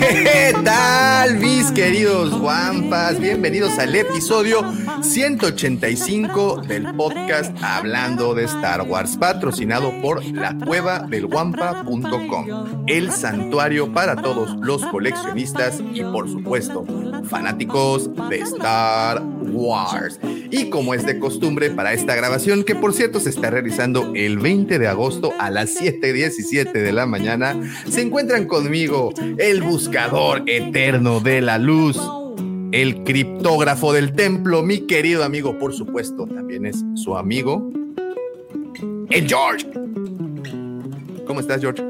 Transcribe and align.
¿Qué 0.00 0.54
tal, 0.64 1.38
mis 1.38 1.72
queridos 1.72 2.38
guampas? 2.38 3.18
Bienvenidos 3.18 3.80
al 3.80 3.96
episodio 3.96 4.62
185 5.02 6.62
del 6.68 6.94
podcast 6.94 7.56
Hablando 7.60 8.32
de 8.34 8.44
Star 8.44 8.82
Wars, 8.82 9.16
patrocinado 9.16 9.92
por 10.00 10.24
la 10.24 10.56
cueva 10.56 11.00
del 11.00 11.26
guampa.com, 11.26 12.84
el 12.86 13.10
santuario 13.10 13.92
para 13.92 14.14
todos 14.14 14.56
los 14.60 14.86
coleccionistas 14.86 15.82
y, 15.92 16.02
por 16.02 16.30
supuesto, 16.30 16.84
fanáticos 17.24 18.08
de 18.28 18.38
Star 18.38 19.20
Wars. 19.22 20.20
Y 20.50 20.70
como 20.70 20.94
es 20.94 21.04
de 21.04 21.18
costumbre 21.18 21.70
para 21.70 21.92
esta 21.92 22.14
grabación, 22.14 22.64
que 22.64 22.74
por 22.74 22.94
cierto 22.94 23.20
se 23.20 23.30
está 23.30 23.50
realizando 23.50 24.12
el 24.14 24.38
20 24.38 24.78
de 24.78 24.86
agosto 24.86 25.32
a 25.38 25.50
las 25.50 25.74
7:17 25.74 26.72
de 26.72 26.92
la 26.92 27.06
mañana, 27.06 27.56
se 27.88 28.02
encuentran 28.02 28.46
conmigo 28.46 29.12
el 29.38 29.62
buscador 29.88 30.42
eterno 30.44 31.18
de 31.18 31.40
la 31.40 31.56
luz, 31.56 31.98
el 32.72 33.04
criptógrafo 33.04 33.94
del 33.94 34.12
templo, 34.12 34.62
mi 34.62 34.86
querido 34.86 35.24
amigo, 35.24 35.56
por 35.58 35.72
supuesto, 35.72 36.26
también 36.26 36.66
es 36.66 36.84
su 36.94 37.16
amigo, 37.16 37.70
el 39.08 39.26
George. 39.26 39.66
¿Cómo 41.26 41.40
estás, 41.40 41.62
George? 41.62 41.82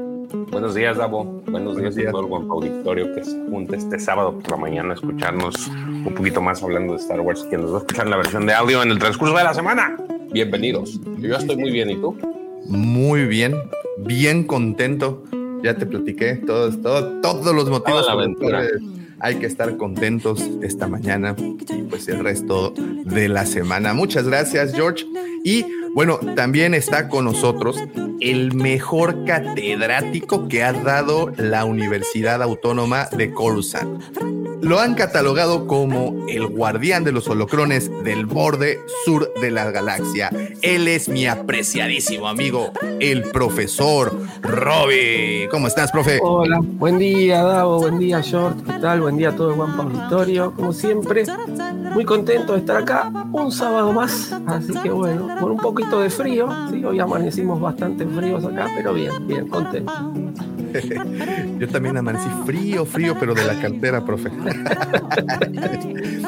Buenos 0.49 0.75
días, 0.75 0.95
Davo. 0.95 1.43
Buenos 1.47 1.75
días, 1.75 1.97
a 2.07 2.11
todo 2.11 2.37
el 2.37 2.49
auditorio 2.49 3.13
que 3.13 3.25
se 3.25 3.37
junta 3.49 3.75
este 3.75 3.99
sábado 3.99 4.39
por 4.39 4.49
la 4.49 4.57
mañana 4.57 4.91
a 4.91 4.93
escucharnos 4.93 5.67
un 5.67 6.13
poquito 6.15 6.41
más 6.41 6.63
hablando 6.63 6.93
de 6.93 6.99
Star 6.99 7.19
Wars. 7.19 7.45
Quien 7.49 7.63
nos 7.63 7.73
va 7.73 7.75
a 7.75 7.79
escuchar 7.79 8.07
la 8.07 8.15
versión 8.15 8.45
de 8.45 8.53
audio 8.53 8.81
en 8.81 8.91
el 8.91 8.99
transcurso 8.99 9.35
de 9.35 9.43
la 9.43 9.53
semana. 9.53 9.97
Bienvenidos. 10.31 11.01
Yo 11.17 11.35
estoy 11.35 11.57
muy 11.57 11.71
bien, 11.71 11.89
¿y 11.89 11.95
tú? 11.95 12.17
Muy 12.65 13.25
bien, 13.25 13.55
bien 13.97 14.45
contento. 14.45 15.21
Ya 15.63 15.75
te 15.75 15.85
platiqué 15.85 16.35
todos, 16.35 16.81
todo, 16.81 17.21
todos 17.21 17.55
los 17.55 17.69
motivos. 17.69 18.05
La 18.05 18.13
aventura. 18.13 18.63
Hay 19.21 19.35
que 19.35 19.47
estar 19.47 19.75
contentos 19.75 20.41
esta 20.61 20.87
mañana 20.87 21.35
y 21.37 21.81
pues 21.83 22.07
el 22.07 22.23
resto 22.23 22.73
de 22.75 23.27
la 23.27 23.45
semana. 23.45 23.93
Muchas 23.93 24.27
gracias, 24.27 24.73
George. 24.73 25.05
Y 25.43 25.65
bueno, 25.93 26.19
también 26.35 26.73
está 26.73 27.09
con 27.09 27.25
nosotros 27.25 27.77
el 28.21 28.53
mejor 28.53 29.25
catedrático 29.25 30.47
que 30.47 30.63
ha 30.63 30.71
dado 30.71 31.31
la 31.37 31.65
Universidad 31.65 32.41
Autónoma 32.41 33.09
de 33.11 33.31
Coruscant. 33.33 34.01
Lo 34.61 34.79
han 34.79 34.93
catalogado 34.93 35.67
como 35.67 36.25
el 36.27 36.47
guardián 36.47 37.03
de 37.05 37.13
los 37.13 37.27
holocrones 37.29 37.89
del 38.03 38.25
borde 38.25 38.79
sur 39.05 39.31
de 39.41 39.51
la 39.51 39.71
galaxia. 39.71 40.29
Él 40.61 40.87
es 40.87 41.07
mi 41.07 41.27
apreciadísimo 41.27 42.27
amigo, 42.27 42.71
el 42.99 43.23
profesor 43.23 44.13
Robbie. 44.41 45.47
¿Cómo 45.49 45.67
estás, 45.67 45.91
profe? 45.91 46.19
Hola, 46.21 46.59
buen 46.61 46.99
día, 46.99 47.41
Davo, 47.41 47.79
buen 47.79 47.99
día, 47.99 48.19
Short, 48.21 48.65
¿qué 48.65 48.79
tal? 48.79 49.01
Buen 49.01 49.17
día 49.17 49.29
a 49.29 49.35
todo 49.35 49.51
el 49.51 49.55
Guampa 49.55 49.83
Auditorio, 49.83 50.51
como 50.53 50.73
siempre. 50.73 51.23
Muy 51.93 52.03
contento 52.03 52.53
de 52.53 52.59
estar 52.59 52.77
acá 52.77 53.11
un 53.31 53.51
sábado 53.51 53.93
más, 53.93 54.33
así 54.45 54.73
que 54.83 54.89
bueno, 54.89 55.27
con 55.39 55.51
un 55.51 55.57
poquito 55.57 56.01
de 56.01 56.09
frío, 56.09 56.49
hoy 56.85 56.99
amanecimos 56.99 57.59
bastante 57.59 58.05
fríos 58.05 58.43
acá, 58.43 58.67
pero 58.75 58.93
bien, 58.93 59.25
bien, 59.25 59.47
contento. 59.47 59.91
Yo 61.57 61.67
también 61.67 61.97
amanecí 61.97 62.29
frío, 62.45 62.85
frío, 62.85 63.15
pero 63.19 63.33
de 63.33 63.45
la 63.45 63.59
cantera, 63.61 64.05
profe. 64.05 64.29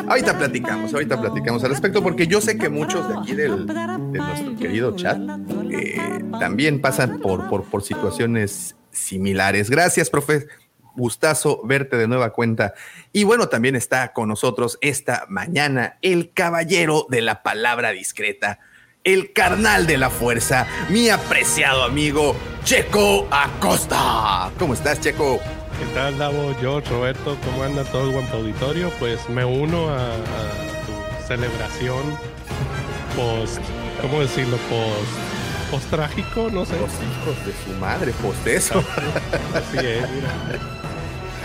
ahorita 0.08 0.38
platicamos, 0.38 0.94
ahorita 0.94 1.22
platicamos 1.22 1.64
al 1.64 1.72
respecto, 1.72 2.04
porque 2.04 2.28
yo 2.28 2.42
sé 2.42 2.58
que 2.58 2.70
muchos 2.70 3.08
de 3.08 3.16
aquí 3.18 3.34
del, 3.34 3.68
de 3.68 4.20
nuestro 4.20 4.56
querido 4.58 4.96
chat 4.96 5.20
eh, 5.72 5.98
también 6.40 6.82
pasan 6.82 7.20
por, 7.20 7.48
por, 7.50 7.64
por 7.66 7.84
situaciones 7.84 8.76
similares. 8.92 9.70
Gracias, 9.70 10.10
profe. 10.10 10.48
Gustazo 10.94 11.62
verte 11.64 11.96
de 11.96 12.08
nueva 12.08 12.34
cuenta. 12.34 12.74
Y 13.14 13.24
bueno, 13.24 13.48
también 13.48 13.78
está 13.78 14.12
con 14.12 14.28
nosotros 14.28 14.78
esta 14.82 15.26
mañana 15.30 15.98
el 16.02 16.34
caballero 16.34 17.08
de 17.10 17.22
la 17.22 17.44
palabra 17.44 17.92
discreta, 17.92 18.60
el 19.04 19.34
carnal 19.34 19.88
de 19.88 19.98
la 19.98 20.10
fuerza, 20.10 20.68
mi 20.90 21.10
apreciado 21.10 21.84
amigo 21.84 22.36
Checo 22.64 23.28
Acosta. 23.32 24.52
¿Cómo 24.60 24.74
estás, 24.74 25.00
Checo? 25.02 25.40
¿Qué 25.80 25.86
tal, 25.96 26.18
Davo, 26.20 26.56
George, 26.60 26.88
Roberto? 26.90 27.36
¿Cómo 27.44 27.64
anda 27.64 27.84
todo 27.86 28.06
el 28.06 28.12
guampa 28.12 28.34
auditorio? 28.34 28.92
Pues 29.00 29.28
me 29.30 29.44
uno 29.44 29.90
a, 29.90 30.14
a 30.14 30.18
tu 30.86 31.28
celebración 31.28 32.04
post, 33.16 33.60
¿cómo 34.02 34.22
decirlo? 34.22 34.58
Post, 34.70 35.72
post 35.72 35.90
trágico, 35.90 36.50
no 36.52 36.66
sé. 36.66 36.74
Los 36.80 36.92
hijos 36.92 37.46
de 37.46 37.54
su 37.64 37.80
madre, 37.80 38.12
post 38.22 38.46
eso. 38.46 38.80
Así 39.56 39.78
es, 39.78 40.10
mira. 40.12 40.30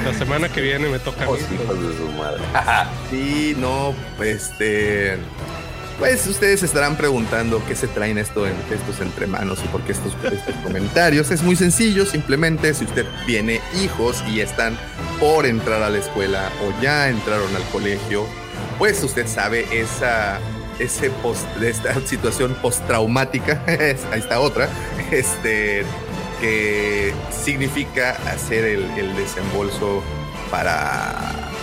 La 0.04 0.12
semana 0.12 0.50
que 0.50 0.60
viene 0.60 0.88
me 0.88 0.98
toca. 0.98 1.24
Los 1.24 1.40
hijos 1.40 1.82
de 1.82 1.96
su 1.96 2.08
madre. 2.18 2.42
Sí, 3.10 3.56
no, 3.58 3.94
este. 4.22 5.16
Pues 5.16 5.65
ustedes 6.28 6.60
se 6.60 6.66
estarán 6.66 6.96
preguntando 6.96 7.62
qué 7.66 7.74
se 7.74 7.88
traen 7.88 8.18
esto 8.18 8.46
estos 8.46 9.00
entre 9.00 9.26
manos 9.26 9.58
y 9.64 9.68
por 9.68 9.82
qué 9.82 9.92
estos, 9.92 10.12
comentarios. 10.62 11.30
Es 11.30 11.42
muy 11.42 11.56
sencillo, 11.56 12.04
simplemente 12.04 12.74
si 12.74 12.84
usted 12.84 13.06
tiene 13.26 13.60
hijos 13.82 14.22
y 14.28 14.40
están 14.40 14.78
por 15.18 15.46
entrar 15.46 15.82
a 15.82 15.90
la 15.90 15.98
escuela 15.98 16.50
o 16.62 16.82
ya 16.82 17.08
entraron 17.08 17.54
al 17.56 17.62
colegio, 17.72 18.26
pues 18.78 19.02
usted 19.02 19.26
sabe 19.26 19.66
esa, 19.72 20.38
ese 20.78 21.10
post, 21.10 21.46
esta 21.62 21.94
situación 22.06 22.54
postraumática, 22.60 23.62
ahí 23.66 24.20
está 24.20 24.40
otra, 24.40 24.68
este, 25.10 25.84
que 26.40 27.14
significa 27.30 28.10
hacer 28.26 28.64
el 28.64 29.16
desembolso 29.16 30.02
para 30.50 31.55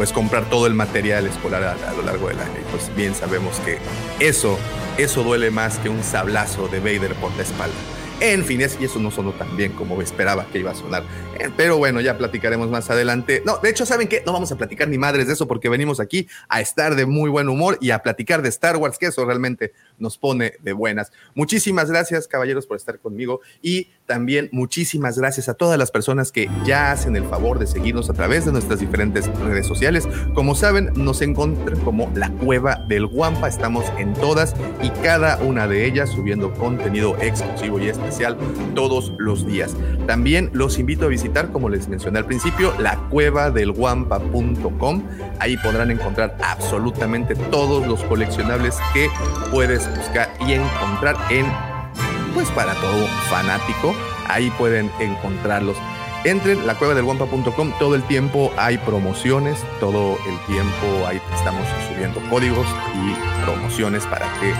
pues 0.00 0.14
comprar 0.14 0.48
todo 0.48 0.66
el 0.66 0.72
material 0.72 1.26
escolar 1.26 1.62
a, 1.62 1.92
lo 1.92 2.00
largo 2.00 2.28
del 2.28 2.40
año. 2.40 2.54
Y 2.58 2.70
pues 2.70 2.90
bien 2.96 3.14
sabemos 3.14 3.60
que 3.66 3.76
eso, 4.18 4.58
eso 4.96 5.22
duele 5.22 5.50
más 5.50 5.76
que 5.76 5.90
un 5.90 6.02
sablazo 6.02 6.68
de 6.68 6.80
Vader 6.80 7.14
por 7.16 7.36
la 7.36 7.42
espalda. 7.42 7.76
En 8.18 8.44
fin, 8.46 8.60
y 8.60 8.64
eso 8.64 8.98
no 8.98 9.10
sonó 9.10 9.32
tan 9.32 9.56
bien 9.58 9.72
como 9.72 10.00
esperaba 10.00 10.46
que 10.46 10.58
iba 10.58 10.70
a 10.70 10.74
sonar. 10.74 11.02
Eh, 11.38 11.50
pero 11.54 11.76
bueno, 11.76 12.00
ya 12.00 12.16
platicaremos 12.16 12.70
más 12.70 12.88
adelante. 12.88 13.42
No, 13.44 13.58
de 13.58 13.68
hecho, 13.70 13.84
¿saben 13.84 14.08
qué? 14.08 14.22
No 14.24 14.32
vamos 14.32 14.52
a 14.52 14.56
platicar 14.56 14.88
ni 14.88 14.96
madres 14.96 15.26
de 15.26 15.34
eso 15.34 15.46
porque 15.46 15.68
venimos 15.68 16.00
aquí 16.00 16.28
a 16.48 16.62
estar 16.62 16.96
de 16.96 17.04
muy 17.04 17.28
buen 17.28 17.48
humor 17.48 17.76
y 17.80 17.90
a 17.90 18.02
platicar 18.02 18.40
de 18.40 18.50
Star 18.50 18.76
Wars, 18.76 18.96
que 18.96 19.06
eso 19.06 19.24
realmente 19.24 19.72
nos 19.98 20.16
pone 20.16 20.54
de 20.60 20.72
buenas. 20.72 21.12
Muchísimas 21.34 21.90
gracias, 21.90 22.26
caballeros, 22.26 22.66
por 22.66 22.76
estar 22.76 22.98
conmigo 22.98 23.40
y 23.62 23.88
también 24.10 24.48
muchísimas 24.50 25.16
gracias 25.16 25.48
a 25.48 25.54
todas 25.54 25.78
las 25.78 25.92
personas 25.92 26.32
que 26.32 26.50
ya 26.64 26.90
hacen 26.90 27.14
el 27.14 27.22
favor 27.26 27.60
de 27.60 27.68
seguirnos 27.68 28.10
a 28.10 28.12
través 28.12 28.44
de 28.44 28.50
nuestras 28.50 28.80
diferentes 28.80 29.28
redes 29.38 29.68
sociales. 29.68 30.08
Como 30.34 30.56
saben, 30.56 30.90
nos 30.96 31.22
encuentran 31.22 31.78
como 31.84 32.10
la 32.16 32.28
cueva 32.28 32.84
del 32.88 33.06
Guampa. 33.06 33.46
Estamos 33.46 33.84
en 33.98 34.12
todas 34.14 34.56
y 34.82 34.90
cada 35.04 35.36
una 35.36 35.68
de 35.68 35.86
ellas 35.86 36.10
subiendo 36.10 36.52
contenido 36.54 37.16
exclusivo 37.20 37.78
y 37.78 37.86
especial 37.86 38.36
todos 38.74 39.12
los 39.16 39.46
días. 39.46 39.76
También 40.08 40.50
los 40.54 40.80
invito 40.80 41.04
a 41.04 41.08
visitar, 41.08 41.52
como 41.52 41.68
les 41.68 41.86
mencioné 41.86 42.18
al 42.18 42.26
principio, 42.26 42.74
la 42.80 42.96
cueva 43.10 43.52
del 43.52 43.70
guampa.com. 43.70 45.04
Ahí 45.38 45.56
podrán 45.58 45.92
encontrar 45.92 46.36
absolutamente 46.42 47.36
todos 47.36 47.86
los 47.86 48.02
coleccionables 48.02 48.76
que 48.92 49.08
puedes 49.52 49.88
buscar 49.96 50.28
y 50.40 50.54
encontrar 50.54 51.14
en 51.30 51.46
pues 52.30 52.50
para 52.50 52.74
todo 52.74 53.06
fanático, 53.28 53.94
ahí 54.28 54.50
pueden 54.50 54.90
encontrarlos. 55.00 55.76
Entren 56.24 56.66
la 56.66 56.74
cueva 56.74 56.94
del 56.94 57.04
guampa.com, 57.04 57.72
todo 57.78 57.94
el 57.94 58.02
tiempo 58.02 58.52
hay 58.58 58.76
promociones, 58.76 59.64
todo 59.80 60.18
el 60.28 60.46
tiempo 60.46 61.06
ahí 61.06 61.20
estamos 61.34 61.66
subiendo 61.88 62.20
códigos 62.28 62.66
y 62.94 63.44
promociones 63.44 64.04
para 64.04 64.26
que 64.38 64.52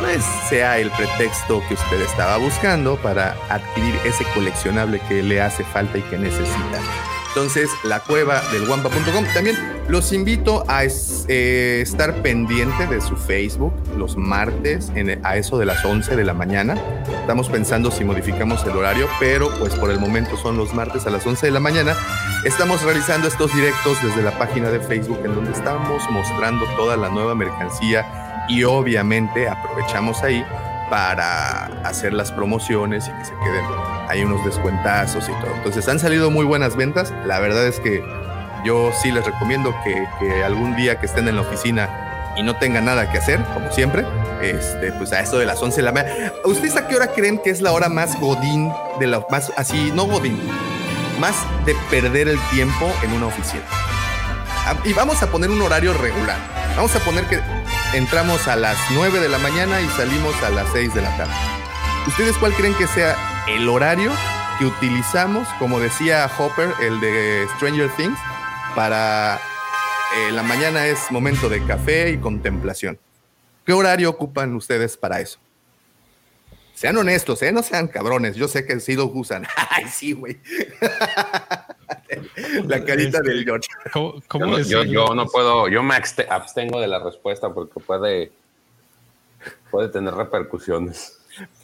pues, 0.00 0.24
sea 0.48 0.78
el 0.78 0.88
pretexto 0.90 1.62
que 1.66 1.74
usted 1.74 2.00
estaba 2.02 2.36
buscando 2.36 2.96
para 2.96 3.36
adquirir 3.48 3.96
ese 4.04 4.24
coleccionable 4.34 5.00
que 5.08 5.22
le 5.22 5.40
hace 5.40 5.64
falta 5.64 5.98
y 5.98 6.02
que 6.02 6.16
necesita. 6.16 6.80
Entonces, 7.30 7.70
la 7.84 8.00
cueva 8.00 8.42
del 8.52 8.66
guampa.com. 8.66 9.24
También 9.32 9.56
los 9.88 10.12
invito 10.12 10.64
a 10.66 10.82
eh, 10.84 11.80
estar 11.80 12.14
pendiente 12.22 12.86
de 12.88 13.00
su 13.00 13.16
Facebook 13.16 13.72
los 13.96 14.16
martes 14.16 14.92
a 15.22 15.36
eso 15.36 15.58
de 15.58 15.66
las 15.66 15.84
11 15.84 16.16
de 16.16 16.24
la 16.24 16.34
mañana. 16.34 16.74
Estamos 17.20 17.48
pensando 17.48 17.92
si 17.92 18.04
modificamos 18.04 18.64
el 18.64 18.76
horario, 18.76 19.08
pero 19.20 19.48
pues 19.58 19.74
por 19.76 19.90
el 19.90 20.00
momento 20.00 20.36
son 20.36 20.56
los 20.56 20.74
martes 20.74 21.06
a 21.06 21.10
las 21.10 21.24
11 21.24 21.46
de 21.46 21.52
la 21.52 21.60
mañana. 21.60 21.96
Estamos 22.44 22.82
realizando 22.82 23.28
estos 23.28 23.54
directos 23.54 24.02
desde 24.02 24.22
la 24.22 24.36
página 24.36 24.70
de 24.70 24.80
Facebook 24.80 25.20
en 25.24 25.34
donde 25.34 25.52
estamos 25.52 26.02
mostrando 26.10 26.64
toda 26.76 26.96
la 26.96 27.10
nueva 27.10 27.34
mercancía 27.34 28.46
y 28.48 28.64
obviamente 28.64 29.48
aprovechamos 29.48 30.22
ahí 30.22 30.44
para 30.90 31.66
hacer 31.84 32.12
las 32.12 32.32
promociones 32.32 33.08
y 33.08 33.12
que 33.12 33.24
se 33.24 33.32
queden 33.42 33.64
ahí 34.08 34.24
unos 34.24 34.44
descuentazos 34.44 35.28
y 35.28 35.32
todo. 35.40 35.54
Entonces 35.54 35.88
han 35.88 36.00
salido 36.00 36.30
muy 36.30 36.44
buenas 36.44 36.76
ventas. 36.76 37.14
La 37.24 37.38
verdad 37.38 37.66
es 37.66 37.78
que 37.78 38.02
yo 38.64 38.92
sí 39.00 39.12
les 39.12 39.24
recomiendo 39.24 39.74
que, 39.84 40.44
algún 40.44 40.76
día 40.76 40.98
que 40.98 41.06
estén 41.06 41.28
en 41.28 41.36
la 41.36 41.42
oficina 41.42 42.32
y 42.36 42.42
no 42.42 42.56
tengan 42.56 42.84
nada 42.84 43.10
que 43.10 43.18
hacer, 43.18 43.40
como 43.54 43.70
siempre, 43.70 44.04
este, 44.42 44.92
pues 44.92 45.12
a 45.12 45.20
eso 45.20 45.38
de 45.38 45.46
las 45.46 45.62
11 45.62 45.76
de 45.76 45.82
la 45.82 45.92
mañana. 45.92 46.32
¿Ustedes 46.44 46.76
a 46.76 46.86
qué 46.86 46.96
hora 46.96 47.08
creen 47.08 47.38
que 47.38 47.50
es 47.50 47.60
la 47.60 47.72
hora 47.72 47.88
más 47.88 48.18
godín 48.20 48.72
de 48.98 49.06
la 49.06 49.24
más 49.30 49.52
así, 49.56 49.92
no 49.94 50.04
godín, 50.04 50.38
más 51.20 51.36
de 51.66 51.74
perder 51.90 52.28
el 52.28 52.38
tiempo 52.50 52.92
en 53.02 53.12
una 53.12 53.26
oficina? 53.26 53.62
Ah, 54.66 54.76
y 54.84 54.92
vamos 54.92 55.22
a 55.22 55.26
poner 55.28 55.50
un 55.50 55.62
horario 55.62 55.94
regular. 55.94 56.36
Vamos 56.76 56.94
a 56.94 57.00
poner 57.00 57.24
que 57.24 57.40
entramos 57.94 58.46
a 58.46 58.56
las 58.56 58.78
9 58.92 59.18
de 59.20 59.28
la 59.28 59.38
mañana 59.38 59.80
y 59.80 59.88
salimos 59.88 60.34
a 60.42 60.50
las 60.50 60.70
6 60.72 60.94
de 60.94 61.02
la 61.02 61.16
tarde. 61.16 61.32
¿Ustedes 62.06 62.36
cuál 62.38 62.52
creen 62.54 62.74
que 62.74 62.86
sea 62.86 63.16
el 63.48 63.68
horario 63.68 64.12
que 64.58 64.66
utilizamos, 64.66 65.48
como 65.58 65.80
decía 65.80 66.30
Hopper, 66.38 66.72
el 66.80 67.00
de 67.00 67.46
Stranger 67.56 67.90
Things, 67.96 68.18
para 68.74 69.40
eh, 70.16 70.32
la 70.32 70.42
mañana 70.42 70.86
es 70.86 71.10
momento 71.10 71.48
de 71.48 71.64
café 71.64 72.10
y 72.10 72.18
contemplación? 72.18 72.98
¿Qué 73.66 73.72
horario 73.72 74.10
ocupan 74.10 74.54
ustedes 74.54 74.96
para 74.96 75.20
eso? 75.20 75.40
Sean 76.80 76.96
honestos, 76.96 77.42
¿eh? 77.42 77.52
No 77.52 77.62
sean 77.62 77.88
cabrones. 77.88 78.36
Yo 78.36 78.48
sé 78.48 78.64
que 78.64 78.80
sí 78.80 78.94
lo 78.94 79.04
usan. 79.04 79.46
Ay, 79.68 79.84
sí, 79.84 80.12
güey. 80.12 80.38
la 82.66 82.82
carita 82.82 83.20
del 83.20 83.44
George. 83.44 83.68
yo, 84.88 85.14
no, 85.14 85.26
puedo, 85.26 85.68
yo 85.68 85.82
me 85.82 85.94
abstengo 85.94 86.80
de 86.80 86.88
la 86.88 86.98
respuesta 86.98 87.52
porque 87.52 87.80
puede, 87.80 88.32
puede 89.70 89.90
tener 89.90 90.14
repercusiones. 90.14 91.18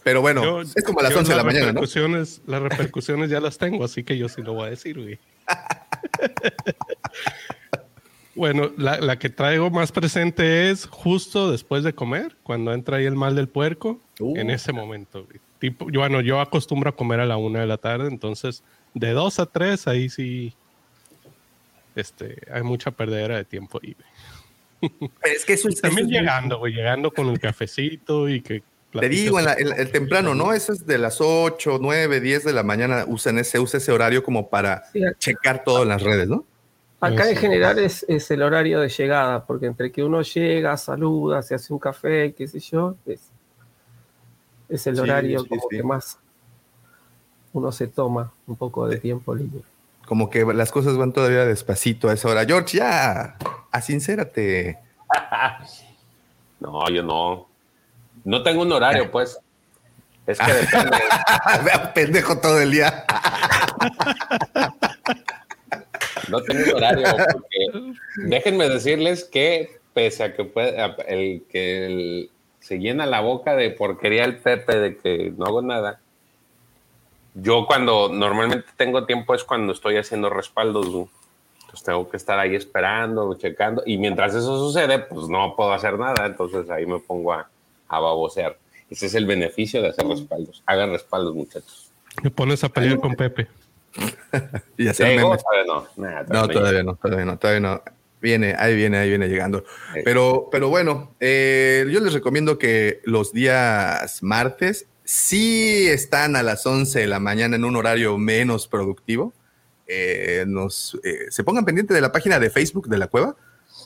Pero 0.04 0.20
bueno, 0.20 0.60
es 0.60 0.84
como 0.84 1.00
a 1.00 1.04
las 1.04 1.16
11 1.16 1.30
de 1.30 1.36
la 1.36 1.44
mañana, 1.44 1.72
¿no? 1.72 1.80
Las 1.80 2.60
repercusiones 2.60 3.30
ya 3.30 3.40
las 3.40 3.56
tengo, 3.56 3.86
así 3.86 4.04
que 4.04 4.18
yo 4.18 4.28
sí 4.28 4.42
lo 4.42 4.52
voy 4.52 4.66
a 4.66 4.70
decir, 4.70 5.00
güey. 5.00 5.18
bueno, 8.36 8.70
la, 8.76 9.18
que 9.18 9.30
traigo 9.30 9.70
más 9.70 9.92
presente 9.92 10.70
es 10.70 10.86
justo 10.86 11.50
después 11.50 11.82
de 11.82 11.94
comer, 11.94 12.36
cuando 12.42 12.72
entra 12.72 12.98
ahí 12.98 13.06
el 13.06 13.16
mal 13.16 13.34
del 13.34 13.48
puerco, 13.48 14.00
en 14.18 14.48
uh. 14.48 14.52
ese 14.52 14.72
momento. 14.72 15.26
Tipo, 15.58 15.90
yo, 15.90 16.00
bueno, 16.00 16.20
yo 16.20 16.40
acostumbro 16.40 16.90
a 16.90 16.96
comer 16.96 17.20
a 17.20 17.26
la 17.26 17.36
una 17.36 17.60
de 17.60 17.66
la 17.66 17.78
tarde, 17.78 18.08
entonces 18.08 18.62
de 18.94 19.10
dos 19.10 19.38
a 19.40 19.46
tres, 19.46 19.88
ahí 19.88 20.08
sí 20.08 20.54
este, 21.96 22.36
hay 22.52 22.62
mucha 22.62 22.90
perdedera 22.90 23.36
de 23.36 23.44
tiempo 23.44 23.80
ahí. 23.82 23.96
Es 25.22 25.44
que 25.44 25.54
eso 25.54 25.68
es, 25.68 25.80
También 25.80 26.08
llegando, 26.08 26.58
güey, 26.58 26.74
llegando 26.74 27.10
con 27.10 27.28
el 27.28 27.40
cafecito 27.40 28.28
y 28.28 28.42
que... 28.42 28.62
Te 28.92 29.08
digo, 29.10 29.38
el, 29.40 29.90
temprano, 29.90 30.34
¿no? 30.34 30.54
Eso 30.54 30.72
es 30.72 30.86
de 30.86 30.96
las 30.96 31.20
8, 31.20 31.78
9, 31.82 32.20
10 32.20 32.44
de 32.44 32.52
la 32.54 32.62
mañana, 32.62 33.04
usan 33.06 33.38
ese, 33.38 33.58
usa 33.58 33.76
ese 33.76 33.92
horario 33.92 34.22
como 34.22 34.48
para 34.48 34.84
checar 35.18 35.64
todo 35.64 35.82
en 35.82 35.90
las 35.90 36.02
redes, 36.02 36.28
¿no? 36.28 36.46
Acá 37.06 37.30
en 37.30 37.36
general 37.36 37.78
es, 37.78 38.04
es, 38.08 38.30
el 38.30 38.42
horario 38.42 38.80
de 38.80 38.88
llegada, 38.88 39.44
porque 39.44 39.66
entre 39.66 39.90
que 39.92 40.02
uno 40.02 40.22
llega, 40.22 40.76
saluda, 40.76 41.42
se 41.42 41.54
hace 41.54 41.72
un 41.72 41.78
café, 41.78 42.32
qué 42.34 42.46
sé 42.46 42.60
yo, 42.60 42.96
es, 43.06 43.30
es 44.68 44.86
el 44.86 44.98
horario 45.00 45.46
como 45.46 45.68
que 45.68 45.82
más 45.82 46.18
uno 47.52 47.72
se 47.72 47.86
toma 47.86 48.32
un 48.46 48.56
poco 48.56 48.86
de 48.86 48.98
tiempo 48.98 49.34
libre. 49.34 49.62
Como 50.06 50.28
que 50.30 50.44
las 50.44 50.70
cosas 50.70 50.96
van 50.96 51.12
todavía 51.12 51.44
despacito 51.46 52.08
a 52.08 52.12
esa 52.12 52.28
hora. 52.28 52.44
George, 52.44 52.78
ya, 52.78 53.36
asincérate. 53.72 54.78
no, 56.60 56.88
yo 56.90 57.02
no. 57.02 57.48
No 58.24 58.42
tengo 58.42 58.62
un 58.62 58.72
horario, 58.72 59.10
pues. 59.10 59.38
Es 60.26 60.38
que 60.38 60.52
depende. 60.52 60.98
Vea, 61.64 61.94
pendejo 61.94 62.38
todo 62.38 62.60
el 62.60 62.72
día. 62.72 63.04
No 66.28 66.42
tengo 66.42 66.76
horario, 66.76 67.06
porque 67.32 67.94
déjenme 68.16 68.68
decirles 68.68 69.24
que 69.24 69.78
pese 69.94 70.24
a 70.24 70.34
que 70.34 70.44
puede, 70.44 70.76
el 71.08 71.44
que 71.50 72.28
se 72.60 72.78
llena 72.78 73.06
la 73.06 73.20
boca 73.20 73.56
de 73.56 73.70
porquería 73.70 74.24
el 74.24 74.38
Pepe 74.38 74.76
de 74.76 74.96
que 74.96 75.32
no 75.36 75.46
hago 75.46 75.62
nada, 75.62 76.00
yo 77.34 77.66
cuando 77.66 78.08
normalmente 78.08 78.66
tengo 78.76 79.06
tiempo 79.06 79.34
es 79.34 79.44
cuando 79.44 79.72
estoy 79.72 79.96
haciendo 79.96 80.30
respaldos, 80.30 80.86
entonces 80.86 81.82
tengo 81.84 82.08
que 82.08 82.16
estar 82.16 82.38
ahí 82.38 82.54
esperando, 82.54 83.34
checando, 83.34 83.82
y 83.84 83.98
mientras 83.98 84.34
eso 84.34 84.58
sucede, 84.58 84.98
pues 84.98 85.28
no 85.28 85.54
puedo 85.54 85.72
hacer 85.72 85.98
nada, 85.98 86.26
entonces 86.26 86.68
ahí 86.70 86.86
me 86.86 86.98
pongo 86.98 87.32
a, 87.32 87.48
a 87.88 88.00
babosear. 88.00 88.56
Ese 88.88 89.06
es 89.06 89.14
el 89.14 89.26
beneficio 89.26 89.82
de 89.82 89.88
hacer 89.88 90.06
respaldos. 90.06 90.62
Hagan 90.64 90.90
respaldos, 90.90 91.34
muchachos. 91.34 91.90
Me 92.22 92.30
pones 92.30 92.62
a 92.64 92.68
pelear 92.68 93.00
con 93.00 93.14
Pepe. 93.14 93.48
y 94.76 94.88
hacer 94.88 95.16
memes. 95.16 95.42
no. 95.66 95.86
no, 96.28 96.48
todavía 96.48 96.82
no, 96.82 96.96
todavía 96.96 97.24
no, 97.24 97.38
todavía 97.38 97.60
no. 97.60 97.82
Viene, 98.20 98.54
ahí 98.58 98.74
viene, 98.74 98.98
ahí 98.98 99.10
viene 99.10 99.28
llegando. 99.28 99.64
Pero, 100.04 100.48
pero 100.50 100.68
bueno, 100.68 101.14
eh, 101.20 101.86
yo 101.90 102.00
les 102.00 102.12
recomiendo 102.12 102.58
que 102.58 103.00
los 103.04 103.32
días 103.32 104.22
martes 104.22 104.88
si 105.06 105.86
están 105.86 106.34
a 106.34 106.42
las 106.42 106.66
11 106.66 106.98
de 106.98 107.06
la 107.06 107.20
mañana 107.20 107.54
en 107.54 107.64
un 107.64 107.76
horario 107.76 108.18
menos 108.18 108.66
productivo, 108.66 109.32
eh, 109.86 110.44
nos, 110.48 110.98
eh, 111.04 111.26
se 111.30 111.44
pongan 111.44 111.64
pendiente 111.64 111.94
de 111.94 112.00
la 112.00 112.10
página 112.10 112.40
de 112.40 112.50
Facebook 112.50 112.88
de 112.88 112.98
la 112.98 113.06
cueva, 113.06 113.36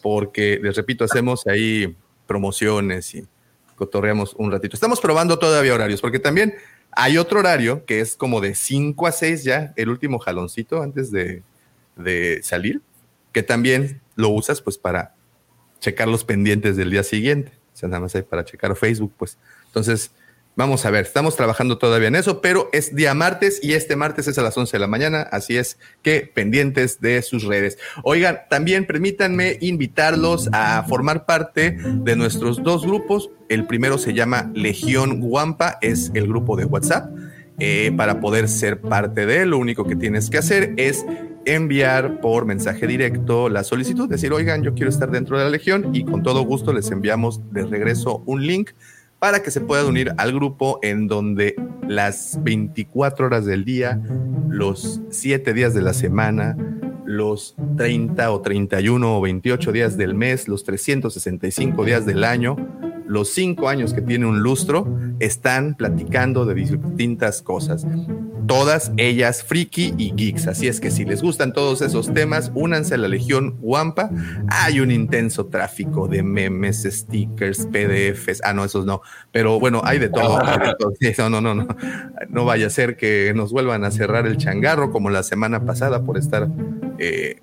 porque 0.03 0.59
les 0.63 0.77
repito, 0.77 1.05
hacemos 1.05 1.47
ahí 1.47 1.95
promociones 2.27 3.15
y 3.15 3.29
cotorreamos 3.77 4.35
un 4.39 4.51
ratito. 4.51 4.75
Estamos 4.75 4.99
probando 4.99 5.39
todavía 5.39 5.75
horarios, 5.75 6.01
porque 6.01 6.19
también 6.19 6.55
hay 6.93 7.19
otro 7.19 7.41
horario 7.41 7.85
que 7.85 8.01
es 8.01 8.17
como 8.17 8.41
de 8.41 8.55
5 8.55 9.07
a 9.07 9.13
6 9.13 9.45
ya, 9.45 9.73
el 9.77 9.89
último 9.89 10.19
jaloncito 10.19 10.83
antes 10.83 11.11
de, 11.11 11.43
de 11.97 12.41
salir, 12.43 12.83
que 13.33 13.43
también 13.43 14.01
lo 14.17 14.31
usas 14.31 14.61
pues 14.61 14.79
para 14.79 15.15
checar 15.79 16.09
los 16.09 16.25
pendientes 16.25 16.77
del 16.77 16.91
día 16.91 17.03
siguiente. 17.03 17.53
O 17.73 17.77
sea, 17.77 17.89
nada 17.89 18.01
más 18.01 18.15
hay 18.15 18.23
para 18.23 18.45
checar 18.45 18.77
Facebook, 18.77 19.13
pues. 19.17 19.39
Entonces, 19.67 20.13
Vamos 20.61 20.85
a 20.85 20.91
ver, 20.91 21.07
estamos 21.07 21.37
trabajando 21.37 21.79
todavía 21.79 22.09
en 22.09 22.17
eso, 22.17 22.43
pero 22.43 22.69
es 22.75 22.95
día 22.95 23.15
martes 23.15 23.61
y 23.63 23.73
este 23.73 23.97
martes 23.97 24.29
es 24.29 24.37
a 24.37 24.43
las 24.43 24.59
11 24.59 24.73
de 24.73 24.79
la 24.79 24.89
mañana, 24.89 25.23
así 25.23 25.57
es 25.57 25.79
que 26.03 26.31
pendientes 26.35 27.01
de 27.01 27.23
sus 27.23 27.45
redes. 27.45 27.79
Oigan, 28.05 28.41
también 28.51 28.87
permítanme 28.87 29.57
invitarlos 29.63 30.51
a 30.53 30.85
formar 30.87 31.25
parte 31.25 31.79
de 31.81 32.15
nuestros 32.15 32.63
dos 32.63 32.85
grupos. 32.85 33.31
El 33.49 33.67
primero 33.67 33.97
se 33.97 34.13
llama 34.13 34.53
Legión 34.55 35.21
Guampa, 35.21 35.79
es 35.81 36.11
el 36.13 36.29
grupo 36.29 36.57
de 36.57 36.67
WhatsApp. 36.67 37.11
Eh, 37.59 37.91
para 37.97 38.21
poder 38.21 38.47
ser 38.47 38.83
parte 38.83 39.25
de 39.25 39.41
él, 39.41 39.51
lo 39.51 39.59
único 39.59 39.87
que 39.87 39.97
tienes 39.97 40.29
que 40.29 40.37
hacer 40.37 40.75
es 40.77 41.07
enviar 41.47 42.21
por 42.21 42.45
mensaje 42.45 42.87
directo 42.87 43.49
la 43.49 43.65
solicitud, 43.65 44.11
decir, 44.11 44.31
oigan, 44.35 44.63
yo 44.63 44.75
quiero 44.75 44.91
estar 44.91 45.11
dentro 45.11 45.39
de 45.39 45.45
la 45.45 45.51
Legión 45.51 45.95
y 45.95 46.05
con 46.05 46.23
todo 46.23 46.43
gusto 46.43 46.75
les 46.75 46.91
enviamos 46.91 47.51
de 47.51 47.65
regreso 47.65 48.23
un 48.27 48.47
link 48.47 48.73
para 49.21 49.43
que 49.43 49.51
se 49.51 49.61
puedan 49.61 49.87
unir 49.87 50.13
al 50.17 50.33
grupo 50.33 50.81
en 50.83 51.07
donde 51.07 51.55
las 51.87 52.43
24 52.43 53.27
horas 53.27 53.45
del 53.45 53.65
día, 53.65 54.01
los 54.49 55.03
7 55.11 55.53
días 55.53 55.75
de 55.75 55.83
la 55.83 55.93
semana, 55.93 56.57
los 57.05 57.55
30 57.77 58.33
o 58.33 58.41
31 58.41 59.19
o 59.19 59.21
28 59.21 59.73
días 59.73 59.97
del 59.97 60.15
mes, 60.15 60.49
los 60.49 60.65
365 60.65 61.85
días 61.85 62.07
del 62.07 62.25
año, 62.25 62.57
los 63.07 63.29
5 63.31 63.69
años 63.69 63.93
que 63.93 64.01
tiene 64.01 64.25
un 64.25 64.41
lustro, 64.41 64.89
están 65.19 65.75
platicando 65.75 66.47
de 66.47 66.55
distintas 66.55 67.43
cosas 67.43 67.87
todas 68.51 68.91
ellas 68.97 69.45
friki 69.45 69.95
y 69.97 70.13
geeks. 70.13 70.49
Así 70.49 70.67
es 70.67 70.81
que 70.81 70.91
si 70.91 71.05
les 71.05 71.23
gustan 71.23 71.53
todos 71.53 71.83
esos 71.83 72.13
temas, 72.13 72.51
únanse 72.53 72.95
a 72.95 72.99
la 72.99 73.07
Legión 73.07 73.57
Wampa. 73.61 74.11
Hay 74.49 74.81
un 74.81 74.91
intenso 74.91 75.47
tráfico 75.47 76.09
de 76.09 76.25
memes, 76.25 76.83
stickers, 76.83 77.69
PDFs. 77.71 78.41
Ah, 78.43 78.53
no, 78.53 78.65
esos 78.65 78.87
no. 78.87 79.03
Pero 79.31 79.61
bueno, 79.61 79.83
hay 79.85 80.01
de 80.01 80.09
todo. 80.09 80.43
No, 80.43 81.31
no, 81.31 81.41
no, 81.41 81.55
no. 81.55 81.69
No 82.29 82.45
vaya 82.45 82.67
a 82.67 82.71
ser 82.71 82.97
que 82.97 83.33
nos 83.37 83.53
vuelvan 83.53 83.85
a 83.85 83.93
cerrar 83.93 84.27
el 84.27 84.37
changarro 84.37 84.91
como 84.91 85.11
la 85.11 85.23
semana 85.23 85.65
pasada 85.65 86.03
por 86.03 86.19
estar 86.19 86.49
eh, 87.01 87.41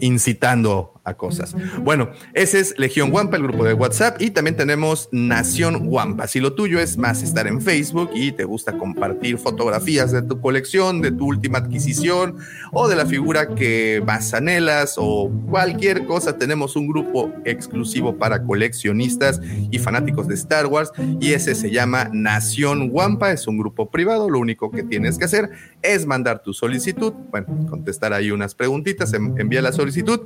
incitando 0.00 0.94
a 1.04 1.14
cosas. 1.14 1.54
Bueno, 1.82 2.10
ese 2.34 2.60
es 2.60 2.78
Legión 2.78 3.12
Wampa, 3.12 3.36
el 3.36 3.44
grupo 3.44 3.64
de 3.64 3.74
WhatsApp, 3.74 4.20
y 4.20 4.30
también 4.30 4.56
tenemos 4.56 5.08
Nación 5.12 5.82
Wampa. 5.84 6.26
Si 6.26 6.40
lo 6.40 6.54
tuyo 6.54 6.78
es 6.78 6.96
más 6.96 7.22
estar 7.22 7.46
en 7.46 7.60
Facebook 7.60 8.10
y 8.14 8.32
te 8.32 8.44
gusta 8.44 8.76
compartir 8.76 9.38
fotografías 9.38 10.12
de 10.12 10.22
tu 10.22 10.40
colección, 10.40 11.00
de 11.00 11.12
tu 11.12 11.26
última 11.26 11.58
adquisición 11.58 12.36
o 12.72 12.88
de 12.88 12.96
la 12.96 13.06
figura 13.06 13.54
que 13.54 14.02
más 14.04 14.34
anhelas 14.34 14.94
o 14.96 15.30
cualquier 15.48 16.06
cosa, 16.06 16.36
tenemos 16.38 16.76
un 16.76 16.88
grupo 16.88 17.32
exclusivo 17.44 18.16
para 18.16 18.42
coleccionistas 18.44 19.40
y 19.70 19.78
fanáticos 19.78 20.28
de 20.28 20.34
Star 20.34 20.66
Wars 20.66 20.92
y 21.20 21.32
ese 21.32 21.54
se 21.54 21.70
llama 21.70 22.10
Nación 22.12 22.90
Wampa, 22.92 23.32
es 23.32 23.46
un 23.46 23.58
grupo 23.58 23.90
privado, 23.90 24.28
lo 24.28 24.38
único 24.38 24.70
que 24.70 24.82
tienes 24.82 25.18
que 25.18 25.24
hacer 25.24 25.50
es 25.82 26.06
mandar 26.06 26.42
tu 26.42 26.52
solicitud, 26.52 27.12
bueno, 27.30 27.66
contestar 27.68 28.12
ahí 28.12 28.30
unas 28.30 28.54
preguntitas, 28.60 29.14
envía 29.14 29.62
la 29.62 29.72
solicitud 29.72 30.20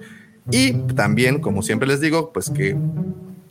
y 0.50 0.72
también, 0.96 1.38
como 1.40 1.62
siempre 1.62 1.86
les 1.86 2.00
digo, 2.00 2.32
pues 2.32 2.50
que 2.50 2.76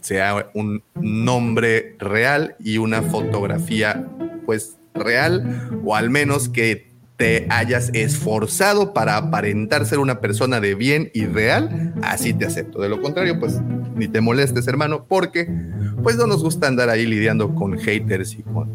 sea 0.01 0.51
un 0.53 0.83
nombre 0.99 1.95
real 1.99 2.57
y 2.59 2.79
una 2.79 3.01
fotografía 3.01 4.05
pues 4.45 4.75
real 4.93 5.71
o 5.85 5.95
al 5.95 6.09
menos 6.09 6.49
que 6.49 6.91
te 7.15 7.47
hayas 7.49 7.91
esforzado 7.93 8.93
para 8.93 9.15
aparentar 9.15 9.85
ser 9.85 9.99
una 9.99 10.19
persona 10.19 10.59
de 10.59 10.75
bien 10.75 11.11
y 11.13 11.27
real, 11.27 11.93
así 12.01 12.33
te 12.33 12.45
acepto. 12.45 12.81
De 12.81 12.89
lo 12.89 13.01
contrario, 13.01 13.39
pues 13.39 13.61
ni 13.95 14.09
te 14.09 14.19
molestes, 14.19 14.67
hermano, 14.67 15.05
porque 15.07 15.47
pues 16.03 16.17
no 16.17 16.27
nos 16.27 16.43
gusta 16.43 16.67
andar 16.67 16.89
ahí 16.89 17.05
lidiando 17.05 17.55
con 17.55 17.79
haters 17.79 18.33
y 18.33 18.43
con, 18.43 18.69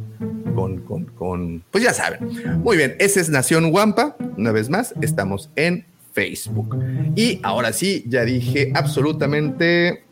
con, 0.54 0.78
con, 0.78 1.04
con 1.04 1.62
pues 1.70 1.84
ya 1.84 1.92
saben. 1.92 2.20
Muy 2.62 2.78
bien, 2.78 2.96
esa 2.98 3.20
es 3.20 3.28
Nación 3.28 3.66
Wampa. 3.66 4.16
Una 4.38 4.52
vez 4.52 4.70
más, 4.70 4.94
estamos 5.02 5.50
en 5.54 5.84
Facebook. 6.18 6.76
Y 7.14 7.38
ahora 7.44 7.72
sí, 7.72 8.04
ya 8.08 8.24
dije 8.24 8.72
absolutamente, 8.74 10.02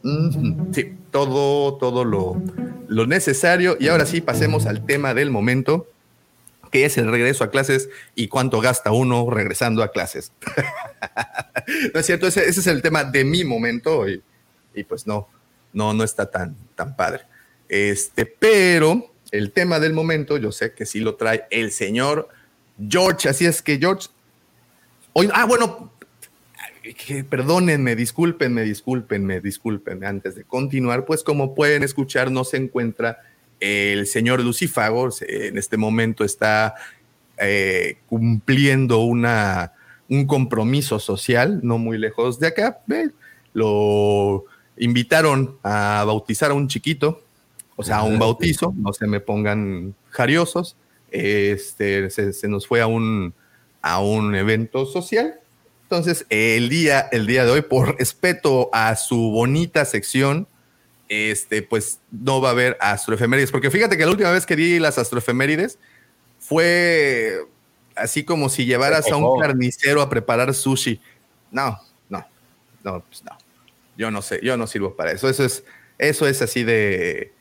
sí, 0.73 0.95
todo, 1.11 1.79
todo 1.79 2.05
lo, 2.05 2.41
lo 2.87 3.07
necesario. 3.09 3.77
Y 3.81 3.89
ahora 3.89 4.07
sí, 4.07 4.21
pasemos 4.21 4.67
al 4.67 4.87
tema 4.87 5.15
del 5.15 5.33
momento, 5.33 5.89
que 6.71 6.85
es 6.85 6.97
el 6.97 7.11
regreso 7.11 7.43
a 7.43 7.51
clases 7.51 7.89
y 8.15 8.29
cuánto 8.29 8.61
gasta 8.61 8.93
uno 8.93 9.29
regresando 9.31 9.83
a 9.83 9.91
clases. 9.91 10.31
no 11.93 11.99
es 11.99 12.07
cierto, 12.07 12.29
ese, 12.29 12.49
ese, 12.49 12.61
es 12.61 12.67
el 12.69 12.83
tema 12.83 13.03
de 13.03 13.25
mi 13.25 13.43
momento 13.43 14.09
y, 14.09 14.23
y, 14.77 14.85
pues 14.85 15.09
no, 15.09 15.29
no, 15.73 15.93
no 15.93 16.05
está 16.05 16.31
tan, 16.31 16.55
tan 16.77 16.95
padre. 16.95 17.23
Este, 17.69 18.27
pero 18.27 19.11
el 19.33 19.51
tema 19.51 19.81
del 19.81 19.93
momento, 19.93 20.37
yo 20.37 20.53
sé 20.53 20.73
que 20.73 20.87
sí 20.87 21.01
lo 21.01 21.17
trae 21.17 21.47
el 21.51 21.73
señor 21.73 22.29
George, 22.89 23.29
así 23.29 23.45
es 23.45 23.61
que 23.61 23.77
George, 23.79 24.07
hoy, 25.15 25.29
ah, 25.33 25.47
bueno, 25.47 25.96
que 26.95 27.25
perdónenme, 27.25 27.97
discúlpenme, 27.97 28.63
discúlpenme, 28.63 29.41
discúlpenme. 29.41 30.07
Antes 30.07 30.35
de 30.35 30.45
continuar, 30.45 31.05
pues 31.05 31.23
como 31.23 31.55
pueden 31.55 31.83
escuchar, 31.83 32.31
no 32.31 32.45
se 32.45 32.59
encuentra 32.59 33.21
el 33.61 34.07
señor 34.07 34.43
Lucifagor. 34.43 35.13
En 35.21 35.59
este 35.59 35.77
momento 35.77 36.25
está 36.25 36.75
eh, 37.39 37.99
cumpliendo 38.09 39.01
una, 39.01 39.73
un 40.09 40.27
compromiso 40.27 40.99
social, 40.99 41.61
no 41.63 41.79
muy 41.79 41.99
lejos 41.99 42.39
de 42.39 42.49
acá. 42.49 42.81
Lo 43.53 44.45
invitaron 44.77 45.59
a 45.63 46.05
bautizar 46.07 46.51
a 46.51 46.55
un 46.55 46.69
chiquito, 46.69 47.23
o 47.77 47.83
sea, 47.83 47.99
a 47.99 48.03
un 48.05 48.19
bautizo, 48.19 48.75
no 48.77 48.93
se 48.93 49.07
me 49.07 49.21
pongan 49.21 49.95
jariosos. 50.11 50.77
Este, 51.11 52.11
se, 52.11 52.33
se 52.33 52.49
nos 52.49 52.67
fue 52.67 52.81
a 52.81 52.87
un, 52.87 53.33
a 53.81 54.01
un 54.01 54.35
evento 54.35 54.85
social 54.87 55.41
entonces, 55.89 56.27
el 56.31 56.69
día, 56.69 57.09
el 57.13 57.29
día 57.29 57.45
de 57.45 57.53
hoy, 57.53 57.63
por 57.63 57.97
respeto 57.97 58.71
a 58.73 58.97
su 58.97 59.31
bonita 59.31 59.85
sección, 59.85 60.49
este, 61.09 61.63
pues 61.63 62.01
no 62.11 62.41
va 62.41 62.49
a 62.49 62.53
haber 62.53 62.77
astroefemérides. 62.81 63.53
Porque 63.53 63.71
fíjate 63.71 63.97
que 63.97 64.05
la 64.05 64.11
última 64.11 64.33
vez 64.33 64.47
que 64.47 64.57
di 64.57 64.81
las 64.81 64.99
astroefemérides 64.99 65.79
fue 66.41 67.39
así 67.95 68.25
como 68.25 68.49
si 68.49 68.67
llevaras 68.67 69.09
a 69.13 69.17
un 69.17 69.39
carnicero 69.39 70.03
a 70.03 70.11
preparar 70.11 70.53
sushi. 70.55 71.01
No, 71.53 71.79
no, 72.09 72.27
no, 72.83 73.01
pues 73.03 73.23
no. 73.23 73.39
Yo 73.97 74.11
no 74.11 74.23
sé, 74.23 74.41
yo 74.43 74.57
no 74.57 74.67
sirvo 74.67 74.97
para 74.97 75.13
eso. 75.13 75.29
Eso 75.29 75.45
es, 75.45 75.63
eso 75.99 76.27
es 76.27 76.43
así 76.43 76.65
de, 76.65 77.33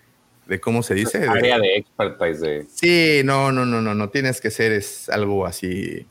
de 0.45 0.59
cómo 0.59 0.83
se 0.83 0.93
dice. 0.93 1.27
Área 1.27 1.57
de, 1.57 1.63
de 1.63 1.77
expertise 1.77 2.41
de. 2.41 2.67
Sí, 2.71 3.21
no, 3.25 3.51
no, 3.51 3.65
no, 3.65 3.81
no, 3.81 3.95
no 3.95 4.09
tienes 4.09 4.39
que 4.39 4.51
ser 4.51 4.71
es 4.71 5.09
algo 5.09 5.47
así 5.47 6.05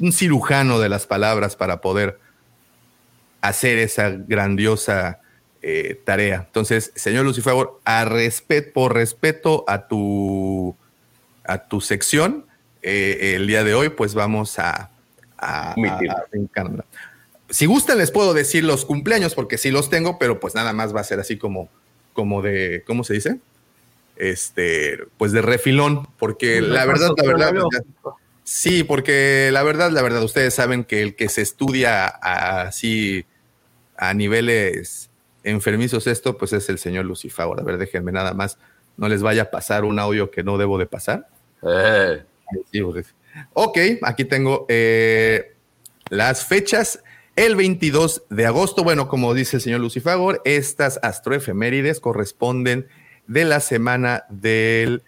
un 0.00 0.12
cirujano 0.12 0.78
de 0.78 0.88
las 0.88 1.06
palabras 1.06 1.56
para 1.56 1.80
poder 1.80 2.18
hacer 3.40 3.78
esa 3.78 4.10
grandiosa 4.10 5.20
eh, 5.62 6.00
tarea. 6.04 6.44
Entonces, 6.46 6.92
señor 6.94 7.24
Lucifer, 7.24 7.54
a 7.84 8.04
respeto, 8.04 8.72
por 8.72 8.94
respeto 8.94 9.64
a 9.66 9.88
tu, 9.88 10.76
a 11.44 11.66
tu 11.66 11.80
sección, 11.80 12.46
eh, 12.82 13.34
el 13.36 13.46
día 13.46 13.64
de 13.64 13.74
hoy, 13.74 13.88
pues 13.88 14.14
vamos 14.14 14.58
a, 14.58 14.90
a, 15.38 15.74
Si 17.50 17.66
gustan, 17.66 17.98
les 17.98 18.10
puedo 18.10 18.34
decir 18.34 18.64
los 18.64 18.84
cumpleaños, 18.84 19.34
porque 19.34 19.58
sí 19.58 19.70
los 19.70 19.90
tengo, 19.90 20.18
pero 20.18 20.38
pues 20.40 20.54
nada 20.54 20.72
más 20.72 20.94
va 20.94 21.00
a 21.00 21.04
ser 21.04 21.18
así 21.18 21.36
como, 21.36 21.68
como 22.12 22.42
de, 22.42 22.84
¿cómo 22.86 23.02
se 23.04 23.14
dice? 23.14 23.38
Este, 24.16 25.00
pues 25.18 25.32
de 25.32 25.42
refilón, 25.42 26.08
porque 26.18 26.60
la 26.60 26.86
verdad, 26.86 27.10
la 27.22 27.52
verdad, 27.52 27.68
Sí, 28.48 28.84
porque 28.84 29.50
la 29.52 29.64
verdad, 29.64 29.90
la 29.90 30.02
verdad, 30.02 30.22
ustedes 30.22 30.54
saben 30.54 30.84
que 30.84 31.02
el 31.02 31.16
que 31.16 31.28
se 31.28 31.42
estudia 31.42 32.06
así 32.06 33.26
a 33.96 34.14
niveles 34.14 35.10
enfermizos 35.42 36.06
esto, 36.06 36.38
pues 36.38 36.52
es 36.52 36.68
el 36.68 36.78
señor 36.78 37.06
Lucifer. 37.06 37.44
A 37.44 37.62
ver, 37.64 37.76
déjenme 37.76 38.12
nada 38.12 38.34
más, 38.34 38.56
no 38.96 39.08
les 39.08 39.20
vaya 39.20 39.42
a 39.42 39.50
pasar 39.50 39.84
un 39.84 39.98
audio 39.98 40.30
que 40.30 40.44
no 40.44 40.58
debo 40.58 40.78
de 40.78 40.86
pasar. 40.86 41.26
Eh. 41.64 42.22
ok, 43.52 43.78
aquí 44.02 44.24
tengo 44.24 44.64
eh, 44.68 45.56
las 46.08 46.44
fechas. 46.44 47.02
El 47.34 47.56
22 47.56 48.26
de 48.30 48.46
agosto, 48.46 48.84
bueno, 48.84 49.08
como 49.08 49.34
dice 49.34 49.56
el 49.56 49.62
señor 49.62 49.80
Lucifagor, 49.80 50.40
estas 50.44 51.00
astroefemérides 51.02 51.98
corresponden 51.98 52.86
de 53.26 53.44
la 53.44 53.58
semana 53.58 54.24
del 54.28 55.02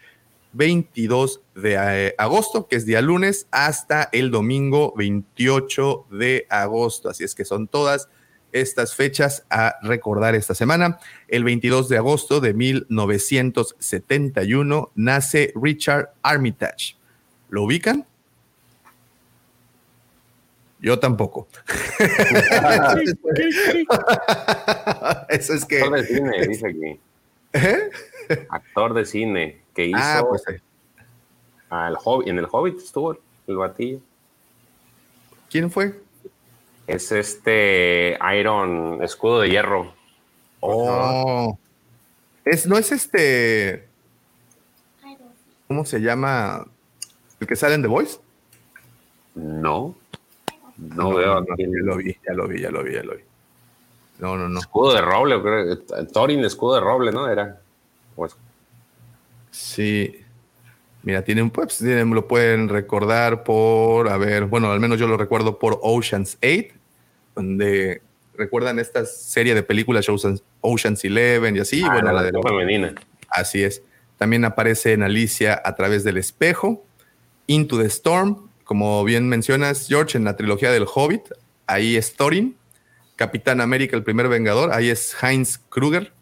22 0.55 1.41
de 1.61 1.77
eh, 1.79 2.15
agosto, 2.19 2.69
que 2.69 2.77
es 2.77 2.87
día 2.87 3.03
lunes, 3.03 3.49
hasta 3.51 4.09
el 4.13 4.31
domingo 4.31 4.95
28 4.97 6.07
de 6.11 6.47
agosto. 6.49 7.11
Así 7.11 7.25
es 7.25 7.35
que 7.35 7.45
son 7.45 7.69
todas 7.69 8.09
estas 8.53 8.95
fechas 8.95 9.45
a 9.51 9.75
recordar 9.83 10.35
esta 10.35 10.55
semana. 10.55 10.99
El 11.27 11.45
22 11.45 11.89
de 11.89 11.97
agosto 11.99 12.41
de 12.41 12.55
1971 12.55 14.93
nace 14.95 15.53
Richard 15.61 16.15
Armitage. 16.23 16.97
¿Lo 17.51 17.65
ubican? 17.65 18.07
Yo 20.81 21.01
tampoco. 21.01 21.49
Eso 25.29 25.55
es 25.55 25.65
que. 25.65 25.81
Actor 25.81 25.97
de 25.97 26.07
cine, 26.07 26.47
dice 26.47 26.69
aquí. 26.69 27.01
¿Eh? 27.53 27.91
Actor 28.49 28.95
de 28.95 29.05
cine 29.05 29.61
que 29.75 29.91
ah, 29.95 30.19
hizo. 30.19 30.29
pues, 30.29 30.45
al 31.71 31.97
Hobbit, 32.03 32.29
en 32.29 32.39
el 32.39 32.49
Hobbit 32.51 32.79
estuvo 32.79 33.17
el 33.47 33.57
batillo. 33.57 34.01
¿Quién 35.51 35.71
fue? 35.71 36.01
Es 36.87 37.13
este 37.13 38.19
Iron 38.39 39.03
Escudo 39.03 39.41
de 39.41 39.51
Hierro. 39.51 39.93
Oh. 40.61 41.59
Es, 42.45 42.67
no 42.67 42.79
es 42.79 42.93
este. 42.93 43.89
¿Cómo 45.67 45.85
se 45.85 46.01
llama? 46.01 46.67
¿El 47.41 47.47
que 47.47 47.57
sale 47.57 47.75
en 47.75 47.83
The 47.83 47.89
Voice? 47.89 48.19
No. 49.35 49.95
No, 50.77 51.15
veo. 51.15 51.45
ya 51.45 51.67
lo 51.83 51.97
vi, 51.97 52.17
ya 52.27 52.33
lo 52.33 52.49
vi, 52.49 52.61
ya 52.61 52.71
lo 52.71 52.83
vi, 52.83 52.95
ya 52.95 53.03
lo 53.03 53.17
vi. 53.17 53.23
No, 54.19 54.37
no, 54.37 54.49
no. 54.49 54.59
Escudo 54.59 54.95
de 54.95 55.01
roble, 55.01 55.41
creo. 55.43 55.79
Thorin, 56.09 56.45
escudo 56.45 56.77
de 56.77 56.81
roble, 56.81 57.13
¿no? 57.13 57.29
Era. 57.29 57.61
Pues, 58.17 58.37
Sí. 59.51 60.25
Mira, 61.03 61.23
tienen, 61.23 61.51
pues, 61.51 61.79
tienen, 61.79 62.11
lo 62.11 62.27
pueden 62.27 62.69
recordar 62.69 63.45
por, 63.45 64.09
a 64.09 64.19
ver, 64.19 64.47
bueno, 64.47 64.71
al 64.73 64.81
menos 64.81 64.99
yo 64.99 65.07
lo 65.07 65.17
recuerdo 65.17 65.59
por 65.59 65.79
Ocean's 65.83 66.37
8, 66.43 66.75
donde 67.35 68.03
recuerdan 68.35 68.79
esta 68.79 69.05
serie 69.07 69.55
de 69.55 69.63
películas 69.63 70.09
Ocean's, 70.09 70.43
Ocean's 70.61 71.05
Eleven 71.05 71.57
y 71.57 71.61
así. 71.61 71.83
Ah, 71.85 71.93
bueno, 71.93 72.13
la, 72.13 72.23
de 72.23 72.33
la 72.33 72.43
femenina. 72.43 72.95
Así 73.29 73.63
es. 73.63 73.83
También 74.17 74.45
aparece 74.45 74.93
en 74.93 75.03
Alicia 75.03 75.61
a 75.65 75.75
través 75.77 76.03
del 76.05 76.17
espejo, 76.17 76.85
Into 77.47 77.79
the 77.79 77.87
Storm, 77.87 78.49
como 78.65 79.03
bien 79.05 79.29
mencionas, 79.29 79.87
George, 79.89 80.19
en 80.19 80.25
la 80.25 80.37
trilogía 80.37 80.71
del 80.73 80.87
Hobbit, 80.93 81.23
ahí 81.67 81.97
es 81.97 82.15
Thorin, 82.15 82.57
Capitán 83.17 83.61
América, 83.61 83.97
el 83.97 84.03
primer 84.03 84.29
Vengador, 84.29 84.73
ahí 84.73 84.91
es 84.91 85.17
Heinz 85.23 85.59
Kruger, 85.69 86.13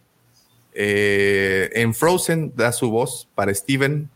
eh, 0.79 1.71
en 1.73 1.95
Frozen 1.95 2.53
da 2.55 2.71
su 2.71 2.91
voz 2.91 3.29
para 3.35 3.53
Steven. 3.53 4.11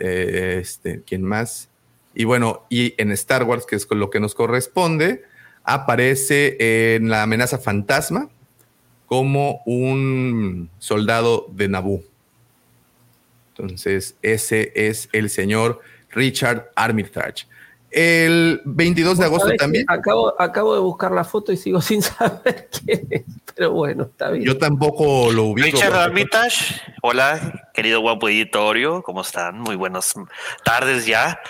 Eh, 0.00 0.58
este, 0.60 1.02
¿Quién 1.06 1.22
más? 1.22 1.68
Y 2.14 2.24
bueno, 2.24 2.66
y 2.68 2.94
en 3.00 3.12
Star 3.12 3.44
Wars, 3.44 3.66
que 3.66 3.76
es 3.76 3.86
con 3.86 4.00
lo 4.00 4.10
que 4.10 4.18
nos 4.18 4.34
corresponde, 4.34 5.22
aparece 5.62 6.96
en 6.96 7.08
la 7.08 7.22
amenaza 7.22 7.58
fantasma 7.58 8.28
como 9.06 9.62
un 9.66 10.70
soldado 10.78 11.46
de 11.52 11.68
Naboo. 11.68 12.02
Entonces, 13.50 14.16
ese 14.22 14.72
es 14.74 15.08
el 15.12 15.28
señor 15.28 15.80
Richard 16.10 16.70
Armitage. 16.74 17.46
El 17.90 18.60
22 18.64 19.18
de 19.18 19.24
agosto 19.24 19.50
también. 19.56 19.84
Acabo, 19.88 20.40
acabo 20.40 20.74
de 20.74 20.80
buscar 20.80 21.10
la 21.10 21.24
foto 21.24 21.52
y 21.52 21.56
sigo 21.56 21.80
sin 21.80 22.02
saber 22.02 22.68
quién 22.70 23.06
es, 23.10 23.22
pero 23.54 23.72
bueno, 23.72 24.04
está 24.04 24.30
bien. 24.30 24.44
Yo 24.44 24.58
tampoco 24.58 25.32
lo 25.32 25.44
ubico. 25.44 25.66
Richard 25.66 25.94
Armitage, 25.94 26.80
hola, 27.02 27.70
querido 27.74 28.00
guapo 28.00 28.28
editorio, 28.28 29.02
¿cómo 29.02 29.22
están? 29.22 29.60
Muy 29.60 29.76
buenas 29.76 30.14
tardes 30.64 31.06
ya. 31.06 31.40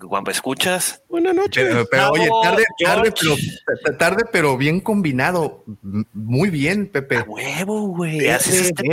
Guampa, 0.00 0.30
¿escuchas? 0.30 1.02
Buenas 1.08 1.34
noches. 1.34 1.66
Pero, 1.68 1.86
pero, 1.90 2.10
oye, 2.10 2.28
tarde, 2.42 2.64
tarde, 2.84 3.12
pero, 3.20 3.96
tarde, 3.96 4.24
pero 4.30 4.56
bien 4.56 4.78
combinado. 4.80 5.64
Muy 6.12 6.50
bien, 6.50 6.86
Pepe. 6.86 7.16
A 7.16 7.22
huevo, 7.24 7.88
güey. 7.88 8.28
Haces 8.28 8.70
este. 8.70 8.84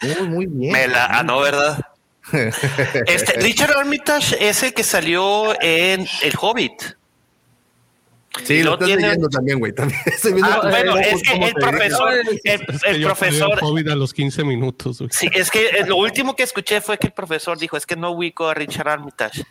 Muy, 0.00 0.28
muy 0.28 0.46
bien. 0.46 0.72
Me 0.72 0.88
la, 0.88 1.06
ah, 1.06 1.22
no, 1.22 1.40
¿verdad? 1.40 1.78
Este, 2.32 3.32
Richard 3.40 3.76
Armitage 3.76 4.36
es 4.48 4.62
el 4.62 4.74
que 4.74 4.82
salió 4.82 5.60
en 5.60 6.06
El 6.22 6.34
Hobbit. 6.40 6.96
Sí, 8.42 8.62
lo 8.64 8.72
estás 8.72 8.86
tiene... 8.86 9.02
leyendo 9.02 9.28
también, 9.28 9.60
güey. 9.60 9.72
También 9.72 10.00
ah, 10.44 10.60
bueno, 10.68 10.98
es 10.98 11.22
que 11.22 11.34
el 11.34 11.54
profesor, 11.54 12.12
el, 12.14 12.28
Es 12.28 12.82
que 12.82 12.90
el 12.90 13.02
profesor. 13.02 13.58
a 13.62 13.94
los 13.94 14.12
15 14.12 14.44
minutos. 14.44 14.98
güey. 14.98 15.10
Sí, 15.12 15.28
es 15.32 15.50
que 15.50 15.84
lo 15.86 15.96
último 15.96 16.34
que 16.34 16.42
escuché 16.42 16.80
fue 16.80 16.98
que 16.98 17.06
el 17.06 17.12
profesor 17.12 17.56
dijo, 17.58 17.76
es 17.76 17.86
que 17.86 17.94
no 17.94 18.10
ubico 18.10 18.48
a 18.48 18.54
Richard 18.54 18.88
Armitage. 18.88 19.44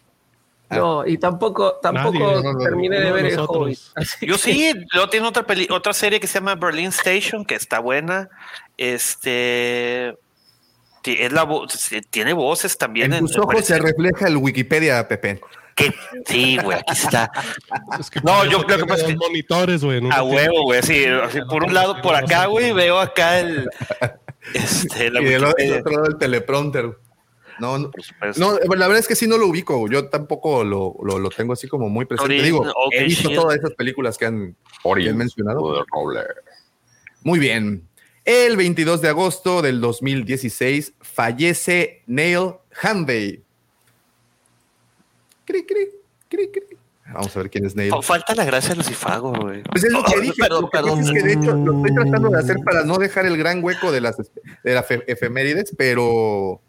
No, 0.69 1.05
y 1.05 1.17
tampoco, 1.17 1.75
tampoco 1.81 2.13
Nadie, 2.13 2.43
no, 2.43 2.53
no, 2.53 2.59
terminé 2.59 2.99
de 2.99 3.11
ver 3.11 3.25
el. 3.27 3.39
Hobbit. 3.39 3.79
Yo 4.21 4.37
sí, 4.37 4.73
luego 4.91 5.09
tiene 5.09 5.27
otra 5.27 5.43
peli, 5.43 5.67
otra 5.69 5.93
serie 5.93 6.19
que 6.19 6.27
se 6.27 6.39
llama 6.39 6.55
Berlin 6.55 6.89
Station, 6.89 7.45
que 7.45 7.55
está 7.55 7.79
buena. 7.79 8.29
Este 8.75 10.17
es 11.05 11.31
la 11.33 11.45
vo- 11.45 11.67
tiene 12.09 12.33
voces 12.33 12.77
también. 12.77 13.13
En 13.13 13.19
tus 13.19 13.35
ojos 13.37 13.47
parece 13.47 13.73
se 13.75 13.79
refleja 13.79 14.27
el 14.27 14.37
Wikipedia, 14.37 15.07
Pepe. 15.07 15.41
que- 15.75 15.93
sí, 16.25 16.57
güey, 16.63 16.77
aquí 16.79 16.93
está. 16.93 17.29
Es 17.99 18.09
que 18.09 18.21
No, 18.21 18.45
yo 18.45 18.63
creo 18.63 18.77
que 18.79 18.85
pasa 18.85 19.07
que- 19.07 19.15
monitores, 19.15 19.83
güey. 19.83 20.01
A 20.11 20.23
huevo, 20.23 20.63
güey, 20.63 20.81
sí, 20.83 21.05
así, 21.05 21.39
por 21.49 21.63
un 21.63 21.73
lado, 21.73 22.01
por 22.01 22.15
acá, 22.15 22.45
güey, 22.45 22.71
veo 22.73 22.99
acá 22.99 23.39
el 23.39 23.69
este, 24.53 25.09
la 25.09 25.21
y 25.21 25.25
del 25.25 25.43
otro, 25.45 25.91
lado 25.91 26.05
el 26.05 26.17
teleprompter. 26.17 26.97
No, 27.59 27.77
no, 27.77 27.91
no, 28.37 28.53
la 28.75 28.87
verdad 28.87 28.97
es 28.97 29.07
que 29.07 29.15
sí 29.15 29.27
no 29.27 29.37
lo 29.37 29.47
ubico. 29.47 29.87
Yo 29.87 30.09
tampoco 30.09 30.63
lo, 30.63 30.95
lo, 31.03 31.19
lo 31.19 31.29
tengo 31.29 31.53
así 31.53 31.67
como 31.67 31.87
muy 31.87 32.05
presente. 32.05 32.41
Digo, 32.41 32.65
he 32.91 33.03
visto 33.03 33.29
todas 33.29 33.57
esas 33.57 33.73
películas 33.75 34.17
que 34.17 34.25
han, 34.25 34.55
que 34.95 35.09
han 35.09 35.17
mencionado. 35.17 35.85
Muy 37.23 37.39
bien. 37.39 37.87
El 38.25 38.55
22 38.55 39.01
de 39.01 39.09
agosto 39.09 39.61
del 39.61 39.81
2016 39.81 40.93
fallece 41.01 42.03
Neil 42.07 42.53
Hanvey. 42.81 43.43
Cri, 45.45 45.65
cri, 45.65 45.87
cri, 46.29 46.49
cri. 46.51 46.77
Vamos 47.13 47.35
a 47.35 47.39
ver 47.41 47.49
quién 47.49 47.65
es 47.65 47.75
Neil. 47.75 47.89
Fa- 47.91 48.01
Falta 48.01 48.33
la 48.33 48.45
gracia 48.45 48.69
de 48.69 48.75
Lucifago, 48.77 49.33
güey. 49.33 49.61
Pues 49.63 49.83
es 49.83 49.91
lo 49.91 50.03
que 50.03 50.21
dije. 50.21 50.41
perdón, 50.41 50.61
lo 50.63 50.69
que 50.69 50.77
perdón. 50.77 50.99
es 51.01 51.11
que 51.11 51.21
de 51.21 51.33
hecho 51.33 51.53
lo 51.53 51.75
estoy 51.85 51.93
tratando 51.95 52.29
de 52.29 52.39
hacer 52.39 52.57
para 52.63 52.83
no 52.85 52.97
dejar 52.97 53.25
el 53.25 53.37
gran 53.37 53.61
hueco 53.63 53.91
de 53.91 54.01
las, 54.01 54.15
de 54.17 54.79
efe- 54.79 55.03
efemérides, 55.07 55.73
pero 55.77 56.61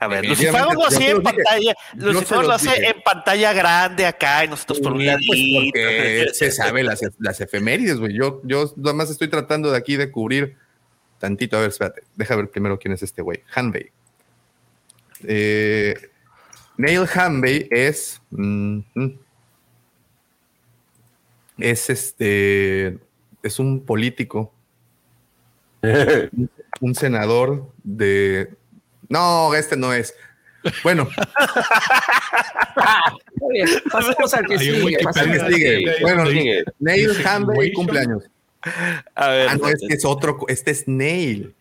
A 0.00 0.06
ver, 0.06 0.24
Lucifago 0.24 0.74
lo 0.74 0.86
hacía 0.86 1.10
en 1.10 1.22
pantalla, 1.22 1.74
Lucifago 1.94 2.42
lo 2.42 2.52
hace 2.52 2.70
dije. 2.70 2.90
en 2.90 3.02
pantalla 3.02 3.52
grande 3.52 4.06
acá 4.06 4.44
y 4.44 4.48
nosotros 4.48 4.78
por 4.78 4.92
un 4.92 4.98
Pues 4.98 5.06
ladito. 5.08 5.32
porque 5.64 6.26
se 6.34 6.50
sabe 6.52 6.84
las, 6.84 7.00
las 7.18 7.40
efemérides, 7.40 7.98
güey. 7.98 8.14
Yo, 8.16 8.40
yo 8.44 8.72
nada 8.76 8.94
más 8.94 9.10
estoy 9.10 9.26
tratando 9.28 9.72
de 9.72 9.76
aquí 9.76 9.96
de 9.96 10.10
cubrir 10.12 10.56
tantito. 11.18 11.56
A 11.56 11.60
ver, 11.62 11.70
espérate. 11.70 12.02
Deja 12.14 12.36
ver 12.36 12.48
primero 12.48 12.78
quién 12.78 12.94
es 12.94 13.02
este 13.02 13.22
güey. 13.22 13.42
Hanvey. 13.52 13.90
Eh, 15.24 15.94
Neil 16.76 17.04
Hanvey 17.12 17.66
es. 17.72 18.20
mm, 18.30 18.78
mm, 18.94 19.18
es 21.58 21.90
este. 21.90 22.98
Es 23.42 23.58
un 23.58 23.84
político. 23.84 24.52
un 26.80 26.94
senador 26.94 27.72
de. 27.82 28.50
No, 29.08 29.54
este 29.54 29.76
no 29.76 29.92
es. 29.92 30.14
Bueno, 30.82 31.08
pasemos 33.92 34.34
al 34.34 34.46
que 34.46 34.58
sigue. 34.58 34.98
Pasemos 35.02 35.36
¿qué 35.38 35.42
al 35.44 35.48
que 35.48 35.54
sigue? 35.54 35.96
Bueno. 36.02 36.24
Neil 36.78 37.10
Situation. 37.14 37.72
cumpleaños. 37.74 38.24
A 39.14 39.28
ver, 39.28 39.48
Ah, 39.48 39.54
no, 39.56 39.68
este 39.68 39.94
es 39.94 40.04
otro. 40.04 40.38
Este 40.48 40.70
es 40.72 40.86
Nail. 40.88 41.54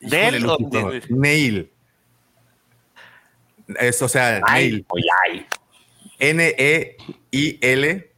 ¿Nail 0.00 0.34
Híjole, 0.36 0.44
o 0.44 0.46
loquito. 0.46 0.88
Nail? 0.90 1.04
Nail. 1.08 1.70
Es, 3.78 4.02
o 4.02 4.08
sea, 4.08 4.40
ay. 4.46 4.84
N-E-I-L. 6.18 8.10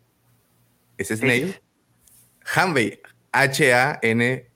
Ese 0.98 1.14
es 1.14 1.22
Nail. 1.22 1.60
Hanvey. 2.54 3.00
H-A-N-B-E-Y. 3.32 4.46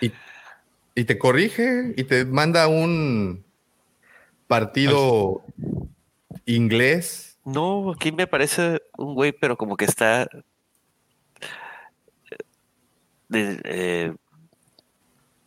Y, 0.00 0.12
y 0.96 1.04
te 1.04 1.16
corrige 1.18 1.94
y 1.96 2.02
te 2.04 2.24
manda 2.24 2.66
un 2.66 3.44
partido 4.48 5.44
inglés. 6.46 7.38
No, 7.44 7.92
aquí 7.92 8.10
me 8.10 8.26
parece 8.26 8.82
un 8.98 9.14
güey, 9.14 9.30
pero 9.32 9.56
como 9.56 9.76
que 9.76 9.84
está. 9.84 10.22
eh, 10.22 10.28
de- 13.28 13.60
eh, 13.64 14.12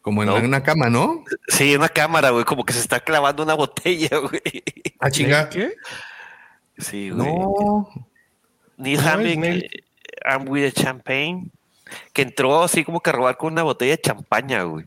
Como 0.01 0.23
en 0.23 0.29
No. 0.29 0.35
una 0.37 0.63
cama, 0.63 0.89
¿no? 0.89 1.23
sí, 1.49 1.75
una 1.75 1.89
cámara, 1.89 2.29
güey, 2.29 2.45
como 2.45 2.63
que 2.63 2.71
se 2.73 2.79
está 2.79 2.99
clavando 3.01 3.43
una 3.43 3.53
botella, 3.53 4.09
güey. 4.17 4.63
Ah, 4.99 5.11
chinga. 5.11 5.49
¿Qué? 5.49 5.73
Sí, 6.77 7.09
güey. 7.09 7.27
No. 7.27 7.87
Neil 8.77 8.99
Hamlin, 9.01 9.43
eh, 9.43 9.69
I'm 10.25 10.47
with 10.47 10.65
a 10.67 10.71
champagne, 10.71 11.51
que 12.13 12.21
entró 12.21 12.63
así 12.63 12.85
como 12.85 13.01
que 13.01 13.09
a 13.09 13.13
robar 13.13 13.35
con 13.37 13.51
una 13.53 13.63
botella 13.63 13.91
de 13.97 14.01
champaña, 14.01 14.63
güey. 14.63 14.85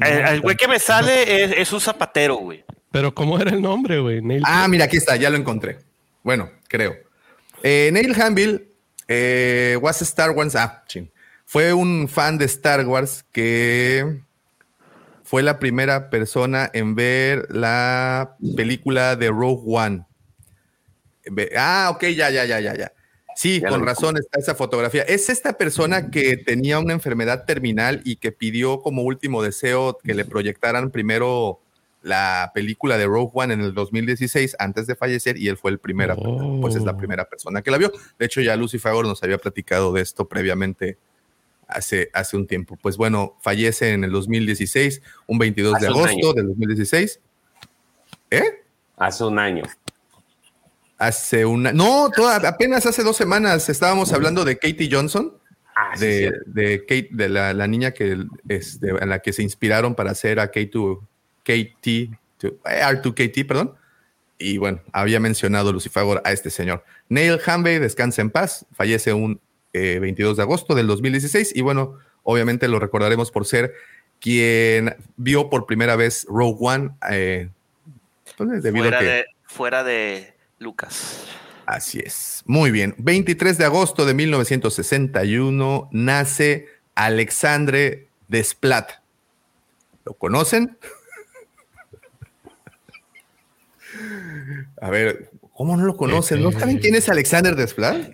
El, 0.00 0.18
el 0.34 0.40
güey 0.40 0.56
que 0.56 0.68
me 0.68 0.78
sale 0.78 1.44
es, 1.44 1.52
es 1.56 1.72
un 1.72 1.80
zapatero, 1.80 2.36
güey. 2.36 2.64
Pero 2.90 3.14
¿cómo 3.14 3.38
era 3.38 3.50
el 3.50 3.62
nombre, 3.62 4.00
güey? 4.00 4.20
Neil- 4.20 4.42
Ah, 4.44 4.66
mira, 4.68 4.84
aquí 4.86 4.96
está, 4.96 5.16
ya 5.16 5.30
lo 5.30 5.36
encontré. 5.36 5.78
Bueno, 6.22 6.50
creo. 6.68 6.96
Eh, 7.62 7.90
Neil 7.92 8.14
Hanville 8.20 8.68
eh, 9.08 9.78
was 9.80 10.02
Star 10.02 10.30
Wars. 10.32 10.56
Ah, 10.56 10.82
chin. 10.86 11.10
Fue 11.44 11.72
un 11.72 12.08
fan 12.08 12.38
de 12.38 12.44
Star 12.46 12.84
Wars 12.86 13.24
que 13.32 14.20
fue 15.24 15.42
la 15.42 15.58
primera 15.58 16.10
persona 16.10 16.70
en 16.72 16.94
ver 16.94 17.46
la 17.50 18.36
película 18.56 19.16
de 19.16 19.28
Rogue 19.28 19.62
One. 19.66 20.06
Ah, 21.56 21.90
ok, 21.94 22.02
ya, 22.08 22.30
ya, 22.30 22.44
ya, 22.44 22.60
ya, 22.60 22.74
ya. 22.76 22.92
Sí, 23.40 23.62
con 23.62 23.86
razón 23.86 24.18
está 24.18 24.38
esa 24.38 24.54
fotografía. 24.54 25.00
Es 25.00 25.30
esta 25.30 25.54
persona 25.54 26.10
que 26.10 26.36
tenía 26.36 26.78
una 26.78 26.92
enfermedad 26.92 27.46
terminal 27.46 28.02
y 28.04 28.16
que 28.16 28.32
pidió 28.32 28.82
como 28.82 29.00
último 29.00 29.42
deseo 29.42 29.96
que 30.04 30.12
le 30.12 30.26
proyectaran 30.26 30.90
primero 30.90 31.58
la 32.02 32.50
película 32.52 32.98
de 32.98 33.06
Rogue 33.06 33.30
One 33.32 33.54
en 33.54 33.62
el 33.62 33.72
2016 33.72 34.56
antes 34.58 34.86
de 34.86 34.94
fallecer 34.94 35.38
y 35.38 35.48
él 35.48 35.56
fue 35.56 35.70
el 35.70 35.78
primera, 35.78 36.16
Oh. 36.18 36.60
pues 36.60 36.74
es 36.76 36.82
la 36.82 36.98
primera 36.98 37.30
persona 37.30 37.62
que 37.62 37.70
la 37.70 37.78
vio. 37.78 37.90
De 38.18 38.26
hecho, 38.26 38.42
ya 38.42 38.54
Lucy 38.56 38.78
Fagor 38.78 39.06
nos 39.06 39.22
había 39.22 39.38
platicado 39.38 39.90
de 39.94 40.02
esto 40.02 40.28
previamente 40.28 40.98
hace, 41.66 42.10
hace 42.12 42.36
un 42.36 42.46
tiempo. 42.46 42.76
Pues 42.76 42.98
bueno, 42.98 43.38
fallece 43.40 43.94
en 43.94 44.04
el 44.04 44.12
2016, 44.12 45.00
un 45.26 45.38
22 45.38 45.80
de 45.80 45.86
Hace 45.86 45.86
agosto 45.86 46.34
del 46.34 46.48
2016. 46.48 47.20
¿Eh? 48.32 48.64
Hace 48.98 49.24
un 49.24 49.38
año. 49.38 49.62
Hace 51.00 51.46
una. 51.46 51.72
No, 51.72 52.10
toda- 52.14 52.36
apenas 52.46 52.84
hace 52.84 53.02
dos 53.02 53.16
semanas 53.16 53.68
estábamos 53.70 54.12
hablando 54.12 54.44
de 54.44 54.58
Katie 54.58 54.88
Johnson, 54.92 55.32
Ah, 55.74 55.92
sí, 55.96 56.04
de, 56.04 56.28
sí. 56.28 56.34
de 56.46 56.80
Kate, 56.80 57.08
de 57.10 57.28
la, 57.30 57.54
la 57.54 57.66
niña 57.66 57.92
que 57.92 58.18
es 58.48 58.80
de, 58.80 58.90
en 58.90 59.08
la 59.08 59.20
que 59.20 59.32
se 59.32 59.42
inspiraron 59.42 59.94
para 59.94 60.10
hacer 60.10 60.38
a 60.38 60.52
K2, 60.52 61.00
KT, 61.42 62.10
to- 62.36 62.48
eh, 62.68 62.82
R2KT, 62.84 63.46
perdón. 63.46 63.74
Y 64.38 64.58
bueno, 64.58 64.80
había 64.92 65.20
mencionado 65.20 65.72
Lucifagor 65.72 66.20
a 66.24 66.32
este 66.32 66.50
señor. 66.50 66.84
Neil 67.08 67.38
Hanvey, 67.46 67.78
descansa 67.78 68.20
en 68.20 68.30
paz, 68.30 68.66
fallece 68.74 69.12
un 69.14 69.40
eh, 69.72 69.98
22 70.00 70.36
de 70.36 70.42
agosto 70.42 70.74
del 70.74 70.86
2016. 70.86 71.56
Y 71.56 71.62
bueno, 71.62 71.96
obviamente 72.24 72.68
lo 72.68 72.78
recordaremos 72.78 73.30
por 73.30 73.46
ser 73.46 73.72
quien 74.20 74.96
vio 75.16 75.48
por 75.48 75.64
primera 75.66 75.96
vez 75.96 76.26
Rogue 76.28 76.58
One. 76.60 76.90
eh, 77.10 77.48
pues, 78.36 78.62
debido 78.62 78.88
a 78.88 78.98
que- 78.98 79.04
de, 79.04 79.24
fuera 79.46 79.82
de 79.84 80.34
Lucas. 80.60 81.24
Así 81.66 81.98
es. 82.04 82.42
Muy 82.46 82.70
bien. 82.70 82.94
23 82.98 83.58
de 83.58 83.64
agosto 83.64 84.06
de 84.06 84.14
1961 84.14 85.88
nace 85.90 86.68
Alexandre 86.94 88.06
Desplat. 88.28 88.90
¿Lo 90.04 90.14
conocen? 90.14 90.78
A 94.80 94.90
ver, 94.90 95.30
¿cómo 95.54 95.76
no 95.76 95.84
lo 95.84 95.96
conocen? 95.96 96.42
¿No 96.42 96.52
saben 96.52 96.78
quién 96.78 96.94
es 96.94 97.08
Alexander 97.08 97.54
Desplat? 97.56 98.12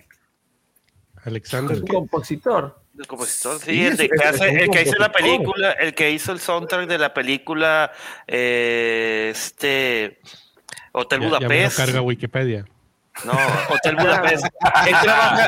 Alexander, 1.23 1.77
Un 1.81 1.87
compositor. 1.87 2.81
El 2.97 3.05
compositor, 3.05 3.59
sí, 3.59 3.65
Sí, 3.71 3.85
el, 3.85 3.97
de- 3.97 4.05
es- 4.05 4.11
que, 4.11 4.27
hace- 4.27 4.49
el 4.63 4.69
que 4.71 4.81
hizo 4.81 4.95
la 4.97 5.11
película, 5.11 5.71
el 5.73 5.93
que 5.93 6.09
hizo 6.11 6.31
el 6.31 6.39
soundtrack 6.39 6.87
de 6.87 6.97
la 6.97 7.13
película 7.13 7.91
eh, 8.25 9.31
este 9.35 10.19
Hotel 10.91 11.19
Ya, 11.21 11.25
ya 11.25 11.37
Budapest. 11.37 11.77
carga 11.77 12.01
Wikipedia. 12.01 12.65
No, 13.25 13.33
Hotel 13.69 13.95
Budapest. 13.95 14.45
él, 14.85 14.95
trabaja, 15.01 15.47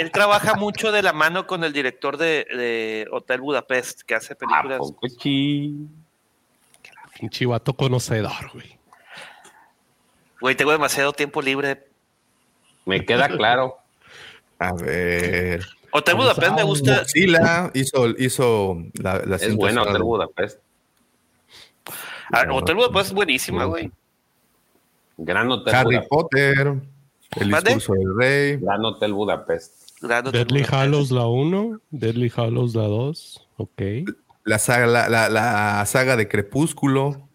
él 0.00 0.10
trabaja 0.10 0.54
mucho 0.54 0.90
de 0.90 1.02
la 1.02 1.12
mano 1.12 1.46
con 1.46 1.62
el 1.64 1.72
director 1.72 2.16
de, 2.16 2.44
de 2.50 3.06
Hotel 3.12 3.40
Budapest, 3.40 4.02
que 4.02 4.14
hace 4.16 4.32
¿A 4.32 4.36
películas. 4.36 4.78
poco 4.78 5.06
chi? 5.18 5.74
Pinche 7.18 7.46
vato 7.46 7.74
conocedor, 7.74 8.50
güey. 8.52 8.78
Güey, 10.40 10.56
tengo 10.56 10.72
demasiado 10.72 11.12
tiempo 11.12 11.40
libre. 11.40 11.86
Me 12.84 13.04
queda 13.04 13.28
claro. 13.28 13.78
A 14.58 14.72
ver. 14.72 15.64
Hotel 15.92 16.16
Budapest 16.16 16.52
me 16.54 16.62
gusta. 16.64 16.98
Godzilla 16.98 17.70
hizo, 17.74 18.08
hizo 18.18 18.76
la, 18.94 19.18
la 19.24 19.36
Es 19.36 19.42
esta 19.42 19.82
Hotel 19.82 20.02
Budapest. 20.02 20.58
Ah, 22.32 22.44
Hotel 22.50 22.74
Budapest 22.74 23.06
es 23.08 23.12
buenísima, 23.12 23.64
güey. 23.66 23.92
Gran 25.16 25.50
Hotel 25.50 25.74
Harry 25.74 25.96
Budapest. 25.96 26.10
Potter, 26.10 26.74
El 27.40 27.48
¿Mande? 27.50 27.74
discurso 27.74 27.92
del 27.94 28.16
rey. 28.16 28.56
Gran 28.60 28.84
Hotel 28.84 29.12
Budapest. 29.12 29.90
Gran 30.00 30.26
Hotel 30.26 30.32
Deadly 30.32 30.60
Budapest. 30.60 30.72
Hallows 30.74 31.10
la 31.10 31.26
1, 31.26 31.80
Deadly 31.90 32.32
Hallows 32.34 32.74
la 32.74 32.82
2. 32.84 33.48
Ok. 33.58 33.82
La 34.44 34.58
saga, 34.58 34.86
la, 34.86 35.08
la- 35.08 35.28
la 35.28 35.84
saga 35.86 36.16
de 36.16 36.26
Crepúsculo. 36.28 37.28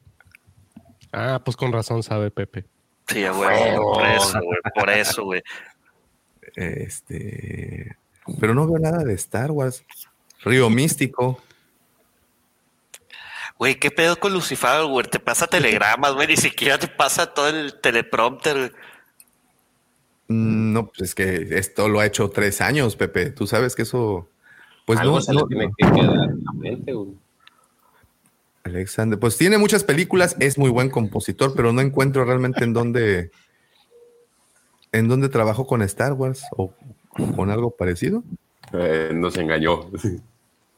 Ah, 1.13 1.41
pues 1.43 1.55
con 1.55 1.71
razón 1.71 2.03
sabe 2.03 2.29
Pepe. 2.31 2.65
Sí, 3.07 3.25
güey. 3.27 3.75
Por 3.77 4.05
eso, 4.05 4.39
güey. 4.41 4.59
Por 4.75 4.89
eso, 4.89 5.23
güey. 5.23 5.41
Este. 6.55 7.95
Pero 8.39 8.53
no 8.53 8.67
veo 8.67 8.79
nada 8.79 9.03
de 9.03 9.13
Star 9.13 9.51
Wars. 9.51 9.83
Río 10.43 10.69
Místico. 10.69 11.39
Güey, 13.59 13.79
¿qué 13.79 13.89
pedo 13.91 14.19
con 14.19 14.33
Lucifer, 14.33 14.85
güey? 14.85 15.05
Te 15.07 15.19
pasa 15.19 15.47
telegramas, 15.47 16.13
güey. 16.13 16.27
Ni 16.27 16.37
siquiera 16.37 16.77
te 16.77 16.87
pasa 16.87 17.33
todo 17.33 17.47
el 17.49 17.79
teleprompter. 17.81 18.73
No, 20.27 20.87
pues 20.87 21.09
es 21.09 21.15
que 21.15 21.57
esto 21.57 21.87
lo 21.87 21.99
ha 21.99 22.05
hecho 22.05 22.29
tres 22.29 22.61
años, 22.61 22.95
Pepe. 22.95 23.31
Tú 23.31 23.47
sabes 23.47 23.75
que 23.75 23.83
eso. 23.83 24.29
Pues 24.85 24.99
Algo 24.99 25.15
no, 25.15 25.21
se 25.21 25.33
no, 25.33 25.41
le 25.41 25.47
tiene 25.47 25.65
no. 25.67 25.73
que 25.77 25.99
quedar 25.99 26.29
en 26.29 26.43
la 26.43 26.51
mente, 26.53 26.93
güey. 26.93 27.15
Alexander, 28.63 29.17
pues 29.17 29.37
tiene 29.37 29.57
muchas 29.57 29.85
películas, 29.85 30.35
es 30.39 30.57
muy 30.57 30.69
buen 30.69 30.89
compositor, 30.89 31.53
pero 31.55 31.71
no 31.71 31.79
encuentro 31.81 32.25
realmente 32.25 32.63
en 32.63 32.73
dónde. 32.73 33.31
¿En 34.91 35.07
dónde 35.07 35.29
trabajó 35.29 35.65
con 35.65 35.81
Star 35.81 36.13
Wars 36.13 36.43
o 36.51 36.73
con 37.35 37.49
algo 37.49 37.71
parecido? 37.71 38.23
Eh, 38.73 39.11
nos 39.13 39.37
engañó. 39.37 39.89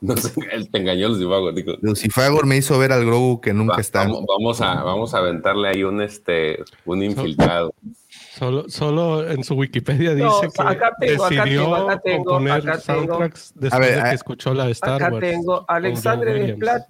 Nos, 0.02 0.38
él 0.52 0.70
te 0.72 0.78
engañó, 0.78 1.10
Lucifago. 1.10 1.52
digo. 1.52 1.74
Lucifagor 1.82 2.46
me 2.46 2.58
hizo 2.58 2.78
ver 2.80 2.92
al 2.94 3.06
Grogu 3.06 3.42
que 3.42 3.54
nunca 3.54 3.76
Va- 3.76 3.82
está. 3.82 4.04
Vamos, 4.04 4.24
vamos 4.28 4.62
a, 4.62 4.84
vamos 4.84 5.14
a 5.14 5.18
aventarle 5.18 5.68
ahí 5.70 5.84
un, 5.84 6.02
este, 6.02 6.64
un 6.86 7.04
infiltrado. 7.04 7.74
Solo, 8.10 8.70
solo 8.70 9.28
en 9.30 9.44
su 9.44 9.56
Wikipedia 9.56 10.12
dice 10.16 10.26
No, 10.26 10.40
que 10.42 10.62
acá 10.62 10.96
tengo, 10.98 11.26
acá 11.26 11.36
decidió 11.42 11.64
tengo, 11.64 11.76
acá 11.76 12.00
tengo, 12.02 12.24
componer 12.24 12.54
acá 12.54 12.72
tengo. 12.80 13.00
soundtracks 13.02 13.52
después 13.56 13.74
A 13.74 13.80
ver, 13.80 13.96
de 13.96 14.02
a- 14.02 14.10
que 14.10 14.16
escuchó 14.16 14.54
la 14.54 14.66
de 14.66 14.72
Star 14.72 15.04
Acá 15.04 15.14
Wars. 15.14 15.20
tengo, 15.30 15.66
Alexandre. 15.68 16.34
Desplat 16.46 16.84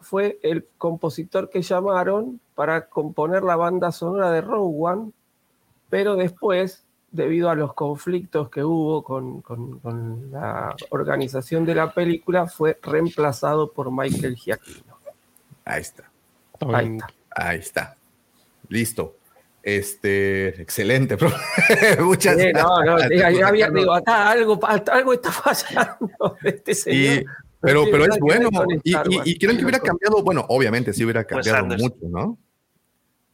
fue 0.00 0.38
el 0.42 0.64
compositor 0.78 1.50
que 1.50 1.60
llamaron 1.60 2.40
para 2.54 2.88
componer 2.88 3.42
la 3.42 3.56
banda 3.56 3.92
sonora 3.92 4.30
de 4.30 4.40
Rogue 4.40 4.74
One, 4.78 5.10
pero 5.90 6.16
después, 6.16 6.85
debido 7.10 7.48
a 7.50 7.54
los 7.54 7.72
conflictos 7.74 8.50
que 8.50 8.62
hubo 8.64 9.02
con, 9.02 9.40
con- 9.42 9.78
con 9.80 10.30
la 10.32 10.74
organización 10.90 11.64
de 11.64 11.74
la 11.74 11.92
película, 11.92 12.46
fue 12.46 12.78
reemplazado 12.82 13.72
por 13.72 13.90
Michael 13.90 14.36
Giacchino. 14.36 14.98
Ahí 15.64 15.80
está. 15.82 16.10
Ahí 16.72 16.86
está. 16.96 17.06
Ahí 17.30 17.58
está. 17.58 17.96
Listo. 18.68 19.16
Este, 19.62 20.62
excelente, 20.62 21.16
profe. 21.18 22.00
Muchas 22.00 22.36
Sí, 22.36 22.52
no, 22.52 22.62
no, 22.62 22.84
gracias. 22.84 23.10
diga, 23.10 23.30
ya 23.32 23.48
había- 23.48 23.70
digo, 23.70 23.92
acá 23.94 24.30
algo, 24.30 24.60
algo 24.64 25.12
está 25.12 25.32
fallando 25.32 26.36
de 26.42 26.50
este 26.50 26.70
Y- 26.72 26.74
señor. 26.74 27.24
pero, 27.60 27.84
pero 27.90 28.04
es 28.04 28.18
bueno. 28.20 28.48
Y, 28.84 29.38
creen 29.38 29.56
que 29.58 29.64
hubiera 29.64 29.80
cambiado, 29.80 30.22
bueno, 30.22 30.44
obviamente 30.48 30.92
sí 30.92 31.02
hubiera 31.04 31.24
cambiado 31.24 31.66
mucho, 31.66 31.96
¿no? 32.02 32.38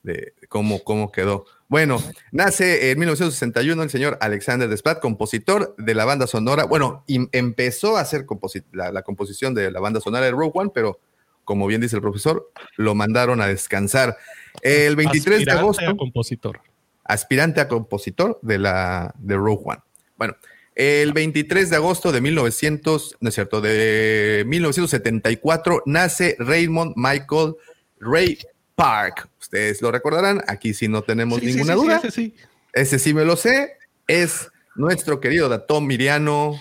De 0.03 0.35
cómo, 0.49 0.83
cómo 0.83 1.13
quedó. 1.13 1.45
Bueno, 1.69 2.03
nace 2.33 2.91
en 2.91 2.99
1961 2.99 3.83
el 3.83 3.89
señor 3.91 4.19
Alexander 4.21 4.69
Desplat, 4.69 5.01
compositor 5.01 5.75
de 5.79 5.95
la 5.95 6.05
banda 6.05 6.27
sonora. 6.27 6.65
Bueno, 6.65 7.05
empezó 7.07 7.97
a 7.97 8.01
hacer 8.01 8.27
composi- 8.27 8.65
la, 8.73 8.91
la 8.91 9.03
composición 9.03 9.55
de 9.55 9.71
la 9.71 9.79
banda 9.81 10.01
sonora 10.01 10.25
de 10.27 10.33
Rogue 10.33 10.51
One, 10.55 10.71
pero 10.75 11.01
como 11.45 11.67
bien 11.67 11.81
dice 11.81 11.97
el 11.97 12.03
profesor, 12.03 12.51
lo 12.77 12.95
mandaron 12.95 13.41
a 13.41 13.47
descansar. 13.47 14.17
El 14.61 14.97
23 14.97 15.25
de 15.25 15.31
Aspirante 15.43 15.61
agosto 15.61 15.89
a 15.89 15.97
compositor. 15.97 16.61
aspirante 17.05 17.61
a 17.61 17.69
compositor 17.69 18.39
de 18.43 18.59
la 18.59 19.15
de 19.19 19.37
Rogue 19.37 19.63
One. 19.65 19.81
Bueno, 20.17 20.37
el 20.75 21.13
23 21.13 21.71
de 21.71 21.77
agosto 21.77 22.13
de 22.13 22.21
1900, 22.21 23.17
no 23.21 23.29
es 23.29 23.35
cierto, 23.35 23.61
de 23.61 24.45
1974 24.47 25.83
nace 25.87 26.37
Raymond 26.39 26.95
Michael 26.97 27.55
Ray 28.01 28.39
Park. 28.83 29.29
Ustedes 29.41 29.81
lo 29.83 29.91
recordarán, 29.93 30.43
aquí 30.49 30.75
sí 30.75 30.89
no 30.89 31.03
tenemos 31.03 31.41
Sí, 31.41 31.47
ninguna 31.47 31.75
sí, 31.75 31.79
sí, 31.81 31.85
duda. 31.87 31.97
ese 31.99 32.11
sí. 32.11 32.35
Ese 32.73 32.99
sí 32.99 33.15
me 33.15 33.25
lo 33.25 33.37
sé, 33.37 33.77
es 34.07 34.51
nuestro 34.75 35.21
querido 35.21 35.49
Datón 35.49 35.87
Miriano 35.87 36.59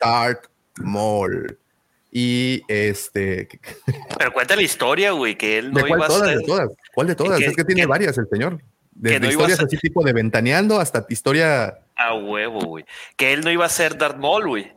Darth 0.00 0.46
Maul. 0.78 1.58
Y 2.12 2.62
este, 2.68 3.48
Pero 4.18 4.32
cuenta 4.32 4.54
la 4.56 4.62
historia, 4.62 5.10
güey, 5.12 5.36
que 5.36 5.58
él 5.58 5.72
no 5.72 5.80
¿de 5.82 5.88
cuál 5.88 5.98
iba 5.98 6.06
a 6.06 6.10
ser. 6.10 6.38
¿De 6.38 6.44
todas? 6.44 6.70
¿Cuál 6.94 7.06
de 7.08 7.14
todas? 7.14 7.38
que- 7.38 7.46
es 7.46 7.56
que 7.56 7.64
tiene 7.64 7.82
que- 7.82 7.86
varias 7.86 8.16
el 8.18 8.28
señor. 8.30 8.60
Desde 8.92 9.20
no 9.20 9.26
iba 9.26 9.28
a 9.28 9.32
historias 9.32 9.58
ser- 9.58 9.66
así 9.66 9.76
tipo 9.78 10.02
de 10.04 10.12
ventaneando 10.14 10.80
hasta 10.80 11.04
historia. 11.08 11.80
A 11.96 12.14
huevo, 12.14 12.60
güey. 12.60 12.84
Que 13.16 13.32
él 13.34 13.42
no 13.42 13.50
iba 13.50 13.66
a 13.66 13.68
ser 13.68 13.98
Darth 13.98 14.16
Maul, 14.18 14.46
güey. 14.48 14.72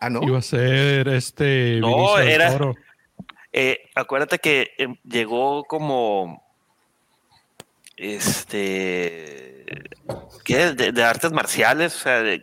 Ah, 0.00 0.08
no. 0.10 0.22
Iba 0.22 0.38
a 0.38 0.42
ser 0.42 1.06
este. 1.08 1.78
No, 1.80 1.88
Vinicio 1.88 2.16
del 2.18 2.28
era- 2.28 2.50
Toro. 2.52 2.74
Eh, 3.52 3.88
acuérdate 3.94 4.38
que 4.38 4.70
em, 4.78 4.96
llegó 5.04 5.64
como. 5.64 6.42
Este. 7.96 9.64
¿Qué? 10.44 10.72
De, 10.74 10.92
de 10.92 11.04
artes 11.04 11.32
marciales. 11.32 11.94
O 11.96 11.98
sea, 11.98 12.22
de- 12.22 12.42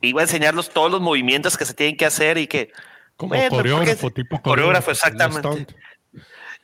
iba 0.00 0.20
a 0.20 0.24
enseñarlos 0.24 0.70
todos 0.70 0.90
los 0.90 1.00
movimientos 1.00 1.56
que 1.56 1.64
se 1.64 1.74
tienen 1.74 1.96
que 1.96 2.06
hacer 2.06 2.38
y 2.38 2.46
que. 2.46 2.70
Como 3.16 3.34
coreógrafo, 3.48 4.10
tipo 4.10 4.40
coreógrafo, 4.42 4.90
exactamente. 4.90 5.66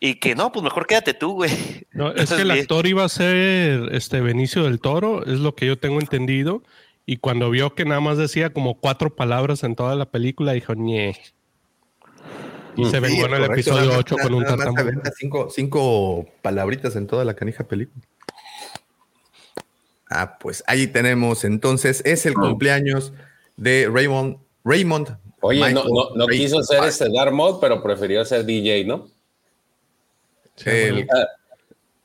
Y 0.00 0.14
que 0.14 0.34
no, 0.34 0.50
pues 0.50 0.62
mejor 0.64 0.86
quédate 0.86 1.14
tú, 1.14 1.32
güey. 1.32 1.50
No, 1.92 2.10
es 2.12 2.32
que 2.32 2.42
el 2.42 2.50
actor 2.50 2.86
iba 2.86 3.04
a 3.04 3.08
ser 3.08 3.90
este 3.92 4.20
Benicio 4.20 4.64
del 4.64 4.80
Toro, 4.80 5.24
es 5.24 5.38
lo 5.38 5.54
que 5.54 5.66
yo 5.66 5.78
tengo 5.78 6.00
entendido. 6.00 6.62
Y 7.06 7.18
cuando 7.18 7.50
vio 7.50 7.74
que 7.74 7.84
nada 7.84 8.00
más 8.00 8.16
decía 8.16 8.50
como 8.52 8.78
cuatro 8.80 9.14
palabras 9.14 9.62
en 9.62 9.76
toda 9.76 9.94
la 9.94 10.06
película, 10.06 10.52
dijo, 10.52 10.74
ñe. 10.74 11.16
Y 12.76 12.84
se 12.86 12.90
Sí, 12.92 12.98
vengó 13.00 13.26
en 13.26 13.32
el 13.34 13.40
correcto, 13.40 13.52
episodio 13.54 13.76
nada 13.80 13.90
más- 13.90 13.98
8 13.98 14.16
con 14.22 14.34
un 14.34 14.44
tartamudo. 14.44 15.02
Cinco, 15.18 15.48
cinco 15.50 16.26
palabritas 16.42 16.96
en 16.96 17.06
toda 17.06 17.24
la 17.24 17.34
canija 17.34 17.64
película. 17.64 18.04
Ah, 20.08 20.38
pues 20.38 20.64
ahí 20.66 20.86
tenemos 20.88 21.44
entonces, 21.44 22.02
es 22.04 22.26
el 22.26 22.34
cumpleaños 22.34 23.12
de 23.56 23.88
Raymond. 23.92 24.38
Raymond. 24.64 25.16
Oye, 25.42 25.60
no, 25.60 25.66
Michael 25.84 25.94
no, 26.16 26.26
quiso 26.26 26.62
ser 26.62 26.84
este 26.84 27.06
Darth 27.12 27.32
Maul, 27.32 27.58
pero 27.60 27.82
prefirió 27.82 28.24
ser 28.24 28.44
DJ, 28.44 28.84
¿no? 28.84 29.06
Sí, 30.56 30.68
El-. 30.70 31.06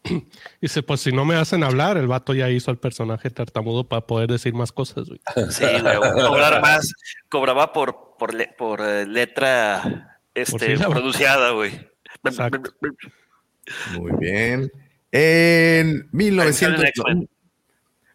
Dice, 0.62 0.84
pues 0.84 1.02
si 1.02 1.12
no 1.12 1.26
me 1.26 1.36
hacen 1.36 1.64
hablar, 1.64 1.98
el 1.98 2.06
vato 2.08 2.34
ya 2.36 2.48
hizo 2.50 2.70
el 2.70 2.78
personaje 2.78 3.32
tartamudo 3.32 3.86
para 3.90 4.06
poder 4.06 4.30
decir 4.30 4.54
más 4.54 4.72
cosas. 4.72 5.08
güey. 5.08 5.20
Sí, 5.50 5.66
güey. 5.82 5.98
Cobrar 6.28 6.62
más. 6.62 6.94
Cobraba 7.28 7.74
por, 7.74 8.16
por, 8.20 8.34
le- 8.36 8.54
por 8.58 8.82
eh, 8.82 9.08
letra 9.08 10.15
este, 10.36 10.78
pronunciada, 10.78 11.52
güey. 11.52 11.72
Exacto. 12.24 12.72
Muy 13.98 14.12
bien. 14.20 14.72
En 15.12 16.08
1900 16.12 16.56
Sale 16.56 16.76
en 16.76 16.88
X-Men. 16.88 17.30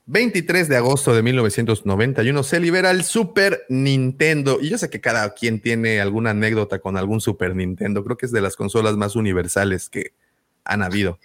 23 0.06 0.68
de 0.68 0.76
agosto 0.76 1.14
de 1.14 1.22
1991 1.22 2.42
se 2.42 2.58
libera 2.60 2.90
el 2.90 3.04
Super 3.04 3.62
Nintendo. 3.68 4.58
Y 4.60 4.68
yo 4.68 4.76
sé 4.78 4.90
que 4.90 5.00
cada 5.00 5.34
quien 5.34 5.60
tiene 5.60 6.00
alguna 6.00 6.30
anécdota 6.30 6.80
con 6.80 6.96
algún 6.96 7.20
Super 7.20 7.54
Nintendo. 7.54 8.04
Creo 8.04 8.16
que 8.16 8.26
es 8.26 8.32
de 8.32 8.40
las 8.40 8.56
consolas 8.56 8.96
más 8.96 9.14
universales 9.16 9.88
que 9.88 10.12
han 10.64 10.82
habido. 10.82 11.18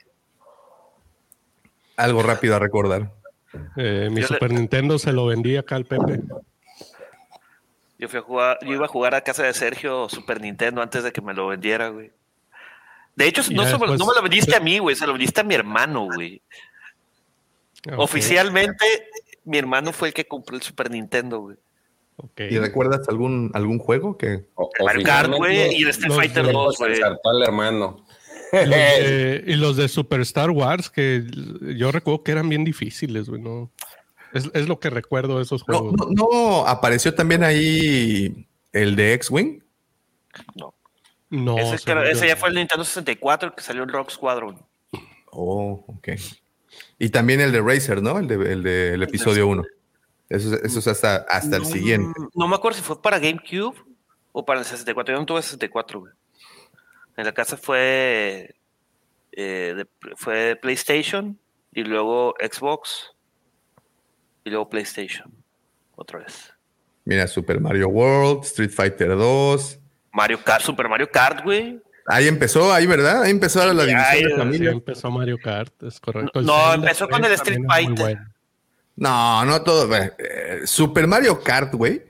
Algo 1.98 2.22
rápido 2.24 2.56
a 2.56 2.60
recordar. 2.60 3.12
Eh, 3.78 4.10
mi 4.12 4.22
Yo 4.22 4.28
le- 4.28 4.28
Super 4.28 4.52
Nintendo 4.52 5.00
se 5.00 5.14
lo 5.14 5.26
vendí 5.26 5.56
acá 5.58 5.76
al 5.78 5.86
Pepe. 5.86 6.22
Yo 7.98 8.10
fui 8.10 8.20
a 8.20 8.22
jugar, 8.24 8.58
yo 8.62 8.74
iba 8.74 8.86
a 8.86 8.90
jugar 8.90 9.16
a 9.16 9.22
casa 9.22 9.44
de 9.44 9.54
Sergio 9.54 10.10
Super 10.10 10.42
Nintendo 10.42 10.82
antes 10.82 11.04
de 11.04 11.12
que 11.14 11.22
me 11.22 11.34
lo 11.34 11.48
vendiera, 11.48 11.90
güey. 11.90 12.12
De 13.16 13.26
hecho, 13.28 13.42
no, 13.42 13.46
se 13.48 13.54
me- 13.54 13.64
después- 13.80 14.00
no 14.00 14.06
me 14.08 14.14
lo 14.16 14.22
vendiste 14.22 14.56
a 14.56 14.60
mí, 14.60 14.80
güey, 14.80 14.96
se 14.96 15.08
lo 15.08 15.14
vendiste 15.14 15.40
a 15.42 15.44
mi 15.46 15.56
hermano, 15.56 16.06
güey. 16.14 16.42
Oficialmente, 17.98 18.86
mi 19.46 19.58
hermano 19.58 19.94
fue 19.94 20.10
el 20.10 20.14
que 20.14 20.26
compró 20.26 20.56
el 20.56 20.62
Super 20.64 20.90
Nintendo, 20.92 21.40
güey. 21.40 21.58
¿Y 22.38 22.58
recuerdas 22.58 23.08
algún, 23.10 23.52
algún 23.54 23.78
juego 23.78 24.18
que 24.18 24.46
O- 24.56 24.70
Mario 24.84 25.04
Kart, 25.06 25.32
güey, 25.34 25.76
y 25.76 25.84
el 25.84 25.90
Street 25.90 26.14
Fighter 26.14 26.46
de- 26.46 26.54
2, 26.54 26.78
se 26.78 26.84
güey. 26.86 27.02
al 27.02 27.44
hermano. 27.44 28.06
Los, 28.54 28.70
de, 28.70 29.44
y 29.48 29.56
los 29.56 29.76
de 29.76 29.88
Super 29.90 30.22
Star 30.22 30.50
Wars, 30.50 30.90
que 30.90 31.24
yo 31.78 31.92
recuerdo 31.92 32.24
que 32.24 32.32
eran 32.32 32.48
bien 32.48 32.64
difíciles, 32.64 33.28
güey, 33.30 33.42
¿no? 33.42 33.70
Es, 34.36 34.50
es 34.54 34.68
lo 34.68 34.80
que 34.80 34.90
recuerdo 34.90 35.38
de 35.38 35.44
esos 35.44 35.64
juegos. 35.64 35.94
no, 35.98 36.08
no 36.12 36.68
apareció 36.68 37.16
también 37.16 37.44
ahí 37.44 38.48
el 38.74 38.96
de 38.96 39.14
X-Wing? 39.14 39.64
No. 40.56 40.74
No, 41.30 41.58
ese, 41.58 41.76
ese 42.12 42.28
ya 42.28 42.36
fue 42.36 42.50
el 42.50 42.56
Nintendo 42.56 42.84
64, 42.86 43.50
el 43.50 43.56
que 43.56 43.62
salió 43.64 43.82
en 43.84 43.90
Rock 43.90 44.12
Squadron. 44.12 44.62
Oh, 45.32 45.84
ok. 45.88 46.10
Y 47.00 47.10
también 47.10 47.42
el 47.42 47.52
de 47.52 47.62
Racer, 47.62 48.02
¿no? 48.02 48.20
El 48.20 48.28
de 48.28 48.36
el 48.54 48.64
del 48.64 49.02
episodio 49.04 49.48
1. 49.48 49.64
Eso, 50.30 50.54
es- 50.56 50.62
eso 50.64 50.80
es 50.80 50.88
hasta, 50.88 51.16
hasta 51.30 51.56
el 51.58 51.64
No, 51.64 51.68
siguiente. 51.70 52.20
No 52.36 52.48
me 52.48 52.56
acuerdo 52.56 52.78
si 52.78 52.84
fue 52.84 53.02
para 53.02 53.20
GameCube 53.20 53.76
o 54.34 54.46
para 54.46 54.60
el 54.60 54.66
64. 54.66 55.14
Yo 55.14 55.20
no 55.20 55.26
tuve 55.26 55.42
64, 55.42 56.00
güey. 56.02 56.14
En 57.18 57.26
la 57.26 57.34
casa 57.34 57.58
fue, 57.58 58.56
eh, 59.32 59.74
de- 59.76 59.88
fue 60.16 60.36
de 60.38 60.56
PlayStation 60.58 61.38
y 61.74 61.84
luego 61.84 62.36
Xbox 62.40 63.12
y 64.46 64.50
luego 64.52 64.70
PlayStation. 64.70 65.30
Otra 65.96 66.20
vez. 66.20 66.54
Mira, 67.04 67.28
Super 67.28 67.60
Mario 67.60 67.90
World, 67.90 68.44
Street 68.46 68.72
Fighter 68.72 69.10
2. 69.10 69.80
Mario 70.14 70.40
Kart, 70.44 70.64
Super 70.64 70.88
Mario 70.88 71.10
Kart, 71.12 71.44
güey. 71.44 71.82
Ahí 72.08 72.28
empezó, 72.28 72.72
ahí, 72.72 72.86
¿verdad? 72.86 73.24
Ahí 73.24 73.32
empezó 73.32 73.66
la 73.74 73.84
división 73.86 74.06
ahí, 74.08 74.24
de 74.24 74.30
Sí, 74.30 74.36
familia. 74.38 74.72
empezó 74.72 75.10
Mario 75.12 75.38
Kart, 75.44 75.74
es 75.84 76.00
correcto. 76.00 76.42
No, 76.42 76.54
Zelda 76.54 76.76
empezó 76.76 77.10
con 77.10 77.26
el 77.26 77.32
Street 77.34 77.62
Fighter. 77.68 77.96
bueno. 78.00 78.26
No, 78.96 79.44
no 79.46 79.62
todo. 79.64 79.94
eh, 79.96 80.62
Super 80.66 81.08
Mario 81.08 81.42
Kart, 81.44 81.74
güey, 81.74 82.04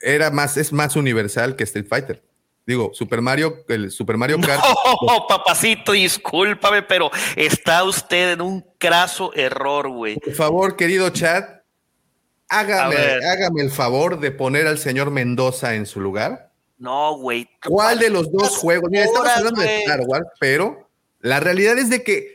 era 0.00 0.30
más, 0.30 0.56
es 0.56 0.72
más 0.72 0.96
universal 0.96 1.54
que 1.56 1.64
Street 1.64 1.86
Fighter. 1.88 2.22
Digo, 2.64 2.90
Super 2.94 3.20
Mario, 3.20 3.64
el 3.68 3.90
Super 3.90 4.16
Mario 4.16 4.40
Kart. 4.40 4.62
Oh, 4.84 5.26
papacito, 5.28 5.92
discúlpame, 5.92 6.82
pero 6.82 7.10
está 7.34 7.82
usted 7.84 8.32
en 8.32 8.40
un 8.40 8.64
craso 8.78 9.32
error, 9.34 9.88
güey. 9.88 10.16
Por 10.20 10.34
favor, 10.34 10.76
querido 10.76 11.10
chat, 11.10 11.62
hágame, 12.48 12.96
hágame 12.96 13.62
el 13.62 13.70
favor 13.70 14.20
de 14.20 14.30
poner 14.30 14.66
al 14.66 14.78
señor 14.78 15.10
Mendoza 15.10 15.74
en 15.74 15.86
su 15.86 16.00
lugar. 16.00 16.50
No, 16.78 17.16
güey. 17.16 17.48
¿Cuál 17.64 17.98
de 17.98 18.10
los 18.10 18.24
dos 18.30 18.42
¿Cuántas 18.42 18.58
juegos? 18.58 18.90
Mira, 18.90 19.04
estamos 19.04 19.28
hablando 19.28 19.60
de? 19.60 19.78
Star 19.80 20.00
Wars, 20.06 20.26
pero 20.40 20.88
la 21.20 21.40
realidad 21.40 21.78
es 21.78 21.90
de 21.90 22.02
que 22.02 22.28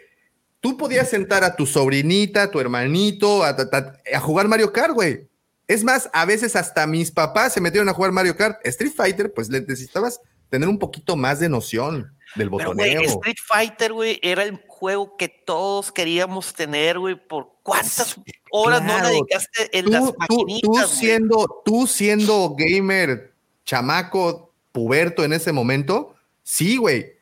tú 0.60 0.78
podías 0.78 1.10
sentar 1.10 1.44
a 1.44 1.56
tu 1.56 1.66
sobrinita, 1.66 2.44
a 2.44 2.52
tu 2.52 2.60
hermanito, 2.60 3.44
a, 3.44 3.50
a- 3.50 3.94
a 4.16 4.20
jugar 4.20 4.48
Mario 4.48 4.72
Kart, 4.72 4.94
güey. 4.94 5.28
Es 5.68 5.84
más, 5.84 6.10
a 6.14 6.26
veces 6.26 6.56
hasta 6.56 6.88
mis 6.88 7.12
papás 7.12 7.54
se 7.54 7.62
metieron 7.62 7.90
a 7.90 7.94
jugar 7.94 8.12
Mario 8.12 8.36
Kart. 8.38 8.60
Street 8.66 8.94
Fighter, 8.96 9.34
pues 9.34 9.50
le 9.50 9.60
necesitabas 9.62 10.22
tener 10.50 10.70
un 10.70 10.80
poquito 10.80 11.16
más 11.18 11.40
de 11.40 11.50
noción 11.50 12.16
del 12.36 12.50
Pero, 12.50 12.74
güey, 12.74 12.96
botoneo. 12.96 13.02
Street 13.02 13.38
Fighter, 13.46 13.92
güey, 13.94 14.20
era 14.24 14.44
el 14.44 14.62
juego 14.68 15.18
que 15.18 15.28
todos 15.28 15.92
queríamos 15.92 16.54
tener, 16.54 17.00
güey. 17.00 17.16
¿Por 17.16 17.50
cuántas 17.64 18.16
horas 18.52 18.82
no 18.82 18.94
Claro. 18.94 19.10
dedicaste 19.10 19.78
en 19.78 19.86
tú, 19.86 19.92
las 19.92 20.04
maquinitas, 20.18 20.62
tú 20.62 20.96
siendo, 20.96 21.62
tú 21.66 21.88
siendo 21.88 22.56
gamer, 22.58 23.34
chamaco, 23.66 24.54
puberto 24.72 25.24
en 25.26 25.34
ese 25.34 25.52
momento, 25.52 26.16
sí, 26.44 26.78
güey. 26.78 27.14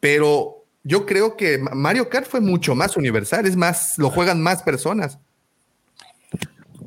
Pero 0.00 0.64
yo 0.82 1.06
creo 1.06 1.36
que 1.36 1.58
Ma- 1.58 1.72
Mario 1.74 2.08
Kart 2.08 2.26
fue 2.26 2.40
mucho 2.40 2.74
más 2.74 2.96
universal, 2.96 3.46
es 3.46 3.56
más, 3.56 3.96
lo 3.98 4.10
juegan 4.10 4.42
más 4.42 4.62
personas. 4.62 5.18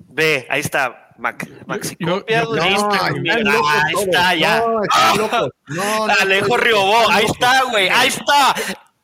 Ve, 0.10 0.48
ahí 0.50 0.62
está. 0.62 1.06
Mac, 1.18 1.46
Maxi 1.66 1.98
Yo- 2.00 2.20
copia, 2.20 2.44
yo- 2.44 2.48
güey, 2.50 2.60
No, 2.62 2.70
listo, 2.70 2.90
están 2.94 3.22
mira, 3.22 3.40
locos 3.40 3.72
ahí 3.74 3.94
está, 4.04 4.36
ya. 4.36 4.60
No. 4.60 4.80
No, 5.68 6.08
no, 6.08 6.14
Alejo 6.22 6.48
no, 6.48 6.58
Riobó, 6.58 7.10
ahí 7.12 7.26
está, 7.26 7.64
güey, 7.64 7.90
ahí 7.90 8.08
está. 8.08 8.56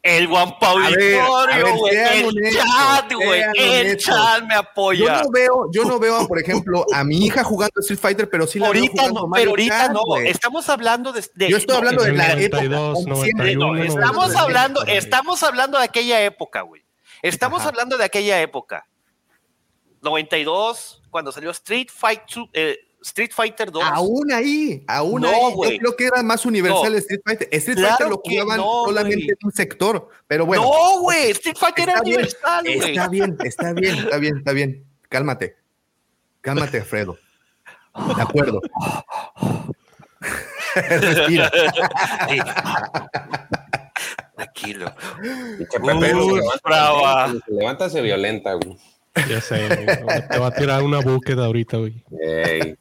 El 0.01 0.27
Juan 0.27 0.57
Paulitorio, 0.59 1.75
güey. 1.77 1.95
El 1.97 2.53
chat, 2.55 3.11
güey. 3.13 3.41
El 3.57 3.97
chat 3.97 4.43
me 4.43 4.53
Yo 4.53 4.59
apoya. 4.59 5.23
no 5.23 5.31
veo, 5.31 5.69
yo 5.73 5.83
no 5.83 5.97
veo, 5.99 6.27
por 6.27 6.39
ejemplo, 6.39 6.85
a 6.93 7.03
mi 7.03 7.25
hija 7.25 7.43
jugando 7.43 7.79
Street 7.81 7.99
Fighter, 7.99 8.29
pero 8.29 8.45
sí 8.45 8.59
la 8.59 8.69
veo 8.69 8.81
Ahorita 8.83 9.01
jugando 9.01 9.21
no, 9.21 9.27
Mario 9.27 9.43
pero 9.43 9.51
ahorita 9.51 9.77
Kart, 9.77 9.91
no. 9.93 10.17
Estamos 10.17 10.69
hablando 10.69 11.11
de. 11.11 11.25
de- 11.33 11.49
Yo 11.49 11.57
estoy 11.57 11.73
no, 11.73 11.77
hablando 11.79 12.03
de 12.03 12.11
la 12.13 12.27
92, 12.29 12.99
época. 12.99 13.09
91, 13.15 13.73
No, 13.73 13.83
estamos 13.83 14.15
92. 14.15 14.35
hablando, 14.35 14.83
estamos 14.85 15.43
hablando 15.43 15.77
de 15.79 15.83
aquella 15.85 16.21
época, 16.21 16.61
güey. 16.61 16.85
Estamos 17.23 17.61
Ajá. 17.61 17.69
hablando 17.69 17.97
de 17.97 18.05
aquella 18.05 18.39
época. 18.41 18.85
92, 20.05 21.01
cuando 21.09 21.31
salió 21.33 21.51
Street, 21.51 21.87
Fight, 21.91 22.21
eh, 22.53 22.77
Street 23.01 23.31
Fighter 23.33 23.71
2. 23.71 23.83
Aún 23.83 24.31
ahí, 24.31 24.83
aún 24.87 25.21
No, 25.21 25.27
ahí. 25.29 25.53
güey. 25.53 25.71
Yo 25.73 25.79
creo 25.79 25.95
que 25.97 26.05
era 26.05 26.23
más 26.23 26.45
universal 26.45 26.91
No. 26.93 26.97
Street 26.97 27.21
Fighter. 27.25 27.49
Street 27.51 27.77
Claro 27.77 27.89
Fighter 27.97 28.09
lo 28.09 28.21
que 28.21 28.29
jugaban 28.31 28.57
no, 28.57 28.85
solamente 28.85 29.25
en 29.33 29.37
un 29.43 29.51
sector. 29.51 30.09
Pero 30.27 30.45
bueno. 30.45 30.63
no, 30.63 30.99
güey, 31.01 31.31
Street 31.31 31.57
Fighter 31.57 31.89
era 31.89 32.01
bien, 32.01 32.15
universal, 32.15 32.63
güey. 32.63 32.89
Está 32.91 33.07
bien, 33.09 33.37
está 33.43 33.73
bien, 33.73 33.95
está 33.97 34.17
bien, 34.17 34.37
está 34.37 34.51
bien. 34.53 34.85
Cálmate. 35.09 35.55
Cálmate, 36.41 36.77
Alfredo. 36.79 37.17
De 38.15 38.21
acuerdo. 38.21 38.61
Respira. 40.75 41.51
Sí. 42.29 42.39
Tranquilo. 44.35 44.93
Pepe, 45.71 46.13
brava. 46.63 47.31
se 47.45 47.51
levanta, 47.53 47.89
se 47.89 48.01
violenta, 48.01 48.53
güey. 48.53 48.77
Ya 49.29 49.41
sé, 49.41 49.67
te 50.29 50.37
va 50.37 50.47
a 50.47 50.51
tirar 50.51 50.83
una 50.83 50.99
búsqueda 50.99 51.45
ahorita, 51.45 51.77
güey. 51.77 52.03
Ey. 52.21 52.75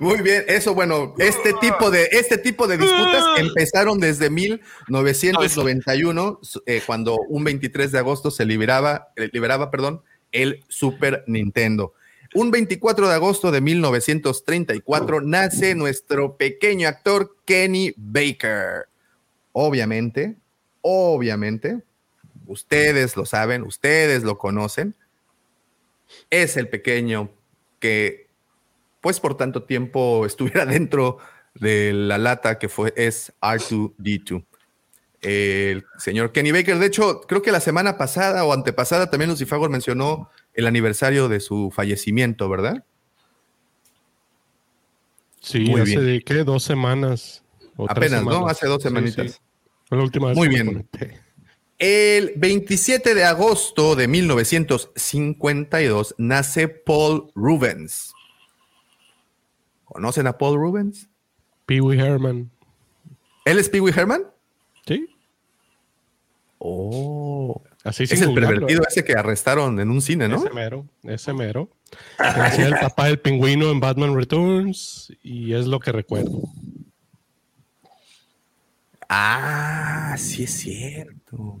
Muy 0.00 0.22
bien, 0.22 0.44
eso 0.46 0.74
bueno, 0.74 1.14
este 1.18 1.52
tipo 1.60 1.90
de 1.90 2.08
este 2.12 2.38
tipo 2.38 2.66
de 2.66 2.78
disputas 2.78 3.24
empezaron 3.38 3.98
desde 3.98 4.30
1991 4.30 6.40
eh, 6.66 6.82
cuando 6.86 7.18
un 7.28 7.44
23 7.44 7.92
de 7.92 7.98
agosto 7.98 8.30
se 8.30 8.44
liberaba 8.44 9.08
eh, 9.16 9.30
liberaba, 9.32 9.70
perdón, 9.70 10.02
el 10.32 10.62
Super 10.68 11.24
Nintendo. 11.26 11.94
Un 12.34 12.50
24 12.50 13.08
de 13.08 13.14
agosto 13.14 13.50
de 13.50 13.60
1934 13.60 15.20
nace 15.20 15.74
nuestro 15.74 16.36
pequeño 16.36 16.88
actor 16.88 17.36
Kenny 17.44 17.92
Baker. 17.96 18.86
Obviamente, 19.52 20.36
obviamente, 20.80 21.82
ustedes 22.46 23.16
lo 23.16 23.26
saben, 23.26 23.62
ustedes 23.62 24.22
lo 24.22 24.38
conocen. 24.38 24.94
Es 26.30 26.56
el 26.56 26.68
pequeño 26.68 27.30
que 27.80 28.28
pues 29.00 29.20
por 29.20 29.36
tanto 29.36 29.64
tiempo 29.64 30.24
estuviera 30.26 30.64
dentro 30.66 31.18
de 31.54 31.92
la 31.92 32.18
lata 32.18 32.58
que 32.58 32.68
fue 32.68 32.92
es 32.96 33.32
R2D2. 33.40 34.44
El 35.20 35.86
señor 35.96 36.32
Kenny 36.32 36.52
Baker, 36.52 36.78
de 36.78 36.84
hecho, 36.86 37.22
creo 37.22 37.40
que 37.40 37.50
la 37.52 37.60
semana 37.60 37.96
pasada 37.96 38.44
o 38.44 38.52
antepasada 38.52 39.08
también 39.08 39.30
Lucifagor 39.30 39.70
mencionó 39.70 40.28
el 40.52 40.66
aniversario 40.66 41.28
de 41.28 41.40
su 41.40 41.70
fallecimiento, 41.74 42.48
¿verdad? 42.50 42.84
Sí, 45.40 45.60
Muy 45.60 45.80
hace 45.82 45.90
bien. 45.98 46.06
de 46.06 46.20
qué, 46.22 46.44
dos 46.44 46.62
semanas. 46.62 47.42
o 47.76 47.86
tres 47.86 48.12
Apenas, 48.12 48.24
¿no? 48.24 48.46
Hace 48.48 48.66
dos 48.66 48.82
Sí, 48.82 48.88
semanitas. 48.88 49.32
sí. 49.32 49.38
Fue 49.88 49.98
la 49.98 50.04
última 50.04 50.28
vez 50.28 50.36
Muy 50.36 50.48
bien. 50.48 50.88
El 51.78 52.32
27 52.36 53.14
de 53.14 53.24
agosto 53.24 53.96
de 53.96 54.08
1952 54.08 56.14
nace 56.18 56.68
Paul 56.68 57.30
Rubens. 57.34 58.12
¿Conocen 59.84 60.26
a 60.26 60.36
Paul 60.38 60.58
Rubens? 60.58 61.08
Pee 61.66 61.80
Wee 61.80 61.98
Herman. 61.98 62.50
¿Él 63.44 63.58
es 63.58 63.68
Pee 63.68 63.80
Wee 63.80 63.92
Herman? 63.94 64.22
Sí, 64.86 65.08
Oh. 66.66 67.62
así 67.84 68.04
Es 68.04 68.22
el 68.22 68.32
pervertido 68.32 68.80
¿eh? 68.80 68.86
ese 68.88 69.04
que 69.04 69.12
arrestaron 69.12 69.78
en 69.80 69.90
un 69.90 70.00
cine, 70.00 70.28
¿no? 70.28 70.38
Ese 70.38 70.48
mero, 70.48 70.86
ese 71.02 71.34
mero. 71.34 71.68
Hacía 72.16 72.68
el 72.68 72.78
papá 72.78 73.04
del 73.04 73.18
pingüino 73.18 73.70
en 73.70 73.80
Batman 73.80 74.16
Returns 74.16 75.12
y 75.22 75.52
es 75.52 75.66
lo 75.66 75.78
que 75.78 75.92
recuerdo. 75.92 76.40
Ah, 79.08 80.14
sí 80.18 80.44
es 80.44 80.52
cierto. 80.52 81.60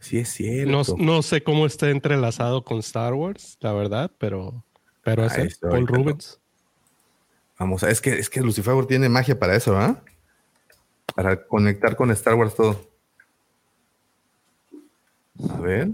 Sí 0.00 0.18
es 0.18 0.28
cierto. 0.28 0.96
No, 0.98 1.04
no 1.04 1.22
sé 1.22 1.42
cómo 1.42 1.66
está 1.66 1.90
entrelazado 1.90 2.62
con 2.64 2.78
Star 2.78 3.14
Wars, 3.14 3.56
la 3.60 3.72
verdad, 3.72 4.10
pero, 4.18 4.64
pero 5.02 5.24
es 5.24 5.36
él, 5.36 5.52
Paul 5.60 5.86
Rubens. 5.86 6.40
Vamos, 7.58 7.82
a- 7.82 7.90
es 7.90 8.00
que, 8.00 8.18
es 8.18 8.28
que 8.30 8.40
Lucifer 8.40 8.86
tiene 8.86 9.08
magia 9.08 9.38
para 9.38 9.56
eso, 9.56 9.76
¿ah? 9.76 10.02
Para 11.14 11.46
conectar 11.46 11.96
con 11.96 12.10
Star 12.10 12.34
Wars 12.34 12.54
todo. 12.54 12.88
A 15.50 15.60
ver. 15.60 15.90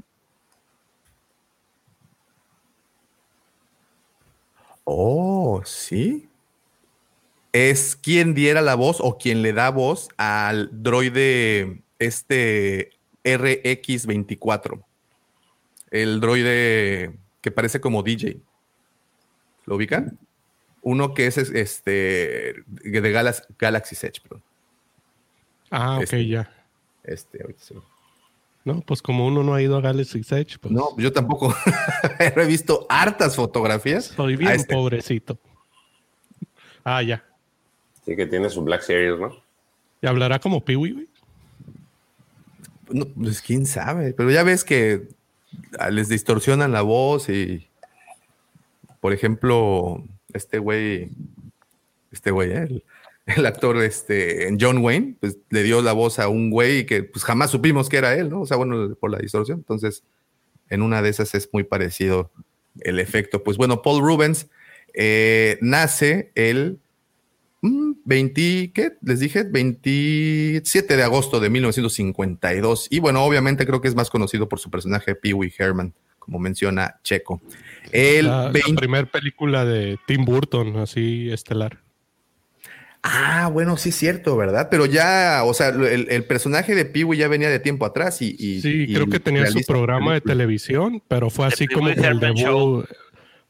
Oh, 4.85 5.63
sí. 5.65 6.29
Es 7.53 7.97
quien 7.97 8.35
diera 8.35 8.63
la 8.63 8.75
voz 8.75 8.99
o 9.01 9.19
quien 9.19 9.43
le 9.43 9.53
da 9.53 9.71
voz 9.71 10.09
al 10.17 10.71
droide 10.83 11.83
este 11.99 12.91
RX24. 13.25 14.83
El 15.91 16.21
droide 16.21 17.15
que 17.43 17.51
parece 17.51 17.81
como 17.81 18.03
DJ. 18.03 18.41
¿Lo 19.67 19.77
ubican? 19.77 20.19
Uno 20.81 21.15
que 21.15 21.27
es 21.27 21.37
este 21.39 22.55
de 22.67 23.13
Galaxy, 23.13 23.43
Galaxy 23.59 23.95
Edge, 24.07 24.21
perdón. 24.23 24.43
Ah, 25.71 25.97
ok, 25.97 26.03
Este. 26.03 26.27
ya. 26.27 26.67
Este, 27.05 27.43
ahorita 27.43 27.63
No, 28.65 28.81
pues 28.81 29.03
como 29.03 29.27
uno 29.27 29.43
no 29.43 29.55
ha 29.55 29.63
ido 29.63 29.77
a 29.77 29.81
Galaxy 29.81 30.21
Edge, 30.31 30.59
pues 30.59 30.73
No, 30.73 30.97
yo 30.99 31.13
tampoco. 31.13 31.55
He 32.19 32.47
visto 32.47 32.87
hartas 32.89 33.37
fotografías. 33.37 34.11
estoy 34.11 34.37
bien 34.37 34.53
este. 34.53 34.75
pobrecito. 34.75 35.39
Ah, 36.85 37.03
ya. 37.03 37.25
Sí, 38.05 38.17
que 38.17 38.27
tiene 38.27 38.51
su 38.51 38.63
Black 38.63 38.83
Series, 38.83 39.19
¿no? 39.19 39.33
¿Y 40.01 40.07
hablará 40.07 40.39
como 40.39 40.65
Peewee, 40.65 40.93
güey? 40.93 41.09
No, 42.91 43.07
pues 43.07 43.41
quién 43.41 43.65
sabe, 43.65 44.13
pero 44.13 44.31
ya 44.31 44.43
ves 44.43 44.65
que 44.65 45.09
ah, 45.79 45.91
les 45.91 46.09
distorsionan 46.09 46.73
la 46.73 46.83
voz 46.83 47.29
y, 47.29 47.69
por 49.01 49.13
ejemplo, 49.13 50.05
este 50.33 50.59
güey, 50.59 51.11
este 52.11 52.31
güey, 52.31 52.51
¿eh? 52.51 52.63
el, 52.63 52.85
el 53.27 53.47
actor 53.47 53.83
este, 53.83 54.49
en 54.49 54.59
John 54.61 54.79
Wayne, 54.79 55.17
pues 55.21 55.39
le 55.51 55.63
dio 55.63 55.81
la 55.81 55.93
voz 55.93 56.19
a 56.19 56.29
un 56.29 56.51
güey 56.51 56.87
que 56.87 57.05
pues 57.05 57.25
jamás 57.25 57.51
supimos 57.51 57.89
que 57.89 57.99
era 57.99 58.15
él, 58.15 58.31
¿no? 58.31 58.43
O 58.43 58.47
sea, 58.47 58.57
bueno, 58.57 58.95
por 58.97 59.11
la 59.11 59.19
distorsión. 59.19 59.59
Entonces, 59.59 60.03
en 60.69 60.83
una 60.83 61.03
de 61.03 61.11
esas 61.11 61.35
es 61.35 61.49
muy 61.53 61.65
parecido 61.65 62.31
el 62.81 62.99
efecto. 62.99 63.43
Pues 63.45 63.57
bueno, 63.57 63.83
Paul 63.83 64.03
Rubens 64.03 64.49
eh, 64.95 65.59
nace 65.61 66.33
el 66.35 66.79
20, 67.63 68.73
¿qué? 68.75 68.93
Les 69.03 69.21
dije, 69.21 69.45
27 69.45 70.97
de 70.97 71.03
agosto 71.03 71.39
de 71.41 71.49
1952. 71.51 72.89
Y 72.91 72.99
bueno, 72.99 73.23
obviamente 73.25 73.67
creo 73.67 73.81
que 73.81 73.89
es 73.89 73.95
más 73.95 74.11
conocido 74.11 74.49
por 74.49 74.59
su 74.59 74.71
personaje 74.71 75.15
Pee 75.15 75.33
Wee 75.33 75.53
Herman, 75.57 75.95
como 76.19 76.39
menciona 76.39 76.97
Checo. 77.05 77.41
El 77.93 78.27
La, 78.27 78.49
20 78.51 78.75
primera 78.75 79.07
película 79.07 79.65
de 79.65 79.99
Tim 80.07 80.25
Burton, 80.25 80.77
así 80.79 81.31
estelar. 81.31 81.79
Ah, 83.05 83.49
bueno, 83.53 83.77
sí 83.77 83.89
es 83.89 83.97
cierto, 83.97 84.37
¿verdad? 84.37 84.69
Pero 84.71 84.87
ya, 84.87 85.43
o 85.45 85.55
sea, 85.55 85.71
el, 85.71 86.07
el 86.09 86.25
personaje 86.25 86.75
de 86.77 86.85
Pee 86.85 87.03
Wee 87.03 87.19
ya 87.19 87.27
venía 87.27 87.51
de 87.51 87.59
tiempo 87.59 87.85
atrás 87.85 88.23
y... 88.23 88.37
y- 88.39 88.61
Sí, 88.61 88.87
y 88.89 88.95
creo 88.95 89.09
que 89.09 89.19
tenía 89.19 89.47
su 89.49 89.61
programa 89.67 90.15
de 90.15 90.21
televisión, 90.21 91.03
pero 91.09 91.29
fue 91.29 91.47
así 91.47 91.67
como 91.67 91.89
el 91.89 91.97
debut. 92.21 92.87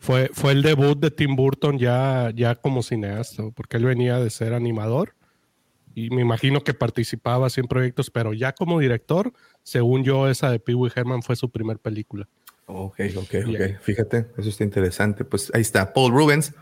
Fue, 0.02 0.30
fue 0.32 0.50
el 0.50 0.62
debut 0.62 0.98
de 0.98 1.12
Tim 1.12 1.36
Burton 1.36 1.78
ya, 1.78 2.32
ya 2.34 2.56
como 2.56 2.82
cineasta, 2.82 3.44
porque 3.54 3.76
él 3.76 3.84
venía 3.84 4.18
de 4.18 4.30
ser 4.30 4.52
animador 4.52 5.14
y 5.94 6.10
me 6.10 6.22
imagino 6.22 6.64
que 6.64 6.74
participaba 6.74 7.46
así 7.46 7.60
en 7.60 7.68
proyectos, 7.68 8.10
pero 8.10 8.32
ya 8.32 8.50
como 8.50 8.80
director, 8.80 9.32
según 9.62 10.02
yo, 10.02 10.28
esa 10.28 10.50
de 10.50 10.58
Pee 10.58 10.74
Wee 10.74 10.90
Herman 10.92 11.22
fue 11.22 11.36
su 11.36 11.50
primer 11.50 11.78
película. 11.78 12.28
Ok, 12.66 12.98
ok, 13.16 13.34
ok. 13.46 13.80
Fíjate, 13.80 14.26
eso 14.36 14.48
está 14.48 14.64
interesante. 14.64 15.24
Pues 15.24 15.52
ahí 15.54 15.60
está, 15.60 15.92
Paul 15.92 16.10
Rubens. 16.10 16.52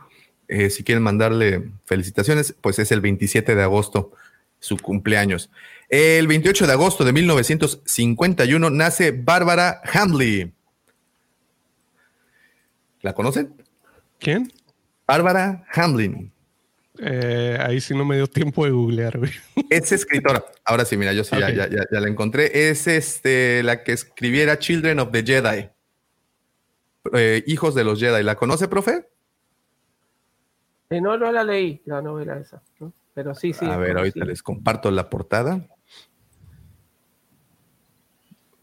Eh, 0.47 0.69
si 0.69 0.85
quieren 0.85 1.03
mandarle 1.03 1.71
felicitaciones, 1.87 2.55
pues 2.61 2.79
es 2.79 2.93
el 2.93 3.01
27 3.01 3.55
de 3.55 3.63
agosto, 3.63 4.13
su 4.59 4.77
cumpleaños. 4.77 5.49
El 5.89 6.27
28 6.27 6.67
de 6.67 6.73
agosto 6.75 7.05
de 7.07 7.15
1951 7.15 8.69
nace 8.69 9.13
Bárbara 9.13 9.81
Hamley. 9.95 10.53
¿La 13.03 13.15
conocen? 13.15 13.55
¿Quién? 14.19 14.53
Bárbara 15.07 15.65
Hamlin. 15.75 16.33
Eh, 16.99 17.57
ahí 17.61 17.81
sí 17.81 17.95
no 17.95 18.05
me 18.05 18.17
dio 18.17 18.27
tiempo 18.27 18.65
de 18.65 18.73
googlear, 18.73 19.19
güey. 19.19 19.31
Es 19.71 19.91
escritora. 19.93 20.45
Ahora 20.65 20.85
sí, 20.85 20.97
mira, 20.97 21.13
yo 21.13 21.25
sí 21.25 21.37
ya- 21.39 21.47
Ok. 21.47 21.53
ya, 21.55 21.69
ya- 21.69 21.87
ya 21.91 22.01
la 22.01 22.09
encontré. 22.09 22.69
Es 22.71 22.87
este, 22.87 23.63
la 23.63 23.83
que 23.83 23.93
escribiera 23.93 24.59
Children 24.59 25.01
of 25.01 25.11
the 25.13 25.23
Jedi. 25.25 25.71
Eh, 27.15 27.43
Hijos 27.47 27.75
de 27.75 27.85
los 27.85 27.99
Jedi. 27.99 28.23
¿La 28.23 28.35
conoce, 28.37 28.69
profe? 28.69 29.09
Eh, 30.91 31.01
no, 31.01 31.17
no 31.17 31.33
la 31.33 31.43
leí, 31.45 31.81
la 31.87 32.03
novela 32.03 32.37
esa. 32.39 32.61
¿no? 32.81 32.93
Pero 33.15 33.35
sí, 33.35 33.53
sí. 33.53 33.65
A 33.65 33.77
ver, 33.79 33.97
ahorita 33.97 34.25
les 34.25 34.43
comparto 34.43 34.91
la 34.91 35.09
portada 35.09 35.67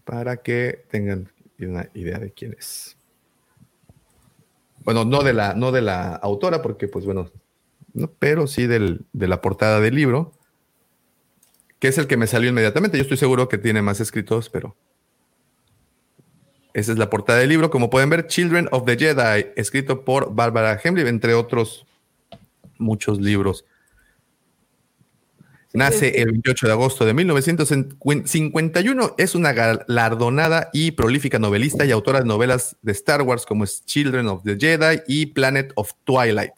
para 0.04 0.38
que 0.38 0.86
tengan 0.90 1.32
una 1.60 1.90
idea 1.94 2.20
de 2.20 2.32
quién 2.32 2.56
es. 2.58 2.97
Bueno, 4.88 5.04
no 5.04 5.22
de 5.22 5.34
la, 5.34 5.54
no 5.54 5.74
de 5.74 5.82
la 5.82 6.16
autora, 6.16 6.62
porque, 6.62 6.88
pues 6.88 7.04
bueno, 7.04 7.30
no, 7.94 8.10
pero 8.20 8.48
sí 8.48 8.68
del- 8.68 9.06
de 9.12 9.28
la 9.28 9.42
portada 9.42 9.82
del 9.82 9.96
libro, 9.96 10.32
que 11.78 11.90
es 11.90 11.98
el 11.98 12.08
que 12.08 12.16
me 12.16 12.26
salió 12.26 12.50
inmediatamente. 12.50 12.98
Yo 12.98 13.02
estoy 13.02 13.18
seguro 13.18 13.50
que 13.50 13.58
tiene 13.58 13.82
más 13.82 14.00
escritos, 14.00 14.50
pero 14.50 14.78
esa 16.74 16.94
es 16.94 16.98
la 16.98 17.10
portada 17.10 17.40
del 17.40 17.50
libro. 17.50 17.70
Como 17.70 17.90
pueden 17.90 18.10
ver, 18.10 18.28
Children 18.28 18.70
of 18.72 18.86
the 18.86 18.96
Jedi, 18.98 19.48
escrito 19.58 20.06
por 20.06 20.34
Barbara 20.34 20.80
Hemley, 20.82 21.06
entre 21.06 21.34
otros 21.34 21.86
muchos 22.78 23.20
libros. 23.20 23.66
Nace 25.74 26.22
el 26.22 26.32
28 26.32 26.68
de 26.68 26.74
agosto 26.74 27.06
de 27.06 27.14
1951. 27.14 29.16
Es 29.18 29.36
una 29.36 29.52
galardonada 29.52 30.70
y 30.72 30.92
prolífica 30.92 31.40
novelista 31.40 31.84
y 31.86 31.92
autora 31.92 32.20
de 32.20 32.26
novelas 32.26 32.78
de 32.82 32.94
Star 32.94 33.22
Wars 33.22 33.46
como 33.46 33.66
Children 33.66 34.28
of 34.28 34.44
the 34.44 34.56
Jedi 34.58 35.02
y 35.08 35.26
Planet 35.28 35.72
of 35.76 35.92
Twilight, 36.06 36.54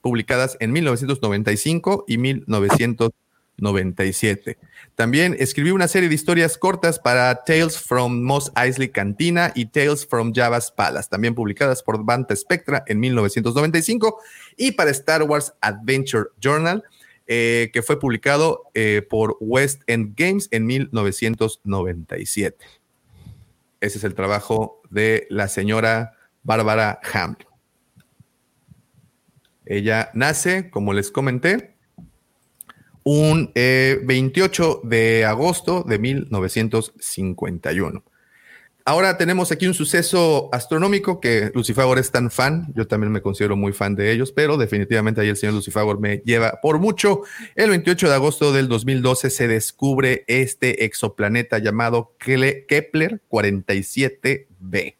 publicadas 0.00 0.56
en 0.60 0.70
1995 0.72 2.04
y 2.06 2.18
1997. 2.18 4.58
También 4.94 5.34
escribió 5.38 5.74
una 5.74 5.88
serie 5.88 6.08
de 6.08 6.14
historias 6.14 6.56
cortas 6.56 7.00
para 7.00 7.34
Tales 7.44 7.78
from 7.78 8.22
Mos 8.22 8.52
Eisley 8.56 8.90
Cantina 8.90 9.50
y 9.54 9.66
Tales 9.66 10.06
from 10.06 10.32
Java's 10.32 10.70
Palace, 10.70 11.08
también 11.10 11.34
publicadas 11.34 11.82
por 11.82 12.04
Banta 12.04 12.36
Spectra 12.36 12.84
en 12.86 13.00
1995 13.00 14.20
y 14.56 14.70
para 14.72 14.92
Star 14.92 15.24
Wars 15.24 15.52
Adventure 15.60 16.28
Journal, 16.40 16.84
eh, 17.32 17.70
que 17.72 17.82
fue 17.82 18.00
publicado 18.00 18.64
eh, 18.74 19.06
por 19.08 19.36
West 19.38 19.82
End 19.86 20.14
Games 20.16 20.48
en 20.50 20.66
1997. 20.66 22.66
Ese 23.80 23.98
es 23.98 24.02
el 24.02 24.16
trabajo 24.16 24.82
de 24.90 25.28
la 25.30 25.46
señora 25.46 26.14
Bárbara 26.42 26.98
Hamlin. 27.14 27.46
Ella 29.64 30.10
nace, 30.12 30.70
como 30.70 30.92
les 30.92 31.12
comenté, 31.12 31.76
un 33.04 33.52
eh, 33.54 34.00
28 34.02 34.80
de 34.82 35.24
agosto 35.24 35.84
de 35.84 36.00
1951. 36.00 38.02
Ahora 38.84 39.18
tenemos 39.18 39.52
aquí 39.52 39.66
un 39.66 39.74
suceso 39.74 40.48
astronómico 40.52 41.20
que 41.20 41.50
Lucifagor 41.54 41.98
es 41.98 42.10
tan 42.10 42.30
fan, 42.30 42.72
yo 42.74 42.86
también 42.86 43.12
me 43.12 43.20
considero 43.20 43.56
muy 43.56 43.72
fan 43.72 43.94
de 43.94 44.10
ellos, 44.10 44.32
pero 44.32 44.56
definitivamente 44.56 45.20
ahí 45.20 45.28
el 45.28 45.36
señor 45.36 45.54
Lucifagor 45.54 46.00
me 46.00 46.18
lleva 46.24 46.60
por 46.62 46.78
mucho. 46.78 47.22
El 47.54 47.70
28 47.70 48.08
de 48.08 48.14
agosto 48.14 48.52
del 48.52 48.68
2012 48.68 49.30
se 49.30 49.48
descubre 49.48 50.24
este 50.28 50.84
exoplaneta 50.84 51.58
llamado 51.58 52.14
Kepler 52.18 53.20
47b. 53.30 54.96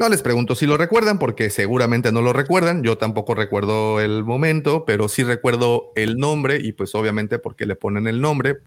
No 0.00 0.08
les 0.08 0.22
pregunto 0.22 0.54
si 0.54 0.66
lo 0.66 0.78
recuerdan, 0.78 1.18
porque 1.18 1.50
seguramente 1.50 2.10
no 2.10 2.22
lo 2.22 2.32
recuerdan. 2.32 2.82
Yo 2.82 2.96
tampoco 2.96 3.34
recuerdo 3.34 4.00
el 4.00 4.24
momento, 4.24 4.86
pero 4.86 5.08
sí 5.08 5.24
recuerdo 5.24 5.92
el 5.94 6.16
nombre 6.16 6.56
y 6.56 6.72
pues 6.72 6.94
obviamente 6.94 7.38
porque 7.38 7.66
le 7.66 7.76
ponen 7.76 8.06
el 8.06 8.20
nombre. 8.20 8.60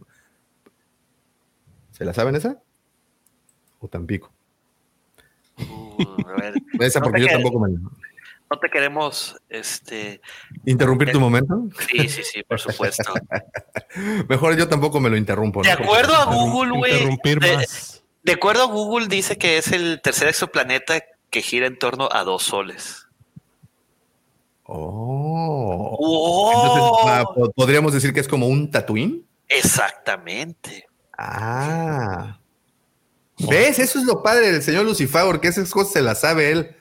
¿Se 1.90 2.06
la 2.06 2.14
saben 2.14 2.36
esa? 2.36 2.62
O 3.84 3.88
Tampico. 3.90 4.32
Uh, 5.58 6.02
a 6.28 6.42
ver, 6.42 6.54
Esa 6.80 7.00
No 7.00 7.04
porque 7.06 7.18
te 7.18 7.22
yo 7.24 7.28
quedes. 7.28 7.44
tampoco 7.44 7.60
me... 7.60 7.70
no 7.74 8.60
te 8.62 8.70
queremos, 8.70 9.36
este, 9.50 10.22
¿Interrumpir 10.66 11.12
tu 11.12 11.20
momento? 11.20 11.64
sí, 11.92 12.08
sí, 12.08 12.24
sí, 12.24 12.44
por 12.44 12.60
supuesto. 12.60 13.14
Mejor 14.30 14.56
yo 14.58 14.68
tampoco 14.70 15.00
me 15.00 15.10
lo 15.10 15.18
interrumpo. 15.18 15.62
De 15.64 15.70
¿no? 15.70 15.84
acuerdo 15.84 16.16
a 16.16 16.26
Google, 16.26 16.72
güey. 16.78 16.94
Interrumpir 16.94 17.40
de- 17.40 17.56
más. 17.58 18.04
De 18.24 18.32
acuerdo 18.32 18.64
a 18.64 18.68
Google, 18.68 19.08
dice 19.08 19.38
que 19.38 19.58
es 19.58 19.72
el 19.74 20.00
tercer 20.02 20.30
exoplaneta 20.30 21.02
que 21.30 21.42
gira 21.42 21.68
en 21.68 21.78
torno 21.78 22.08
a 22.12 22.24
dos 22.24 22.44
soles. 22.44 23.06
Oh. 25.96 27.04
Ah, 27.08 27.26
po- 27.36 27.52
podríamos 27.52 27.94
decir 27.94 28.14
que 28.14 28.20
es 28.22 28.28
como 28.28 28.48
un 28.48 28.72
Tatooine. 28.72 29.24
Exactamente. 29.50 30.88
Ah. 31.18 32.40
¿Ves? 33.50 33.80
Eso 33.80 34.00
es 34.00 34.06
lo 34.06 34.24
padre 34.24 34.52
del 34.52 34.62
señor 34.62 34.86
Lucifagor, 34.86 35.42
que 35.42 35.48
esas 35.48 35.72
cosas 35.72 35.94
se 35.94 36.02
las 36.02 36.22
sabe 36.22 36.52
él. 36.52 36.76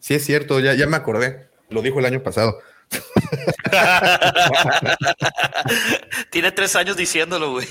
Sí, 0.00 0.14
es 0.14 0.24
cierto, 0.24 0.60
ya, 0.60 0.74
ya 0.74 0.86
me 0.86 0.96
acordé. 0.96 1.48
Lo 1.68 1.82
dijo 1.82 1.98
el 1.98 2.06
año 2.06 2.22
pasado. 2.22 2.58
Tiene 6.30 6.52
tres 6.52 6.76
años 6.76 6.96
diciéndolo, 6.96 7.52
güey. 7.52 7.66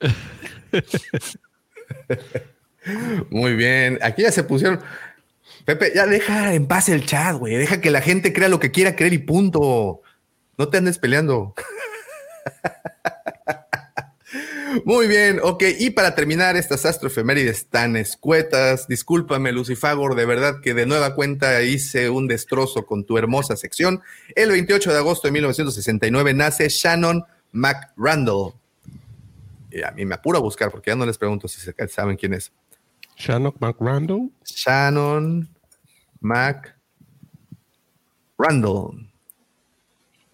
Muy 3.30 3.54
bien. 3.54 3.98
Aquí 4.02 4.22
ya 4.22 4.32
se 4.32 4.44
pusieron. 4.44 4.80
Pepe, 5.64 5.92
ya 5.94 6.06
deja 6.06 6.54
en 6.54 6.66
paz 6.66 6.88
el 6.88 7.06
chat, 7.06 7.36
güey. 7.36 7.56
Deja 7.56 7.80
que 7.80 7.90
la 7.90 8.00
gente 8.00 8.32
crea 8.32 8.48
lo 8.48 8.58
que 8.58 8.72
quiera 8.72 8.96
creer 8.96 9.12
y 9.12 9.18
punto. 9.18 10.02
No 10.58 10.68
te 10.68 10.78
andes 10.78 10.98
peleando. 10.98 11.54
Muy 14.84 15.06
bien, 15.06 15.40
ok. 15.42 15.64
Y 15.78 15.90
para 15.90 16.14
terminar 16.14 16.56
estas 16.56 16.84
astroefemérides 16.84 17.66
tan 17.66 17.96
escuetas, 17.96 18.88
discúlpame, 18.88 19.52
Lucifagor, 19.52 20.14
de 20.14 20.24
verdad 20.26 20.60
que 20.62 20.74
de 20.74 20.86
nueva 20.86 21.14
cuenta 21.14 21.62
hice 21.62 22.10
un 22.10 22.26
destrozo 22.26 22.86
con 22.86 23.04
tu 23.04 23.18
hermosa 23.18 23.56
sección. 23.56 24.02
El 24.34 24.50
28 24.50 24.92
de 24.92 24.98
agosto 24.98 25.28
de 25.28 25.32
1969 25.32 26.34
nace 26.34 26.68
Shannon 26.68 27.24
McRandall. 27.52 28.54
Y 29.70 29.82
a 29.82 29.90
mí 29.92 30.04
me 30.04 30.14
apuro 30.14 30.38
a 30.38 30.42
buscar 30.42 30.70
porque 30.70 30.90
ya 30.90 30.96
no 30.96 31.06
les 31.06 31.18
pregunto 31.18 31.48
si 31.48 31.60
saben 31.88 32.16
quién 32.16 32.34
es. 32.34 32.52
Shannon 33.16 33.54
McRandall. 33.58 34.30
Shannon 34.44 35.48
McRandall. 36.20 36.72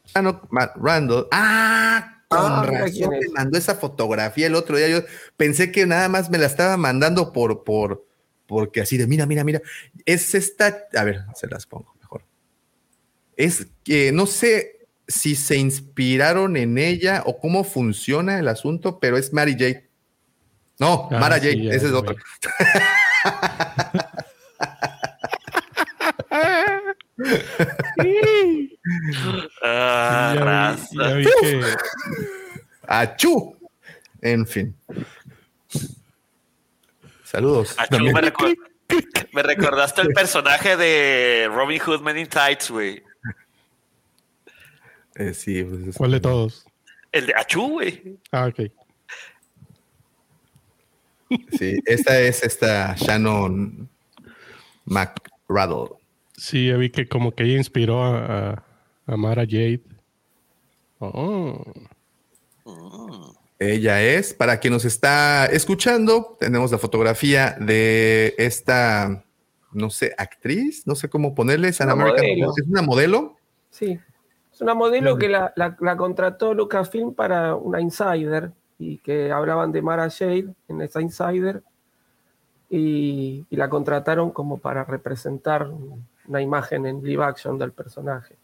Shannon 0.07 0.41
McRandall. 0.51 1.29
¡Ah! 1.31 2.18
Con 2.29 2.39
Ah, 2.41 2.63
razón 2.63 3.11
me 3.11 3.21
mandó 3.35 3.57
esa 3.57 3.75
fotografía 3.75 4.47
el 4.47 4.55
otro 4.55 4.77
día. 4.77 4.89
Yo 4.89 5.01
pensé 5.37 5.73
que 5.73 5.87
nada 5.87 6.09
más 6.11 6.29
me 6.31 6.37
la 6.39 6.47
estaba 6.47 6.77
mandando 6.77 7.33
por, 7.33 7.65
por, 7.65 8.07
porque 8.47 8.83
así 8.83 8.99
de 8.99 9.07
mira, 9.07 9.25
mira, 9.27 9.45
mira. 9.45 9.63
Es 10.05 10.35
esta, 10.35 10.85
a 10.95 11.05
ver, 11.05 11.25
se 11.35 11.47
las 11.47 11.67
pongo 11.67 11.95
mejor. 12.01 12.23
Es 13.37 13.67
que 13.83 14.13
no 14.13 14.27
sé 14.27 14.87
si 15.07 15.37
se 15.37 15.57
inspiraron 15.57 16.59
en 16.59 16.77
ella 16.77 17.23
o 17.25 17.39
cómo 17.41 17.65
funciona 17.65 18.39
el 18.39 18.49
asunto, 18.49 19.01
pero 19.01 19.17
es 19.17 19.33
Mary 19.33 19.53
Jade. 19.53 19.89
No, 20.79 21.09
Ah, 21.11 21.19
Mara 21.19 21.41
sí, 21.41 21.47
Jade, 21.49 21.65
ya 21.65 21.71
ese 21.73 21.87
es 21.87 21.93
otro. 21.93 22.15
Ah, 29.63 30.33
ya, 30.35 30.41
vi, 30.41 30.45
raza. 30.45 30.89
ya 30.93 31.15
vi 31.15 31.25
que 31.25 31.63
¡Achú! 32.87 33.57
En 34.23 34.47
fin. 34.47 34.75
Saludos. 37.25 37.75
Achú, 37.79 38.05
me, 38.05 38.13
recor- 38.23 38.57
me 39.33 39.43
recordaste 39.43 40.01
el 40.03 40.09
personaje 40.09 40.77
de 40.77 41.49
Robin 41.53 41.79
Hood 41.81 42.01
Men 42.01 42.19
in 42.19 42.27
Tights, 42.29 42.71
güey. 42.71 43.03
Eh, 45.17 45.35
sí, 45.35 45.63
pues, 45.65 45.89
es- 45.89 45.97
¿Cuál 45.97 46.13
de 46.13 46.21
todos? 46.21 46.65
El 47.13 47.27
de 47.27 47.35
Achú, 47.35 47.69
güey. 47.73 48.19
Ah, 48.33 48.47
ok. 48.47 48.71
sí, 51.59 51.79
esta 51.85 52.19
es 52.21 52.43
esta 52.43 52.95
Shannon 52.97 53.89
McRaddle. 54.87 55.98
Sí, 56.39 56.69
ya 56.69 56.77
vi 56.77 56.91
que 56.91 57.09
como 57.09 57.33
que 57.33 57.43
ella 57.45 57.57
inspiró 57.59 58.03
a, 58.03 58.51
a, 58.51 58.65
a 59.07 59.17
Mara 59.17 59.43
Jade. 59.43 59.83
Oh. 61.01 61.65
Ella 63.59 64.01
es, 64.03 64.35
para 64.35 64.61
quien 64.61 64.73
nos 64.73 64.85
está 64.85 65.47
escuchando, 65.47 66.37
tenemos 66.39 66.71
la 66.71 66.79
fotografía 66.79 67.57
de 67.59 68.35
esta, 68.39 69.25
no 69.73 69.91
sé, 69.91 70.15
actriz, 70.17 70.87
no 70.87 70.95
sé 70.95 71.09
cómo 71.09 71.35
ponerle, 71.35 71.69
es, 71.69 71.81
Una 71.81 71.93
American- 71.93 72.25
modelo. 72.25 72.53
es 72.57 72.67
una 72.69 72.83
modelo. 72.83 73.37
Sí. 73.71 73.99
Es 74.53 74.61
una 74.61 74.75
modelo 74.75 75.19
que 75.19 75.29
la, 75.29 75.53
la- 75.57 75.77
la 75.81 75.97
contrató 75.97 76.55
Lucasfilm 76.55 77.15
para 77.15 77.57
una 77.57 77.81
Insider 77.81 78.53
y 78.79 78.99
que 78.99 79.33
hablaban 79.33 79.73
de 79.73 79.83
Mara 79.83 80.09
Jade 80.09 80.55
en 80.69 80.81
esa 80.83 81.01
Insider 81.01 81.63
y, 82.71 83.45
y 83.51 83.57
la 83.57 83.69
contrataron 83.69 84.31
como 84.31 84.59
para 84.59 84.85
representar 84.85 85.69
una 86.29 86.43
imagen 86.43 86.87
en 86.87 87.03
live 87.03 87.25
action 87.25 87.59
del 87.59 87.73
personaje. 87.73 88.37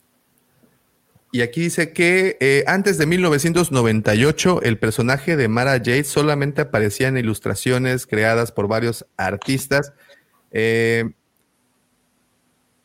Y 1.35 1.43
aquí 1.43 1.63
dice 1.63 1.93
que 1.93 2.37
eh, 2.41 2.63
antes 2.69 2.97
de 2.97 3.07
1998 3.07 4.63
el 4.63 4.79
personaje 4.79 5.37
de 5.37 5.49
Mara 5.49 5.73
Jade 5.79 6.05
solamente 6.05 6.63
aparecía 6.63 7.09
en 7.09 7.17
ilustraciones 7.17 8.07
creadas 8.07 8.53
por 8.53 8.69
varios 8.69 9.05
artistas. 9.17 9.93
Eh, 10.53 11.11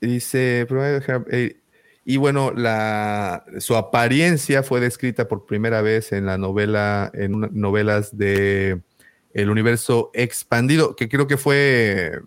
dice, 0.01 0.65
eh, 1.29 1.57
y 2.05 2.17
bueno, 2.17 2.51
la, 2.51 3.45
su 3.59 3.75
apariencia 3.75 4.63
fue 4.63 4.79
descrita 4.79 5.27
por 5.27 5.45
primera 5.45 5.83
vez 5.83 6.11
en 6.11 6.25
la 6.25 6.39
novela, 6.39 7.11
en 7.13 7.49
novelas 7.51 8.17
de 8.17 8.81
El 9.31 9.51
universo 9.51 10.09
expandido, 10.15 10.95
que 10.95 11.07
creo 11.07 11.27
que 11.27 11.37
fue 11.37 12.19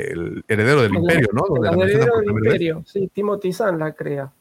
el 0.00 0.44
heredero 0.48 0.82
del 0.82 0.94
imperio, 0.94 1.28
¿no? 1.32 1.42
Donde 1.48 1.68
El 1.68 1.90
heredero 1.90 2.18
del 2.18 2.32
vez. 2.32 2.44
imperio, 2.44 2.84
sí, 2.86 3.10
Timothy 3.12 3.52
Zahn 3.52 3.78
la 3.78 3.92
crea. 3.92 4.32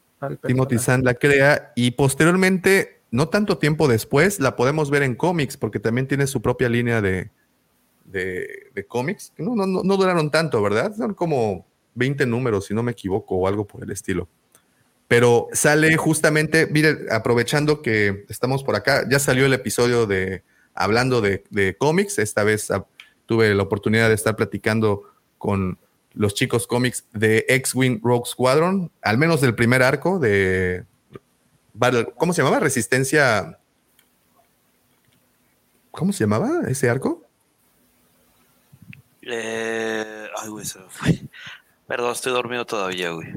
Timothy. 0.45 0.79
Zahn 0.79 1.03
la 1.03 1.13
crea 1.13 1.71
y 1.75 1.91
posteriormente, 1.91 3.01
no 3.11 3.29
tanto 3.29 3.57
tiempo 3.57 3.87
después, 3.87 4.39
la 4.39 4.55
podemos 4.55 4.89
ver 4.89 5.03
en 5.03 5.15
cómics 5.15 5.57
porque 5.57 5.79
también 5.79 6.07
tiene 6.07 6.25
su 6.27 6.41
propia 6.41 6.69
línea 6.69 7.01
de, 7.01 7.29
de, 8.05 8.67
de 8.73 8.85
cómics. 8.85 9.33
no, 9.37 9.55
no, 9.55 9.65
no 9.67 9.97
duraron 9.97 10.31
tanto, 10.31 10.61
¿verdad? 10.61 10.95
Son 10.95 11.13
como 11.13 11.65
20 11.95 12.25
números, 12.25 12.65
si 12.65 12.73
no 12.73 12.83
me 12.83 12.91
equivoco, 12.91 13.35
o 13.35 13.47
algo 13.47 13.65
por 13.65 13.83
el 13.83 13.91
estilo. 13.91 14.27
Pero 15.07 15.47
sale 15.53 15.95
justamente, 15.97 16.67
mire, 16.67 16.97
aprovechando 17.11 17.81
que 17.81 18.25
estamos 18.29 18.63
por 18.63 18.75
acá, 18.75 19.07
ya 19.09 19.19
salió 19.19 19.45
el 19.45 19.53
episodio 19.53 20.07
de 20.07 20.43
hablando 20.73 21.21
de, 21.21 21.43
de 21.51 21.75
cómics. 21.77 22.17
Esta 22.17 22.43
vez 22.43 22.71
ah, 22.71 22.85
tuve 23.25 23.53
la 23.53 23.63
oportunidad 23.63 24.09
de 24.09 24.15
estar 24.15 24.35
platicando 24.35 25.03
con 25.45 25.77
los 26.15 26.33
chicos 26.33 26.65
cómics 26.65 27.05
de 27.13 27.45
X-Wing 27.47 27.99
Rogue 28.01 28.25
Squadron, 28.25 28.91
al 29.03 29.19
menos 29.19 29.41
del 29.41 29.53
primer 29.53 29.83
arco 29.83 30.17
de 30.17 30.85
Battle- 31.75 32.13
¿cómo 32.17 32.33
se 32.33 32.41
llamaba? 32.41 32.59
Resistencia. 32.59 33.59
¿Cómo 35.91 36.11
se 36.13 36.23
llamaba 36.23 36.61
ese 36.67 36.89
arco? 36.89 37.23
Eh, 39.21 40.27
ay, 40.41 40.49
güey, 40.49 40.65
se 40.65 40.79
me 40.79 40.89
fue. 40.89 41.21
Perdón, 41.87 42.13
estoy 42.13 42.33
dormido 42.33 42.65
todavía, 42.65 43.11
güey. 43.11 43.27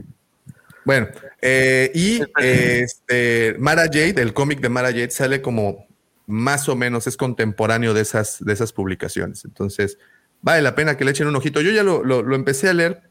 Bueno, 0.87 1.09
eh, 1.43 1.91
y 1.95 2.23
eh, 2.41 2.81
este, 2.85 3.55
Mara 3.59 3.85
Jade, 3.85 4.23
el 4.23 4.33
cómic 4.33 4.61
de 4.61 4.71
Mara 4.71 4.89
Jade 4.89 5.11
sale 5.11 5.43
como 5.43 5.87
más 6.27 6.69
o 6.69 6.77
menos, 6.77 7.07
es 7.07 7.17
contemporáneo 7.19 7.93
de 7.93 8.01
esas, 8.01 8.43
de 8.43 8.53
esas 8.55 8.73
publicaciones. 8.73 9.45
Entonces, 9.45 9.99
vale 10.43 10.63
la 10.63 10.75
pena 10.75 10.97
que 10.97 11.05
le 11.05 11.11
echen 11.13 11.27
un 11.27 11.37
ojito. 11.37 11.61
Yo 11.61 11.71
ya 11.71 11.83
lo, 11.83 12.03
lo- 12.05 12.23
lo 12.23 12.35
empecé 12.37 12.69
a 12.69 12.75
leer, 12.75 13.03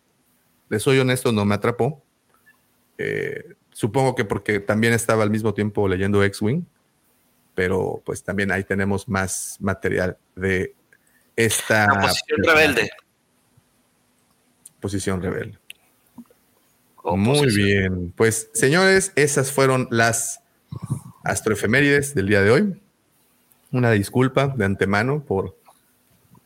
le 0.70 0.80
soy 0.80 1.00
honesto, 1.00 1.32
no 1.32 1.46
me 1.46 1.56
atrapó. 1.56 2.04
Eh, 2.98 3.56
supongo 3.72 4.16
que 4.16 4.26
porque 4.26 4.60
también 4.60 4.94
estaba 4.94 5.24
al 5.24 5.30
mismo 5.30 5.54
tiempo 5.54 5.88
leyendo 5.88 6.24
X-Wing, 6.24 6.64
pero 7.56 8.02
pues 8.06 8.24
también 8.24 8.52
ahí 8.52 8.64
tenemos 8.64 9.08
más 9.08 9.58
material 9.60 10.18
de 10.36 10.74
esta 11.36 11.88
La 11.88 12.02
posición 12.02 12.40
rebelde. 12.44 12.90
posición 14.80 15.22
rebelde. 15.22 15.58
O 17.04 17.16
Muy 17.18 17.40
posición. 17.40 17.66
bien. 17.66 18.14
Pues, 18.16 18.50
señores, 18.54 19.12
esas 19.16 19.52
fueron 19.52 19.88
las 19.92 20.42
astroefemérides 21.24 22.16
del 22.16 22.28
día 22.28 22.42
de 22.42 22.52
hoy. 22.52 22.82
Una 23.72 23.92
disculpa 23.92 24.48
de 24.48 24.66
antemano 24.66 25.24
por 25.24 25.56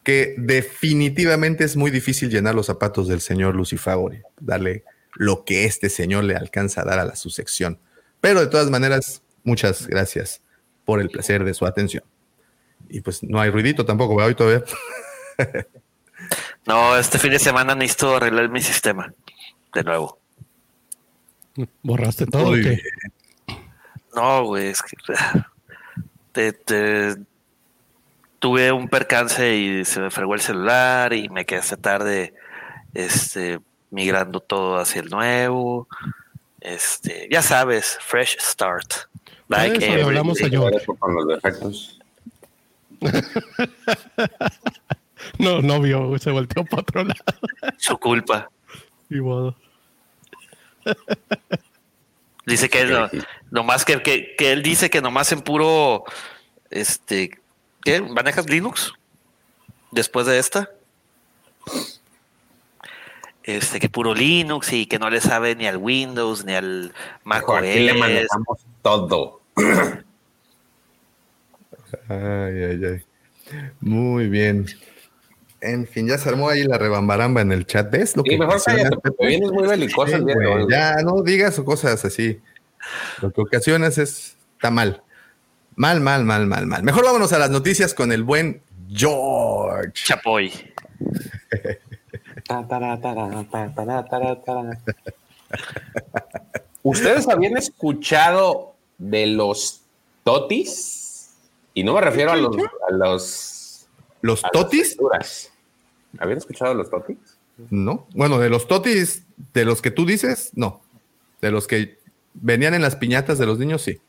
que 0.03 0.33
definitivamente 0.37 1.63
es 1.63 1.75
muy 1.75 1.91
difícil 1.91 2.29
llenar 2.29 2.55
los 2.55 2.65
zapatos 2.65 3.07
del 3.07 3.21
señor 3.21 3.55
Lucifagori, 3.55 4.21
darle 4.39 4.83
lo 5.15 5.43
que 5.45 5.65
este 5.65 5.89
señor 5.89 6.23
le 6.23 6.35
alcanza 6.35 6.81
a 6.81 6.85
dar 6.85 6.99
a 6.99 7.05
la 7.05 7.15
su 7.15 7.29
sección. 7.29 7.79
Pero 8.19 8.39
de 8.39 8.47
todas 8.47 8.69
maneras, 8.69 9.21
muchas 9.43 9.87
gracias 9.87 10.41
por 10.85 11.01
el 11.01 11.09
placer 11.09 11.43
de 11.43 11.53
su 11.53 11.65
atención. 11.65 12.03
Y 12.89 13.01
pues 13.01 13.21
no 13.23 13.39
hay 13.39 13.49
ruidito 13.51 13.85
tampoco, 13.85 14.15
¿verdad? 14.15 14.29
Hoy 14.29 14.35
todavía. 14.35 14.63
No, 16.65 16.97
este 16.97 17.17
fin 17.19 17.31
de 17.31 17.39
semana 17.39 17.75
necesito 17.75 18.15
arreglar 18.15 18.49
mi 18.49 18.61
sistema. 18.61 19.13
De 19.73 19.83
nuevo. 19.83 20.19
¿Borraste 21.83 22.25
todo? 22.25 22.47
Muy 22.47 22.59
bien. 22.61 22.79
No, 24.15 24.45
güey, 24.45 24.67
es 24.67 24.81
que 24.81 24.97
te- 26.31 26.53
te- 26.53 27.15
tuve 28.41 28.71
un 28.71 28.89
percance 28.89 29.55
y 29.55 29.85
se 29.85 29.99
me 30.01 30.09
fregó 30.09 30.33
el 30.33 30.41
celular 30.41 31.13
y 31.13 31.29
me 31.29 31.45
quedé 31.45 31.59
hasta 31.59 31.77
tarde 31.77 32.33
este, 32.95 33.59
migrando 33.91 34.39
todo 34.39 34.77
hacia 34.79 35.01
el 35.01 35.09
nuevo. 35.09 35.87
Este, 36.59 37.29
ya 37.31 37.43
sabes, 37.43 37.99
fresh 38.01 38.37
start. 38.39 38.93
Like 39.47 39.77
Eso 39.77 39.85
le 39.85 39.93
every 39.93 40.01
hablamos 40.03 40.39
day. 40.39 40.47
a 40.47 40.49
George. 40.49 40.77
Eso 40.77 40.95
con 40.95 41.15
los 41.15 41.27
defectos. 41.27 41.99
No, 45.37 45.61
no 45.61 45.79
vio, 45.79 46.17
se 46.17 46.31
volteó 46.31 46.65
para 46.65 46.81
otro 46.81 47.03
lado. 47.03 47.19
Su 47.77 47.95
culpa. 47.99 48.49
Y 49.07 49.21
modo. 49.21 49.55
Dice 52.47 52.69
que 52.69 52.85
no, 52.85 53.07
nomás 53.51 53.85
que, 53.85 54.01
que, 54.01 54.35
que 54.35 54.51
él 54.51 54.63
dice 54.63 54.89
que 54.89 54.99
nomás 54.99 55.31
en 55.31 55.41
puro 55.41 56.05
este 56.71 57.40
¿qué? 57.83 58.01
¿Manejas 58.01 58.49
Linux? 58.49 58.93
Después 59.91 60.25
de 60.25 60.39
esta. 60.39 60.69
este, 63.43 63.79
que 63.79 63.89
puro 63.89 64.13
Linux 64.13 64.71
y 64.73 64.85
que 64.85 64.99
no 64.99 65.09
le 65.09 65.19
sabe 65.21 65.55
ni 65.55 65.67
al 65.67 65.77
Windows 65.77 66.45
ni 66.45 66.53
al 66.53 66.93
Mac 67.23 67.43
Hijo, 67.43 67.55
aquí 67.57 67.79
le 67.79 67.91
OS. 67.93 67.97
manejamos 67.99 68.59
todo. 68.81 69.41
Ay, 72.07 72.63
ay, 72.63 72.85
ay. 72.85 73.05
Muy 73.81 74.27
bien. 74.29 74.65
En 75.59 75.85
fin, 75.85 76.07
ya 76.07 76.17
se 76.17 76.29
armó 76.29 76.49
ahí 76.49 76.63
la 76.63 76.77
rebambaramba 76.77 77.41
en 77.41 77.51
el 77.51 77.65
chat. 77.67 77.91
¿Ves 77.91 78.15
lo 78.15 78.23
Sí, 78.23 78.29
que 78.31 78.37
mejor 78.37 78.55
ocasiona? 78.55 78.83
cállate, 78.83 78.97
porque 79.03 79.27
vienes 79.27 79.51
muy 79.51 79.67
belicoso 79.67 80.15
el 80.15 80.25
día 80.25 80.35
de 80.35 80.45
güey, 80.47 80.63
hoy. 80.63 80.67
Ya, 80.71 80.95
no 81.03 81.21
digas 81.21 81.59
cosas 81.59 82.03
así. 82.05 82.39
Lo 83.21 83.31
que 83.31 83.41
ocasionas 83.41 83.97
es, 83.97 84.37
está 84.55 84.71
mal. 84.71 85.03
Mal, 85.81 85.99
mal, 85.99 86.23
mal, 86.25 86.45
mal, 86.45 86.67
mal. 86.67 86.83
Mejor 86.83 87.03
vámonos 87.05 87.33
a 87.33 87.39
las 87.39 87.49
noticias 87.49 87.95
con 87.95 88.11
el 88.11 88.21
buen 88.21 88.61
George. 88.87 89.91
Chapoy. 89.93 90.53
¿Ustedes 96.83 97.27
habían 97.27 97.57
escuchado 97.57 98.75
de 98.99 99.25
los 99.25 99.81
totis? 100.23 101.31
Y 101.73 101.83
no 101.83 101.95
me 101.95 102.01
refiero 102.01 102.31
a 102.31 102.35
los, 102.35 102.55
a 102.55 102.91
los 102.91 103.87
¿Los 104.21 104.45
a 104.45 104.49
totis? 104.49 104.99
¿Habían 106.19 106.37
escuchado 106.37 106.73
de 106.73 106.77
los 106.77 106.91
totis? 106.91 107.17
No. 107.71 108.05
Bueno, 108.13 108.37
de 108.37 108.51
los 108.51 108.67
totis, 108.67 109.23
de 109.51 109.65
los 109.65 109.81
que 109.81 109.89
tú 109.89 110.05
dices, 110.05 110.51
no. 110.53 110.83
De 111.41 111.49
los 111.49 111.65
que 111.65 111.97
venían 112.35 112.75
en 112.75 112.83
las 112.83 112.95
piñatas 112.97 113.39
de 113.39 113.47
los 113.47 113.57
niños, 113.57 113.81
sí. 113.81 113.99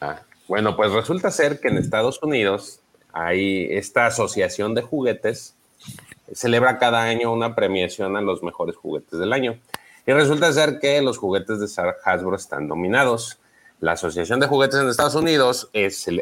Ah, 0.00 0.22
bueno, 0.48 0.76
pues 0.76 0.90
resulta 0.92 1.30
ser 1.30 1.60
que 1.60 1.68
en 1.68 1.78
Estados 1.78 2.22
Unidos 2.22 2.80
hay 3.12 3.68
esta 3.70 4.06
asociación 4.06 4.74
de 4.74 4.82
juguetes, 4.82 5.54
celebra 6.32 6.78
cada 6.78 7.04
año 7.04 7.32
una 7.32 7.54
premiación 7.54 8.16
a 8.16 8.20
los 8.20 8.42
mejores 8.42 8.76
juguetes 8.76 9.18
del 9.18 9.32
año. 9.32 9.58
Y 10.06 10.12
resulta 10.12 10.52
ser 10.52 10.78
que 10.80 11.02
los 11.02 11.18
juguetes 11.18 11.60
de 11.60 11.92
Hasbro 12.04 12.34
están 12.34 12.66
nominados. 12.66 13.38
La 13.80 13.92
Asociación 13.92 14.40
de 14.40 14.46
Juguetes 14.46 14.80
en 14.80 14.88
Estados 14.88 15.14
Unidos 15.14 15.70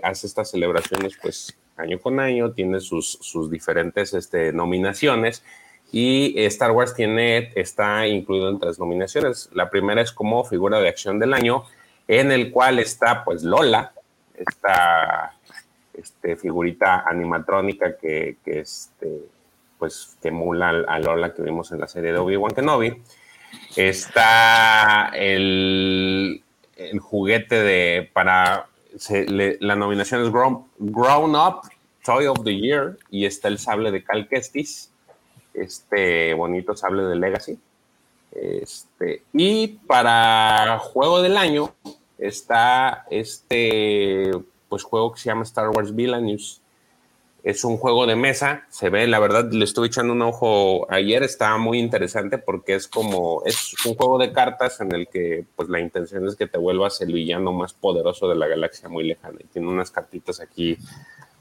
hace 0.03 0.27
estas 0.27 0.51
celebraciones 0.51 1.17
pues 1.23 1.57
año 1.77 1.99
con 2.01 2.21
año, 2.21 2.53
tiene 2.53 2.81
sus, 2.81 3.19
sus 3.21 3.51
diferentes 3.51 4.13
este, 4.13 4.53
nominaciones 4.53 5.43
y 5.93 6.35
Star 6.45 6.73
Wars 6.73 6.95
tiene, 6.95 7.53
está 7.55 8.07
incluido 8.07 8.51
en 8.51 8.59
tres 8.59 8.79
nominaciones. 8.79 9.51
La 9.53 9.71
primera 9.71 10.03
es 10.03 10.13
como 10.13 10.45
figura 10.45 10.81
de 10.81 10.89
acción 10.89 11.19
del 11.19 11.33
año, 11.33 11.65
en 12.09 12.33
el 12.33 12.51
cual 12.51 12.79
está 12.79 13.25
pues 13.25 13.43
Lola, 13.43 13.93
esta 14.39 15.35
este, 15.95 16.37
figurita 16.37 17.05
animatrónica 17.07 17.97
que, 17.97 18.37
que, 18.45 18.61
este, 18.61 19.23
pues, 19.79 20.17
que 20.21 20.29
emula 20.29 20.69
a 20.69 20.99
Lola 20.99 21.35
que 21.35 21.43
vimos 21.43 21.73
en 21.73 21.81
la 21.81 21.89
serie 21.89 22.13
de 22.13 22.19
Obi-Wan 22.19 22.55
Kenobi. 22.55 23.03
Está 23.75 25.11
el, 25.15 26.43
el 26.77 26.99
juguete 26.99 27.63
de 27.63 28.11
para 28.13 28.69
la 29.29 29.77
nominación 29.77 30.23
es 30.23 30.31
Grown, 30.31 30.65
Grown 30.79 31.37
Up 31.37 31.69
Toy 32.03 32.27
of 32.27 32.45
the 32.45 32.57
Year 32.57 32.97
y 33.11 33.27
está 33.27 33.49
el 33.49 33.59
sable 33.59 33.91
de 33.91 34.03
Cal 34.03 34.29
Kestis, 34.29 34.91
este 35.53 36.35
bonito 36.35 36.77
sable 36.77 37.03
de 37.03 37.17
Legacy. 37.17 37.59
Este, 38.33 39.23
y 39.33 39.69
para 39.87 40.79
juego 40.79 41.23
del 41.23 41.37
año 41.37 41.75
está 42.19 43.07
este 43.11 44.31
pues 44.69 44.83
juego 44.83 45.13
que 45.13 45.21
se 45.21 45.27
llama 45.27 45.43
Star 45.43 45.71
Wars 45.71 45.95
Villainous. 45.95 46.61
Es 47.45 47.65
un 47.65 47.77
juego 47.77 48.07
de 48.07 48.17
mesa, 48.17 48.67
se 48.71 48.91
ve, 48.91 49.07
la 49.07 49.21
verdad, 49.21 49.49
le 49.53 49.65
estuve 49.65 49.87
echando 49.87 50.13
un 50.13 50.23
ojo 50.23 50.91
ayer, 50.91 51.23
está 51.23 51.57
muy 51.59 51.79
interesante 51.79 52.39
porque 52.39 52.75
es 52.75 52.89
como, 52.89 53.45
es 53.47 53.73
un 53.87 53.95
juego 53.95 54.19
de 54.19 54.33
cartas 54.33 54.81
en 54.81 54.93
el 54.93 55.07
que 55.07 55.45
pues 55.55 55.69
la 55.69 55.79
intención 55.79 56.27
es 56.27 56.35
que 56.35 56.49
te 56.49 56.59
vuelvas 56.59 57.01
el 57.03 57.13
villano 57.13 57.53
más 57.53 57.73
poderoso 57.73 58.29
de 58.29 58.35
la 58.35 58.49
galaxia 58.49 58.89
muy 58.89 59.05
lejana. 59.05 59.39
Y 59.39 59.47
tiene 59.47 59.69
unas 59.69 59.93
cartitas 59.93 60.41
aquí 60.41 60.77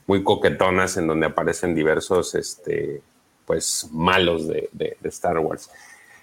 muy 0.05 0.23
coquetonas 0.23 0.95
en 0.97 1.07
donde 1.07 1.25
aparecen 1.25 1.73
diversos, 1.73 2.35
este, 2.35 3.01
pues, 3.47 3.89
malos 3.91 4.47
de 4.47 4.97
Star 5.05 5.39
Wars. 5.39 5.71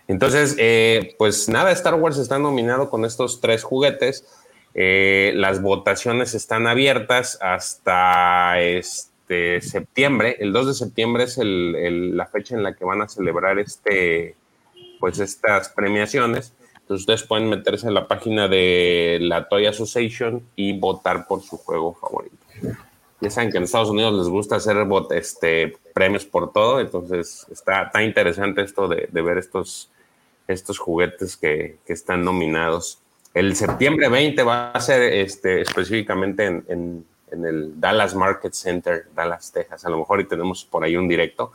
Entonces, 0.09 0.57
eh, 0.59 1.15
pues 1.19 1.49
nada, 1.49 1.71
Star 1.73 1.95
Wars 1.95 2.19
está 2.19 2.39
nominado 2.39 2.91
con 2.91 3.05
estos 3.05 3.41
tres 3.41 3.63
juguetes. 3.63 4.27
Eh, 4.75 5.33
las 5.37 5.61
votaciones 5.61 6.35
están 6.35 6.67
abiertas 6.67 7.39
hasta 7.41 8.61
este 8.61 9.61
septiembre. 9.61 10.37
El 10.41 10.53
2 10.53 10.69
de 10.69 10.75
septiembre 10.75 11.25
es 11.25 11.39
la 11.39 12.27
fecha 12.27 12.55
en 12.55 12.63
la 12.63 12.75
que 12.75 12.85
van 12.85 13.03
a 13.03 13.09
celebrar 13.09 13.59
este, 13.59 14.35
pues 15.01 15.19
estas 15.19 15.69
premiaciones. 15.69 16.53
Entonces 16.75 17.03
ustedes 17.03 17.23
pueden 17.23 17.49
meterse 17.49 17.87
en 17.87 17.95
la 17.95 18.09
página 18.09 18.49
de 18.49 19.19
la 19.21 19.49
Toy 19.49 19.67
Association 19.67 20.43
y 20.57 20.79
votar 20.79 21.27
por 21.27 21.43
su 21.43 21.57
juego 21.57 21.95
favorito. 21.95 22.37
Ya 23.21 23.31
saben 23.31 23.53
que 23.53 23.59
en 23.59 23.65
Estados 23.65 23.91
Unidos 23.91 24.15
les 24.15 24.29
gusta 24.29 24.57
hacer 24.57 24.77
este, 25.11 25.77
premios 25.95 26.25
por 26.25 26.53
todo, 26.53 26.81
entonces 26.81 27.47
está, 27.53 27.85
está 27.85 28.03
interesante 28.03 28.63
esto 28.63 28.89
de, 28.89 29.09
de 29.13 29.23
ver 29.23 29.39
estos, 29.39 29.91
estos 30.49 30.81
juguetes 30.81 31.37
que, 31.37 31.77
que 31.87 31.93
están 31.93 32.25
nominados. 32.25 32.99
El 33.35 33.57
septiembre 33.57 34.09
20 34.09 34.43
va 34.43 34.73
a 34.73 34.81
ser 34.81 35.03
este, 35.03 35.63
específicamente 35.63 36.47
en, 36.47 37.07
el 37.31 37.81
Dallas 37.81 38.15
Market 38.15 38.53
Center, 38.53 39.07
Dallas, 39.15 39.53
Texas. 39.53 39.85
A 39.87 39.91
lo 39.91 39.99
mejor 39.99 40.21
y 40.21 40.25
tenemos 40.25 40.67
por 40.67 40.85
ahí 40.85 40.97
un 40.97 41.09
directo. 41.09 41.53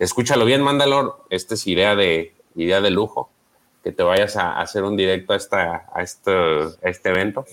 Escúchalo 0.00 0.44
bien, 0.44 0.62
Mandalor. 0.62 1.24
Esta 1.30 1.54
es 1.54 1.64
idea 1.68 1.94
de, 1.94 2.34
idea 2.56 2.80
de 2.80 2.90
lujo, 2.90 3.30
que 3.84 3.92
te 3.92 4.02
vayas 4.02 4.36
a, 4.36 4.60
hacer 4.60 4.82
un 4.82 4.96
directo 4.96 5.32
a, 5.32 5.36
esta, 5.36 5.86
a, 5.94 6.02
este, 6.02 6.32
este 6.82 7.10
evento. 7.10 7.44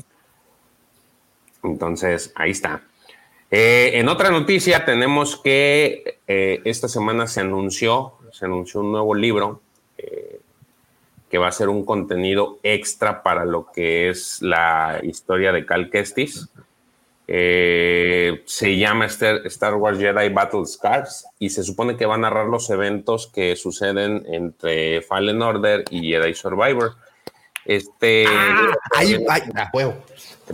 Entonces, 1.62 2.32
ahí 2.36 2.52
está. 2.52 2.82
Eh, 3.52 3.92
en 3.96 4.10
otra 4.10 4.30
noticia 4.30 4.86
tenemos 4.86 5.38
que 5.38 6.20
eh, 6.28 6.62
esta 6.66 6.88
semana 6.88 7.28
se 7.28 7.42
anunció, 7.42 8.14
se 8.32 8.46
anunció 8.46 8.82
un 8.82 8.92
nuevo 8.92 9.16
libro 9.16 9.62
eh, 9.98 10.39
que 11.30 11.38
va 11.38 11.48
a 11.48 11.52
ser 11.52 11.70
un 11.70 11.86
contenido 11.86 12.58
extra 12.64 13.22
para 13.24 13.46
lo 13.46 13.72
que 13.72 14.10
es 14.10 14.42
la 14.42 15.00
historia 15.04 15.52
de 15.52 15.66
Cal 15.66 15.90
Kestis. 15.90 16.50
Eh, 17.32 18.42
se 18.46 18.76
llama 18.78 19.06
Star, 19.06 19.76
Wars 19.76 20.00
Jedi 20.00 20.30
Battle 20.30 20.66
Scars 20.66 21.28
y 21.38 21.52
se 21.52 21.62
supone 21.62 21.96
que 21.96 22.08
va 22.08 22.16
a 22.16 22.18
narrar 22.18 22.48
los 22.48 22.68
eventos 22.72 23.28
que 23.28 23.56
suceden 23.56 24.26
entre 24.28 25.04
Fallen 25.04 25.40
Order 25.44 25.86
y 25.92 26.10
Jedi 26.12 26.34
Survivor. 26.34 26.96
Este, 27.66 28.26
Ah, 28.28 28.72
ahí, 28.96 29.24
ahí, 29.30 29.42
a 29.54 29.70
huevo. 29.72 29.94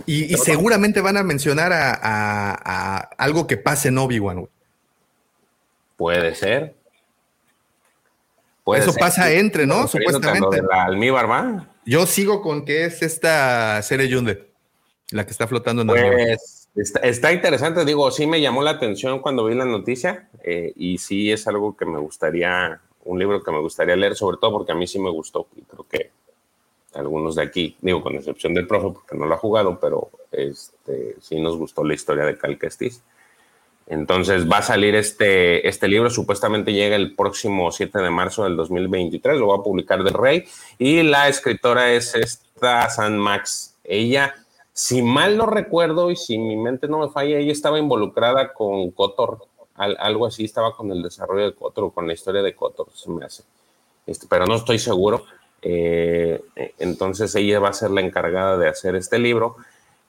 Y, 0.04 0.34
y 0.34 0.36
seguramente 0.36 1.00
van 1.00 1.16
a 1.16 1.22
mencionar 1.22 1.72
a, 1.72 1.92
a- 1.94 2.58
a 2.62 2.98
algo 3.16 3.46
que 3.46 3.56
pase 3.56 3.88
en 3.88 3.96
Obi-Wan. 3.96 4.46
Puede 5.96 6.34
ser. 6.34 6.75
Puede 8.66 8.82
Eso 8.82 8.90
ser. 8.90 9.00
pasa 9.00 9.32
entre, 9.32 9.64
¿no? 9.64 9.86
Supuestamente. 9.86 10.56
de 10.56 10.62
la 10.62 10.86
almíbar, 10.86 11.30
¿va? 11.30 11.68
Yo 11.84 12.04
sigo 12.04 12.42
con 12.42 12.64
que 12.64 12.84
es 12.84 13.00
esta 13.00 13.80
serie 13.82 14.08
Yunde, 14.08 14.50
la 15.12 15.24
que 15.24 15.30
está 15.30 15.46
flotando 15.46 15.82
en 15.82 15.90
almíbar. 15.90 16.16
Pues 16.16 16.68
está, 16.74 16.98
está 16.98 17.32
interesante, 17.32 17.84
digo, 17.84 18.10
sí 18.10 18.26
me 18.26 18.40
llamó 18.40 18.62
la 18.62 18.72
atención 18.72 19.20
cuando 19.20 19.44
vi 19.44 19.54
la 19.54 19.66
noticia 19.66 20.28
eh, 20.42 20.72
y 20.74 20.98
sí 20.98 21.30
es 21.30 21.46
algo 21.46 21.76
que 21.76 21.86
me 21.86 22.00
gustaría, 22.00 22.80
un 23.04 23.20
libro 23.20 23.40
que 23.40 23.52
me 23.52 23.60
gustaría 23.60 23.94
leer, 23.94 24.16
sobre 24.16 24.38
todo 24.38 24.50
porque 24.50 24.72
a 24.72 24.74
mí 24.74 24.88
sí 24.88 24.98
me 24.98 25.10
gustó 25.10 25.46
y 25.54 25.62
creo 25.62 25.86
que 25.88 26.10
algunos 26.94 27.36
de 27.36 27.44
aquí, 27.44 27.76
digo, 27.80 28.02
con 28.02 28.16
excepción 28.16 28.52
del 28.52 28.66
profe 28.66 28.88
porque 28.98 29.16
no 29.16 29.26
lo 29.26 29.34
ha 29.36 29.38
jugado, 29.38 29.78
pero 29.78 30.10
este, 30.32 31.14
sí 31.20 31.40
nos 31.40 31.56
gustó 31.56 31.84
la 31.84 31.94
historia 31.94 32.24
de 32.24 32.36
Cal 32.36 32.58
Kestis. 32.58 33.00
Entonces 33.88 34.50
va 34.50 34.58
a 34.58 34.62
salir 34.62 34.96
este, 34.96 35.68
este 35.68 35.86
libro, 35.86 36.10
supuestamente 36.10 36.72
llega 36.72 36.96
el 36.96 37.14
próximo 37.14 37.70
7 37.70 37.98
de 38.00 38.10
marzo 38.10 38.42
del 38.44 38.56
2023, 38.56 39.38
lo 39.38 39.46
va 39.48 39.56
a 39.56 39.62
publicar 39.62 40.02
Del 40.02 40.14
Rey, 40.14 40.44
y 40.78 41.02
la 41.04 41.28
escritora 41.28 41.92
es 41.92 42.14
esta 42.16 42.90
San 42.90 43.16
Max. 43.16 43.76
Ella, 43.84 44.34
si 44.72 45.02
mal 45.02 45.36
no 45.36 45.46
recuerdo 45.46 46.10
y 46.10 46.16
si 46.16 46.36
mi 46.36 46.56
mente 46.56 46.88
no 46.88 46.98
me 46.98 47.08
falla, 47.10 47.38
ella 47.38 47.52
estaba 47.52 47.78
involucrada 47.78 48.52
con 48.52 48.90
Kotor, 48.90 49.38
al- 49.76 49.96
algo 50.00 50.26
así, 50.26 50.44
estaba 50.44 50.74
con 50.74 50.90
el 50.90 51.00
desarrollo 51.02 51.44
de 51.44 51.54
Kotor, 51.54 51.84
o 51.84 51.90
con 51.92 52.08
la 52.08 52.12
historia 52.14 52.42
de 52.42 52.54
Kotor, 52.56 52.88
se 52.92 53.08
me 53.08 53.24
hace. 53.24 53.44
Este, 54.04 54.26
pero 54.28 54.46
no 54.46 54.56
estoy 54.56 54.80
seguro. 54.80 55.24
Eh, 55.62 56.40
eh, 56.56 56.74
entonces 56.78 57.34
ella 57.36 57.60
va 57.60 57.68
a 57.68 57.72
ser 57.72 57.90
la 57.90 58.00
encargada 58.00 58.56
de 58.58 58.68
hacer 58.68 58.96
este 58.96 59.18
libro. 59.18 59.56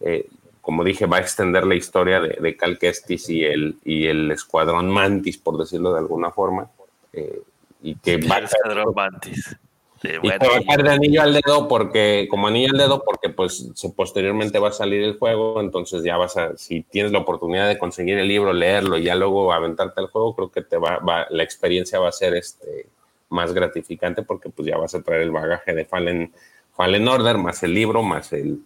Eh, 0.02 0.28
como 0.68 0.84
dije, 0.84 1.06
va 1.06 1.16
a 1.16 1.20
extender 1.22 1.66
la 1.66 1.76
historia 1.76 2.20
de, 2.20 2.36
de 2.42 2.58
Cal 2.58 2.78
Kestis 2.78 3.30
y 3.30 3.42
el, 3.46 3.78
y 3.86 4.06
el 4.08 4.30
escuadrón 4.32 4.90
Mantis, 4.90 5.38
por 5.38 5.58
decirlo 5.58 5.94
de 5.94 6.00
alguna 6.00 6.30
forma. 6.30 6.70
eh, 7.14 7.40
y 7.82 7.96
que 7.96 8.18
va 8.18 8.40
El 8.40 8.44
Escuadrón 8.44 8.94
Mantis. 8.94 9.56
Sí, 10.02 10.10
y 10.12 10.18
bueno, 10.18 10.46
va 10.52 10.58
a 10.58 10.64
caer 10.66 10.84
de 10.84 10.90
anillo 10.90 11.22
al 11.22 11.34
dedo 11.36 11.70
porque, 11.70 12.28
como 12.30 12.48
anillo 12.50 12.72
al 12.74 12.78
dedo, 12.78 13.02
porque 13.02 13.30
pues 13.30 13.72
posteriormente 13.96 14.60
va 14.60 14.68
a 14.68 14.74
salir 14.74 15.02
el 15.04 15.18
juego, 15.18 15.62
entonces 15.62 16.04
ya 16.04 16.18
vas 16.18 16.36
a, 16.36 16.58
si 16.58 16.82
tienes 16.84 17.14
la 17.14 17.20
oportunidad 17.20 17.70
de 17.70 17.78
conseguir 17.78 18.18
el 18.18 18.28
libro, 18.28 18.52
leerlo 18.52 18.98
y 18.98 19.04
ya 19.04 19.16
luego 19.16 19.54
aventarte 19.54 20.02
al 20.02 20.08
juego, 20.08 20.36
creo 20.36 20.52
que 20.52 20.64
te 20.64 20.76
va, 20.76 20.98
va- 21.00 21.28
la 21.30 21.44
experiencia 21.44 21.98
va 22.00 22.10
a 22.10 22.12
ser 22.12 22.36
este 22.36 22.88
más 23.30 23.54
gratificante 23.54 24.22
porque 24.22 24.50
pues 24.50 24.68
ya 24.68 24.76
vas 24.78 24.94
a 24.96 25.02
traer 25.02 25.22
el 25.22 25.32
bagaje 25.32 25.74
de 25.74 25.86
Fallen, 25.86 26.34
Fallen 26.76 27.08
Order, 27.08 27.38
más 27.38 27.64
el 27.64 27.74
libro, 27.74 28.04
más 28.04 28.34
el 28.34 28.60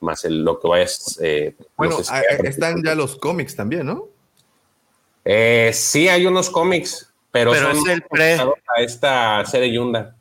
más 0.00 0.24
el, 0.24 0.42
lo 0.44 0.58
que 0.60 0.68
vayas. 0.68 1.18
Eh, 1.22 1.54
Bueno, 1.76 1.96
ah, 2.10 2.20
están 2.44 2.82
ya 2.82 2.94
los 2.94 3.16
cómics 3.16 3.54
también, 3.56 3.86
¿no? 3.86 4.08
Eh, 5.24 5.70
sí, 5.74 6.08
hay 6.08 6.26
unos 6.26 6.50
cómics, 6.50 7.12
pero, 7.30 7.52
Pero 7.52 7.72
son 7.74 7.76
es 7.78 7.88
el 7.94 8.02
pre. 8.02 8.34
a 8.34 8.80
esta 8.80 9.44
serie 9.46 9.72
Yunda. 9.72 10.16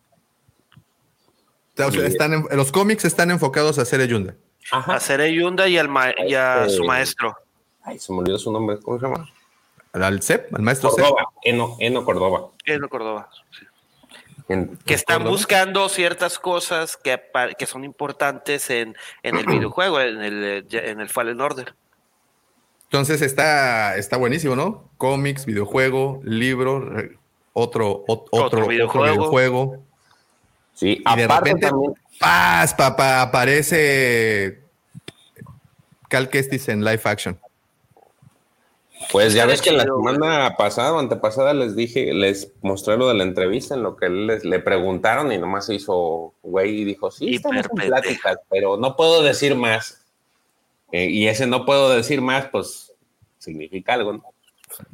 O 1.74 1.76
sea, 1.78 1.92
Sí. 1.92 2.00
están 2.02 2.34
en- 2.34 2.46
los 2.52 2.72
cómics 2.72 3.06
están 3.06 3.32
enfocados 3.32 3.80
a 3.80 3.86
Sere 3.86 4.08
Yunda. 4.08 4.36
Ajá. 4.72 4.96
A 4.96 5.00
Sere 5.00 5.34
Yunda 5.34 5.68
y, 5.68 5.78
al 5.78 5.88
ma- 5.88 6.14
y 6.28 6.34
a 6.36 6.66
Este- 6.66 6.78
su 6.78 6.84
maestro. 6.84 7.36
Ay, 7.84 7.98
se 7.98 8.12
me 8.14 8.20
olvidó 8.20 8.38
su 8.38 8.52
nombre. 8.52 8.78
¿Cómo 8.80 9.00
se 9.00 9.06
llama? 9.08 9.28
Al 9.94 10.22
CEP, 10.22 10.54
al 10.54 10.62
maestro 10.62 10.92
CEP. 10.92 11.06
Eno, 11.44 11.76
Eno 11.80 12.06
Córdoba. 12.06 12.50
En 12.66 12.88
Córdoba. 12.88 13.30
sí. 13.58 13.66
En- 14.50 14.78
Que 14.86 14.94
están 14.96 15.24
buscando 15.24 15.88
ciertas 15.90 16.38
cosas 16.40 16.98
que, 16.98 17.22
que 17.58 17.66
son 17.66 17.84
importantes 17.84 18.70
en, 18.70 18.96
en 19.24 19.36
el 19.38 19.46
videojuego, 19.48 20.00
en 20.02 20.22
el, 20.22 20.44
eh, 20.72 20.90
en 20.92 21.00
el 21.00 21.10
Fallen 21.10 21.40
Order. 21.42 21.74
Entonces 22.86 23.22
está, 23.22 23.96
está 23.96 24.18
buenísimo, 24.18 24.56
¿no? 24.56 24.90
Cómics, 24.98 25.46
videojuego, 25.46 26.20
libro, 26.26 26.94
otro, 27.54 28.04
ot- 28.08 28.26
otro, 28.32 28.46
otro 28.46 28.68
videojuego. 28.68 29.14
videojuego. 29.16 29.84
Sí, 30.74 31.02
Y 31.06 31.16
de 31.16 31.24
aparte 31.24 31.50
repente, 31.52 31.68
también. 31.68 31.94
¡paz, 32.20 32.74
papá! 32.74 33.22
Aparece 33.22 34.62
Cal 36.10 36.30
Kestis 36.30 36.68
en 36.70 36.84
live 36.84 37.02
action. 37.06 37.40
Pues 39.12 39.34
ya 39.34 39.46
ves 39.46 39.62
que 39.62 39.72
la 39.72 39.84
semana 39.84 40.56
pasada 40.58 40.94
o 40.94 41.00
antepasada 41.00 41.54
les 41.54 41.76
dije, 41.76 42.14
les 42.14 42.54
mostré 42.62 42.98
lo 42.98 43.08
de 43.08 43.16
la 43.16 43.24
entrevista 43.24 43.76
en 43.76 43.84
lo 43.84 43.98
que 43.98 44.10
les, 44.10 44.46
le 44.46 44.60
preguntaron 44.60 45.32
y 45.32 45.38
nomás 45.38 45.66
se 45.66 45.76
hizo 45.76 46.34
güey 46.42 46.82
y 46.82 46.86
dijo, 46.86 47.12
sí, 47.12 47.36
estamos 47.36 47.66
en 47.66 47.88
pláticas, 47.88 48.38
pero 48.50 48.78
no 48.78 48.96
puedo 48.96 49.22
decir 49.22 49.56
más. 49.56 50.06
Eh, 50.92 51.06
y 51.10 51.28
ese 51.28 51.48
no 51.48 51.66
puedo 51.66 51.90
decir 51.90 52.22
más, 52.22 52.48
pues 52.48 52.94
significa 53.38 53.94
algo, 53.94 54.14
¿no? 54.14 54.24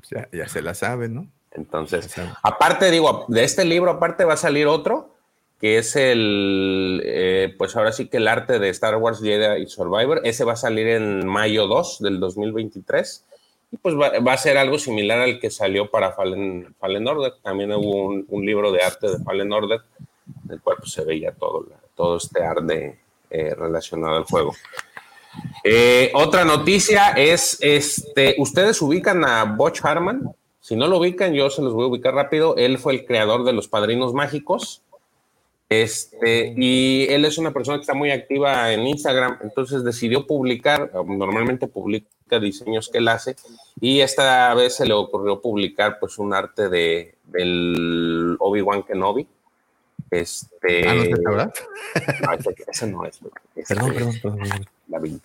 Ya, 0.10 0.28
ya 0.32 0.48
se 0.48 0.62
la 0.62 0.74
saben, 0.74 1.14
¿no? 1.14 1.28
Entonces, 1.52 2.06
Exacto. 2.06 2.38
aparte, 2.44 2.92
digo, 2.92 3.26
de 3.28 3.44
este 3.44 3.66
libro, 3.66 3.92
aparte 3.92 4.26
va 4.26 4.34
a 4.34 4.38
salir 4.38 4.68
otro, 4.68 5.16
que 5.60 5.80
es 5.80 5.96
el, 5.96 7.02
eh, 7.04 7.56
pues 7.58 7.76
ahora 7.76 7.92
sí 7.92 8.08
que 8.08 8.18
el 8.18 8.28
arte 8.28 8.60
de 8.60 8.70
Star 8.70 8.96
Wars 8.98 9.20
Jedi 9.22 9.64
y 9.64 9.68
Survivor. 9.68 10.22
Ese 10.24 10.44
va 10.44 10.54
a 10.54 10.58
salir 10.58 10.88
en 10.88 11.26
mayo 11.26 11.68
2 11.68 12.00
del 12.02 12.20
2023. 12.20 13.26
Y 13.72 13.78
pues 13.78 13.96
va, 13.96 14.34
a 14.34 14.38
ser 14.38 14.58
algo 14.58 14.80
similar 14.80 15.20
al 15.20 15.40
que 15.40 15.50
salió 15.50 15.92
para 15.92 16.14
Fallen, 16.14 16.74
Fallen 16.80 17.08
Order. 17.08 17.34
También 17.42 17.74
hubo 17.74 18.24
un, 18.28 18.46
libro 18.46 18.72
de 18.72 18.82
arte 18.82 19.10
de 19.10 19.24
Fallen 19.24 19.52
Order, 19.52 19.82
en 20.46 20.52
el 20.54 20.62
cual 20.62 20.78
pues, 20.80 20.92
se 20.92 21.04
veía 21.04 21.34
todo, 21.34 21.66
todo 21.96 22.18
este 22.18 22.44
arte 22.44 23.00
eh, 23.30 23.54
relacionado 23.56 24.16
al 24.16 24.24
juego. 24.24 24.54
Eh, 25.64 26.12
otra 26.14 26.46
noticia 26.46 27.10
es, 27.10 27.58
este, 27.62 28.36
ustedes 28.38 28.82
ubican 28.82 29.26
a 29.26 29.44
Butch 29.44 29.84
Harman. 29.84 30.34
Si 30.62 30.76
no 30.76 30.88
lo 30.88 30.98
ubican, 30.98 31.34
yo 31.34 31.50
se 31.50 31.62
los 31.62 31.74
voy 31.74 31.86
a 31.86 31.88
ubicar 31.88 32.14
rápido. 32.14 32.56
Él 32.58 32.78
fue 32.78 32.94
el 32.94 33.06
creador 33.06 33.44
de 33.44 33.54
los 33.54 33.68
Padrinos 33.68 34.14
Mágicos. 34.14 34.82
Este, 35.70 36.54
y 36.56 37.08
él 37.10 37.26
es 37.26 37.38
una 37.38 37.52
persona 37.52 37.78
que 37.78 37.82
está 37.82 37.94
muy 37.94 38.10
activa 38.12 38.72
en 38.72 38.88
Instagram, 38.88 39.40
entonces 39.42 39.84
decidió 39.84 40.26
publicar, 40.26 40.92
normalmente 41.06 41.68
publica 41.68 42.40
diseños 42.40 42.90
que 42.90 43.00
él 43.00 43.08
hace, 43.10 43.36
y 43.82 44.00
esta 44.00 44.54
vez 44.54 44.76
se 44.76 44.86
le 44.86 44.94
ocurrió 44.94 45.42
publicar 45.42 45.98
pues 46.00 46.20
un 46.20 46.34
arte 46.34 46.70
de, 46.70 47.16
del 47.26 48.38
Obi-Wan 48.40 48.84
Kenobi. 48.84 49.28
Este, 50.10 50.88
Ah, 50.88 50.94
¿no 50.94 51.04
es 51.04 51.10
esta, 51.10 51.30
verdad? 51.30 51.54
no, 52.22 52.34
ese, 52.34 52.56
ese 52.68 52.88
no 52.88 53.06
es. 53.06 53.20
Perdón, 53.68 53.94
perdón, 53.94 54.20
perdón, 54.22 54.40
perdón. 54.40 54.66
David. 54.88 55.18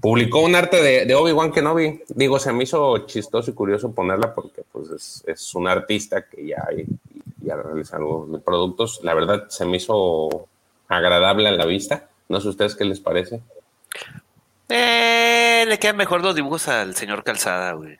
Publicó 0.00 0.40
un 0.40 0.54
arte 0.54 0.82
de, 0.82 1.04
de 1.04 1.14
Obi-Wan 1.14 1.52
Kenobi. 1.52 2.02
Digo, 2.08 2.38
se 2.38 2.52
me 2.52 2.64
hizo 2.64 3.06
chistoso 3.06 3.50
y 3.50 3.54
curioso 3.54 3.92
ponerla 3.92 4.34
porque 4.34 4.62
pues, 4.72 4.90
es, 4.90 5.24
es 5.26 5.54
un 5.54 5.68
artista 5.68 6.26
que 6.26 6.46
ya, 6.46 6.66
ya 7.46 7.56
realiza 7.56 7.96
algo 7.96 8.26
de 8.30 8.38
productos. 8.38 9.00
La 9.02 9.14
verdad, 9.14 9.48
se 9.48 9.64
me 9.64 9.76
hizo 9.78 10.46
agradable 10.88 11.48
a 11.48 11.52
la 11.52 11.64
vista. 11.66 12.08
No 12.28 12.40
sé 12.40 12.48
ustedes 12.48 12.74
qué 12.74 12.84
les 12.84 13.00
parece. 13.00 13.40
Eh, 14.68 15.64
le 15.68 15.78
quedan 15.78 15.96
mejor 15.96 16.22
los 16.22 16.34
dibujos 16.34 16.68
al 16.68 16.94
señor 16.96 17.22
Calzada, 17.22 17.72
güey. 17.72 17.98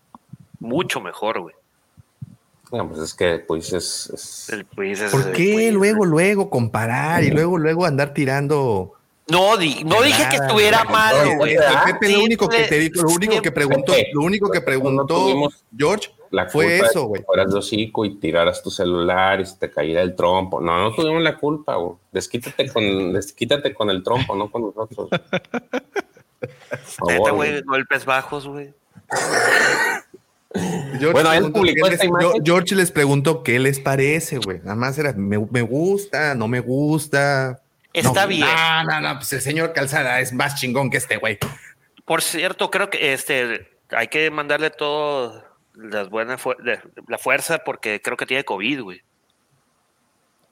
Mucho 0.58 1.00
mejor, 1.00 1.40
güey. 1.40 1.54
No, 2.72 2.88
pues 2.88 3.00
es 3.00 3.14
que 3.14 3.38
pues 3.38 3.72
es... 3.72 4.10
es- 4.12 4.48
El 4.50 4.64
pues 4.64 5.00
es- 5.00 5.12
¿Por 5.12 5.30
qué 5.32 5.52
pues, 5.54 5.72
luego, 5.72 6.04
luego 6.04 6.50
comparar 6.50 7.22
y 7.22 7.30
luego, 7.30 7.58
luego 7.58 7.84
andar 7.86 8.12
tirando? 8.12 8.94
No, 9.28 9.56
di- 9.56 9.82
no 9.84 10.02
dije 10.02 10.28
que 10.30 10.36
estuviera 10.36 10.84
güey. 10.84 11.36
oye, 11.40 11.58
Pepe, 11.86 12.10
lo 12.12 12.22
único 12.22 12.48
que 12.48 12.62
te 12.64 12.78
dijo, 12.78 13.02
lo 13.02 13.08
único 13.08 13.42
que 13.42 13.50
preguntó, 13.50 13.92
lo 14.12 14.20
único 14.22 14.50
que 14.50 14.60
preguntó 14.60 15.26
George 15.76 16.10
la 16.30 16.46
fue 16.46 16.78
eso, 16.78 17.06
güey. 17.06 17.22
que 17.22 17.26
fueras 17.26 17.52
de 17.52 17.58
hocico 17.58 18.04
y 18.04 18.16
tiraras 18.18 18.62
tu 18.62 18.70
celular 18.70 19.40
y 19.40 19.46
se 19.46 19.56
te 19.56 19.70
cayera 19.70 20.02
el 20.02 20.14
trompo. 20.14 20.60
No, 20.60 20.78
no 20.78 20.94
tuvimos 20.94 21.22
la 21.22 21.36
culpa, 21.38 21.74
güey. 21.76 21.94
Desquítate 22.12 22.68
con, 22.72 23.12
desquítate 23.12 23.74
con 23.74 23.90
el 23.90 24.02
trompo, 24.04 24.36
no 24.36 24.48
con 24.50 24.62
nosotros. 24.62 25.08
Neta, 27.08 27.30
güey, 27.32 27.62
golpes 27.62 28.04
bajos, 28.04 28.46
güey. 28.46 28.72
George 30.98 31.12
Bueno, 31.12 31.32
él 31.32 31.52
publicó 31.52 31.86
esta 31.88 32.04
les- 32.04 32.08
imagen. 32.08 32.44
George 32.44 32.74
les 32.74 32.90
preguntó 32.90 33.42
qué 33.42 33.58
les 33.58 33.78
parece, 33.80 34.38
güey. 34.38 34.58
Nada 34.60 34.74
más 34.76 34.98
era, 34.98 35.12
me, 35.12 35.38
me 35.50 35.62
gusta, 35.62 36.34
no 36.34 36.48
me 36.48 36.60
gusta. 36.60 37.60
Está 37.98 38.22
No, 38.22 38.28
bien. 38.28 38.40
No, 38.46 38.84
no, 38.84 39.00
no, 39.00 39.14
pues 39.18 39.32
el 39.32 39.40
señor 39.40 39.72
Calzada 39.72 40.20
es 40.20 40.32
más 40.32 40.54
chingón 40.56 40.90
que 40.90 40.96
este, 40.98 41.16
güey. 41.16 41.38
Por 42.04 42.22
cierto, 42.22 42.70
creo 42.70 42.90
que 42.90 43.12
este 43.12 43.68
hay 43.90 44.08
que 44.08 44.30
mandarle 44.30 44.70
todo 44.70 45.44
las 45.74 46.08
buenas 46.08 46.40
fu- 46.40 46.54
la 47.08 47.18
fuerza 47.18 47.58
porque 47.58 48.00
creo 48.00 48.16
que 48.16 48.26
tiene 48.26 48.44
COVID, 48.44 48.80
güey. 48.82 49.02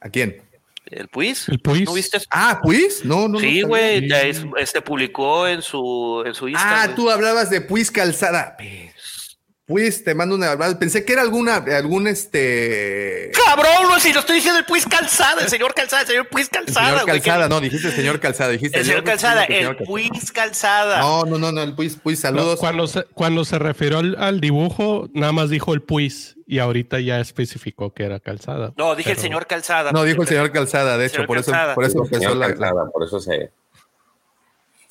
¿A 0.01 0.09
quién? 0.09 0.43
¿El 0.87 1.09
Puis? 1.09 1.49
¿El 1.49 1.61
Puis? 1.61 1.85
¿No 1.87 1.95
viste? 1.95 2.19
eso? 2.19 2.27
Ah, 2.31 2.61
pues, 2.63 3.05
no, 3.05 3.27
no. 3.27 3.39
sí, 3.41 3.63
no 3.63 3.69
güey, 3.69 3.95
sabía. 4.01 4.09
ya 4.09 4.23
es- 4.29 4.45
este 4.59 4.83
publicó 4.83 5.47
en 5.49 5.63
su 5.63 6.23
en 6.27 6.35
su 6.35 6.49
Insta. 6.49 6.83
Ah, 6.83 6.95
tú 6.95 7.11
hablabas 7.11 7.49
de 7.51 7.61
Puis 7.63 7.91
Calzada. 7.91 8.57
Pues 9.67 10.05
te 10.05 10.15
mando 10.15 10.35
una. 10.35 10.59
Pensé 10.79 11.07
que 11.07 11.15
era 11.15 11.23
alguna, 11.23 11.57
algún 11.57 12.07
este. 12.07 13.31
Cabrón, 13.47 13.89
no, 13.89 13.99
si 13.99 14.13
lo 14.13 14.21
estoy 14.21 14.37
diciendo 14.37 14.59
el 14.59 14.67
Puis 14.67 14.85
Calzada, 14.85 15.41
el 15.41 15.49
señor 15.49 15.73
Calzada, 15.73 16.03
el 16.03 16.09
señor 16.09 16.29
Puis 16.29 16.49
El 16.49 16.51
Calzada. 16.51 16.87
señor 16.91 17.05
güey, 17.07 17.21
Calzada, 17.23 17.49
no, 17.49 17.61
dijiste 17.63 17.89
el 17.89 17.95
señor 17.95 18.21
Calzada, 18.21 18.51
dijiste. 18.51 18.79
El 18.79 18.85
señor 18.85 19.05
Calzada, 19.05 19.45
el 19.45 19.55
señor 19.55 19.79
Puis 19.79 20.33
Calzada. 20.33 21.01
No, 21.01 21.25
no, 21.25 21.39
no, 21.39 21.51
no, 21.51 21.63
el 21.63 21.75
Puis, 21.75 21.97
Puis, 21.97 22.19
No, 22.25 22.29
saludos. 22.29 22.59
cuando, 22.61 22.87
se, 22.87 23.05
cuando 23.15 23.47
se 23.47 23.59
refirió 23.59 24.01
al, 24.01 24.17
al 24.19 24.41
dibujo, 24.43 25.09
nada 25.15 25.33
más 25.33 25.49
dijo 25.49 25.73
el 25.73 25.81
puis 25.81 26.37
y 26.47 26.59
ahorita 26.59 27.01
ya 27.01 27.19
especificó 27.21 27.95
que 27.95 28.05
era 28.05 28.21
calzada. 28.21 28.75
No, 28.77 28.95
dije 28.95 29.13
el 29.13 29.19
señor 29.19 29.47
Calzada. 29.47 29.93
No, 29.93 30.03
dijo 30.05 30.21
el 30.21 30.29
señor 30.29 30.53
Calzada, 30.53 30.99
de 30.99 31.07
hecho, 31.07 31.15
Señor 31.15 31.27
por 31.27 31.39
eso, 31.39 31.53
por 31.75 31.85
eso 31.85 31.99
empezó 32.05 32.19
señor 32.21 32.37
la, 32.37 32.49
Calzada, 32.49 32.91
por 32.93 33.03
eso 33.03 33.19
se... 33.19 33.51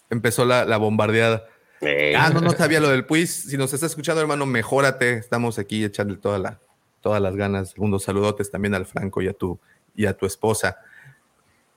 empezó 0.09 0.45
la, 0.45 0.65
la 0.65 0.77
bombardeada. 0.77 1.45
Eh, 1.85 2.15
Ah, 2.17 2.29
no, 2.29 2.41
no 2.41 2.51
sabía 2.51 2.79
lo 2.79 2.89
del 2.89 3.05
Puis. 3.05 3.29
Si 3.49 3.57
nos 3.57 3.73
está 3.73 3.85
escuchando, 3.85 4.21
hermano, 4.21 4.45
mejórate. 4.45 5.13
Estamos 5.17 5.59
aquí 5.59 5.83
echándole 5.83 6.19
toda 6.19 6.39
la, 6.39 6.59
todas 7.01 7.21
las 7.21 7.35
ganas. 7.35 7.73
Unos 7.77 8.03
saludotes 8.03 8.49
también 8.51 8.73
al 8.75 8.85
Franco 8.85 9.21
y 9.21 9.27
a 9.27 9.33
tu, 9.33 9.59
y 9.95 10.05
a 10.05 10.15
tu 10.15 10.25
esposa. 10.25 10.77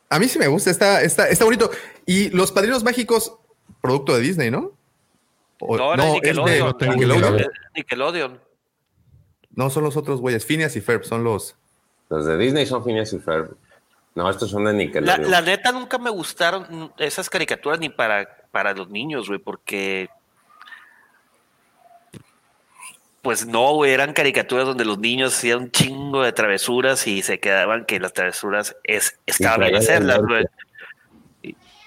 A 0.09 0.19
mí 0.19 0.29
sí 0.29 0.39
me 0.39 0.47
gusta, 0.47 0.71
está, 0.71 1.03
está, 1.03 1.29
está 1.29 1.45
bonito. 1.45 1.71
Y 2.07 2.31
los 2.31 2.53
padrinos 2.53 2.85
mágicos, 2.85 3.37
producto 3.81 4.15
de 4.15 4.21
Disney, 4.21 4.51
¿no? 4.51 4.73
O- 5.59 5.77
No, 5.77 5.95
es 5.95 6.23
de 6.23 6.63
Nickelodeon. 6.95 7.47
Nickelodeon. 7.75 8.41
No, 9.55 9.71
son 9.71 9.85
los 9.85 9.97
otros 9.97 10.21
güeyes. 10.21 10.45
Phineas 10.45 10.77
y 10.77 10.81
Ferb 10.81 11.05
son 11.05 11.25
los. 11.25 11.57
Los 12.09 12.27
de 12.27 12.37
Disney 12.37 12.67
son 12.67 12.85
Phineas 12.85 13.13
y 13.13 13.19
Ferb. 13.19 13.57
No, 14.17 14.29
estos 14.29 14.51
son 14.51 14.65
de 14.65 14.73
La, 14.73 14.79
Nickelodeon. 14.79 15.31
la 15.31 15.41
neta 15.43 15.71
nunca 15.73 15.99
me 15.99 16.11
gustaron 16.11 16.93
esas 16.99 17.31
caricaturas 17.31 17.79
ni 17.79 17.89
para, 17.91 18.27
para 18.51 18.73
los 18.73 18.89
niños, 18.91 19.29
güey, 19.29 19.39
porque 19.39 20.09
pues 23.23 23.45
no, 23.45 23.73
güey, 23.75 23.93
eran 23.93 24.13
caricaturas 24.13 24.67
donde 24.67 24.85
los 24.85 24.99
niños 24.99 25.35
hacían 25.37 25.59
un 25.59 25.71
chingo 25.73 26.23
de 26.23 26.33
travesuras 26.33 27.07
y 27.09 27.23
se 27.23 27.41
quedaban 27.41 27.85
que 27.85 27.99
las 27.99 28.13
travesuras 28.13 28.77
es, 28.85 29.19
estaban 29.27 29.61
bien 29.61 29.75
hacerlas, 29.77 30.21
güey. 30.21 30.45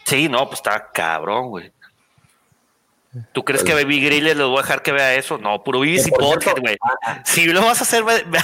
Sí, 0.06 0.28
no, 0.28 0.46
pues 0.48 0.60
estaba 0.60 0.92
cabrón, 0.92 1.50
güey. 1.50 1.72
¿Tú 3.32 3.44
crees 3.44 3.64
que 3.64 3.74
Baby 3.74 4.02
Griller 4.06 4.36
los 4.38 4.50
voy 4.50 4.60
a 4.60 4.62
dejar 4.64 4.82
que 4.84 4.92
vea 4.92 5.16
eso? 5.16 5.38
No, 5.38 5.64
puro 5.64 5.80
Beavis 5.80 6.08
y 6.08 6.12
Pues, 6.12 6.28
cierto, 6.28 6.62
güey. 6.62 6.78
ah, 7.06 7.24
Si 7.26 7.46
lo 7.46 7.62
vas 7.62 7.80
a 7.80 7.84
hacer, 7.84 8.04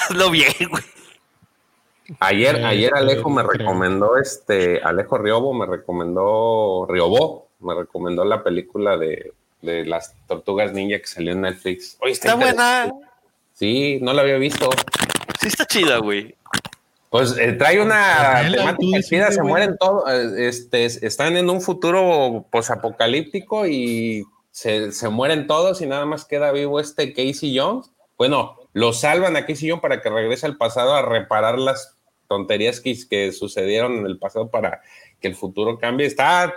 hazlo 0.09 0.29
bien, 0.31 0.53
güey. 0.69 0.83
Ayer, 2.19 2.55
Eh, 2.57 2.65
ayer 2.65 2.93
Alejo 2.95 3.29
me 3.29 3.43
creo. 3.43 3.57
recomendó 3.59 4.17
este, 4.17 4.81
Alejo 4.83 5.17
Riobo 5.17 5.53
me 5.53 5.65
recomendó, 5.65 6.85
Riobó, 6.89 7.47
me 7.59 7.73
recomendó 7.73 8.23
la 8.25 8.43
película 8.43 8.97
de, 8.97 9.33
de 9.61 9.85
las 9.85 10.13
tortugas 10.27 10.71
ninja 10.73 10.99
que 10.99 11.07
salió 11.07 11.31
en 11.33 11.41
Netflix. 11.41 11.97
Oye, 12.01 12.11
Está 12.13 12.35
buena. 12.35 12.91
Sí, 13.53 13.99
no 14.01 14.13
la 14.13 14.21
había 14.21 14.37
visto. 14.37 14.69
Sí 15.39 15.47
está 15.47 15.65
chida, 15.65 15.97
güey. 15.97 16.35
Pues 17.09 17.37
eh, 17.37 17.53
trae 17.53 17.81
una 17.81 18.39
Pues, 18.41 18.51
temática 18.57 19.01
chida, 19.01 19.31
se 19.31 19.41
mueren 19.41 19.77
todos, 19.77 20.03
eh, 20.11 20.47
este, 20.49 20.83
están 20.85 21.37
en 21.37 21.49
un 21.49 21.61
futuro 21.61 22.45
posapocalíptico 22.51 23.65
y 23.65 24.25
se, 24.51 24.91
se 24.91 25.07
mueren 25.09 25.47
todos 25.47 25.81
y 25.81 25.85
nada 25.87 26.05
más 26.05 26.25
queda 26.25 26.51
vivo 26.51 26.79
este 26.79 27.13
Casey 27.13 27.57
Jones. 27.57 27.89
Bueno, 28.17 28.57
lo 28.73 28.91
salvan 28.91 29.37
a 29.37 29.45
Casey 29.45 29.69
Jones 29.69 29.81
para 29.81 30.01
que 30.01 30.09
regrese 30.09 30.45
al 30.45 30.57
pasado 30.57 30.93
a 30.93 31.01
reparar 31.03 31.57
las 31.57 31.94
tonterías 32.27 32.79
que, 32.79 32.95
que 33.09 33.31
sucedieron 33.31 33.93
en 33.97 34.05
el 34.05 34.17
pasado 34.17 34.49
para 34.49 34.81
que 35.19 35.27
el 35.27 35.35
futuro 35.35 35.77
cambie. 35.79 36.05
Está, 36.05 36.53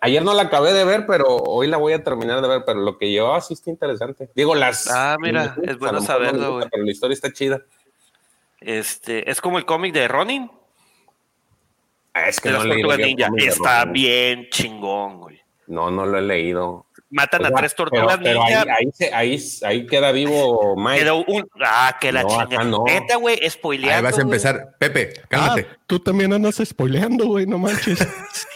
ayer 0.00 0.22
no 0.22 0.34
la 0.34 0.42
acabé 0.42 0.72
de 0.72 0.84
ver, 0.84 1.06
pero 1.06 1.36
hoy 1.36 1.66
la 1.66 1.76
voy 1.76 1.92
a 1.92 2.04
terminar 2.04 2.40
de 2.40 2.48
ver, 2.48 2.62
pero 2.64 2.80
lo 2.80 2.98
que 2.98 3.10
llevaba 3.10 3.40
sí 3.40 3.54
está 3.54 3.70
interesante. 3.70 4.30
Digo, 4.34 4.54
las... 4.54 4.88
Ah, 4.90 5.16
mira, 5.20 5.56
es 5.62 5.78
bueno 5.78 6.00
saberlo, 6.00 6.54
güey. 6.54 6.68
Pero 6.70 6.84
la 6.84 6.90
historia 6.90 7.14
está 7.14 7.32
chida. 7.32 7.62
Este, 8.60 9.30
es 9.30 9.40
como 9.40 9.58
el 9.58 9.64
cómic 9.64 9.94
de 9.94 10.06
Ronin, 10.06 10.50
Ah, 12.12 12.28
Es 12.28 12.40
que 12.40 12.48
de 12.50 12.58
no 12.58 12.64
las 12.64 12.98
leí 12.98 13.14
ninja. 13.14 13.30
Está 13.38 13.84
bien 13.84 14.48
chingón, 14.50 15.18
güey. 15.18 15.40
No, 15.66 15.90
no 15.90 16.06
lo 16.06 16.18
he 16.18 16.22
leído. 16.22 16.86
Matan 17.10 17.44
O 17.44 17.48
a 17.48 17.50
tres 17.52 17.74
tortugas 17.74 18.18
pero, 18.18 18.40
pero 18.40 18.44
ninja. 18.44 18.60
ahí, 18.62 18.68
ahí, 18.86 18.90
se- 18.92 19.12
ahí, 19.14 19.38
ahí 19.64 19.86
queda 19.86 20.12
vivo 20.12 20.76
Mike. 20.76 21.00
Pero 21.00 21.16
un, 21.26 21.48
ah, 21.64 21.96
que 22.00 22.12
la 22.12 22.22
No, 22.22 22.28
chingada. 22.28 22.64
no. 22.64 22.84
Neta, 22.86 23.16
güey, 23.16 23.38
spoileando. 23.50 23.96
Ahí 23.96 24.02
vas 24.12 24.18
a 24.18 24.22
empezar. 24.22 24.76
Pepe, 24.78 25.12
cálmate. 25.28 25.66
Ah, 25.70 25.76
tú 25.86 25.98
también 25.98 26.32
andas 26.32 26.60
spoileando, 26.64 27.26
güey, 27.26 27.46
no 27.46 27.58
manches. 27.58 27.98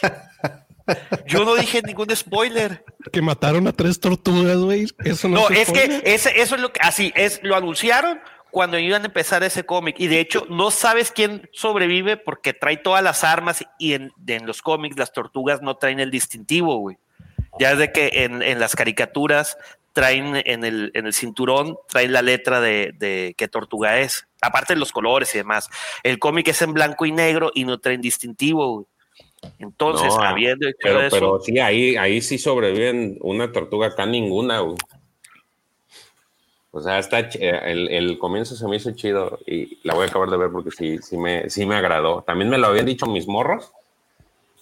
Yo 1.27 1.45
no 1.45 1.55
dije 1.55 1.81
ningún 1.83 2.15
spoiler. 2.15 2.85
que 3.11 3.23
mataron 3.23 3.67
a 3.67 3.73
tres 3.73 3.99
tortugas, 4.01 4.59
güey. 4.59 4.87
Eso 5.05 5.29
no, 5.29 5.37
No, 5.43 5.47
se 5.49 5.63
es 5.63 5.73
que 5.73 6.03
ese, 6.05 6.41
eso 6.41 6.55
es 6.57 6.61
lo 6.61 6.73
que 6.73 6.81
así 6.83 7.13
es, 7.17 7.41
lo 7.43 7.57
anunciaron 7.57 8.21
cuando 8.51 8.79
iban 8.79 9.03
a 9.03 9.07
empezar 9.07 9.43
ese 9.43 9.65
cómic. 9.65 9.97
Y 9.99 10.09
de 10.09 10.21
hecho, 10.21 10.47
no 10.51 10.71
sabes 10.71 11.11
quién 11.11 11.49
sobrevive 11.53 12.19
porque 12.19 12.53
trae 12.53 12.77
todas 12.77 13.03
las 13.03 13.25
armas 13.25 13.65
y 13.79 13.95
en, 13.95 14.13
en 14.27 14.47
los 14.47 14.61
cómics 14.61 14.99
las 14.99 15.13
tortugas 15.13 15.63
no 15.63 15.77
traen 15.79 16.01
el 16.01 16.11
distintivo, 16.11 16.77
güey. 16.77 16.99
Ya 17.59 17.73
es 17.73 17.79
de 17.79 17.93
que 17.93 18.11
en, 18.25 18.43
en 18.43 18.59
las 18.61 18.75
caricaturas 18.77 19.57
traen 19.93 20.43
en 20.45 20.65
el, 20.65 20.91
en 20.95 21.07
el 21.07 21.13
cinturón, 21.15 21.77
traen 21.89 22.13
la 22.13 22.21
letra 22.23 22.61
de, 22.61 22.93
de 22.99 23.35
qué 23.39 23.47
tortuga 23.49 24.01
es. 24.01 24.27
Aparte 24.43 24.75
de 24.75 24.81
los 24.81 24.91
colores 24.93 25.33
y 25.35 25.39
demás. 25.39 25.69
El 26.03 26.19
cómic 26.19 26.49
es 26.49 26.61
en 26.63 26.73
blanco 26.73 27.07
y 27.07 27.13
negro 27.13 27.51
y 27.55 27.65
no 27.65 27.79
traen 27.79 28.01
distintivo. 28.01 28.87
Entonces, 29.59 30.09
No, 30.09 30.23
habiendo 30.23 30.67
hecho 30.67 30.79
pero, 30.83 31.01
eso. 31.01 31.17
pero 31.17 31.41
sí, 31.41 31.59
ahí, 31.61 31.95
ahí 31.97 32.21
sí 32.21 32.39
sobreviven 32.39 33.19
una 33.21 33.53
tortuga, 33.53 33.87
acá 33.87 34.05
ninguna. 34.05 34.61
güey. 34.61 34.77
O 36.73 36.81
sea, 36.81 36.99
está 36.99 37.21
ch- 37.31 37.39
eh, 37.41 37.61
el, 37.71 37.89
el 37.89 38.19
comienzo 38.19 38.57
se 38.57 38.67
me 38.67 38.77
hizo 38.77 38.91
chido 38.97 39.39
y 39.47 39.79
la 39.85 39.95
voy 39.95 40.07
a 40.07 40.09
acabar 40.09 40.29
de 40.29 40.37
ver 40.37 40.51
porque 40.51 40.73
sí, 40.73 40.99
sí, 40.99 41.17
me, 41.17 41.49
sí 41.49 41.67
me 41.67 41.77
agradó. 41.77 42.23
También 42.27 42.51
me 42.51 42.59
lo 42.59 42.67
habían 42.67 42.87
dicho 42.87 43.07
mis 43.07 43.29
morros. 43.29 43.71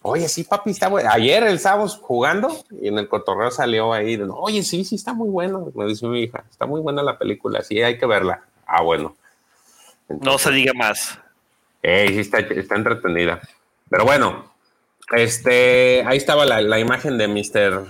Oye, 0.02 0.28
sí, 0.28 0.42
papi, 0.42 0.70
está 0.70 0.88
bueno. 0.88 1.08
Ayer 1.12 1.44
estábamos 1.44 1.96
jugando 1.96 2.64
y 2.80 2.88
en 2.88 2.98
el 2.98 3.08
cotorreo 3.08 3.50
salió 3.52 3.92
ahí. 3.92 4.20
Oye, 4.34 4.64
sí, 4.64 4.84
sí, 4.84 4.96
está 4.96 5.12
muy 5.12 5.28
bueno. 5.28 5.70
Me 5.74 5.86
dice 5.86 6.06
mi 6.06 6.22
hija, 6.22 6.44
está 6.50 6.66
muy 6.66 6.80
buena 6.80 7.02
la 7.02 7.18
película, 7.18 7.62
sí, 7.62 7.80
hay 7.80 7.98
que 7.98 8.06
verla. 8.06 8.42
Ah, 8.66 8.82
bueno. 8.82 9.16
no 10.08 10.38
se 10.38 10.50
diga 10.50 10.72
más. 10.74 11.18
Ey, 11.82 12.08
sí 12.08 12.20
está, 12.20 12.38
está 12.38 12.74
entretenida. 12.74 13.40
Pero 13.88 14.04
bueno, 14.04 14.52
este, 15.12 16.02
ahí 16.04 16.16
estaba 16.16 16.46
la, 16.46 16.60
la 16.60 16.80
imagen 16.80 17.16
de 17.16 17.28
Mr. 17.28 17.86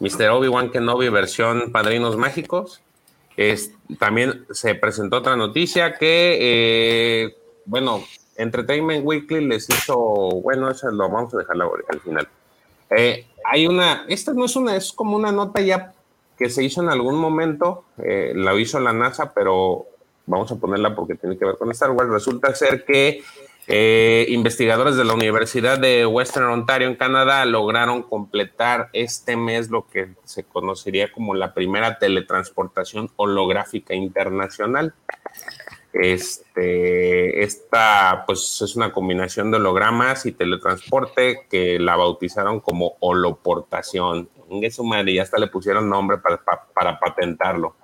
Mr. 0.00 0.28
Obi-Wan 0.30 0.70
Kenobi 0.70 1.08
versión 1.08 1.72
Padrinos 1.72 2.16
Mágicos. 2.16 2.82
Es, 3.36 3.72
también 3.98 4.46
se 4.50 4.74
presentó 4.74 5.18
otra 5.18 5.36
noticia 5.36 5.94
que, 5.94 6.38
eh, 6.40 7.36
bueno, 7.64 8.04
Entertainment 8.36 9.04
Weekly 9.04 9.46
les 9.46 9.68
hizo, 9.68 9.96
bueno, 9.96 10.70
eso 10.70 10.90
lo 10.90 11.08
vamos 11.08 11.34
a 11.34 11.38
dejar 11.38 11.56
al 11.88 12.00
final. 12.00 12.28
Eh, 12.90 13.26
hay 13.44 13.66
una, 13.66 14.04
esta 14.08 14.32
no 14.32 14.44
es 14.44 14.56
una, 14.56 14.76
es 14.76 14.92
como 14.92 15.16
una 15.16 15.32
nota 15.32 15.60
ya 15.60 15.92
que 16.38 16.50
se 16.50 16.62
hizo 16.62 16.82
en 16.82 16.90
algún 16.90 17.16
momento, 17.16 17.84
eh, 17.98 18.32
la 18.34 18.54
hizo 18.54 18.78
la 18.80 18.92
NASA, 18.92 19.32
pero 19.32 19.86
vamos 20.26 20.50
a 20.52 20.56
ponerla 20.56 20.94
porque 20.94 21.14
tiene 21.14 21.38
que 21.38 21.44
ver 21.44 21.56
con 21.56 21.70
Star 21.70 21.90
Wars. 21.90 22.10
Resulta 22.10 22.54
ser 22.54 22.84
que 22.84 23.22
eh, 23.68 24.26
investigadores 24.28 24.96
de 24.96 25.04
la 25.04 25.14
Universidad 25.14 25.78
de 25.78 26.06
Western 26.06 26.46
Ontario 26.46 26.86
en 26.86 26.94
Canadá 26.94 27.44
lograron 27.46 28.02
completar 28.02 28.90
este 28.92 29.36
mes 29.36 29.70
lo 29.70 29.86
que 29.88 30.10
se 30.24 30.44
conocería 30.44 31.10
como 31.10 31.34
la 31.34 31.52
primera 31.52 31.98
teletransportación 31.98 33.10
holográfica 33.16 33.94
internacional. 33.94 34.94
Este, 35.98 37.42
esta 37.42 38.24
pues 38.26 38.60
es 38.60 38.76
una 38.76 38.92
combinación 38.92 39.50
de 39.50 39.56
hologramas 39.56 40.26
y 40.26 40.32
teletransporte 40.32 41.46
que 41.48 41.78
la 41.78 41.96
bautizaron 41.96 42.60
como 42.60 42.96
holoportación. 43.00 44.28
En 44.50 44.70
su 44.70 44.84
madre, 44.84 45.14
ya 45.14 45.22
hasta 45.22 45.38
le 45.38 45.46
pusieron 45.46 45.88
nombre 45.88 46.18
para, 46.18 46.44
para, 46.44 46.66
para 46.74 47.00
patentarlo. 47.00 47.76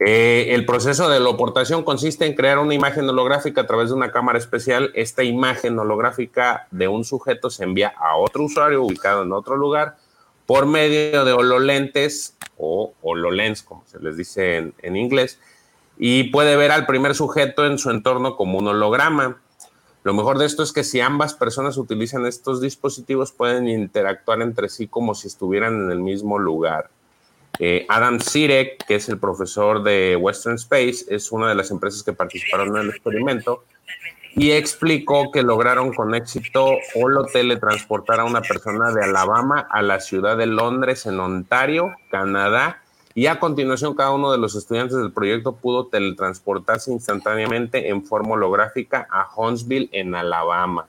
Eh, 0.00 0.54
el 0.54 0.64
proceso 0.64 1.08
de 1.08 1.18
holoportación 1.18 1.84
consiste 1.84 2.26
en 2.26 2.34
crear 2.34 2.58
una 2.58 2.74
imagen 2.74 3.08
holográfica 3.08 3.60
a 3.60 3.66
través 3.66 3.90
de 3.90 3.94
una 3.94 4.10
cámara 4.10 4.38
especial. 4.38 4.90
Esta 4.94 5.22
imagen 5.22 5.78
holográfica 5.78 6.66
de 6.70 6.88
un 6.88 7.04
sujeto 7.04 7.50
se 7.50 7.64
envía 7.64 7.92
a 7.96 8.16
otro 8.16 8.44
usuario 8.44 8.82
ubicado 8.82 9.22
en 9.22 9.32
otro 9.32 9.56
lugar 9.56 9.96
por 10.46 10.66
medio 10.66 11.24
de 11.24 11.32
hololentes 11.32 12.36
o 12.56 12.94
hololens, 13.02 13.62
como 13.62 13.84
se 13.86 13.98
les 14.00 14.16
dice 14.16 14.56
en, 14.56 14.74
en 14.82 14.96
inglés, 14.96 15.38
y 15.96 16.24
puede 16.24 16.56
ver 16.56 16.72
al 16.72 16.86
primer 16.86 17.14
sujeto 17.14 17.66
en 17.66 17.78
su 17.78 17.90
entorno 17.90 18.36
como 18.36 18.58
un 18.58 18.68
holograma. 18.68 19.40
Lo 20.02 20.12
mejor 20.12 20.38
de 20.38 20.46
esto 20.46 20.62
es 20.62 20.72
que 20.72 20.84
si 20.84 21.00
ambas 21.00 21.34
personas 21.34 21.78
utilizan 21.78 22.26
estos 22.26 22.60
dispositivos 22.60 23.32
pueden 23.32 23.68
interactuar 23.68 24.42
entre 24.42 24.68
sí 24.68 24.86
como 24.86 25.14
si 25.14 25.28
estuvieran 25.28 25.74
en 25.84 25.90
el 25.90 26.00
mismo 26.00 26.38
lugar. 26.38 26.90
Eh, 27.58 27.86
Adam 27.88 28.20
Sirek, 28.20 28.84
que 28.84 28.96
es 28.96 29.08
el 29.08 29.18
profesor 29.18 29.82
de 29.82 30.16
Western 30.16 30.56
Space, 30.56 31.06
es 31.08 31.30
una 31.30 31.48
de 31.48 31.54
las 31.54 31.70
empresas 31.70 32.02
que 32.02 32.12
participaron 32.12 32.76
en 32.76 32.82
el 32.82 32.90
experimento 32.90 33.64
y 34.36 34.50
explicó 34.50 35.30
que 35.30 35.42
lograron 35.42 35.94
con 35.94 36.14
éxito 36.14 36.78
holo 36.96 37.24
teletransportar 37.26 38.20
a 38.20 38.24
una 38.24 38.42
persona 38.42 38.90
de 38.92 39.04
Alabama 39.04 39.68
a 39.70 39.80
la 39.82 40.00
ciudad 40.00 40.36
de 40.36 40.46
Londres 40.46 41.06
en 41.06 41.20
Ontario, 41.20 41.94
Canadá, 42.10 42.82
y 43.14 43.26
a 43.26 43.38
continuación 43.38 43.94
cada 43.94 44.10
uno 44.10 44.32
de 44.32 44.38
los 44.38 44.56
estudiantes 44.56 44.96
del 44.96 45.12
proyecto 45.12 45.54
pudo 45.54 45.86
teletransportarse 45.86 46.92
instantáneamente 46.92 47.88
en 47.88 48.04
forma 48.04 48.30
holográfica 48.30 49.06
a 49.10 49.28
Huntsville 49.36 49.88
en 49.92 50.14
Alabama. 50.14 50.88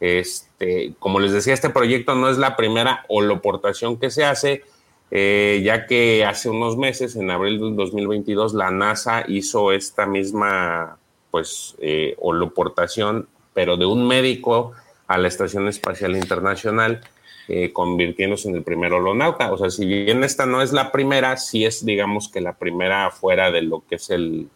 Este, 0.00 0.94
como 0.98 1.20
les 1.20 1.32
decía, 1.32 1.54
este 1.54 1.70
proyecto 1.70 2.14
no 2.14 2.28
es 2.28 2.38
la 2.38 2.54
primera 2.54 3.04
holoportación 3.08 3.96
que 3.96 4.10
se 4.10 4.24
hace, 4.24 4.62
eh, 5.10 5.62
ya 5.64 5.86
que 5.86 6.24
hace 6.24 6.50
unos 6.50 6.76
meses, 6.76 7.16
en 7.16 7.30
abril 7.30 7.58
del 7.58 7.76
2022, 7.76 8.52
la 8.52 8.70
NASA 8.70 9.24
hizo 9.26 9.72
esta 9.72 10.06
misma 10.06 10.98
pues 11.30 11.76
eh, 11.78 12.14
holoportación, 12.20 13.26
pero 13.54 13.76
de 13.76 13.86
un 13.86 14.06
médico 14.06 14.72
a 15.06 15.16
la 15.16 15.28
Estación 15.28 15.66
Espacial 15.66 16.14
Internacional, 16.14 17.00
eh, 17.48 17.72
convirtiéndose 17.72 18.50
en 18.50 18.56
el 18.56 18.62
primer 18.62 18.92
holonauta. 18.92 19.50
O 19.52 19.56
sea, 19.56 19.70
si 19.70 19.86
bien 19.86 20.22
esta 20.22 20.44
no 20.44 20.60
es 20.60 20.72
la 20.72 20.92
primera, 20.92 21.36
sí 21.38 21.64
es, 21.64 21.82
digamos, 21.82 22.28
que 22.28 22.42
la 22.42 22.52
primera 22.52 23.10
fuera 23.10 23.50
de 23.50 23.62
lo 23.62 23.82
que 23.88 23.94
es 23.94 24.10
el, 24.10 24.48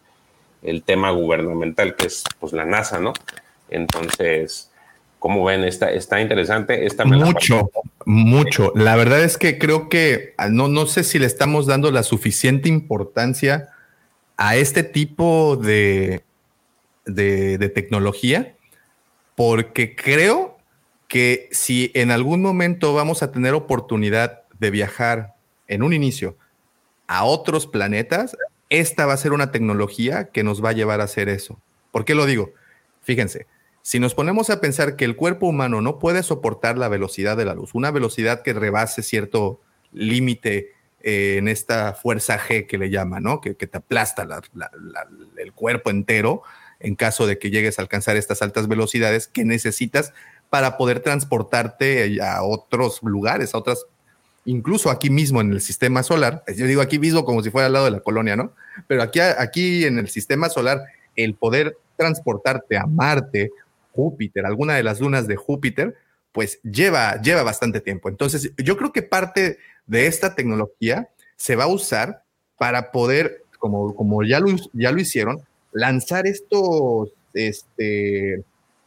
el 0.61 0.83
tema 0.83 1.09
gubernamental, 1.09 1.95
que 1.95 2.05
es 2.05 2.23
pues 2.39 2.53
la 2.53 2.65
NASA, 2.65 2.99
¿no? 2.99 3.13
Entonces, 3.69 4.71
como 5.17 5.43
ven, 5.43 5.63
está, 5.63 5.91
está 5.91 6.21
interesante. 6.21 6.85
Esta 6.85 7.03
Mucho, 7.05 7.71
mucho. 8.05 8.71
La 8.75 8.95
verdad 8.95 9.23
es 9.23 9.39
que 9.39 9.57
creo 9.57 9.89
que 9.89 10.35
ah, 10.37 10.49
no, 10.49 10.67
no 10.67 10.85
sé 10.85 11.03
si 11.03 11.17
le 11.17 11.25
estamos 11.25 11.65
dando 11.65 11.89
la 11.89 12.03
suficiente 12.03 12.69
importancia 12.69 13.69
a 14.37 14.55
este 14.55 14.83
tipo 14.83 15.55
de, 15.55 16.23
de, 17.05 17.57
de 17.57 17.69
tecnología, 17.69 18.55
porque 19.35 19.95
creo 19.95 20.52
que 21.13 21.47
si 21.51 21.91
en 21.93 22.09
algún 22.09 22.41
momento 22.41 22.95
vamos 22.95 23.21
a 23.21 23.31
tener 23.31 23.53
oportunidad 23.53 24.41
de 24.57 24.71
viajar 24.71 25.35
en 25.67 25.83
un 25.83 25.93
inicio 25.93 26.39
a 27.05 27.23
otros 27.23 27.67
planetas, 27.67 28.35
esta 28.71 29.05
va 29.05 29.13
a 29.13 29.17
ser 29.17 29.31
una 29.31 29.51
tecnología 29.51 30.31
que 30.31 30.43
nos 30.43 30.65
va 30.65 30.69
a 30.69 30.73
llevar 30.73 31.01
a 31.01 31.03
hacer 31.03 31.29
eso. 31.29 31.61
¿Por 31.91 32.03
qué 32.03 32.15
lo 32.15 32.25
digo? 32.25 32.53
Fíjense, 33.03 33.45
si 33.83 33.99
nos 33.99 34.15
ponemos 34.15 34.49
a 34.49 34.59
pensar 34.59 34.95
que 34.95 35.05
el 35.05 35.15
cuerpo 35.15 35.45
humano 35.45 35.81
no 35.81 35.99
puede 35.99 36.23
soportar 36.23 36.79
la 36.79 36.87
velocidad 36.87 37.37
de 37.37 37.45
la 37.45 37.53
luz, 37.53 37.75
una 37.75 37.91
velocidad 37.91 38.41
que 38.41 38.53
rebase 38.53 39.03
cierto 39.03 39.61
límite 39.91 40.71
eh, 41.03 41.35
en 41.37 41.47
esta 41.47 41.93
fuerza 41.93 42.39
G 42.39 42.65
que 42.65 42.79
le 42.79 42.89
llama, 42.89 43.19
¿no? 43.19 43.39
Que, 43.39 43.53
te 43.53 43.77
aplasta 43.77 44.25
la, 44.25 44.41
la, 44.55 44.71
la, 44.81 45.07
el 45.37 45.53
cuerpo 45.53 45.91
entero 45.91 46.41
en 46.79 46.95
caso 46.95 47.27
de 47.27 47.37
que 47.37 47.51
llegues 47.51 47.77
a 47.77 47.83
alcanzar 47.83 48.17
estas 48.17 48.41
altas 48.41 48.67
velocidades 48.67 49.27
que 49.27 49.45
necesitas 49.45 50.11
para 50.53 50.77
poder 50.77 50.99
transportarte 50.99 52.21
a 52.21 52.43
otros 52.43 53.01
lugares, 53.01 53.55
a 53.55 53.57
otras, 53.57 53.87
incluso 54.45 54.91
aquí 54.91 55.09
mismo 55.09 55.41
en 55.41 55.51
el 55.51 55.61
sistema 55.61 56.03
solar. 56.03 56.43
Yo 56.55 56.67
digo 56.67 56.83
aquí 56.83 56.99
mismo 56.99 57.25
como 57.25 57.41
si 57.41 57.49
fuera 57.49 57.65
al 57.65 57.73
lado 57.73 57.85
de 57.85 57.91
la 57.91 58.01
colonia, 58.01 58.35
¿no? 58.35 58.53
Pero 58.85 59.01
aquí, 59.01 59.19
aquí 59.19 59.83
en 59.83 59.97
el 59.97 60.09
sistema 60.09 60.49
solar, 60.49 60.83
el 61.15 61.33
poder 61.33 61.75
transportarte 61.97 62.77
a 62.77 62.85
Marte, 62.85 63.49
Júpiter, 63.93 64.45
alguna 64.45 64.75
de 64.75 64.83
las 64.83 64.99
lunas 64.99 65.25
de 65.25 65.37
Júpiter, 65.37 65.95
pues 66.31 66.59
lleva, 66.61 67.19
lleva 67.19 67.41
bastante 67.41 67.81
tiempo. 67.81 68.07
Entonces, 68.07 68.51
yo 68.55 68.77
creo 68.77 68.93
que 68.93 69.01
parte 69.01 69.57
de 69.87 70.05
esta 70.05 70.35
tecnología 70.35 71.09
se 71.35 71.55
va 71.55 71.63
a 71.63 71.73
usar 71.73 72.21
para 72.59 72.91
poder, 72.91 73.41
como, 73.57 73.95
como 73.95 74.23
ya, 74.23 74.39
lo, 74.39 74.55
ya 74.73 74.91
lo 74.91 75.01
hicieron, 75.01 75.41
lanzar 75.71 76.27
estos, 76.27 77.09
este, 77.33 78.43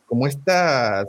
como 0.07 0.29
estas 0.29 1.09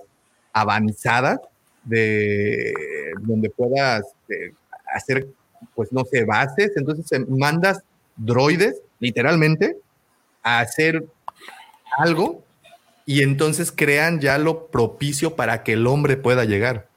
avanzadas 0.62 1.40
de 1.84 2.74
donde 3.22 3.50
puedas 3.50 4.04
eh, 4.30 4.54
hacer, 4.94 5.28
pues 5.76 5.92
no 5.92 6.04
sé, 6.06 6.26
bases. 6.26 6.72
Entonces 6.76 7.28
mandas 7.30 7.80
droides, 8.16 8.82
literalmente, 9.00 9.78
a 10.44 10.60
hacer 10.60 11.06
algo 11.98 12.44
y 13.06 13.24
entonces 13.24 13.72
crean 13.72 14.20
ya 14.20 14.38
lo 14.38 14.68
propicio 14.68 15.36
para 15.36 15.64
que 15.64 15.74
el 15.74 15.88
hombre 15.88 16.18
pueda 16.18 16.46
llegar. 16.46 16.88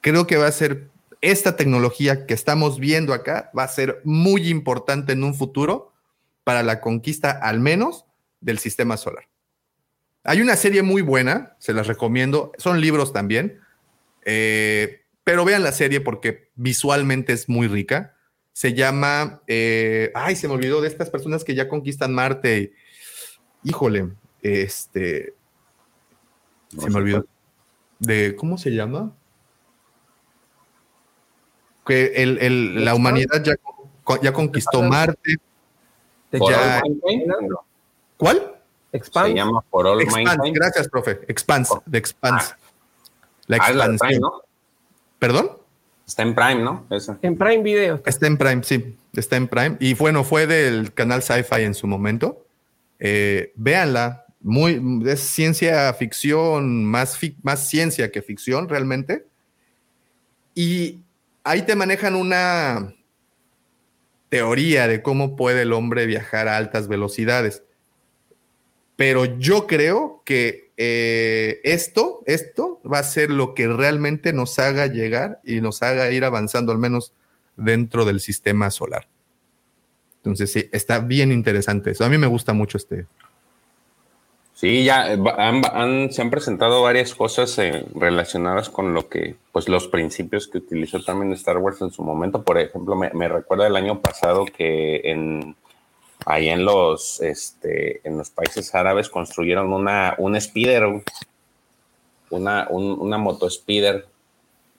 Creo 0.00 0.26
que 0.26 0.36
va 0.36 0.46
a 0.46 0.52
ser 0.52 0.88
esta 1.22 1.56
tecnología 1.56 2.26
que 2.26 2.34
estamos 2.34 2.78
viendo 2.78 3.14
acá, 3.14 3.50
va 3.56 3.64
a 3.64 3.68
ser 3.68 4.02
muy 4.04 4.48
importante 4.48 5.14
en 5.14 5.24
un 5.24 5.34
futuro 5.34 5.92
para 6.44 6.62
la 6.62 6.82
conquista 6.82 7.30
al 7.30 7.60
menos 7.60 8.04
del 8.42 8.58
sistema 8.58 8.98
solar. 8.98 9.24
Hay 10.24 10.40
una 10.40 10.56
serie 10.56 10.82
muy 10.82 11.02
buena, 11.02 11.54
se 11.58 11.74
las 11.74 11.86
recomiendo, 11.86 12.52
son 12.56 12.80
libros 12.80 13.12
también, 13.12 13.60
eh, 14.24 15.02
pero 15.22 15.44
vean 15.44 15.62
la 15.62 15.72
serie 15.72 16.00
porque 16.00 16.48
visualmente 16.54 17.34
es 17.34 17.48
muy 17.48 17.68
rica. 17.68 18.16
Se 18.54 18.72
llama, 18.72 19.42
eh, 19.46 20.10
ay, 20.14 20.34
se 20.36 20.48
me 20.48 20.54
olvidó 20.54 20.80
de 20.80 20.88
estas 20.88 21.10
personas 21.10 21.44
que 21.44 21.54
ya 21.54 21.68
conquistan 21.68 22.14
Marte. 22.14 22.72
Híjole, 23.64 24.12
este, 24.40 25.34
se 26.68 26.90
me 26.90 26.96
olvidó. 26.96 27.26
De, 27.98 28.34
¿cómo 28.34 28.56
se 28.56 28.70
llama? 28.70 29.14
Que 31.86 32.22
el, 32.22 32.82
la 32.82 32.94
humanidad 32.94 33.42
ya, 33.44 33.56
ya 34.22 34.32
conquistó 34.32 34.82
Marte. 34.82 35.36
Ya, 36.32 36.82
¿Cuál? 38.16 38.53
Expand. 38.94 39.26
Se 39.26 39.34
llama 39.34 39.62
For 39.70 39.86
All 39.86 40.00
Expand, 40.00 40.40
Gracias, 40.54 40.88
profe. 40.88 41.20
Expans, 41.26 41.70
oh. 41.72 41.82
de 41.84 41.98
Expans. 41.98 42.52
Ah. 42.52 42.58
La 43.46 43.56
ah, 43.60 43.68
expansión. 43.68 44.20
¿no? 44.20 44.42
¿Perdón? 45.18 45.50
Está 46.06 46.22
en 46.22 46.34
Prime, 46.34 46.62
¿no? 46.62 46.86
En 47.22 47.36
Prime 47.36 47.62
Video. 47.62 48.00
Está 48.06 48.26
en 48.26 48.36
Prime, 48.36 48.62
sí. 48.62 48.96
Está 49.14 49.36
en 49.36 49.48
Prime. 49.48 49.76
Y 49.80 49.94
bueno, 49.94 50.22
fue 50.22 50.46
del 50.46 50.94
canal 50.94 51.22
Sci-Fi 51.22 51.62
en 51.62 51.74
su 51.74 51.86
momento. 51.86 52.46
Eh, 52.98 53.52
véanla. 53.56 54.26
Muy, 54.40 55.02
es 55.06 55.20
ciencia 55.20 55.92
ficción, 55.94 56.84
más, 56.84 57.18
más 57.42 57.66
ciencia 57.68 58.12
que 58.12 58.22
ficción 58.22 58.68
realmente. 58.68 59.26
Y 60.54 61.00
ahí 61.42 61.62
te 61.62 61.74
manejan 61.74 62.14
una 62.14 62.94
teoría 64.28 64.86
de 64.86 65.02
cómo 65.02 65.34
puede 65.36 65.62
el 65.62 65.72
hombre 65.72 66.06
viajar 66.06 66.46
a 66.46 66.58
altas 66.58 66.86
velocidades. 66.86 67.62
Pero 68.96 69.24
yo 69.38 69.66
creo 69.66 70.22
que 70.24 70.70
eh, 70.76 71.60
esto, 71.64 72.22
esto 72.26 72.80
va 72.90 72.98
a 72.98 73.04
ser 73.04 73.30
lo 73.30 73.54
que 73.54 73.68
realmente 73.68 74.32
nos 74.32 74.58
haga 74.58 74.86
llegar 74.86 75.40
y 75.44 75.60
nos 75.60 75.82
haga 75.82 76.10
ir 76.10 76.24
avanzando 76.24 76.72
al 76.72 76.78
menos 76.78 77.12
dentro 77.56 78.04
del 78.04 78.20
sistema 78.20 78.70
solar. 78.70 79.06
Entonces, 80.16 80.52
sí, 80.52 80.68
está 80.72 81.00
bien 81.00 81.32
interesante 81.32 81.90
eso. 81.90 82.04
A 82.04 82.08
mí 82.08 82.18
me 82.18 82.26
gusta 82.26 82.52
mucho 82.52 82.78
este. 82.78 83.06
Sí, 84.54 84.84
ya 84.84 85.12
eh, 85.12 86.10
se 86.10 86.22
han 86.22 86.30
presentado 86.30 86.82
varias 86.82 87.14
cosas 87.14 87.58
eh, 87.58 87.84
relacionadas 87.94 88.70
con 88.70 88.94
lo 88.94 89.08
que, 89.08 89.36
pues 89.52 89.68
los 89.68 89.88
principios 89.88 90.48
que 90.48 90.58
utilizó 90.58 91.02
también 91.02 91.32
Star 91.32 91.58
Wars 91.58 91.82
en 91.82 91.90
su 91.90 92.02
momento. 92.02 92.42
Por 92.42 92.58
ejemplo, 92.58 92.96
me, 92.96 93.10
me 93.12 93.28
recuerda 93.28 93.66
el 93.66 93.76
año 93.76 94.00
pasado 94.00 94.46
que 94.46 95.02
en 95.04 95.56
ahí 96.24 96.48
en 96.48 96.64
los, 96.64 97.20
este, 97.20 98.06
en 98.06 98.18
los 98.18 98.30
países 98.30 98.74
árabes 98.74 99.08
construyeron 99.08 99.72
una, 99.72 100.14
un 100.18 100.40
speeder, 100.40 101.02
una, 102.30 102.68
una 102.70 103.18
moto 103.18 103.48
speeder 103.50 104.06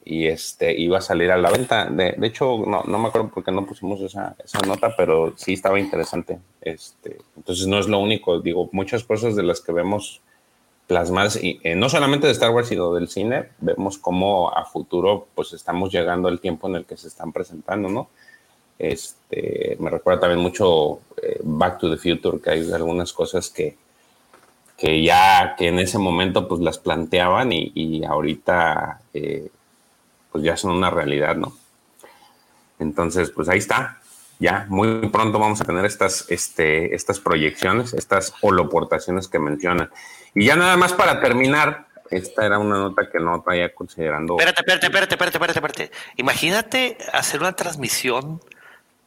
y 0.04 0.28
este 0.28 0.80
iba 0.80 1.00
a 1.00 1.02
salir 1.02 1.32
a 1.32 1.38
la 1.38 1.50
venta. 1.50 1.86
De, 1.86 2.16
hecho, 2.22 2.64
no, 2.66 2.84
no, 2.84 3.00
me 3.00 3.08
acuerdo 3.08 3.30
por 3.30 3.44
qué 3.44 3.52
no 3.52 3.66
pusimos 3.66 4.00
esa, 4.02 4.36
esa, 4.44 4.60
nota, 4.60 4.96
pero 4.96 5.34
sí 5.36 5.54
estaba 5.54 5.80
interesante. 5.80 6.40
Este, 6.62 7.18
entonces 7.36 7.66
no 7.68 7.80
es 7.80 7.88
lo 7.88 8.00
único, 8.00 8.40
digo, 8.40 8.70
muchas 8.72 9.04
cosas 9.04 9.36
de 9.36 9.44
las 9.44 9.62
que 9.62 9.72
vemos 9.72 10.22
plasmadas, 10.88 11.44
y, 11.44 11.60
eh, 11.64 11.76
no 11.76 11.90
solamente 11.90 12.28
de 12.28 12.34
Star 12.34 12.52
Wars, 12.52 12.68
sino 12.68 12.94
del 12.94 13.08
cine, 13.08 13.50
vemos 13.60 13.98
cómo 13.98 14.56
a 14.56 14.66
futuro 14.66 15.28
pues 15.34 15.54
estamos 15.54 15.92
llegando 15.92 16.28
al 16.28 16.40
tiempo 16.40 16.68
en 16.68 16.76
el 16.76 16.86
que 16.86 16.96
se 16.96 17.08
están 17.08 17.34
presentando, 17.34 17.90
¿no? 17.90 18.10
Este, 18.78 19.78
me 19.80 19.90
recuerda 19.90 20.22
también 20.22 20.42
mucho 20.42 21.00
eh, 21.22 21.40
Back 21.44 21.80
to 21.80 21.90
the 21.90 21.98
Future, 21.98 22.42
que 22.42 22.50
hay 22.50 22.72
algunas 22.72 23.14
cosas 23.14 23.50
que, 23.50 23.78
que 24.78 25.02
ya 25.02 25.56
que 25.58 25.68
en 25.70 25.80
ese 25.80 25.98
momento 25.98 26.48
pues 26.48 26.62
las 26.62 26.78
planteaban 26.78 27.50
y, 27.52 28.04
ahorita 28.04 29.00
eh, 29.14 29.50
pues 30.32 30.44
ya 30.44 30.58
son 30.58 30.72
una 30.72 30.90
realidad, 30.90 31.36
¿no? 31.36 31.56
Entonces, 32.80 33.32
pues 33.32 33.48
ahí 33.48 33.60
está. 33.60 34.00
Ya 34.38 34.66
muy 34.68 35.08
pronto 35.08 35.40
vamos 35.40 35.62
a 35.62 35.64
tener 35.64 35.86
estas, 35.86 36.26
este, 36.30 36.94
estas 36.94 37.22
proyecciones, 37.22 37.94
estas 37.94 38.34
holoportaciones 38.42 39.30
que 39.30 39.40
mencionan. 39.40 39.90
Y 40.34 40.48
ya 40.48 40.58
nada 40.58 40.76
más 40.76 40.92
para 40.92 41.22
terminar, 41.22 41.88
esta 42.12 42.46
era 42.46 42.60
una 42.60 42.78
nota 42.78 43.10
que 43.10 43.20
no 43.20 43.42
traía 43.42 43.74
considerando. 43.74 44.36
Espérate, 44.38 44.60
espérate, 44.60 44.86
espérate, 44.88 45.14
espérate, 45.16 45.38
espérate, 45.38 45.60
espérate. 45.60 45.92
Imagínate 46.18 46.98
hacer 47.14 47.40
una 47.40 47.54
transmisión 47.54 48.42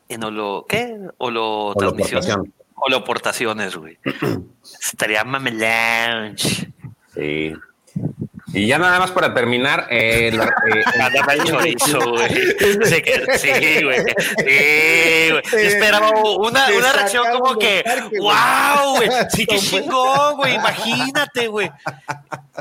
en 0.08 0.24
holo, 0.24 0.66
¿qué? 0.68 0.98
Holo 1.18 1.74
transmisión. 1.76 2.52
Holoportaciones, 2.74 3.76
güey. 3.76 3.98
Estaría 4.80 5.24
mame 5.24 5.50
lounge. 5.50 6.72
Sí. 7.14 7.52
Y 8.54 8.66
ya 8.66 8.78
nada 8.78 8.98
más 8.98 9.10
para 9.10 9.34
terminar, 9.34 9.86
eh, 9.90 10.30
la, 10.32 10.46
eh, 10.66 11.52
güey. 11.52 11.76
Sí, 11.78 11.92
güey. 13.82 13.98
Sí, 14.38 15.30
güey. 15.32 15.66
esperaba 15.66 16.10
una, 16.10 16.66
una 16.68 16.92
reacción 16.92 17.26
como 17.32 17.58
que, 17.58 17.84
wow, 18.18 18.96
güey. 18.96 19.10
Sí, 19.30 19.46
qué 19.46 19.58
chingón, 19.58 20.36
güey. 20.36 20.54
Imagínate, 20.54 21.48
güey. 21.48 21.70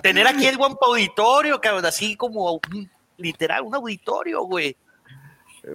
Tener 0.02 0.28
aquí 0.28 0.46
el 0.46 0.58
buen 0.58 0.76
auditorio, 0.82 1.62
cabrón, 1.62 1.86
así 1.86 2.16
como 2.16 2.60
literal, 3.18 3.62
un 3.62 3.76
auditorio, 3.76 4.42
güey. 4.44 4.76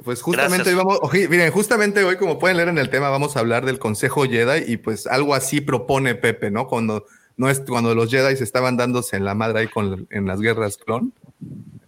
Pues 0.04 0.22
justamente 0.22 0.70
hoy 0.70 0.74
vamos, 0.76 1.00
miren, 1.12 1.50
justamente 1.50 2.02
hoy, 2.04 2.16
como 2.16 2.38
pueden 2.38 2.56
leer 2.56 2.68
en 2.68 2.78
el 2.78 2.88
tema, 2.88 3.10
vamos 3.10 3.36
a 3.36 3.40
hablar 3.40 3.66
del 3.66 3.78
Consejo 3.78 4.24
Jedi 4.24 4.72
y 4.72 4.76
pues 4.78 5.06
algo 5.06 5.34
así 5.34 5.60
propone 5.60 6.14
Pepe, 6.14 6.50
¿no? 6.50 6.66
Cuando 6.66 7.06
no 7.36 7.50
es 7.50 7.60
cuando 7.60 7.94
los 7.94 8.10
Jedi 8.10 8.36
se 8.36 8.44
estaban 8.44 8.76
dándose 8.76 9.16
en 9.16 9.24
la 9.24 9.34
madre 9.34 9.60
ahí 9.60 9.68
con, 9.68 10.06
en 10.10 10.26
las 10.26 10.40
guerras 10.40 10.76
clon, 10.78 11.12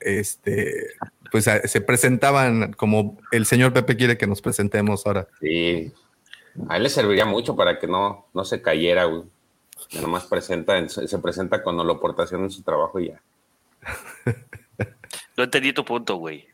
este, 0.01 0.95
pues 1.31 1.45
se 1.65 1.81
presentaban 1.81 2.73
como 2.75 3.19
el 3.33 3.47
señor 3.47 3.73
Pepe 3.73 3.97
quiere 3.97 4.19
que 4.19 4.27
nos 4.27 4.43
presentemos 4.43 5.07
ahora. 5.07 5.29
Sí, 5.41 5.93
a 6.69 6.77
él 6.77 6.83
le 6.83 6.91
serviría 6.91 7.25
mucho 7.25 7.57
para 7.57 7.79
que 7.79 7.87
no, 7.87 8.27
no 8.35 8.45
se 8.45 8.61
cayera, 8.61 9.05
güey. 9.05 9.23
Nomás 10.01 10.25
presenta, 10.25 10.89
se 10.89 11.19
presenta 11.19 11.63
con 11.63 11.79
holoportación 11.79 12.45
en 12.45 12.51
su 12.51 12.63
trabajo 12.63 13.01
y 13.01 13.09
ya. 13.09 13.23
No 15.37 15.43
entendí 15.43 15.73
tu 15.73 15.85
punto, 15.85 16.15
güey. 16.15 16.47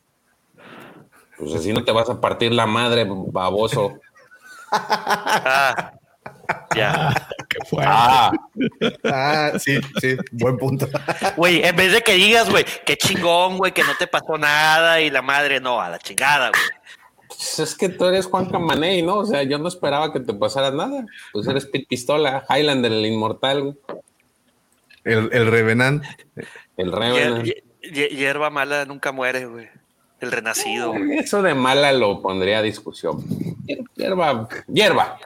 Pues 1.41 1.55
así 1.55 1.73
no 1.73 1.83
te 1.83 1.91
vas 1.91 2.07
a 2.07 2.21
partir 2.21 2.53
la 2.53 2.67
madre, 2.67 3.03
baboso. 3.09 3.99
ah, 4.71 5.91
ya. 6.75 7.27
Qué 7.49 7.57
fuerte. 7.67 7.91
Ah. 7.91 8.31
ah, 9.05 9.51
sí, 9.57 9.79
sí, 9.99 10.15
buen 10.33 10.57
punto. 10.57 10.87
Güey, 11.35 11.65
en 11.65 11.75
vez 11.75 11.93
de 11.93 12.01
que 12.01 12.13
digas, 12.13 12.47
güey, 12.49 12.63
qué 12.85 12.95
chingón, 12.95 13.57
güey, 13.57 13.73
que 13.73 13.83
no 13.83 13.93
te 13.97 14.07
pasó 14.07 14.37
nada 14.37 15.01
y 15.01 15.09
la 15.09 15.21
madre, 15.21 15.59
no, 15.59 15.81
a 15.81 15.89
la 15.89 15.99
chingada, 15.99 16.49
güey. 16.49 16.61
Pues 17.27 17.59
es 17.59 17.75
que 17.75 17.89
tú 17.89 18.05
eres 18.05 18.27
Juan 18.27 18.45
Camaney, 18.45 19.01
¿no? 19.01 19.17
O 19.17 19.25
sea, 19.25 19.43
yo 19.43 19.57
no 19.57 19.67
esperaba 19.67 20.13
que 20.13 20.19
te 20.19 20.33
pasara 20.33 20.71
nada. 20.71 21.05
Pues 21.33 21.47
eres 21.47 21.65
Pit 21.65 21.87
Pistola, 21.89 22.45
Highlander, 22.47 22.91
el 22.91 23.05
inmortal, 23.05 23.63
güey. 23.63 23.75
El, 25.03 25.29
el 25.33 25.47
Revenant. 25.47 26.05
El 26.77 26.91
Revenant. 26.91 27.49
hierba 27.81 28.49
mala 28.49 28.85
nunca 28.85 29.11
muere, 29.11 29.45
güey. 29.47 29.80
El 30.21 30.31
renacido. 30.31 30.93
Eso 30.95 31.41
de 31.41 31.53
mala 31.55 31.91
lo 31.91 32.21
pondría 32.21 32.59
a 32.59 32.61
discusión. 32.61 33.25
Hierba, 33.95 34.47
hierba. 34.67 35.19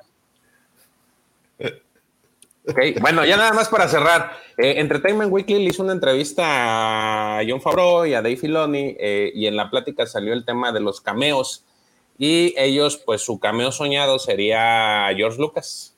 Okay. 2.67 2.93
Bueno, 2.93 3.23
ya 3.25 3.37
nada 3.37 3.53
más 3.53 3.69
para 3.69 3.87
cerrar. 3.87 4.31
Eh, 4.57 4.79
Entertainment 4.79 5.31
Weekly 5.31 5.59
le 5.59 5.69
hizo 5.69 5.83
una 5.83 5.93
entrevista 5.93 7.37
a 7.37 7.43
John 7.47 7.61
Favreau 7.61 8.05
y 8.07 8.15
a 8.15 8.23
Dave 8.23 8.37
Filoni 8.37 8.95
eh, 8.99 9.31
y 9.35 9.45
en 9.45 9.55
la 9.55 9.69
plática 9.69 10.07
salió 10.07 10.33
el 10.33 10.45
tema 10.45 10.71
de 10.71 10.79
los 10.79 10.99
cameos 10.99 11.63
y 12.17 12.55
ellos, 12.57 12.97
pues 12.97 13.21
su 13.21 13.39
cameo 13.39 13.71
soñado 13.71 14.17
sería 14.17 15.07
George 15.15 15.39
Lucas. 15.39 15.95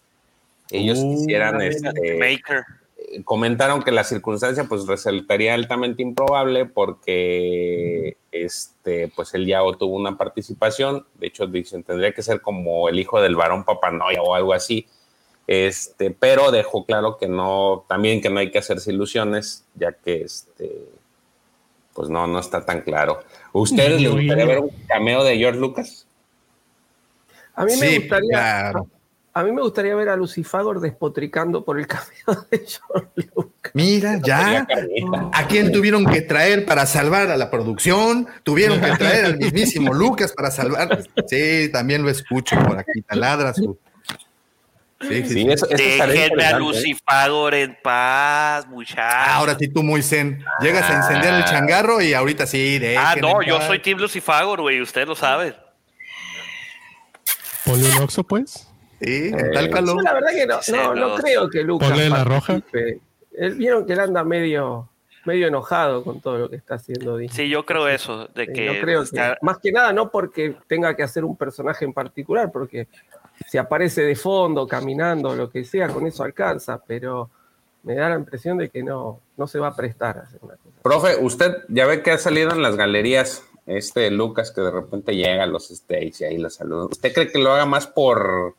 ellos 0.71 0.97
Uh, 0.99 1.15
quisieran, 1.15 1.61
este, 1.61 2.17
Maker. 2.17 2.65
eh, 2.97 3.23
comentaron 3.23 3.81
que 3.81 3.91
la 3.91 4.03
circunstancia 4.03 4.65
pues 4.65 4.85
resultaría 4.87 5.53
altamente 5.53 6.01
improbable 6.01 6.65
porque 6.65 8.17
este 8.43 9.11
pues 9.15 9.33
el 9.33 9.45
Yao 9.45 9.75
tuvo 9.77 9.95
una 9.95 10.17
participación, 10.17 11.05
de 11.15 11.27
hecho 11.27 11.47
dicen 11.47 11.83
tendría 11.83 12.13
que 12.13 12.21
ser 12.23 12.41
como 12.41 12.89
el 12.89 12.99
hijo 12.99 13.21
del 13.21 13.35
varón 13.35 13.63
Papanoia 13.63 14.21
o 14.21 14.33
algo 14.35 14.53
así. 14.53 14.87
Este, 15.47 16.11
pero 16.11 16.51
dejó 16.51 16.85
claro 16.85 17.17
que 17.17 17.27
no, 17.27 17.85
también 17.87 18.21
que 18.21 18.29
no 18.29 18.39
hay 18.39 18.51
que 18.51 18.57
hacerse 18.59 18.91
ilusiones, 18.91 19.63
ya 19.75 19.93
que 19.93 20.23
este, 20.23 20.89
pues 21.93 22.09
no, 22.09 22.27
no 22.27 22.39
está 22.39 22.65
tan 22.65 22.81
claro. 22.81 23.19
¿Ustedes 23.53 24.01
les 24.01 24.11
gustaría 24.11 24.45
ver 24.45 24.59
un 24.59 24.69
cameo 24.87 25.23
de 25.23 25.37
George 25.37 25.59
Lucas? 25.59 26.05
A 27.55 27.63
mí 27.65 27.71
me 27.79 27.87
Sí, 27.87 27.99
gustaría. 27.99 28.29
claro. 28.29 28.87
A 29.33 29.43
mí 29.43 29.51
me 29.51 29.61
gustaría 29.61 29.95
ver 29.95 30.09
a 30.09 30.15
Lucifagor 30.15 30.79
despotricando 30.79 31.63
por 31.63 31.79
el 31.79 31.87
cameo 31.87 32.45
de 32.51 32.65
John 32.67 33.09
Lucas. 33.15 33.53
Mira, 33.73 34.19
ya. 34.23 34.67
¿A 35.33 35.47
quién 35.47 35.71
tuvieron 35.71 36.05
que 36.05 36.21
traer 36.21 36.65
para 36.65 36.85
salvar 36.85 37.29
a 37.31 37.37
la 37.37 37.49
producción? 37.51 38.27
Tuvieron 38.43 38.79
que 38.81 38.91
traer 38.97 39.25
al 39.25 39.37
mismísimo 39.37 39.93
Lucas 39.95 40.31
para 40.33 40.51
salvar. 40.51 41.03
Sí, 41.27 41.69
también 41.71 42.03
lo 42.03 42.09
escucho 42.09 42.55
por 42.63 42.77
aquí. 42.79 43.01
Taladra 43.01 43.53
su. 43.53 43.77
Sí, 44.99 45.07
sí, 45.09 45.23
Sí, 45.25 45.29
sí. 45.33 45.47
eso, 45.51 45.67
eso 45.69 45.75
estaría 45.83 46.21
Déjenme 46.23 46.43
a 46.43 46.49
¿eh? 46.51 46.59
Lucifagor 46.59 47.53
en 47.53 47.77
paz, 47.83 48.65
muchachos. 48.67 48.97
Ah, 49.05 49.35
Ahora 49.35 49.55
sí, 49.59 49.67
tú 49.67 49.83
muy 49.83 50.01
zen. 50.01 50.43
Llegas 50.59 50.89
a 50.89 50.95
incendiar 50.97 51.35
el 51.35 51.45
changarro 51.45 52.01
y 52.01 52.15
ahorita 52.15 52.47
sí. 52.47 52.77
Ah, 52.97 53.13
dejen 53.15 53.21
no, 53.21 53.43
yo 53.43 53.57
paz. 53.59 53.67
soy 53.67 53.79
Team 53.79 53.99
Lucifagor, 53.99 54.59
güey, 54.61 54.81
usted 54.81 55.07
lo 55.07 55.15
sabe. 55.15 55.55
Ponle 57.63 57.89
un 57.91 57.97
oxo, 58.03 58.23
pues. 58.23 58.67
Sí, 58.99 59.31
tal 59.53 59.69
calor. 59.69 60.03
La 60.03 60.13
verdad 60.13 60.29
que 60.31 60.45
no, 60.47 60.59
no 60.95 60.95
no. 61.09 61.15
creo 61.17 61.49
que 61.49 61.61
Lucas. 61.61 61.89
Ponle 61.89 62.09
la 62.09 62.23
roja. 62.23 62.53
participe. 62.53 62.99
Él- 63.37 63.55
Vieron 63.55 63.85
que 63.85 63.93
él 63.93 63.99
anda 63.99 64.23
medio, 64.23 64.89
medio 65.25 65.47
enojado 65.47 66.03
con 66.03 66.19
todo 66.21 66.37
lo 66.37 66.49
que 66.49 66.55
está 66.55 66.75
haciendo 66.75 67.17
Disney. 67.17 67.45
Sí, 67.45 67.49
yo 67.49 67.65
creo 67.65 67.87
eso, 67.87 68.27
de 68.33 68.45
Sí, 68.45 68.53
que, 68.53 68.65
no 68.65 68.73
creo 68.81 68.99
que- 69.01 69.05
está- 69.05 69.37
más 69.41 69.57
que 69.59 69.71
nada 69.71 69.93
no 69.93 70.09
porque 70.09 70.55
tenga 70.67 70.95
que 70.95 71.03
hacer 71.03 71.23
un 71.25 71.35
personaje 71.37 71.85
en 71.85 71.93
particular, 71.93 72.51
porque 72.51 72.87
si 73.47 73.57
aparece 73.57 74.01
de 74.01 74.15
fondo, 74.15 74.67
caminando, 74.67 75.35
lo 75.35 75.49
que 75.49 75.63
sea, 75.63 75.87
con 75.89 76.05
eso 76.07 76.23
alcanza, 76.23 76.81
pero 76.85 77.29
me 77.83 77.95
da 77.95 78.09
la 78.09 78.15
impresión 78.15 78.57
de 78.57 78.69
que 78.69 78.83
no, 78.83 79.19
no 79.37 79.47
se 79.47 79.59
va 79.59 79.67
a 79.67 79.75
prestar 79.75 80.17
a 80.17 80.21
hacer 80.21 80.39
una 80.41 80.55
cosa. 80.55 80.75
Profe, 80.81 81.15
usted 81.21 81.57
ya 81.69 81.85
ve 81.85 82.01
que 82.01 82.11
ha 82.11 82.17
salido 82.17 82.51
en 82.51 82.61
las 82.61 82.75
galerías 82.75 83.43
este 83.65 84.09
Lucas 84.11 84.51
que 84.51 84.61
de 84.61 84.71
repente 84.71 85.13
llega 85.15 85.43
a 85.43 85.47
los 85.47 85.69
stage 85.71 86.13
y 86.21 86.23
ahí 86.23 86.37
lo 86.37 86.49
saluda. 86.49 86.85
¿Usted 86.85 87.13
cree 87.13 87.29
que 87.31 87.37
lo 87.39 87.51
haga 87.51 87.65
más 87.65 87.85
por, 87.85 88.55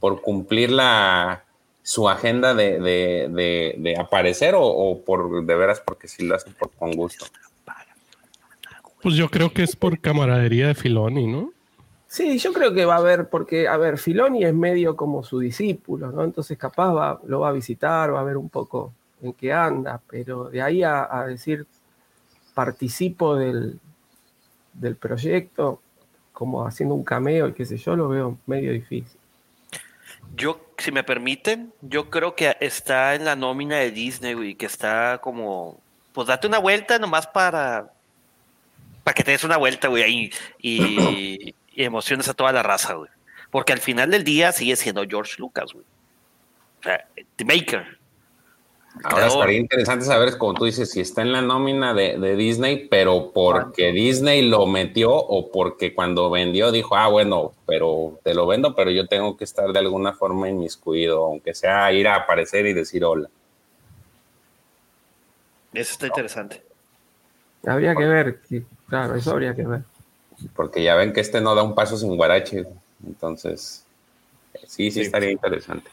por 0.00 0.20
cumplir 0.22 0.70
la 0.72 1.44
su 1.82 2.08
agenda 2.08 2.54
de, 2.54 2.78
de- 2.78 3.28
de- 3.30 3.74
de 3.78 3.96
aparecer 3.98 4.54
o, 4.54 4.62
o 4.64 5.02
por 5.04 5.44
de 5.44 5.54
veras 5.54 5.80
porque 5.84 6.08
sí 6.08 6.24
lo 6.26 6.36
hace 6.36 6.50
por, 6.50 6.70
con 6.70 6.92
gusto? 6.92 7.26
Pues 9.02 9.16
yo 9.16 9.28
creo 9.28 9.52
que 9.52 9.64
es 9.64 9.74
por 9.74 9.98
camaradería 9.98 10.68
de 10.68 10.74
Filoni, 10.74 11.26
¿no? 11.26 11.52
Sí, 12.06 12.38
yo 12.38 12.52
creo 12.52 12.72
que 12.74 12.84
va 12.84 12.96
a 12.96 12.98
haber, 12.98 13.28
porque, 13.28 13.66
a 13.66 13.76
ver, 13.78 13.98
Filoni 13.98 14.44
es 14.44 14.54
medio 14.54 14.96
como 14.96 15.24
su 15.24 15.38
discípulo, 15.40 16.12
¿no? 16.12 16.22
Entonces 16.22 16.56
capaz 16.58 16.92
va, 16.92 17.20
lo 17.26 17.40
va 17.40 17.48
a 17.48 17.52
visitar, 17.52 18.14
va 18.14 18.20
a 18.20 18.24
ver 18.24 18.36
un 18.36 18.48
poco 18.50 18.92
en 19.22 19.32
qué 19.32 19.52
anda, 19.52 20.00
pero 20.08 20.44
de 20.50 20.60
ahí 20.62 20.82
a, 20.82 21.08
a 21.10 21.26
decir 21.26 21.66
participo 22.54 23.34
del, 23.34 23.80
del 24.74 24.96
proyecto, 24.96 25.80
como 26.32 26.66
haciendo 26.66 26.94
un 26.94 27.02
cameo 27.02 27.48
y 27.48 27.54
qué 27.54 27.64
sé 27.64 27.78
yo, 27.78 27.96
lo 27.96 28.08
veo 28.08 28.38
medio 28.46 28.72
difícil. 28.72 29.18
Yo, 30.36 30.64
si 30.78 30.92
me 30.92 31.04
permiten, 31.04 31.72
yo 31.80 32.10
creo 32.10 32.34
que 32.34 32.56
está 32.60 33.14
en 33.14 33.24
la 33.24 33.36
nómina 33.36 33.76
de 33.76 33.90
Disney, 33.90 34.34
güey, 34.34 34.54
que 34.54 34.66
está 34.66 35.18
como, 35.22 35.80
pues 36.12 36.28
date 36.28 36.46
una 36.46 36.58
vuelta 36.58 36.98
nomás 36.98 37.26
para, 37.26 37.92
para 39.04 39.14
que 39.14 39.24
te 39.24 39.32
des 39.32 39.44
una 39.44 39.56
vuelta, 39.56 39.88
güey, 39.88 40.02
ahí 40.02 40.30
y, 40.60 41.54
y 41.74 41.84
emociones 41.84 42.28
a 42.28 42.34
toda 42.34 42.52
la 42.52 42.62
raza, 42.62 42.94
güey. 42.94 43.10
Porque 43.50 43.72
al 43.72 43.80
final 43.80 44.10
del 44.10 44.24
día 44.24 44.50
sigue 44.52 44.76
siendo 44.76 45.04
George 45.06 45.34
Lucas, 45.38 45.72
güey. 45.72 45.84
O 46.80 46.82
sea, 46.82 47.06
The 47.36 47.44
Maker. 47.44 47.98
Ahora 49.04 49.26
estaría 49.26 49.58
interesante 49.58 50.04
saber, 50.04 50.36
como 50.36 50.54
tú 50.54 50.66
dices, 50.66 50.90
si 50.90 51.00
está 51.00 51.22
en 51.22 51.32
la 51.32 51.40
nómina 51.40 51.94
de, 51.94 52.18
de 52.18 52.36
Disney, 52.36 52.88
pero 52.88 53.32
porque 53.32 53.90
Disney 53.90 54.42
lo 54.42 54.66
metió 54.66 55.14
o 55.14 55.50
porque 55.50 55.94
cuando 55.94 56.30
vendió 56.30 56.70
dijo, 56.70 56.94
ah, 56.94 57.08
bueno, 57.08 57.52
pero 57.66 58.20
te 58.22 58.34
lo 58.34 58.46
vendo, 58.46 58.74
pero 58.74 58.90
yo 58.90 59.06
tengo 59.06 59.36
que 59.36 59.44
estar 59.44 59.72
de 59.72 59.78
alguna 59.78 60.12
forma 60.12 60.48
inmiscuido, 60.48 61.24
aunque 61.24 61.54
sea 61.54 61.90
ir 61.92 62.06
a 62.06 62.16
aparecer 62.16 62.66
y 62.66 62.74
decir 62.74 63.04
hola. 63.04 63.28
Eso 65.72 65.92
está 65.92 66.06
interesante. 66.08 66.62
Habría 67.66 67.94
que 67.94 68.04
ver, 68.04 68.40
claro, 68.88 69.14
eso 69.14 69.30
habría 69.30 69.54
que 69.54 69.66
ver. 69.66 69.82
Porque 70.54 70.82
ya 70.82 70.96
ven 70.96 71.12
que 71.12 71.20
este 71.20 71.40
no 71.40 71.54
da 71.54 71.62
un 71.62 71.74
paso 71.74 71.96
sin 71.96 72.16
guarache. 72.16 72.66
Entonces, 73.06 73.86
sí, 74.66 74.90
sí, 74.90 75.00
estaría 75.00 75.30
interesante. 75.30 75.90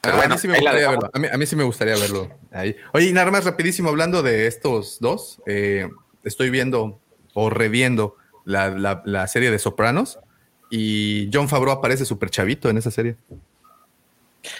Pero 0.00 0.16
bueno, 0.16 0.34
a, 0.34 0.36
mí 0.36 0.40
sí 0.40 0.48
me 0.48 0.54
gustaría 0.58 0.88
verlo. 0.90 1.10
A, 1.12 1.18
mí, 1.18 1.28
a 1.32 1.36
mí 1.38 1.46
sí 1.46 1.56
me 1.56 1.64
gustaría 1.64 1.94
verlo 1.96 2.30
ahí. 2.52 2.76
Oye, 2.92 3.06
y 3.08 3.12
nada 3.12 3.30
más 3.30 3.44
rapidísimo, 3.44 3.88
hablando 3.88 4.22
de 4.22 4.46
estos 4.46 4.98
dos, 5.00 5.40
eh, 5.46 5.88
estoy 6.24 6.50
viendo 6.50 7.00
o 7.34 7.50
reviendo 7.50 8.16
la, 8.44 8.70
la- 8.70 9.02
la 9.04 9.26
serie 9.26 9.50
de 9.50 9.58
Sopranos 9.58 10.18
y 10.70 11.28
John 11.32 11.48
Favreau 11.48 11.76
aparece 11.76 12.04
súper 12.04 12.30
chavito 12.30 12.68
en 12.70 12.78
esa 12.78 12.90
serie. 12.90 13.16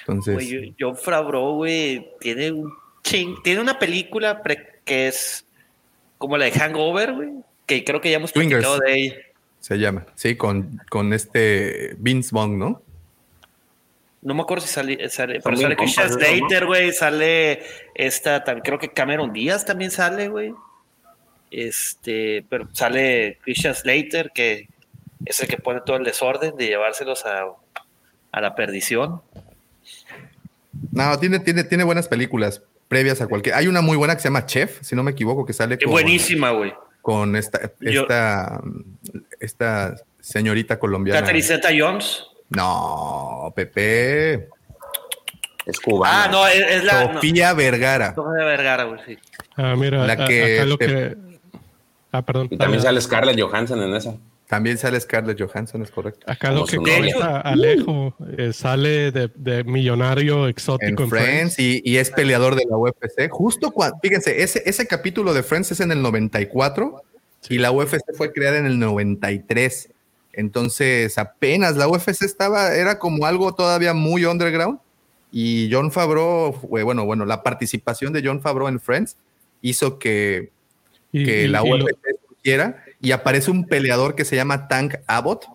Entonces, 0.00 0.34
Güey, 0.34 0.74
John 0.78 0.96
Favreau, 0.96 1.54
güey, 1.56 2.10
tiene 2.20 2.50
un 2.52 2.72
ching, 3.02 3.36
tiene 3.42 3.60
una 3.60 3.78
película 3.78 4.42
pre- 4.42 4.80
que 4.84 5.08
es 5.08 5.44
como 6.18 6.36
la 6.36 6.46
de 6.46 6.52
Hangover, 6.52 7.12
güey, 7.14 7.30
que 7.66 7.84
creo 7.84 8.00
que 8.00 8.10
ya 8.10 8.16
hemos 8.16 8.30
Swingers. 8.30 8.64
platicado 8.66 8.80
de 8.80 9.00
ella. 9.04 9.14
se 9.60 9.76
llama, 9.78 10.06
sí, 10.14 10.36
con, 10.36 10.80
con 10.90 11.12
este 11.12 11.94
Vince 11.98 12.30
Vaughn, 12.32 12.58
¿no? 12.58 12.82
No 14.22 14.34
me 14.34 14.42
acuerdo 14.42 14.66
si 14.66 14.72
sale, 14.72 15.08
sale 15.10 15.40
Son 15.40 15.52
pero 15.52 15.56
sale 15.62 15.76
Christian. 15.76 16.10
Slater, 16.12 16.66
güey, 16.66 16.92
sale 16.92 17.62
esta, 17.94 18.42
creo 18.64 18.78
que 18.78 18.88
Cameron 18.90 19.32
Díaz 19.32 19.64
también 19.64 19.90
sale, 19.90 20.28
güey. 20.28 20.52
Este, 21.50 22.44
pero 22.48 22.68
sale 22.72 23.38
Christian 23.42 23.74
Slater, 23.74 24.30
que 24.34 24.68
es 25.24 25.40
el 25.40 25.48
que 25.48 25.56
pone 25.56 25.80
todo 25.86 25.96
el 25.96 26.04
desorden 26.04 26.56
de 26.56 26.66
llevárselos 26.66 27.24
a, 27.26 27.46
a 28.32 28.40
la 28.40 28.54
perdición. 28.54 29.22
No, 30.92 31.18
tiene, 31.18 31.38
tiene, 31.40 31.64
tiene 31.64 31.84
buenas 31.84 32.08
películas 32.08 32.62
previas 32.88 33.20
a 33.20 33.26
cualquier. 33.26 33.54
Hay 33.54 33.66
una 33.66 33.80
muy 33.80 33.96
buena 33.96 34.14
que 34.14 34.20
se 34.20 34.28
llama 34.28 34.46
Chef, 34.46 34.78
si 34.82 34.94
no 34.96 35.02
me 35.02 35.12
equivoco, 35.12 35.44
que 35.46 35.52
sale 35.52 35.78
con, 35.78 35.90
buenísima, 35.90 36.50
güey. 36.50 36.72
con 37.02 37.36
esta, 37.36 37.72
Yo- 37.80 38.02
esta, 38.02 38.60
esta 39.40 39.96
señorita 40.20 40.78
colombiana. 40.78 41.20
Catherine 41.20 41.44
Zeta 41.46 41.68
Jones. 41.76 42.24
No, 42.50 43.52
Pepe. 43.54 44.48
Es 45.66 45.80
cubano. 45.80 46.14
Ah, 46.24 46.28
no, 46.30 46.46
es, 46.48 46.62
es 46.76 46.84
la. 46.84 47.04
no, 47.06 47.14
Sofía 47.14 47.52
Vergara. 47.52 48.14
Sofía 48.14 48.44
Vergara, 48.44 48.84
güey, 48.84 49.00
sí. 49.06 49.18
Ah, 49.56 49.74
mira, 49.76 50.06
La 50.06 50.14
a- 50.14 50.26
que 50.26 50.54
acá 50.56 50.64
lo 50.64 50.78
te- 50.78 50.86
que. 50.86 51.16
Ah, 52.10 52.22
perdón. 52.22 52.48
Y 52.50 52.56
también 52.56 52.82
sale 52.82 53.00
Scarlett 53.00 53.38
Johansson 53.38 53.82
en 53.82 53.94
esa. 53.94 54.14
También 54.46 54.78
sale 54.78 54.98
Scarlett 54.98 55.38
Johansson, 55.38 55.82
es 55.82 55.90
correcto. 55.90 56.24
Acá 56.26 56.50
lo 56.52 56.64
que 56.64 56.78
Alejo 57.44 58.14
eh, 58.38 58.54
sale 58.54 59.12
de, 59.12 59.30
de 59.34 59.62
millonario 59.64 60.48
exótico 60.48 61.02
en, 61.02 61.10
Friends, 61.10 61.54
Friends. 61.56 61.58
y, 61.58 61.82
y 61.84 61.98
es 61.98 62.10
peleador 62.10 62.54
de 62.54 62.64
la 62.64 62.78
UFC. 62.78 63.28
Justo 63.30 63.72
cuando, 63.72 63.98
fíjense, 64.00 64.42
ese, 64.42 64.62
ese 64.64 64.86
capítulo 64.86 65.34
de 65.34 65.42
Friends 65.42 65.70
es 65.72 65.80
en 65.80 65.92
el 65.92 66.00
94 66.00 67.02
y 67.50 67.58
la 67.58 67.72
UFC 67.72 68.00
fue 68.16 68.32
creada 68.32 68.56
en 68.56 68.64
el 68.64 68.78
93. 68.78 69.90
Entonces, 70.38 71.18
apenas 71.18 71.76
la 71.76 71.88
UFC 71.88 72.22
estaba, 72.22 72.74
era 72.74 72.98
como 73.00 73.26
algo 73.26 73.54
todavía 73.54 73.92
muy 73.92 74.24
underground. 74.24 74.78
Y 75.32 75.68
John 75.72 75.90
Favreau, 75.90 76.52
bueno, 76.68 77.04
bueno, 77.04 77.24
la 77.26 77.42
participación 77.42 78.12
de 78.12 78.22
John 78.24 78.40
Favreau 78.40 78.68
en 78.68 78.78
Friends 78.80 79.16
hizo 79.60 79.98
que, 79.98 80.52
Y- 81.12 81.24
que 81.24 81.44
y- 81.44 81.48
la 81.48 81.62
y 81.66 81.68
lo- 81.70 81.84
UFC 81.84 81.98
surgiera 82.28 82.84
y 83.00 83.10
aparece 83.10 83.50
un 83.50 83.64
peleador 83.66 84.14
que 84.14 84.24
se 84.24 84.36
llama 84.36 84.68
Tank 84.68 84.94
Abbott, 85.08 85.46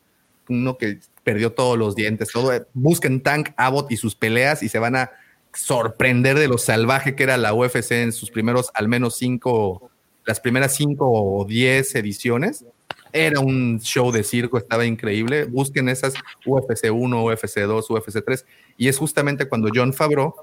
uno 0.50 0.78
que 0.78 1.00
perdió 1.24 1.54
todos 1.54 1.78
los 1.78 1.96
dientes, 1.96 2.30
todo. 2.34 2.52
Busquen 2.74 3.22
Tank 3.22 3.52
Abbott 3.56 3.90
y 3.92 3.98
sus 3.98 4.16
peleas 4.16 4.62
y 4.64 4.68
se 4.70 4.80
van 4.80 4.98
a 4.98 5.12
sorprender 5.54 6.38
de 6.38 6.48
lo 6.50 6.58
salvaje 6.58 7.16
que 7.16 7.24
era 7.24 7.38
la 7.38 7.54
UFC 7.54 7.92
en 8.04 8.12
sus 8.12 8.30
primeros, 8.32 8.70
al 8.74 8.88
menos 8.90 9.16
cinco, 9.18 9.90
las 10.26 10.40
primeras 10.42 10.76
cinco 10.76 11.10
o 11.10 11.46
diez 11.46 11.96
ediciones. 11.96 12.66
Era 13.14 13.40
un 13.40 13.80
show 13.80 14.12
de 14.12 14.24
circo, 14.24 14.58
estaba 14.58 14.86
increíble. 14.86 15.46
Busquen 15.46 15.88
esas 15.88 16.16
UFC 16.46 16.92
1, 16.92 17.24
UFC 17.24 17.60
2, 17.60 17.90
UFC 17.90 18.26
3. 18.26 18.46
Y 18.78 18.88
es 18.88 18.98
justamente 18.98 19.48
cuando 19.48 19.70
John 19.74 19.94
Favreau 19.94 20.34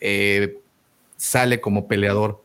eh, 0.00 0.58
sale 1.16 1.60
como 1.60 1.88
peleador 1.88 2.42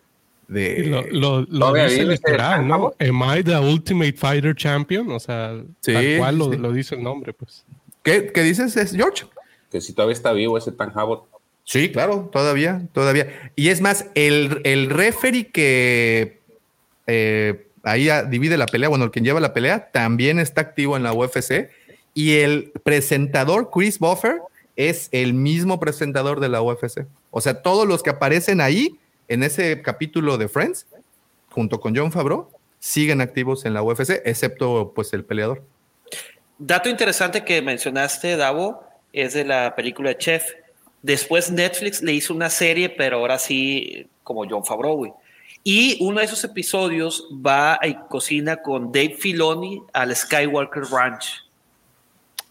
de... 0.47 0.85
lo, 0.85 1.01
lo, 1.03 1.41
lo 1.41 1.59
Todavía 1.59 1.83
dice 1.85 2.01
vive 2.01 2.13
ese 2.15 2.23
literal, 2.27 2.67
¿no? 2.67 2.93
Am 2.99 3.37
I 3.37 3.43
the 3.43 3.57
Ultimate 3.57 4.13
Fighter 4.13 4.55
Champion? 4.55 5.11
O 5.11 5.19
sea, 5.19 5.61
Sí, 5.81 5.93
tal 5.93 6.17
cual 6.17 6.37
lo, 6.37 6.51
sí. 6.51 6.57
lo 6.57 6.71
dice 6.71 6.95
el 6.95 7.03
nombre, 7.03 7.33
pues. 7.33 7.63
¿Qué, 8.03 8.31
qué 8.33 8.41
dices, 8.43 8.75
es 8.77 8.93
George? 8.95 9.25
Que 9.69 9.81
si 9.81 9.93
todavía 9.93 10.13
está 10.13 10.31
vivo 10.31 10.57
ese 10.57 10.71
Tan 10.71 10.91
Habot. 10.95 11.25
Sí, 11.65 11.91
claro, 11.91 12.29
todavía, 12.31 12.87
todavía. 12.93 13.51
Y 13.57 13.67
es 13.67 13.81
más, 13.81 14.05
el, 14.15 14.61
el 14.63 14.89
referee 14.89 15.51
que 15.51 16.39
eh, 17.07 17.66
ahí 17.87 18.09
divide 18.29 18.57
la 18.57 18.65
pelea, 18.65 18.89
bueno, 18.89 19.05
el 19.05 19.11
quien 19.11 19.25
lleva 19.25 19.39
la 19.39 19.53
pelea, 19.53 19.89
también 19.91 20.39
está 20.39 20.61
activo 20.61 20.97
en 20.97 21.03
la 21.03 21.13
UFC. 21.13 21.69
Y 22.13 22.37
el 22.37 22.71
presentador, 22.83 23.69
Chris 23.71 23.99
Buffer, 23.99 24.41
es 24.75 25.09
el 25.11 25.33
mismo 25.33 25.79
presentador 25.79 26.39
de 26.39 26.49
la 26.49 26.61
UFC. 26.61 27.05
O 27.31 27.41
sea, 27.41 27.61
todos 27.61 27.87
los 27.87 28.03
que 28.03 28.11
aparecen 28.11 28.61
ahí 28.61 28.97
en 29.27 29.43
ese 29.43 29.81
capítulo 29.81 30.37
de 30.37 30.47
Friends, 30.47 30.85
junto 31.49 31.79
con 31.79 31.95
John 31.95 32.11
Favreau, 32.11 32.49
siguen 32.79 33.21
activos 33.21 33.65
en 33.65 33.73
la 33.73 33.83
UFC, 33.83 34.21
excepto 34.23 34.93
pues 34.95 35.13
el 35.13 35.23
peleador. 35.23 35.63
Dato 36.57 36.89
interesante 36.89 37.43
que 37.43 37.61
mencionaste, 37.61 38.35
Davo, 38.35 38.83
es 39.13 39.33
de 39.33 39.45
la 39.45 39.75
película 39.75 40.17
Chef. 40.17 40.43
Después 41.01 41.51
Netflix 41.51 42.01
le 42.01 42.13
hizo 42.13 42.33
una 42.33 42.49
serie, 42.49 42.89
pero 42.89 43.17
ahora 43.17 43.37
sí 43.39 44.07
como 44.23 44.47
John 44.49 44.65
Favreau, 44.65 44.95
güey. 44.95 45.13
Y 45.69 45.97
uno 45.99 46.21
de 46.21 46.25
esos 46.25 46.41
episodios 46.45 47.27
va 47.45 47.77
y 47.83 47.93
cocina 48.07 48.61
con 48.61 48.89
Dave 48.89 49.17
Filoni 49.19 49.83
al 49.91 50.15
Skywalker 50.15 50.83
Ranch. 50.89 51.43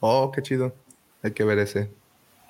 Oh, 0.01 0.31
qué 0.31 0.43
chido. 0.43 0.75
Hay 1.23 1.31
que 1.31 1.43
ver 1.43 1.59
ese. 1.61 1.89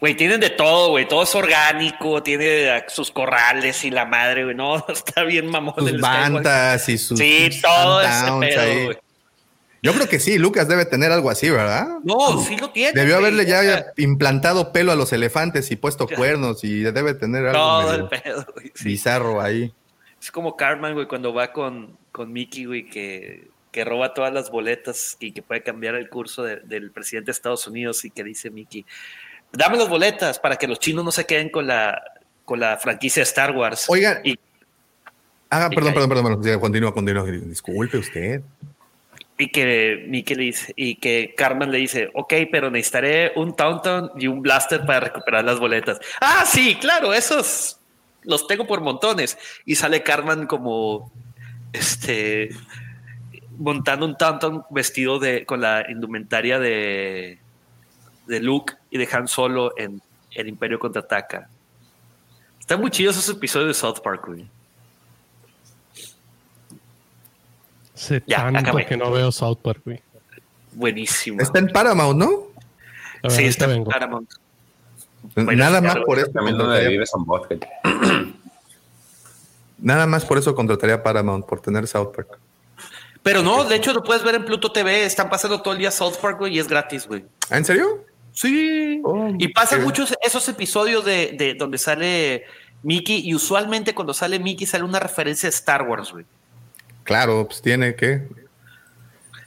Güey, 0.01 0.17
tienen 0.17 0.41
de 0.41 0.51
todo, 0.51 0.89
güey. 0.89 1.07
Todo 1.07 1.23
es 1.23 1.33
orgánico, 1.37 2.21
tiene 2.21 2.83
sus 2.89 3.13
corrales 3.13 3.85
y 3.85 3.93
la 3.93 4.07
madre, 4.07 4.43
güey. 4.43 4.57
No, 4.57 4.85
está 4.89 5.23
bien 5.23 5.47
mamón. 5.47 5.77
Sus 5.79 5.89
el 5.89 6.01
Skywalker. 6.01 6.81
y 6.89 6.99
sus. 6.99 7.17
Sí, 7.17 7.53
sus 7.53 7.63
todo 7.63 8.01
ese 8.01 8.33
pedo, 8.41 8.85
güey. 8.87 8.99
Yo 9.85 9.93
creo 9.93 10.09
que 10.09 10.19
sí, 10.19 10.37
Lucas 10.37 10.67
debe 10.67 10.85
tener 10.85 11.13
algo 11.13 11.31
así, 11.31 11.49
¿verdad? 11.49 11.87
No, 12.03 12.43
sí 12.43 12.57
lo 12.57 12.71
tiene. 12.71 12.93
Debió 12.93 13.19
haberle 13.19 13.47
ya 13.47 13.61
sea, 13.61 13.87
implantado 13.99 14.73
pelo 14.73 14.91
a 14.91 14.97
los 14.97 15.13
elefantes 15.13 15.71
y 15.71 15.77
puesto 15.77 16.09
cuernos 16.09 16.65
y 16.65 16.81
debe 16.81 17.15
tener 17.15 17.47
algo 17.47 17.57
Todo 17.57 17.95
el 17.95 18.09
pedo, 18.09 18.45
güey. 18.53 18.73
bizarro 18.83 19.41
ahí. 19.41 19.73
Es 20.27 20.33
como 20.33 20.57
Carmen, 20.57 20.93
güey, 20.95 21.07
cuando 21.07 21.33
va 21.33 21.53
con, 21.53 21.97
con 22.11 22.33
Mickey, 22.33 22.65
güey, 22.65 22.85
que, 22.91 23.47
que 23.71 23.85
roba 23.85 24.13
todas 24.13 24.33
las 24.35 24.51
boletas 24.51 25.17
y 25.21 25.31
que 25.31 25.41
puede 25.41 25.63
cambiar 25.63 25.95
el 25.95 26.09
curso 26.09 26.43
de- 26.43 26.57
del 26.57 26.91
presidente 26.91 27.27
de 27.27 27.31
Estados 27.31 27.65
Unidos 27.69 28.05
y 28.05 28.11
que 28.11 28.25
dice 28.25 28.51
Mickey, 28.51 28.85
dame 29.53 29.77
las 29.77 29.89
boletas 29.89 30.41
para 30.41 30.57
que 30.57 30.67
los 30.67 30.81
chinos 30.81 31.05
no 31.05 31.13
se 31.13 31.25
queden 31.27 31.49
con 31.49 31.69
la, 31.69 32.03
con 32.45 32.59
la 32.59 32.77
franquicia 32.77 33.21
de 33.21 33.25
Star 33.29 33.53
Wars. 33.53 33.87
Oigan. 33.89 34.19
Y, 34.25 34.35
Ah, 35.49 35.69
Y 35.71 35.75
perdón, 35.77 35.93
cae. 35.93 36.03
perdón, 36.09 36.09
perdón, 36.25 36.43
perdón. 36.43 36.61
Continúa, 36.61 36.93
continúa. 36.93 37.23
Disculpe 37.25 37.99
usted. 37.99 38.43
y 39.39 39.49
que 39.53 40.05
Mickey 40.09 40.35
le 40.35 40.43
dice, 40.43 40.73
y 40.75 40.97
que 40.97 41.35
Carmen 41.37 41.71
le 41.71 41.79
dice, 41.79 42.11
ok, 42.15 42.35
pero 42.51 42.69
necesitaré 42.69 43.31
un 43.37 43.55
Tauntaun 43.55 44.11
y 44.19 44.27
un 44.27 44.43
Blaster 44.43 44.85
para 44.85 44.99
recuperar 44.99 45.45
las 45.45 45.61
boletas. 45.61 46.01
Ah, 46.21 46.45
sí, 46.45 46.75
claro, 46.81 47.15
esos 47.15 47.79
los 48.27 48.47
tengo 48.47 48.67
por 48.67 48.81
montones. 48.83 49.39
Y 49.65 49.75
sale 49.77 50.03
Carmen 50.03 50.47
como, 50.47 51.11
este, 51.73 52.51
montando 53.57 54.05
un 54.07 54.17
Tauntaun 54.19 54.65
vestido 54.71 55.19
de, 55.19 55.47
con 55.47 55.61
la 55.61 55.85
indumentaria 55.91 56.59
de, 56.59 57.39
de 58.27 58.41
Luke 58.41 58.75
y 58.91 58.99
de 58.99 59.09
Han 59.13 59.29
Solo 59.29 59.73
en 59.79 60.03
El 60.33 60.49
Imperio 60.49 60.79
Contraataca. 60.79 61.49
Están 62.61 62.81
muy 62.81 62.91
chidos 62.91 63.17
esos 63.17 63.37
episodios 63.37 63.69
de 63.69 63.75
South 63.75 64.01
Park, 64.03 64.27
güey. 64.27 64.47
Hace 67.95 68.23
Ya, 68.27 68.39
tanto 68.39 68.59
acabé. 68.59 68.87
que 68.87 68.97
no 68.97 69.11
veo 69.11 69.33
South 69.33 69.59
Park, 69.63 69.81
güey. 69.85 70.03
Buenísimo. 70.73 71.41
Está 71.41 71.59
en 71.61 71.69
Paramount, 71.69 72.19
¿no? 72.19 72.31
Ver, 73.23 73.33
sí, 73.33 73.45
está 73.45 73.65
en 73.65 73.71
vengo. 73.71 73.91
Paramount. 73.91 74.31
Bueno, 75.35 75.53
Nada 75.55 75.81
más 75.81 75.97
por 76.05 76.19
eso 76.19 76.31
También 76.31 76.57
donde 76.59 76.87
vives 76.89 77.11
en 77.17 77.25
Vodka. 77.25 77.57
Nada 79.87 80.05
más 80.05 80.25
por 80.25 80.37
eso 80.37 80.53
contrataría 80.53 81.01
Paramount 81.01 81.47
por 81.47 81.61
tener 81.61 81.87
South 81.87 82.11
Park. 82.15 82.41
Pero 83.23 83.43
no, 83.43 83.65
de 83.65 83.77
hecho 83.77 83.93
lo 83.93 84.03
puedes 84.03 84.25
ver 84.25 84.35
en 84.35 84.45
Pluto 84.45 84.73
TV. 84.73 85.05
Están 85.05 85.31
pasando 85.31 85.63
todo 85.63 85.75
el 85.75 85.79
día 85.79 85.93
South 85.93 86.17
Park, 86.21 86.39
güey, 86.41 86.57
y 86.57 86.59
es 86.59 86.67
gratis, 86.67 87.07
güey. 87.07 87.25
¿Ah, 87.49 87.59
¿En 87.59 87.65
serio? 87.65 88.05
Sí. 88.33 89.01
Oh, 89.05 89.33
y 89.39 89.47
pasan 89.49 89.85
muchos 89.85 90.13
esos 90.21 90.49
episodios 90.49 91.05
de, 91.05 91.37
de 91.39 91.55
donde 91.55 91.79
sale 91.79 92.45
Mickey 92.83 93.29
y 93.29 93.35
usualmente 93.35 93.95
cuando 93.95 94.13
sale 94.13 94.41
Mickey 94.41 94.67
sale 94.67 94.83
una 94.83 94.99
referencia 94.99 95.49
a 95.49 95.51
Star 95.51 95.83
Wars, 95.83 96.11
güey. 96.11 96.27
Claro, 97.05 97.47
pues 97.47 97.63
tiene 97.63 97.95
que. 97.95 98.27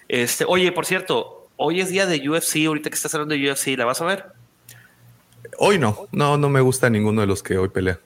Este, 0.08 0.46
oye, 0.48 0.72
por 0.72 0.86
cierto, 0.86 1.50
hoy 1.58 1.82
es 1.82 1.90
día 1.90 2.06
de 2.06 2.30
UFC, 2.30 2.66
ahorita 2.66 2.90
que 2.90 2.96
estás 2.96 3.14
hablando 3.14 3.36
de 3.36 3.52
UFC, 3.52 3.78
¿la 3.78 3.84
vas 3.84 4.00
a 4.02 4.06
ver? 4.06 4.26
Hoy 5.58 5.78
no, 5.78 6.08
no, 6.14 6.38
no 6.38 6.48
me 6.48 6.62
gusta 6.62 6.90
ninguno 6.90 7.20
de 7.20 7.28
los 7.28 7.44
que 7.44 7.58
hoy 7.58 7.68
pelea. 7.68 8.00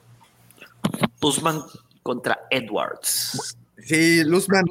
Usman 1.20 1.62
contra 2.04 2.46
Edwards. 2.50 3.56
Sí, 3.78 4.22
Luzman. 4.22 4.66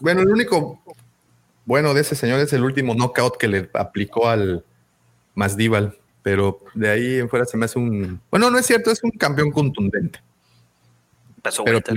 Bueno, 0.00 0.20
el 0.20 0.28
único 0.28 0.82
bueno 1.64 1.94
de 1.94 2.02
ese 2.02 2.14
señor 2.14 2.40
es 2.40 2.52
el 2.52 2.62
último 2.62 2.94
knockout 2.94 3.38
que 3.38 3.48
le 3.48 3.70
aplicó 3.72 4.28
al 4.28 4.64
Masdival, 5.34 5.96
pero 6.22 6.58
de 6.74 6.90
ahí 6.90 7.18
en 7.20 7.30
fuera 7.30 7.46
se 7.46 7.56
me 7.56 7.64
hace 7.64 7.78
un. 7.78 8.20
Bueno, 8.30 8.50
no 8.50 8.58
es 8.58 8.66
cierto, 8.66 8.90
es 8.90 9.02
un 9.02 9.12
campeón 9.12 9.50
contundente. 9.50 10.20
Pasó 11.40 11.64
Pero 11.64 11.76
ahorita. 11.76 11.94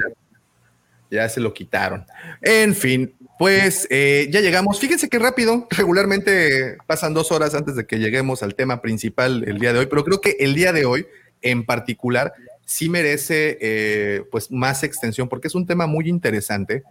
ya 1.09 1.27
se 1.27 1.39
lo 1.39 1.53
quitaron. 1.53 2.05
En 2.41 2.75
fin, 2.75 3.13
pues 3.39 3.87
eh, 3.89 4.27
ya 4.31 4.41
llegamos. 4.41 4.79
Fíjense 4.79 5.09
qué 5.09 5.17
rápido. 5.17 5.67
Regularmente 5.71 6.77
pasan 6.85 7.13
dos 7.13 7.31
horas 7.31 7.55
antes 7.55 7.75
de 7.75 7.87
que 7.87 7.97
lleguemos 7.97 8.43
al 8.43 8.55
tema 8.55 8.81
principal 8.81 9.43
el 9.47 9.57
día 9.57 9.73
de 9.73 9.79
hoy, 9.79 9.85
pero 9.87 10.03
creo 10.03 10.21
que 10.21 10.37
el 10.39 10.53
día 10.53 10.71
de 10.71 10.85
hoy 10.85 11.07
en 11.41 11.65
particular 11.65 12.33
sí 12.67 12.89
merece 12.89 13.57
eh, 13.61 14.23
pues 14.29 14.51
más 14.51 14.83
extensión 14.83 15.29
porque 15.29 15.47
es 15.47 15.55
un 15.55 15.65
tema 15.65 15.87
muy 15.87 16.09
interesante 16.09 16.83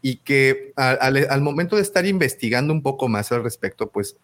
y 0.00 0.16
que 0.16 0.72
al, 0.74 1.42
momento 1.42 1.76
de 1.76 1.82
estar 1.82 2.06
investigando 2.06 2.72
un 2.72 2.82
poco 2.82 3.08
más 3.08 3.30
al 3.30 3.42
respecto, 3.42 3.90
pues 3.90 4.16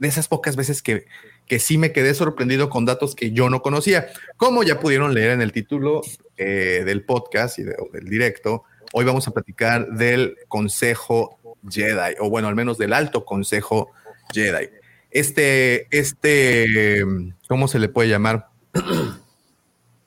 de 0.00 0.08
esas 0.08 0.26
pocas 0.26 0.56
veces 0.56 0.82
que, 0.82 1.06
que 1.46 1.60
sí 1.60 1.78
me 1.78 1.92
quedé 1.92 2.12
sorprendido 2.12 2.68
con 2.70 2.84
datos 2.84 3.14
que 3.14 3.30
yo 3.30 3.48
no 3.50 3.62
conocía. 3.62 4.08
Como 4.36 4.64
ya 4.64 4.80
pudieron 4.80 5.14
leer 5.14 5.30
en 5.30 5.42
el 5.42 5.52
título 5.52 6.02
eh, 6.36 6.82
del 6.84 7.04
podcast 7.04 7.60
y 7.60 7.62
del 7.62 8.08
directo, 8.08 8.64
hoy 8.92 9.04
vamos 9.04 9.28
a 9.28 9.30
platicar 9.30 9.92
del 9.92 10.36
Consejo 10.48 11.38
Jedi, 11.70 12.16
o 12.18 12.30
bueno, 12.30 12.48
al 12.48 12.56
menos 12.56 12.78
del 12.78 12.94
Alto 12.94 13.24
Consejo 13.24 13.92
Jedi. 14.32 14.70
Este, 15.12 15.86
este, 15.96 17.04
¿cómo 17.48 17.68
se 17.68 17.78
le 17.78 17.88
puede 17.88 18.08
llamar? 18.08 18.48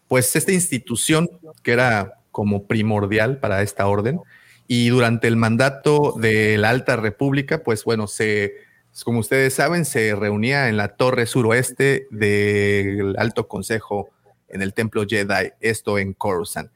Pues 0.09 0.35
esta 0.35 0.51
institución 0.51 1.29
que 1.63 1.71
era 1.71 2.15
como 2.31 2.67
primordial 2.67 3.39
para 3.39 3.61
esta 3.61 3.87
orden 3.87 4.19
y 4.67 4.89
durante 4.89 5.27
el 5.29 5.37
mandato 5.37 6.13
de 6.19 6.57
la 6.57 6.69
Alta 6.71 6.97
República, 6.97 7.63
pues 7.63 7.85
bueno, 7.85 8.07
se, 8.07 8.55
como 9.05 9.19
ustedes 9.19 9.53
saben, 9.53 9.85
se 9.85 10.13
reunía 10.15 10.67
en 10.67 10.75
la 10.75 10.89
torre 10.97 11.25
suroeste 11.25 12.07
del 12.11 13.15
Alto 13.17 13.47
Consejo 13.47 14.09
en 14.49 14.61
el 14.61 14.73
Templo 14.73 15.05
Jedi, 15.07 15.51
esto 15.61 15.97
en 15.97 16.13
Coruscant. 16.13 16.71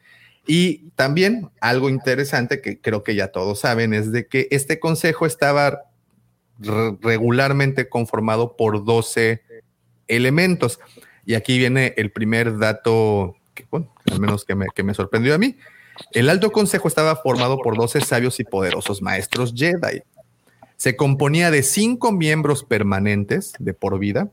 Y 0.46 0.90
también 0.96 1.50
algo 1.62 1.90
interesante 1.90 2.62
que 2.62 2.80
creo 2.80 3.04
que 3.04 3.16
ya 3.16 3.30
todos 3.30 3.60
saben 3.60 3.94
es 3.94 4.12
de 4.12 4.28
que 4.28 4.48
este 4.52 4.80
consejo 4.80 5.26
estaba 5.26 5.84
re- 6.60 6.98
regularmente 7.02 7.90
conformado 7.90 8.56
por 8.58 8.84
12 8.84 9.42
elementos. 10.08 10.80
Y 11.26 11.36
aquí 11.36 11.58
viene 11.58 11.94
el 11.98 12.12
primer 12.12 12.58
dato, 12.58 13.36
que, 13.54 13.66
al 13.72 14.20
menos 14.20 14.46
que 14.46 14.56
me, 14.56 14.68
que 14.74 14.84
me 14.84 14.94
sorprendió 14.94 15.34
a 15.36 15.38
mí. 15.38 15.58
El 16.12 16.30
Alto 16.30 16.52
Consejo 16.52 16.88
estaba 16.88 17.16
formado 17.16 17.60
por 17.60 17.78
12 17.78 18.02
sabios 18.02 18.40
y 18.40 18.44
poderosos 18.44 19.02
maestros 19.02 19.54
Jedi. 19.56 20.02
Se 20.76 20.96
componía 20.96 21.52
de 21.52 21.64
cinco 21.64 22.12
miembros 22.12 22.64
permanentes 22.64 23.54
de 23.60 23.74
por 23.74 24.00
vida, 24.00 24.30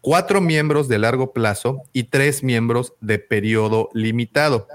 cuatro 0.00 0.40
miembros 0.40 0.88
de 0.88 0.98
largo 0.98 1.32
plazo 1.32 1.82
y 1.92 2.04
tres 2.04 2.42
miembros 2.42 2.92
de 3.00 3.18
periodo 3.18 3.88
limitado. 3.94 4.68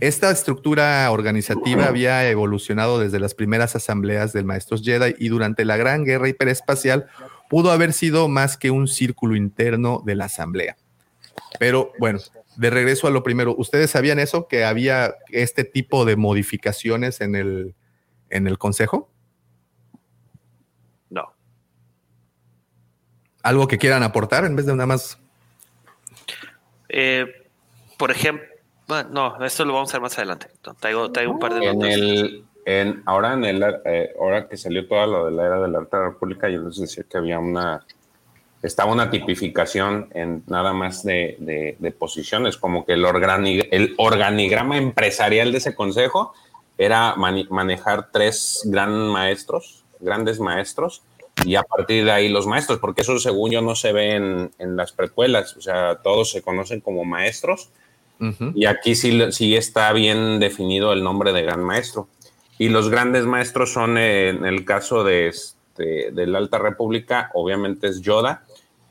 Esta 0.00 0.30
estructura 0.30 1.10
organizativa 1.10 1.86
había 1.86 2.28
evolucionado 2.28 2.98
desde 2.98 3.20
las 3.20 3.34
primeras 3.34 3.76
asambleas 3.76 4.32
del 4.32 4.44
Maestros 4.44 4.82
Jedi 4.82 5.14
y 5.18 5.28
durante 5.28 5.64
la 5.64 5.76
Gran 5.76 6.04
Guerra 6.04 6.28
Hiperespacial 6.28 7.06
pudo 7.50 7.72
haber 7.72 7.92
sido 7.92 8.28
más 8.28 8.56
que 8.56 8.70
un 8.70 8.86
círculo 8.86 9.34
interno 9.34 10.02
de 10.06 10.14
la 10.14 10.26
asamblea. 10.26 10.76
Pero 11.58 11.92
bueno, 11.98 12.20
de 12.56 12.70
regreso 12.70 13.08
a 13.08 13.10
lo 13.10 13.24
primero, 13.24 13.56
¿ustedes 13.58 13.90
sabían 13.90 14.20
eso? 14.20 14.46
Que 14.46 14.64
había 14.64 15.16
este 15.30 15.64
tipo 15.64 16.04
de 16.04 16.14
modificaciones 16.14 17.20
en 17.20 17.34
el, 17.34 17.74
en 18.30 18.46
el 18.46 18.56
consejo. 18.56 19.10
No. 21.10 21.34
¿Algo 23.42 23.66
que 23.66 23.78
quieran 23.78 24.04
aportar 24.04 24.44
en 24.44 24.54
vez 24.54 24.66
de 24.66 24.72
nada 24.72 24.86
más? 24.86 25.18
Eh, 26.88 27.26
por 27.98 28.12
ejemplo, 28.12 28.46
bueno, 28.86 29.08
no, 29.10 29.44
esto 29.44 29.64
lo 29.64 29.72
vamos 29.72 29.88
a 29.88 29.90
hacer 29.90 30.02
más 30.02 30.16
adelante. 30.18 30.46
Traigo, 30.78 31.10
traigo 31.10 31.32
un 31.32 31.40
par 31.40 31.54
de 31.54 31.66
En 31.66 31.78
notas. 31.78 31.94
el, 31.94 32.44
en, 32.70 33.02
ahora, 33.06 33.34
en 33.34 33.44
el, 33.44 33.62
eh, 33.84 34.10
ahora 34.20 34.48
que 34.48 34.56
salió 34.56 34.86
toda 34.86 35.06
lo 35.06 35.26
de 35.26 35.32
la 35.32 35.46
era 35.46 35.60
de 35.60 35.68
la 35.68 35.78
Alta 35.78 36.02
República, 36.02 36.48
yo 36.48 36.60
les 36.62 36.78
decía 36.78 37.04
que 37.08 37.18
había 37.18 37.38
una, 37.38 37.84
estaba 38.62 38.92
una 38.92 39.10
tipificación 39.10 40.08
en 40.12 40.42
nada 40.46 40.72
más 40.72 41.02
de, 41.02 41.36
de- 41.38 41.76
de 41.78 41.90
posiciones, 41.92 42.56
como 42.56 42.84
que 42.84 42.92
el, 42.94 43.04
organi- 43.04 43.68
el 43.70 43.94
organigrama 43.98 44.76
empresarial 44.78 45.52
de 45.52 45.58
ese 45.58 45.74
consejo 45.74 46.32
era 46.78 47.14
manejar 47.16 48.08
tres 48.12 48.62
gran 48.64 48.92
maestros, 49.08 49.84
grandes 49.98 50.40
maestros, 50.40 51.02
y 51.44 51.54
a 51.54 51.62
partir 51.62 52.04
de 52.04 52.12
ahí 52.12 52.28
los 52.28 52.46
maestros, 52.46 52.78
porque 52.80 53.00
eso 53.02 53.18
según 53.18 53.50
yo 53.50 53.62
no 53.62 53.74
se 53.74 53.92
ve 53.92 54.14
en, 54.16 54.50
en 54.58 54.76
las 54.76 54.92
precuelas, 54.92 55.56
o 55.56 55.60
sea, 55.62 55.96
todos 56.02 56.30
se 56.30 56.42
conocen 56.42 56.80
como 56.80 57.04
maestros, 57.04 57.70
y 58.54 58.66
aquí 58.66 58.94
sí, 58.94 59.18
sí 59.32 59.56
está 59.56 59.90
bien 59.94 60.40
definido 60.40 60.92
el 60.92 61.02
nombre 61.02 61.32
de 61.32 61.40
gran 61.40 61.64
maestro. 61.64 62.06
Y 62.60 62.68
los 62.68 62.90
grandes 62.90 63.24
maestros 63.24 63.72
son, 63.72 63.96
eh, 63.96 64.28
en 64.28 64.44
el 64.44 64.66
caso 64.66 65.02
de, 65.02 65.28
este, 65.28 66.10
de 66.12 66.26
la 66.26 66.36
Alta 66.36 66.58
República, 66.58 67.30
obviamente 67.32 67.86
es 67.86 68.02
Yoda. 68.02 68.44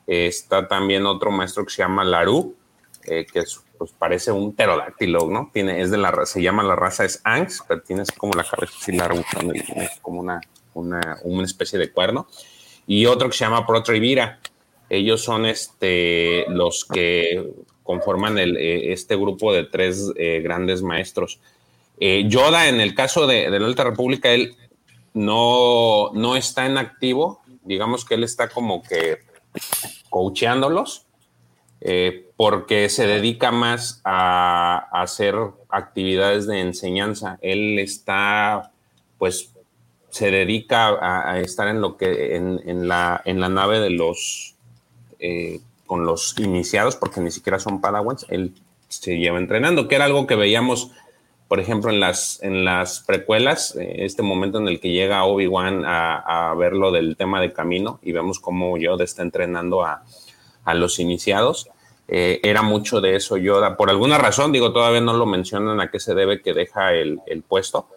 Está 0.08 0.68
también 0.68 1.06
otro 1.06 1.30
maestro 1.30 1.66
que 1.66 1.70
se 1.70 1.84
llama 1.84 2.04
Laru, 2.04 2.56
eh, 3.04 3.28
que 3.32 3.42
es, 3.42 3.62
pues, 3.78 3.92
parece 3.92 4.32
un 4.32 4.56
pterodáctilo, 4.56 5.30
¿no? 5.30 5.52
Tiene, 5.54 5.82
es 5.82 5.92
de 5.92 5.98
la, 5.98 6.26
se 6.26 6.42
llama 6.42 6.64
la 6.64 6.76
raza 6.76 7.06
es 7.06 7.22
Anx, 7.24 7.64
pero 7.68 7.84
tiene 7.84 8.02
así 8.02 8.14
como 8.18 8.34
la 8.34 8.44
cabeza 8.44 8.74
así 8.76 8.92
larga, 8.92 9.24
como 10.02 10.22
una, 10.22 10.42
una, 10.74 11.20
una 11.22 11.46
especie 11.46 11.78
de 11.78 11.92
cuerno. 11.92 12.28
Y 12.88 13.06
otro 13.06 13.30
que 13.30 13.38
se 13.38 13.46
llama 13.46 13.68
Protrivira. 13.68 14.40
Ellos 14.90 15.22
son 15.22 15.46
este, 15.46 16.46
los 16.50 16.86
que 16.86 17.54
conforman 17.84 18.40
el, 18.40 18.58
eh, 18.58 18.94
este 18.94 19.16
grupo 19.16 19.54
de 19.54 19.66
tres 19.66 20.12
eh, 20.16 20.42
grandes 20.42 20.82
maestros. 20.82 21.40
Eh, 22.00 22.26
Yoda, 22.28 22.68
en 22.70 22.80
el 22.80 22.96
caso 22.96 23.28
de, 23.28 23.50
de 23.50 23.60
la 23.60 23.68
Alta 23.68 23.84
República, 23.84 24.30
él 24.30 24.56
no, 25.14 26.12
no 26.14 26.36
está 26.36 26.66
en 26.66 26.78
activo. 26.78 27.42
Digamos 27.64 28.06
que 28.06 28.16
él 28.16 28.24
está 28.24 28.50
como 28.50 28.82
que 28.82 29.20
coacheándolos, 30.10 31.06
eh, 31.82 32.30
porque 32.36 32.90
se 32.90 33.06
dedica 33.08 33.52
más 33.52 34.02
a, 34.04 34.88
hacer 34.92 35.36
actividades 35.70 36.48
de 36.48 36.62
enseñanza. 36.62 37.38
Él 37.42 37.80
está, 37.80 38.72
pues, 39.18 39.54
se 40.10 40.32
dedica 40.32 40.88
a, 40.88 41.34
a 41.34 41.40
estar 41.40 41.68
en 41.68 41.82
lo 41.82 41.98
que 41.98 42.36
en, 42.36 42.62
en 42.66 42.88
la, 42.88 43.22
en 43.26 43.40
la 43.40 43.50
nave 43.50 43.80
de 43.80 43.92
los 43.92 44.56
eh, 45.20 45.60
con 45.86 46.06
los 46.06 46.38
iniciados, 46.38 46.96
porque 46.96 47.20
ni 47.20 47.32
siquiera 47.32 47.58
son 47.58 47.82
padawans, 47.82 48.26
él 48.30 48.54
se 48.90 49.18
lleva 49.18 49.40
entrenando, 49.40 49.88
que 49.88 49.96
era 49.96 50.06
algo 50.06 50.28
que 50.28 50.36
veíamos, 50.36 50.92
por 51.50 51.60
ejemplo, 51.60 51.92
en 51.92 52.00
las, 52.00 52.42
en 52.44 52.64
las 52.64 53.02
precuelas, 53.02 53.76
eh, 53.76 54.06
este 54.06 54.22
momento 54.22 54.60
en 54.60 54.68
el 54.68 54.80
que 54.80 54.92
llega 54.92 55.26
Obi-Wan 55.26 55.84
a, 55.84 56.52
a 56.52 56.54
ver 56.54 56.74
lo 56.74 56.92
del 56.92 57.18
tema 57.18 57.42
de 57.42 57.52
camino 57.52 58.00
y 58.04 58.12
vemos 58.12 58.40
cómo 58.40 58.78
Yoda 58.78 59.04
está 59.04 59.24
entrenando 59.24 59.84
a, 59.84 60.04
a 60.64 60.74
los 60.76 61.00
iniciados. 61.00 61.68
Eh, 62.08 62.40
era 62.44 62.62
mucho 62.62 63.02
de 63.02 63.16
eso 63.16 63.36
Yoda. 63.38 63.78
Por 63.78 63.90
alguna 63.90 64.20
razón, 64.20 64.52
digo, 64.52 64.72
todavía 64.72 65.02
no 65.02 65.14
lo 65.14 65.26
mencionan 65.26 65.82
a 65.82 65.90
qué 65.90 66.00
se 66.00 66.14
debe 66.14 66.42
que 66.42 66.54
deja 66.54 66.94
el, 66.94 67.20
el 67.26 67.42
puesto. 67.42 67.88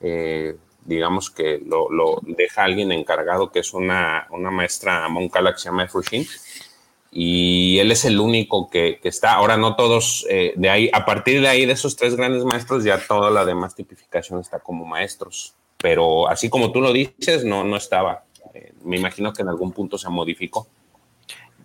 Eh, 0.00 0.56
digamos 0.84 1.30
que 1.30 1.62
lo, 1.64 1.90
lo 1.90 2.18
deja 2.22 2.64
alguien 2.64 2.92
encargado, 2.92 3.52
que 3.52 3.60
es 3.60 3.72
una, 3.74 4.26
una 4.30 4.50
maestra 4.50 5.06
moncala 5.08 5.52
que 5.52 5.58
se 5.58 5.66
llama 5.66 5.86
Frushin. 5.86 6.26
Y 7.14 7.78
él 7.78 7.92
es 7.92 8.06
el 8.06 8.18
único 8.18 8.70
que, 8.70 8.98
que 9.02 9.08
está. 9.10 9.34
Ahora 9.34 9.58
no 9.58 9.76
todos, 9.76 10.26
eh, 10.30 10.54
de 10.56 10.70
ahí, 10.70 10.90
a 10.94 11.04
partir 11.04 11.42
de 11.42 11.48
ahí, 11.48 11.66
de 11.66 11.74
esos 11.74 11.94
tres 11.94 12.16
grandes 12.16 12.42
maestros, 12.44 12.84
ya 12.84 12.98
toda 13.06 13.30
la 13.30 13.44
demás 13.44 13.74
tipificación 13.74 14.40
está 14.40 14.60
como 14.60 14.86
maestros. 14.86 15.54
Pero 15.76 16.26
así 16.28 16.48
como 16.48 16.72
tú 16.72 16.80
lo 16.80 16.92
dices, 16.92 17.44
no, 17.44 17.64
no 17.64 17.76
estaba. 17.76 18.24
Eh, 18.54 18.72
me 18.82 18.96
imagino 18.96 19.32
que 19.32 19.42
en 19.42 19.48
algún 19.48 19.72
punto 19.72 19.98
se 19.98 20.08
modificó. 20.08 20.66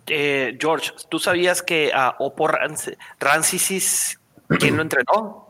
Eh, 0.06 0.56
George, 0.60 0.90
¿tú 1.08 1.18
sabías 1.18 1.62
que 1.62 1.92
a 1.94 2.16
Oppo 2.18 2.46
Ranc- 2.48 2.96
Rancisis, 3.18 4.18
¿quién 4.58 4.76
lo 4.76 4.82
entrenó? 4.82 5.48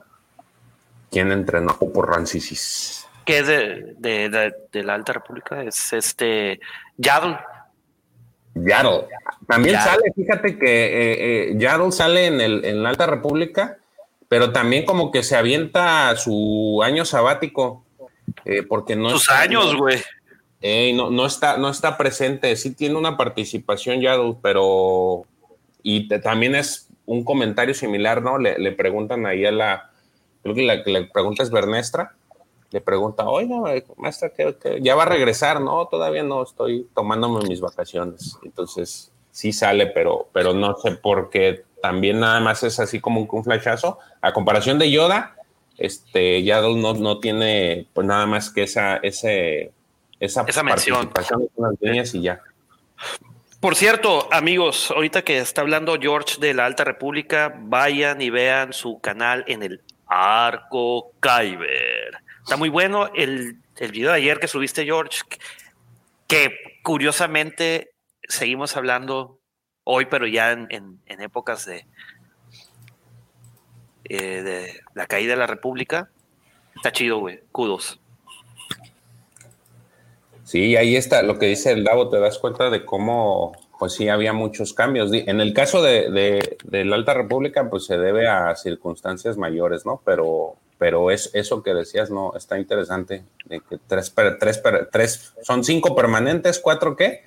¿Quién 1.10 1.32
entrenó 1.32 1.76
por 1.76 2.08
Rancisis? 2.10 3.06
Que 3.24 3.38
es 3.38 3.46
de, 3.46 3.94
de- 3.98 4.28
de- 4.28 4.54
de 4.72 4.82
la 4.84 4.94
Alta 4.94 5.12
República, 5.14 5.62
es 5.62 5.92
este 5.92 6.60
Yaddle. 6.96 7.38
Yaddle. 8.54 9.06
También 9.46 9.76
Yaddle. 9.76 9.90
sale, 9.90 10.12
fíjate 10.14 10.58
que 10.58 10.66
eh, 10.86 11.50
eh, 11.50 11.54
Yaddle 11.58 11.92
sale 11.92 12.26
en, 12.26 12.40
el, 12.40 12.64
en 12.64 12.82
la 12.82 12.88
Alta 12.90 13.06
República, 13.06 13.78
pero 14.28 14.52
también 14.52 14.84
como 14.84 15.10
que 15.10 15.22
se 15.22 15.36
avienta 15.36 16.14
su 16.16 16.80
año 16.82 17.04
sabático, 17.04 17.84
eh, 18.44 18.62
porque 18.62 18.96
no 18.96 19.10
Sus 19.10 19.22
está- 19.22 19.40
años, 19.40 19.76
güey. 19.76 19.98
Ey, 20.60 20.92
no, 20.92 21.08
no, 21.10 21.24
está, 21.24 21.56
no 21.56 21.70
está 21.70 21.96
presente, 21.96 22.54
sí 22.56 22.74
tiene 22.74 22.96
una 22.96 23.16
participación 23.16 24.00
Yaddle, 24.00 24.36
pero 24.42 25.22
y 25.84 26.08
te- 26.08 26.18
también 26.18 26.56
es 26.56 26.88
un 27.06 27.22
comentario 27.24 27.74
similar, 27.74 28.22
¿no? 28.22 28.38
Le, 28.38 28.58
le 28.58 28.72
preguntan 28.72 29.24
ahí 29.24 29.46
a 29.46 29.52
la, 29.52 29.90
creo 30.42 30.54
que 30.56 30.62
la 30.62 30.74
le 30.84 31.04
pregunta 31.04 31.42
es 31.44 31.50
Bernestra, 31.50 32.16
le 32.70 32.80
pregunta, 32.80 33.28
oiga, 33.28 33.56
maestra, 33.96 34.30
¿qué, 34.30 34.56
qué- 34.62 34.78
ya 34.82 34.94
va 34.94 35.04
a 35.04 35.06
regresar? 35.06 35.60
No, 35.60 35.86
todavía 35.86 36.22
no, 36.22 36.42
estoy 36.42 36.86
tomándome 36.94 37.46
mis 37.48 37.60
vacaciones. 37.60 38.38
Entonces, 38.42 39.10
sí 39.30 39.52
sale, 39.52 39.86
pero, 39.86 40.28
pero 40.32 40.52
no 40.54 40.76
sé 40.76 40.92
por 40.92 41.30
qué 41.30 41.64
también 41.80 42.20
nada 42.20 42.40
más 42.40 42.62
es 42.64 42.78
así 42.80 43.00
como 43.00 43.20
un, 43.20 43.28
un 43.30 43.44
flashazo. 43.44 43.98
A 44.20 44.32
comparación 44.32 44.78
de 44.78 44.90
Yoda, 44.90 45.36
este, 45.78 46.42
Yaddle 46.42 46.74
no, 46.80 46.92
no 46.94 47.20
tiene 47.20 47.86
pues 47.94 48.06
nada 48.06 48.26
más 48.26 48.50
que 48.50 48.64
esa, 48.64 48.96
ese, 48.96 49.70
esa, 50.20 50.42
Esa 50.46 50.62
mención. 50.62 51.08
participación 51.08 51.48
líneas 51.80 52.14
y 52.14 52.22
ya. 52.22 52.40
Por 53.60 53.74
cierto, 53.76 54.28
amigos, 54.32 54.90
ahorita 54.90 55.22
que 55.22 55.38
está 55.38 55.62
hablando 55.62 55.96
George 56.00 56.36
de 56.40 56.54
la 56.54 56.66
Alta 56.66 56.84
República, 56.84 57.54
vayan 57.60 58.20
y 58.22 58.30
vean 58.30 58.72
su 58.72 59.00
canal 59.00 59.44
en 59.48 59.62
el 59.62 59.82
Arco 60.06 61.12
Kyber. 61.20 62.18
Está 62.48 62.56
muy 62.56 62.70
bueno 62.70 63.10
el, 63.14 63.58
el 63.76 63.92
video 63.92 64.08
de 64.10 64.16
ayer 64.16 64.40
que 64.40 64.48
subiste, 64.48 64.86
George, 64.86 65.20
que, 66.26 66.56
curiosamente 66.82 67.90
seguimos 68.26 68.74
hablando 68.74 69.38
hoy, 69.84 70.06
pero 70.06 70.26
ya 70.26 70.52
en, 70.52 70.66
en- 70.70 71.20
épocas 71.20 71.66
de, 71.66 71.84
eh, 74.04 74.42
de 74.42 74.80
la 74.94 75.06
caída 75.06 75.32
de 75.34 75.40
la 75.40 75.46
República. 75.46 76.08
Está 76.74 76.90
chido, 76.90 77.18
güey. 77.18 77.40
Kudos. 77.52 78.00
Sí, 80.44 80.74
ahí 80.76 80.96
está 80.96 81.20
lo 81.20 81.38
que 81.38 81.44
dice 81.44 81.72
el 81.72 81.84
Davo, 81.84 82.08
te 82.08 82.18
das 82.18 82.38
cuenta 82.38 82.70
de 82.70 82.86
cómo, 82.86 83.52
pues 83.78 83.92
sí, 83.92 84.08
había 84.08 84.32
muchos 84.32 84.72
cambios. 84.72 85.12
En 85.12 85.42
el 85.42 85.52
caso 85.52 85.82
de- 85.82 86.56
de 86.64 86.84
la 86.86 86.96
Alta 86.96 87.12
República, 87.12 87.68
pues 87.68 87.84
se 87.84 87.98
debe 87.98 88.26
a 88.26 88.56
circunstancias 88.56 89.36
mayores, 89.36 89.84
¿no? 89.84 90.00
Pero, 90.02 90.56
pero 90.78 91.10
es 91.10 91.30
eso 91.34 91.62
que 91.62 91.74
decías, 91.74 92.10
¿no? 92.10 92.32
Está 92.36 92.58
interesante, 92.58 93.24
de 93.46 93.60
que 93.60 93.78
tres, 93.86 94.14
tres, 94.38 94.62
tres, 94.92 95.34
son 95.42 95.64
cinco 95.64 95.94
permanentes, 95.96 96.58
cuatro 96.58 96.96
qué? 96.96 97.24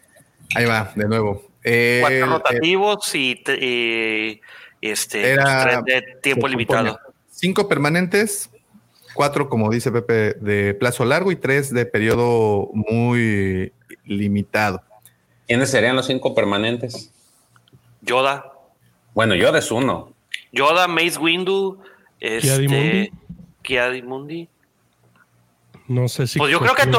Ahí 0.56 0.65
va, 0.65 0.91
de 0.95 1.06
nuevo. 1.07 1.44
Eh, 1.64 1.99
Cuatro 2.02 2.18
eh, 2.18 2.26
rotativos 2.26 3.15
y, 3.15 3.41
y, 3.61 4.41
este, 4.82 5.32
Era- 5.32 5.64
tres 5.84 6.02
de 6.02 6.02
tiempo 6.22 6.48
limitado. 6.48 6.99
Cinco 7.30 7.68
permanentes, 7.68 8.49
cuatro, 9.14 9.49
como 9.49 9.69
dice 9.69 9.91
Pepe, 9.91 10.34
de 10.40 10.73
plazo 10.73 11.06
largo 11.06 11.32
y 11.32 11.36
tres 11.36 11.73
de 11.73 11.86
periodo 11.86 12.69
muy 12.73 13.73
limitado. 14.06 14.82
¿Quiénes 15.48 15.69
serían 15.69 15.95
los 15.95 16.07
cinco 16.07 16.34
permanentes? 16.34 17.11
Yoda. 18.02 18.52
Bueno, 19.14 19.36
yo 19.36 19.52
de 19.52 19.61
uno. 19.72 20.14
Yoda, 20.52 20.88
Mace 20.88 21.18
Windu, 21.19 21.80
este, 22.19 23.11
Kiadimundi. 23.62 24.48
Kiadimundi. 24.48 24.50
No 25.88 26.08
sé 26.08 26.28
si. 26.28 26.40
Pues 26.40 26.52
yo 26.52 26.60
creo 26.60 26.76
que 26.76 26.90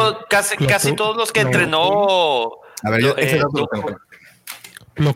casi, 0.69 0.95
todos 0.95 1.17
los 1.17 1.33
que 1.33 1.43
no, 1.43 1.47
entrenó. 1.49 2.51
A 2.83 2.91
ver, 2.91 3.01
yo 3.01 3.17
ese 3.17 3.39
eh, 3.39 3.43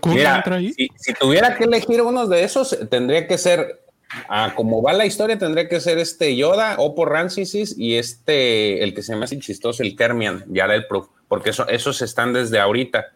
Mira, 0.07 0.37
entra 0.37 0.57
ahí. 0.57 0.73
si, 0.73 0.89
si 0.97 1.13
tuviera 1.15 1.55
que 1.57 1.65
elegir 1.65 2.01
uno 2.01 2.27
de 2.27 2.45
esos, 2.45 2.77
tendría 2.89 3.27
que 3.27 3.37
ser, 3.37 3.85
ah, 4.29 4.53
como 4.57 4.81
va 4.83 4.93
la 4.95 5.05
historia, 5.05 5.39
tendría 5.39 5.69
que 5.69 5.81
ser 5.81 5.99
este 5.99 6.35
Yoda, 6.37 6.77
Oppo 6.79 7.05
Rancisis 7.05 7.77
y 7.79 7.97
este, 7.97 8.83
el 8.83 8.95
que 8.95 9.03
se 9.03 9.15
me 9.17 9.25
hace 9.25 9.39
chistoso, 9.39 9.83
el 9.83 9.95
Kermian, 9.97 10.45
ya 10.49 10.65
el 10.67 10.87
Proof, 10.87 11.09
porque 11.29 11.51
eso- 11.51 11.69
esos 11.69 12.01
están 12.01 12.33
desde 12.33 12.59
ahorita, 12.59 13.07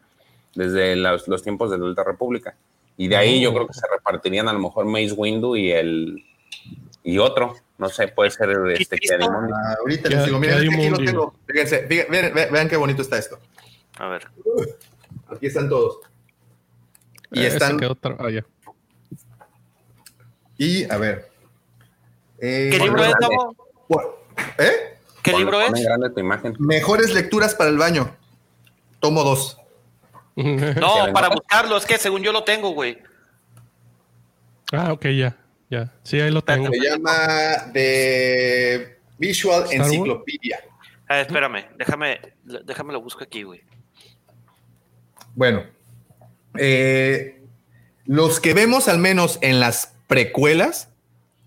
desde 0.54 0.96
los, 0.96 1.26
los 1.28 1.42
tiempos 1.42 1.70
de 1.70 1.78
la 1.78 1.86
Alta 1.86 2.04
República. 2.04 2.54
Y 2.98 3.08
de 3.08 3.16
ahí 3.16 3.40
yo 3.40 3.54
creo 3.54 3.66
que 3.66 3.72
se 3.72 3.86
repartirían 3.90 4.46
a 4.48 4.52
lo 4.52 4.58
mejor 4.58 4.84
Mace 4.84 5.12
Windu 5.12 5.56
y 5.56 5.70
el 5.72 6.24
y 7.02 7.16
otro, 7.16 7.54
no 7.80 7.88
sé, 7.88 8.08
puede 8.08 8.30
ser 8.30 8.50
este 8.50 8.96
¿Listo? 8.96 8.96
Kiadimundi. 8.96 9.52
Ah, 9.52 9.74
ahorita 9.80 10.08
¿Qué- 10.08 10.14
les 10.16 10.24
digo, 10.26 10.38
miren, 10.38 10.58
aquí 10.58 10.88
lo 10.90 10.98
tengo. 10.98 11.34
Fíjense, 11.46 11.86
fíjense, 11.88 12.10
vean, 12.10 12.34
vean- 12.34 12.52
vean 12.52 12.68
qué 12.68 12.76
bonito 12.76 13.02
está 13.02 13.18
esto. 13.18 13.38
A 13.98 14.06
ver. 14.08 14.28
Aquí 15.34 15.46
están 15.46 15.68
todos. 15.68 15.98
Y 17.32 17.40
Eh, 17.42 17.46
están, 17.48 17.72
se 17.72 17.76
quedó 17.78 17.96
tra- 17.96 18.30
ya. 18.32 18.44
y 20.58 20.90
a 20.90 20.96
ver. 20.98 21.30
Eh, 22.38 22.68
¿Qué 22.72 22.78
libro 22.78 23.02
es? 23.04 23.14
¿Eh? 24.58 24.98
¿Qué 25.22 25.32
libro 25.32 25.58
ponle 25.60 25.78
es? 25.80 25.84
grande 25.86 26.10
tu 26.10 26.20
imagen. 26.20 26.56
Mejores 26.58 27.12
lecturas 27.14 27.54
para 27.54 27.70
el 27.70 27.78
baño. 27.78 28.14
Tomo 29.00 29.24
dos. 29.24 29.56
No, 30.36 31.12
para 31.12 31.28
buscarlo, 31.28 31.76
es 31.76 31.84
que 31.84 31.98
según 31.98 32.22
yo 32.22 32.32
lo 32.32 32.44
tengo, 32.44 32.70
güey. 32.70 32.98
Ah, 34.72 34.92
ok, 34.92 35.06
ya. 35.08 35.36
Ya. 35.70 35.92
Sí, 36.02 36.20
ahí 36.20 36.30
lo 36.30 36.42
tengo. 36.42 36.68
Se 36.70 36.80
llama 36.80 37.70
The 37.72 38.98
Visual. 39.18 39.64
Encyclopedia. 39.70 40.60
Ah, 41.08 41.20
espérame, 41.20 41.64
déjame, 41.76 42.20
déjame 42.44 42.92
lo 42.92 43.00
busco 43.00 43.22
aquí, 43.22 43.42
güey. 43.44 43.60
Bueno, 45.34 45.64
eh, 46.58 47.42
los 48.04 48.40
que 48.40 48.54
vemos 48.54 48.88
al 48.88 48.98
menos 48.98 49.38
en 49.42 49.60
las 49.60 49.94
precuelas, 50.08 50.88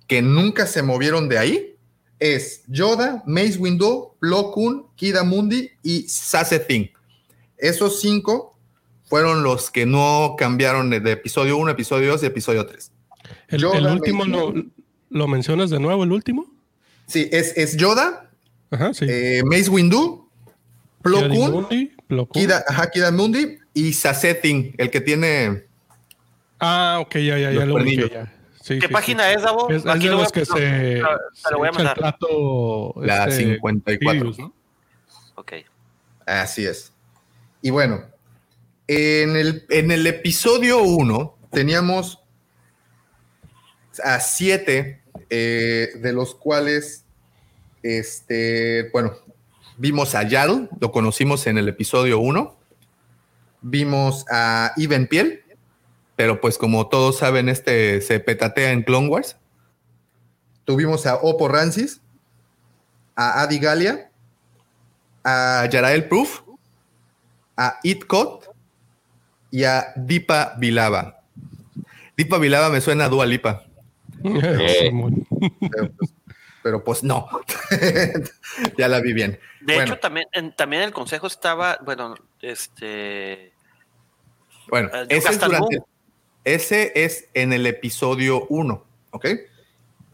que 0.07 0.21
nunca 0.21 0.67
se 0.67 0.83
movieron 0.83 1.27
de 1.27 1.37
ahí, 1.37 1.75
es 2.19 2.63
Yoda, 2.67 3.23
Mace 3.25 3.57
Windu, 3.57 4.15
Plo 4.19 4.51
Koon, 4.51 4.87
Kida 4.95 5.23
Mundi 5.23 5.71
y 5.81 6.07
Sasse 6.07 6.59
Thing. 6.59 6.87
Esos 7.57 7.99
cinco 7.99 8.57
fueron 9.05 9.43
los 9.43 9.69
que 9.69 9.85
no 9.85 10.35
cambiaron 10.37 10.89
de, 10.89 11.01
de 11.01 11.11
episodio 11.11 11.57
1, 11.57 11.71
episodio 11.71 12.11
2 12.11 12.23
y 12.23 12.25
episodio 12.25 12.65
3. 12.65 12.92
El, 13.47 13.61
Yoda, 13.61 13.77
el 13.77 13.87
último 13.87 14.25
lo, 14.25 14.53
lo 15.09 15.27
mencionas 15.27 15.69
de 15.69 15.79
nuevo, 15.79 16.03
el 16.03 16.11
último. 16.11 16.45
Sí, 17.07 17.29
es, 17.31 17.55
es 17.57 17.77
Yoda, 17.77 18.29
Ajá, 18.71 18.93
sí. 18.93 19.05
eh, 19.07 19.41
Mace 19.45 19.69
Windu, 19.69 20.29
Plo 21.01 21.19
Koon, 21.29 21.51
Mundi, 21.51 21.91
Plo 22.07 22.25
Koon. 22.27 22.41
Kida, 22.45 22.63
ajá, 22.67 22.89
Kida 22.89 23.11
Mundi 23.11 23.57
y 23.73 23.93
Sasse 23.93 24.33
Thing, 24.35 24.73
el 24.77 24.89
que 24.89 25.01
tiene... 25.01 25.65
Ah, 26.59 26.99
ok, 27.01 27.15
ya, 27.15 27.37
ya, 27.37 27.51
ya 27.51 27.65
lo. 27.65 27.77
Sí, 28.63 28.79
¿Qué 28.79 28.87
sí, 28.87 28.93
página 28.93 29.27
sí. 29.27 29.35
es, 29.35 29.41
Davo? 29.41 29.69
Es, 29.69 29.83
es 29.83 29.85
Aquí 29.85 30.05
de 30.05 30.11
lo 30.11 30.15
voy 30.15 30.23
los 30.23 30.31
que 30.31 30.39
no, 30.39 30.45
se, 30.45 30.99
lo 31.01 31.07
se 31.33 31.55
voy 31.55 31.67
a 31.67 31.69
el 31.71 31.75
mandar. 31.75 31.97
plato. 31.97 32.93
La 33.01 33.25
este, 33.25 33.55
54. 33.55 34.19
Sirius, 34.19 34.39
¿no? 34.39 34.53
Ok. 35.35 35.51
Así 36.25 36.65
es. 36.65 36.93
Y 37.61 37.71
bueno, 37.71 38.03
en 38.87 39.35
el, 39.35 39.65
en 39.69 39.91
el 39.91 40.07
episodio 40.07 40.81
1 40.81 41.37
teníamos 41.51 42.22
a 44.03 44.19
siete, 44.19 45.01
eh, 45.29 45.89
de 45.95 46.13
los 46.13 46.35
cuales, 46.35 47.05
este, 47.81 48.89
bueno, 48.91 49.13
vimos 49.77 50.15
a 50.15 50.23
Yaddle, 50.23 50.69
lo 50.79 50.91
conocimos 50.91 51.47
en 51.47 51.57
el 51.57 51.69
episodio 51.69 52.19
1. 52.19 52.57
Vimos 53.61 54.25
a 54.29 54.73
Ivan 54.77 55.07
Piel, 55.07 55.43
pero 56.15 56.41
pues 56.41 56.57
como 56.57 56.87
todos 56.87 57.17
saben, 57.17 57.49
este 57.49 58.01
se 58.01 58.19
petatea 58.19 58.71
en 58.71 58.83
Clone 58.83 59.07
Wars. 59.07 59.37
Tuvimos 60.65 61.05
a 61.05 61.15
Oppo 61.15 61.47
Rancis, 61.47 62.01
a 63.15 63.41
Adi 63.41 63.59
Galia, 63.59 64.11
a 65.23 65.67
Yarael 65.71 66.07
Proof, 66.07 66.41
a 67.57 67.79
Itcot 67.83 68.53
y 69.51 69.63
a 69.63 69.93
Dipa 69.95 70.55
Vilava. 70.57 71.21
Dipa 72.17 72.37
Vilava 72.37 72.69
me 72.69 72.81
suena 72.81 73.05
a 73.05 73.09
Dua 73.09 73.25
Lipa, 73.25 73.65
Pero 75.59 75.91
pues, 75.97 76.13
pero, 76.63 76.83
pues 76.83 77.03
no. 77.03 77.27
ya 78.77 78.87
la 78.87 79.01
vi 79.01 79.11
bien. 79.13 79.37
De 79.61 79.75
Bueno. 79.75 79.93
hecho, 79.93 79.99
también 79.99 80.27
en, 80.31 80.55
también 80.55 80.83
el 80.83 80.93
consejo 80.93 81.27
estaba, 81.27 81.77
bueno, 81.85 82.15
este. 82.41 83.51
Bueno, 84.69 84.89
Eh, 84.93 85.05
ese 85.09 85.17
es, 85.17 85.23
Yucatán 85.35 85.49
durante- 85.49 85.77
Moon. 85.79 85.87
ese 86.45 86.91
es 86.95 87.27
en 87.33 87.51
el 87.51 87.65
episodio 87.67 88.45
1, 88.47 88.85
¿ok? 89.11 89.25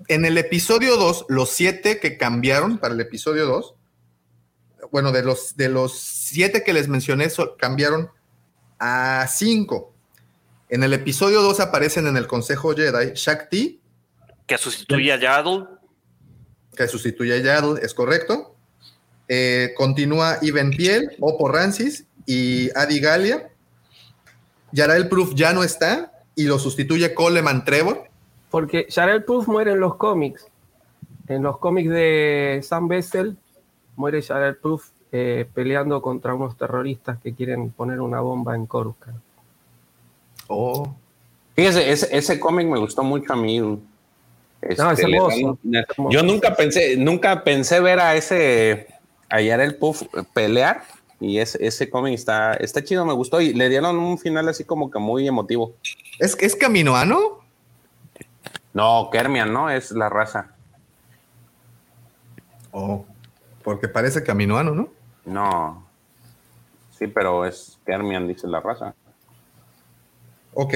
En 0.08 0.26
el 0.26 0.40
episodio 0.40 0.98
2, 0.98 1.26
los 1.30 1.50
siete 1.52 2.00
que 2.00 2.18
cambiaron 2.18 2.80
para 2.80 2.96
el 2.96 3.02
episodio 3.02 3.46
2, 3.46 3.76
bueno, 4.92 5.12
de 5.12 5.22
los, 5.24 5.56
de 5.56 5.70
los 5.70 6.00
siete 6.00 6.64
que 6.64 6.74
les 6.74 6.88
mencioné, 6.88 7.30
so- 7.30 7.58
cambiaron 7.58 8.10
a 8.80 9.28
cinco. 9.30 9.94
En 10.70 10.84
el 10.84 10.94
episodio 10.94 11.42
2 11.44 11.60
aparecen 11.60 12.08
en 12.08 12.18
el 12.18 12.26
Consejo 12.26 12.74
Jedi 12.76 13.12
Shakti, 13.14 13.79
Que 14.50 14.58
sustituye 14.58 15.14
a 15.14 15.18
Yaddle. 15.20 15.68
que 16.76 16.88
sustituye 16.88 17.34
a 17.36 17.38
Yaddle, 17.38 17.80
es 17.86 17.94
correcto. 17.94 18.56
Eh, 19.28 19.74
continúa 19.78 20.38
Ivan 20.42 20.72
Piel, 20.72 21.16
Oppo 21.20 21.48
Rancis 21.50 22.06
y 22.26 22.70
Adi 22.76 23.00
Galia. 23.00 23.50
Yarael 24.72 25.08
Proof 25.08 25.34
ya 25.36 25.54
no 25.54 25.64
está 25.64 26.12
y 26.36 26.46
lo 26.46 26.58
sustituye 26.58 27.14
Coleman 27.14 27.64
Trevor. 27.64 28.10
Porque 28.50 28.88
Sharel 28.90 29.24
Proof 29.24 29.48
muere 29.48 29.74
en 29.74 29.80
los 29.80 29.96
cómics. 29.98 30.48
En 31.28 31.44
los 31.44 31.60
cómics 31.60 31.92
de 31.92 32.62
Sam 32.64 32.88
Bessel 32.88 33.38
muere 33.96 34.22
Sharel 34.22 34.58
Proof 34.58 34.90
eh, 35.12 35.48
peleando 35.54 36.02
contra 36.02 36.34
unos 36.34 36.58
terroristas 36.58 37.20
que 37.22 37.36
quieren 37.36 37.70
poner 37.72 38.02
una 38.02 38.20
bomba 38.22 38.56
en 38.56 38.66
Coruscant. 38.66 39.18
Oh, 40.48 40.96
Fíjese, 41.56 41.92
ese, 41.92 42.18
ese 42.18 42.40
cómic 42.40 42.68
me 42.68 42.80
gustó 42.80 43.04
mucho 43.04 43.34
a 43.34 43.36
mí. 43.36 43.60
Este, 44.62 44.84
No, 44.84 44.92
es 44.92 45.00
le 45.00 45.16
hermoso, 45.16 45.60
dan- 45.64 45.76
es 45.84 45.90
hermoso. 45.90 46.14
Yo 46.14 46.24
nunca 46.24 46.56
pensé, 46.56 46.98
nunca 46.98 47.44
pensé 47.44 47.80
ver 47.80 48.00
a 48.00 48.16
ese 48.16 48.88
hallar 49.30 49.62
el 49.62 49.76
Puff 49.76 50.04
pelear. 50.34 50.84
Y 51.22 51.40
ese, 51.40 51.66
ese 51.66 51.90
cómic 51.90 52.14
está, 52.14 52.54
está 52.54 52.84
chido, 52.84 53.06
me 53.06 53.14
gustó. 53.14 53.42
Y 53.42 53.54
le 53.54 53.68
dieron 53.70 53.98
un 53.98 54.18
final 54.18 54.48
así 54.48 54.64
como 54.64 54.90
que 54.90 55.00
muy 55.00 55.28
emotivo. 55.28 55.76
¿es, 56.20 56.38
es 56.40 56.56
caminoano? 56.56 57.40
No, 58.74 59.10
Kermian, 59.12 59.52
¿no? 59.52 59.70
Es 59.70 59.92
la 59.92 60.08
raza. 60.10 60.52
Oh, 62.72 63.06
porque 63.64 63.88
parece 63.88 64.24
caminoano, 64.24 64.74
¿no? 64.76 64.90
No. 65.26 65.86
Sí, 66.98 67.08
pero 67.08 67.46
es 67.46 67.78
Kermian, 67.86 68.28
dice 68.28 68.48
la 68.48 68.60
raza. 68.62 68.94
Ok. 70.54 70.74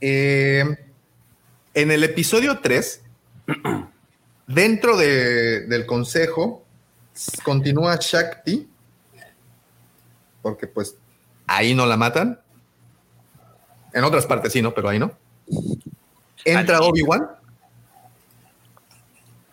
Eh, 0.00 0.64
en 1.80 1.90
el 1.92 2.02
episodio 2.02 2.58
3, 2.60 3.02
dentro 4.46 4.96
de- 4.96 5.66
del 5.66 5.86
consejo, 5.86 6.64
continúa 7.44 7.96
Shakti, 8.00 8.68
porque 10.42 10.66
pues 10.66 10.96
ahí 11.46 11.74
no 11.74 11.86
la 11.86 11.96
matan. 11.96 12.40
En 13.92 14.04
otras 14.04 14.26
partes 14.26 14.52
sí, 14.52 14.60
¿no? 14.62 14.74
Pero 14.74 14.88
ahí 14.88 14.98
no. 14.98 15.12
Entra 16.44 16.80
Obi-Wan. 16.80 17.28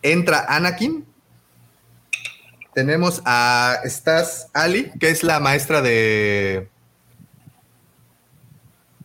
Entra 0.02 0.46
Anakin. 0.48 1.06
Tenemos 2.74 3.22
a 3.26 3.78
Stas 3.86 4.50
Ali, 4.54 4.92
que 5.00 5.10
es 5.10 5.24
la 5.24 5.40
maestra 5.40 5.82
de. 5.82 6.70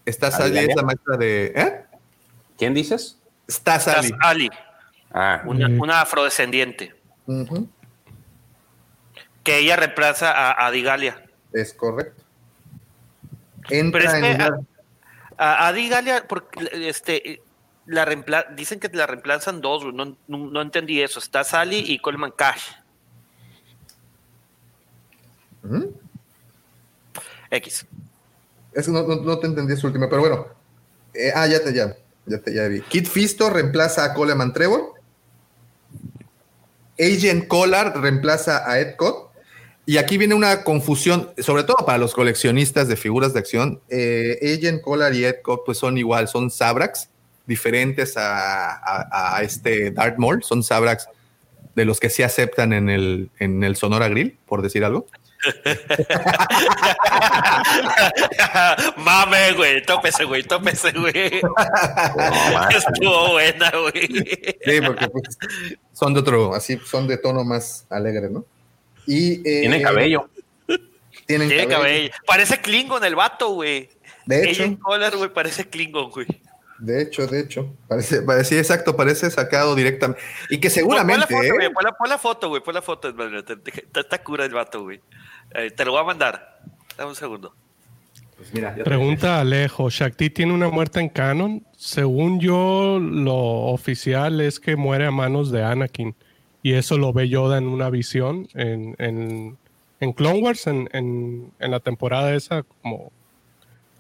Stas 0.07 0.41
¿Ali 0.41 0.59
es 0.59 0.75
la 0.75 0.83
maestra 0.83 1.17
de. 1.17 1.53
¿Eh? 1.55 1.85
¿Quién 2.61 2.75
dices? 2.75 3.19
Stas 3.49 3.89
Ali. 3.89 4.07
Estás 4.09 4.19
Ali, 4.21 4.51
Ah, 5.13 5.41
una, 5.47 5.67
una 5.67 6.03
afrodescendiente. 6.03 6.95
Que 9.43 9.59
ella 9.61 9.77
reemplaza 9.77 10.31
a, 10.31 10.67
a 10.67 10.71
Digalia. 10.71 11.25
Es 11.55 11.73
correcto. 11.73 12.23
Pero 13.67 13.81
Entra 13.81 14.05
es 14.05 14.13
en 14.15 14.37
que 14.37 14.45
a, 15.39 15.67
a 15.69 15.73
Digalia, 15.73 16.27
porque 16.29 16.69
este, 16.87 17.41
la 17.87 18.05
reempla- 18.05 18.47
dicen 18.55 18.79
que 18.79 18.91
la 18.93 19.07
reemplazan 19.07 19.63
dos, 19.63 19.87
no, 19.87 20.05
no, 20.29 20.39
no 20.39 20.61
entendí 20.61 21.01
eso. 21.01 21.19
Está 21.19 21.43
Sally 21.45 21.83
y 21.87 21.99
Coleman 21.99 22.33
Cash. 22.33 22.73
X. 27.51 27.87
Eso 28.75 28.91
no, 28.93 29.03
no- 29.03 29.23
no 29.23 29.39
te 29.39 29.47
entendí 29.47 29.75
su 29.77 29.87
última, 29.87 30.11
pero 30.11 30.21
bueno. 30.21 30.47
Eh, 31.15 31.33
ah, 31.35 31.47
ya 31.47 31.65
te, 31.65 31.73
ya, 31.75 31.97
ya 32.27 32.39
te 32.39 32.69
vi. 32.69 32.81
Kit 32.83 33.07
Fisto 33.07 33.51
reemplaza 33.51 34.05
a 34.05 34.15
Coleman 34.15 34.53
Trevor. 34.53 34.95
Agent 36.99 37.49
Collard 37.49 37.97
reemplaza 37.97 38.71
a 38.71 38.79
Ed 38.81 38.97
Cott. 38.97 39.31
Y 39.87 39.97
aquí 39.97 40.19
viene 40.19 40.35
una 40.35 40.63
confusión, 40.63 41.31
sobre 41.39 41.65
todo 41.65 41.85
para 41.85 41.99
los 41.99 42.15
coleccionistas 42.15 42.87
de 42.87 42.97
figuras 42.97 43.33
de 43.33 43.41
acción. 43.41 43.81
Eh, 43.89 44.39
Agent 44.57 44.83
Collard 44.83 45.15
y 45.15 45.25
Ed 45.25 45.37
pues 45.65 45.79
son 45.79 45.99
igual, 45.99 46.29
son 46.29 46.51
Sabrax, 46.51 47.09
diferentes 47.47 48.15
a, 48.17 49.41
este 49.43 49.91
Darth 49.91 50.19
Maul. 50.19 50.45
Son 50.45 50.63
Sabrax 50.63 51.09
de 51.75 51.85
los 51.85 51.99
que 51.99 52.11
se 52.11 52.23
aceptan 52.23 52.73
en 52.73 52.89
el, 52.89 53.31
en 53.39 53.65
el 53.65 53.77
Sonora 53.77 54.09
Grill, 54.09 54.39
por 54.47 54.63
decir 54.63 54.85
algo. 54.85 55.07
Mame, 58.97 59.53
güey, 59.53 59.83
tópese, 59.83 60.25
güey, 60.25 60.43
tópese, 60.43 60.93
güey. 60.93 61.41
Estuvo 62.71 63.33
buena, 63.33 63.71
güey. 63.71 64.09
Sí, 64.65 64.81
porque 64.85 65.09
pues, 65.09 65.39
son 65.93 66.15
de 66.15 66.21
otro, 66.21 66.55
así, 66.55 66.79
son 66.85 67.07
de 67.09 67.19
tono 67.19 67.45
más 67.45 67.87
alegre, 67.91 68.31
¿no? 68.31 68.45
Y, 69.07 69.35
eh, 69.49 69.61
tiene 69.63 69.83
cabello. 69.83 70.29
Tienen 71.27 71.49
Tiene 71.49 71.69
cabello. 71.69 72.11
cabello. 72.11 72.25
Parece 72.27 72.61
Klingon 72.61 73.05
el 73.05 73.15
vato, 73.15 73.51
güey. 73.51 73.89
De 74.27 74.51
hecho, 74.51 74.65
Collar, 74.81 75.17
güey, 75.17 75.33
parece 75.33 75.69
Klingon, 75.69 76.11
güey. 76.11 76.27
de 76.79 77.03
hecho, 77.03 77.27
de 77.27 77.41
hecho. 77.41 77.73
Parece, 77.89 78.23
parece, 78.23 78.49
sí, 78.51 78.59
exacto, 78.59 78.97
parece 78.97 79.31
sacado 79.31 79.75
directamente. 79.75 80.23
Y 80.49 80.59
que 80.59 80.69
Pon 80.69 80.75
seguramente, 80.75 81.21
la 81.21 81.27
foto, 81.27 81.43
¿eh? 81.43 81.51
güey, 81.53 81.73
pon 81.73 81.85
la, 81.85 81.93
pon 81.93 82.09
la 82.09 82.19
foto, 82.19 82.49
güey, 82.49 82.63
pon 82.63 82.75
la 82.75 82.83
foto. 82.83 83.09
hermano, 83.09 83.45
te- 83.45 83.57
te- 83.57 83.81
Está, 83.81 84.01
está 84.01 84.23
cura 84.23 84.45
el 84.45 84.53
vato, 84.53 84.83
güey. 84.83 85.01
Eh, 85.55 85.71
te 85.71 85.85
lo 85.85 85.93
voy 85.93 86.01
a 86.01 86.05
mandar. 86.05 86.61
Dame 86.97 87.11
un 87.11 87.17
segundo. 87.17 87.55
Pues 88.37 88.53
mira, 88.55 88.71
ya 88.71 88.77
te- 88.79 88.85
Pregunta 88.85 89.41
Alejo, 89.41 89.91
¿Shakti 89.91 90.31
tiene 90.31 90.53
una 90.53 90.69
muerte 90.71 91.01
en 91.01 91.09
canon? 91.09 91.65
Según 91.77 92.41
yo, 92.41 92.99
lo 93.01 93.35
oficial 93.37 94.41
es 94.41 94.61
que 94.61 94.77
muere 94.77 95.07
a 95.07 95.11
manos 95.11 95.51
de 95.51 95.63
Anakin. 95.63 96.15
Y 96.63 96.75
eso 96.75 96.99
lo 96.99 97.13
ve 97.13 97.29
Yoda 97.29 97.59
en 97.59 97.67
una 97.69 97.89
visión 97.91 98.47
en, 98.55 98.95
en, 98.99 99.57
en 100.01 100.13
Clone 100.13 100.41
Wars, 100.41 100.67
en, 100.67 100.89
en, 100.93 101.51
en 101.59 101.71
la 101.71 101.81
temporada 101.81 102.35
esa, 102.35 102.63
como... 102.83 103.13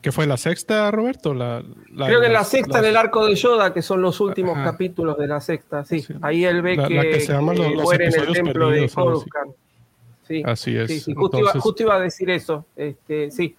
¿Qué 0.02 0.12
fue 0.12 0.26
la 0.26 0.38
sexta, 0.38 0.90
Roberto? 0.90 1.34
La, 1.34 1.62
la- 1.92 2.06
Creo 2.06 2.20
que 2.20 2.26
en 2.28 2.32
la 2.32 2.38
las- 2.40 2.48
sexta 2.48 2.74
las- 2.78 2.82
del 2.82 2.96
arco 2.96 3.26
de 3.26 3.34
Yoda, 3.34 3.74
que 3.74 3.82
son 3.82 4.00
los 4.00 4.18
últimos 4.20 4.56
Ajá. 4.56 4.70
capítulos 4.72 5.18
de 5.18 5.26
la 5.26 5.42
sexta, 5.42 5.84
sí. 5.84 6.00
Sí. 6.00 6.14
Ahí 6.22 6.46
él 6.46 6.62
ve 6.62 6.76
La- 6.76 6.88
que, 6.88 6.94
la 6.94 7.02
que 7.02 7.20
se 7.20 7.32
llama 7.34 7.52
que 7.52 7.58
los- 7.58 7.72
los 7.72 7.82
muere 7.82 8.06
en 8.06 8.14
el 8.20 8.32
templo 8.32 8.68
perdidos, 8.68 8.90
de. 8.90 8.94
Coruscant. 8.94 9.50
Sí, 10.30 10.44
Así 10.46 10.76
es. 10.76 10.86
sí, 10.86 11.00
sí, 11.00 11.12
justo, 11.12 11.38
iba, 11.38 11.48
Entonces, 11.48 11.62
justo 11.62 11.82
iba 11.82 11.96
a 11.96 11.98
decir 11.98 12.30
eso. 12.30 12.64
Este, 12.76 13.32
sí. 13.32 13.56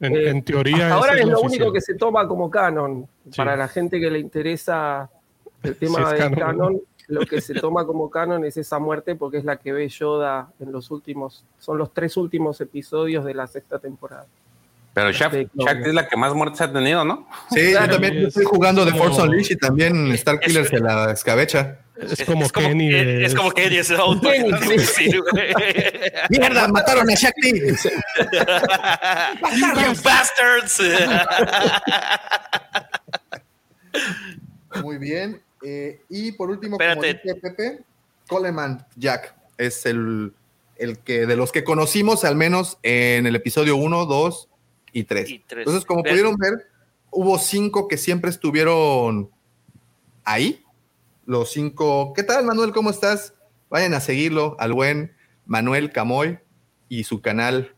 en, 0.00 0.16
Eh, 0.16 0.30
en 0.30 0.42
teoría... 0.42 0.92
Ahora 0.92 1.16
es 1.16 1.24
lo 1.24 1.40
único 1.40 1.72
que 1.72 1.80
se 1.80 1.94
toma 1.94 2.26
como 2.26 2.50
canon. 2.50 3.06
Para 3.36 3.54
la 3.54 3.68
gente 3.68 4.00
que 4.00 4.10
le 4.10 4.18
interesa 4.18 5.08
el 5.62 5.76
tema 5.76 6.12
del 6.12 6.18
canon. 6.18 6.38
canon, 6.38 6.80
lo 7.06 7.20
que 7.20 7.40
se 7.40 7.54
toma 7.54 7.86
como 7.86 8.10
canon 8.10 8.44
es 8.44 8.56
esa 8.56 8.80
muerte 8.80 9.14
porque 9.14 9.38
es 9.38 9.44
la 9.44 9.58
que 9.58 9.72
ve 9.72 9.88
Yoda 9.88 10.50
en 10.58 10.72
los 10.72 10.90
últimos, 10.90 11.44
son 11.60 11.78
los 11.78 11.94
tres 11.94 12.16
últimos 12.16 12.60
episodios 12.60 13.24
de 13.24 13.34
la 13.34 13.46
sexta 13.46 13.78
temporada. 13.78 14.26
Pero 14.92 15.12
claro. 15.12 15.46
Shaft 15.56 15.86
es 15.86 15.94
la 15.94 16.08
que 16.08 16.16
más 16.16 16.34
muertes 16.34 16.60
ha 16.62 16.72
tenido, 16.72 17.04
¿no? 17.04 17.28
Sí, 17.52 17.70
Claro. 17.70 17.86
yo 17.86 17.92
también 17.92 18.18
Es 18.18 18.28
estoy 18.28 18.44
jugando 18.44 18.84
de 18.84 18.92
Force 18.92 19.22
Unleashed 19.22 19.52
y 19.52 19.56
también 19.58 20.16
Starkiller 20.18 20.66
se 20.66 20.80
la 20.80 21.12
escabecha. 21.12 21.78
Es 22.00 22.24
como 22.24 22.48
Kenny. 22.48 22.94
Es, 22.94 23.34
como 23.34 23.50
Kenny, 23.52 23.76
es 23.76 23.90
auto. 23.90 24.30
Kenny, 24.30 24.50
sí. 24.80 25.10
Sí, 25.10 25.18
güey. 25.18 25.52
¡Mierda! 26.30 26.66
¡Mataron 26.68 27.08
a 27.10 27.14
Shakti! 27.14 27.60
you 29.56 30.02
bastards. 30.02 30.80
Muy 34.82 34.98
bien. 34.98 35.40
Eh, 35.62 36.00
y 36.08 36.32
por 36.32 36.50
último, 36.50 36.76
Espérate. 36.76 37.20
como 37.20 37.22
dice 37.34 37.34
Pepe, 37.40 37.78
Coleman 38.28 38.86
Jack 38.96 39.34
es 39.58 39.84
el, 39.84 40.32
el 40.76 40.98
que 41.00 41.26
de 41.26 41.36
los 41.36 41.52
que 41.52 41.64
conocimos 41.64 42.24
al 42.24 42.34
menos 42.34 42.78
en 42.82 43.26
el 43.26 43.36
episodio 43.36 43.76
1, 43.76 44.06
2 44.06 44.48
y 44.92 45.04
3. 45.04 45.28
Y 45.30 45.38
tres. 45.40 45.58
Entonces, 45.66 45.84
como 45.84 46.02
pudieron 46.02 46.36
ver, 46.36 46.66
hubo 47.10 47.38
cinco 47.38 47.88
que 47.88 47.96
siempre 47.96 48.30
estuvieron 48.30 49.30
ahí. 50.24 50.64
Los 51.26 51.52
cinco. 51.52 52.12
¿Qué 52.14 52.22
tal, 52.22 52.44
Manuel? 52.44 52.72
¿Cómo 52.72 52.90
estás? 52.90 53.34
Vayan 53.68 53.94
a 53.94 54.00
seguirlo 54.00 54.56
al 54.58 54.72
buen 54.72 55.14
Manuel 55.46 55.92
Camoy 55.92 56.38
y 56.88 57.04
su 57.04 57.20
canal 57.20 57.74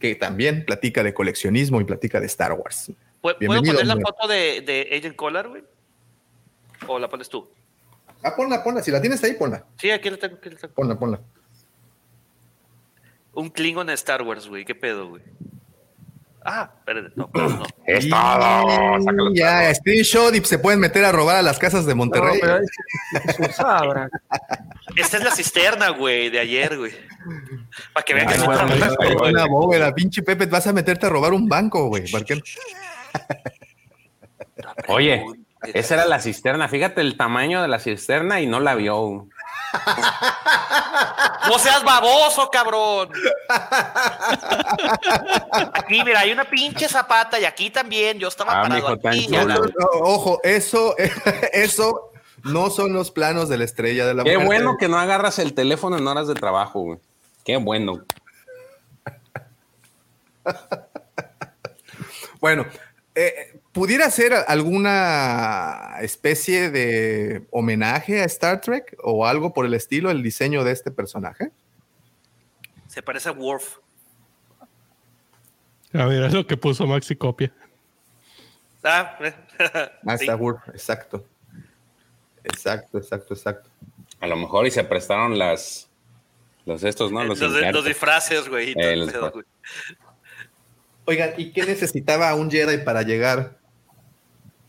que 0.00 0.14
también 0.14 0.64
platica 0.64 1.02
de 1.02 1.14
coleccionismo 1.14 1.80
y 1.80 1.84
platica 1.84 2.20
de 2.20 2.26
Star 2.26 2.52
Wars. 2.52 2.90
¿Pu- 3.22 3.36
¿Puedo 3.46 3.62
poner 3.62 3.86
la 3.86 3.96
foto 3.96 4.26
de, 4.28 4.60
de 4.60 4.88
Agent 4.96 5.16
Collar, 5.16 5.48
güey? 5.48 5.62
¿O 6.86 6.98
la 6.98 7.08
pones 7.08 7.28
tú? 7.28 7.48
Ah, 8.22 8.34
ponla, 8.36 8.62
ponla. 8.64 8.82
Si 8.82 8.90
la 8.90 9.00
tienes 9.00 9.22
ahí, 9.24 9.34
ponla. 9.34 9.64
Sí, 9.80 9.90
aquí 9.90 10.10
la 10.10 10.16
tengo. 10.16 10.36
Aquí 10.36 10.50
la 10.50 10.56
tengo. 10.56 10.74
Ponla, 10.74 10.98
ponla. 10.98 11.20
Un 13.34 13.50
Klingon 13.50 13.86
de 13.86 13.92
Star 13.94 14.22
Wars, 14.22 14.48
güey. 14.48 14.64
¿Qué 14.64 14.74
pedo, 14.74 15.08
güey? 15.10 15.22
Ah, 16.50 16.70
espérate. 16.78 17.10
No, 17.14 17.28
no, 17.34 17.48
no. 17.48 17.62
Es 17.86 18.08
todo. 18.08 18.18
Sácalo, 18.18 19.34
Ya, 19.34 19.74
screenshot 19.74 20.34
y 20.34 20.44
se 20.44 20.58
pueden 20.58 20.80
meter 20.80 21.04
a 21.04 21.12
robar 21.12 21.36
a 21.36 21.42
las 21.42 21.58
casas 21.58 21.84
de 21.84 21.92
No, 21.92 21.96
Monterrey. 21.96 22.38
pero 22.40 22.56
es, 22.58 22.70
es 23.26 23.38
un 23.38 23.52
Sabra. 23.52 24.08
Esta 24.96 25.18
es 25.18 25.24
la 25.24 25.30
cisterna, 25.30 25.90
güey, 25.90 26.30
de 26.30 26.40
ayer, 26.40 26.78
güey. 26.78 26.92
Para 27.92 28.04
que 28.04 28.14
vean 28.14 28.26
que 28.28 28.34
Ay, 28.34 28.40
no 28.40 28.46
bueno, 28.46 28.72
está 28.74 28.86
mal, 28.86 28.96
güey. 29.16 29.30
una 29.32 29.46
bóveda, 29.46 29.94
pinche 29.94 30.22
Pepe, 30.22 30.46
vas 30.46 30.66
a 30.66 30.72
meterte 30.72 31.04
a 31.06 31.10
robar 31.10 31.32
un 31.34 31.46
banco, 31.48 31.88
güey. 31.88 32.04
Oye, 34.88 35.24
esa 35.74 35.94
era 35.94 36.06
la 36.06 36.20
cisterna. 36.20 36.68
Fíjate 36.68 37.00
el 37.00 37.16
tamaño 37.16 37.60
de 37.62 37.68
la 37.68 37.78
cisterna 37.78 38.40
y 38.40 38.46
no 38.46 38.60
la 38.60 38.74
vio. 38.74 39.28
No 41.48 41.58
seas 41.58 41.82
baboso, 41.82 42.50
cabrón. 42.50 43.10
Aquí, 45.74 46.02
mira, 46.04 46.20
hay 46.20 46.32
una 46.32 46.44
pinche 46.44 46.88
zapata 46.88 47.38
y 47.38 47.44
aquí 47.44 47.70
también. 47.70 48.18
Yo 48.18 48.28
estaba 48.28 48.60
Ah, 48.60 48.62
parado 48.68 48.88
aquí. 49.04 49.26
chulo. 49.26 49.44
No, 49.46 49.54
no, 49.54 49.60
no, 49.64 49.86
ojo, 50.02 50.40
eso, 50.42 50.94
eso 51.52 52.10
no 52.44 52.70
son 52.70 52.92
los 52.92 53.10
planos 53.10 53.48
de 53.48 53.58
la 53.58 53.64
estrella 53.64 54.06
de 54.06 54.14
la 54.14 54.24
Qué 54.24 54.38
muerte. 54.38 54.46
bueno 54.46 54.76
que 54.78 54.88
no 54.88 54.98
agarras 54.98 55.38
el 55.38 55.54
teléfono 55.54 55.96
en 55.98 56.06
horas 56.06 56.28
de 56.28 56.34
trabajo, 56.34 56.80
güey. 56.80 56.98
Qué 57.44 57.56
bueno. 57.56 58.02
Bueno, 62.40 62.64
eh, 63.16 63.57
¿pudiera 63.78 64.10
ser 64.10 64.34
alguna 64.48 65.98
especie 66.00 66.68
de 66.70 67.46
homenaje 67.52 68.20
a 68.20 68.24
Star 68.24 68.60
Trek 68.60 68.96
o 69.04 69.24
algo 69.24 69.54
por 69.54 69.66
el 69.66 69.74
estilo, 69.74 70.10
el 70.10 70.20
diseño 70.20 70.64
de 70.64 70.72
este 70.72 70.90
personaje? 70.90 71.52
Se 72.88 73.02
parece 73.02 73.28
a 73.28 73.32
Worf. 73.32 73.76
A 75.92 76.04
ver, 76.06 76.24
es 76.24 76.34
lo 76.34 76.44
que 76.44 76.56
puso 76.56 76.88
Maxi 76.88 77.14
Copia. 77.14 77.52
Ah. 78.82 79.16
Ah, 80.06 80.16
Sí. 80.18 80.24
está 80.24 80.34
Worf, 80.34 80.68
exacto. 80.70 81.24
Exacto, 82.42 82.98
exacto, 82.98 83.34
exacto. 83.34 83.70
A 84.20 84.26
lo 84.26 84.34
mejor 84.36 84.66
y 84.66 84.72
se 84.72 84.82
prestaron 84.82 85.38
las. 85.38 85.88
Los 86.66 86.82
estos, 86.82 87.12
¿no? 87.12 87.22
Los, 87.22 87.38
Los, 87.38 87.54
de- 87.54 87.70
los 87.72 87.84
disfraces, 87.84 88.48
güey. 88.48 88.74
Eh, 88.76 88.96
los. 88.96 89.12
Oigan, 91.04 91.30
¿y 91.36 91.52
qué 91.52 91.64
necesitaba 91.64 92.34
un 92.34 92.50
Jedi 92.50 92.78
para 92.84 93.02
llegar 93.02 93.57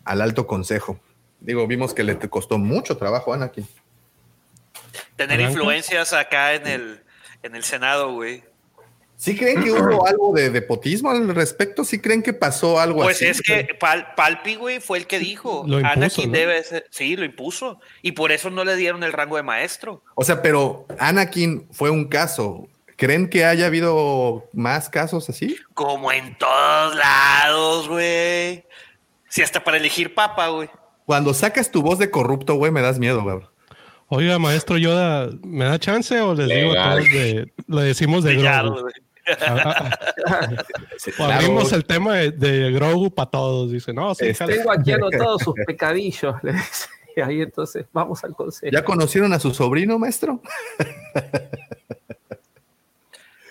al 0.10 0.22
alto 0.22 0.48
consejo? 0.48 1.00
Digo, 1.40 1.68
vimos 1.68 1.94
que 1.94 2.04
le 2.04 2.16
te 2.16 2.30
costó 2.30 2.58
mucho 2.58 2.98
trabajo 2.98 3.32
a 3.32 3.36
Anakin. 3.36 3.68
Tener 5.16 5.40
influencias 5.42 6.14
acá 6.14 6.54
en 6.54 6.68
el, 6.68 7.00
en 7.44 7.56
el 7.56 7.64
Senado, 7.64 8.14
güey. 8.14 8.44
¿Sí 9.18 9.36
creen 9.38 9.62
que 9.64 9.72
hubo 9.72 10.06
algo 10.08 10.34
de 10.34 10.50
nepotismo 10.50 11.12
al 11.12 11.34
respecto? 11.36 11.84
¿Sí 11.84 12.00
creen 12.00 12.24
que 12.24 12.32
pasó 12.34 12.80
algo 12.80 13.02
Pues 13.04 13.18
así? 13.18 13.26
es 13.28 13.42
que 13.42 13.68
Pal- 13.80 14.16
Palpi, 14.16 14.56
güey, 14.56 14.80
fue 14.80 14.98
el 14.98 15.08
que 15.08 15.20
dijo. 15.20 15.64
Lo 15.68 15.80
impuso, 15.80 15.94
Anakin 15.94 16.32
¿no? 16.32 16.38
debe 16.38 16.64
ser. 16.64 16.86
Sí, 16.90 17.16
lo 17.18 17.26
impuso. 17.26 17.80
Y 18.02 18.14
por 18.14 18.32
eso 18.32 18.50
no 18.50 18.64
le 18.64 18.76
dieron 18.78 19.04
el 19.04 19.12
rango 19.12 19.36
de 19.36 19.44
maestro. 19.44 20.04
O 20.16 20.24
sea, 20.24 20.42
pero 20.42 20.86
Anakin 21.00 21.68
fue 21.72 21.90
un 21.90 22.06
caso. 22.08 22.68
¿Creen 22.96 23.30
que 23.30 23.46
haya 23.46 23.66
habido 23.68 24.50
más 24.52 24.90
casos 24.90 25.30
así? 25.30 25.58
Como 25.74 26.12
en 26.12 26.38
todos 26.38 26.96
lados, 26.96 27.88
güey. 27.88 28.66
Sí, 29.30 29.42
hasta 29.42 29.64
para 29.64 29.78
elegir 29.78 30.14
papa, 30.14 30.48
güey. 30.50 30.70
Cuando 31.06 31.34
sacas 31.34 31.72
tu 31.72 31.82
voz 31.82 31.98
de 32.00 32.10
corrupto, 32.12 32.56
güey, 32.56 32.72
me 32.72 32.82
das 32.82 33.00
miedo, 33.00 33.22
güey. 33.24 33.40
Oiga, 34.08 34.40
maestro 34.40 34.78
Yoda, 34.78 35.30
¿me 35.44 35.66
da 35.66 35.78
chance 35.80 36.20
o 36.20 36.34
les 36.34 36.48
digo 36.48 36.72
a 36.72 36.96
todos 36.96 37.04
de, 37.12 37.54
le 37.68 37.82
decimos 37.84 38.24
de 38.24 38.36
Claro, 38.40 38.74
Grogu? 38.74 38.90
Ah, 39.46 39.92
ah, 40.26 41.36
abrimos 41.36 41.72
el 41.74 41.86
tema 41.86 42.16
de, 42.16 42.32
de 42.32 42.72
Grogu 42.72 43.14
para 43.14 43.30
todos. 43.30 43.72
Dice, 43.72 43.94
no, 43.94 44.16
sí, 44.16 44.26
Este. 44.30 44.46
Tengo 44.48 44.72
aquí 44.72 44.92
anotados 44.94 45.44
sus 45.44 45.54
pecadillos. 45.68 46.36
le 46.42 46.54
dice. 46.54 46.88
Y 47.16 47.22
ahí 47.22 47.42
entonces 47.42 47.86
vamos 47.94 48.24
al 48.24 48.34
consejo. 48.36 48.72
¿Ya 48.72 48.84
conocieron 48.84 49.34
a 49.34 49.40
su 49.40 49.54
sobrino, 49.54 50.00
maestro? 50.00 50.42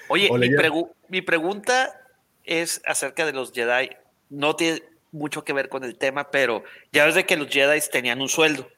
Oye, 0.09 0.30
mi, 0.32 0.48
pregu- 0.48 0.90
mi 1.09 1.22
pregunta 1.22 2.00
es 2.44 2.80
acerca 2.86 3.26
de 3.26 3.32
los 3.32 3.52
Jedi. 3.52 3.90
No 4.30 4.56
tiene 4.56 4.82
mucho 5.12 5.44
que 5.44 5.52
ver 5.52 5.68
con 5.68 5.85
el 5.85 5.97
tema, 5.97 6.30
pero 6.30 6.62
ya 6.93 7.05
ves 7.06 7.14
de 7.14 7.24
que 7.26 7.36
los 7.36 7.48
Jedi 7.48 7.80
tenían 7.90 8.20
un 8.20 8.28
sueldo. 8.28 8.68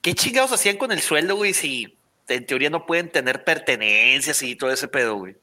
¿Qué 0.00 0.14
chingados 0.14 0.52
hacían 0.52 0.76
con 0.76 0.92
el 0.92 1.00
sueldo, 1.00 1.36
güey? 1.36 1.54
Si 1.54 1.96
en 2.28 2.46
teoría 2.46 2.70
no 2.70 2.86
pueden 2.86 3.10
tener 3.10 3.44
pertenencias 3.44 4.42
y 4.42 4.56
todo 4.56 4.70
ese 4.72 4.88
pedo, 4.88 5.16
güey. 5.16 5.36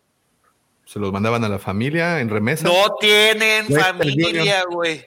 Se 0.86 1.00
los 1.00 1.12
mandaban 1.12 1.44
a 1.44 1.50
la 1.50 1.60
familia 1.60 2.20
en 2.20 2.30
remesa. 2.30 2.68
No 2.68 2.96
tienen 3.00 3.68
familia, 3.68 4.64
güey. 4.70 5.06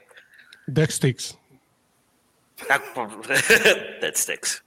Sticks. 0.89 1.37
Ah, 2.69 2.81
por- 2.95 3.27
Dead 3.27 4.15
sticks. 4.15 4.63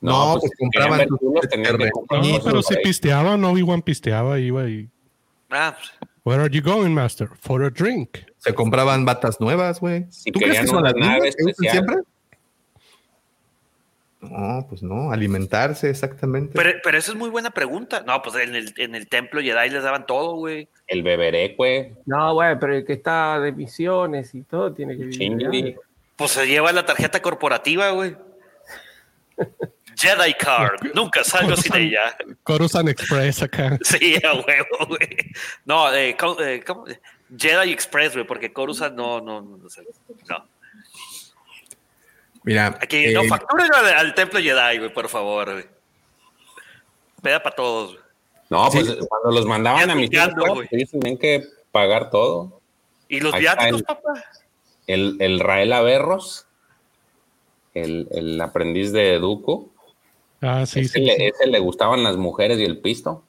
No, 0.00 0.36
pues 0.38 0.52
compraban 0.58 1.08
sus 1.08 1.18
culos, 1.18 1.48
tenían 1.48 1.72
terrenos. 1.72 1.92
comprar 1.92 2.24
No, 2.26 2.38
pero 2.44 2.62
si 2.62 2.74
ahí. 2.76 2.82
pisteaba, 2.82 3.36
no 3.38 3.50
Obi-Wan 3.52 3.80
pisteaba, 3.80 4.38
iba 4.38 4.68
y... 4.68 4.90
Ah, 5.48 5.74
pues, 5.78 6.03
Where 6.24 6.40
are 6.40 6.50
you 6.50 6.62
going, 6.62 6.94
master? 6.94 7.28
For 7.38 7.62
a 7.64 7.70
drink. 7.70 8.18
Se 8.38 8.54
compraban 8.54 9.04
batas 9.04 9.40
nuevas, 9.40 9.78
güey. 9.78 10.06
Si 10.10 10.32
¿Tú 10.32 10.40
crees 10.40 10.60
que 10.60 10.66
son 10.66 10.82
las 10.82 10.94
mismas 10.94 11.36
que 11.36 11.44
usan 11.44 11.70
siempre? 11.70 11.96
No, 14.22 14.66
pues 14.66 14.82
no, 14.82 15.12
alimentarse 15.12 15.90
exactamente. 15.90 16.52
pero, 16.54 16.78
pero 16.82 16.96
esa 16.96 17.12
es 17.12 17.18
muy 17.18 17.28
buena 17.28 17.50
pregunta. 17.50 18.02
No, 18.06 18.22
pues 18.22 18.36
en 18.36 18.54
el, 18.54 18.72
en 18.78 18.94
el 18.94 19.06
templo 19.06 19.42
Jedi 19.42 19.68
les 19.68 19.82
daban 19.82 20.06
todo, 20.06 20.36
güey. 20.36 20.66
El 20.86 21.02
beberé, 21.02 21.54
güey. 21.58 21.92
No, 22.06 22.32
bueno, 22.32 22.58
pero 22.58 22.74
el 22.74 22.86
que 22.86 22.94
está 22.94 23.38
de 23.40 23.52
misiones 23.52 24.34
y 24.34 24.42
todo 24.42 24.72
tiene 24.72 24.96
que 24.96 25.04
vivir. 25.04 25.76
Pues 26.16 26.30
se 26.30 26.46
lleva 26.46 26.72
la 26.72 26.86
tarjeta 26.86 27.20
corporativa, 27.20 27.90
güey. 27.90 28.16
Jedi 29.96 30.34
Card. 30.34 30.80
Nunca 30.94 31.22
salgo 31.24 31.56
sin 31.56 31.74
ella. 31.76 32.16
Coruscant 32.42 32.88
Express 32.88 33.42
acá. 33.42 33.78
Sí, 33.84 34.16
a 34.24 34.32
huevo, 34.34 34.86
güey. 34.88 35.08
No, 35.64 35.92
eh, 35.94 36.16
¿cómo, 36.18 36.40
eh, 36.40 36.62
cómo? 36.66 36.84
Jedi 37.36 37.72
Express, 37.72 38.12
güey, 38.14 38.26
porque 38.26 38.52
Coruscant 38.52 38.94
no, 38.94 39.20
no, 39.20 39.40
no, 39.40 39.56
no 39.56 39.68
sé. 39.70 39.82
No. 40.28 40.46
Mira, 42.42 42.78
Aquí, 42.80 43.12
no, 43.12 43.22
eh, 43.22 43.28
facturen 43.28 43.72
al, 43.74 43.86
al 43.86 44.14
templo 44.14 44.38
Jedi, 44.38 44.78
güey, 44.78 44.92
por 44.92 45.08
favor, 45.08 45.52
güey. 45.52 45.64
Peda 47.22 47.42
para 47.42 47.56
todos, 47.56 47.92
güey. 47.92 48.04
No, 48.50 48.68
pues 48.70 48.86
cuando 49.08 49.30
los 49.30 49.46
mandaban 49.46 49.90
a 49.90 49.94
güey. 49.94 50.68
ellos 50.70 50.90
tenían 50.90 51.16
que 51.16 51.44
pagar 51.72 52.10
todo. 52.10 52.60
¿Y 53.08 53.20
los 53.20 53.32
Ahí 53.34 53.40
viáticos, 53.40 53.80
el- 53.80 53.84
papá? 53.84 54.24
El, 54.86 55.16
el 55.20 55.40
Rael 55.40 55.72
Averros, 55.72 56.46
el, 57.72 58.06
el 58.12 58.38
aprendiz 58.40 58.92
de 58.92 59.18
Duco, 59.18 59.70
Ah, 60.44 60.66
sí, 60.66 60.80
ese, 60.80 60.94
sí. 60.94 61.00
le, 61.00 61.16
sí. 61.16 61.24
ese 61.24 61.46
le 61.46 61.58
gustaban 61.58 62.02
las 62.02 62.16
mujeres 62.16 62.58
y 62.58 62.64
el 62.64 62.78
pisto. 62.78 63.24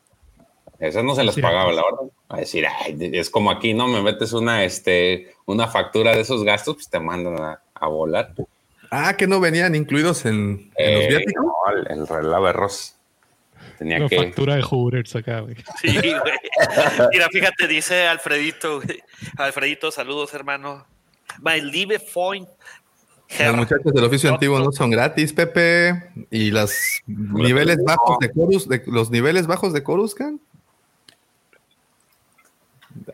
Esas 0.79 1.03
no 1.03 1.15
se 1.15 1.23
les 1.23 1.35
Sí. 1.35 1.41
pagaba 1.41 1.71
la 1.71 1.83
orden. 1.83 2.11
A 2.27 2.37
decir, 2.37 2.65
"Ay, 2.67 2.97
es 3.13 3.29
como 3.29 3.49
aquí, 3.51 3.73
¿no? 3.73 3.87
Me 3.87 4.01
metes 4.01 4.33
una, 4.33 4.63
este, 4.65 5.33
una 5.45 5.67
factura 5.67 6.13
de 6.13 6.21
esos 6.21 6.43
gastos, 6.43 6.75
pues 6.75 6.89
te 6.89 6.99
mandan 6.99 7.39
a, 7.41 7.61
a 7.73 7.87
volar. 7.87 8.33
ah, 8.91 9.15
que 9.17 9.27
no 9.27 9.39
venían 9.39 9.75
incluidos 9.75 10.25
en, 10.25 10.71
en 10.77 10.93
los 10.95 11.03
Eh, 11.03 11.07
viáticos. 11.09 11.43
no, 11.45 11.53
el, 11.75 11.91
el 11.99 12.07
Rael 12.07 12.33
Averros 12.33 12.95
tenía 13.77 13.97
Una 13.97 14.07
que... 14.09 14.17
factura 14.17 14.55
de 14.55 14.61
Hooters 14.63 15.15
acá, 15.15 15.39
güey. 15.41 15.55
Sí, 15.81 15.93
güey. 15.97 16.13
Mira, 17.11 17.27
fíjate, 17.31 17.67
dice 17.67 18.07
Alfredito, 18.07 18.81
güey. 18.81 19.01
Alfredito, 19.37 19.91
saludos, 19.91 20.33
hermano. 20.33 20.85
My 21.41 21.59
live 21.61 21.99
point. 22.13 22.47
Los 23.39 23.55
muchachos 23.55 23.93
del 23.93 24.03
oficio 24.03 24.31
antiguo 24.31 24.59
no 24.59 24.71
son 24.71 24.91
gratis, 24.91 25.33
Pepe. 25.33 26.09
Y 26.31 26.51
los 26.51 26.71
niveles 27.07 27.77
bajos 27.83 28.17
de 28.19 28.31
Corus, 28.31 28.67
de, 28.67 28.83
los 28.87 29.11
niveles 29.11 29.47
bajos 29.47 29.73
de 29.73 29.83
Coruscant. 29.83 30.41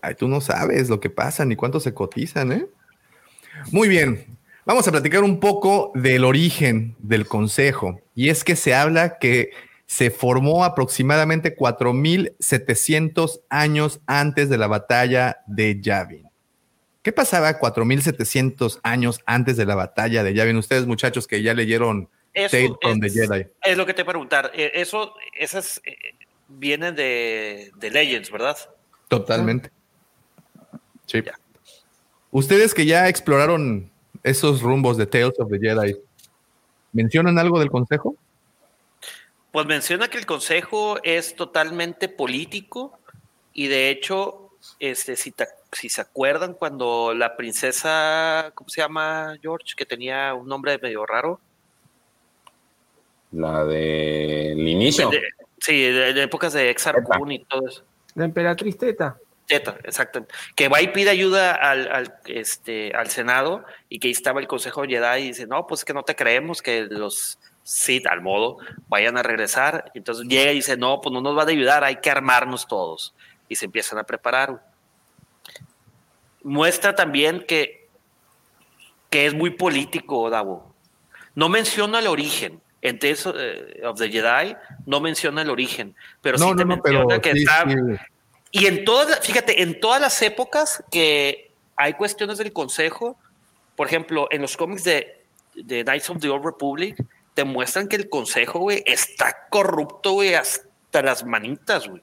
Ay, 0.02 0.16
tú 0.16 0.28
no 0.28 0.42
sabes 0.42 0.90
lo 0.90 1.00
que 1.00 1.10
pasa 1.10 1.44
ni 1.46 1.56
cuánto 1.56 1.80
se 1.80 1.94
cotizan, 1.94 2.52
¿eh? 2.52 2.68
Muy 3.72 3.88
bien. 3.88 4.26
Vamos 4.66 4.88
a 4.88 4.92
platicar 4.92 5.24
un 5.24 5.40
poco 5.40 5.92
del 5.96 6.24
origen 6.24 6.96
del 7.00 7.28
consejo. 7.28 8.00
Y 8.16 8.30
es 8.30 8.44
que 8.44 8.56
se 8.56 8.76
habla 8.76 9.18
que 9.18 9.52
se 9.88 10.12
formó 10.12 10.64
aproximadamente 10.64 11.56
4.700 11.58 13.42
años 13.50 14.00
antes 14.06 14.50
de 14.50 14.58
la 14.58 14.68
batalla 14.68 15.40
de 15.48 15.82
Yavin. 15.82 16.31
¿Qué 17.02 17.12
pasaba 17.12 17.60
4.700 17.60 18.80
años 18.84 19.22
antes 19.26 19.58
de 19.58 19.66
la 19.66 19.76
batalla 19.76 20.24
de 20.24 20.34
Yavin? 20.34 20.58
Ustedes, 20.58 20.86
muchachos, 20.86 21.28
que 21.28 21.42
ya 21.42 21.54
leyeron 21.54 22.10
Eso 22.34 22.52
Tale 22.56 22.76
from 22.82 23.00
the 23.00 23.10
Jedi. 23.10 23.46
Es 23.64 23.78
lo 23.78 23.86
que 23.86 23.94
te 23.94 24.06
preguntar. 24.06 24.52
Eh, 24.54 24.72
Eso, 24.76 25.14
esas 25.38 25.82
eh, 25.84 25.96
vienen 26.48 26.96
de, 26.96 27.72
de 27.76 27.90
Legends, 27.90 28.30
¿verdad? 28.32 28.58
Totalmente. 29.08 29.72
Sí. 31.08 31.24
Ustedes 32.30 32.74
que 32.74 32.86
ya 32.86 33.10
exploraron 33.10 33.92
esos 34.24 34.62
rumbos 34.62 34.96
de 34.98 35.08
Tales 35.08 35.34
of 35.40 35.50
the 35.50 35.60
Jedi, 35.60 35.98
¿mencionan 36.94 37.40
algo 37.40 37.60
del 37.60 37.70
consejo? 37.72 38.16
Pues 39.52 39.66
menciona 39.66 40.08
que 40.08 40.18
el 40.20 40.26
consejo 40.26 41.02
es 41.04 41.36
totalmente 41.36 42.08
político 42.08 42.98
y 43.54 43.68
de 43.68 43.90
hecho, 43.90 44.52
este, 44.80 45.18
si, 45.18 45.32
te- 45.32 45.48
si 45.72 45.90
se 45.90 46.02
acuerdan 46.02 46.54
cuando 46.54 47.14
la 47.14 47.36
princesa, 47.38 48.52
¿cómo 48.56 48.70
se 48.70 48.82
llama 48.82 49.36
George? 49.42 49.74
Que 49.76 49.86
tenía 49.86 50.34
un 50.34 50.48
nombre 50.48 50.78
medio 50.80 51.06
raro. 51.06 51.40
La 53.32 53.64
del 53.64 54.68
inicio. 54.68 55.10
De- 55.10 55.24
sí, 55.60 55.82
de, 55.82 56.14
de 56.14 56.24
épocas 56.24 56.54
de 56.54 56.70
Exar 56.70 57.02
Kun 57.04 57.32
y 57.32 57.40
todo 57.46 57.68
eso. 57.68 57.84
La 58.16 58.26
emperatriz 58.26 58.78
Teta. 58.78 59.18
Teta, 59.48 59.78
exacto. 59.84 60.26
Que 60.56 60.68
va 60.68 60.82
y 60.82 60.90
pide 60.90 61.10
ayuda 61.10 61.54
al, 61.54 61.90
al, 61.92 62.16
este, 62.26 62.94
al 62.94 63.10
Senado 63.10 63.64
y 63.90 64.00
que 64.00 64.08
ahí 64.08 64.12
estaba 64.12 64.40
el 64.42 64.48
Consejo 64.48 64.84
Jedi 64.84 65.22
y 65.22 65.28
dice, 65.30 65.48
no, 65.48 65.68
pues 65.68 65.82
es 65.82 65.86
que 65.86 65.94
no 65.94 66.04
te 66.04 66.16
creemos 66.16 66.62
que 66.62 66.84
los 66.90 67.40
Sith, 67.64 68.08
al 68.08 68.22
modo, 68.22 68.58
vayan 68.88 69.18
a 69.18 69.24
regresar. 69.24 69.92
Y 69.94 70.00
entonces 70.00 70.26
llega 70.28 70.52
y 70.52 70.56
dice, 70.56 70.76
no, 70.76 71.00
pues 71.00 71.14
no 71.14 71.22
nos 71.22 71.36
van 71.36 71.48
a 71.48 71.52
ayudar, 71.52 71.84
hay 71.84 71.98
que 71.98 72.10
armarnos 72.10 72.68
todos. 72.68 73.14
Y 73.48 73.56
se 73.56 73.66
empiezan 73.66 73.98
a 74.00 74.04
preparar. 74.04 74.62
Muestra 76.44 76.96
también 76.96 77.46
que, 77.48 77.88
que 79.10 79.26
es 79.26 79.34
muy 79.34 79.52
político, 79.52 80.30
Davo. 80.30 80.74
No 81.36 81.50
menciona 81.50 82.00
el 82.00 82.08
origen. 82.08 82.62
En 82.84 82.98
Tales 82.98 83.28
of, 83.28 83.36
eh, 83.38 83.82
of 83.86 84.00
the 84.00 84.10
Jedi 84.10 84.56
no 84.88 85.00
menciona 85.02 85.44
el 85.44 85.52
origen, 85.52 85.96
pero 86.20 86.40
no, 86.40 86.50
sí 86.50 86.56
te 86.56 86.66
no, 86.66 86.78
no, 86.78 86.82
pero 86.82 87.00
menciona 87.02 87.22
que 87.22 87.34
sí, 87.34 87.44
está... 87.44 87.64
sí. 87.70 87.76
Y 88.52 88.66
en 88.66 88.84
todas, 88.84 89.20
fíjate, 89.26 89.62
en 89.62 89.80
todas 89.80 90.02
las 90.02 90.22
épocas 90.22 90.84
que 90.92 91.52
hay 91.76 91.94
cuestiones 91.94 92.38
del 92.38 92.52
consejo, 92.52 93.18
por 93.76 93.88
ejemplo, 93.88 94.28
en 94.32 94.42
los 94.42 94.58
cómics 94.58 94.84
de, 94.84 95.24
de 95.56 95.84
Knights 95.84 96.10
of 96.10 96.20
the 96.20 96.30
Old 96.30 96.44
Republic, 96.44 96.96
te 97.34 97.44
muestran 97.46 97.88
que 97.88 97.96
el 97.96 98.10
consejo, 98.10 98.60
güey, 98.60 98.84
está 98.86 99.48
corrupto, 99.50 100.14
güey, 100.14 100.34
hasta 100.34 101.02
las 101.02 101.26
manitas, 101.26 101.88
güey. 101.88 102.02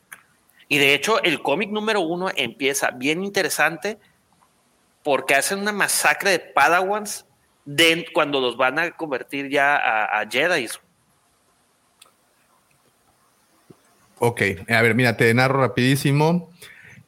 Y 0.68 0.78
de 0.78 0.94
hecho, 0.94 1.22
el 1.22 1.42
cómic 1.42 1.70
número 1.70 2.00
uno 2.00 2.30
empieza 2.34 2.90
bien 2.92 3.24
interesante 3.24 3.98
porque 5.02 5.34
hacen 5.34 5.60
una 5.60 5.72
masacre 5.72 6.30
de 6.30 6.38
Padawans 6.40 7.26
de, 7.64 8.06
cuando 8.12 8.40
los 8.40 8.56
van 8.56 8.78
a 8.78 8.90
convertir 8.92 9.48
ya 9.50 9.76
a, 9.76 10.20
a 10.20 10.28
Jedi. 10.28 10.68
Ok, 14.18 14.42
a 14.68 14.82
ver, 14.82 14.94
mira, 14.94 15.16
te 15.16 15.32
narro 15.32 15.60
rapidísimo. 15.60 16.50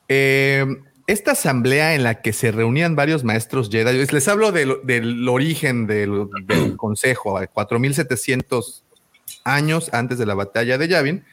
Eh, 0.08 0.64
esta 1.06 1.32
asamblea 1.32 1.94
en 1.94 2.04
la 2.04 2.22
que 2.22 2.32
se 2.32 2.52
reunían 2.52 2.94
varios 2.94 3.24
maestros 3.24 3.68
Jedi, 3.70 4.06
les 4.06 4.28
hablo 4.28 4.52
del, 4.52 4.76
del 4.84 5.28
origen 5.28 5.86
del, 5.86 6.28
del 6.46 6.76
consejo, 6.76 7.36
a 7.36 7.46
4700 7.46 8.84
años 9.44 9.90
antes 9.92 10.18
de 10.18 10.26
la 10.26 10.34
batalla 10.34 10.78
de 10.78 10.88
Yavin. 10.88 11.24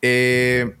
eh, 0.00 0.74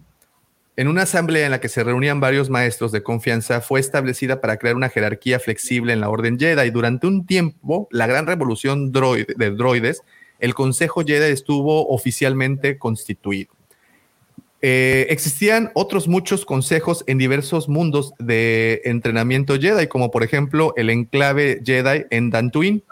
en 0.78 0.86
una 0.86 1.02
asamblea 1.02 1.44
en 1.44 1.50
la 1.50 1.60
que 1.60 1.68
se 1.68 1.82
reunían 1.82 2.20
varios 2.20 2.50
maestros 2.50 2.92
de 2.92 3.02
confianza, 3.02 3.60
fue 3.60 3.80
establecida 3.80 4.40
para 4.40 4.58
crear 4.58 4.76
una 4.76 4.88
jerarquía 4.88 5.40
flexible 5.40 5.92
en 5.92 6.00
la 6.00 6.08
Orden 6.08 6.38
Jedi. 6.38 6.70
Durante 6.70 7.08
un 7.08 7.26
tiempo, 7.26 7.88
la 7.90 8.06
gran 8.06 8.28
revolución 8.28 8.92
de 8.92 9.50
droides, 9.56 10.02
el 10.38 10.54
Consejo 10.54 11.02
Jedi 11.04 11.32
estuvo 11.32 11.88
oficialmente 11.88 12.78
constituido. 12.78 13.50
Eh, 14.62 15.08
existían 15.10 15.72
otros 15.74 16.06
muchos 16.06 16.44
consejos 16.44 17.02
en 17.08 17.18
diversos 17.18 17.68
mundos 17.68 18.14
de 18.20 18.80
entrenamiento 18.84 19.58
Jedi, 19.58 19.88
como 19.88 20.12
por 20.12 20.22
ejemplo 20.22 20.74
el 20.76 20.90
enclave 20.90 21.60
Jedi 21.64 22.06
en 22.10 22.30
Dantooine. 22.30 22.84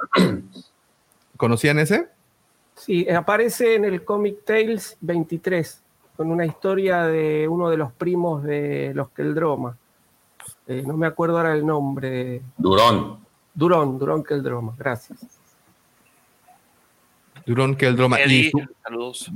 ¿Conocían 1.36 1.78
ese? 1.78 2.08
Sí, 2.74 3.08
aparece 3.08 3.76
en 3.76 3.84
el 3.84 4.02
Comic 4.04 4.44
Tales 4.44 4.96
23, 5.02 5.82
con 6.16 6.30
una 6.30 6.46
historia 6.46 7.04
de 7.04 7.46
uno 7.48 7.68
de 7.70 7.76
los 7.76 7.92
primos 7.92 8.42
de 8.42 8.92
los 8.94 9.10
Keldroma. 9.10 9.76
Eh, 10.66 10.82
no 10.86 10.96
me 10.96 11.06
acuerdo 11.06 11.36
ahora 11.36 11.52
el 11.54 11.64
nombre. 11.66 12.42
Durón. 12.56 13.18
Durón, 13.54 13.98
Durón 13.98 14.22
Keldroma, 14.24 14.74
gracias. 14.78 15.18
Durón 17.46 17.76
Keldroma. 17.76 18.18
Y 18.20 18.22
Eddie, 18.22 18.50
su- 18.50 18.60
saludos. 18.82 19.30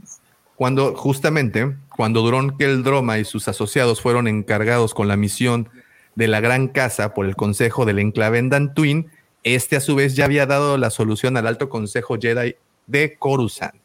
cuando 0.57 0.95
justamente 0.97 1.77
cuando 1.97 2.23
Durón 2.23 2.57
Keldroma 2.57 3.19
y 3.19 3.25
sus 3.25 3.47
asociados 3.49 4.01
fueron 4.01 4.27
encargados 4.27 4.95
con 4.95 5.09
la 5.09 5.17
misión 5.17 5.69
de 6.17 6.29
la 6.29 6.41
Gran 6.41 6.69
Casa 6.69 7.15
por 7.15 7.27
el 7.27 7.37
Consejo 7.37 7.85
del 7.85 7.99
Enclave 7.99 8.39
en 8.39 8.51
Dantooine, 8.51 9.07
este 9.43 9.77
a 9.77 9.81
su 9.81 9.95
vez 9.95 10.17
ya 10.17 10.25
había 10.25 10.47
dado 10.47 10.77
la 10.77 10.91
solución 10.91 11.37
al 11.37 11.47
Alto 11.47 11.69
Consejo 11.69 12.17
Jedi 12.21 12.57
de 12.87 13.17
Coruscant. 13.17 13.80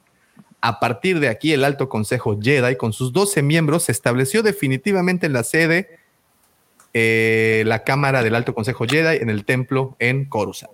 A 0.67 0.79
partir 0.79 1.19
de 1.19 1.29
aquí, 1.29 1.53
el 1.53 1.63
Alto 1.63 1.89
Consejo 1.89 2.39
Jedi, 2.41 2.75
con 2.75 2.91
sus 2.91 3.13
12 3.13 3.43
miembros, 3.43 3.83
se 3.83 3.91
estableció 3.91 4.41
definitivamente 4.41 5.27
en 5.27 5.33
la 5.33 5.43
sede, 5.43 5.99
eh, 6.95 7.61
la 7.67 7.83
Cámara 7.83 8.23
del 8.23 8.33
Alto 8.33 8.55
Consejo 8.55 8.87
Jedi, 8.87 9.17
en 9.21 9.29
el 9.29 9.45
templo 9.45 9.95
en 9.99 10.25
Coruscant. 10.25 10.73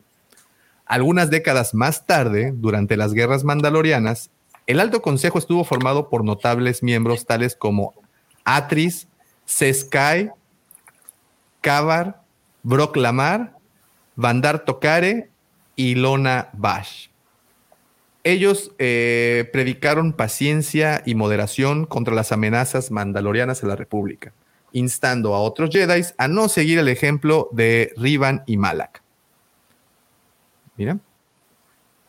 Algunas 0.86 1.30
décadas 1.30 1.74
más 1.74 2.06
tarde, 2.06 2.54
durante 2.56 2.96
las 2.96 3.12
guerras 3.12 3.44
mandalorianas, 3.44 4.30
el 4.66 4.80
Alto 4.80 5.02
Consejo 5.02 5.38
estuvo 5.38 5.66
formado 5.66 6.08
por 6.10 6.24
notables 6.24 6.84
miembros 6.84 7.26
tales 7.26 7.58
como 7.58 7.94
Atris, 8.46 9.10
Seskai, 9.44 10.32
Kavar, 11.60 12.22
Brock 12.64 12.96
Lamar, 12.96 13.58
Vandar 14.16 14.64
Tokare 14.64 15.32
y 15.76 15.96
Lona 15.96 16.48
Bash. 16.54 17.11
Ellos 18.24 18.72
eh, 18.78 19.50
predicaron 19.52 20.14
paciencia 20.14 21.02
y 21.06 21.16
moderación 21.16 21.86
contra 21.86 22.14
las 22.14 22.32
amenazas 22.32 22.92
mandalorianas 22.92 23.64
a 23.64 23.68
la 23.68 23.76
República, 23.76 24.34
instando 24.74 25.34
a 25.34 25.40
otros 25.40 25.72
Jedi 25.72 26.04
a 26.18 26.28
no 26.28 26.48
seguir 26.48 26.78
el 26.78 26.88
ejemplo 26.88 27.50
de 27.52 27.94
Rivan 27.98 28.44
y 28.46 28.58
Malak. 28.58 29.02
Mira. 30.78 31.00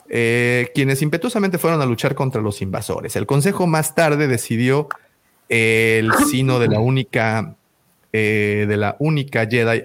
eh, 0.09 0.71
quienes 0.75 1.03
impetuosamente 1.03 1.59
fueron 1.59 1.81
a 1.81 1.87
luchar 1.87 2.15
contra 2.15 2.43
los 2.43 2.61
invasores. 2.63 3.17
El 3.17 3.27
consejo 3.27 3.67
más 3.67 3.95
tarde 3.95 4.29
decidió 4.29 4.89
el 5.49 6.13
sino 6.31 6.59
de 6.59 6.69
la 6.69 6.81
única, 6.81 7.57
eh, 8.13 8.67
de 8.69 8.77
la 8.77 8.97
única 8.99 9.47
Jedi 9.47 9.83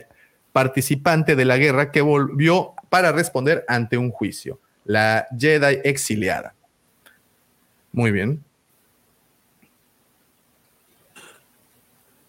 participante 0.52 1.36
de 1.36 1.46
la 1.46 1.58
guerra 1.58 1.92
que 1.92 2.02
volvió 2.02 2.74
para 2.90 3.12
responder 3.12 3.64
ante 3.68 3.98
un 3.98 4.12
juicio, 4.12 4.60
la 4.88 5.28
Jedi 5.38 5.80
exiliada. 5.84 6.54
Muy 7.92 8.12
bien. 8.12 8.44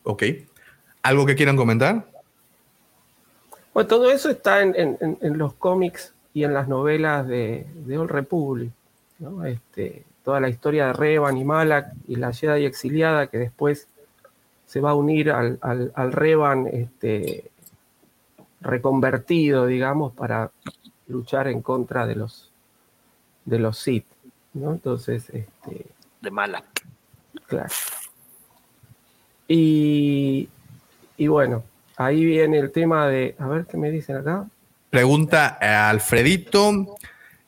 Ok. 0.03 0.25
¿Algo 1.03 1.25
que 1.25 1.37
quieran 1.37 1.57
comentar? 1.57 2.07
Bueno, 3.73 3.87
todo 3.87 4.11
eso 4.11 4.29
está 4.29 4.63
en, 4.63 4.99
los 5.21 5.55
cómics 5.55 6.13
y 6.35 6.45
en 6.45 6.53
las 6.53 6.69
novelas 6.69 7.27
de, 7.27 7.67
de 7.75 7.99
Old 7.99 8.11
Republic. 8.11 8.73
¿no? 9.21 9.45
Este, 9.45 10.05
toda 10.25 10.41
la 10.41 10.49
historia 10.49 10.89
de 10.89 10.93
Revan 10.95 11.37
y 11.37 11.45
Malak 11.45 11.93
y 12.09 12.17
la 12.17 12.33
Jedi 12.33 12.65
exiliada 12.65 13.29
que 13.29 13.39
después 13.39 13.89
se 14.67 14.81
va 14.81 14.91
a 14.91 14.95
unir 14.95 15.31
al, 15.31 15.59
al, 15.63 16.13
Revan 16.13 16.67
este, 16.67 17.51
reconvertido, 18.61 19.67
digamos, 19.67 20.13
para 20.13 20.51
luchar 21.07 21.49
en 21.49 21.63
contra 21.63 22.07
de 22.07 22.17
los, 22.17 22.48
de 23.49 23.59
los 23.59 23.79
Sith. 23.79 24.05
¿no? 24.55 24.73
Entonces, 24.73 25.25
este, 25.31 25.87
de 26.21 26.31
Malak. 26.31 26.65
Claro. 27.47 27.73
Y, 29.47 30.49
y 31.17 31.27
bueno, 31.29 31.65
ahí 31.97 32.25
viene 32.25 32.59
el 32.59 32.71
tema 32.71 33.09
de, 33.09 33.35
a 33.39 33.47
ver 33.49 33.67
qué 33.67 33.77
me 33.77 33.91
dicen 33.91 34.17
acá. 34.17 34.47
Pregunta 34.91 35.59
a 35.61 35.91
Alfredito, 35.91 36.97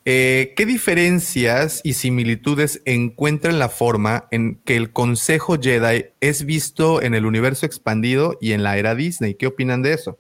eh, 0.04 0.54
¿qué 0.56 0.66
diferencias 0.66 1.80
y 1.84 1.94
similitudes 1.94 2.82
encuentra 2.84 3.50
en 3.50 3.58
la 3.58 3.68
forma 3.68 4.26
en 4.30 4.56
que 4.64 4.76
el 4.76 4.92
Consejo 4.92 5.58
Jedi 5.60 6.06
es 6.20 6.44
visto 6.44 7.02
en 7.02 7.14
el 7.14 7.26
universo 7.26 7.66
expandido 7.66 8.36
y 8.40 8.52
en 8.52 8.62
la 8.62 8.78
era 8.78 8.94
Disney? 8.94 9.34
¿Qué 9.34 9.46
opinan 9.46 9.82
de 9.82 9.94
eso? 9.94 10.16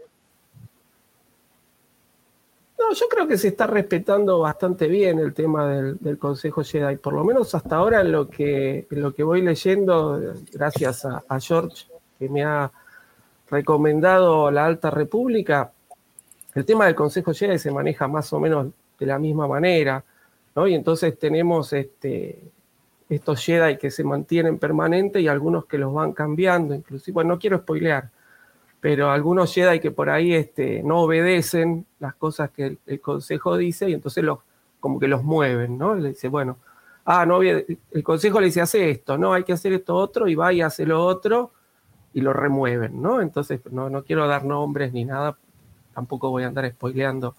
Yo 2.92 3.06
creo 3.08 3.28
que 3.28 3.38
se 3.38 3.48
está 3.48 3.66
respetando 3.66 4.40
bastante 4.40 4.88
bien 4.88 5.18
el 5.18 5.32
tema 5.32 5.68
del, 5.68 6.18
Consejo 6.18 6.64
Jedi, 6.64 6.96
por 6.96 7.14
lo 7.14 7.24
menos 7.24 7.54
hasta 7.54 7.76
ahora 7.76 8.00
en 8.00 8.10
lo 8.10 8.28
que, 8.28 8.86
lo 8.90 9.14
que 9.14 9.22
voy 9.22 9.42
leyendo, 9.42 10.20
gracias 10.52 11.04
a 11.04 11.40
George, 11.40 11.86
que 12.18 12.28
me 12.28 12.44
ha 12.44 12.70
recomendado 13.50 14.50
la 14.50 14.66
Alta 14.66 14.90
República, 14.90 15.72
el 16.54 16.64
tema 16.64 16.86
del 16.86 16.94
Consejo 16.94 17.32
Jedi 17.32 17.58
se 17.58 17.70
maneja 17.70 18.08
más 18.08 18.32
o 18.32 18.40
menos 18.40 18.68
de 18.98 19.06
la 19.06 19.18
misma 19.18 19.46
manera, 19.46 20.04
¿no? 20.54 20.66
Y 20.66 20.74
entonces 20.74 21.16
tenemos 21.18 21.72
este, 21.72 22.40
estos 23.08 23.44
Jedi 23.44 23.76
que 23.76 23.90
se 23.90 24.02
mantienen 24.02 24.58
permanentes 24.58 25.22
y 25.22 25.28
algunos 25.28 25.66
que 25.66 25.78
los 25.78 25.92
van 25.92 26.12
cambiando, 26.12 26.74
inclusive, 26.74 27.14
bueno, 27.14 27.34
no 27.34 27.38
quiero 27.38 27.58
spoilear, 27.58 28.10
pero 28.80 29.10
algunos 29.10 29.52
Jedi 29.52 29.78
que 29.78 29.90
por 29.90 30.08
ahí 30.08 30.32
este, 30.32 30.82
no 30.82 31.00
obedecen 31.00 31.86
las 31.98 32.14
cosas 32.14 32.50
que 32.50 32.78
el, 32.86 33.00
Consejo 33.00 33.56
dice 33.56 33.90
y 33.90 33.92
entonces 33.92 34.24
los, 34.24 34.38
como 34.80 34.98
que 34.98 35.08
los 35.08 35.22
mueven, 35.22 35.76
¿no? 35.76 35.94
Le 35.94 36.10
dice, 36.10 36.28
bueno, 36.28 36.56
ah, 37.04 37.26
no, 37.26 37.42
el 37.42 37.78
Consejo 38.02 38.40
le 38.40 38.46
dice, 38.46 38.62
hace 38.62 38.90
esto, 38.90 39.18
no, 39.18 39.34
hay 39.34 39.44
que 39.44 39.52
hacer 39.52 39.72
esto 39.72 39.94
otro 39.94 40.28
y 40.28 40.34
va 40.34 40.52
y 40.52 40.62
hace 40.62 40.86
lo 40.86 41.04
otro 41.04 41.52
y 42.14 42.22
lo 42.22 42.32
remueven, 42.32 43.00
¿no? 43.00 43.20
Entonces, 43.20 43.60
no, 43.70 43.90
no 43.90 44.02
quiero 44.02 44.26
dar 44.26 44.44
nombres 44.44 44.92
ni 44.92 45.04
nada, 45.04 45.36
tampoco 45.94 46.30
voy 46.30 46.44
a 46.44 46.48
andar 46.48 46.68
spoileando 46.70 47.36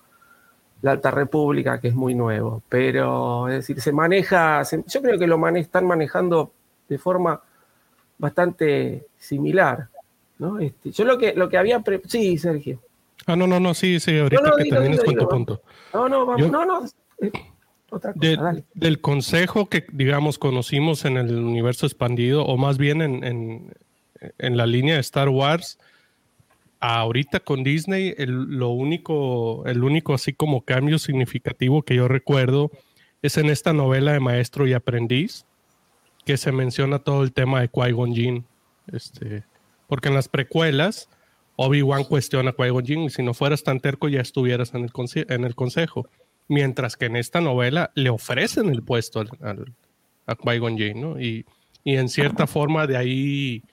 la 0.82 0.92
Alta 0.92 1.12
República, 1.12 1.80
que 1.80 1.90
es 1.90 1.96
muy 1.96 2.16
nuevo, 2.16 2.64
pero 2.70 3.48
es 3.48 3.56
decir, 3.56 3.82
se 3.82 3.92
maneja, 3.92 4.64
yo 4.64 5.02
creo 5.02 5.20
que 5.20 5.28
lo 5.28 5.48
están 5.50 5.86
manejando 5.86 6.54
de 6.90 6.98
forma 6.98 7.42
bastante 8.18 9.08
similar, 9.18 9.90
¿no? 10.42 10.60
Este, 10.60 10.92
yo 10.92 11.06
lo 11.06 11.18
que, 11.18 11.34
lo 11.34 11.48
que 11.48 11.58
había... 11.58 11.82
sí, 12.08 12.38
Sergio. 12.38 12.82
Ah, 13.26 13.36
no, 13.36 13.48
no, 13.48 13.60
no, 13.60 13.74
sí, 13.74 14.00
sí, 14.00 14.18
ahorita 14.18 14.52
que 14.58 14.70
termines 14.70 15.04
con 15.04 15.16
tu 15.16 15.30
punto. 15.30 15.62
No, 15.94 16.10
no, 16.10 16.26
vamos, 16.26 16.52
no, 16.52 16.66
no. 16.66 16.86
Eh, 17.22 17.32
otra 17.90 18.14
cosa, 18.14 18.56
Del 18.74 19.00
consejo 19.00 19.70
que, 19.70 19.86
digamos, 19.92 20.38
conocimos 20.38 21.06
en 21.06 21.18
el 21.18 21.34
universo 21.36 21.86
expandido, 21.86 22.44
o 22.46 22.58
más 22.58 22.78
bien 22.78 23.02
en 23.02 23.72
en 24.38 24.58
la 24.58 24.66
línea 24.66 24.96
de 24.96 25.02
Star 25.02 25.30
Wars, 25.30 25.80
ahorita 26.80 27.40
con 27.40 27.64
Disney, 27.64 28.14
el, 28.18 28.32
lo 28.32 28.70
único, 28.70 29.66
el 29.66 29.84
único 29.84 30.14
así 30.14 30.34
como 30.34 30.62
cambio 30.62 31.00
significativo 31.00 31.84
que 31.84 31.96
yo 31.96 32.08
recuerdo 32.08 32.72
es 33.22 33.38
en 33.38 33.50
esta 33.50 33.74
novela 33.74 34.14
de 34.14 34.20
Maestro 34.20 34.68
y 34.68 34.74
Aprendiz, 34.74 35.46
que 36.26 36.38
se 36.38 36.52
menciona 36.52 37.00
todo 37.00 37.24
el 37.24 37.34
tema 37.34 37.62
de 37.62 37.72
Qui-Gon 37.72 38.14
Jinn. 38.14 38.46
Este, 38.92 39.44
porque 39.92 40.08
en 40.08 40.16
las 40.16 40.30
precuelas, 40.30 41.10
Obi-Wan 41.58 42.06
cuestiona 42.06 42.52
a 42.52 42.56
Qui-Gon 42.56 42.86
Jinn, 42.86 43.02
y 43.02 43.10
si 43.10 43.24
no 43.24 43.34
fueras 43.34 43.62
tan 43.62 43.82
terco 43.82 44.08
ya 44.08 44.22
estuvieras 44.22 44.74
en 44.74 44.86
el, 44.86 44.92
en 45.28 45.44
el 45.44 45.54
consejo. 45.54 46.08
Mientras 46.48 46.96
que 46.96 47.08
en 47.08 47.18
esta 47.18 47.42
novela 47.42 47.92
le 47.94 48.10
ofrecen 48.10 48.70
el 48.70 48.84
puesto 48.84 49.20
a 49.20 50.36
Qui-Gon 50.38 50.78
Jinn, 50.78 51.02
¿no? 51.02 51.20
Y, 51.20 51.46
y 51.84 51.98
en 51.98 52.08
cierta 52.08 52.48
forma 52.48 52.88
de 52.88 52.96
ahí 52.96 53.64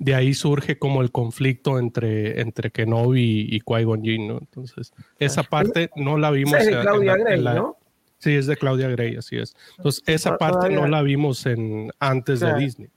de 0.00 0.16
ahí 0.16 0.34
surge 0.34 0.80
como 0.80 1.00
el 1.00 1.12
conflicto 1.12 1.78
entre, 1.78 2.40
entre 2.40 2.72
Kenobi 2.72 3.46
y, 3.48 3.60
Qui-Gon 3.60 4.02
Jinn, 4.02 4.26
¿no? 4.26 4.38
Entonces, 4.38 4.92
esa 5.20 5.44
parte 5.44 5.90
no 5.94 6.18
la 6.18 6.32
vimos. 6.32 6.54
Es 6.54 6.66
de 6.66 6.80
Claudia 6.80 7.16
Gray, 7.18 7.40
¿no? 7.40 7.76
Sí, 8.18 8.34
es 8.34 8.48
de 8.48 8.56
Claudia 8.56 8.88
Gray, 8.88 9.14
así 9.14 9.36
es. 9.36 9.54
Entonces, 9.76 10.02
esa 10.08 10.36
parte 10.38 10.70
no 10.70 10.88
la 10.88 11.02
vimos 11.02 11.46
en 11.46 11.92
antes 12.00 12.40
de 12.40 12.52
Disney. 12.56 12.88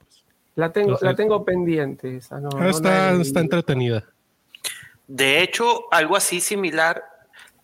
La 0.54 0.72
tengo, 0.72 0.98
la 1.00 1.14
tengo 1.14 1.44
pendiente. 1.44 2.16
Esa, 2.16 2.40
no, 2.40 2.68
está, 2.68 3.12
está 3.12 3.40
entretenida. 3.40 4.04
De 5.06 5.42
hecho, 5.42 5.92
algo 5.92 6.16
así 6.16 6.40
similar, 6.40 7.02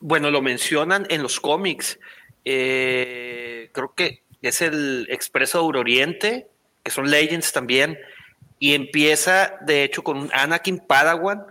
bueno, 0.01 0.31
lo 0.31 0.43
mencionan 0.43 1.07
en 1.11 1.23
los 1.23 1.41
cómics. 1.41 1.99
Eh, 2.45 3.71
creo 3.73 3.95
que 3.95 4.23
es 4.41 4.63
el 4.63 5.07
Expreso 5.11 5.65
Oriente, 5.67 6.49
que 6.83 6.91
son 6.91 7.11
Legends 7.11 7.53
también 7.53 7.99
y 8.59 8.75
empieza 8.75 9.57
de 9.61 9.85
hecho 9.85 10.03
con 10.03 10.19
un 10.19 10.31
Anakin 10.33 10.79
Padawan 10.79 11.47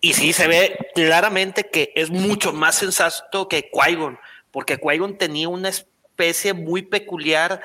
y 0.00 0.14
sí 0.14 0.32
se 0.32 0.46
ve 0.46 0.90
claramente 0.94 1.68
que 1.68 1.92
es 1.94 2.10
mucho 2.10 2.52
más 2.52 2.76
sensato 2.76 3.48
que 3.48 3.70
Qui-Gon, 3.70 4.18
porque 4.50 4.78
Qui-Gon 4.78 5.18
tenía 5.18 5.48
una 5.48 5.68
especie 5.68 6.54
muy 6.54 6.82
peculiar 6.82 7.60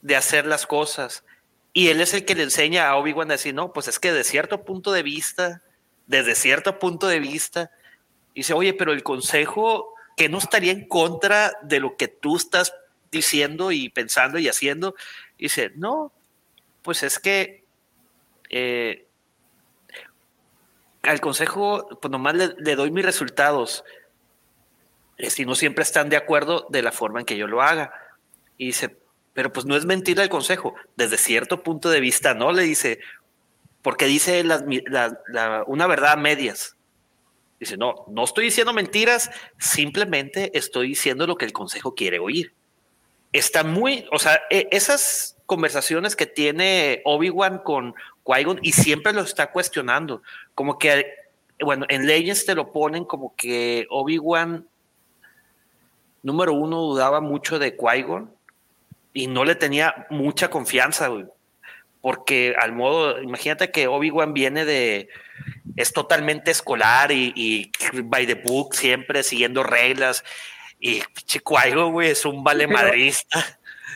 de 0.00 0.16
hacer 0.16 0.46
las 0.46 0.66
cosas 0.66 1.24
y 1.72 1.88
él 1.88 2.00
es 2.00 2.12
el 2.14 2.24
que 2.24 2.34
le 2.34 2.42
enseña 2.42 2.88
a 2.88 2.96
Obi-Wan 2.96 3.30
a 3.30 3.34
decir, 3.34 3.54
no, 3.54 3.72
pues 3.72 3.88
es 3.88 3.98
que 3.98 4.12
de 4.12 4.24
cierto 4.24 4.64
punto 4.64 4.92
de 4.92 5.02
vista, 5.02 5.62
desde 6.06 6.34
cierto 6.34 6.78
punto 6.78 7.06
de 7.06 7.20
vista, 7.20 7.70
dice, 8.34 8.52
oye, 8.52 8.74
pero 8.74 8.92
el 8.92 9.02
consejo 9.02 9.94
que 10.16 10.28
no 10.28 10.38
estaría 10.38 10.72
en 10.72 10.86
contra 10.86 11.52
de 11.62 11.80
lo 11.80 11.96
que 11.96 12.08
tú 12.08 12.36
estás 12.36 12.74
diciendo 13.10 13.72
y 13.72 13.88
pensando 13.88 14.38
y 14.38 14.48
haciendo, 14.48 14.94
dice, 15.38 15.72
no, 15.74 16.12
pues 16.82 17.02
es 17.02 17.18
que 17.18 17.64
eh, 18.50 19.06
al 21.02 21.20
consejo, 21.20 21.88
pues 22.00 22.10
nomás 22.10 22.34
le, 22.34 22.76
doy 22.76 22.90
mis 22.90 23.04
resultados. 23.04 23.84
Eh, 25.16 25.30
si 25.30 25.44
no 25.44 25.54
siempre 25.54 25.82
están 25.82 26.08
de 26.08 26.16
acuerdo 26.16 26.66
de 26.70 26.82
la 26.82 26.92
forma 26.92 27.20
en 27.20 27.26
que 27.26 27.36
yo 27.36 27.46
lo 27.46 27.62
haga. 27.62 27.92
Y 28.56 28.66
dice, 28.66 28.96
pero 29.34 29.52
pues 29.52 29.66
no 29.66 29.76
es 29.76 29.84
mentira 29.84 30.22
el 30.22 30.28
consejo. 30.28 30.74
Desde 30.96 31.16
cierto 31.16 31.62
punto 31.62 31.90
de 31.90 32.00
vista, 32.00 32.34
no 32.34 32.52
le 32.52 32.62
dice, 32.62 33.00
porque 33.82 34.06
dice 34.06 34.44
una 35.66 35.86
verdad 35.86 36.12
a 36.12 36.16
medias. 36.16 36.76
Dice, 37.58 37.76
no, 37.76 38.04
no 38.08 38.24
estoy 38.24 38.46
diciendo 38.46 38.72
mentiras, 38.72 39.30
simplemente 39.58 40.50
estoy 40.58 40.88
diciendo 40.88 41.26
lo 41.26 41.36
que 41.36 41.44
el 41.44 41.52
consejo 41.52 41.94
quiere 41.94 42.18
oír. 42.18 42.52
Está 43.32 43.62
muy, 43.62 44.04
o 44.10 44.18
sea, 44.18 44.42
e, 44.50 44.68
esas 44.72 45.36
conversaciones 45.46 46.16
que 46.16 46.26
tiene 46.26 47.02
Obi-Wan 47.04 47.58
con 47.58 47.94
Qui-Gon 48.24 48.58
y 48.62 48.72
siempre 48.72 49.12
lo 49.12 49.22
está 49.22 49.50
cuestionando. 49.52 50.22
Como 50.54 50.78
que, 50.78 51.06
bueno, 51.60 51.86
en 51.88 52.06
Legends 52.06 52.44
te 52.44 52.54
lo 52.54 52.72
ponen 52.72 53.04
como 53.04 53.34
que 53.36 53.86
Obi-Wan, 53.90 54.66
número 56.22 56.52
uno, 56.52 56.80
dudaba 56.80 57.20
mucho 57.20 57.58
de 57.58 57.76
Qui-Gon 57.76 58.28
y 59.12 59.26
no 59.26 59.44
le 59.44 59.54
tenía 59.54 60.06
mucha 60.10 60.48
confianza, 60.50 61.08
Porque 62.00 62.54
al 62.58 62.72
modo, 62.72 63.20
imagínate 63.22 63.70
que 63.70 63.86
Obi-Wan 63.86 64.32
viene 64.34 64.64
de, 64.64 65.08
es 65.76 65.92
totalmente 65.92 66.50
escolar 66.50 67.12
y, 67.12 67.32
y, 67.36 67.70
by 68.02 68.26
the 68.26 68.34
book, 68.34 68.74
siempre 68.74 69.22
siguiendo 69.22 69.62
reglas. 69.62 70.24
Y 70.80 71.00
Chico 71.24 71.56
güey, 71.90 72.10
es 72.10 72.24
un 72.24 72.42
vale 72.42 72.66
madrista. 72.66 73.44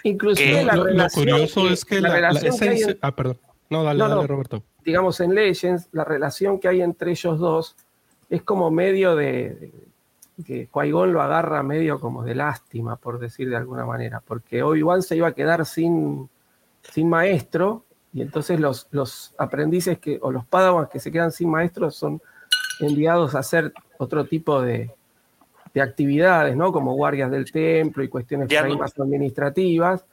Inclusive 0.05 0.63
la 0.63 0.77
lo, 0.77 1.09
curioso 1.09 1.69
es 1.69 1.85
que 1.85 2.01
la, 2.01 2.31
Ah, 3.01 3.15
perdón. 3.17 3.41
No, 3.71 3.83
dale, 3.83 3.99
dale, 3.99 4.27
Roberto. 4.27 4.63
Digamos, 4.85 5.19
en 5.21 5.35
Legends, 5.35 5.89
la 5.91 6.05
relación 6.05 6.61
que 6.61 6.69
hay 6.69 6.83
entre 6.83 7.11
ellos 7.11 7.41
dos 7.41 7.75
es 8.31 8.43
como 8.43 8.71
medio 8.71 9.17
de, 9.17 9.73
que 10.45 10.69
Qui-Gon 10.69 11.13
lo 11.13 11.23
agarra 11.23 11.63
medio 11.63 11.99
como 11.99 12.23
de 12.23 12.35
lástima, 12.35 12.97
por 12.97 13.19
decir 13.19 13.49
de 13.49 13.57
alguna 13.57 13.87
manera, 13.87 14.21
porque 14.25 14.63
Obi-Wan 14.63 15.03
se 15.03 15.17
iba 15.17 15.29
a 15.29 15.33
quedar 15.33 15.65
sin, 15.65 16.29
sin 16.83 17.09
maestro, 17.09 17.85
y 18.13 18.23
entonces 18.23 18.61
los, 18.61 18.87
los 18.91 19.35
aprendices 19.39 19.99
que, 19.99 20.19
o 20.21 20.31
los 20.31 20.45
padawans 20.47 20.89
que 20.91 21.01
se 21.01 21.11
quedan 21.11 21.33
sin 21.33 21.51
maestro 21.51 21.91
son 21.91 22.21
enviados 22.81 23.35
a 23.35 23.39
hacer 23.39 23.73
otro 23.99 24.25
tipo 24.27 24.61
de, 24.61 24.91
de 25.73 25.81
actividades, 25.81 26.57
¿no? 26.57 26.73
Como 26.73 26.95
guardias 26.95 27.31
del 27.31 27.51
templo 27.51 28.03
y 28.03 28.09
cuestiones 28.09 28.49
Ya 28.49 28.67
no- 28.67 28.77
más 28.79 28.99
administrativas. 28.99 30.05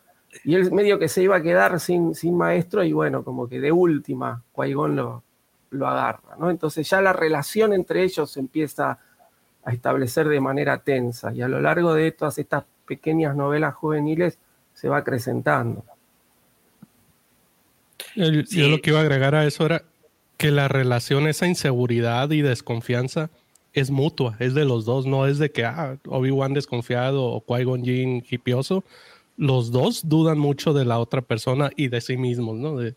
Y 0.44 0.56
él 0.56 0.72
medio 0.72 0.98
que 0.98 1.10
se 1.10 1.22
iba 1.22 1.36
a 1.36 1.42
quedar 1.42 1.80
sin, 1.80 2.16
sin 2.16 2.36
maestro 2.36 2.84
y 2.84 2.92
bueno, 2.92 3.24
como 3.24 3.48
que 3.48 3.60
de 3.60 3.72
última, 3.72 4.42
Qui-Gon 4.56 4.96
lo, 4.96 5.24
lo 5.72 5.88
agarra, 5.88 6.36
¿no? 6.40 6.50
Entonces 6.50 6.90
ya 6.90 7.02
la 7.02 7.14
relación 7.14 7.74
entre 7.74 8.04
ellos 8.04 8.36
empieza 8.38 8.98
a 9.66 9.72
establecer 9.72 10.28
de 10.28 10.40
manera 10.40 10.80
tensa 10.80 11.34
y 11.34 11.42
a 11.42 11.48
lo 11.48 11.62
largo 11.62 11.94
de 11.94 12.12
todas 12.12 12.38
estas 12.38 12.66
pequeñas 12.86 13.36
novelas 13.36 13.74
juveniles 13.76 14.38
se 14.74 14.90
va 14.90 14.98
acrecentando. 14.98 15.84
El- 18.16 18.46
Sí. 18.48 18.60
Yo 18.60 18.68
lo 18.68 18.82
que 18.82 18.90
iba 18.92 19.00
a 19.00 19.04
agregar 19.04 19.36
a 19.36 19.46
eso 19.46 19.66
era 19.66 19.84
que 20.38 20.52
la 20.52 20.68
relación, 20.68 21.28
esa 21.28 21.48
inseguridad 21.48 22.30
y 22.32 22.42
desconfianza 22.42 23.30
es 23.74 23.90
mutua, 23.90 24.36
es 24.40 24.54
de 24.54 24.66
los 24.66 24.86
dos, 24.86 25.06
no 25.06 25.26
es 25.26 25.40
de 25.40 25.52
que 25.52 25.66
ah, 25.66 25.98
Obi-Wan 26.08 26.54
desconfiado 26.54 27.24
o 27.26 27.44
Qui-Gon 27.44 27.84
Jinn 27.84 28.24
hipioso. 28.30 28.84
Los 29.38 29.72
dos 29.72 30.08
dudan 30.08 30.38
mucho 30.38 30.74
de 30.74 30.86
la 30.86 31.00
otra 31.00 31.22
persona 31.22 31.72
y 31.76 31.88
de 31.88 32.02
sí 32.02 32.18
mismos, 32.18 32.58
¿no? 32.60 32.76
De, 32.78 32.94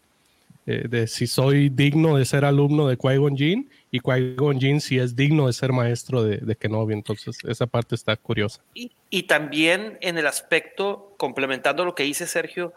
eh, 0.67 0.87
de 0.89 1.07
si 1.07 1.27
soy 1.27 1.71
digno 1.71 2.17
de 2.17 2.25
ser 2.27 2.45
alumno 2.45 2.89
de 2.89 2.99
Qui-Gon 2.99 3.37
Jinn 3.37 3.71
y 3.97 4.01
Qui-Gon 4.01 4.61
Jinn 4.61 4.81
si 4.81 4.99
es 4.99 5.17
digno 5.17 5.47
de 5.47 5.53
ser 5.53 5.73
maestro 5.73 6.23
de, 6.23 6.39
de 6.39 6.57
Kenobi. 6.57 6.95
Entonces, 6.95 7.39
esa 7.45 7.67
parte 7.67 7.95
está 7.95 8.17
curiosa. 8.17 8.61
Y, 8.75 8.93
y 9.11 9.25
también 9.25 9.99
en 10.01 10.19
el 10.19 10.27
aspecto, 10.27 11.15
complementando 11.17 11.85
lo 11.85 11.95
que 11.95 12.05
dice 12.05 12.27
Sergio, 12.27 12.73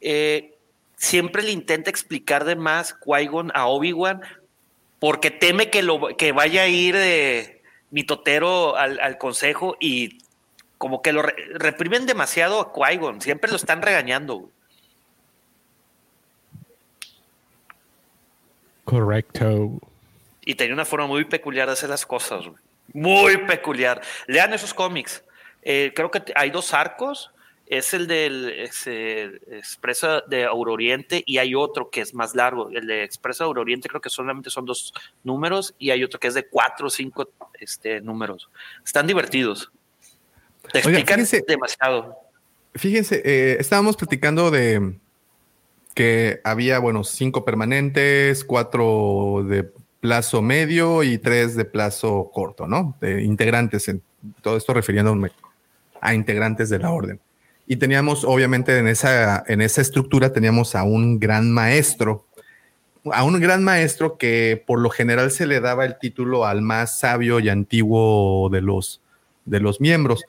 eh, 0.00 0.56
siempre 0.96 1.42
le 1.42 1.50
intenta 1.50 1.90
explicar 1.90 2.44
de 2.44 2.56
más 2.56 2.94
Qui-Gon 2.94 3.52
a 3.54 3.66
Obi-Wan 3.66 4.20
porque 4.98 5.30
teme 5.30 5.70
que, 5.70 5.82
lo, 5.82 6.16
que 6.16 6.32
vaya 6.32 6.62
a 6.62 6.68
ir 6.68 6.94
de 6.94 7.62
mitotero 7.90 8.76
al, 8.76 9.00
al 9.00 9.16
consejo 9.18 9.76
y 9.80 10.18
como 10.78 11.02
que 11.02 11.12
lo 11.12 11.22
re- 11.22 11.34
reprimen 11.54 12.06
demasiado 12.06 12.60
a 12.60 12.72
Qui-Gon, 12.72 13.20
siempre 13.20 13.50
lo 13.50 13.56
están 13.56 13.82
regañando. 13.82 14.50
Correcto. 18.84 19.78
Y 20.44 20.54
tenía 20.54 20.74
una 20.74 20.84
forma 20.84 21.06
muy 21.06 21.24
peculiar 21.24 21.66
de 21.66 21.74
hacer 21.74 21.90
las 21.90 22.06
cosas, 22.06 22.46
güey. 22.46 22.58
Muy 22.92 23.36
peculiar. 23.38 24.00
Lean 24.26 24.52
esos 24.52 24.74
cómics. 24.74 25.22
Eh, 25.62 25.92
creo 25.94 26.10
que 26.10 26.22
hay 26.34 26.50
dos 26.50 26.74
arcos. 26.74 27.30
Es 27.66 27.94
el 27.94 28.08
del 28.08 28.50
es, 28.50 28.86
Expreso 28.86 30.22
de 30.22 30.44
Auroriente 30.44 31.22
y 31.24 31.38
hay 31.38 31.54
otro 31.54 31.88
que 31.88 32.00
es 32.00 32.14
más 32.14 32.34
largo. 32.34 32.68
El 32.70 32.86
de 32.88 33.04
Expreso 33.04 33.44
de 33.44 33.48
Auroriente 33.48 33.88
creo 33.88 34.00
que 34.00 34.10
solamente 34.10 34.50
son 34.50 34.64
dos 34.64 34.92
números 35.22 35.74
y 35.78 35.90
hay 35.90 36.02
otro 36.02 36.18
que 36.18 36.26
es 36.26 36.34
de 36.34 36.48
cuatro 36.48 36.88
o 36.88 36.90
cinco 36.90 37.30
este, 37.60 38.00
números. 38.00 38.50
Están 38.84 39.06
divertidos. 39.06 39.70
Te 40.72 40.78
Oiga, 40.78 40.98
explican 40.98 41.44
demasiado. 41.46 42.18
Fíjense, 42.74 43.22
eh, 43.24 43.56
estábamos 43.60 43.96
platicando 43.96 44.50
de 44.50 44.98
que 45.94 46.40
había, 46.44 46.78
bueno, 46.78 47.04
cinco 47.04 47.44
permanentes, 47.44 48.44
cuatro 48.44 49.44
de 49.46 49.70
plazo 50.00 50.42
medio 50.42 51.02
y 51.02 51.18
tres 51.18 51.54
de 51.54 51.64
plazo 51.64 52.30
corto, 52.32 52.66
¿no? 52.66 52.96
De 53.00 53.22
integrantes, 53.22 53.88
en 53.88 54.02
todo 54.42 54.56
esto 54.56 54.74
refiriéndome 54.74 55.30
a 56.00 56.14
integrantes 56.14 56.70
de 56.70 56.78
la 56.78 56.90
orden. 56.90 57.20
Y 57.66 57.76
teníamos, 57.76 58.24
obviamente, 58.24 58.76
en 58.78 58.88
esa, 58.88 59.44
en 59.46 59.60
esa 59.60 59.80
estructura 59.80 60.32
teníamos 60.32 60.74
a 60.74 60.82
un 60.82 61.20
gran 61.20 61.50
maestro, 61.52 62.26
a 63.12 63.22
un 63.22 63.38
gran 63.38 63.62
maestro 63.62 64.18
que 64.18 64.62
por 64.66 64.80
lo 64.80 64.90
general 64.90 65.30
se 65.30 65.46
le 65.46 65.60
daba 65.60 65.84
el 65.84 65.98
título 65.98 66.46
al 66.46 66.62
más 66.62 66.98
sabio 66.98 67.38
y 67.38 67.48
antiguo 67.48 68.48
de 68.50 68.60
los, 68.60 69.00
de 69.44 69.60
los 69.60 69.80
miembros 69.80 70.24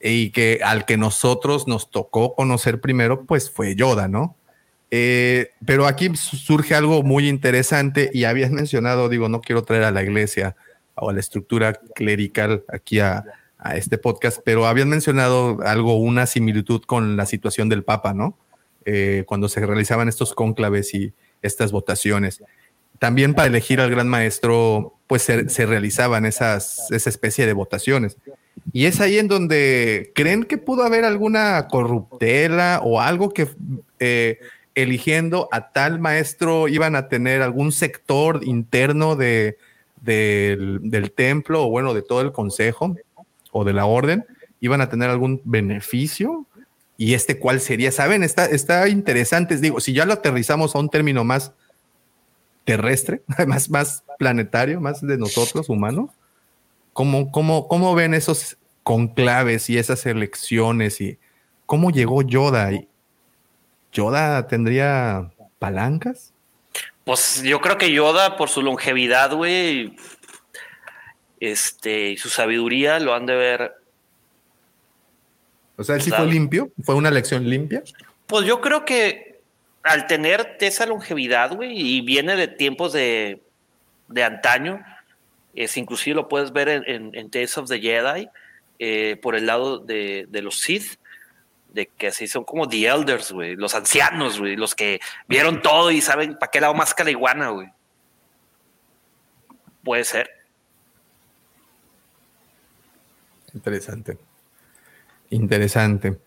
y 0.00 0.30
que 0.30 0.60
al 0.62 0.84
que 0.84 0.96
nosotros 0.96 1.66
nos 1.66 1.90
tocó 1.90 2.34
conocer 2.34 2.80
primero, 2.80 3.24
pues 3.24 3.50
fue 3.50 3.74
Yoda, 3.74 4.08
¿no? 4.08 4.35
Eh, 4.90 5.50
pero 5.64 5.86
aquí 5.86 6.14
su- 6.16 6.36
surge 6.36 6.74
algo 6.74 7.02
muy 7.02 7.28
interesante 7.28 8.10
y 8.12 8.24
habías 8.24 8.50
mencionado, 8.50 9.08
digo, 9.08 9.28
no 9.28 9.40
quiero 9.40 9.62
traer 9.64 9.82
a 9.84 9.90
la 9.90 10.02
iglesia 10.02 10.54
o 10.94 11.10
a 11.10 11.12
la 11.12 11.20
estructura 11.20 11.74
clerical 11.94 12.64
aquí 12.68 13.00
a, 13.00 13.24
a 13.58 13.76
este 13.76 13.98
podcast, 13.98 14.38
pero 14.44 14.66
habían 14.66 14.88
mencionado 14.88 15.58
algo, 15.64 15.96
una 15.96 16.26
similitud 16.26 16.82
con 16.82 17.16
la 17.16 17.26
situación 17.26 17.68
del 17.68 17.82
Papa, 17.82 18.14
¿no? 18.14 18.38
Eh, 18.84 19.24
cuando 19.26 19.48
se 19.48 19.64
realizaban 19.66 20.08
estos 20.08 20.32
cónclaves 20.34 20.94
y 20.94 21.12
estas 21.42 21.72
votaciones. 21.72 22.42
También 23.00 23.34
para 23.34 23.48
elegir 23.48 23.80
al 23.80 23.90
gran 23.90 24.08
maestro, 24.08 24.94
pues 25.08 25.22
se, 25.22 25.48
se 25.48 25.66
realizaban 25.66 26.24
esas, 26.24 26.90
esa 26.92 27.10
especie 27.10 27.44
de 27.44 27.52
votaciones. 27.52 28.16
Y 28.72 28.86
es 28.86 29.00
ahí 29.00 29.18
en 29.18 29.28
donde 29.28 30.12
creen 30.14 30.44
que 30.44 30.56
pudo 30.56 30.84
haber 30.84 31.04
alguna 31.04 31.66
corruptela 31.68 32.80
o 32.82 33.00
algo 33.00 33.30
que 33.34 33.48
eh, 33.98 34.38
eligiendo 34.76 35.48
a 35.50 35.72
tal 35.72 35.98
maestro 35.98 36.68
iban 36.68 36.94
a 36.94 37.08
tener 37.08 37.42
algún 37.42 37.72
sector 37.72 38.44
interno 38.44 39.16
de, 39.16 39.58
del, 40.00 40.78
del 40.82 41.10
templo 41.10 41.64
o 41.64 41.70
bueno, 41.70 41.94
de 41.94 42.02
todo 42.02 42.20
el 42.20 42.30
consejo 42.30 42.94
o 43.50 43.64
de 43.64 43.72
la 43.72 43.86
orden, 43.86 44.24
iban 44.60 44.80
a 44.80 44.88
tener 44.88 45.10
algún 45.10 45.40
beneficio. 45.44 46.46
Y 46.96 47.14
este 47.14 47.38
cuál 47.38 47.60
sería, 47.60 47.90
¿saben? 47.90 48.22
Está, 48.22 48.46
está 48.46 48.88
interesante. 48.88 49.56
Digo, 49.56 49.80
si 49.80 49.92
ya 49.92 50.04
lo 50.04 50.12
aterrizamos 50.12 50.76
a 50.76 50.78
un 50.78 50.88
término 50.88 51.24
más 51.24 51.52
terrestre, 52.64 53.22
más, 53.48 53.68
más 53.68 54.04
planetario, 54.18 54.80
más 54.80 55.00
de 55.04 55.18
nosotros, 55.18 55.68
humanos, 55.68 56.10
¿Cómo, 56.96 57.30
cómo, 57.30 57.68
cómo 57.68 57.94
ven 57.94 58.14
esos 58.14 58.56
conclaves 58.82 59.68
y 59.68 59.76
esas 59.76 60.06
elecciones 60.06 60.98
y 61.02 61.18
cómo 61.66 61.90
llegó 61.90 62.22
Yoda? 62.22 62.72
¿Y 62.72 62.88
¿Yoda 63.96 64.46
tendría 64.46 65.30
palancas? 65.58 66.32
Pues 67.04 67.42
yo 67.42 67.60
creo 67.60 67.78
que 67.78 67.90
Yoda, 67.90 68.36
por 68.36 68.48
su 68.50 68.60
longevidad, 68.62 69.32
güey, 69.32 69.96
este, 71.40 72.10
y 72.10 72.16
su 72.16 72.28
sabiduría, 72.28 72.98
lo 73.00 73.14
han 73.14 73.26
de 73.26 73.36
ver. 73.36 73.74
O 75.76 75.84
sea, 75.84 75.94
él 75.96 76.02
sí 76.02 76.10
Claro. 76.10 76.24
fue 76.24 76.32
limpio, 76.32 76.70
fue 76.82 76.94
una 76.94 77.08
elección 77.08 77.48
limpia. 77.48 77.82
Pues 78.26 78.46
yo 78.46 78.60
creo 78.60 78.84
que 78.84 79.40
al 79.82 80.06
tener 80.06 80.56
esa 80.60 80.84
longevidad, 80.86 81.54
güey, 81.54 81.72
y 81.78 82.00
viene 82.00 82.36
de 82.36 82.48
tiempos 82.48 82.92
de, 82.92 83.42
de 84.08 84.24
antaño, 84.24 84.84
es 85.54 85.76
inclusive 85.76 86.16
lo 86.16 86.28
puedes 86.28 86.52
ver 86.52 86.68
en, 86.68 86.84
en, 86.86 87.10
en 87.14 87.30
Tales 87.30 87.56
of 87.56 87.68
the 87.68 87.80
Jedi, 87.80 88.28
eh, 88.78 89.16
por 89.22 89.36
el 89.36 89.46
lado 89.46 89.78
de, 89.78 90.26
de 90.28 90.42
los 90.42 90.58
Sith, 90.60 90.96
de 91.72 91.86
que 91.86 92.08
así 92.08 92.26
son 92.26 92.44
como 92.44 92.68
The 92.68 92.86
Elders, 92.86 93.32
güey, 93.32 93.56
los 93.56 93.74
ancianos, 93.74 94.38
güey, 94.38 94.56
los 94.56 94.74
que 94.74 95.00
vieron 95.28 95.62
todo 95.62 95.90
y 95.90 96.00
saben 96.00 96.38
para 96.38 96.50
qué 96.50 96.60
lado 96.60 96.74
más 96.74 96.94
que 96.94 97.04
la 97.04 97.48
güey. 97.48 97.68
Puede 99.84 100.04
ser. 100.04 100.30
Interesante. 103.54 104.18
Interesante. 105.30 106.18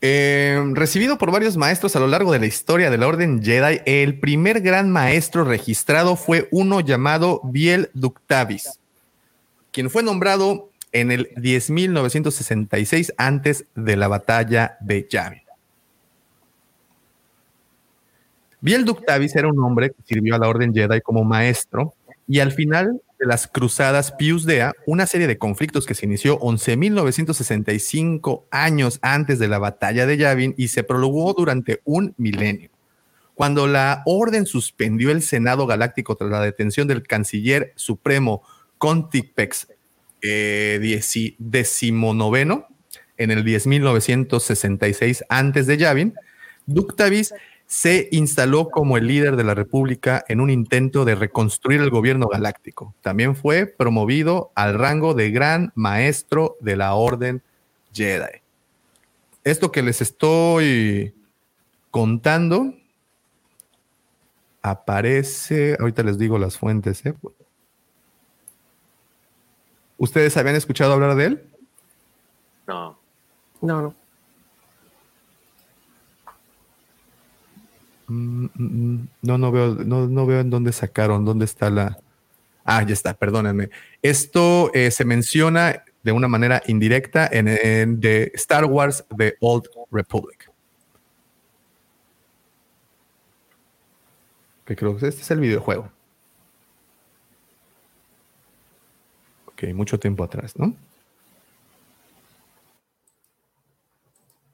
Eh, 0.00 0.62
recibido 0.74 1.18
por 1.18 1.32
varios 1.32 1.56
maestros 1.56 1.96
a 1.96 2.00
lo 2.00 2.06
largo 2.06 2.32
de 2.32 2.38
la 2.38 2.46
historia 2.46 2.90
de 2.90 2.98
la 2.98 3.08
Orden 3.08 3.42
Jedi, 3.42 3.80
el 3.84 4.20
primer 4.20 4.60
gran 4.60 4.90
maestro 4.90 5.44
registrado 5.44 6.14
fue 6.14 6.48
uno 6.52 6.80
llamado 6.80 7.40
Biel 7.42 7.90
Ductavis, 7.94 8.78
quien 9.72 9.90
fue 9.90 10.04
nombrado 10.04 10.67
en 10.92 11.10
el 11.10 11.30
10.966 11.34 13.12
antes 13.16 13.66
de 13.74 13.96
la 13.96 14.08
batalla 14.08 14.76
de 14.80 15.06
Yavin. 15.08 15.42
Biel 18.60 18.84
Ductavis 18.84 19.36
era 19.36 19.48
un 19.48 19.62
hombre 19.62 19.90
que 19.90 20.02
sirvió 20.04 20.34
a 20.34 20.38
la 20.38 20.48
Orden 20.48 20.74
Jedi 20.74 21.00
como 21.00 21.22
maestro 21.22 21.94
y 22.26 22.40
al 22.40 22.52
final 22.52 23.00
de 23.18 23.26
las 23.26 23.46
cruzadas 23.46 24.12
Pius 24.12 24.44
Dea, 24.44 24.72
una 24.86 25.06
serie 25.06 25.26
de 25.26 25.38
conflictos 25.38 25.86
que 25.86 25.94
se 25.94 26.06
inició 26.06 26.38
11.965 26.40 28.44
años 28.50 28.98
antes 29.02 29.38
de 29.38 29.48
la 29.48 29.58
batalla 29.58 30.06
de 30.06 30.16
Yavin 30.16 30.54
y 30.56 30.68
se 30.68 30.84
prolongó 30.84 31.34
durante 31.34 31.80
un 31.84 32.14
milenio. 32.16 32.70
Cuando 33.34 33.68
la 33.68 34.02
Orden 34.04 34.46
suspendió 34.46 35.10
el 35.10 35.22
Senado 35.22 35.66
Galáctico 35.66 36.16
tras 36.16 36.30
la 36.30 36.40
detención 36.40 36.88
del 36.88 37.04
canciller 37.04 37.72
supremo 37.76 38.42
Contipex 38.78 39.68
eh, 40.22 41.00
decimonoveno 41.38 42.66
en 43.16 43.30
el 43.30 43.44
10.966 43.44 45.24
antes 45.28 45.66
de 45.66 45.76
Yavin, 45.76 46.14
Ductavis 46.66 47.34
se 47.66 48.08
instaló 48.12 48.70
como 48.70 48.96
el 48.96 49.06
líder 49.06 49.36
de 49.36 49.44
la 49.44 49.54
República 49.54 50.24
en 50.28 50.40
un 50.40 50.48
intento 50.48 51.04
de 51.04 51.14
reconstruir 51.14 51.80
el 51.80 51.90
gobierno 51.90 52.26
galáctico. 52.26 52.94
También 53.02 53.36
fue 53.36 53.66
promovido 53.66 54.50
al 54.54 54.78
rango 54.78 55.12
de 55.12 55.30
gran 55.30 55.72
maestro 55.74 56.56
de 56.60 56.76
la 56.76 56.94
Orden 56.94 57.42
Jedi. 57.92 58.40
Esto 59.44 59.70
que 59.70 59.82
les 59.82 60.00
estoy 60.00 61.14
contando 61.90 62.74
aparece, 64.62 65.76
ahorita 65.78 66.02
les 66.02 66.18
digo 66.18 66.38
las 66.38 66.56
fuentes. 66.56 67.04
¿eh? 67.04 67.14
¿Ustedes 69.98 70.36
habían 70.36 70.56
escuchado 70.56 70.92
hablar 70.92 71.16
de 71.16 71.24
él? 71.26 71.42
No. 72.66 72.98
No, 73.60 73.82
no. 73.82 73.94
Mm, 78.06 78.44
mm, 78.44 78.50
mm. 78.56 79.08
No, 79.22 79.38
no 79.38 79.52
veo, 79.52 79.74
no, 79.74 80.06
no 80.06 80.26
veo 80.26 80.40
en 80.40 80.50
dónde 80.50 80.72
sacaron, 80.72 81.24
dónde 81.24 81.44
está 81.44 81.68
la. 81.68 81.98
Ah, 82.64 82.82
ya 82.82 82.92
está, 82.92 83.14
perdónenme. 83.14 83.70
Esto 84.02 84.70
eh, 84.72 84.90
se 84.90 85.04
menciona 85.04 85.84
de 86.02 86.12
una 86.12 86.28
manera 86.28 86.62
indirecta 86.66 87.28
en, 87.30 87.48
en 87.48 88.00
The 88.00 88.30
Star 88.34 88.66
Wars 88.66 89.04
The 89.16 89.36
Old 89.40 89.68
Republic. 89.90 90.50
Que 94.64 94.76
creo 94.76 94.96
que 94.96 95.08
este 95.08 95.22
es 95.22 95.30
el 95.30 95.40
videojuego. 95.40 95.90
Ok, 99.58 99.74
mucho 99.74 99.98
tiempo 99.98 100.22
atrás, 100.22 100.56
¿no? 100.56 100.72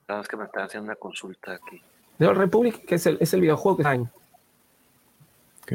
Nada 0.09 0.21
más 0.21 0.29
que 0.29 0.37
me 0.37 0.45
están 0.45 0.63
haciendo 0.63 0.87
una 0.87 0.97
consulta 0.97 1.53
aquí. 1.53 1.83
The 2.19 2.27
Old 2.27 2.39
Republic, 2.39 2.87
que 2.87 2.95
es 2.95 3.05
el, 3.05 3.19
es 3.21 3.35
el 3.35 3.43
videojuego 3.43 3.77
que 3.77 3.83
está 3.83 3.95
en. 3.95 4.03
Ok. 5.63 5.73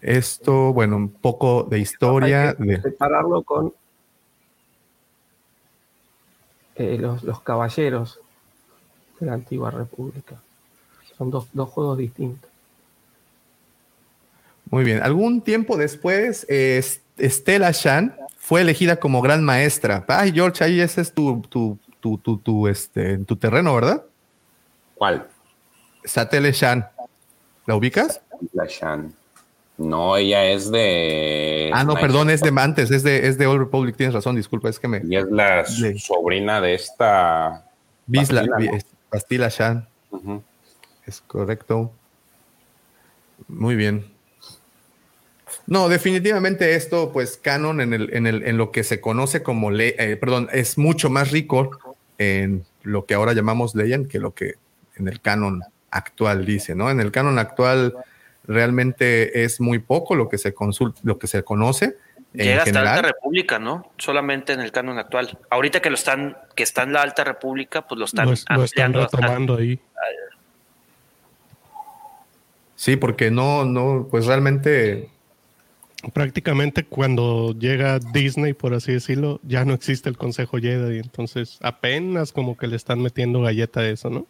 Esto, 0.00 0.72
bueno, 0.72 0.96
un 0.96 1.10
poco 1.10 1.62
de 1.62 1.78
historia. 1.78 2.50
Hay 2.50 2.56
que 2.56 2.64
De, 2.64 2.82
separarlo 2.82 3.42
con 3.42 3.72
eh, 6.74 6.98
los, 6.98 7.22
los 7.22 7.40
caballeros 7.40 8.18
de 9.20 9.26
la 9.26 9.34
antigua 9.34 9.70
república. 9.70 10.42
Son 11.16 11.30
dos, 11.30 11.48
dos 11.52 11.70
juegos 11.70 11.98
distintos. 11.98 12.50
Muy 14.70 14.82
bien. 14.82 15.02
Algún 15.04 15.40
tiempo 15.40 15.76
después, 15.76 16.44
eh, 16.48 16.82
Stella 17.18 17.70
Shan 17.72 18.16
fue 18.36 18.60
elegida 18.60 18.96
como 18.96 19.22
gran 19.22 19.42
maestra. 19.44 20.04
Ay, 20.08 20.32
George, 20.32 20.62
ahí 20.62 20.80
ese 20.80 21.00
es 21.00 21.12
tu, 21.12 21.40
tu, 21.48 21.78
tu, 22.00 22.18
tu, 22.18 22.38
tu, 22.38 22.68
este, 22.68 23.18
tu 23.18 23.36
terreno, 23.36 23.74
¿verdad? 23.74 24.04
¿Cuál? 24.94 25.28
Satele 26.04 26.52
Shan. 26.52 26.86
¿La 27.66 27.74
ubicas? 27.74 28.20
La 28.52 28.66
Shan. 28.66 29.14
No, 29.78 30.16
ella 30.16 30.44
es 30.46 30.70
de. 30.70 31.70
Ah, 31.74 31.84
no, 31.84 31.94
perdón, 31.94 32.30
es 32.30 32.40
de 32.40 32.50
antes, 32.56 32.90
es 32.90 33.02
de, 33.02 33.26
es 33.28 33.36
de 33.36 33.46
Old 33.46 33.60
Republic, 33.60 33.94
tienes 33.96 34.14
razón, 34.14 34.34
disculpa, 34.36 34.70
es 34.70 34.78
que 34.78 34.88
me. 34.88 35.02
Y 35.06 35.16
es 35.16 35.26
la 35.30 35.64
de- 35.64 35.98
sobrina 35.98 36.60
de 36.62 36.74
esta. 36.74 37.64
Bisla, 38.06 38.42
Bastila, 38.42 38.56
Bi- 38.58 39.38
¿no? 39.38 39.48
Shan, 39.50 39.88
es 41.06 41.20
correcto. 41.20 41.92
Muy 43.48 43.76
bien. 43.76 44.15
No, 45.66 45.88
definitivamente 45.88 46.74
esto, 46.76 47.10
pues, 47.12 47.36
canon 47.42 47.80
en, 47.80 47.92
el, 47.92 48.14
en, 48.14 48.26
el, 48.26 48.44
en 48.44 48.56
lo 48.56 48.70
que 48.70 48.84
se 48.84 49.00
conoce 49.00 49.42
como 49.42 49.70
ley, 49.70 49.94
eh, 49.98 50.16
perdón, 50.16 50.48
es 50.52 50.78
mucho 50.78 51.10
más 51.10 51.30
rico 51.32 51.70
en 52.18 52.64
lo 52.82 53.04
que 53.04 53.14
ahora 53.14 53.32
llamamos 53.32 53.74
Legend 53.74 54.08
que 54.08 54.18
lo 54.20 54.32
que 54.32 54.54
en 54.96 55.08
el 55.08 55.20
canon 55.20 55.62
actual 55.90 56.46
dice, 56.46 56.74
¿no? 56.76 56.90
En 56.90 57.00
el 57.00 57.10
canon 57.10 57.38
actual 57.38 57.94
realmente 58.46 59.42
es 59.44 59.60
muy 59.60 59.80
poco 59.80 60.14
lo 60.14 60.28
que 60.28 60.38
se 60.38 60.54
consulta, 60.54 61.00
lo 61.02 61.18
que 61.18 61.26
se 61.26 61.42
conoce. 61.42 61.96
En 62.34 62.44
Llega 62.44 62.58
hasta 62.58 62.64
general. 62.66 62.88
Alta 62.98 63.08
República, 63.08 63.58
¿no? 63.58 63.90
Solamente 63.98 64.52
en 64.52 64.60
el 64.60 64.70
canon 64.70 64.98
actual. 64.98 65.36
Ahorita 65.50 65.80
que 65.80 65.88
lo 65.90 65.96
están, 65.96 66.36
que 66.54 66.62
está 66.62 66.82
en 66.84 66.92
la 66.92 67.02
Alta 67.02 67.24
República, 67.24 67.86
pues 67.88 67.98
lo 67.98 68.04
están 68.04 68.26
Lo, 68.26 68.32
es- 68.34 68.44
lo 68.48 68.62
están 68.62 68.94
hasta- 68.96 69.16
retomando 69.18 69.56
ahí. 69.56 69.80
Sí, 72.74 72.96
porque 72.96 73.30
no, 73.30 73.64
no, 73.64 74.06
pues 74.10 74.26
realmente 74.26 75.08
Prácticamente 76.12 76.84
cuando 76.84 77.52
llega 77.58 77.98
Disney, 77.98 78.52
por 78.52 78.74
así 78.74 78.92
decirlo, 78.92 79.40
ya 79.42 79.64
no 79.64 79.74
existe 79.74 80.08
el 80.08 80.16
Consejo 80.16 80.58
Jedi. 80.58 80.98
Entonces 80.98 81.58
apenas 81.62 82.32
como 82.32 82.56
que 82.56 82.66
le 82.66 82.76
están 82.76 83.00
metiendo 83.02 83.42
galleta 83.42 83.80
a 83.80 83.88
eso, 83.88 84.10
¿no? 84.10 84.26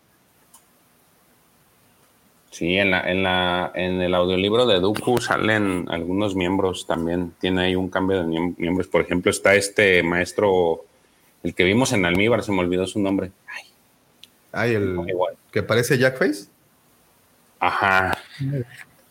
Sí, 2.50 2.78
en, 2.78 2.90
la, 2.90 3.00
en, 3.10 3.22
la, 3.22 3.70
en 3.74 4.00
el 4.00 4.14
audiolibro 4.14 4.64
de 4.64 4.80
Dooku 4.80 5.18
salen 5.18 5.86
algunos 5.90 6.34
miembros 6.34 6.86
también. 6.86 7.32
Tiene 7.38 7.62
ahí 7.62 7.76
un 7.76 7.90
cambio 7.90 8.16
de 8.22 8.24
miem- 8.24 8.54
miembros. 8.56 8.86
Por 8.86 9.02
ejemplo, 9.02 9.30
está 9.30 9.54
este 9.54 10.02
maestro, 10.02 10.86
el 11.42 11.54
que 11.54 11.64
vimos 11.64 11.92
en 11.92 12.06
Almíbar, 12.06 12.42
se 12.42 12.52
me 12.52 12.60
olvidó 12.60 12.86
su 12.86 12.98
nombre. 12.98 13.30
Ay, 13.46 13.64
hay 14.52 14.74
el 14.74 14.96
igual. 15.06 15.34
que 15.52 15.62
parece 15.62 15.98
Jackface. 15.98 16.46
Ajá. 17.60 18.16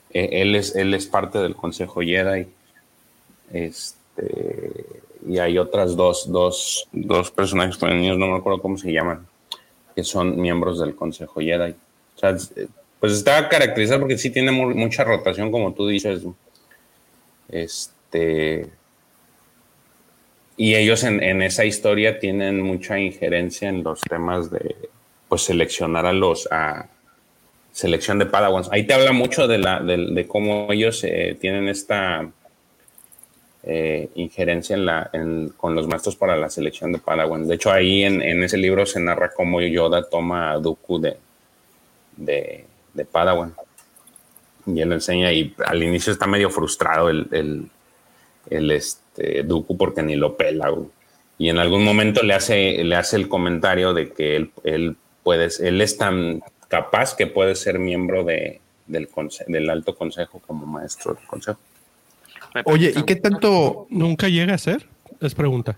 Eh, 0.09 0.29
él, 0.41 0.55
es, 0.55 0.75
él 0.75 0.95
es 0.95 1.05
parte 1.05 1.37
del 1.37 1.55
Consejo 1.55 2.01
Jedi. 2.01 2.47
Este, 3.55 4.85
y 5.27 5.37
hay 5.39 5.57
otras 5.57 5.95
dos, 5.95 6.29
dos, 6.29 6.87
dos 6.91 7.31
personajes 7.31 7.77
femeninos, 7.77 8.17
no 8.17 8.27
me 8.27 8.37
acuerdo 8.37 8.61
cómo 8.61 8.77
se 8.77 8.91
llaman, 8.91 9.25
que 9.95 10.03
son 10.03 10.39
miembros 10.39 10.79
del 10.79 10.93
Consejo 10.93 11.39
Jedi. 11.39 11.73
Eh, 12.21 12.67
pues 12.99 13.13
está 13.13 13.47
caracterizado 13.47 14.01
porque 14.01 14.17
sí 14.17 14.29
tiene 14.29 14.51
mu- 14.51 14.75
mucha 14.75 15.03
rotación, 15.05 15.51
como 15.51 15.73
tú 15.73 15.87
dices. 15.87 16.23
Este. 17.49 18.67
Y 20.57 20.75
ellos 20.75 21.03
en, 21.03 21.21
en 21.21 21.41
esa 21.41 21.65
historia 21.65 22.19
tienen 22.19 22.61
mucha 22.61 22.99
injerencia 22.99 23.69
en 23.69 23.83
los 23.83 24.01
temas 24.01 24.49
de 24.51 24.75
pues 25.27 25.41
seleccionar 25.43 26.05
a 26.05 26.13
los 26.13 26.47
a, 26.51 26.87
selección 27.71 28.19
de 28.19 28.25
Padawans. 28.25 28.69
Ahí 28.71 28.83
te 28.87 28.93
habla 28.93 29.11
mucho 29.11 29.47
de, 29.47 29.57
la, 29.57 29.81
de, 29.81 29.97
de 29.97 30.27
cómo 30.27 30.71
ellos 30.71 31.03
eh, 31.03 31.37
tienen 31.39 31.67
esta 31.67 32.29
eh, 33.67 34.09
injerencia 34.15 34.75
en 34.75 34.85
la, 34.85 35.09
en- 35.11 35.49
con 35.57 35.73
los 35.73 35.87
maestros 35.87 36.15
para 36.15 36.37
la 36.37 36.49
selección 36.49 36.91
de 36.91 36.99
Padawans. 36.99 37.47
De 37.47 37.55
hecho, 37.55 37.71
ahí 37.71 38.03
en, 38.03 38.21
ese 38.43 38.57
libro 38.57 38.85
se 38.85 38.99
narra 38.99 39.31
cómo 39.33 39.59
Yoda 39.59 40.07
toma 40.07 40.51
a 40.51 40.59
Dooku 40.59 40.99
de, 41.01 41.17
de, 42.15 42.65
Padawan. 43.11 43.53
Y 44.67 44.81
él 44.81 44.91
enseña, 44.91 45.31
y 45.31 45.53
al 45.65 45.81
inicio 45.81 46.13
está 46.13 46.27
medio 46.27 46.49
frustrado 46.49 47.09
el, 47.09 47.69
el, 48.49 48.71
este, 48.71 49.41
Dooku 49.43 49.77
porque 49.77 50.03
ni 50.03 50.15
lo 50.15 50.37
pela. 50.37 50.71
Y 51.37 51.49
en 51.49 51.57
algún 51.57 51.83
momento 51.83 52.21
le 52.23 52.33
hace, 52.35 52.83
le 52.83 52.95
hace 52.95 53.15
el 53.15 53.27
comentario 53.27 53.93
de 53.93 54.11
que 54.11 54.35
él, 54.63 54.95
puede, 55.23 55.49
él 55.59 55.81
es 55.81 55.97
tan 55.97 56.41
capaz 56.67 57.15
que 57.15 57.27
puede 57.27 57.55
ser 57.55 57.79
miembro 57.79 58.23
de, 58.23 58.61
del, 58.85 59.09
del 59.47 59.69
alto 59.69 59.95
consejo 59.95 60.39
como 60.45 60.65
maestro 60.67 61.15
del 61.15 61.25
consejo. 61.25 61.59
Oye, 62.63 62.93
¿y 62.95 63.03
qué 63.03 63.15
tanto? 63.17 63.87
Nunca 63.89 64.29
llega 64.29 64.53
a 64.53 64.57
ser. 64.57 64.87
Es 65.19 65.35
pregunta. 65.35 65.77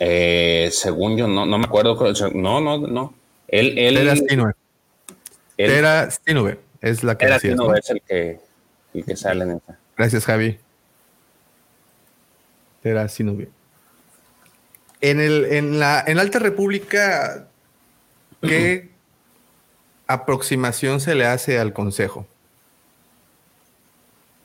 Eh, 0.00 0.68
según 0.72 1.16
yo, 1.16 1.28
no, 1.28 1.46
no 1.46 1.58
me 1.58 1.64
acuerdo. 1.66 1.96
No, 2.34 2.60
no, 2.60 2.78
no. 2.78 3.14
Él, 3.48 3.78
él, 3.78 3.94
Tera 3.94 4.16
Stinove. 4.16 4.52
él- 5.58 5.70
Tera 5.70 6.10
Stinove 6.10 6.58
es 6.80 7.04
la 7.04 7.16
que 7.16 7.26
Tera 7.26 7.34
decías, 7.36 7.56
¿no? 7.56 7.74
es 7.74 7.88
el 7.90 8.00
que, 8.02 8.40
el 8.94 9.04
que 9.04 9.16
sale 9.16 9.44
en 9.44 9.50
esa. 9.52 9.78
Gracias, 9.96 10.24
Javi. 10.24 10.58
Tera 12.82 13.06
Stinove. 13.08 13.48
En, 15.00 15.20
el, 15.20 15.44
en, 15.46 15.78
la, 15.78 16.02
en 16.06 16.18
Alta 16.18 16.38
República, 16.38 17.46
¿qué 18.40 18.88
aproximación 20.06 21.00
se 21.00 21.14
le 21.14 21.26
hace 21.26 21.58
al 21.58 21.72
consejo? 21.72 22.26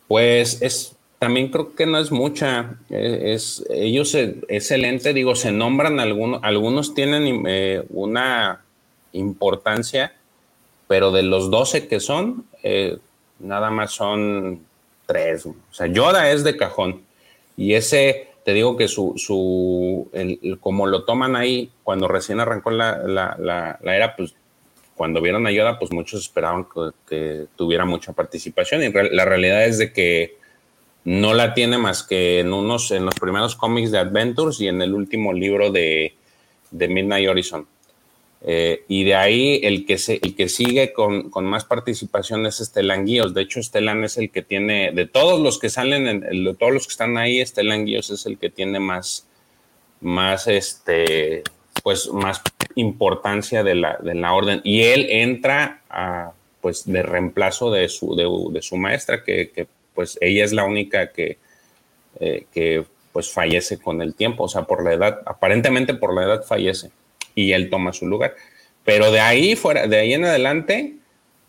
Pues 0.08 0.62
es 0.62 0.94
también 1.20 1.50
creo 1.50 1.74
que 1.76 1.86
no 1.86 1.98
es 1.98 2.12
mucha. 2.12 2.76
eh, 2.90 3.34
Es, 3.34 3.66
ellos 3.70 4.14
excelente, 4.16 5.14
digo, 5.14 5.36
se 5.36 5.52
nombran 5.52 6.00
algunos, 6.00 6.40
algunos 6.44 6.94
tienen 6.94 7.44
eh, 7.48 7.84
una 7.90 8.64
importancia, 9.14 10.14
pero 10.88 11.12
de 11.12 11.24
los 11.24 11.50
12 11.50 11.88
que 11.88 12.00
son, 12.00 12.46
eh, 12.64 12.98
nada 13.40 13.72
más 13.72 13.92
son 13.92 14.62
tres. 15.06 15.46
O 15.48 15.56
sea, 15.72 15.88
Yoda 15.88 16.32
es 16.32 16.44
de 16.44 16.56
cajón. 16.58 17.02
Y 17.58 17.74
ese, 17.74 18.28
te 18.46 18.54
digo 18.54 18.78
que 18.78 18.88
su, 18.88 19.14
su 19.18 20.10
el- 20.14 20.60
como 20.62 20.86
lo 20.88 21.04
toman 21.04 21.36
ahí, 21.36 21.72
cuando 21.84 22.08
recién 22.08 22.40
arrancó 22.40 22.70
la, 22.72 23.00
la, 23.00 23.36
la, 23.40 23.80
la 23.82 23.96
era, 23.96 24.16
pues 24.16 24.36
cuando 24.98 25.22
vieron 25.22 25.46
a 25.46 25.52
Yoda, 25.52 25.78
pues 25.78 25.92
muchos 25.92 26.22
esperaban 26.22 26.66
que, 27.08 27.46
tuviera 27.56 27.86
mucha 27.86 28.14
participación. 28.14 28.84
Y 28.84 28.92
la 28.92 29.26
realidad 29.26 29.64
es 29.66 29.78
de 29.78 29.94
que 29.94 30.38
no 31.06 31.36
la 31.36 31.54
tiene 31.54 31.78
más 31.78 32.04
que 32.04 32.40
en 32.40 32.52
unos, 32.52 32.92
en 32.92 33.06
los 33.06 33.14
primeros 33.16 33.56
cómics 33.56 33.92
de 33.92 34.00
Adventures 34.00 34.60
y 34.60 34.68
en 34.68 34.82
el 34.82 34.94
último 34.94 35.32
libro 35.32 35.72
de, 35.72 36.16
Midnight 36.72 37.30
Horizon. 37.30 37.68
Eh, 38.42 38.84
y 38.88 39.04
de 39.04 39.16
ahí 39.16 39.60
el 39.64 39.86
que, 39.86 39.98
se, 39.98 40.20
el 40.22 40.36
que 40.36 40.50
sigue 40.50 40.94
con, 40.94 41.30
con 41.30 41.46
más 41.46 41.64
participación 41.64 42.46
es 42.48 42.60
Estelan 42.60 43.06
Guíos. 43.06 43.34
De 43.36 43.44
hecho, 43.44 43.60
Estelan 43.60 44.04
es 44.04 44.18
el 44.18 44.32
que 44.32 44.42
tiene, 44.42 44.92
de 44.92 45.06
todos 45.06 45.40
los 45.40 45.60
que 45.60 45.70
salen, 45.70 46.08
en, 46.08 46.22
de 46.22 46.56
todos 46.56 46.74
los 46.74 46.88
que 46.88 46.92
están 46.92 47.18
ahí, 47.18 47.40
Estelan 47.40 47.86
Guíos 47.86 48.10
es 48.10 48.26
el 48.26 48.38
que 48.40 48.50
tiene 48.50 48.80
más, 48.80 49.28
más, 50.02 50.48
este, 50.48 51.44
pues, 51.88 52.12
más 52.12 52.42
importancia 52.76 53.64
de 53.64 53.74
la, 53.74 53.98
de 54.04 54.14
la 54.14 54.34
orden. 54.34 54.60
Y 54.66 54.84
él 54.84 55.08
entra 55.10 55.84
a, 55.90 56.34
pues, 56.60 56.86
de 56.86 57.02
reemplazo 57.02 57.72
de 57.72 57.88
su, 57.88 58.14
de, 58.14 58.62
su 58.62 58.76
maestra, 58.76 59.24
que, 59.24 59.52
que, 59.52 59.68
pues 59.96 60.18
ella 60.20 60.44
es 60.44 60.52
la 60.52 60.66
única 60.66 61.14
que, 61.14 61.38
eh, 62.20 62.46
que 62.52 62.84
pues 63.14 63.32
fallece 63.32 63.78
con 63.80 64.02
el 64.02 64.16
tiempo, 64.16 64.44
o 64.44 64.50
sea, 64.50 64.64
por 64.64 64.84
la 64.84 64.92
edad, 64.92 65.22
aparentemente 65.26 65.94
por 65.94 66.14
la 66.14 66.26
edad 66.26 66.44
fallece 66.44 66.92
y 67.36 67.54
él 67.54 67.70
toma 67.70 67.94
su 67.94 68.06
lugar. 68.06 68.36
Pero 68.84 69.10
de 69.10 69.22
ahí 69.22 69.56
fuera, 69.56 69.88
de 69.88 69.98
ahí 69.98 70.14
en 70.14 70.26
adelante, 70.26 70.96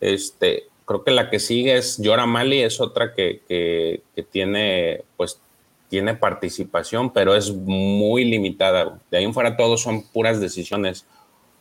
este, 0.00 0.66
creo 0.84 1.02
que 1.02 1.10
la 1.10 1.30
que 1.30 1.40
sigue 1.40 1.78
es 1.78 1.98
Yora 1.98 2.26
Mali, 2.26 2.62
es 2.62 2.80
otra 2.80 3.12
que, 3.12 3.40
que, 3.48 4.02
que 4.14 4.22
tiene, 4.22 5.00
pues, 5.16 5.40
tiene 5.88 6.14
participación, 6.14 7.12
pero 7.12 7.34
es 7.34 7.52
muy 7.52 8.24
limitada. 8.24 8.98
De 9.10 9.18
ahí 9.18 9.24
en 9.24 9.34
fuera 9.34 9.56
todos 9.56 9.82
son 9.82 10.02
puras 10.02 10.40
decisiones. 10.40 11.06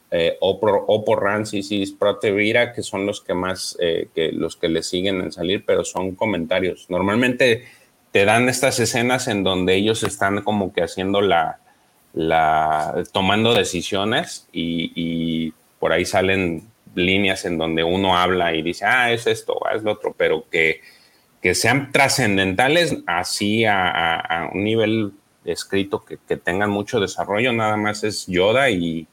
Eh, 0.10 0.38
o, 0.40 0.58
por, 0.58 0.86
o 0.88 1.16
Rancis 1.18 1.92
Protevira, 1.92 2.72
que 2.72 2.82
son 2.82 3.06
los 3.06 3.20
que 3.20 3.34
más, 3.34 3.76
eh, 3.82 4.08
los 4.34 4.56
que 4.56 4.70
le 4.70 4.82
siguen 4.82 5.20
en 5.20 5.34
salir, 5.34 5.66
pero 5.66 5.84
son 5.84 6.16
comentarios. 6.16 6.86
Normalmente 6.90 7.66
te 8.12 8.24
dan 8.24 8.48
estas 8.48 8.80
escenas 8.80 9.28
en 9.28 9.44
donde 9.44 9.76
ellos 9.76 10.04
están 10.04 10.44
como 10.44 10.72
que 10.72 10.82
haciendo 10.82 11.20
la, 11.20 11.60
la 12.14 13.04
tomando 13.12 13.54
decisiones 13.54 14.48
y, 14.52 14.92
y, 14.96 15.54
por 15.80 15.92
ahí 15.92 16.06
salen 16.06 16.68
líneas 16.96 17.46
en 17.46 17.60
donde 17.60 17.84
uno 17.84 18.18
habla 18.18 18.56
y 18.56 18.64
dice, 18.64 18.86
ah, 18.86 19.12
es 19.12 19.28
esto, 19.28 19.60
ah, 19.68 19.76
es 19.76 19.84
lo 19.84 19.92
otro, 19.92 20.16
pero 20.18 20.46
que, 20.50 20.82
que 21.42 21.56
sean 21.56 21.92
trascendentales 21.92 22.98
así 23.06 23.66
a, 23.66 24.50
un 24.54 24.64
nivel 24.64 25.14
escrito 25.46 26.04
que, 26.04 26.18
tengan 26.38 26.70
mucho 26.70 27.00
desarrollo, 27.00 27.54
nada 27.54 27.78
más 27.78 28.04
es 28.04 28.28
Yoda 28.28 28.70
y, 28.70 29.08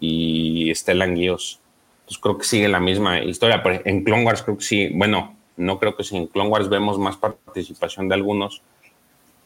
y 0.00 0.74
Stellan 0.74 1.14
Guíos. 1.14 1.60
Entonces 2.00 2.18
creo 2.18 2.38
que 2.38 2.44
sigue 2.44 2.68
la 2.68 2.80
misma 2.80 3.20
historia. 3.20 3.62
En 3.84 4.04
Clone 4.04 4.24
Wars 4.24 4.42
creo 4.42 4.58
que 4.58 4.64
sí, 4.64 4.90
bueno, 4.92 5.36
no 5.56 5.78
creo 5.78 5.96
que 5.96 6.04
sí, 6.04 6.16
en 6.16 6.26
Clone 6.26 6.50
Wars 6.50 6.68
vemos 6.68 6.98
más 6.98 7.16
participación 7.16 8.08
de 8.08 8.14
algunos, 8.14 8.62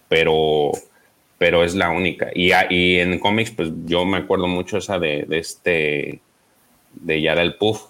pero 0.08 0.72
pero 1.38 1.62
es 1.62 1.74
la 1.76 1.90
única. 1.90 2.30
Y, 2.34 2.50
y 2.70 2.98
en 2.98 3.18
cómics, 3.20 3.52
pues 3.52 3.70
yo 3.84 4.04
me 4.04 4.18
acuerdo 4.18 4.48
mucho 4.48 4.78
esa 4.78 4.98
de, 4.98 5.24
de 5.28 5.38
este, 5.38 6.20
de 6.94 7.22
Yara 7.22 7.42
el 7.42 7.54
Puff, 7.54 7.86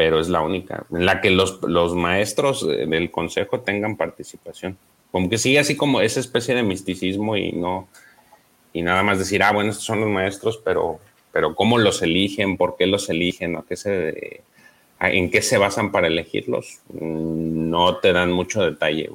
pero 0.00 0.18
es 0.18 0.30
la 0.30 0.40
única, 0.40 0.86
en 0.90 1.04
la 1.04 1.20
que 1.20 1.28
los, 1.28 1.60
los 1.60 1.94
maestros 1.94 2.66
del 2.66 3.10
consejo 3.10 3.60
tengan 3.60 3.98
participación. 3.98 4.78
Como 5.12 5.28
que 5.28 5.36
sigue 5.36 5.58
así 5.58 5.76
como 5.76 6.00
esa 6.00 6.20
especie 6.20 6.54
de 6.54 6.62
misticismo 6.62 7.36
y 7.36 7.52
no, 7.52 7.86
y 8.72 8.80
nada 8.80 9.02
más 9.02 9.18
decir, 9.18 9.42
ah, 9.42 9.52
bueno, 9.52 9.68
estos 9.68 9.84
son 9.84 10.00
los 10.00 10.08
maestros, 10.08 10.58
pero, 10.64 11.00
pero 11.32 11.54
cómo 11.54 11.76
los 11.76 12.00
eligen, 12.00 12.56
por 12.56 12.78
qué 12.78 12.86
los 12.86 13.10
eligen, 13.10 13.56
¿A 13.56 13.64
qué 13.68 13.76
se, 13.76 14.40
en 15.00 15.30
qué 15.30 15.42
se 15.42 15.58
basan 15.58 15.92
para 15.92 16.06
elegirlos, 16.06 16.78
no 16.98 17.98
te 17.98 18.14
dan 18.14 18.32
mucho 18.32 18.62
detalle. 18.62 19.10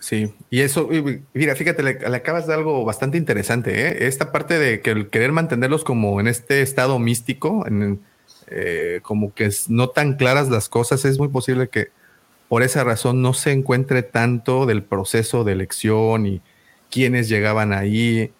Sí, 0.00 0.32
y 0.48 0.62
eso, 0.62 0.88
mira, 1.34 1.54
fíjate, 1.56 1.82
le, 1.82 2.08
le, 2.08 2.16
acabas 2.16 2.46
de 2.46 2.54
algo 2.54 2.86
bastante 2.86 3.18
interesante, 3.18 3.86
¿eh? 3.86 4.06
Esta 4.06 4.32
parte 4.32 4.58
de 4.58 4.80
que 4.80 4.92
el 4.92 5.10
querer 5.10 5.32
mantenerlos 5.32 5.84
como 5.84 6.18
en 6.20 6.26
este 6.26 6.62
estado 6.62 6.98
místico, 6.98 7.66
en, 7.66 8.00
eh, 8.48 9.00
como 9.02 9.34
que 9.34 9.46
es, 9.46 9.68
no 9.70 9.88
tan 9.88 10.14
claras 10.14 10.48
las 10.48 10.68
cosas, 10.68 11.04
es 11.04 11.18
muy 11.18 11.28
posible 11.28 11.68
que 11.68 11.88
por 12.48 12.62
esa 12.62 12.84
razón 12.84 13.22
no 13.22 13.34
se 13.34 13.52
encuentre 13.52 14.02
tanto 14.02 14.66
del 14.66 14.82
proceso 14.82 15.44
de 15.44 15.52
elección 15.52 16.26
y 16.26 16.42
quiénes 16.90 17.28
llegaban 17.28 17.72
ahí, 17.72 18.32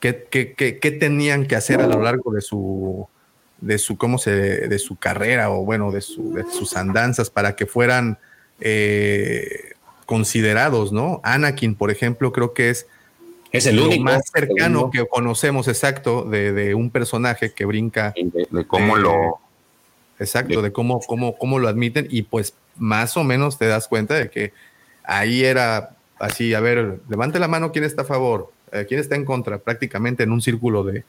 qué, 0.00 0.26
qué, 0.30 0.54
qué, 0.54 0.78
qué 0.78 0.90
tenían 0.90 1.46
que 1.46 1.56
hacer 1.56 1.80
a 1.80 1.86
lo 1.86 2.00
largo 2.00 2.32
de 2.32 2.40
su, 2.40 3.06
de 3.60 3.78
su, 3.78 3.98
cómo 3.98 4.18
se, 4.18 4.30
de 4.30 4.78
su 4.78 4.96
carrera 4.96 5.50
o 5.50 5.64
bueno, 5.64 5.92
de, 5.92 6.00
su, 6.00 6.32
de 6.32 6.44
sus 6.50 6.76
andanzas 6.76 7.30
para 7.30 7.56
que 7.56 7.66
fueran... 7.66 8.18
Eh, 8.60 9.70
considerados, 10.10 10.90
¿no? 10.90 11.20
Anakin, 11.22 11.76
por 11.76 11.92
ejemplo, 11.92 12.32
creo 12.32 12.52
que 12.52 12.70
es, 12.70 12.88
es 13.52 13.66
el 13.66 13.78
único 13.78 14.02
más 14.02 14.22
cercano 14.34 14.90
que 14.90 15.06
conocemos, 15.06 15.68
exacto, 15.68 16.24
de, 16.24 16.52
de, 16.52 16.74
un 16.74 16.90
personaje 16.90 17.52
que 17.52 17.64
brinca. 17.64 18.12
De, 18.16 18.48
de 18.50 18.66
cómo 18.66 18.96
de, 18.96 19.02
lo. 19.02 19.40
Exacto, 20.20 20.62
de, 20.62 20.70
cómo, 20.70 21.00
cómo, 21.00 21.36
cómo 21.36 21.58
lo 21.58 21.68
admiten, 21.68 22.06
y 22.10 22.22
pues 22.22 22.54
más 22.76 23.16
o 23.16 23.24
menos 23.24 23.58
te 23.58 23.66
das 23.66 23.88
cuenta 23.88 24.14
de 24.14 24.30
que 24.30 24.52
ahí 25.02 25.44
era 25.44 25.96
así, 26.18 26.54
a 26.54 26.60
ver, 26.60 27.00
levante 27.08 27.38
la 27.38 27.48
mano 27.48 27.72
quién 27.72 27.84
está 27.84 28.02
a 28.02 28.04
favor, 28.04 28.52
eh, 28.70 28.84
quién 28.86 29.00
está 29.00 29.16
en 29.16 29.24
contra, 29.24 29.58
prácticamente 29.58 30.22
en 30.22 30.32
un 30.32 30.42
círculo 30.42 30.84
de, 30.84 31.04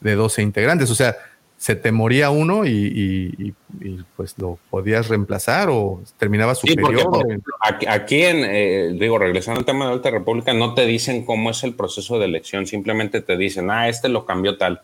de 0.00 0.14
12 0.14 0.42
integrantes. 0.42 0.90
O 0.90 0.94
sea, 0.94 1.16
se 1.56 1.76
te 1.76 1.92
moría 1.92 2.30
uno 2.30 2.66
y, 2.66 2.70
y, 2.70 3.54
y, 3.80 4.04
pues 4.16 4.36
lo 4.36 4.58
podías 4.68 5.08
reemplazar 5.08 5.68
o 5.70 6.02
terminaba 6.18 6.54
superior. 6.54 6.98
Sí, 6.98 7.06
porque, 7.08 7.28
ejemplo, 7.28 7.54
aquí, 7.88 8.22
en, 8.22 8.44
eh, 8.44 8.96
digo, 8.98 9.16
regresando 9.18 9.60
al 9.60 9.64
tema 9.64 9.86
de 9.86 9.92
Alta 9.92 10.10
República, 10.10 10.52
no 10.52 10.74
te 10.74 10.86
dicen 10.86 11.24
cómo 11.24 11.50
es 11.50 11.62
el 11.62 11.74
proceso 11.74 12.18
de 12.18 12.26
elección, 12.26 12.66
simplemente 12.66 13.20
te 13.22 13.36
dicen, 13.36 13.70
ah, 13.70 13.88
este 13.88 14.08
lo 14.08 14.26
cambió 14.26 14.58
tal, 14.58 14.82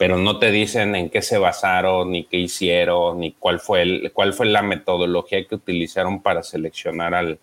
pero 0.00 0.16
no 0.16 0.38
te 0.38 0.50
dicen 0.50 0.96
en 0.96 1.10
qué 1.10 1.20
se 1.20 1.36
basaron, 1.36 2.12
ni 2.12 2.24
qué 2.24 2.38
hicieron, 2.38 3.20
ni 3.20 3.32
cuál 3.32 3.60
fue, 3.60 3.82
el, 3.82 4.12
cuál 4.14 4.32
fue 4.32 4.46
la 4.46 4.62
metodología 4.62 5.44
que 5.46 5.56
utilizaron 5.56 6.22
para 6.22 6.42
seleccionar 6.42 7.12
al, 7.12 7.38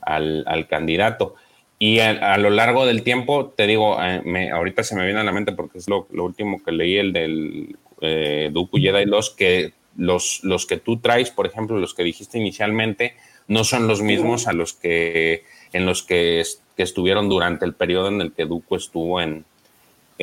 al, 0.00 0.42
al 0.48 0.66
candidato. 0.66 1.36
Y 1.78 2.00
a, 2.00 2.10
a, 2.34 2.38
lo 2.38 2.50
largo 2.50 2.86
del 2.86 3.04
tiempo, 3.04 3.54
te 3.56 3.68
digo, 3.68 4.02
eh, 4.02 4.20
me, 4.24 4.50
ahorita 4.50 4.82
se 4.82 4.96
me 4.96 5.04
viene 5.04 5.20
a 5.20 5.22
la 5.22 5.30
mente 5.30 5.52
porque 5.52 5.78
es 5.78 5.88
lo, 5.88 6.08
lo 6.10 6.24
último 6.24 6.60
que 6.64 6.72
leí, 6.72 6.96
el 6.96 7.12
del 7.12 7.76
eh, 8.00 8.50
Dooku 8.52 8.78
Jedi, 8.78 9.04
los 9.04 9.30
que, 9.30 9.72
los, 9.96 10.40
los 10.42 10.66
que 10.66 10.78
tú 10.78 10.96
traes, 10.96 11.30
por 11.30 11.46
ejemplo, 11.46 11.78
los 11.78 11.94
que 11.94 12.02
dijiste 12.02 12.36
inicialmente, 12.36 13.14
no 13.46 13.62
son 13.62 13.86
los 13.86 14.02
mismos 14.02 14.48
a 14.48 14.52
los 14.52 14.72
que 14.72 15.44
en 15.72 15.86
los 15.86 16.02
que, 16.02 16.42
que 16.76 16.82
estuvieron 16.82 17.28
durante 17.28 17.64
el 17.64 17.74
periodo 17.74 18.08
en 18.08 18.20
el 18.22 18.32
que 18.32 18.44
Dooku 18.44 18.74
estuvo 18.74 19.20
en, 19.20 19.44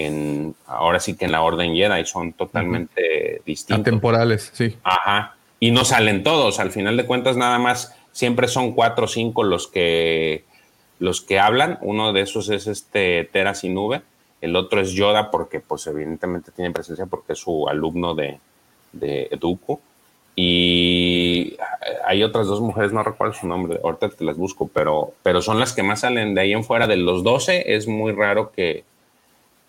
en 0.06 0.56
ahora 0.68 1.00
sí 1.00 1.16
que 1.16 1.26
en 1.26 1.32
la 1.32 1.42
Orden 1.42 1.76
Jedi, 1.76 2.06
son 2.06 2.34
totalmente 2.34 3.02
uh 3.02 3.40
-huh. 3.40 3.46
distintos. 3.46 3.82
Atemporales, 3.82 4.52
sí. 4.54 4.76
Ajá. 4.84 5.36
Y 5.60 5.72
no 5.72 5.86
salen 5.86 6.24
todos, 6.24 6.60
al 6.60 6.72
final 6.72 6.98
de 6.98 7.06
cuentas 7.06 7.36
nada 7.36 7.60
más, 7.60 7.96
siempre 8.12 8.48
son 8.48 8.74
cuatro 8.74 9.06
o 9.06 9.08
cinco 9.08 9.44
los 9.44 9.68
que 9.68 10.46
los 11.00 11.22
que 11.22 11.40
hablan, 11.40 11.78
uno 11.82 12.12
de 12.12 12.22
esos 12.22 12.50
es 12.50 12.68
este 12.68 13.30
Tera 13.32 13.56
sin 13.56 13.74
nube, 13.74 14.02
el 14.42 14.56
otro 14.56 14.82
es 14.82 14.92
Yoda 14.92 15.32
porque 15.32 15.60
pues 15.60 15.88
evidentemente 15.88 16.52
tiene 16.52 16.72
presencia 16.72 17.06
porque 17.06 17.34
es 17.34 17.40
su 17.40 17.68
alumno 17.68 18.16
de, 18.16 18.40
de 18.94 19.30
Dooku. 19.40 19.80
Y 20.36 21.58
hay 22.06 22.24
otras 22.24 22.48
dos 22.48 22.62
mujeres, 22.62 22.94
no 22.94 23.04
recuerdo 23.04 23.34
su 23.34 23.46
nombre, 23.46 23.80
ahorita 23.84 24.10
te 24.10 24.24
las 24.24 24.38
busco, 24.38 24.70
pero, 24.74 25.14
pero 25.22 25.42
son 25.42 25.60
las 25.60 25.74
que 25.74 25.84
más 25.84 26.02
salen 26.02 26.34
de 26.34 26.42
ahí 26.42 26.54
en 26.54 26.64
fuera. 26.64 26.88
De 26.88 26.96
los 26.96 27.24
12 27.24 27.76
es 27.76 27.88
muy 27.88 28.14
raro 28.14 28.54
que, 28.54 28.86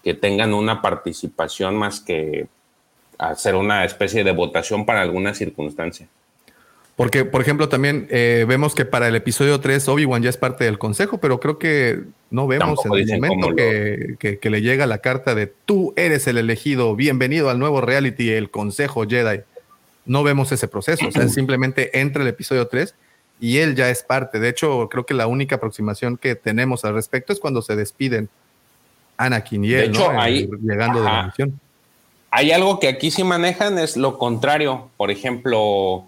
que 0.02 0.14
tengan 0.14 0.55
una 0.55 0.82
participación 0.82 1.77
más 1.77 2.01
que 2.01 2.47
hacer 3.18 3.55
una 3.55 3.85
especie 3.85 4.24
de 4.24 4.32
votación 4.32 4.86
para 4.86 5.02
alguna 5.02 5.35
circunstancia. 5.35 6.09
Porque, 6.97 7.24
por 7.24 7.40
ejemplo, 7.40 7.70
también 7.70 8.06
eh, 8.10 8.44
vemos 8.47 8.74
que 8.74 8.85
para 8.85 9.09
el 9.09 9.14
episodio 9.14 9.59
3 9.59 9.89
Obi-Wan 9.89 10.22
ya 10.22 10.28
es 10.28 10.36
parte 10.36 10.64
del 10.64 10.78
consejo, 10.78 11.18
pero 11.18 11.40
creo 11.40 11.59
que 11.59 12.02
no 12.31 12.47
vemos 12.47 12.77
Tampoco 12.77 12.98
en 12.98 13.10
el 13.10 13.20
momento 13.20 13.56
que, 13.56 14.06
lo... 14.10 14.18
que, 14.18 14.39
que, 14.39 14.51
le 14.51 14.60
llega 14.60 14.86
la 14.86 14.98
carta 14.98 15.35
de 15.35 15.47
tú 15.47 15.94
eres 15.97 16.27
el 16.27 16.36
elegido, 16.36 16.94
bienvenido 16.97 17.48
al 17.48 17.59
nuevo 17.59 17.81
reality, 17.81 18.31
el 18.32 18.51
consejo 18.51 19.06
Jedi. 19.09 19.40
No 20.05 20.22
vemos 20.22 20.52
ese 20.52 20.68
proceso, 20.68 21.09
o 21.09 21.10
sea, 21.10 21.27
simplemente 21.28 22.01
entra 22.01 22.22
el 22.22 22.28
episodio 22.28 22.68
3 22.68 22.94
y 23.40 23.59
él 23.59 23.77
ya 23.77 23.89
es 23.89 24.02
parte. 24.02 24.39
De 24.39 24.51
hecho, 24.51 24.89
creo 24.90 25.06
que 25.06 25.14
la 25.14 25.27
única 25.27 25.56
aproximación 25.56 26.18
que 26.18 26.35
tenemos 26.35 26.85
al 26.85 26.93
respecto 26.93 27.32
es 27.32 27.40
cuando 27.40 27.62
se 27.62 27.77
despiden 27.77 28.28
Anakin 29.21 29.65
y 29.65 29.73
él, 29.73 29.81
de 29.81 29.87
hecho, 29.87 30.13
¿no? 30.13 30.21
Hay, 30.21 30.49
llegando 30.63 31.01
ajá. 31.01 31.11
de 31.11 31.17
la 31.17 31.27
misión. 31.27 31.61
Hay 32.31 32.53
algo 32.53 32.79
que 32.79 32.89
aquí 32.89 33.11
sí 33.11 33.25
manejan, 33.25 33.79
es 33.79 33.97
lo 33.97 34.19
contrario. 34.19 34.89
Por 34.97 35.11
ejemplo, 35.11 36.05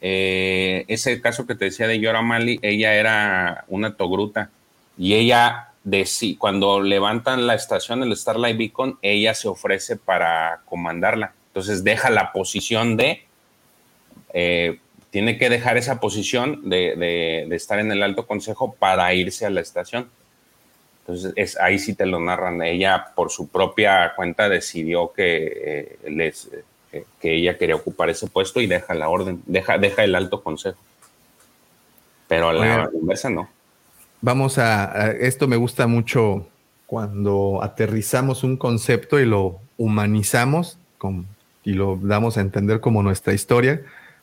eh, 0.00 0.84
ese 0.88 1.20
caso 1.20 1.46
que 1.46 1.54
te 1.54 1.64
decía 1.66 1.86
de 1.86 1.98
Yora 1.98 2.22
Mali, 2.22 2.58
ella 2.62 2.94
era 2.94 3.64
una 3.68 3.96
togruta 3.96 4.50
y 4.98 5.14
ella, 5.14 5.70
de, 5.82 6.04
sí, 6.04 6.36
cuando 6.36 6.80
levantan 6.80 7.46
la 7.46 7.54
estación, 7.54 8.02
el 8.02 8.14
Starlight 8.14 8.56
Beacon, 8.56 8.98
ella 9.02 9.34
se 9.34 9.48
ofrece 9.48 9.96
para 9.96 10.60
comandarla. 10.66 11.32
Entonces 11.48 11.82
deja 11.82 12.10
la 12.10 12.32
posición 12.32 12.96
de, 12.96 13.24
eh, 14.34 14.78
tiene 15.10 15.38
que 15.38 15.48
dejar 15.48 15.76
esa 15.78 16.00
posición 16.00 16.68
de, 16.68 16.96
de, 16.96 17.46
de, 17.48 17.56
estar 17.56 17.78
en 17.78 17.90
el 17.90 18.02
alto 18.02 18.26
consejo 18.26 18.74
para 18.78 19.14
irse 19.14 19.46
a 19.46 19.50
la 19.50 19.60
estación. 19.60 20.10
Entonces, 21.06 21.32
es, 21.36 21.58
ahí 21.60 21.78
sí 21.78 21.94
te 21.94 22.06
lo 22.06 22.18
narran. 22.18 22.62
Ella, 22.62 23.06
por 23.14 23.30
su 23.30 23.48
propia 23.48 24.14
cuenta, 24.16 24.48
decidió 24.48 25.12
que, 25.12 25.52
eh, 26.04 26.10
les, 26.10 26.48
eh, 26.92 27.04
que 27.20 27.34
ella 27.34 27.58
quería 27.58 27.76
ocupar 27.76 28.08
ese 28.08 28.26
puesto 28.26 28.58
y 28.60 28.66
deja 28.66 28.94
la 28.94 29.10
orden, 29.10 29.42
deja, 29.44 29.76
deja 29.76 30.02
el 30.02 30.14
alto 30.14 30.42
consejo. 30.42 30.78
Pero 32.26 32.48
a 32.48 32.52
la 32.54 32.90
inversa 32.94 33.28
no. 33.28 33.50
Vamos 34.22 34.56
a, 34.56 34.84
a- 34.84 35.10
esto 35.10 35.46
me 35.46 35.56
gusta 35.56 35.86
mucho 35.86 36.48
cuando 36.86 37.60
aterrizamos 37.62 38.42
un 38.42 38.56
concepto 38.56 39.20
y 39.20 39.26
lo 39.26 39.60
humanizamos 39.76 40.78
con- 40.96 41.26
y 41.64 41.74
lo 41.74 41.98
damos 42.02 42.38
a 42.38 42.40
entender 42.40 42.80
como 42.80 43.02
nuestra 43.02 43.34
historia. 43.34 43.82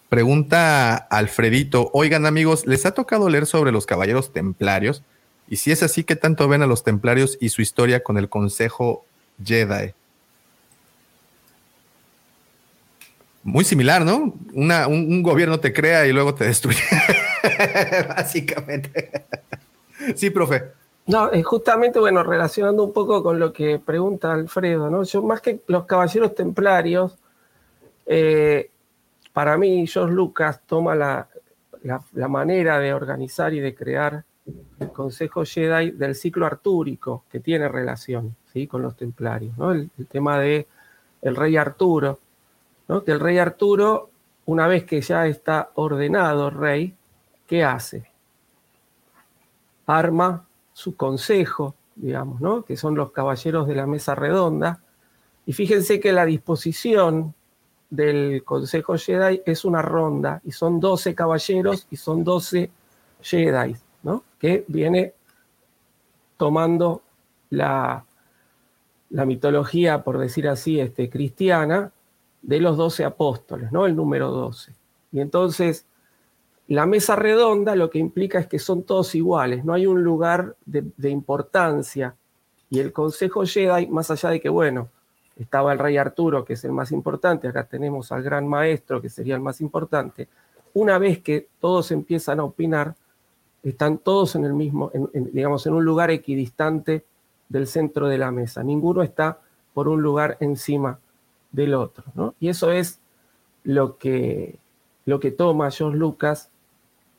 Pregunta 0.09 0.95
Alfredito, 0.95 1.89
oigan 1.93 2.25
amigos, 2.25 2.65
¿les 2.65 2.85
ha 2.85 2.93
tocado 2.93 3.29
leer 3.29 3.45
sobre 3.45 3.71
los 3.71 3.85
caballeros 3.85 4.33
templarios? 4.33 5.03
Y 5.51 5.57
si 5.57 5.69
es 5.69 5.83
así, 5.83 6.05
¿qué 6.05 6.15
tanto 6.15 6.47
ven 6.47 6.61
a 6.61 6.65
los 6.65 6.81
templarios 6.81 7.37
y 7.41 7.49
su 7.49 7.61
historia 7.61 8.01
con 8.01 8.17
el 8.17 8.29
Consejo 8.29 9.03
Jedi? 9.43 9.91
Muy 13.43 13.65
similar, 13.65 14.05
¿no? 14.05 14.33
Un, 14.53 15.21
gobierno 15.21 15.59
te 15.59 15.73
crea 15.73 16.07
y 16.07 16.13
luego 16.13 16.33
te 16.33 16.45
destruye. 16.45 16.79
Básicamente. 18.07 19.11
Sí, 20.15 20.29
profe. 20.29 20.71
No, 21.07 21.29
es 21.29 21.45
justamente, 21.45 21.99
bueno, 21.99 22.23
relacionando 22.23 22.85
un 22.85 22.93
poco 22.93 23.21
con 23.21 23.37
lo 23.37 23.51
que 23.51 23.77
pregunta 23.77 24.31
Alfredo, 24.31 24.89
¿no? 24.89 25.03
Yo, 25.03 25.21
más 25.21 25.41
que 25.41 25.59
los 25.67 25.83
caballeros 25.83 26.33
templarios, 26.33 27.17
eh, 28.05 28.69
para 29.33 29.57
mí, 29.57 29.85
George 29.85 30.13
Lucas 30.13 30.61
toma 30.65 30.95
la- 30.95 31.27
la 32.13 32.27
manera 32.29 32.79
de 32.79 32.93
organizar 32.93 33.53
y 33.53 33.59
de 33.59 33.75
crear 33.75 34.23
el 34.79 34.91
Consejo 34.91 35.43
Jedi 35.45 35.91
del 35.91 36.15
ciclo 36.15 36.45
artúrico, 36.45 37.25
que 37.29 37.39
tiene 37.39 37.67
relación 37.67 38.35
¿sí? 38.51 38.67
con 38.67 38.81
los 38.81 38.95
templarios, 38.95 39.57
¿no? 39.57 39.71
El, 39.71 39.89
tema 40.09 40.39
de 40.39 40.67
el 41.21 41.35
rey 41.35 41.57
Arturo, 41.57 42.19
¿no? 42.87 43.03
Que 43.03 43.11
el 43.11 43.19
rey 43.19 43.37
Arturo, 43.37 44.09
una 44.45 44.67
vez 44.67 44.83
que 44.83 45.01
ya 45.01 45.27
está 45.27 45.71
ordenado 45.75 46.49
rey, 46.49 46.95
¿qué 47.47 47.63
hace? 47.63 48.11
arma 49.91 50.45
su 50.73 50.95
consejo, 50.95 51.75
digamos, 51.95 52.41
¿no? 52.41 52.63
que 52.63 52.77
son 52.77 52.95
los 52.95 53.11
caballeros 53.11 53.67
de 53.67 53.75
la 53.75 53.85
mesa 53.85 54.15
redonda. 54.15 54.81
Y 55.45 55.53
fíjense 55.53 55.99
que 55.99 56.13
la 56.13 56.25
disposición 56.25 57.33
del 57.89 58.43
Consejo 58.45 58.97
Jedi 58.97 59.41
es 59.45 59.65
una 59.65 59.81
ronda, 59.81 60.41
y 60.45 60.51
son 60.53 60.79
12 60.79 61.13
caballeros 61.13 61.87
y 61.91 61.97
son 61.97 62.23
12 62.23 62.71
Jedi. 63.21 63.75
Que 64.41 64.65
viene 64.67 65.13
tomando 66.35 67.03
la, 67.51 68.03
la 69.11 69.25
mitología, 69.25 70.03
por 70.03 70.17
decir 70.17 70.47
así, 70.47 70.79
este, 70.79 71.11
cristiana, 71.11 71.91
de 72.41 72.59
los 72.59 72.75
12 72.75 73.05
apóstoles, 73.05 73.71
¿no? 73.71 73.85
el 73.85 73.95
número 73.95 74.31
12. 74.31 74.73
Y 75.11 75.19
entonces 75.19 75.85
la 76.67 76.87
mesa 76.87 77.15
redonda 77.15 77.75
lo 77.75 77.91
que 77.91 77.99
implica 77.99 78.39
es 78.39 78.47
que 78.47 78.57
son 78.57 78.81
todos 78.81 79.13
iguales, 79.13 79.63
no 79.63 79.73
hay 79.73 79.85
un 79.85 80.01
lugar 80.03 80.55
de, 80.65 80.85
de 80.97 81.09
importancia. 81.11 82.15
Y 82.71 82.79
el 82.79 82.91
Consejo 82.91 83.45
Jedi, 83.45 83.85
más 83.87 84.09
allá 84.09 84.29
de 84.29 84.39
que, 84.39 84.49
bueno, 84.49 84.89
estaba 85.37 85.71
el 85.71 85.77
rey 85.77 85.97
Arturo, 85.97 86.43
que 86.43 86.53
es 86.53 86.63
el 86.63 86.71
más 86.71 86.91
importante, 86.91 87.47
acá 87.47 87.65
tenemos 87.65 88.11
al 88.11 88.23
gran 88.23 88.47
maestro, 88.47 88.99
que 88.99 89.09
sería 89.09 89.35
el 89.35 89.41
más 89.41 89.61
importante, 89.61 90.29
una 90.73 90.97
vez 90.97 91.19
que 91.19 91.47
todos 91.59 91.91
empiezan 91.91 92.39
a 92.39 92.43
opinar, 92.43 92.95
están 93.63 93.97
todos 93.99 94.35
en 94.35 94.45
el 94.45 94.53
mismo, 94.53 94.91
en- 94.93 95.29
digamos, 95.33 95.65
en 95.67 95.73
un 95.73 95.85
lugar 95.85 96.09
equidistante 96.11 97.03
del 97.49 97.67
centro 97.67 98.07
de 98.07 98.17
la 98.17 98.31
mesa. 98.31 98.63
Ninguno 98.63 99.03
está 99.03 99.39
por 99.73 99.87
un 99.87 100.01
lugar 100.01 100.37
encima 100.39 100.99
del 101.51 101.73
otro. 101.73 102.03
¿no? 102.15 102.33
Y 102.39 102.49
eso 102.49 102.71
es 102.71 102.99
lo 103.63 103.97
que, 103.97 104.57
lo 105.05 105.19
que 105.19 105.31
toma 105.31 105.69
George 105.69 105.97
Lucas 105.97 106.49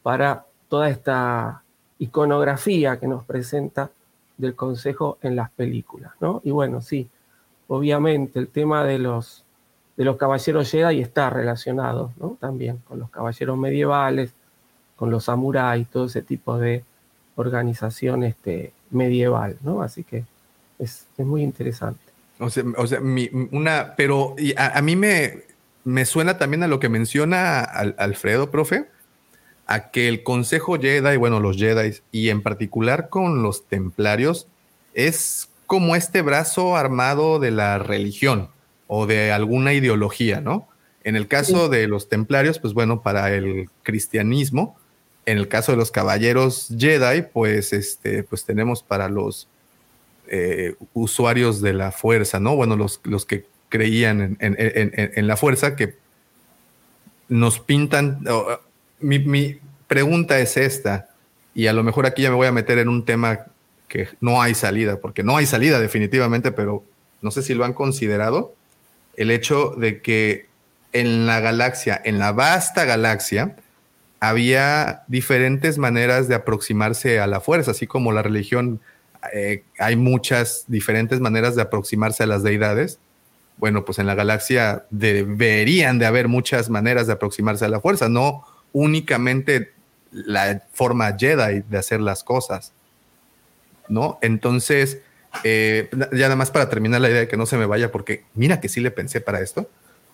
para 0.02 0.46
toda 0.68 0.88
esta 0.88 1.62
iconografía 1.98 2.98
que 2.98 3.06
nos 3.06 3.24
presenta 3.24 3.90
del 4.36 4.54
Consejo 4.56 5.18
en 5.22 5.36
las 5.36 5.50
películas. 5.50 6.12
¿no? 6.20 6.40
Y 6.44 6.50
bueno, 6.50 6.80
sí, 6.80 7.08
obviamente 7.68 8.38
el 8.38 8.48
tema 8.48 8.84
de 8.84 8.98
los, 8.98 9.44
de 9.96 10.04
los 10.04 10.16
caballeros 10.16 10.70
Jedi 10.70 11.00
está 11.00 11.30
relacionado 11.30 12.12
¿no? 12.18 12.36
también 12.40 12.78
con 12.88 12.98
los 12.98 13.10
caballeros 13.10 13.56
medievales, 13.56 14.34
con 15.02 15.10
los 15.10 15.24
samuráis, 15.24 15.88
todo 15.88 16.06
ese 16.06 16.22
tipo 16.22 16.58
de 16.58 16.84
organización 17.34 18.22
este, 18.22 18.72
medieval. 18.92 19.56
¿no? 19.62 19.82
Así 19.82 20.04
que 20.04 20.22
es, 20.78 21.06
es 21.18 21.26
muy 21.26 21.42
interesante. 21.42 22.00
O 22.38 22.48
sea, 22.48 22.62
o 22.76 22.86
sea, 22.86 23.00
mi- 23.00 23.28
una, 23.50 23.94
pero 23.96 24.36
a, 24.56 24.78
a 24.78 24.80
mí 24.80 24.94
me, 24.94 25.42
me 25.82 26.04
suena 26.04 26.38
también 26.38 26.62
a 26.62 26.68
lo 26.68 26.78
que 26.78 26.88
menciona 26.88 27.62
Al- 27.62 27.96
Alfredo, 27.98 28.52
profe, 28.52 28.84
a 29.66 29.90
que 29.90 30.06
el 30.06 30.22
Consejo 30.22 30.78
Jedi, 30.78 31.16
bueno, 31.16 31.40
los 31.40 31.56
Jedi, 31.56 31.96
y 32.12 32.28
en 32.28 32.40
particular 32.40 33.08
con 33.08 33.42
los 33.42 33.66
templarios, 33.66 34.46
es 34.94 35.48
como 35.66 35.96
este 35.96 36.22
brazo 36.22 36.76
armado 36.76 37.40
de 37.40 37.50
la 37.50 37.80
religión 37.80 38.50
o 38.86 39.08
de 39.08 39.32
alguna 39.32 39.72
ideología, 39.72 40.40
¿no? 40.40 40.68
En 41.02 41.16
el 41.16 41.26
caso 41.26 41.68
de 41.68 41.88
los 41.88 42.08
templarios, 42.08 42.60
pues 42.60 42.72
bueno, 42.72 43.02
para 43.02 43.34
el 43.34 43.68
cristianismo, 43.82 44.76
en 45.26 45.38
el 45.38 45.48
caso 45.48 45.72
de 45.72 45.78
los 45.78 45.90
caballeros 45.90 46.68
Jedi, 46.76 47.22
pues 47.22 47.72
este, 47.72 48.22
pues 48.22 48.44
tenemos 48.44 48.82
para 48.82 49.08
los 49.08 49.48
eh, 50.28 50.74
usuarios 50.94 51.60
de 51.60 51.72
la 51.72 51.92
fuerza, 51.92 52.40
¿no? 52.40 52.56
Bueno, 52.56 52.76
los, 52.76 53.00
los 53.04 53.24
que 53.24 53.46
creían 53.68 54.36
en, 54.40 55.26
la 55.26 55.36
fuerza, 55.36 55.76
que 55.76 55.94
nos 57.28 57.58
pintan. 57.60 58.24
mi, 59.00 59.18
mi 59.18 59.58
pregunta 59.86 60.38
es 60.40 60.56
esta, 60.56 61.08
y 61.54 61.66
a 61.66 61.72
lo 61.72 61.82
mejor 61.82 62.06
aquí 62.06 62.22
ya 62.22 62.30
me 62.30 62.36
voy 62.36 62.46
a 62.46 62.52
meter 62.52 62.78
en 62.78 62.88
un 62.88 63.04
tema 63.04 63.46
que 63.88 64.08
no 64.20 64.40
hay 64.40 64.54
salida, 64.54 65.00
porque 65.00 65.22
no 65.22 65.36
hay 65.36 65.46
salida 65.46 65.78
definitivamente, 65.78 66.52
pero 66.52 66.84
no 67.20 67.30
sé 67.30 67.42
si 67.42 67.54
lo 67.54 67.64
han 67.64 67.74
considerado, 67.74 68.54
el 69.16 69.30
hecho 69.30 69.74
de 69.76 70.00
que 70.00 70.46
en 70.92 71.26
la 71.26 71.40
galaxia, 71.40 72.00
en 72.04 72.18
la 72.18 72.32
vasta 72.32 72.84
galaxia, 72.84 73.56
había 74.22 75.02
diferentes 75.08 75.78
maneras 75.78 76.28
de 76.28 76.36
aproximarse 76.36 77.18
a 77.18 77.26
la 77.26 77.40
fuerza, 77.40 77.72
así 77.72 77.88
como 77.88 78.12
la 78.12 78.22
religión, 78.22 78.80
eh, 79.32 79.64
hay 79.80 79.96
muchas 79.96 80.62
diferentes 80.68 81.18
maneras 81.18 81.56
de 81.56 81.62
aproximarse 81.62 82.22
a 82.22 82.26
las 82.26 82.44
deidades. 82.44 83.00
Bueno, 83.56 83.84
pues 83.84 83.98
en 83.98 84.06
la 84.06 84.14
galaxia 84.14 84.84
deberían 84.90 85.98
de 85.98 86.06
haber 86.06 86.28
muchas 86.28 86.70
maneras 86.70 87.08
de 87.08 87.14
aproximarse 87.14 87.64
a 87.64 87.68
la 87.68 87.80
fuerza, 87.80 88.08
no 88.08 88.44
únicamente 88.70 89.72
la 90.12 90.62
forma 90.72 91.16
Jedi 91.18 91.64
de 91.68 91.78
hacer 91.78 92.00
las 92.00 92.22
cosas, 92.22 92.72
¿no? 93.88 94.20
Entonces, 94.22 94.98
eh, 95.42 95.90
ya 96.12 96.26
nada 96.26 96.36
más 96.36 96.52
para 96.52 96.68
terminar 96.68 97.00
la 97.00 97.10
idea 97.10 97.20
de 97.22 97.28
que 97.28 97.36
no 97.36 97.46
se 97.46 97.56
me 97.56 97.66
vaya, 97.66 97.90
porque 97.90 98.22
mira 98.34 98.60
que 98.60 98.68
sí 98.68 98.80
le 98.80 98.92
pensé 98.92 99.20
para 99.20 99.40
esto. 99.40 99.68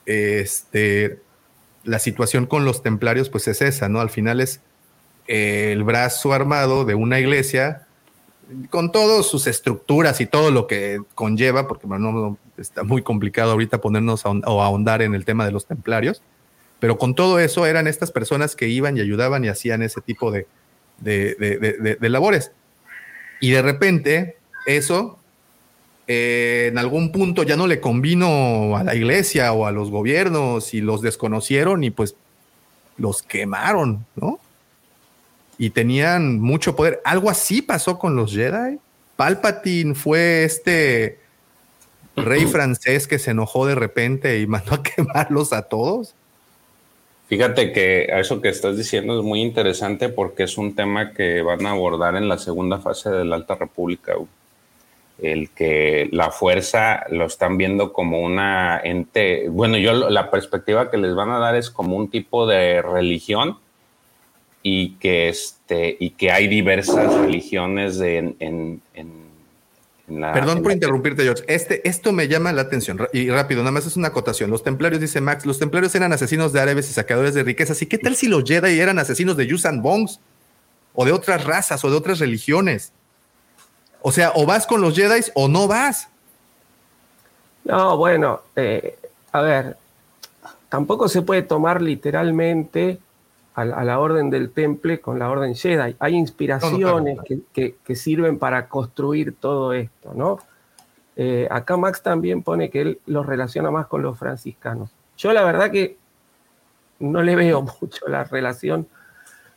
Este, 0.06 1.20
la 1.84 1.98
situación 1.98 2.46
con 2.46 2.64
los 2.64 2.82
templarios, 2.82 3.28
pues 3.30 3.48
es 3.48 3.62
esa, 3.62 3.88
¿no? 3.88 4.00
Al 4.00 4.10
final 4.10 4.40
es 4.40 4.60
eh, 5.26 5.70
el 5.72 5.84
brazo 5.84 6.32
armado 6.32 6.84
de 6.84 6.94
una 6.94 7.18
iglesia 7.20 7.86
con 8.70 8.92
todas 8.92 9.26
sus 9.26 9.46
estructuras 9.46 10.20
y 10.22 10.26
todo 10.26 10.50
lo 10.50 10.66
que 10.66 11.00
conlleva, 11.14 11.68
porque 11.68 11.86
bueno, 11.86 12.12
no, 12.12 12.38
está 12.56 12.82
muy 12.82 13.02
complicado 13.02 13.52
ahorita 13.52 13.78
ponernos 13.80 14.24
o 14.24 14.62
ahondar 14.62 15.02
en 15.02 15.14
el 15.14 15.24
tema 15.26 15.44
de 15.44 15.52
los 15.52 15.66
templarios, 15.66 16.22
pero 16.80 16.96
con 16.96 17.14
todo 17.14 17.38
eso 17.40 17.66
eran 17.66 17.86
estas 17.86 18.10
personas 18.10 18.56
que 18.56 18.68
iban 18.68 18.96
y 18.96 19.00
ayudaban 19.00 19.44
y 19.44 19.48
hacían 19.48 19.82
ese 19.82 20.00
tipo 20.00 20.30
de- 20.30 20.46
de- 20.98 21.34
de- 21.34 21.96
de 22.00 22.08
labores. 22.08 22.52
Y 23.40 23.50
de 23.50 23.62
repente 23.62 24.36
eso 24.66 25.18
eh, 26.10 26.68
en 26.70 26.78
algún 26.78 27.12
punto 27.12 27.42
ya 27.42 27.54
no 27.54 27.66
le 27.66 27.80
convino 27.80 28.78
a 28.78 28.82
la 28.82 28.94
iglesia 28.94 29.52
o 29.52 29.66
a 29.66 29.72
los 29.72 29.90
gobiernos 29.90 30.72
y 30.72 30.80
los 30.80 31.02
desconocieron 31.02 31.84
y 31.84 31.90
pues 31.90 32.14
los 32.96 33.22
quemaron, 33.22 34.06
¿no? 34.16 34.40
Y 35.58 35.68
tenían 35.68 36.40
mucho 36.40 36.74
poder. 36.74 37.02
Algo 37.04 37.28
así 37.28 37.60
pasó 37.60 37.98
con 37.98 38.16
los 38.16 38.32
Jedi. 38.32 38.78
Palpatine 39.16 39.94
fue 39.94 40.44
este 40.44 41.18
rey 42.16 42.46
francés 42.50 43.06
que 43.06 43.18
se 43.18 43.32
enojó 43.32 43.66
de 43.66 43.74
repente 43.74 44.40
y 44.40 44.46
mandó 44.48 44.76
a 44.76 44.82
quemarlos 44.82 45.52
a 45.52 45.62
todos. 45.62 46.14
Fíjate 47.28 47.74
que 47.74 48.08
a 48.10 48.20
eso 48.20 48.40
que 48.40 48.48
estás 48.48 48.78
diciendo 48.78 49.18
es 49.18 49.22
muy 49.22 49.42
interesante 49.42 50.08
porque 50.08 50.44
es 50.44 50.56
un 50.56 50.74
tema 50.74 51.12
que 51.12 51.42
van 51.42 51.66
a 51.66 51.72
abordar 51.72 52.16
en 52.16 52.30
la 52.30 52.38
segunda 52.38 52.78
fase 52.78 53.10
de 53.10 53.26
la 53.26 53.36
Alta 53.36 53.56
República. 53.56 54.14
güey. 54.14 54.28
El 55.20 55.50
que 55.50 56.08
la 56.12 56.30
fuerza 56.30 57.04
lo 57.10 57.26
están 57.26 57.58
viendo 57.58 57.92
como 57.92 58.20
una 58.20 58.80
ente, 58.82 59.48
bueno, 59.48 59.76
yo 59.76 59.92
la 60.10 60.30
perspectiva 60.30 60.90
que 60.90 60.96
les 60.96 61.14
van 61.14 61.30
a 61.30 61.38
dar 61.38 61.56
es 61.56 61.70
como 61.70 61.96
un 61.96 62.08
tipo 62.08 62.46
de 62.46 62.82
religión 62.82 63.58
y 64.62 64.90
que 64.96 65.28
este 65.28 65.96
y 65.98 66.10
que 66.10 66.30
hay 66.30 66.46
diversas 66.46 67.12
religiones 67.14 68.00
en, 68.00 68.36
en- 68.38 68.80
en- 68.94 69.28
La- 70.08 70.32
Perdón 70.32 70.58
por 70.58 70.68
la- 70.68 70.74
interrumpirte, 70.74 71.22
George. 71.24 71.44
Este, 71.48 71.86
esto 71.88 72.12
me 72.12 72.28
llama 72.28 72.52
la 72.52 72.62
atención. 72.62 72.98
Y 73.12 73.28
rápido, 73.28 73.60
nada 73.60 73.72
más 73.72 73.86
es 73.86 73.96
una 73.96 74.08
acotación. 74.08 74.50
Los 74.50 74.62
templarios, 74.62 75.00
dice 75.02 75.20
Max, 75.20 75.44
los 75.44 75.58
templarios 75.58 75.94
eran 75.96 76.12
asesinos 76.14 76.52
de 76.54 76.60
árabes 76.60 76.88
y 76.88 76.94
sacadores 76.94 77.34
de 77.34 77.42
riquezas. 77.42 77.82
¿Y 77.82 77.86
qué 77.86 77.98
tal 77.98 78.16
si 78.16 78.26
los 78.28 78.42
Jedi 78.44 78.80
eran 78.80 78.98
asesinos 78.98 79.36
de 79.36 79.46
Yusan 79.46 79.82
Bongs? 79.82 80.20
O 80.94 81.04
de 81.04 81.12
otras 81.12 81.44
razas 81.44 81.84
o 81.84 81.90
de 81.90 81.96
otras 81.96 82.20
religiones. 82.20 82.92
O 84.02 84.12
sea, 84.12 84.32
o 84.34 84.46
vas 84.46 84.66
con 84.66 84.80
los 84.80 84.94
Jedi 84.94 85.20
o 85.34 85.48
no 85.48 85.66
vas. 85.68 86.08
No, 87.64 87.96
bueno, 87.96 88.40
eh, 88.56 88.98
a 89.32 89.40
ver, 89.42 89.76
tampoco 90.68 91.08
se 91.08 91.22
puede 91.22 91.42
tomar 91.42 91.82
literalmente 91.82 92.98
a, 93.54 93.64
la- 93.64 93.76
a 93.76 93.84
la 93.84 93.98
orden 93.98 94.30
del 94.30 94.50
temple 94.50 95.00
con 95.00 95.18
la 95.18 95.28
orden 95.30 95.54
Jedi. 95.54 95.96
Hay 95.98 96.14
inspiraciones 96.14 97.14
claro. 97.14 97.24
que, 97.26 97.38
que- 97.52 97.76
que 97.84 97.96
sirven 97.96 98.38
para 98.38 98.68
construir 98.68 99.34
todo 99.38 99.72
esto, 99.72 100.12
¿no? 100.14 100.38
Eh, 101.16 101.48
acá 101.50 101.76
Max 101.76 102.00
también 102.00 102.42
pone 102.44 102.70
que 102.70 102.80
él 102.80 103.00
los 103.06 103.26
relaciona 103.26 103.70
más 103.72 103.88
con 103.88 104.02
los 104.02 104.16
franciscanos. 104.18 104.90
Yo 105.16 105.32
la 105.32 105.42
verdad 105.42 105.70
que 105.72 105.96
no 107.00 107.22
le 107.22 107.34
veo 107.34 107.62
mucho 107.80 108.06
la 108.06 108.24
relación 108.24 108.86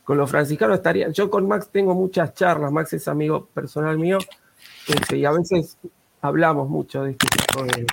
con 0.04 0.18
los 0.18 0.30
franciscanos. 0.30 0.76
Estaría, 0.76 1.08
yo 1.10 1.30
con 1.30 1.46
Max 1.48 1.68
tengo 1.72 1.94
muchas 1.94 2.34
charlas, 2.34 2.72
Max 2.72 2.92
es 2.92 3.06
amigo 3.08 3.46
personal 3.46 3.98
mío, 3.98 4.18
este, 4.88 5.18
y 5.18 5.24
a 5.24 5.30
veces 5.32 5.78
hablamos 6.20 6.68
mucho 6.68 7.04
de 7.04 7.12
este 7.12 7.26
tipo 7.28 7.64
de, 7.64 7.86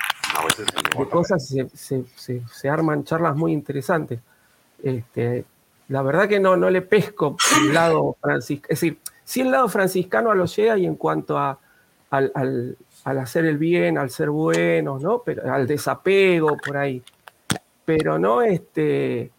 cosas 1.10 1.48
se, 1.48 1.68
se- 1.70 2.06
se- 2.16 2.42
se 2.48 2.70
arman 2.70 3.04
charlas 3.04 3.36
muy 3.36 3.52
interesantes. 3.54 4.20
Este, 4.82 5.46
la 5.90 6.02
verdad 6.04 6.28
que 6.28 6.40
no, 6.40 6.56
no 6.56 6.70
le 6.70 6.82
pesco 6.82 7.36
el 7.62 7.74
lado 7.74 8.16
franciscano. 8.22 8.68
Es 8.72 8.80
decir, 8.82 9.00
sí 9.24 9.42
el 9.42 9.52
lado 9.52 9.68
franciscano 9.68 10.32
a 10.32 10.36
los 10.36 10.56
Jedi 10.56 10.86
en 10.86 10.96
cuanto 10.96 11.38
a, 11.38 11.60
al, 12.12 12.32
al- 12.36 12.78
al 13.06 13.18
hacer 13.20 13.46
el 13.46 13.58
bien, 13.58 13.98
al 13.98 14.10
ser 14.10 14.30
buenos, 14.30 15.02
¿no? 15.02 15.22
Pero, 15.24 15.52
al 15.52 15.66
desapego 15.68 16.56
por 16.58 16.78
ahí. 16.78 17.02
Pero 17.86 18.20
no 18.20 18.42
este. 18.42 19.32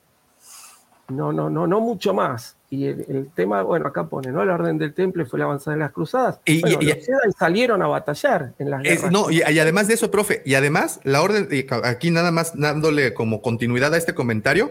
No, 1.09 1.32
no, 1.32 1.48
no, 1.51 1.66
no 1.66 1.80
mucho 1.80 2.12
más. 2.14 2.56
Y 2.72 2.86
el, 2.86 3.05
el 3.09 3.30
tema, 3.34 3.62
bueno, 3.62 3.88
acá 3.88 4.06
pone, 4.09 4.30
¿no? 4.30 4.44
La 4.44 4.55
orden 4.55 4.78
del 4.78 4.94
temple 4.94 5.24
fue 5.24 5.40
la 5.40 5.47
avanzada 5.47 5.74
en 5.74 5.80
las 5.80 5.90
cruzadas. 5.90 6.38
Y- 6.44 6.60
Bueno, 6.60 6.78
y- 6.80 6.84
los 6.86 6.94
Jedi 6.94 7.32
salieron 7.36 7.82
a 7.82 7.88
batallar 7.88 8.52
en 8.60 8.70
las 8.70 8.84
Es- 8.84 8.98
guerras. 8.98 9.12
no, 9.12 9.28
y, 9.30 9.42
además 9.42 9.88
de 9.88 9.94
eso, 9.94 10.10
profe, 10.12 10.40
y 10.44 10.55
además 10.55 11.01
la 11.02 11.20
orden, 11.22 11.48
aquí 11.82 12.12
nada 12.12 12.30
más 12.30 12.52
dándole 12.56 13.12
como 13.12 13.42
continuidad 13.42 13.92
a 13.92 13.97
este 13.98 14.14
comentario, 14.14 14.70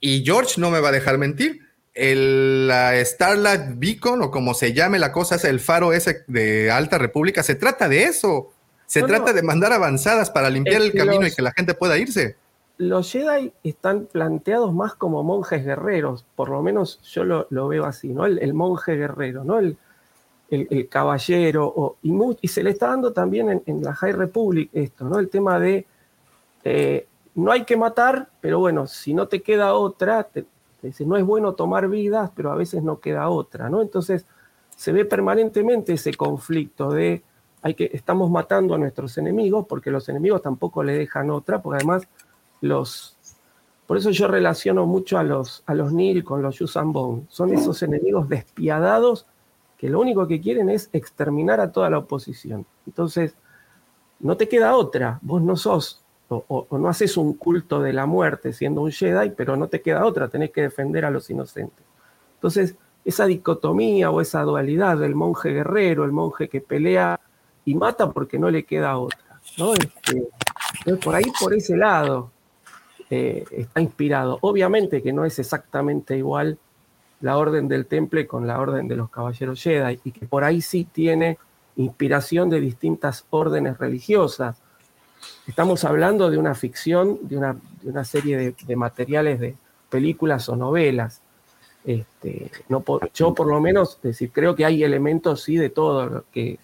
y 0.00 0.24
George 0.24 0.58
no 0.58 0.70
me 0.70 0.80
va 0.80 0.88
a 0.88 0.92
dejar 0.92 1.18
mentir, 1.18 1.60
el, 1.92 2.68
la 2.68 2.94
Starlight 3.04 3.72
Beacon 3.78 4.22
o 4.22 4.30
como 4.30 4.54
se 4.54 4.72
llame 4.72 4.98
la 4.98 5.12
cosa, 5.12 5.34
es 5.34 5.44
el 5.44 5.60
faro 5.60 5.92
ese 5.92 6.22
de 6.26 6.70
Alta 6.70 6.96
República, 6.96 7.42
se 7.42 7.54
trata 7.54 7.86
de 7.88 8.04
eso, 8.04 8.54
se 8.86 9.02
No, 9.02 9.08
trata 9.08 9.26
no. 9.30 9.32
de 9.34 9.42
mandar 9.42 9.72
avanzadas 9.74 10.30
para 10.30 10.48
limpiar 10.48 10.80
Es 10.80 10.88
el 10.88 10.94
camino 10.94 11.26
y 11.26 11.32
que 11.34 11.42
la 11.42 11.52
gente 11.52 11.74
pueda 11.74 11.98
irse. 11.98 12.36
Los 12.80 13.12
Jedi 13.12 13.52
están 13.62 14.06
planteados 14.06 14.72
más 14.72 14.94
como 14.94 15.22
monjes 15.22 15.66
guerreros, 15.66 16.24
por 16.34 16.48
lo 16.48 16.62
menos 16.62 16.98
yo 17.02 17.24
lo, 17.24 17.68
veo 17.68 17.84
así, 17.84 18.08
¿no? 18.08 18.24
El, 18.24 18.54
monje 18.54 18.96
guerrero, 18.96 19.44
¿no? 19.44 19.58
El, 19.58 19.76
caballero, 20.88 21.66
o- 21.66 21.96
y, 22.02 22.10
y 22.40 22.48
se 22.48 22.62
le 22.62 22.70
está 22.70 22.88
dando 22.88 23.12
también 23.12 23.62
en, 23.66 23.82
la 23.82 23.94
High 23.94 24.14
Republic 24.14 24.70
esto, 24.72 25.04
¿no? 25.04 25.18
El 25.18 25.28
tema 25.28 25.60
de 25.60 25.86
eh, 26.64 27.06
no 27.34 27.52
hay 27.52 27.66
que 27.66 27.76
matar, 27.76 28.30
pero 28.40 28.60
bueno, 28.60 28.86
si 28.86 29.12
no 29.12 29.28
te 29.28 29.42
queda 29.42 29.74
otra, 29.74 30.26
dice, 30.80 31.04
no 31.04 31.18
es 31.18 31.24
bueno 31.24 31.52
tomar 31.52 31.86
vidas, 31.86 32.30
pero 32.34 32.50
a 32.50 32.54
veces 32.56 32.82
no 32.82 32.98
queda 32.98 33.28
otra, 33.28 33.68
¿no? 33.68 33.82
Entonces 33.82 34.24
se 34.74 34.92
ve 34.92 35.04
permanentemente 35.04 35.92
ese 35.92 36.14
conflicto 36.14 36.90
de 36.90 37.22
hay 37.60 37.74
que, 37.74 37.90
estamos 37.92 38.30
matando 38.30 38.74
a 38.74 38.78
nuestros 38.78 39.18
enemigos 39.18 39.66
porque 39.68 39.90
los 39.90 40.08
enemigos 40.08 40.40
tampoco 40.40 40.82
le 40.82 40.94
dejan 40.94 41.30
otra, 41.30 41.60
porque 41.60 41.76
además 41.76 42.08
los... 42.60 43.16
Por 43.86 43.96
eso 43.96 44.10
yo 44.10 44.28
relaciono 44.28 44.86
mucho 44.86 45.18
a 45.18 45.24
los, 45.24 45.62
a 45.66 45.74
los 45.74 45.92
Nil 45.92 46.22
con 46.22 46.42
los 46.42 46.58
Vong. 46.84 47.22
Son 47.28 47.52
esos 47.52 47.82
enemigos 47.82 48.28
despiadados 48.28 49.26
que 49.76 49.88
lo 49.90 49.98
único 50.00 50.28
que 50.28 50.40
quieren 50.40 50.70
es 50.70 50.88
exterminar 50.92 51.58
a 51.60 51.72
toda 51.72 51.90
la 51.90 51.98
oposición. 51.98 52.64
Entonces, 52.86 53.34
no 54.20 54.36
te 54.36 54.48
queda 54.48 54.76
otra. 54.76 55.18
Vos 55.22 55.42
no 55.42 55.56
sos, 55.56 56.02
o, 56.28 56.44
o- 56.46 56.66
o 56.68 56.78
no 56.78 56.88
haces 56.88 57.16
un 57.16 57.32
culto 57.34 57.80
de 57.80 57.92
la 57.92 58.06
muerte 58.06 58.52
siendo 58.52 58.82
un 58.82 58.92
Jedi, 58.92 59.30
pero 59.30 59.56
no 59.56 59.66
te 59.66 59.80
queda 59.80 60.04
otra. 60.06 60.28
Tenés 60.28 60.50
que 60.52 60.62
defender 60.62 61.04
a 61.04 61.10
los 61.10 61.28
inocentes. 61.30 61.84
Entonces, 62.34 62.76
esa 63.04 63.24
dicotomía 63.26 64.10
o 64.10 64.20
esa 64.20 64.42
dualidad 64.42 64.98
del 64.98 65.14
monje 65.16 65.48
guerrero, 65.50 66.04
el 66.04 66.12
monje 66.12 66.48
que 66.48 66.60
pelea 66.60 67.18
y 67.64 67.74
mata 67.74 68.10
porque 68.12 68.38
no 68.38 68.50
le 68.50 68.64
queda 68.64 68.98
otra. 68.98 69.40
¿no? 69.58 69.72
Este, 69.72 70.28
entonces, 70.84 71.04
por 71.04 71.14
ahí, 71.14 71.24
por 71.40 71.54
ese 71.54 71.76
lado, 71.76 72.30
eh, 73.10 73.44
está 73.50 73.80
inspirado. 73.80 74.38
Obviamente 74.40 75.02
que 75.02 75.12
no 75.12 75.24
es 75.24 75.38
exactamente 75.38 76.16
igual 76.16 76.58
la 77.20 77.36
orden 77.36 77.68
del 77.68 77.86
temple 77.86 78.26
con 78.26 78.46
la 78.46 78.60
orden 78.60 78.88
de 78.88 78.96
los 78.96 79.10
caballeros 79.10 79.62
Jedi, 79.62 80.00
y 80.04 80.12
que 80.12 80.26
por 80.26 80.44
ahí 80.44 80.62
sí 80.62 80.84
tiene 80.90 81.38
inspiración 81.76 82.48
de 82.50 82.60
distintas 82.60 83.26
órdenes 83.30 83.78
religiosas. 83.78 84.56
Estamos 85.46 85.84
hablando 85.84 86.30
de 86.30 86.38
una 86.38 86.54
ficción, 86.54 87.18
de 87.22 87.36
una, 87.36 87.56
de 87.82 87.90
una 87.90 88.04
serie 88.04 88.54
de, 88.66 88.76
materiales 88.76 89.40
de 89.40 89.56
películas 89.90 90.48
o 90.48 90.56
novelas. 90.56 91.20
Este, 91.84 92.50
no 92.68 92.84
yo 93.14 93.34
por 93.34 93.46
lo 93.48 93.60
menos, 93.60 93.98
decir, 94.02 94.30
creo 94.32 94.54
que 94.54 94.64
hay 94.64 94.84
elementos 94.84 95.42
sí 95.42 95.56
de 95.56 95.70
todo 95.70 96.06
lo 96.06 96.24
que, 96.30 96.58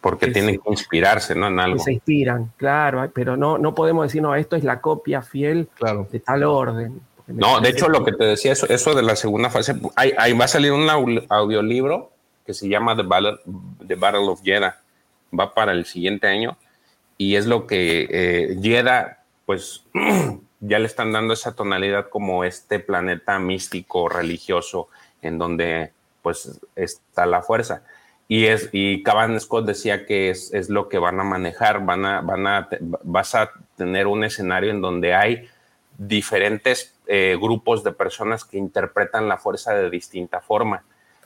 Porque 0.00 0.26
que 0.26 0.32
tienen 0.32 0.56
se- 0.56 0.60
que 0.60 0.70
inspirarse, 0.70 1.34
¿no? 1.34 1.48
En 1.48 1.56
que 1.56 1.62
algo. 1.62 1.78
se 1.80 1.92
inspiran, 1.94 2.52
claro, 2.56 3.10
pero 3.14 3.36
no, 3.36 3.58
no 3.58 3.74
podemos 3.74 4.04
decir, 4.06 4.22
no, 4.22 4.34
esto 4.34 4.56
es 4.56 4.62
la 4.64 4.80
copia 4.80 5.22
fiel 5.22 5.68
Claro. 5.74 6.06
de 6.10 6.20
tal 6.20 6.44
orden. 6.44 7.00
No, 7.26 7.60
de 7.60 7.70
hecho, 7.70 7.88
lo 7.88 8.04
que- 8.04 8.12
te 8.12 8.24
decía, 8.24 8.52
eso, 8.52 8.68
eso 8.68 8.94
de 8.94 9.02
la 9.02 9.16
segunda 9.16 9.50
fase, 9.50 9.74
hay, 9.96 10.12
hay- 10.16 10.32
va 10.32 10.44
a 10.44 10.48
salir 10.48 10.70
un 10.72 10.86
au- 10.88 11.26
audiolibro 11.28 12.12
que 12.46 12.54
se 12.54 12.68
llama 12.68 12.94
The 12.94 13.02
Battle, 13.02 13.38
The 13.86 13.94
Battle 13.96 14.28
of 14.28 14.42
Jeddah. 14.44 14.80
Va 15.38 15.52
para 15.52 15.72
el 15.72 15.84
siguiente 15.86 16.28
año 16.28 16.56
y 17.18 17.34
es 17.34 17.46
lo 17.46 17.66
que 17.66 18.06
eh, 18.08 18.58
Jeddah, 18.62 19.24
pues 19.44 19.82
ya 20.60 20.78
le 20.78 20.86
están 20.86 21.10
dando 21.12 21.34
esa 21.34 21.56
tonalidad 21.56 22.08
como 22.10 22.44
este 22.44 22.78
planeta 22.78 23.38
místico, 23.40 24.08
religioso, 24.08 24.88
en 25.22 25.38
donde 25.38 25.90
pues 26.22 26.60
está 26.76 27.26
la 27.26 27.42
fuerza. 27.42 27.82
Y, 28.28 28.46
es, 28.46 28.68
y 28.72 29.02
Caban 29.02 29.38
Scott 29.40 29.66
decía 29.66 30.04
que 30.04 30.30
es, 30.30 30.52
es 30.52 30.68
lo 30.68 30.88
que 30.88 30.98
van 30.98 31.20
a 31.20 31.24
manejar, 31.24 31.84
van 31.84 32.04
a, 32.04 32.20
van 32.20 32.46
a, 32.46 32.68
vas 32.80 33.34
a 33.34 33.52
tener 33.76 34.06
un 34.06 34.24
escenario 34.24 34.70
en 34.70 34.80
donde 34.80 35.14
hay 35.14 35.48
diferentes 35.96 36.94
eh, 37.06 37.36
grupos 37.40 37.84
de 37.84 37.92
personas 37.92 38.44
que 38.44 38.58
interpretan 38.58 39.28
la 39.28 39.36
fuerza 39.36 39.74
de 39.74 39.90
distinta 39.90 40.40
forma. 40.40 40.82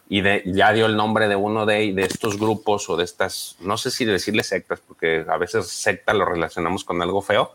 Y 0.09 0.23
de, 0.23 0.43
ya 0.45 0.73
dio 0.73 0.87
el 0.87 0.97
nombre 0.97 1.29
de 1.29 1.37
uno 1.37 1.65
de, 1.67 1.93
de 1.93 2.03
estos 2.03 2.39
grupos 2.39 2.91
o 2.91 2.97
de 2.97 3.05
estas, 3.05 3.57
no 3.61 3.79
sé 3.79 3.91
si 3.91 4.05
decirle 4.05 4.43
sectas, 4.43 4.81
porque 4.81 5.25
a 5.29 5.37
veces 5.37 5.69
secta 5.69 6.13
lo 6.13 6.25
relacionamos 6.25 6.85
con 6.85 7.01
algo 7.01 7.23
feo, 7.23 7.55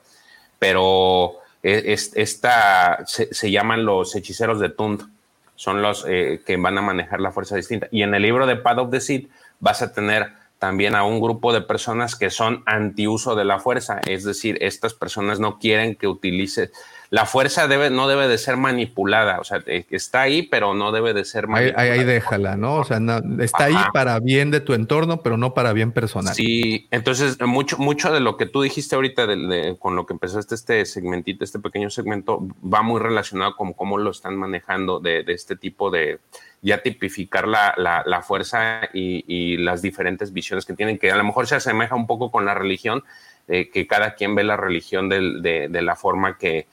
pero 0.58 1.42
es, 1.66 2.12
esta 2.16 3.04
se, 3.08 3.52
llaman 3.52 3.86
los 3.86 4.16
hechiceros 4.16 4.60
de 4.60 4.70
Tund, 4.70 5.10
son 5.56 5.82
los 5.82 6.06
eh, 6.08 6.42
que 6.46 6.58
van 6.58 6.78
a 6.78 6.82
manejar 6.82 7.22
la 7.22 7.32
fuerza 7.32 7.56
distinta. 7.56 7.88
Y 7.92 8.04
en 8.04 8.14
el 8.14 8.22
libro 8.22 8.46
de 8.46 8.56
Path 8.56 8.80
of 8.80 8.92
the 8.92 9.02
Seed 9.02 9.28
vas 9.60 9.82
a 9.82 9.94
tener 9.94 10.34
también 10.60 10.96
a 10.96 11.04
un 11.04 11.20
grupo 11.20 11.54
de 11.54 11.62
personas 11.62 12.16
que 12.16 12.30
son 12.30 12.64
antiuso 12.66 13.36
de 13.36 13.46
la 13.46 13.60
fuerza, 13.60 14.00
es 14.08 14.24
decir, 14.24 14.58
estas 14.62 14.94
personas 14.94 15.40
no 15.40 15.60
quieren 15.60 15.96
que 15.96 16.08
utilice 16.08 16.72
la 17.10 17.26
fuerza 17.26 17.68
debe 17.68 17.90
no 17.90 18.08
debe 18.08 18.28
de 18.28 18.38
ser 18.38 18.58
manipulada, 18.58 19.40
o 19.40 19.44
sea, 19.44 19.64
está 19.66 20.22
ahí, 20.22 20.44
pero 20.44 20.74
no 20.74 20.92
debe 20.92 21.14
de 21.14 21.26
ser 21.26 21.48
manipulada. 21.48 21.94
Ahí, 21.94 22.04
déjala, 22.04 22.58
¿no? 22.58 22.76
O 22.76 22.84
sea, 22.84 23.00
no, 23.00 23.18
está 23.44 23.66
Ajá. 23.66 23.80
ahí 23.86 23.86
para 23.94 24.20
bien 24.20 24.52
de 24.52 24.60
tu 24.60 24.74
entorno, 24.74 25.22
pero 25.22 25.38
no 25.38 25.54
para 25.54 25.74
bien 25.74 25.92
personal. 25.92 26.34
Sí, 26.34 26.88
entonces 26.92 27.40
mucho 27.42 27.78
mucho 27.78 28.12
de 28.12 28.20
lo 28.20 28.38
que 28.38 28.46
tú 28.46 28.62
dijiste 28.62 28.96
ahorita 28.96 29.28
de, 29.28 29.36
de, 29.36 29.78
con 29.78 29.96
lo 29.96 30.06
que 30.06 30.14
empezaste 30.14 30.56
este 30.56 30.86
segmentito, 30.86 31.44
este 31.44 31.60
pequeño 31.60 31.90
segmento, 31.90 32.48
va 32.62 32.82
muy 32.82 33.00
relacionado 33.00 33.56
con 33.56 33.74
cómo 33.74 33.98
lo 33.98 34.12
están 34.12 34.36
manejando 34.36 35.00
de, 35.00 35.24
de 35.24 35.34
este 35.34 35.56
tipo 35.56 35.92
de 35.92 36.20
ya 36.62 36.82
tipificar 36.82 37.48
la, 37.48 37.76
la, 37.78 38.04
la 38.06 38.22
fuerza 38.24 38.90
y, 38.94 39.24
y, 39.28 39.58
las 39.58 39.84
diferentes 39.84 40.34
visiones 40.34 40.66
que 40.66 40.74
tienen, 40.74 40.98
que 40.98 41.12
a 41.12 41.16
lo 41.16 41.24
mejor 41.24 41.46
se 41.46 41.56
asemeja 41.56 41.96
un 41.96 42.08
poco 42.08 42.32
con 42.32 42.46
la 42.46 42.56
religión, 42.56 43.04
eh, 43.48 43.70
que 43.70 43.86
cada 43.86 44.16
quien 44.16 44.34
ve 44.34 44.44
la 44.44 44.58
religión 44.58 45.08
de, 45.08 45.42
de, 45.42 45.68
de 45.70 45.82
la 45.84 45.96
forma 45.96 46.40
que, 46.40 46.66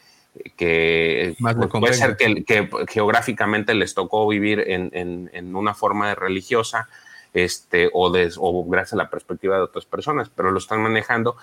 que 0.57 1.35
Más 1.39 1.55
pues, 1.55 1.69
puede 1.69 1.95
ser 1.95 2.17
que, 2.17 2.45
que, 2.45 2.69
geográficamente 2.89 3.75
les 3.75 3.95
tocó 3.95 4.27
vivir 4.27 4.61
en, 4.67 4.91
en, 4.93 5.31
en, 5.33 5.55
una 5.55 5.75
forma 5.75 6.09
de 6.09 6.15
religiosa 6.15 6.89
este, 7.35 7.91
o, 7.93 8.11
de, 8.11 8.33
o 8.39 8.65
gracias 8.65 8.95
a 8.95 8.97
la 8.97 9.11
perspectiva 9.11 9.57
de 9.57 9.63
otras 9.63 9.85
personas, 9.85 10.31
pero 10.35 10.51
lo 10.51 10.59
están 10.59 10.83
manejando. 10.83 11.37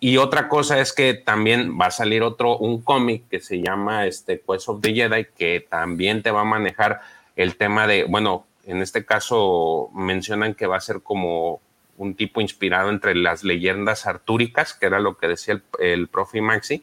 Y 0.00 0.18
otra 0.18 0.48
cosa 0.48 0.80
es 0.80 0.92
que 0.92 1.14
también 1.14 1.78
va 1.80 1.86
a 1.86 1.90
salir 1.90 2.22
otro, 2.22 2.58
un 2.58 2.82
cómic 2.82 3.28
que 3.30 3.40
se 3.40 3.60
llama 3.60 4.06
este, 4.06 4.40
Quest 4.40 4.68
of 4.68 4.80
the 4.82 4.92
Jedi, 4.92 5.26
que 5.36 5.66
también 5.68 6.22
te 6.22 6.30
va 6.30 6.42
a 6.42 6.44
manejar 6.44 7.00
el 7.36 7.56
tema 7.56 7.86
de, 7.86 8.04
bueno, 8.04 8.46
en 8.66 8.82
este 8.82 9.04
caso 9.04 9.90
mencionan 9.94 10.54
que 10.54 10.66
va 10.66 10.76
a 10.76 10.80
ser 10.80 11.00
como 11.02 11.60
un 11.96 12.14
tipo 12.14 12.40
inspirado 12.40 12.90
entre 12.90 13.14
las 13.14 13.44
leyendas 13.44 14.06
artúricas, 14.06 14.74
que 14.74 14.86
era 14.86 14.98
lo 14.98 15.16
que 15.16 15.28
decía 15.28 15.54
el, 15.54 15.62
el 15.78 16.08
profe 16.08 16.40
Maxi, 16.40 16.82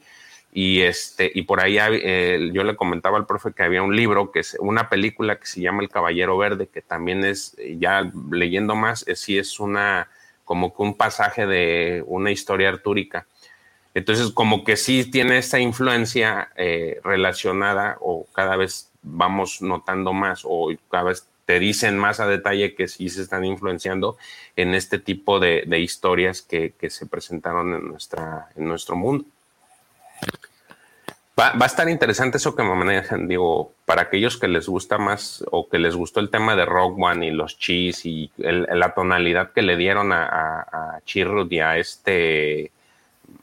y 0.51 0.81
este 0.81 1.31
y 1.33 1.43
por 1.43 1.61
ahí 1.61 1.77
eh, 1.79 2.49
yo 2.53 2.63
le 2.63 2.75
comentaba 2.75 3.17
al 3.17 3.25
profe 3.25 3.53
que 3.53 3.63
había 3.63 3.81
un 3.83 3.95
libro 3.95 4.31
que 4.31 4.41
es 4.41 4.57
una 4.59 4.89
película 4.89 5.37
que 5.37 5.45
se 5.45 5.61
llama 5.61 5.81
El 5.81 5.89
Caballero 5.89 6.37
Verde 6.37 6.67
que 6.67 6.81
también 6.81 7.23
es 7.23 7.55
eh, 7.57 7.77
ya 7.79 8.11
leyendo 8.29 8.75
más 8.75 9.07
es, 9.07 9.19
sí 9.21 9.37
es 9.37 9.59
una 9.59 10.09
como 10.43 10.75
que 10.75 10.81
un 10.81 10.95
pasaje 10.97 11.47
de 11.47 12.03
una 12.07 12.31
historia 12.31 12.67
artúrica. 12.67 13.25
Entonces 13.93 14.31
como 14.31 14.65
que 14.65 14.75
sí 14.75 15.09
tiene 15.09 15.37
esta 15.37 15.59
influencia 15.59 16.49
eh, 16.57 16.99
relacionada 17.03 17.97
o 18.01 18.25
cada 18.33 18.57
vez 18.57 18.91
vamos 19.01 19.61
notando 19.61 20.11
más 20.11 20.41
o 20.43 20.69
cada 20.89 21.03
vez 21.03 21.27
te 21.45 21.59
dicen 21.59 21.97
más 21.97 22.19
a 22.19 22.27
detalle 22.27 22.75
que 22.75 22.89
sí 22.89 23.09
se 23.09 23.21
están 23.21 23.45
influenciando 23.45 24.17
en 24.57 24.73
este 24.73 24.99
tipo 24.99 25.39
de, 25.39 25.63
de 25.65 25.79
historias 25.79 26.41
que, 26.41 26.73
que 26.77 26.89
se 26.89 27.05
presentaron 27.05 27.73
en 27.73 27.87
nuestra 27.87 28.49
en 28.57 28.67
nuestro 28.67 28.97
mundo 28.97 29.25
Va, 31.39 31.53
a 31.59 31.65
estar 31.65 31.89
interesante 31.89 32.37
eso 32.37 32.55
que 32.55 32.61
me 32.61 32.75
manejan, 32.75 33.27
digo, 33.27 33.73
para 33.85 34.03
aquellos 34.03 34.37
que 34.37 34.47
les 34.47 34.67
gusta 34.67 34.97
más 34.97 35.43
o 35.49 35.69
que 35.69 35.79
les 35.79 35.95
gustó 35.95 36.19
el 36.19 36.29
tema 36.29 36.55
de 36.55 36.65
Rock 36.65 36.99
One 36.99 37.25
y 37.25 37.31
los 37.31 37.57
Cheese 37.57 38.05
y 38.05 38.31
la 38.37 38.93
tonalidad 38.93 39.51
que 39.51 39.61
le 39.61 39.75
dieron 39.75 40.11
a, 40.11 40.25
a, 40.25 40.59
a 40.97 41.01
Chirrut 41.05 41.51
y 41.51 41.59
a 41.59 41.77
este 41.77 42.71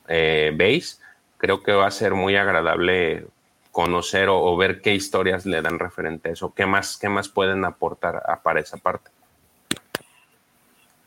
eh, 0.07 0.53
Bass, 0.57 1.01
creo 1.39 1.63
que 1.63 1.73
va 1.73 1.87
a 1.87 1.91
ser 1.91 2.15
muy 2.15 2.37
agradable 2.37 3.27
conocer 3.73 4.29
o, 4.29 4.57
ver 4.57 4.81
qué 4.81 4.95
historias 4.95 5.47
le 5.47 5.63
dan 5.63 5.79
referente 5.79 6.31
a 6.31 6.33
eso, 6.33 6.53
qué 6.53 6.67
más, 6.67 6.97
qué 6.97 7.09
más 7.09 7.29
pueden 7.29 7.65
aportar 7.65 8.23
a, 8.27 8.43
para 8.43 8.61
esa 8.61 8.77
parte. 8.77 9.11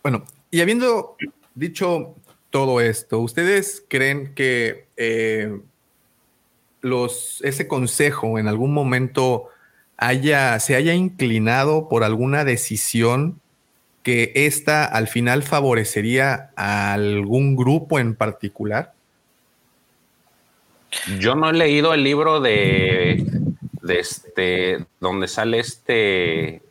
Bueno, 0.02 0.24
y 0.50 0.62
habiendo 0.62 1.18
dicho 1.54 2.16
todo 2.52 2.82
esto, 2.82 3.20
¿ustedes 3.20 3.84
creen 3.88 4.36
que 4.36 4.86
eh, 4.98 5.60
los, 6.82 7.42
ese 7.44 7.68
consejo 7.68 8.38
en 8.38 8.48
algún 8.48 8.74
momento 8.74 9.48
haya, 9.98 10.60
se 10.60 10.76
haya 10.76 10.94
inclinado 10.94 11.88
por 11.90 12.04
alguna 12.04 12.44
decisión 12.44 13.40
que 14.04 14.32
esta 14.36 14.84
al 14.86 15.08
final 15.08 15.44
favorecería 15.44 16.52
a 16.56 16.94
algún 16.94 17.56
grupo 17.56 18.00
en 18.00 18.16
particular? 18.16 18.94
Yo 21.20 21.36
no 21.36 21.50
he 21.50 21.54
leído 21.54 21.94
el 21.94 22.04
libro 22.04 22.42
de, 22.42 23.24
de 23.82 24.00
este, 24.00 24.86
donde 25.00 25.30
sale 25.30 25.60
este, 25.60 26.62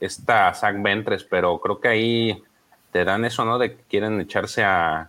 esta 0.00 0.52
Zack 0.52 0.82
Ventres, 0.82 1.24
pero 1.24 1.58
creo 1.60 1.80
que 1.80 1.88
ahí 1.88 2.42
te 2.92 3.04
dan 3.04 3.24
eso, 3.24 3.44
¿no? 3.46 3.58
De 3.58 3.74
que 3.74 3.82
quieren 3.88 4.20
echarse 4.20 4.64
a, 4.64 5.08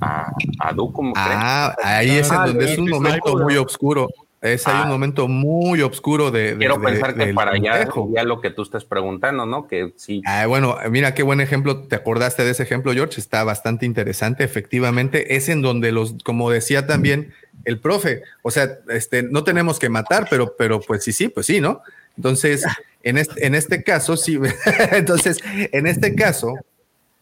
a, 0.00 0.32
a 0.60 0.72
Dukum. 0.72 1.12
Ah, 1.16 1.74
ahí 1.82 2.10
es 2.10 2.30
en 2.30 2.36
donde 2.36 2.72
es 2.72 2.78
un 2.78 2.88
momento 2.88 3.36
muy 3.36 3.56
oscuro. 3.56 4.08
Es 4.40 4.68
ah, 4.68 4.76
hay 4.76 4.82
un 4.84 4.90
momento 4.90 5.26
muy 5.26 5.82
oscuro 5.82 6.30
de. 6.30 6.52
de 6.52 6.58
quiero 6.58 6.80
pensar 6.80 7.16
de, 7.16 7.26
que 7.26 7.34
para 7.34 7.52
allá 7.52 7.88
ya 8.14 8.22
lo 8.22 8.40
que 8.40 8.50
tú 8.50 8.62
estás 8.62 8.84
preguntando, 8.84 9.46
¿no? 9.46 9.66
Que 9.66 9.92
sí. 9.96 10.22
Ah, 10.26 10.46
bueno, 10.46 10.76
mira 10.90 11.12
qué 11.12 11.24
buen 11.24 11.40
ejemplo. 11.40 11.82
¿Te 11.82 11.96
acordaste 11.96 12.44
de 12.44 12.52
ese 12.52 12.62
ejemplo, 12.62 12.92
George? 12.92 13.20
Está 13.20 13.42
bastante 13.42 13.84
interesante. 13.84 14.44
Efectivamente, 14.44 15.34
es 15.34 15.48
en 15.48 15.60
donde 15.60 15.90
los, 15.90 16.14
como 16.22 16.50
decía 16.50 16.86
también 16.86 17.32
el 17.64 17.80
profe, 17.80 18.22
o 18.42 18.52
sea, 18.52 18.78
este, 18.88 19.24
no 19.24 19.42
tenemos 19.42 19.80
que 19.80 19.88
matar, 19.88 20.28
pero, 20.30 20.54
pero 20.56 20.80
pues 20.80 21.02
sí, 21.02 21.12
sí, 21.12 21.28
pues 21.28 21.46
sí, 21.46 21.60
¿no? 21.60 21.82
Entonces, 22.16 22.64
en 23.02 23.18
este, 23.18 23.44
en 23.44 23.56
este 23.56 23.82
caso, 23.82 24.16
sí. 24.16 24.38
Entonces, 24.92 25.38
en 25.44 25.88
este 25.88 26.14
caso, 26.14 26.54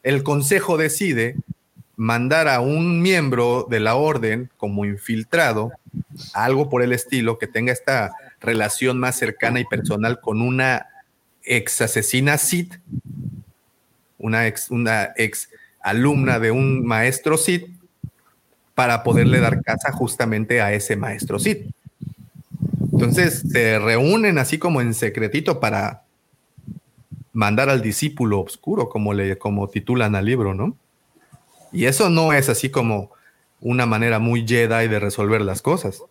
el 0.02 0.22
consejo 0.22 0.76
decide 0.76 1.36
mandar 1.96 2.46
a 2.48 2.60
un 2.60 3.00
miembro 3.00 3.66
de 3.68 3.80
la 3.80 3.96
orden 3.96 4.50
como 4.58 4.84
infiltrado, 4.84 5.72
algo 6.34 6.68
por 6.68 6.82
el 6.82 6.92
estilo, 6.92 7.38
que 7.38 7.46
tenga 7.46 7.72
esta 7.72 8.12
relación 8.40 8.98
más 8.98 9.16
cercana 9.16 9.60
y 9.60 9.64
personal 9.64 10.20
con 10.20 10.42
una 10.42 10.86
ex 11.42 11.80
asesina 11.80 12.36
Sid, 12.36 12.74
una 14.18 14.46
ex, 14.46 14.70
una 14.70 15.12
ex 15.16 15.48
alumna 15.80 16.38
de 16.38 16.50
un 16.50 16.84
maestro 16.84 17.38
Sid, 17.38 17.64
para 18.74 19.02
poderle 19.02 19.40
dar 19.40 19.62
casa 19.62 19.90
justamente 19.90 20.60
a 20.60 20.74
ese 20.74 20.96
maestro 20.96 21.38
Sid. 21.38 21.68
Entonces 22.92 23.42
se 23.50 23.78
reúnen 23.78 24.36
así 24.38 24.58
como 24.58 24.82
en 24.82 24.92
secretito 24.92 25.60
para 25.60 26.02
mandar 27.32 27.70
al 27.70 27.80
discípulo 27.80 28.40
oscuro, 28.40 28.88
como 28.88 29.14
le 29.14 29.38
como 29.38 29.68
titulan 29.68 30.14
al 30.14 30.26
libro, 30.26 30.54
¿no? 30.54 30.76
Y 31.72 31.86
eso 31.86 32.10
no 32.10 32.32
es 32.32 32.48
así 32.48 32.70
como 32.70 33.10
una 33.60 33.86
manera 33.86 34.18
muy 34.18 34.46
Jedi 34.46 34.88
de 34.88 34.98
resolver 34.98 35.40
las 35.42 35.62
cosas. 35.62 36.02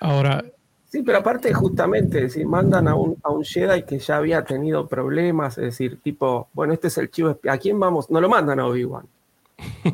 Ahora. 0.00 0.44
Sí, 0.88 1.02
pero 1.02 1.18
aparte, 1.18 1.54
justamente, 1.54 2.28
si 2.30 2.44
mandan 2.44 2.88
a 2.88 2.96
un, 2.96 3.16
a 3.22 3.30
un 3.30 3.44
Jedi 3.44 3.84
que 3.84 4.00
ya 4.00 4.16
había 4.16 4.44
tenido 4.44 4.88
problemas, 4.88 5.56
es 5.58 5.64
decir, 5.64 6.00
tipo, 6.02 6.48
bueno, 6.52 6.72
este 6.72 6.88
es 6.88 6.98
el 6.98 7.10
chivo, 7.10 7.38
¿a 7.48 7.58
quién 7.58 7.78
vamos? 7.78 8.10
No 8.10 8.20
lo 8.20 8.28
mandan 8.28 8.58
a 8.58 8.66
Obi-Wan. 8.66 9.06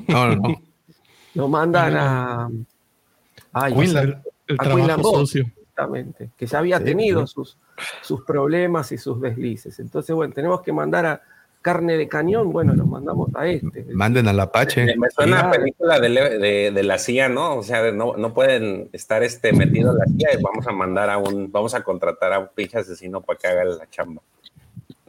No, 0.08 0.28
no, 0.28 0.36
no. 0.36 0.62
Lo 1.34 1.48
mandan 1.48 1.96
a. 1.96 2.48
Ay, 3.52 3.74
Quinlan, 3.74 4.22
el, 4.46 4.56
el 4.58 4.90
a 4.90 4.96
socio. 5.02 5.42
Exactamente, 5.42 6.30
que 6.36 6.46
ya 6.46 6.60
había 6.60 6.78
sí, 6.78 6.84
tenido 6.84 7.26
sí. 7.26 7.34
Sus, 7.34 7.58
sus 8.00 8.24
problemas 8.24 8.90
y 8.92 8.96
sus 8.96 9.20
deslices. 9.20 9.78
Entonces, 9.78 10.16
bueno, 10.16 10.32
tenemos 10.32 10.62
que 10.62 10.72
mandar 10.72 11.04
a, 11.04 11.22
carne 11.66 11.96
de 11.96 12.06
cañón, 12.06 12.52
bueno, 12.52 12.74
los 12.74 12.86
mandamos 12.86 13.28
a 13.34 13.48
este. 13.48 13.84
Manden 13.92 14.28
al 14.28 14.38
Apache. 14.38 14.84
Me, 14.84 14.94
me 14.94 15.10
suena 15.10 15.40
a 15.40 15.50
película 15.50 15.98
de, 15.98 16.10
de, 16.10 16.70
de, 16.70 16.82
la 16.84 16.96
CIA, 16.96 17.28
¿no? 17.28 17.56
O 17.56 17.64
sea, 17.64 17.90
no, 17.90 18.16
no 18.16 18.32
pueden 18.32 18.88
estar 18.92 19.24
este, 19.24 19.52
metidos 19.52 19.96
en 19.96 19.98
la 19.98 20.04
CIA 20.16 20.38
y 20.38 20.42
vamos 20.44 20.64
a 20.68 20.70
mandar 20.70 21.10
a 21.10 21.18
un, 21.18 21.50
vamos 21.50 21.74
a 21.74 21.82
contratar 21.82 22.32
a 22.34 22.38
un 22.38 22.50
pinche 22.54 22.78
asesino 22.78 23.20
para 23.20 23.36
que 23.36 23.48
haga 23.48 23.64
la 23.64 23.90
chamba. 23.90 24.22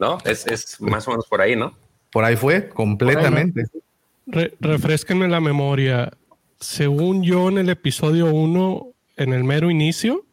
¿No? 0.00 0.18
Es, 0.24 0.48
es 0.48 0.80
más 0.80 1.06
o 1.06 1.12
menos 1.12 1.28
por 1.28 1.40
ahí, 1.40 1.54
¿no? 1.54 1.74
Por 2.10 2.24
ahí 2.24 2.34
fue, 2.34 2.68
completamente. 2.68 3.60
Ahí, 3.60 3.80
Re, 4.26 4.54
refresquenme 4.58 5.28
la 5.28 5.40
memoria. 5.40 6.10
Según 6.58 7.22
yo, 7.22 7.50
en 7.50 7.58
el 7.58 7.68
episodio 7.68 8.34
1, 8.34 8.88
en 9.16 9.32
el 9.32 9.44
mero 9.44 9.70
inicio, 9.70 10.24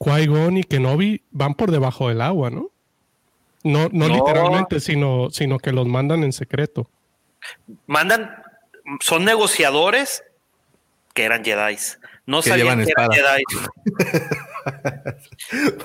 Qui-Gon 0.00 0.58
y 0.58 0.64
Kenobi 0.64 1.22
van 1.30 1.54
por 1.54 1.70
debajo 1.70 2.10
del 2.10 2.20
agua, 2.20 2.50
¿no? 2.50 2.72
No, 3.66 3.88
no, 3.90 4.06
no, 4.06 4.14
literalmente, 4.14 4.78
sino, 4.78 5.28
sino 5.30 5.58
que 5.58 5.72
los 5.72 5.88
mandan 5.88 6.22
en 6.22 6.32
secreto. 6.32 6.88
Mandan, 7.86 8.42
son 9.00 9.24
negociadores 9.24 10.22
que 11.14 11.24
eran 11.24 11.44
Jedi. 11.44 11.76
No 12.26 12.42
que 12.42 12.50
sabían 12.50 12.84
que 12.84 12.92
eran 12.96 13.10
Jedi. 13.10 13.42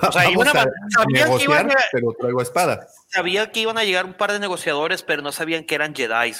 o 0.00 0.12
sea, 0.12 0.30
iban 0.30 0.46
a, 0.46 0.52
sabían 0.52 1.36
que 1.36 1.44
iban 1.44 1.70
a, 1.72 1.74
pero 1.90 2.12
traigo 2.12 2.40
espada. 2.40 2.86
Sabían 3.08 3.50
que 3.50 3.58
iban 3.58 3.78
a 3.78 3.84
llegar 3.84 4.04
un 4.04 4.14
par 4.14 4.30
de 4.30 4.38
negociadores, 4.38 5.02
pero 5.02 5.22
no 5.22 5.32
sabían 5.32 5.64
que 5.64 5.74
eran 5.74 5.92
Jedi. 5.92 6.34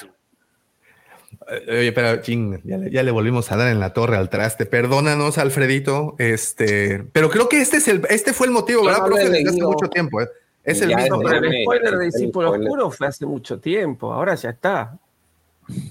Oye, 1.67 1.91
pero 1.91 2.21
ching, 2.21 2.61
ya 2.63 2.77
le, 2.77 2.89
ya 2.89 3.03
le, 3.03 3.11
volvimos 3.11 3.51
a 3.51 3.57
dar 3.57 3.67
en 3.67 3.81
la 3.81 3.91
torre 3.91 4.15
al 4.15 4.29
traste. 4.29 4.65
Perdónanos, 4.65 5.37
Alfredito. 5.37 6.15
Este, 6.19 7.03
pero 7.11 7.29
creo 7.29 7.49
que 7.49 7.59
este 7.59 7.77
es 7.77 7.89
el, 7.89 8.05
este 8.09 8.31
fue 8.31 8.47
el 8.47 8.53
motivo, 8.53 8.85
¿verdad? 8.85 9.07
No, 9.09 9.17
Desde 9.17 9.49
hace 9.49 9.61
mucho 9.61 9.89
tiempo, 9.89 10.21
¿eh? 10.21 10.29
Es 10.63 10.81
el 10.81 10.95
mismo. 10.95 11.19
Pero 11.19 11.45
el 11.45 11.63
spoiler 11.63 11.97
de 11.97 12.05
Discípulo 12.05 12.51
Oscuro 12.51 12.91
fue 12.91 13.07
hace 13.07 13.25
mucho 13.25 13.59
tiempo, 13.59 14.13
ahora 14.13 14.35
ya 14.35 14.49
está. 14.51 14.97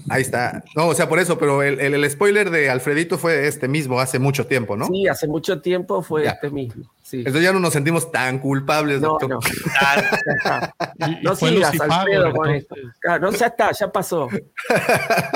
Ahí 0.09 0.21
está. 0.21 0.63
No, 0.75 0.87
o 0.87 0.93
sea, 0.93 1.09
por 1.09 1.19
eso, 1.19 1.37
pero 1.37 1.63
el, 1.63 1.79
el, 1.79 1.93
el, 1.95 2.09
spoiler 2.09 2.51
de 2.51 2.69
Alfredito 2.69 3.17
fue 3.17 3.47
este 3.47 3.67
mismo 3.67 3.99
hace 3.99 4.19
mucho 4.19 4.45
tiempo, 4.45 4.77
¿no? 4.77 4.87
Sí, 4.87 5.07
hace 5.07 5.27
mucho 5.27 5.61
tiempo 5.61 6.03
fue 6.03 6.25
ya. 6.25 6.31
este 6.31 6.49
mismo. 6.51 6.85
Sí. 7.01 7.17
Entonces 7.19 7.41
ya 7.41 7.51
no 7.53 7.59
nos 7.59 7.73
sentimos 7.73 8.11
tan 8.11 8.39
culpables, 8.39 9.01
no, 9.01 9.09
doctor. 9.09 9.29
No, 9.29 9.39
no 11.23 11.35
sigas, 11.35 11.79
Alfredo, 11.79 12.31
con 12.33 12.49
esto. 12.51 12.75
Claro, 12.99 13.31
no, 13.31 13.37
ya 13.37 13.47
está, 13.47 13.71
ya 13.71 13.91
pasó. 13.91 14.29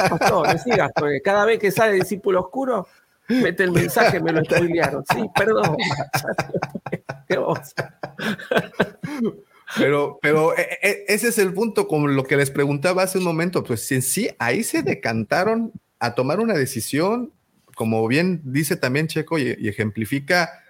pasó, 0.10 0.44
no 0.46 0.58
sigas, 0.60 0.92
porque 0.96 1.22
cada 1.22 1.46
vez 1.46 1.60
que 1.60 1.72
sale 1.72 1.94
Discípulo 1.94 2.42
Oscuro, 2.42 2.88
mete 3.28 3.64
el 3.64 3.72
mensaje, 3.72 4.20
me 4.20 4.32
lo 4.32 4.44
spoilearon. 4.44 5.04
Sí, 5.14 5.26
perdón. 5.36 5.78
Pero, 9.76 10.18
pero 10.22 10.54
ese 10.56 11.28
es 11.28 11.38
el 11.38 11.54
punto, 11.54 11.90
como 11.90 12.08
lo 12.08 12.24
que 12.24 12.38
les 12.38 12.52
preguntaba 12.52 13.04
hace 13.04 13.18
un 13.18 13.26
momento, 13.26 13.66
pues 13.66 13.92
en 13.92 14.02
sí, 14.02 14.30
ahí 14.40 14.64
se 14.64 14.82
decantaron 14.82 15.74
a 16.00 16.16
tomar 16.16 16.40
una 16.40 16.54
decisión, 16.54 17.34
como 17.76 18.08
bien 18.08 18.40
dice 18.46 18.78
también 18.78 19.08
Checo 19.08 19.38
y, 19.38 19.58
y 19.60 19.68
ejemplifica 19.68 20.64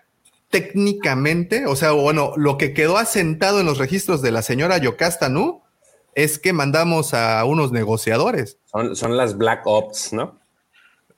técnicamente, 0.50 1.66
o 1.68 1.76
sea, 1.76 1.92
bueno, 1.92 2.34
lo 2.38 2.58
que 2.58 2.74
quedó 2.74 2.98
asentado 2.98 3.60
en 3.60 3.66
los 3.66 3.78
registros 3.78 4.22
de 4.22 4.32
la 4.32 4.42
señora 4.42 4.78
Yocasta 4.78 5.30
Nu 5.30 5.62
es 6.16 6.40
que 6.40 6.54
mandamos 6.54 7.14
a 7.14 7.44
unos 7.46 7.72
negociadores. 7.72 8.58
Son, 8.66 8.96
son 8.96 9.18
las 9.18 9.38
Black 9.38 9.62
Ops, 9.66 10.14
¿no? 10.14 10.40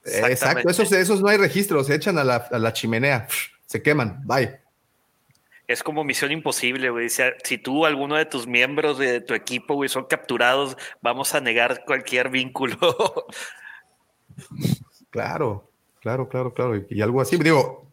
Exacto, 0.04 0.70
esos, 0.70 0.92
esos 0.92 1.22
no 1.22 1.30
hay 1.30 1.38
registros, 1.38 1.88
se 1.88 1.96
echan 1.96 2.18
a 2.18 2.24
la, 2.24 2.36
a 2.36 2.60
la 2.60 2.74
chimenea, 2.74 3.28
se 3.66 3.82
queman, 3.82 4.22
bye. 4.26 4.60
Es 5.70 5.84
como 5.84 6.04
misión 6.04 6.32
imposible, 6.32 6.90
güey. 6.90 7.10
Si, 7.10 7.22
si 7.44 7.60
tú, 7.60 7.86
alguno 7.86 8.16
de 8.16 8.26
tus 8.26 8.48
miembros 8.48 8.98
de 8.98 9.22
tu 9.22 9.36
equipo, 9.36 9.76
güey, 9.76 9.88
son 9.88 10.06
capturados, 10.06 10.76
vamos 11.00 11.36
a 11.36 11.42
negar 11.42 11.86
cualquier 11.86 12.30
vínculo. 12.30 12.78
Claro, 15.12 15.72
claro, 16.02 16.30
claro, 16.30 16.54
claro. 16.54 16.78
Y, 16.78 16.86
y 16.92 17.02
algo 17.02 17.20
así. 17.20 17.36
Digo, 17.38 17.92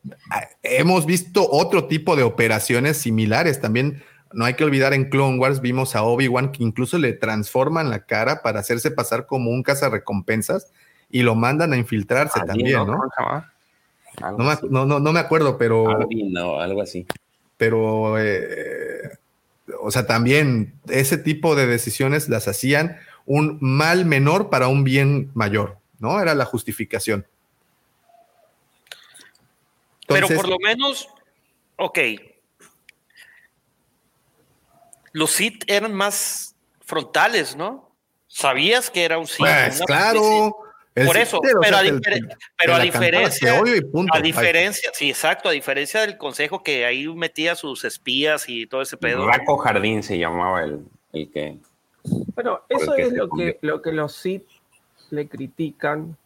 hemos 0.62 1.06
visto 1.06 1.48
otro 1.50 1.86
tipo 1.86 2.14
de 2.14 2.22
operaciones 2.22 2.98
similares. 2.98 3.58
También 3.58 4.04
no 4.32 4.44
hay 4.44 4.52
que 4.52 4.64
olvidar 4.64 4.92
en 4.92 5.08
Clone 5.08 5.38
Wars 5.38 5.62
vimos 5.62 5.96
a 5.96 6.02
Obi-Wan 6.02 6.52
que 6.52 6.62
incluso 6.62 6.98
le 6.98 7.14
transforman 7.14 7.88
la 7.88 8.04
cara 8.04 8.42
para 8.42 8.60
hacerse 8.60 8.90
pasar 8.90 9.26
como 9.26 9.50
un 9.50 9.62
cazarrecompensas 9.62 10.72
y 11.08 11.22
lo 11.22 11.34
mandan 11.34 11.72
a 11.72 11.78
infiltrarse 11.78 12.38
también, 12.46 12.86
¿no? 12.86 13.00
No 14.20 14.44
me, 14.44 14.52
así. 14.52 14.66
no, 14.68 14.84
no, 14.84 15.00
no 15.00 15.12
me 15.12 15.20
acuerdo, 15.20 15.56
pero, 15.56 16.06
no, 16.30 16.60
algo 16.60 16.82
así. 16.82 17.06
Pero 17.56 18.18
eh, 18.18 19.18
o 19.80 19.90
sea, 19.90 20.06
también 20.06 20.78
ese 20.88 21.18
tipo 21.18 21.56
de 21.56 21.66
decisiones 21.66 22.28
las 22.28 22.48
hacían 22.48 22.98
un 23.24 23.58
mal 23.60 24.04
menor 24.04 24.50
para 24.50 24.68
un 24.68 24.84
bien 24.84 25.30
mayor, 25.34 25.78
¿no? 25.98 26.20
Era 26.20 26.34
la 26.34 26.44
justificación. 26.44 27.26
Pero 30.06 30.28
por 30.28 30.48
lo 30.48 30.56
menos, 30.62 31.08
ok. 31.76 31.98
Los 35.12 35.32
Sith 35.32 35.64
eran 35.66 35.94
más 35.94 36.54
frontales, 36.84 37.56
¿no? 37.56 37.90
Sabías 38.28 38.90
que 38.90 39.04
era 39.04 39.18
un 39.18 39.26
Sith. 39.26 39.38
Pues 39.38 39.80
claro. 39.86 40.56
El 40.96 41.06
Por 41.06 41.16
eso, 41.18 41.40
pero, 41.42 41.62
sea, 41.62 41.78
a, 41.78 41.82
pero 42.58 42.74
a 42.74 42.80
diferencia, 42.80 43.60
punto. 43.92 44.12
a 44.16 44.20
diferencia, 44.20 44.90
sí, 44.94 45.10
exacto, 45.10 45.48
a 45.48 45.52
diferencia 45.52 46.00
del 46.00 46.16
consejo 46.16 46.62
que 46.64 46.84
ahí 46.86 47.06
metía 47.06 47.54
sus 47.54 47.84
espías 47.84 48.48
y 48.48 48.66
todo 48.66 48.82
ese 48.82 48.96
pedo. 48.96 49.26
Raco 49.26 49.56
Jardín 49.58 50.02
se 50.02 50.18
llamaba 50.18 50.62
el, 50.64 50.80
el 51.12 51.30
que. 51.30 51.58
Bueno, 52.34 52.62
eso 52.68 52.94
que 52.94 53.02
es 53.02 53.12
lo 53.12 53.28
que, 53.28 53.58
lo 53.60 53.82
que 53.82 53.92
los 53.92 54.14
Sith 54.14 54.44
le 55.10 55.28
critican 55.28 56.16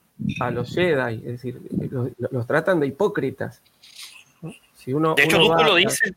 a 0.41 0.51
los 0.51 0.73
Jedi, 0.75 1.17
es 1.17 1.25
decir, 1.43 1.61
los, 1.91 2.11
los 2.31 2.47
tratan 2.47 2.79
de 2.81 2.87
hipócritas. 2.87 3.61
¿no? 4.43 4.53
Si 4.77 4.93
uno, 4.93 5.15
De 5.15 5.25
hecho, 5.25 5.37
uno 5.39 5.49
Duco 5.49 5.63
lo 5.65 5.73
a- 5.75 5.77
dice. 5.77 6.15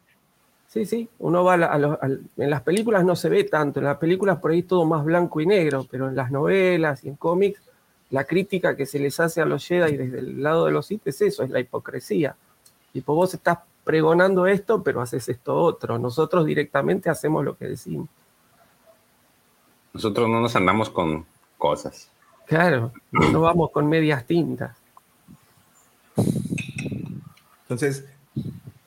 Sí, 0.67 0.85
sí, 0.85 1.07
uno 1.19 1.43
va 1.43 1.53
a 1.53 1.57
la- 1.57 1.67
a 1.67 1.77
los- 1.79 1.97
al- 2.01 2.21
en 2.37 2.49
las 2.49 2.61
películas 2.61 3.03
no 3.05 3.15
se 3.15 3.29
ve 3.29 3.43
tanto, 3.45 3.79
en 3.79 3.85
las 3.85 3.97
películas 3.97 4.39
por 4.39 4.51
ahí 4.51 4.63
todo 4.63 4.85
más 4.85 5.03
blanco 5.05 5.39
y 5.39 5.45
negro, 5.45 5.85
pero 5.89 6.07
en 6.09 6.15
las 6.15 6.31
novelas 6.31 7.03
y 7.03 7.09
en 7.09 7.15
cómics, 7.15 7.61
la 8.13 8.25
crítica 8.25 8.75
que 8.75 8.85
se 8.85 8.99
les 8.99 9.19
hace 9.19 9.41
a 9.41 9.45
los 9.45 9.65
Jedi 9.65 9.97
desde 9.97 10.19
el 10.19 10.43
lado 10.43 10.67
de 10.67 10.71
los 10.71 10.85
Sith 10.85 11.07
es 11.07 11.19
eso, 11.21 11.41
es 11.41 11.49
la 11.49 11.59
hipocresía. 11.59 12.35
Tipo, 12.91 13.15
vos 13.15 13.33
estás 13.33 13.57
pregonando 13.83 14.45
esto, 14.45 14.83
pero 14.83 15.01
haces 15.01 15.27
esto 15.29 15.55
otro. 15.55 15.97
Nosotros 15.97 16.45
directamente 16.45 17.09
hacemos 17.09 17.43
lo 17.43 17.57
que 17.57 17.69
decimos. 17.69 18.07
Nosotros 19.93 20.29
no 20.29 20.41
nos 20.41 20.55
andamos 20.55 20.91
con 20.91 21.25
cosas. 21.57 22.11
Claro, 22.45 22.91
no 23.09 23.41
vamos 23.41 23.71
con 23.71 23.89
medias 23.89 24.27
tintas. 24.27 24.77
Entonces, 27.63 28.05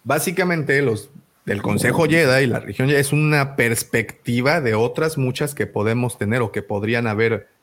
básicamente 0.04 0.80
los 0.82 1.10
del 1.44 1.62
Consejo 1.62 2.04
Jedi 2.04 2.44
y 2.44 2.46
la 2.46 2.60
región 2.60 2.86
Jedi 2.86 3.00
es 3.00 3.12
una 3.12 3.56
perspectiva 3.56 4.60
de 4.60 4.76
otras 4.76 5.18
muchas 5.18 5.56
que 5.56 5.66
podemos 5.66 6.16
tener 6.16 6.42
o 6.42 6.52
que 6.52 6.62
podrían 6.62 7.08
haber 7.08 7.55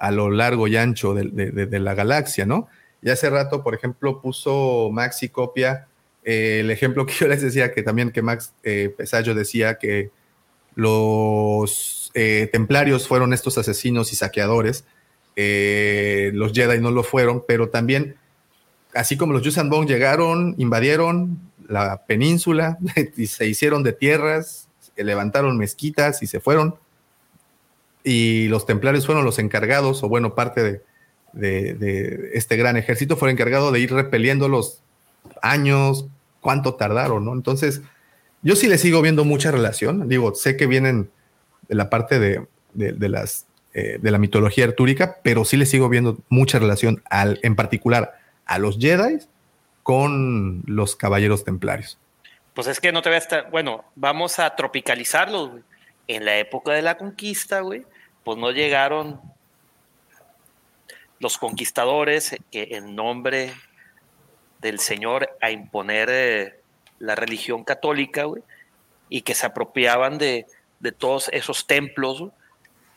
a 0.00 0.10
lo 0.10 0.30
largo 0.30 0.66
y 0.66 0.76
ancho 0.76 1.14
de, 1.14 1.24
de- 1.66 1.80
la 1.80 1.94
galaxia, 1.94 2.46
¿no? 2.46 2.68
Y 3.02 3.10
hace 3.10 3.30
rato, 3.30 3.62
por 3.62 3.74
ejemplo, 3.74 4.20
puso 4.20 4.90
Maxi 4.92 5.28
Copia 5.28 5.86
eh, 6.24 6.60
el 6.60 6.70
ejemplo 6.70 7.06
que 7.06 7.14
yo 7.14 7.28
les 7.28 7.40
decía, 7.42 7.72
que 7.72 7.82
también 7.82 8.10
que 8.10 8.22
Max 8.22 8.52
eh, 8.62 8.92
Pesayo 8.96 9.34
decía 9.34 9.76
que 9.78 10.10
los 10.74 12.10
eh, 12.14 12.48
templarios 12.52 13.06
fueron 13.06 13.32
estos 13.32 13.58
asesinos 13.58 14.12
y 14.12 14.16
saqueadores, 14.16 14.84
eh, 15.36 16.30
los 16.34 16.52
Jedi 16.52 16.80
no 16.80 16.90
lo 16.90 17.02
fueron, 17.02 17.44
pero 17.46 17.68
también 17.68 18.16
así 18.94 19.16
como 19.16 19.32
los 19.32 19.42
Yuuzhan 19.42 19.70
Vong 19.70 19.86
llegaron, 19.86 20.54
invadieron 20.58 21.38
la 21.68 22.04
península 22.06 22.78
y 23.16 23.26
se 23.26 23.46
hicieron 23.46 23.82
de 23.82 23.92
tierras, 23.92 24.68
levantaron 24.96 25.56
mezquitas 25.56 26.22
y 26.22 26.26
se 26.26 26.40
fueron. 26.40 26.74
Y 28.04 28.48
los 28.48 28.64
templarios 28.66 29.06
fueron 29.06 29.24
los 29.24 29.38
encargados, 29.38 30.02
o 30.02 30.08
bueno, 30.08 30.34
parte 30.34 30.82
de, 31.32 32.30
este 32.34 32.56
gran 32.56 32.76
ejército 32.76 33.16
fue 33.16 33.30
encargado 33.30 33.70
de 33.72 33.80
ir 33.80 33.92
repeliendo 33.92 34.48
los 34.48 34.82
años, 35.42 36.06
cuánto 36.40 36.74
tardaron, 36.74 37.24
¿no? 37.24 37.32
Entonces, 37.34 37.82
yo 38.42 38.56
sí 38.56 38.66
le 38.68 38.78
sigo 38.78 39.02
viendo 39.02 39.24
mucha 39.24 39.50
relación. 39.50 40.08
Digo, 40.08 40.34
sé 40.34 40.56
que 40.56 40.66
vienen 40.66 41.10
de 41.68 41.74
la 41.74 41.90
parte 41.90 42.18
de, 42.18 42.46
de- 42.72 42.92
de 42.92 43.08
las, 43.08 43.46
eh, 43.74 43.98
de 44.00 44.10
la 44.10 44.18
mitología 44.18 44.64
artúrica, 44.64 45.18
pero 45.22 45.44
sí 45.44 45.56
le 45.56 45.66
sigo 45.66 45.88
viendo 45.88 46.18
mucha 46.30 46.58
relación, 46.58 47.02
al, 47.10 47.38
en 47.42 47.54
particular 47.54 48.18
a 48.46 48.58
los 48.58 48.78
Jedi 48.78 49.18
con 49.82 50.62
los 50.66 50.96
caballeros 50.96 51.44
templarios. 51.44 51.98
Pues 52.54 52.66
es 52.66 52.80
que 52.80 52.92
no 52.92 53.02
te 53.02 53.08
voy 53.10 53.16
a 53.16 53.18
estar. 53.18 53.50
Bueno, 53.50 53.84
vamos 53.94 54.38
a 54.38 54.56
tropicalizarlos, 54.56 55.50
güey. 55.50 55.62
En 56.08 56.24
la 56.24 56.38
época 56.38 56.72
de 56.72 56.82
la 56.82 56.96
conquista, 56.98 57.60
güey, 57.60 57.84
pues 58.24 58.38
no 58.38 58.50
llegaron 58.50 59.20
los 61.18 61.38
conquistadores 61.38 62.36
que 62.50 62.68
en 62.72 62.94
nombre 62.96 63.52
del 64.60 64.78
Señor 64.78 65.30
a 65.40 65.50
imponer 65.50 66.08
eh, 66.10 66.60
la 66.98 67.14
religión 67.14 67.64
católica, 67.64 68.24
güey, 68.24 68.42
y 69.08 69.22
que 69.22 69.34
se 69.34 69.46
apropiaban 69.46 70.18
de, 70.18 70.46
de 70.80 70.92
todos 70.92 71.28
esos 71.32 71.66
templos, 71.66 72.24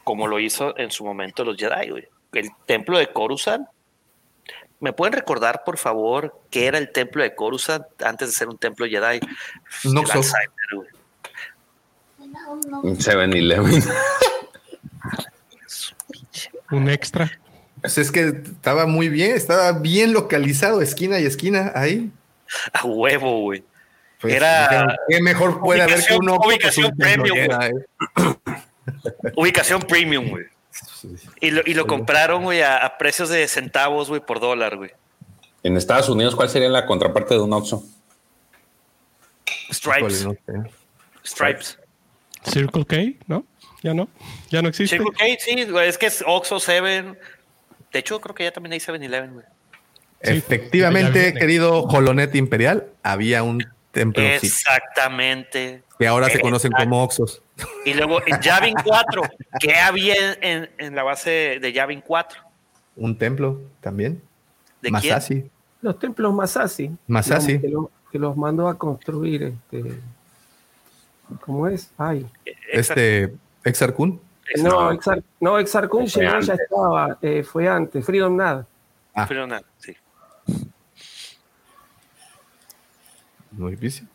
como 0.04 0.28
lo 0.28 0.40
hizo 0.40 0.78
en 0.78 0.92
su 0.92 1.04
momento 1.06 1.44
los 1.44 1.58
Jedi, 1.58 1.90
güey. 1.90 2.08
El 2.34 2.50
templo 2.66 2.98
de 2.98 3.12
Coruscant. 3.12 3.68
¿Me 4.80 4.92
pueden 4.92 5.14
recordar, 5.14 5.64
por 5.64 5.78
favor, 5.78 6.42
qué 6.50 6.66
era 6.68 6.78
el 6.78 6.92
templo 6.92 7.24
de 7.24 7.34
Coruscant 7.36 7.86
antes 8.04 8.28
de 8.30 8.34
ser 8.34 8.50
un 8.50 8.58
templo 8.58 8.86
Jedi? 8.86 9.20
No 9.86 10.02
El 10.02 10.08
so- 10.08 10.14
Alzheimer, 10.14 10.76
güey. 10.76 10.88
Un 12.84 12.98
7-Eleven. 12.98 13.84
Un 16.72 16.90
extra. 16.90 17.32
Pues 17.82 17.98
es 17.98 18.12
que 18.12 18.28
estaba 18.28 18.86
muy 18.86 19.10
bien, 19.10 19.36
estaba 19.36 19.72
bien 19.74 20.14
localizado, 20.14 20.82
esquina 20.82 21.20
y 21.20 21.26
esquina 21.26 21.72
ahí. 21.76 22.12
A 22.74 22.86
huevo, 22.86 23.42
güey. 23.42 23.64
Pues, 24.22 24.34
Era- 24.36 24.98
¿Qué 25.10 25.22
mejor 25.22 25.60
puede 25.60 25.82
haber 25.82 26.06
que 26.06 26.16
uno 26.16 26.38
ubicación 26.38 26.96
premium, 26.96 27.38
Ubicación 29.36 29.82
premium, 29.82 30.30
güey. 30.30 30.46
Y 31.42 31.52
lo, 31.52 31.62
y 31.66 31.74
lo 31.74 31.86
compraron, 31.88 32.44
güey, 32.44 32.62
a, 32.62 32.78
a 32.78 32.98
precios 32.98 33.30
de 33.30 33.48
centavos, 33.48 34.08
güey, 34.10 34.22
por 34.22 34.40
dólar, 34.40 34.78
güey. 34.78 34.92
En 35.64 35.76
Estados 35.78 36.08
Unidos, 36.10 36.36
¿cuál 36.36 36.50
sería 36.50 36.70
la 36.70 36.86
contraparte 36.86 37.34
de 37.34 37.42
un 37.42 37.52
Oxxo? 37.54 37.84
Stripes. 39.72 40.26
Stripes. 41.26 41.80
Circle 42.46 42.86
K, 42.86 42.98
¿no? 43.28 43.46
Ya 43.84 43.94
no. 43.94 44.08
Ya 44.50 44.62
no 44.62 44.70
existe. 44.70 44.98
Circle 44.98 45.12
K, 45.16 45.26
sí, 45.40 45.68
es 45.84 45.98
que 45.98 46.06
es 46.08 46.24
Oxxo 46.26 46.60
7. 46.60 47.14
De 47.92 48.00
hecho, 48.00 48.20
creo 48.22 48.34
que 48.34 48.46
ya 48.46 48.52
también 48.52 48.74
hay 48.74 48.80
7-Eleven, 48.80 49.34
güey. 49.34 49.46
Efectivamente, 50.22 51.34
querido 51.34 51.84
Holonet 51.84 52.34
Imperial, 52.36 52.88
había 53.04 53.44
un 53.44 53.64
templo 53.92 54.24
sí, 54.40 54.48
Exactamente. 54.48 55.84
que 56.00 56.08
ahora 56.08 56.30
se 56.30 56.40
conocen 56.40 56.72
como 56.72 57.04
Oxos. 57.04 57.42
Y 57.86 57.94
luego 57.94 58.26
en 58.26 58.40
Yavin 58.42 58.74
4, 58.84 59.22
¿qué 59.60 59.76
había 59.76 60.16
en, 60.42 60.70
en 60.78 60.96
la 60.96 61.04
base 61.04 61.60
de 61.62 61.74
Yavin 61.74 62.02
4? 62.02 62.42
Un 62.96 63.18
templo 63.18 63.62
también. 63.82 64.22
¿De 64.82 64.90
Masashi. 64.92 65.50
Los 65.82 66.00
templos 66.00 66.34
Masasi. 66.34 66.90
Masashi. 67.08 67.60
Que, 67.60 67.68
lo- 67.68 67.92
que 68.12 68.18
los 68.18 68.36
mandó 68.38 68.68
a 68.70 68.78
construir 68.78 69.44
este. 69.44 69.84
¿Cómo 71.42 71.68
es? 71.68 71.92
Ay. 71.98 72.26
Este, 72.72 73.34
Exar 73.64 73.94
Kun. 73.94 74.20
No, 74.62 74.92
Exar, 74.92 75.24
no, 75.40 75.58
Exar 75.58 75.88
Kun 75.88 76.08
Fue 76.10 76.22
llegó, 76.22 76.32
ya 76.32 76.38
antes. 76.38 76.60
estaba, 76.60 77.18
eh, 77.22 77.44
fue 77.44 77.68
antes, 77.68 78.06
Freedom 78.06 78.36
Nad. 78.36 78.66
Ah. 79.16 79.26
Pero 79.28 79.48
nada, 79.48 79.64
sí. 79.78 79.96
Muy 83.52 83.72
difícil. 83.72 84.08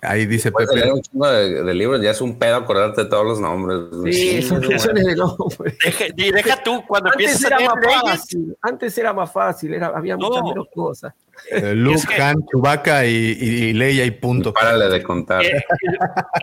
Ahí 0.00 0.26
dice 0.26 0.52
Pepe. 0.52 0.76
leer 0.76 0.92
un 0.92 1.02
chingo 1.02 1.26
de, 1.28 1.64
de 1.64 1.74
libros, 1.74 2.00
ya 2.00 2.12
es 2.12 2.20
un 2.20 2.38
pedo 2.38 2.54
acordarte 2.56 3.02
de 3.02 3.10
todos 3.10 3.26
los 3.26 3.40
nombres. 3.40 3.80
Sí, 4.14 4.36
millones 4.36 4.84
de 4.84 5.16
nombres. 5.16 5.76
Deja, 5.84 6.04
y 6.16 6.30
deja 6.30 6.62
tú, 6.62 6.84
cuando 6.86 7.10
Antes 7.10 7.26
empiezas 7.32 7.52
a 7.52 7.56
leer 7.58 7.70
más 7.70 7.80
leyes, 7.84 8.02
fácil, 8.20 8.56
antes 8.62 8.98
era 8.98 9.12
más 9.12 9.32
fácil, 9.32 9.74
era, 9.74 9.86
había 9.88 10.16
No. 10.16 10.28
muchas 10.28 10.44
menos 10.44 10.66
cosas. 10.72 11.14
eh, 11.50 11.74
Luke, 11.74 11.96
Es 11.96 12.06
que- 12.06 12.22
Han, 12.22 12.36
Chewbacca 12.46 13.06
y, 13.06 13.10
y, 13.10 13.48
y 13.64 13.72
Leia 13.72 14.04
y 14.04 14.12
punto. 14.12 14.52
Párale 14.52 14.88
de 14.88 15.02
contar. 15.02 15.44
eh, 15.44 15.64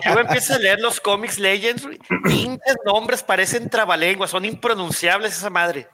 y 0.03 0.05
luego 0.07 0.19
empiezas 0.21 0.57
a 0.57 0.59
leer 0.59 0.79
los 0.81 0.99
cómics 0.99 1.39
Legends, 1.39 1.87
pinches 2.25 2.75
nombres 2.85 3.23
parecen 3.23 3.69
trabalenguas, 3.69 4.31
son 4.31 4.43
impronunciables 4.43 5.31
esa 5.37 5.49
madre. 5.49 5.87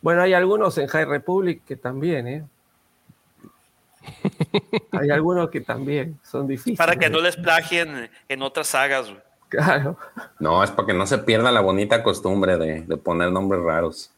Bueno, 0.00 0.22
hay 0.22 0.34
algunos 0.34 0.76
en 0.78 0.88
High 0.88 1.04
Republic 1.04 1.62
que 1.64 1.76
también, 1.76 2.26
¿eh? 2.26 2.44
Hay 4.92 5.10
algunos 5.10 5.50
que 5.50 5.60
también 5.60 6.18
son 6.22 6.46
difíciles. 6.46 6.78
Para 6.78 6.96
que 6.96 7.10
no 7.10 7.20
les 7.20 7.36
plagien 7.36 8.10
en 8.28 8.42
otras 8.42 8.68
sagas, 8.68 9.08
güey. 9.08 9.20
Claro. 9.48 9.98
No, 10.38 10.64
es 10.64 10.70
para 10.70 10.86
que 10.86 10.94
no 10.94 11.06
se 11.06 11.18
pierda 11.18 11.52
la 11.52 11.60
bonita 11.60 12.02
costumbre 12.02 12.56
de, 12.56 12.82
de 12.82 12.96
poner 12.96 13.30
nombres 13.30 13.62
raros. 13.62 14.10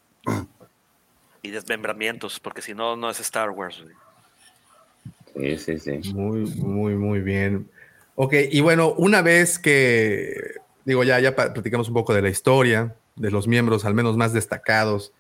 Y 1.43 1.51
desmembramientos, 1.51 2.39
porque 2.39 2.63
si 2.63 2.73
no, 2.73 2.97
no 2.97 3.11
es 3.11 3.19
Star 3.21 3.51
Wars, 3.51 3.83
güey. 3.83 5.57
Sí, 5.59 5.79
sí, 5.79 6.01
sí. 6.01 6.15
Muy, 6.15 6.47
muy, 6.55 6.95
muy 6.95 7.21
bien. 7.21 7.69
Ok, 8.15 8.35
y 8.51 8.61
bueno, 8.61 8.93
una 8.93 9.23
vez 9.23 9.59
que, 9.59 10.55
digo, 10.85 11.03
ya, 11.03 11.19
ya 11.19 11.35
platicamos 11.35 11.89
un 11.89 11.95
poco 11.95 12.15
de 12.15 12.23
la 12.23 12.29
historia, 12.29 12.95
de 13.17 13.31
los 13.33 13.49
miembros 13.49 13.85
al 13.85 13.95
menos 13.95 14.17
más 14.17 14.33
destacados, 14.33 15.13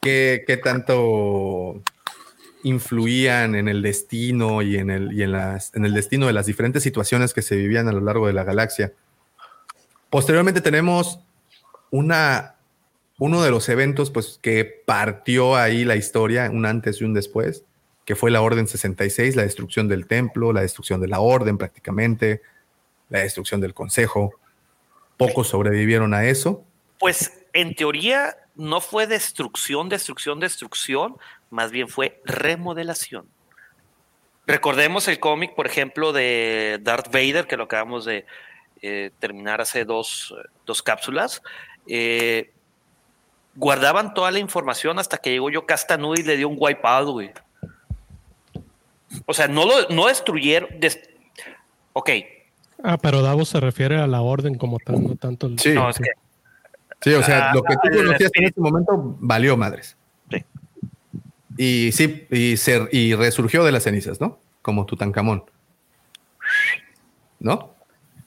¿qué, 0.00 0.44
qué 0.46 0.56
tanto 0.56 1.82
influían 2.62 3.54
en 3.54 3.68
el 3.68 3.82
destino 3.82 4.62
y, 4.62 4.76
en 4.76 4.90
el, 4.90 5.12
y 5.12 5.22
en, 5.22 5.32
las, 5.32 5.74
en 5.74 5.84
el 5.84 5.94
destino 5.94 6.26
de 6.26 6.32
las 6.32 6.46
diferentes 6.46 6.82
situaciones 6.82 7.34
que 7.34 7.42
se 7.42 7.56
vivían 7.56 7.88
a 7.88 7.92
lo 7.92 8.00
largo 8.00 8.26
de 8.26 8.32
la 8.32 8.44
galaxia? 8.44 8.92
Posteriormente 10.10 10.60
tenemos 10.60 11.20
una, 11.90 12.56
uno 13.18 13.42
de 13.42 13.50
los 13.50 13.68
eventos 13.68 14.10
pues, 14.10 14.38
que 14.40 14.64
partió 14.64 15.56
ahí 15.56 15.84
la 15.84 15.96
historia, 15.96 16.50
un 16.50 16.66
antes 16.66 17.00
y 17.00 17.04
un 17.04 17.14
después, 17.14 17.64
que 18.04 18.16
fue 18.16 18.30
la 18.30 18.40
Orden 18.40 18.66
66, 18.66 19.36
la 19.36 19.42
destrucción 19.42 19.86
del 19.88 20.06
templo, 20.06 20.52
la 20.52 20.62
destrucción 20.62 21.00
de 21.00 21.08
la 21.08 21.20
Orden 21.20 21.58
prácticamente, 21.58 22.40
la 23.10 23.20
destrucción 23.20 23.60
del 23.60 23.74
Consejo. 23.74 24.32
Pocos 25.16 25.48
sobrevivieron 25.48 26.14
a 26.14 26.24
eso. 26.24 26.64
Pues 26.98 27.32
en 27.52 27.74
teoría 27.74 28.36
no 28.54 28.80
fue 28.80 29.06
destrucción, 29.06 29.88
destrucción, 29.88 30.40
destrucción, 30.40 31.16
más 31.50 31.70
bien 31.70 31.88
fue 31.88 32.20
remodelación. 32.24 33.26
Recordemos 34.46 35.08
el 35.08 35.18
cómic, 35.20 35.54
por 35.54 35.66
ejemplo, 35.66 36.12
de 36.12 36.78
Darth 36.82 37.12
Vader, 37.12 37.46
que 37.46 37.56
lo 37.56 37.64
acabamos 37.64 38.04
de 38.06 38.24
eh, 38.80 39.10
terminar 39.18 39.60
hace 39.60 39.84
dos, 39.84 40.34
dos 40.64 40.82
cápsulas. 40.82 41.42
Eh, 41.86 42.52
guardaban 43.56 44.14
toda 44.14 44.30
la 44.30 44.38
información 44.38 44.98
hasta 44.98 45.18
que 45.18 45.30
llegó 45.30 45.50
yo 45.50 45.66
Castanu 45.66 46.14
y 46.14 46.22
le 46.22 46.36
dio 46.36 46.48
un 46.48 46.56
wipeout, 46.58 47.08
güey. 47.10 47.30
O 49.26 49.34
sea, 49.34 49.48
no 49.48 49.64
lo 49.66 49.88
no 49.88 50.06
destruyeron. 50.06 50.78
des- 50.80 51.00
ok, 51.92 52.10
Ah, 52.84 52.96
pero 52.96 53.22
Davos 53.22 53.48
se 53.48 53.58
refiere 53.58 53.96
a 53.98 54.06
la 54.06 54.20
orden 54.20 54.56
como 54.56 54.78
tal, 54.78 55.02
no 55.02 55.16
tanto 55.16 55.48
el. 55.48 55.58
Sí. 55.58 55.72
no, 55.72 55.90
es 55.90 55.98
que 55.98 56.10
Sí, 57.00 57.12
o 57.12 57.22
sea, 57.24 57.50
Ah, 57.50 57.54
lo 57.54 57.62
que 57.64 57.74
tú 57.74 57.88
el 57.90 58.06
conocías 58.06 58.30
en 58.34 58.44
ese 58.44 58.60
momento 58.60 59.16
valió 59.20 59.56
madres. 59.56 59.96
Y 61.58 61.90
sí, 61.90 62.26
y, 62.30 62.56
se, 62.56 62.88
y 62.92 63.14
resurgió 63.14 63.64
de 63.64 63.72
las 63.72 63.82
cenizas, 63.82 64.20
¿no? 64.20 64.38
Como 64.62 64.86
Tutankamón. 64.86 65.44
¿No? 67.40 67.74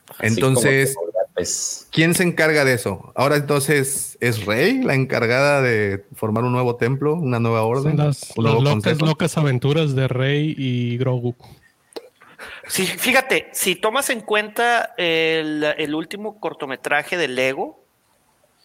Así 0.10 0.28
Entonces, 0.28 0.96
golpes. 0.96 1.88
¿quién 1.92 2.14
se 2.14 2.24
encarga 2.24 2.66
de 2.66 2.74
eso? 2.74 3.14
Ahora 3.16 3.38
entonces, 3.38 4.18
¿es 4.20 4.46
Rey 4.46 4.84
la 4.84 4.96
encargada 4.96 5.62
de 5.62 6.04
formar 6.14 6.44
un 6.44 6.52
nuevo 6.52 6.76
templo, 6.76 7.16
una 7.16 7.40
nueva 7.40 7.64
orden? 7.64 7.96
Son 7.96 8.06
las, 8.06 8.34
un 8.36 8.44
las 8.44 8.54
nuevo 8.54 8.66
locas, 8.66 8.84
consejo? 8.84 9.06
locas 9.06 9.38
aventuras 9.38 9.96
de 9.96 10.08
Rey 10.10 10.54
y 10.58 10.98
Grogu. 10.98 11.34
Sí, 12.68 12.86
fíjate, 12.86 13.50
si 13.54 13.76
tomas 13.76 14.10
en 14.10 14.22
cuenta 14.22 14.94
el, 14.98 15.64
el 15.78 15.96
último 15.96 16.40
cortometraje 16.40 17.16
de 17.16 17.30
Lego, 17.30 17.81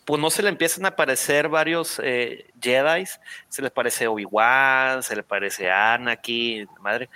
pues 0.07 0.23
no 0.23 0.31
se 0.31 0.43
le 0.43 0.49
empiezan 0.49 0.85
a 0.85 0.91
aparecer 0.91 1.49
varios 1.49 2.01
eh, 2.03 2.47
Jedi, 2.63 3.05
se 3.49 3.61
le 3.61 3.71
parece 3.71 4.07
Obi-Wan, 4.07 5.03
se 5.03 5.17
le 5.17 5.25
parece 5.25 5.69
Anakin, 5.69 6.69
madre, 6.81 7.11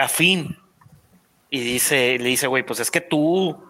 a 0.00 0.06
fin. 0.06 0.56
Y 1.50 1.60
dice, 1.60 2.18
le 2.20 2.28
dice, 2.28 2.46
güey, 2.46 2.62
pues 2.62 2.78
es 2.78 2.90
que 2.90 3.00
tú, 3.00 3.60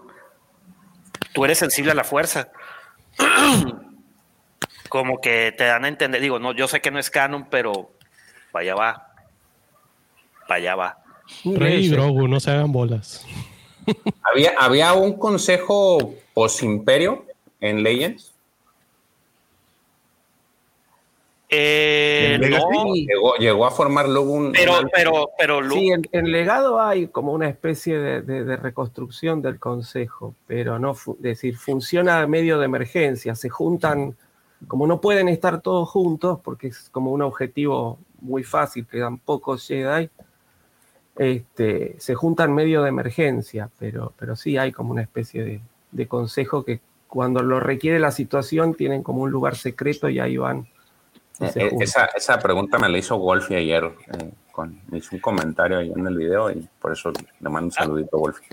tú 1.32 1.44
eres 1.46 1.58
sensible 1.58 1.92
a 1.92 1.94
la 1.94 2.04
fuerza. 2.04 2.52
Como 4.90 5.18
que 5.22 5.54
te 5.56 5.64
dan 5.64 5.86
a 5.86 5.88
entender, 5.88 6.20
digo, 6.20 6.38
no, 6.38 6.52
yo 6.52 6.68
sé 6.68 6.82
que 6.82 6.90
no 6.90 6.98
es 6.98 7.08
canon, 7.08 7.48
pero 7.48 7.92
para 8.52 8.62
allá 8.62 8.74
va. 8.74 9.14
Para 10.46 10.56
allá 10.56 10.74
va. 10.74 10.98
Rey 11.44 11.86
y. 11.86 11.88
Grogu, 11.88 12.28
no 12.28 12.40
se 12.40 12.50
hagan 12.50 12.72
bolas. 12.72 13.26
¿Había, 14.22 14.52
había 14.58 14.92
un 14.92 15.18
consejo 15.18 16.14
post-imperio 16.34 17.31
en 17.62 17.82
Legends. 17.82 18.34
Eh, 21.54 22.38
no, 22.40 22.94
Llegó, 22.94 23.34
llegó 23.36 23.66
a 23.66 23.70
formar 23.70 24.08
luego 24.08 24.32
un. 24.32 24.52
pero, 24.52 24.78
una- 24.80 24.88
pero, 24.88 25.30
pero, 25.38 25.60
Lu- 25.60 25.74
Sí, 25.74 25.90
en, 25.90 26.02
en 26.10 26.32
legado 26.32 26.80
hay 26.80 27.08
como 27.08 27.32
una 27.32 27.46
especie 27.48 27.98
de, 27.98 28.22
de- 28.22 28.44
de 28.44 28.56
reconstrucción 28.56 29.42
del 29.42 29.58
consejo, 29.58 30.34
pero 30.46 30.78
no, 30.78 30.94
fu- 30.94 31.12
es 31.16 31.22
decir, 31.22 31.56
funciona 31.58 32.20
a 32.22 32.26
medio 32.26 32.58
de 32.58 32.64
emergencia, 32.64 33.34
se 33.34 33.50
juntan, 33.50 34.16
como 34.66 34.86
no 34.86 35.00
pueden 35.02 35.28
estar 35.28 35.60
todos 35.60 35.90
juntos, 35.90 36.38
porque 36.42 36.68
es 36.68 36.88
como 36.90 37.12
un 37.12 37.20
objetivo 37.20 37.98
muy 38.22 38.44
fácil, 38.44 38.86
quedan 38.86 39.18
pocos 39.18 39.66
Jedi, 39.66 40.08
este, 41.16 41.96
se 41.98 42.14
juntan 42.14 42.54
medio 42.54 42.82
de 42.82 42.88
emergencia, 42.88 43.68
pero, 43.78 44.14
pero 44.18 44.36
sí 44.36 44.56
hay 44.56 44.72
como 44.72 44.92
una 44.92 45.02
especie 45.02 45.44
de, 45.44 45.60
de 45.90 46.08
consejo 46.08 46.64
que 46.64 46.80
cuando 47.12 47.42
lo 47.42 47.60
requiere 47.60 47.98
la 47.98 48.10
situación 48.10 48.72
tienen 48.74 49.02
como 49.02 49.20
un 49.20 49.30
lugar 49.30 49.54
secreto 49.54 50.08
y 50.08 50.18
ahí 50.18 50.38
van. 50.38 50.66
y 51.38 51.44
Eh, 51.44 51.50
juntan. 51.68 51.82
esa, 51.82 52.04
esa 52.16 52.38
pregunta 52.38 52.78
me 52.78 52.88
la 52.88 52.96
hizo 52.96 53.18
Wolfie 53.18 53.58
ayer. 53.58 53.84
eh, 53.84 54.30
con, 54.50 54.80
me 54.88 54.96
hizo 54.98 55.14
un 55.14 55.20
comentario 55.20 55.78
ahí 55.78 55.92
en 55.94 56.06
el 56.06 56.16
video 56.16 56.50
y 56.50 56.66
por 56.80 56.92
eso 56.92 57.10
le 57.40 57.48
mando 57.50 57.66
un 57.66 57.72
saludito 57.72 58.16
a 58.16 58.20
Wolfie. 58.20 58.46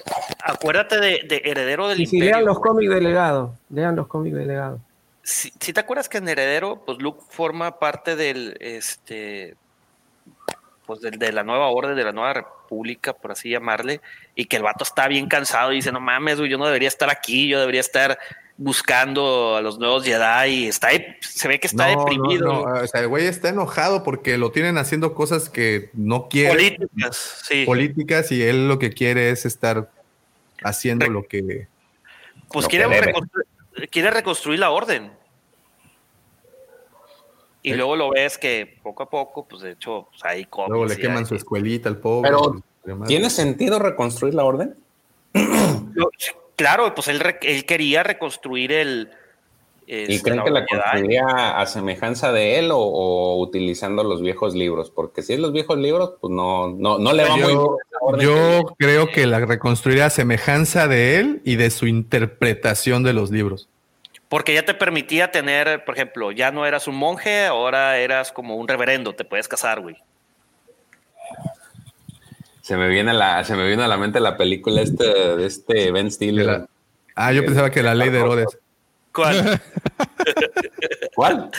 acuérdate 0.44 0.98
de, 1.00 1.22
de 1.26 1.42
Heredero 1.46 1.88
del 1.88 2.02
Y 2.02 2.06
si 2.06 2.18
Imperio. 2.18 2.36
lean 2.36 2.46
los 2.48 2.60
cómics 2.60 2.90
de 2.94 3.00
legado, 3.02 3.54
lean 3.70 3.96
los 3.96 4.08
cómics 4.08 4.36
de 4.36 4.46
legado. 4.46 4.80
Si, 5.24 5.54
si 5.60 5.72
te 5.72 5.80
acuerdas 5.80 6.10
que 6.10 6.18
en 6.18 6.28
Heredero, 6.28 6.84
pues 6.86 6.98
Luke 7.00 7.22
forma 7.30 7.80
parte 7.80 8.16
del, 8.18 8.58
este, 8.60 9.56
pues 10.86 11.00
del, 11.02 11.18
de 11.20 11.32
la 11.32 11.44
nueva 11.44 11.68
orden, 11.68 11.96
de 11.96 12.04
la 12.04 12.12
nueva 12.14 12.34
república, 12.34 13.14
por 13.14 13.32
así 13.32 13.50
llamarle, 13.50 14.02
y 14.36 14.46
que 14.46 14.58
el 14.58 14.64
vato 14.64 14.84
está 14.84 15.08
bien 15.08 15.28
cansado 15.28 15.72
y 15.72 15.76
dice, 15.76 15.92
no 15.92 16.00
mames, 16.00 16.38
güey, 16.40 16.50
yo 16.50 16.58
no 16.58 16.66
debería 16.66 16.88
estar 16.88 17.10
aquí, 17.10 17.48
yo 17.48 17.60
debería 17.60 17.82
estar 17.82 18.18
buscando 18.62 19.56
a 19.56 19.62
los 19.62 19.80
nuevos 19.80 20.04
Jedi, 20.04 20.50
y 20.50 20.68
está, 20.68 20.90
se 21.22 21.48
ve 21.48 21.62
que 21.62 21.68
está 21.68 21.94
No, 21.94 22.00
deprimido. 22.04 22.46
no, 22.46 22.66
no, 22.76 22.82
O 22.84 22.88
sea, 22.88 23.00
el 23.00 23.08
güey 23.08 23.26
está 23.26 23.48
enojado 23.50 24.04
porque 24.04 24.38
lo 24.38 24.52
tienen 24.52 24.78
haciendo 24.78 25.14
cosas 25.16 25.50
que 25.50 25.90
no 25.94 26.28
quiere, 26.28 26.50
Políticas, 26.78 27.42
sí. 27.48 27.64
políticas, 27.66 28.32
y 28.34 28.44
él 28.44 28.68
lo 28.68 28.78
que 28.78 28.90
quiere 28.92 29.30
es 29.30 29.46
estar 29.46 29.90
haciendo 30.62 31.06
Re- 31.06 31.12
lo 31.12 31.24
que. 31.24 31.68
Pues 32.52 32.66
Lo 32.66 32.70
quiere, 32.70 32.86
que 32.90 32.96
debe. 32.96 33.14
reconstru- 33.14 33.90
quiere 33.90 34.12
reconstruir 34.12 34.60
la 34.60 34.72
orden. 34.72 35.14
Y 37.62 37.72
Sí. 37.72 37.78
luego 37.78 37.96
lo 37.96 38.10
ves 38.10 38.38
que 38.38 38.78
poco 38.84 39.04
a 39.04 39.10
poco, 39.10 39.46
pues 39.46 39.62
de 39.62 39.72
hecho, 39.72 40.08
pues, 40.12 40.24
hay 40.26 40.46
cómics 40.46 40.70
Luego 40.70 40.86
le 40.86 40.98
queman 40.98 41.26
su 41.26 41.36
escuelita 41.36 41.88
al 41.88 41.98
pobre. 41.98 42.30
Pero. 42.84 43.06
¿Tiene 43.08 43.30
sentido 43.30 43.80
reconstruir 43.80 44.34
la 44.34 44.44
orden? 44.44 44.76
Claro, 46.60 46.94
pues 46.94 47.08
él, 47.08 47.22
re- 47.22 47.40
él 47.42 47.66
quería 47.66 48.04
reconstruir 48.04 48.74
el. 48.74 49.12
¿Y 49.88 50.16
este, 50.16 50.22
creen 50.30 50.44
que 50.44 50.52
la 50.52 50.66
construiría 50.66 51.58
a 51.58 51.66
semejanza 51.66 52.34
de 52.34 52.60
él 52.60 52.70
o, 52.72 52.78
o 52.78 53.40
utilizando 53.42 54.04
los 54.04 54.22
viejos 54.22 54.54
libros? 54.56 54.92
Porque 54.92 55.22
si 55.22 55.34
es 55.34 55.40
los 55.40 55.54
viejos 55.54 55.78
libros, 55.78 56.16
pues 56.20 56.32
no, 56.32 56.68
no, 56.68 57.00
no 57.00 57.14
le 57.14 57.24
va 57.24 57.38
muy 57.38 57.46
bien. 57.46 57.56
Yo, 57.56 57.78
a 57.78 57.94
la 57.94 58.00
orden 58.02 58.28
yo 58.28 58.76
creo 58.78 59.08
que 59.08 59.26
la 59.26 59.40
reconstruiría 59.40 60.08
a 60.08 60.10
semejanza 60.10 60.90
de 60.90 61.18
él 61.20 61.42
y 61.46 61.56
de 61.56 61.70
su 61.70 61.88
interpretación 61.88 63.04
de 63.04 63.14
los 63.14 63.32
libros. 63.32 63.70
Porque 64.28 64.54
ya 64.54 64.64
te 64.64 64.74
permitía 64.74 65.32
tener, 65.32 65.86
por 65.86 65.96
ejemplo, 65.96 66.34
ya 66.34 66.52
no 66.52 66.66
eras 66.66 66.90
un 66.90 66.98
monje, 66.98 67.46
ahora 67.46 67.98
eras 68.00 68.34
como 68.34 68.58
un 68.58 68.68
reverendo, 68.68 69.16
te 69.16 69.24
puedes 69.24 69.48
casar, 69.48 69.80
güey. 69.80 69.96
Se 72.62 72.78
me 72.78 72.88
viene 72.90 73.12
a 73.12 73.14
la, 73.14 73.44
se 73.44 73.56
me 73.56 73.66
viene 73.68 73.84
a 73.84 73.88
la 73.88 73.98
mente 73.98 74.20
la 74.20 74.38
película 74.38 74.82
este, 74.82 75.04
de 75.06 75.46
este 75.46 75.92
Ben 75.92 76.12
Stiller. 76.12 76.46
la- 76.46 76.68
ah, 77.16 77.32
yo 77.32 77.46
pensaba 77.46 77.70
que 77.70 77.82
la 77.84 77.96
ley 77.96 78.10
de 78.10 78.20
Herodes. 78.20 78.58
¿Cuál? 79.14 79.62
¿Cuál? 81.16 81.52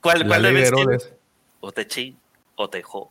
¿Cuál, 0.00 0.18
La 0.20 0.26
cuál 0.26 0.42
ley 0.42 0.54
de? 0.54 0.66
Herodes. 0.68 1.12
O 1.60 1.72
te 1.72 1.86
chin, 1.86 2.16
o 2.56 2.68
te 2.68 2.82
jo. 2.82 3.10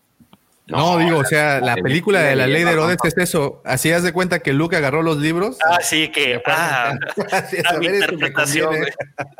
No, 0.68 0.98
digo, 0.98 1.19
o 1.19 1.23
sea, 1.26 1.60
la 1.61 1.76
película 1.76 2.19
de 2.22 2.35
la 2.35 2.45
ley 2.45 2.64
de 2.64 2.72
Herodes 2.72 2.98
es 3.03 3.18
eso. 3.18 3.61
Así 3.64 3.91
haz 3.91 4.03
de 4.03 4.11
cuenta 4.11 4.39
que 4.39 4.52
Luke 4.53 4.76
agarró 4.76 5.02
los 5.02 5.18
libros. 5.18 5.57
Ah, 5.65 5.80
sí, 5.81 6.10
que. 6.10 6.41
Ah, 6.45 6.94
Así 7.31 7.57
a 7.65 7.77
mi 7.77 7.88
esto 7.88 7.95
interpretación, 8.14 8.76
güey. 8.76 8.91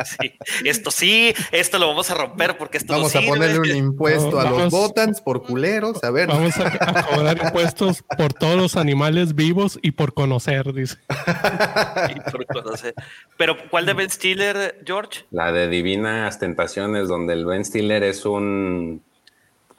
Sí. 0.05 0.33
Esto 0.63 0.89
sí, 0.91 1.33
esto 1.51 1.79
lo 1.79 1.87
vamos 1.89 2.09
a 2.11 2.13
romper 2.15 2.57
porque 2.57 2.77
esto 2.77 2.93
Vamos 2.93 3.13
no 3.13 3.19
a 3.19 3.21
sirve. 3.21 3.35
ponerle 3.35 3.59
un 3.71 3.77
impuesto 3.77 4.39
a 4.39 4.49
los 4.49 4.71
botans 4.71 5.19
por 5.21 5.43
culeros. 5.43 6.03
A 6.03 6.11
ver, 6.11 6.27
Vamos 6.27 6.57
a, 6.57 6.67
a 6.67 7.03
cobrar 7.07 7.37
impuestos 7.43 8.03
por 8.17 8.33
todos 8.33 8.55
los 8.55 8.75
animales 8.77 9.35
vivos 9.35 9.79
y 9.81 9.91
por 9.91 10.13
conocer, 10.13 10.73
dice. 10.73 10.97
Y 12.15 12.31
por 12.31 12.45
conocer. 12.45 12.93
Pero, 13.37 13.57
¿cuál 13.69 13.85
de 13.85 13.93
Ben 13.93 14.09
Stiller, 14.09 14.81
George? 14.85 15.25
La 15.31 15.51
de 15.51 15.67
Divinas 15.67 16.39
Tentaciones, 16.39 17.07
donde 17.07 17.33
el 17.33 17.45
Ben 17.45 17.65
Stiller 17.65 18.03
es 18.03 18.25
un 18.25 19.03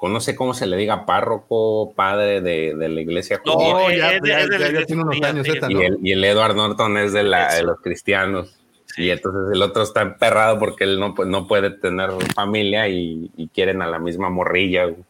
no 0.02 0.20
sé 0.20 0.36
cómo 0.36 0.54
se 0.54 0.66
le 0.66 0.76
diga, 0.76 1.04
párroco, 1.06 1.92
padre 1.96 2.40
de, 2.40 2.74
de 2.76 2.88
la 2.88 3.00
iglesia 3.00 3.40
No, 3.44 3.52
judía. 3.54 3.96
Ya, 3.98 4.12
es 4.14 4.22
de- 4.22 4.28
ya- 4.28 4.40
es 4.42 4.48
de 4.48 4.58
ya- 4.58 4.64
la 4.72 4.80
ya 4.80 4.86
tiene 4.86 5.02
unos 5.02 5.22
años. 5.22 5.46
Y 5.48 5.82
el, 5.84 5.98
y 6.02 6.12
el 6.12 6.24
Edward 6.24 6.54
Norton 6.54 6.96
es 6.98 7.12
de, 7.12 7.24
la, 7.24 7.52
de 7.54 7.62
los 7.64 7.80
cristianos. 7.80 8.54
Y 8.96 9.10
entonces 9.10 9.52
el 9.54 9.62
otro 9.62 9.82
está 9.82 10.02
emperrado 10.02 10.58
porque 10.58 10.84
él 10.84 10.98
no, 11.00 11.14
pues, 11.14 11.28
no 11.28 11.46
puede 11.48 11.70
tener 11.70 12.10
familia 12.34 12.88
y, 12.88 13.30
y 13.36 13.48
quieren 13.48 13.82
a 13.82 13.86
la 13.88 13.98
misma 13.98 14.28
morrilla. 14.30 14.84
güey. 14.84 15.02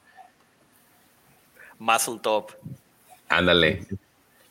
Muscle 1.78 2.18
Top. 2.22 2.52
Ándale. 3.28 3.86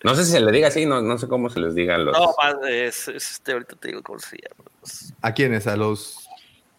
No 0.04 0.14
sé 0.16 0.24
si 0.26 0.32
se 0.32 0.40
le 0.40 0.52
diga 0.52 0.68
así, 0.68 0.86
no, 0.86 1.02
no 1.02 1.18
sé 1.18 1.28
cómo 1.28 1.50
se 1.50 1.60
les 1.60 1.74
diga 1.76 1.96
a 1.96 1.98
los, 1.98 2.16
No, 2.18 2.68
es- 2.68 3.08
este, 3.08 3.54
ahorita 3.54 3.76
te 3.76 3.88
digo 3.90 4.04
cómo 4.04 4.20
se 4.20 4.38
llama. 4.38 4.70
¿A 5.22 5.34
quiénes? 5.34 5.68
¿A 5.68 5.76
los 5.76 6.28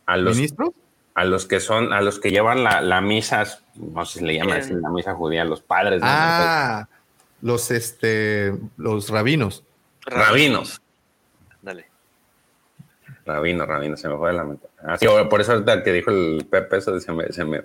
a 0.06 0.16
los, 0.16 0.36
ministros? 0.36 0.70
A 1.18 1.24
los 1.24 1.46
que 1.46 1.58
son, 1.58 1.92
a 1.92 2.00
los 2.00 2.20
que 2.20 2.30
llevan 2.30 2.62
la, 2.62 2.80
la 2.80 3.00
misa, 3.00 3.44
no 3.74 4.06
sé 4.06 4.20
si 4.20 4.24
le 4.24 4.36
llaman 4.36 4.60
así, 4.60 4.72
la 4.72 4.88
misa 4.90 5.14
judía, 5.14 5.44
los 5.44 5.60
padres. 5.60 6.00
¿no? 6.00 6.06
Ah, 6.08 6.88
los 7.42 7.72
este, 7.72 8.54
los 8.76 9.10
rabinos. 9.10 9.64
Rabinos. 10.06 10.80
Dale. 11.60 11.86
Rabino, 13.26 13.66
rabino, 13.66 13.96
se 13.96 14.08
me 14.08 14.16
fue 14.16 14.30
de 14.30 14.36
la 14.36 14.44
mente. 14.44 14.68
Ah, 14.80 14.96
por 15.28 15.40
eso 15.40 15.52
ahorita 15.54 15.82
que 15.82 15.92
dijo 15.92 16.12
el 16.12 16.46
Pepe, 16.48 16.76
eso 16.76 17.00
se 17.00 17.10
me, 17.10 17.32
se 17.32 17.44
me, 17.44 17.62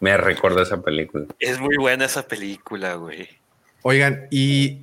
me 0.00 0.16
recordó 0.16 0.60
esa 0.60 0.82
película. 0.82 1.26
Es 1.38 1.60
muy 1.60 1.76
buena 1.76 2.06
esa 2.06 2.26
película, 2.26 2.94
güey. 2.94 3.28
Oigan, 3.82 4.26
y 4.32 4.80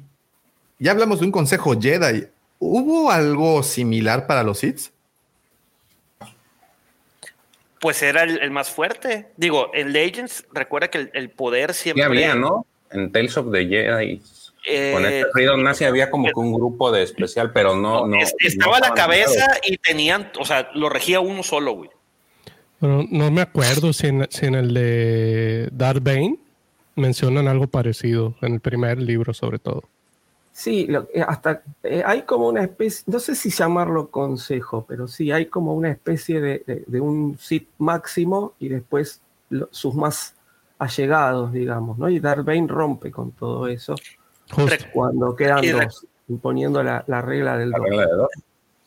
ya 0.79 0.91
hablamos 0.91 1.19
de 1.19 1.25
un 1.25 1.31
consejo 1.33 1.77
Jedi. 1.77 2.25
¿Hubo 2.57 3.11
algo 3.11 3.63
similar 3.63 4.27
para 4.27 4.43
los 4.43 4.59
Sith? 4.59 4.91
Pues 7.81 8.01
era 8.03 8.23
el, 8.23 8.39
el 8.41 8.51
más 8.51 8.69
fuerte. 8.69 9.27
Digo, 9.35 9.71
en 9.73 9.91
Legends, 9.91 10.45
recuerda 10.53 10.89
que 10.89 10.99
el, 10.99 11.11
el 11.13 11.29
poder 11.31 11.73
Sí 11.73 11.83
siempre. 11.83 12.03
había, 12.05 12.35
¿no? 12.35 12.65
En 12.91 13.11
Tales 13.11 13.35
of 13.37 13.51
the 13.51 13.65
Jedi. 13.67 14.21
eh, 14.67 14.91
Con 14.93 15.05
este 15.05 15.25
Freedom 15.33 15.63
Nazi 15.63 15.85
había 15.85 16.09
como 16.11 16.25
que 16.27 16.33
un 16.39 16.53
grupo 16.53 16.91
de 16.91 17.01
especial, 17.03 17.51
pero 17.51 17.75
no. 17.75 18.05
no 18.05 18.17
es- 18.21 18.35
estaba 18.39 18.79
no 18.79 18.87
la 18.89 18.93
cabeza 18.93 19.47
y 19.67 19.77
tenían, 19.77 20.31
o 20.39 20.45
sea, 20.45 20.69
lo 20.75 20.89
regía 20.89 21.19
uno 21.19 21.41
solo, 21.43 21.73
güey. 21.73 21.89
No 22.81 23.29
me 23.31 23.41
acuerdo 23.41 23.93
si 23.93 24.07
en, 24.07 24.27
si 24.31 24.45
en 24.47 24.55
el 24.55 24.73
de 24.73 25.69
Darth 25.71 26.03
Bane 26.03 26.37
mencionan 26.95 27.47
algo 27.47 27.67
parecido, 27.67 28.35
en 28.41 28.53
el 28.53 28.59
primer 28.59 28.99
libro 28.99 29.33
sobre 29.33 29.59
todo. 29.59 29.83
Sí, 30.53 30.85
lo- 30.87 31.07
eh, 31.13 31.23
hasta 31.25 31.63
eh, 31.83 32.03
hay 32.05 32.23
como 32.23 32.47
una 32.49 32.61
especie, 32.63 33.03
no 33.07 33.19
sé 33.19 33.35
si 33.35 33.49
llamarlo 33.49 34.09
consejo, 34.09 34.85
pero 34.87 35.07
sí 35.07 35.31
hay 35.31 35.45
como 35.45 35.73
una 35.73 35.89
especie 35.89 36.41
de, 36.41 36.63
de- 36.67 36.83
de 36.85 36.99
un 37.01 37.37
sit 37.39 37.69
máximo 37.77 38.53
y 38.59 38.67
después 38.67 39.21
lo- 39.49 39.69
sus 39.71 39.95
más 39.95 40.35
allegados, 40.77 41.53
digamos, 41.53 41.97
¿no? 41.97 42.09
Y 42.09 42.19
Darth 42.19 42.43
Bane 42.43 42.67
rompe 42.67 43.11
con 43.11 43.31
todo 43.31 43.67
eso 43.67 43.95
Justo. 44.51 44.85
cuando 44.93 45.35
quedan 45.35 45.61
dos, 45.71 46.05
imponiendo 46.27 46.83
la, 46.83 47.03
la 47.07 47.21
regla 47.21 47.57
del 47.57 47.69
La 47.69 47.77
dos. 47.77 47.87
regla 47.87 48.05
de 48.07 48.13
dos. 48.13 48.29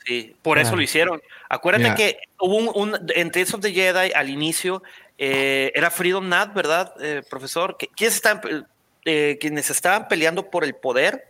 Sí, 0.05 0.37
por 0.43 0.59
eso 0.59 0.77
lo 0.77 0.83
hicieron. 0.83 1.19
Acuérdate 1.49 1.95
que 1.95 2.19
hubo 2.41 2.57
un, 2.57 2.69
un- 2.93 3.07
en 3.15 3.31
Tales 3.31 3.55
of 3.55 3.63
the 3.63 3.73
Jedi 3.73 4.13
al 4.15 4.29
inicio, 4.29 4.83
eh, 5.17 5.73
era 5.75 5.91
Freedom 5.91 6.29
Nat, 6.29 6.53
¿verdad, 6.53 6.93
eh, 7.01 7.23
profesor? 7.31 7.77
Que- 7.79 7.89
¿Quiénes 7.89 8.17
estaban, 8.17 8.67
eh, 9.07 9.39
quienes 9.41 9.71
estaban 9.71 10.09
peleando 10.09 10.51
por 10.51 10.63
el 10.65 10.75
poder 10.75 11.25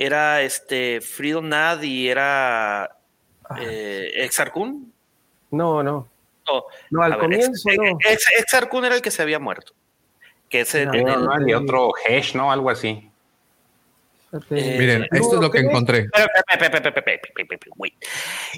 era 0.00 0.40
este 0.40 1.02
Freedom 1.02 1.46
Nad 1.46 1.82
y 1.82 2.08
era 2.08 2.84
ah, 2.84 3.58
eh, 3.60 4.10
Exarcun. 4.14 4.90
No, 5.50 5.82
no. 5.82 6.08
No, 6.90 7.02
al 7.02 7.18
comienzo. 7.18 7.68
Ex, 7.68 7.78
no. 7.78 7.98
Exarcun 8.38 8.84
era 8.86 8.94
el 8.94 9.02
que 9.02 9.10
se 9.10 9.20
había 9.20 9.38
muerto. 9.38 9.72
Que 10.48 10.60
ese, 10.60 10.86
no, 10.86 10.92
el, 10.94 11.54
otro 11.54 11.92
Hesh, 12.04 12.34
¿no? 12.34 12.50
Algo 12.50 12.70
así. 12.70 13.08
Eh, 14.32 14.76
Miren, 14.78 15.06
esto 15.12 15.34
es 15.34 15.40
lo 15.40 15.50
que 15.50 15.58
encontré. 15.58 16.08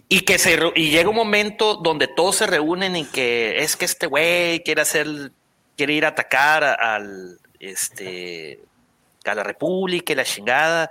Y 0.09 0.21
que 0.21 0.39
se 0.39 0.59
y 0.75 0.91
llega 0.91 1.09
un 1.09 1.17
momento 1.17 1.75
donde 1.75 2.07
todos 2.07 2.37
se 2.37 2.47
reúnen 2.47 2.95
y 2.95 3.05
que 3.07 3.59
es 3.59 3.77
que 3.77 3.87
este 3.87 4.07
güey 4.07 4.63
quiere 4.63 4.83
hacer, 4.83 5.33
quiere 5.77 5.95
ir 5.95 6.05
a 6.05 6.09
atacar 6.09 6.63
al 6.65 7.39
este 7.59 8.61
a 9.25 9.35
la 9.35 9.43
República 9.43 10.13
y 10.13 10.17
la 10.17 10.25
chingada. 10.25 10.91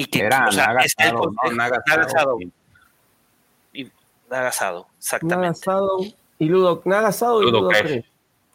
Y 0.00 0.04
que 0.06 0.20
Era 0.20 0.46
o 0.48 0.52
sea, 0.52 0.66
Naga 0.68 0.82
está 0.82 1.04
el 1.04 1.10
Shadow, 1.10 1.24
¿no? 1.26 1.32
consejo- 1.36 1.56
Naga 1.56 1.82
Naga 1.86 2.02
Shadow, 2.06 2.14
Shadow. 2.14 2.38
sí. 2.40 2.52
Y 3.72 3.90
exactamente. 4.98 5.46
Nagasado 5.46 5.98
y 6.38 6.44
Ludo, 6.46 6.82
Nagasado 6.84 7.42
y 7.42 7.46
Ludo 7.46 7.58
Ludo 7.60 7.68
Crash. 7.70 7.82
Crash. 7.82 8.04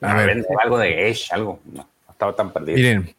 A 0.02 0.14
ver. 0.16 0.28
vende 0.28 0.48
algo 0.64 0.78
de 0.78 1.10
Hesh, 1.10 1.32
algo. 1.32 1.60
No, 1.66 1.88
estaba 2.10 2.36
tan 2.36 2.52
perdido. 2.52 2.76
Miren, 2.78 3.16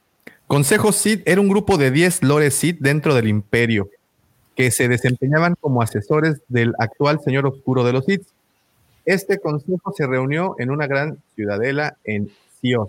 Consejo 0.46 0.92
Sith 0.92 1.22
era 1.26 1.40
un 1.40 1.48
grupo 1.48 1.76
de 1.76 1.90
10 1.90 2.22
lores 2.22 2.54
Sith 2.54 2.78
dentro 2.80 3.14
del 3.14 3.28
imperio 3.28 3.88
que 4.54 4.70
se 4.70 4.88
desempeñaban 4.88 5.54
como 5.60 5.82
asesores 5.82 6.40
del 6.48 6.72
actual 6.78 7.20
señor 7.20 7.46
oscuro 7.46 7.84
de 7.84 7.92
los 7.92 8.04
Sith. 8.04 8.26
Este 9.04 9.38
consejo 9.38 9.92
se 9.96 10.06
reunió 10.06 10.54
en 10.58 10.70
una 10.70 10.86
gran 10.86 11.18
ciudadela 11.34 11.96
en 12.04 12.30
Sion. 12.60 12.88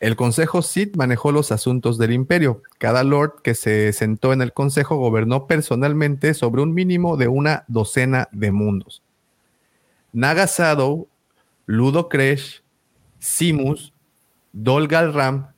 El 0.00 0.14
consejo 0.14 0.62
Sith 0.62 0.96
manejó 0.96 1.32
los 1.32 1.50
asuntos 1.50 1.98
del 1.98 2.12
imperio. 2.12 2.62
Cada 2.78 3.02
lord 3.02 3.42
que 3.42 3.54
se 3.54 3.92
sentó 3.92 4.32
en 4.32 4.42
el 4.42 4.52
consejo 4.52 4.96
gobernó 4.96 5.46
personalmente 5.46 6.34
sobre 6.34 6.62
un 6.62 6.72
mínimo 6.72 7.16
de 7.16 7.26
una 7.26 7.64
docena 7.66 8.28
de 8.30 8.52
mundos. 8.52 9.02
Naga 10.12 10.46
Shadow, 10.46 11.08
Ludo 11.66 12.08
Kresh, 12.08 12.62
Simus, 13.18 13.92
Dolgal 14.52 15.12
Ram 15.12 15.48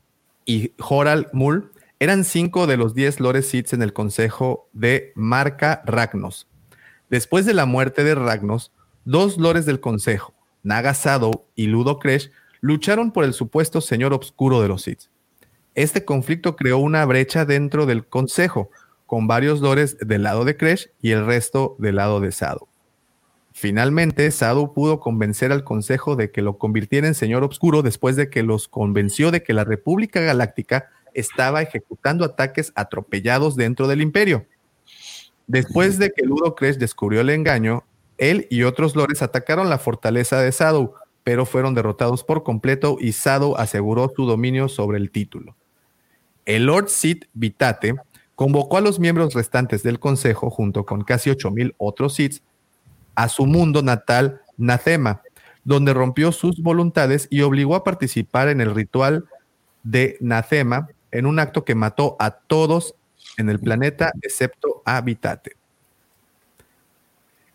y 0.46 0.72
Horal 0.78 1.28
Mul 1.32 1.70
eran 1.98 2.24
cinco 2.24 2.66
de 2.66 2.78
los 2.78 2.94
diez 2.94 3.20
lores 3.20 3.46
Sith 3.48 3.74
en 3.74 3.82
el 3.82 3.92
consejo 3.92 4.68
de 4.72 5.12
Marca 5.14 5.82
Ragnos. 5.84 6.48
Después 7.10 7.44
de 7.44 7.52
la 7.52 7.66
muerte 7.66 8.04
de 8.04 8.14
Ragnos, 8.14 8.72
dos 9.04 9.36
lores 9.36 9.66
del 9.66 9.80
consejo, 9.80 10.32
Naga 10.62 10.92
Shadow 10.92 11.44
y 11.54 11.66
Ludo 11.66 11.98
Kresh, 11.98 12.30
lucharon 12.60 13.12
por 13.12 13.24
el 13.24 13.32
supuesto 13.32 13.80
señor 13.80 14.12
obscuro 14.12 14.60
de 14.60 14.68
los 14.68 14.82
Sith. 14.82 15.04
Este 15.74 16.04
conflicto 16.04 16.56
creó 16.56 16.78
una 16.78 17.04
brecha 17.04 17.44
dentro 17.44 17.86
del 17.86 18.06
consejo, 18.06 18.70
con 19.06 19.26
varios 19.26 19.60
lores 19.60 19.96
del 19.98 20.22
lado 20.22 20.44
de 20.44 20.56
Kresh 20.56 20.90
y 21.00 21.10
el 21.10 21.26
resto 21.26 21.74
del 21.78 21.96
lado 21.96 22.20
de 22.20 22.30
Shadow. 22.30 22.68
Finalmente, 23.52 24.30
Sadu 24.30 24.72
pudo 24.72 25.00
convencer 25.00 25.52
al 25.52 25.64
Consejo 25.64 26.16
de 26.16 26.30
que 26.30 26.42
lo 26.42 26.58
convirtiera 26.58 27.08
en 27.08 27.14
Señor 27.14 27.42
Obscuro 27.42 27.82
después 27.82 28.14
de 28.14 28.30
que 28.30 28.42
los 28.42 28.68
convenció 28.68 29.30
de 29.30 29.42
que 29.42 29.52
la 29.52 29.64
República 29.64 30.20
Galáctica 30.20 30.88
estaba 31.12 31.60
ejecutando 31.60 32.24
ataques 32.24 32.72
atropellados 32.76 33.56
dentro 33.56 33.88
del 33.88 34.00
Imperio. 34.00 34.46
Después 35.46 35.98
de 35.98 36.12
que 36.12 36.24
Ludo 36.24 36.54
Kresh 36.54 36.78
descubrió 36.78 37.20
el 37.20 37.30
engaño, 37.30 37.84
él 38.18 38.46
y 38.50 38.62
otros 38.62 38.94
lores 38.94 39.22
atacaron 39.22 39.68
la 39.68 39.78
fortaleza 39.78 40.40
de 40.40 40.52
Sadu, 40.52 40.94
pero 41.24 41.46
fueron 41.46 41.74
derrotados 41.74 42.24
por 42.24 42.42
completo 42.42 42.96
y 43.00 43.12
Sadu 43.12 43.56
aseguró 43.56 44.10
su 44.14 44.26
dominio 44.26 44.68
sobre 44.68 44.98
el 44.98 45.10
título. 45.10 45.56
El 46.46 46.66
Lord 46.66 46.88
Sith 46.88 47.26
Vitate 47.34 47.94
convocó 48.34 48.78
a 48.78 48.80
los 48.80 48.98
miembros 48.98 49.34
restantes 49.34 49.82
del 49.82 50.00
Consejo, 50.00 50.50
junto 50.50 50.86
con 50.86 51.02
casi 51.02 51.30
8.000 51.30 51.74
otros 51.78 52.14
Siths, 52.14 52.42
a 53.14 53.28
su 53.28 53.44
mundo 53.46 53.82
natal, 53.82 54.40
Nathema, 54.56 55.22
donde 55.64 55.92
rompió 55.92 56.32
sus 56.32 56.62
voluntades 56.62 57.28
y 57.30 57.42
obligó 57.42 57.74
a 57.74 57.84
participar 57.84 58.48
en 58.48 58.60
el 58.60 58.74
ritual 58.74 59.26
de 59.82 60.16
Nathema, 60.20 60.88
en 61.10 61.26
un 61.26 61.38
acto 61.38 61.64
que 61.64 61.74
mató 61.74 62.16
a 62.18 62.30
todos 62.30 62.94
en 63.36 63.50
el 63.50 63.58
planeta 63.58 64.12
excepto 64.22 64.82
a 64.84 65.00
Vitate. 65.00 65.59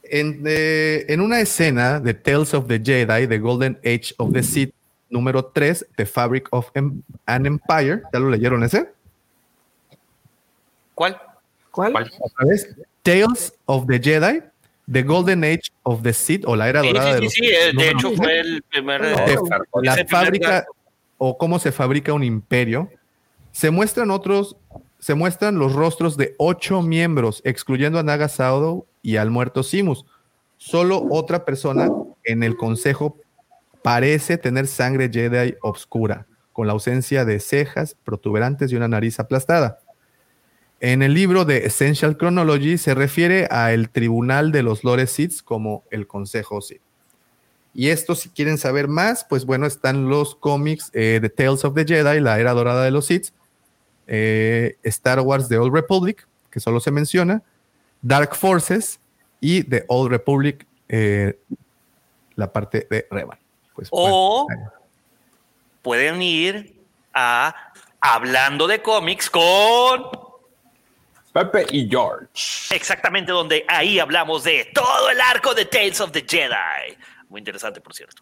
En, 0.10 0.44
eh, 0.46 1.06
en 1.10 1.22
una 1.22 1.40
escena 1.40 2.00
de 2.00 2.14
Tales 2.14 2.54
of 2.54 2.68
the 2.68 2.80
Jedi, 2.84 3.28
The 3.28 3.40
Golden 3.40 3.78
Age 3.84 4.14
of 4.18 4.34
the 4.34 4.44
Sith, 4.44 4.74
número 5.10 5.46
3, 5.46 5.86
The 5.96 6.06
Fabric 6.06 6.48
of 6.52 6.70
Em- 6.74 7.02
an 7.26 7.46
Empire, 7.46 8.02
¿ya 8.14 8.20
lo 8.20 8.30
leyeron 8.30 8.64
ese? 8.64 8.90
¿Cuál? 10.94 11.20
¿Cuál? 11.72 11.92
¿Cuál? 11.92 12.12
Otra 12.20 12.46
vez, 12.48 12.76
Tales 13.04 13.54
of 13.66 13.86
the 13.88 14.00
Jedi, 14.00 14.42
The 14.92 15.04
Golden 15.04 15.44
Age 15.44 15.72
of 15.84 16.02
the 16.04 16.14
Sith, 16.14 16.44
o 16.46 16.56
la 16.56 16.70
era 16.70 16.82
Sí, 16.82 16.88
dorada 16.88 17.08
sí, 17.08 17.14
de 17.14 17.18
sí, 17.18 17.24
los 17.24 17.34
sí, 17.34 17.42
Sith, 17.42 17.54
eh, 17.54 17.72
de 17.84 17.90
hecho 17.92 18.12
fue 18.12 18.40
el 18.40 18.64
primer. 18.64 19.04
Eh, 19.04 19.16
de 19.16 19.38
la 19.84 20.06
fábrica 20.08 20.66
o 21.18 21.38
cómo 21.38 21.60
se 21.60 21.72
fabrica 21.72 22.14
un 22.14 22.24
imperio, 22.24 22.90
se 23.52 23.72
muestran 23.72 24.12
otros, 24.12 24.58
se 25.06 25.14
muestran 25.14 25.60
los 25.60 25.74
rostros 25.74 26.18
de 26.18 26.34
ocho 26.40 26.82
miembros, 26.82 27.44
excluyendo 27.46 28.00
a 28.00 28.04
Naga 28.04 28.26
Shadow 28.26 28.88
y 29.04 29.18
al 29.18 29.30
muerto 29.30 29.62
Simus. 29.62 30.04
Solo 30.58 31.06
otra 31.12 31.46
persona 31.46 31.92
en 32.24 32.42
el 32.42 32.58
consejo 32.58 33.16
parece 33.84 34.40
tener 34.40 34.66
sangre 34.66 35.12
Jedi 35.14 35.58
obscura, 35.62 36.26
con 36.54 36.66
la 36.66 36.74
ausencia 36.74 37.24
de 37.24 37.40
cejas 37.40 37.96
protuberantes 38.04 38.72
y 38.72 38.78
una 38.78 38.88
nariz 38.88 39.20
aplastada. 39.20 39.78
En 40.80 41.04
el 41.04 41.14
libro 41.14 41.46
de 41.46 41.68
Essential 41.68 42.18
Chronology 42.18 42.80
se 42.80 42.96
refiere 42.96 43.48
a 43.52 43.74
el 43.74 43.92
tribunal 43.92 44.52
de 44.52 44.64
los 44.64 44.84
Lores 44.84 45.12
Sith 45.12 45.44
como 45.44 45.84
el 45.92 46.08
Consejo 46.08 46.62
Sith. 46.62 46.82
Y 47.76 47.90
esto, 47.90 48.16
si 48.16 48.30
quieren 48.30 48.58
saber 48.58 48.88
más, 48.88 49.24
pues 49.30 49.46
bueno, 49.46 49.68
están 49.68 50.10
los 50.10 50.34
cómics 50.34 50.90
eh, 50.94 51.20
de 51.22 51.30
Tales 51.30 51.64
of 51.64 51.76
the 51.76 51.86
Jedi, 51.86 52.22
la 52.22 52.40
era 52.40 52.54
dorada 52.54 52.84
de 52.84 52.90
los 52.90 53.06
Sith, 53.06 53.28
eh, 54.08 54.78
Star 54.84 55.20
Wars 55.22 55.48
The 55.48 55.58
Old 55.58 55.74
Republic, 55.74 56.28
que 56.50 56.60
solo 56.60 56.80
se 56.80 56.92
menciona, 56.92 57.42
Dark 58.02 58.36
Forces 58.36 59.00
y 59.40 59.64
The 59.64 59.86
Old 59.88 60.12
Republic, 60.12 60.66
eh, 60.90 61.40
la 62.36 62.52
parte 62.52 62.88
de 62.90 63.08
Revan. 63.10 63.40
Pues, 63.74 63.90
O 63.92 64.46
bueno, 64.48 64.72
pueden 65.82 66.22
ir 66.22 66.76
a 67.14 67.56
Hablando 68.08 68.68
de 68.68 68.84
cómics 68.84 69.32
con 69.32 70.12
Pepe 71.34 71.66
y 71.72 71.90
George. 71.90 72.28
exactamente 72.70 73.32
donde 73.32 73.66
ahí 73.68 73.98
hablamos 73.98 74.44
de 74.44 74.70
todo 74.76 75.10
el 75.10 75.20
arco 75.20 75.56
de 75.56 75.66
Tales 75.66 76.00
of 76.00 76.12
the 76.12 76.24
Jedi. 76.26 76.96
Muy 77.30 77.40
interesante, 77.40 77.82
por 77.82 77.96
cierto. 77.96 78.16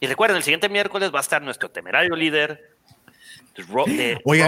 Y 0.00 0.06
recuerden, 0.06 0.36
el 0.36 0.42
siguiente 0.42 0.68
miércoles 0.68 1.14
va 1.14 1.18
a 1.18 1.22
estar 1.22 1.40
nuestro 1.42 1.70
temerario 1.70 2.16
líder. 2.16 2.69
Ro- 3.68 3.84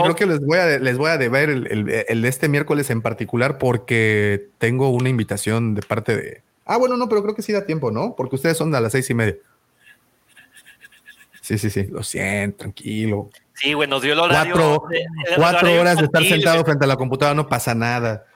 creo 0.02 0.14
que 0.16 0.26
les 0.26 0.40
voy 0.40 0.58
a, 0.58 0.78
les 0.78 0.96
voy 0.98 1.10
a 1.10 1.18
deber 1.18 1.50
el, 1.50 1.66
el- 1.70 2.04
el 2.08 2.22
de 2.22 2.28
este 2.28 2.48
miércoles 2.48 2.88
en 2.90 3.02
particular 3.02 3.58
porque 3.58 4.48
tengo 4.58 4.88
una 4.90 5.08
invitación 5.08 5.74
de 5.74 5.82
parte 5.82 6.16
de. 6.16 6.42
Ah, 6.64 6.76
bueno, 6.78 6.96
no, 6.96 7.08
pero 7.08 7.22
creo 7.22 7.34
que 7.34 7.42
sí 7.42 7.52
da 7.52 7.66
tiempo, 7.66 7.90
¿no? 7.90 8.14
Porque 8.16 8.36
ustedes 8.36 8.56
son 8.56 8.74
a 8.74 8.80
las 8.80 8.92
seis 8.92 9.10
y 9.10 9.14
media. 9.14 9.36
Sí, 11.40 11.58
sí, 11.58 11.70
sí. 11.70 11.84
Lo 11.88 12.02
siento, 12.04 12.58
tranquilo. 12.58 13.30
Sí, 13.54 13.72
güey, 13.72 13.88
nos 13.88 14.00
dio 14.02 14.12
el 14.12 14.20
horario. 14.20 14.54
Cuatro, 14.54 14.88
de- 14.88 15.00
el 15.00 15.34
cuatro 15.36 15.58
horario 15.60 15.80
horas 15.80 15.98
de 15.98 16.04
estar 16.04 16.22
sentado 16.24 16.56
güey. 16.56 16.64
frente 16.64 16.84
a 16.84 16.88
la 16.88 16.96
computadora 16.96 17.34
no 17.34 17.48
pasa 17.48 17.74
nada. 17.74 18.26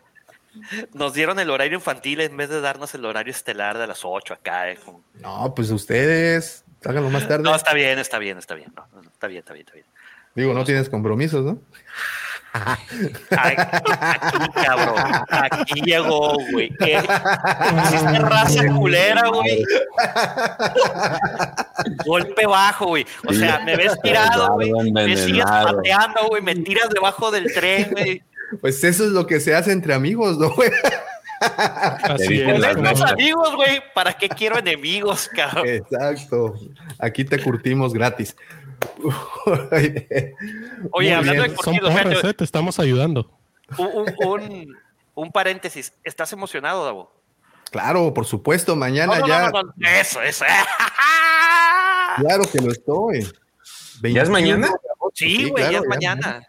Nos 0.95 1.13
dieron 1.15 1.39
el 1.39 1.51
horario 1.51 1.77
infantil 1.77 2.21
en 2.21 2.37
vez 2.37 2.49
de 2.49 2.61
darnos 2.61 2.95
el 2.95 3.05
horario 3.05 3.31
estelar 3.31 3.79
de 3.79 3.87
las 3.87 4.01
8 4.05 4.35
acá. 4.35 4.71
eh, 4.71 4.79
No, 5.21 5.55
pues 5.55 5.71
ustedes 5.71 6.65
háganlo 6.85 7.11
más 7.11 7.29
tarde. 7.29 7.43
No, 7.45 7.55
está 7.55 7.75
bien, 7.75 7.99
está 7.99 8.19
bien, 8.19 8.39
está 8.39 8.55
bien. 8.55 8.73
no, 8.75 8.85
está 9.03 9.27
bien, 9.29 9.41
está 9.41 9.53
bien, 9.53 9.67
está 9.67 9.75
bien. 9.75 9.87
Digo, 10.37 10.53
no 10.53 10.65
tienes 10.65 10.89
compromisos, 10.89 11.45
¿no? 11.45 11.59
Aquí, 12.53 13.13
aquí, 13.31 14.49
cabrón. 14.55 14.95
Aquí 15.29 15.81
llegó, 15.83 16.37
güey. 16.53 16.71
¿Qué? 16.79 17.03
Hiciste 17.85 18.19
raza 18.19 18.67
culera, 18.75 19.29
güey. 19.29 19.65
Golpe 22.05 22.47
bajo, 22.47 22.87
güey. 22.89 23.07
O 23.27 23.33
sea, 23.33 23.61
me 23.61 23.77
ves 23.77 23.99
tirado, 24.03 24.55
güey. 24.55 24.73
Me 24.93 25.17
sigues 25.17 25.45
pateando, 25.45 26.29
güey. 26.29 26.43
Me 26.43 26.55
tiras 26.57 26.89
debajo 26.91 27.31
del 27.31 27.53
tren, 27.53 27.91
güey. 27.93 28.23
Pues 28.61 28.83
eso 28.85 29.05
es 29.05 29.11
lo 29.11 29.27
que 29.27 29.41
se 29.41 29.55
hace 29.55 29.73
entre 29.73 29.93
amigos, 29.95 30.39
¿no, 30.39 30.51
güey? 30.51 30.71
Así 31.41 32.41
es. 32.41 32.61
Tenemos 32.61 33.03
amigos, 33.03 33.55
güey. 33.57 33.83
¿Para 33.95 34.13
qué 34.13 34.29
quiero 34.29 34.59
enemigos, 34.59 35.29
cabrón? 35.29 35.67
Exacto. 35.67 36.55
Aquí 36.99 37.25
te 37.25 37.43
curtimos 37.43 37.93
gratis. 37.93 38.37
Oye, 39.75 40.35
Muy 40.93 41.11
hablando 41.11 41.43
bien. 41.45 41.57
de 41.57 41.63
Son 41.63 41.75
gente, 41.75 42.29
eh, 42.29 42.35
te 42.35 42.45
estamos 42.45 42.79
ayudando. 42.79 43.31
un, 43.79 43.87
un, 43.87 44.15
un, 44.27 44.77
un 45.15 45.33
paréntesis. 45.33 45.93
¿Estás 46.05 46.33
emocionado, 46.33 46.85
Davo? 46.85 47.13
Claro, 47.71 48.15
por 48.15 48.27
supuesto, 48.27 48.77
mañana 48.77 49.15
No, 49.19 49.21
no, 49.21 49.27
ya. 49.29 49.51
no, 49.51 49.63
no, 49.63 49.73
no. 49.77 49.89
Eso, 49.89 50.23
eso. 50.23 50.45
Claro 52.19 52.45
que 52.51 52.59
lo 52.61 52.73
estoy. 52.73 53.31
¿Ya 54.03 54.23
es 54.23 54.31
mañana? 54.31 54.71
Sí, 55.13 55.51
güey, 55.51 55.65
claro, 55.69 55.71
ya 55.73 55.79
es 55.79 55.83
ya 55.83 55.89
mañana. 55.89 56.47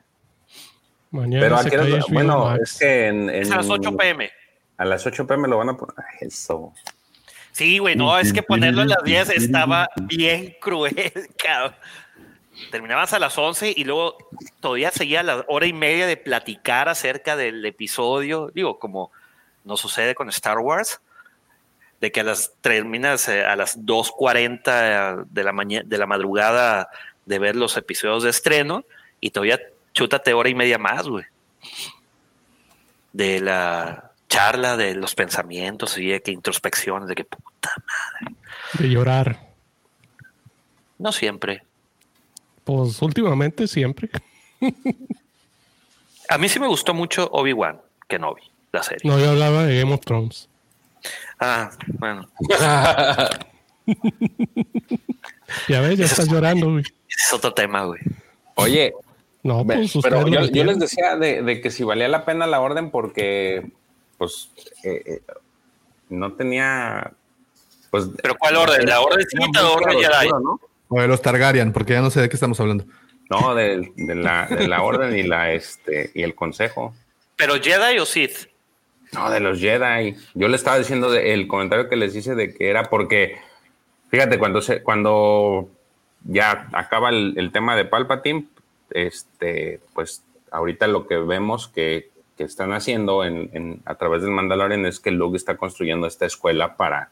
Mañana 1.12 1.42
Pero 1.44 1.58
aquí 1.58 2.14
bueno, 2.14 2.46
Max. 2.46 2.62
es 2.74 2.80
que 2.80 3.08
en, 3.08 3.30
Es 3.30 3.52
a 3.52 3.58
las 3.58 3.70
8 3.70 3.98
pm. 3.98 4.32
a 4.78 4.86
las 4.86 5.06
8 5.06 5.28
pm 5.28 5.48
lo 5.50 5.58
van 5.58 5.70
a 5.70 5.78
poner. 5.78 5.94
Ay, 5.98 6.28
Eso. 6.28 6.74
Sí, 7.52 7.80
güey, 7.80 7.96
no, 7.98 8.18
es 8.18 8.32
que 8.32 8.44
ponerlo 8.44 8.84
a 8.84 8.86
las 8.86 9.04
10 9.04 9.30
estaba 9.32 9.90
bien 10.04 10.56
cruel, 10.62 10.96
cabrón. 11.44 11.76
Terminabas 12.72 13.14
a 13.14 13.20
las 13.20 13.38
11 13.38 13.74
y 13.76 13.84
luego 13.84 14.18
todavía 14.60 14.92
seguía 14.92 15.24
la 15.24 15.46
hora 15.48 15.66
y 15.66 15.74
media 15.74 16.08
de 16.08 16.18
platicar 16.18 16.90
acerca 16.90 17.36
del 17.36 17.66
episodio. 17.66 18.52
Digo, 18.54 18.80
como 18.80 19.12
nos 19.64 19.80
sucede 19.80 20.16
con 20.16 20.30
Star 20.30 20.60
Wars, 20.60 21.02
de 22.02 22.12
que 22.12 22.22
a 22.22 22.24
las 22.24 22.54
terminas 22.62 23.28
eh, 23.28 23.44
a 23.44 23.56
las 23.56 23.80
2.40 23.80 25.26
de 25.30 25.44
la 25.44 25.52
mañana, 25.52 25.86
de 25.88 25.98
la 25.98 26.06
madrugada 26.06 26.90
de 27.26 27.40
ver 27.40 27.56
los 27.56 27.76
episodios 27.78 28.24
de 28.24 28.30
estreno 28.30 28.86
y 29.20 29.32
todavía 29.32 29.60
chútate 29.94 30.34
hora 30.34 30.50
y 30.50 30.56
media 30.56 30.78
más, 30.78 31.08
güey. 31.08 31.26
De 33.14 33.40
la 33.40 34.12
charla, 34.30 34.78
de 34.78 34.96
los 34.96 35.16
pensamientos 35.16 35.98
y 35.98 36.10
de 36.10 36.22
que 36.22 36.32
introspecciones, 36.32 37.08
de 37.08 37.16
que 37.16 37.24
puta 37.24 37.72
De 38.74 38.90
llorar. 38.90 39.48
No 41.00 41.12
siempre. 41.12 41.64
Pues 42.68 43.02
últimamente 43.02 43.66
siempre. 43.66 44.10
A 46.30 46.38
mí 46.38 46.50
sí 46.50 46.60
me 46.60 46.68
gustó 46.68 46.94
mucho 46.94 47.30
Obi-Wan 47.32 47.80
Kenobi, 48.10 48.42
la 48.74 48.84
serie. 48.84 49.10
No, 49.10 49.18
yo 49.18 49.30
hablaba 49.30 49.64
de 49.64 49.80
Game 49.80 49.94
of 49.94 50.02
Thrones. 50.02 50.50
Ah, 51.40 51.70
bueno, 51.98 52.28
Ya 55.70 55.80
ves, 55.80 55.98
ya 55.98 56.04
estás 56.04 56.28
llorando, 56.28 56.72
güey. 56.72 56.84
es 57.08 57.32
otro 57.32 57.54
tema, 57.54 57.86
güey. 57.86 58.02
Oye, 58.56 58.94
No, 59.44 59.64
pues 59.64 59.94
pero 60.04 60.28
yo, 60.28 60.42
les 60.66 60.78
decía 60.78 61.16
de, 61.16 61.42
de 61.44 61.62
que 61.62 61.72
si 61.72 61.86
valía 61.86 62.10
la 62.10 62.26
pena 62.26 62.48
la 62.48 62.60
orden 62.60 62.92
porque 62.92 63.72
pues 64.18 64.50
eh, 64.84 65.04
eh, 65.06 65.22
no 66.10 66.34
tenía 66.34 67.14
pues 67.92 68.10
¿Pero 68.22 68.36
cuál 68.38 68.58
orden? 68.58 68.86
¿La 68.86 69.00
orden 69.00 69.26
o 69.40 69.48
la 69.54 69.70
orden 69.70 70.00
Jedi? 70.00 70.28
¿no? 70.44 70.60
O 70.90 71.02
de 71.02 71.08
los 71.08 71.22
Targaryen, 71.22 71.74
porque 71.74 71.94
ya 71.94 72.02
no 72.02 72.10
sé 72.10 72.22
de 72.22 72.30
qué 72.30 72.36
estamos 72.36 72.60
hablando. 72.60 72.86
No, 73.30 73.54
de, 73.56 73.92
de 73.96 74.16
la, 74.16 74.48
de 74.48 74.68
la 74.68 74.82
orden 74.84 75.18
y 75.18 75.24
la 75.24 75.52
este 75.52 76.12
y 76.14 76.24
el 76.24 76.34
consejo. 76.34 76.96
¿Pero 77.36 77.56
Jedi 77.62 78.00
o 78.00 78.06
Sith? 78.06 78.48
No, 79.14 79.30
de 79.30 79.40
los 79.42 79.60
Jedi. 79.60 80.16
Yo 80.34 80.48
le 80.48 80.56
estaba 80.56 80.78
diciendo 80.80 81.12
de- 81.12 81.34
el 81.34 81.48
comentario 81.48 81.90
que 81.90 81.96
les 81.98 82.16
hice 82.16 82.36
de 82.36 82.54
que 82.54 82.70
era 82.70 82.84
porque, 82.84 83.38
fíjate, 84.10 84.40
cuando 84.40 84.62
se, 84.62 84.82
cuando 84.82 85.70
ya 86.24 86.68
acaba 86.74 87.10
el, 87.10 87.34
el 87.38 87.52
tema 87.52 87.76
de 87.76 87.86
Palpatine, 87.86 88.48
este, 88.92 89.80
pues 89.94 90.24
ahorita 90.52 90.88
lo 90.88 91.08
que 91.08 91.18
vemos 91.18 91.68
que, 91.68 92.10
que 92.38 92.44
están 92.44 92.72
haciendo 92.74 93.24
en, 93.26 93.50
en- 93.54 93.82
a 93.86 93.96
través 93.96 94.22
del 94.22 94.32
Mandalorian 94.32 94.86
es 94.86 95.00
que 95.00 95.12
Luke 95.12 95.36
está 95.38 95.58
construyendo 95.58 96.08
esta 96.08 96.26
escuela 96.26 96.76
para, 96.78 97.10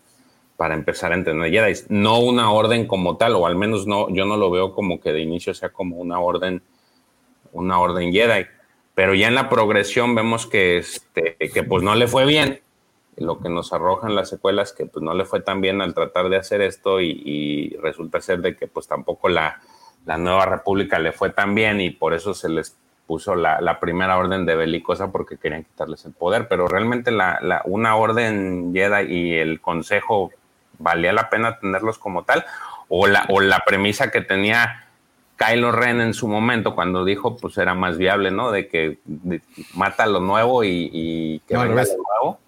para 0.58 0.74
empezar 0.74 1.12
a 1.12 1.16
entrenar 1.16 1.50
Jedi. 1.50 1.74
No 1.90 2.20
una 2.20 2.52
orden 2.52 2.88
como 2.88 3.18
tal, 3.18 3.36
o 3.36 3.46
al 3.46 3.56
menos 3.56 3.88
no, 3.88 4.10
yo 4.10 4.26
no 4.26 4.38
lo 4.38 4.50
veo 4.50 4.74
como 4.74 5.00
que 5.00 5.12
de 5.12 5.22
inicio 5.22 5.54
sea 5.54 5.70
como 5.70 5.98
una 5.98 6.20
orden, 6.20 6.62
una 7.52 7.80
orden 7.80 8.12
Jedi. 8.12 8.46
Pero 8.94 9.14
ya 9.14 9.28
en 9.28 9.36
la 9.36 9.50
progresión 9.50 10.16
vemos 10.16 10.48
que, 10.48 10.78
este, 10.78 11.36
que 11.38 11.64
pues 11.64 11.84
no 11.84 11.96
le 11.96 12.08
fue 12.08 12.26
bien. 12.26 12.62
Lo 13.18 13.40
que 13.40 13.50
nos 13.50 13.74
arrojan 13.74 14.16
las 14.16 14.30
secuelas 14.30 14.74
que 14.74 14.86
pues 14.86 15.04
no 15.04 15.14
le 15.14 15.26
fue 15.26 15.42
tan 15.42 15.62
bien 15.62 15.82
al 15.82 15.94
tratar 15.94 16.30
de 16.30 16.38
hacer 16.38 16.62
esto 16.62 17.02
y, 17.02 17.76
resulta 17.82 18.22
ser 18.22 18.42
de 18.42 18.56
que 18.56 18.68
pues 18.68 18.88
tampoco 18.88 19.30
la, 19.30 19.62
la 20.06 20.18
nueva 20.18 20.46
república 20.46 21.00
le 21.00 21.12
fue 21.12 21.30
tan 21.30 21.56
bien 21.56 21.80
y 21.82 21.92
por 21.92 22.14
eso 22.14 22.34
se 22.34 22.50
les 22.50 22.78
puso 23.06 23.36
la, 23.36 23.62
la 23.62 23.80
primera 23.80 24.18
orden 24.18 24.46
de 24.46 24.56
belicosa 24.56 25.12
porque 25.12 25.38
querían 25.38 25.64
quitarles 25.64 26.06
el 26.06 26.14
poder, 26.14 26.48
pero 26.48 26.68
realmente 26.68 27.12
la- 27.12 27.62
una 27.66 27.96
orden 27.96 28.74
Jedi 28.74 29.14
y 29.14 29.34
el 29.36 29.62
consejo 29.62 30.32
valía 30.80 31.14
la 31.14 31.30
pena 31.30 31.60
tenerlos 31.60 31.98
como 31.98 32.24
tal, 32.24 32.46
o 32.90 33.08
la, 33.08 33.26
o 33.30 33.40
la 33.42 33.60
premisa 33.66 34.12
que 34.12 34.22
tenía 34.22 34.88
Kylo 35.38 35.72
Ren 35.72 36.00
en 36.02 36.14
su 36.14 36.28
momento 36.28 36.76
cuando 36.76 37.04
dijo 37.04 37.38
pues 37.38 37.58
era 37.58 37.74
más 37.74 37.98
viable, 37.98 38.32
¿no? 38.32 38.52
De 38.52 38.68
que 38.68 39.00
de- 39.06 39.42
mata 39.74 40.06
lo 40.06 40.20
nuevo 40.20 40.64
y, 40.64 40.90
y 40.94 41.40
que 41.48 41.56
No, 41.56 41.62
venga 41.64 41.84
lo 41.84 41.88
nuevo. 41.98 42.40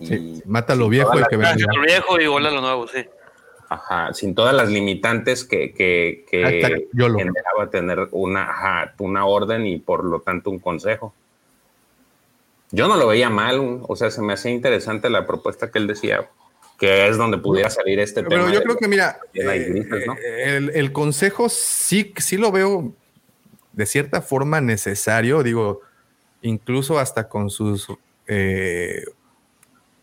Y- 0.00 0.06
Sí, 0.06 0.42
mata 0.46 0.74
lo 0.74 0.88
viejo 0.88 1.18
y 1.18 1.22
que 1.24 1.36
venga. 1.36 1.54
Lo 1.74 1.82
viejo 1.82 2.20
y 2.20 2.26
bola 2.26 2.50
lo 2.50 2.60
nuevo, 2.60 2.86
sí. 2.88 3.04
Ajá, 3.68 4.12
sin 4.14 4.34
todas 4.34 4.54
las 4.54 4.68
limitantes 4.68 5.44
que, 5.44 5.72
que, 5.74 6.24
que 6.30 6.42
Hashtag 6.44 6.82
YOLO. 6.92 7.18
generaba 7.18 7.68
tener 7.70 8.08
una, 8.12 8.42
ajá, 8.50 8.94
una 8.98 9.24
orden 9.26 9.66
y 9.66 9.78
por 9.78 10.04
lo 10.04 10.20
tanto 10.20 10.50
un 10.50 10.58
consejo. 10.60 11.12
Yo 12.70 12.88
no 12.88 12.96
lo 12.96 13.06
veía 13.08 13.30
mal, 13.30 13.80
o 13.86 13.96
sea, 13.96 14.10
se 14.10 14.20
me 14.22 14.32
hacía 14.34 14.50
interesante 14.50 15.08
la 15.10 15.26
propuesta 15.26 15.70
que 15.70 15.78
él 15.78 15.86
decía, 15.86 16.28
que 16.78 17.08
es 17.08 17.16
donde 17.16 17.38
pudiera 17.38 17.70
salir 17.70 17.98
este 18.00 18.22
Pero 18.22 18.42
tema. 18.42 18.52
yo 18.52 18.58
de 18.58 18.64
creo 18.64 18.76
que, 18.76 18.88
mira, 18.88 19.18
eh, 19.32 19.66
grises, 19.68 20.06
¿no? 20.06 20.14
el, 20.44 20.70
el 20.74 20.92
consejo 20.92 21.48
sí, 21.48 22.12
sí 22.18 22.36
lo 22.36 22.52
veo 22.52 22.92
de 23.72 23.86
cierta 23.86 24.22
forma 24.22 24.60
necesario, 24.60 25.42
digo, 25.42 25.82
incluso 26.42 26.98
hasta 26.98 27.28
con 27.28 27.50
sus 27.50 27.88
eh, 28.26 29.04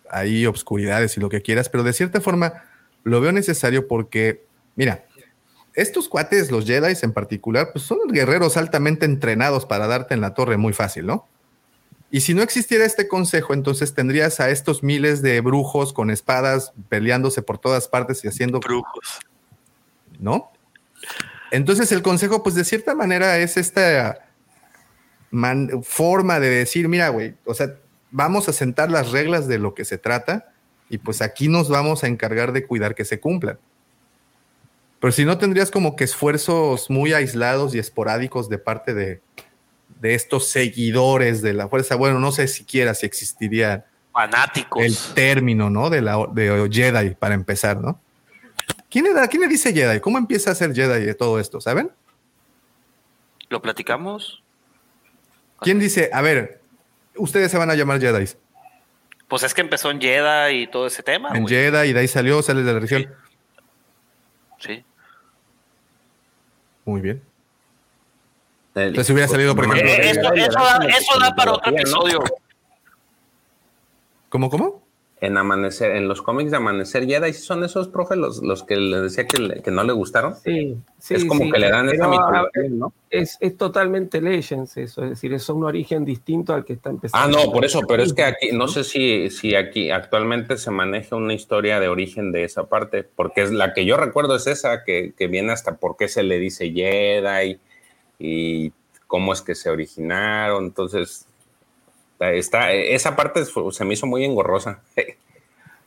ahí 0.10 0.46
obscuridades 0.46 1.18
y 1.18 1.20
lo 1.20 1.30
que 1.30 1.42
quieras, 1.42 1.70
pero 1.70 1.84
de 1.84 1.94
cierta 1.94 2.22
forma 2.22 2.64
lo 3.04 3.20
veo 3.20 3.32
necesario 3.32 3.88
porque, 3.88 4.46
mira, 4.76 5.06
estos 5.74 6.08
cuates, 6.08 6.52
los 6.52 6.66
Jedi 6.66 6.94
en 7.02 7.14
particular, 7.14 7.70
pues 7.74 7.84
son 7.86 7.98
guerreros 8.10 8.58
altamente 8.58 9.06
entrenados 9.06 9.66
para 9.66 9.88
darte 9.88 10.14
en 10.14 10.22
la 10.22 10.36
torre 10.36 10.58
muy 10.58 10.74
fácil, 10.74 11.08
¿no? 11.08 11.28
Y 12.14 12.22
si 12.22 12.36
no 12.36 12.44
existiera 12.44 12.86
este 12.86 13.08
consejo, 13.08 13.56
entonces 13.56 13.96
tendrías 13.96 14.40
a 14.40 14.52
estos 14.52 14.84
miles 14.84 15.24
de 15.24 15.42
brujos 15.42 15.94
con 15.94 16.12
espadas 16.12 16.72
peleándose 16.88 17.42
por 17.42 17.58
todas 17.58 17.88
partes 17.88 18.24
y 18.24 18.28
haciendo... 18.28 18.60
Brujos. 18.60 19.18
¿No? 20.20 20.52
Entonces 21.50 21.92
el 21.92 22.04
consejo, 22.04 22.44
pues 22.44 22.54
de 22.54 22.66
cierta 22.66 22.94
manera 22.94 23.40
es 23.40 23.58
esta 23.58 24.30
man- 25.32 25.82
forma 25.82 26.40
de 26.40 26.52
decir, 26.52 26.88
mira, 26.88 27.10
güey, 27.10 27.34
o 27.46 27.56
sea, 27.56 27.78
vamos 28.12 28.48
a 28.48 28.54
sentar 28.54 28.92
las 28.92 29.10
reglas 29.10 29.48
de 29.48 29.58
lo 29.58 29.74
que 29.74 29.84
se 29.84 29.98
trata 29.98 30.54
y 30.90 31.00
pues 31.00 31.20
aquí 31.24 31.48
nos 31.48 31.68
vamos 31.68 32.04
a 32.04 32.08
encargar 32.10 32.52
de 32.52 32.68
cuidar 32.68 32.94
que 32.94 33.06
se 33.06 33.20
cumplan. 33.20 33.58
Pero 35.00 35.12
si 35.12 35.26
no, 35.26 35.40
tendrías 35.40 35.72
como 35.72 35.96
que 35.96 36.04
esfuerzos 36.04 36.92
muy 36.92 37.12
aislados 37.14 37.74
y 37.74 37.80
esporádicos 37.80 38.50
de 38.50 38.60
parte 38.60 38.94
de, 38.94 39.20
de 40.04 40.16
estos 40.16 40.50
seguidores 40.50 41.42
de 41.42 41.54
la 41.54 41.70
fuerza. 41.70 41.96
Bueno, 41.96 42.20
no 42.20 42.34
sé 42.34 42.50
siquiera 42.50 42.94
si 42.94 43.06
existiría 43.06 43.86
Fanáticos. 44.12 44.84
el 44.84 44.98
término, 45.16 45.70
¿no? 45.70 45.90
De 45.90 46.02
la 46.02 46.28
de 46.30 46.68
Jedi 46.70 47.16
para 47.16 47.34
empezar, 47.34 47.78
¿no? 47.78 48.02
¿Quién, 48.90 49.06
era, 49.06 49.26
¿Quién 49.30 49.44
le 49.44 49.48
dice 49.48 49.74
Jedi? 49.74 50.02
¿Cómo 50.02 50.18
empieza 50.18 50.52
a 50.52 50.56
ser 50.56 50.76
Jedi 50.76 51.06
de 51.06 51.14
todo 51.14 51.40
esto? 51.40 51.62
¿Saben? 51.62 51.90
¿Lo 53.48 53.62
platicamos? 53.62 54.44
¿Quién 55.62 55.80
dice, 55.80 56.10
a 56.12 56.22
ver, 56.22 56.60
ustedes 57.16 57.50
se 57.50 57.58
van 57.58 57.70
a 57.70 57.76
llamar 57.76 58.02
Jedi? 58.02 58.26
Pues 59.30 59.44
es 59.44 59.54
que 59.54 59.62
empezó 59.62 59.90
en 59.90 60.02
Jedi 60.02 60.64
y 60.64 60.68
todo 60.68 60.86
ese 60.86 61.02
tema. 61.02 61.30
En. 61.34 61.48
Jedi 61.48 61.88
y 61.88 61.94
de 61.94 62.00
ahí 62.02 62.10
salió, 62.10 62.42
sale 62.42 62.62
de 62.62 62.74
la 62.74 62.80
región. 62.80 63.08
Sí. 64.60 64.84
Muy 66.84 67.00
bien. 67.00 67.24
Entonces 68.76 69.10
hubiera 69.12 69.28
salido, 69.28 69.56
por 69.56 69.66
ejemplo, 69.66 69.92
Eh, 69.92 70.10
eso, 70.10 70.34
eso 70.34 70.52
da, 70.60 70.80
eso 70.88 71.20
da 71.20 71.36
para 71.36 71.54
otro 71.54 71.72
episodio. 71.72 72.24
¿Cómo, 74.30 74.50
cómo? 74.50 74.84
En 75.22 75.38
Amanecer, 75.38 75.96
en 75.96 76.10
los 76.10 76.22
cómics 76.22 76.52
de 76.52 76.58
Amanecer 76.58 77.06
Jedi, 77.06 77.32
¿sí 77.32 77.44
son 77.44 77.64
esos, 77.64 77.88
profe, 77.88 78.18
los, 78.18 78.42
los 78.44 78.64
que 78.64 78.76
le 78.76 79.00
decía 79.00 79.26
que, 79.26 79.38
le- 79.38 79.62
que 79.62 79.72
no 79.72 79.84
le 79.86 79.94
gustaron? 79.94 80.36
Sí, 80.36 80.76
sí, 81.00 81.14
es 81.14 81.24
como 81.24 81.46
sí, 81.46 81.52
que 81.52 81.60
le 81.60 81.70
dan 81.70 81.88
esa 81.88 82.08
mitología, 82.10 82.50
ah, 82.56 82.68
¿no? 82.72 82.92
Es, 83.10 83.38
es 83.40 83.56
totalmente 83.56 84.20
Legends 84.20 84.76
eso, 84.76 85.04
es 85.04 85.12
decir, 85.12 85.34
es 85.34 85.48
un 85.48 85.64
origen 85.64 86.04
distinto 86.04 86.54
al 86.54 86.66
que 86.66 86.74
está 86.74 86.90
Ah, 86.90 86.94
empezando. 86.96 87.38
no, 87.38 87.52
por 87.54 87.64
eso, 87.64 87.84
pero 87.88 88.04
es 88.04 88.12
que 88.12 88.24
aquí, 88.24 88.52
no 88.52 88.68
sé 88.68 88.84
si, 88.84 89.30
si 89.30 89.56
aquí 89.56 89.92
actualmente 89.92 90.58
se 90.58 90.72
maneja 90.72 91.16
una 91.16 91.34
historia 91.34 91.80
de 91.80 91.88
origen 91.88 92.34
de 92.34 92.44
esa 92.44 92.66
parte, 92.66 93.04
porque 93.04 93.44
es 93.44 93.52
la 93.52 93.74
que 93.74 93.86
yo 93.86 93.96
recuerdo 93.96 94.36
es 94.36 94.48
esa, 94.48 94.84
que, 94.84 95.14
que 95.18 95.28
viene 95.28 95.54
hasta 95.54 95.78
por 95.78 95.96
qué 95.96 96.10
se 96.10 96.24
le 96.24 96.38
dice 96.38 96.72
Jedi 96.74 97.60
y 98.20 98.72
cómo 99.08 99.34
es 99.34 99.42
que 99.42 99.56
se 99.56 99.70
originaron, 99.70 100.66
entonces, 100.66 101.26
está, 102.20 102.72
esa 102.72 103.16
parte 103.16 103.44
se 103.46 103.86
me 103.86 103.94
hizo 103.94 104.08
muy 104.08 104.24
engorrosa. 104.24 104.82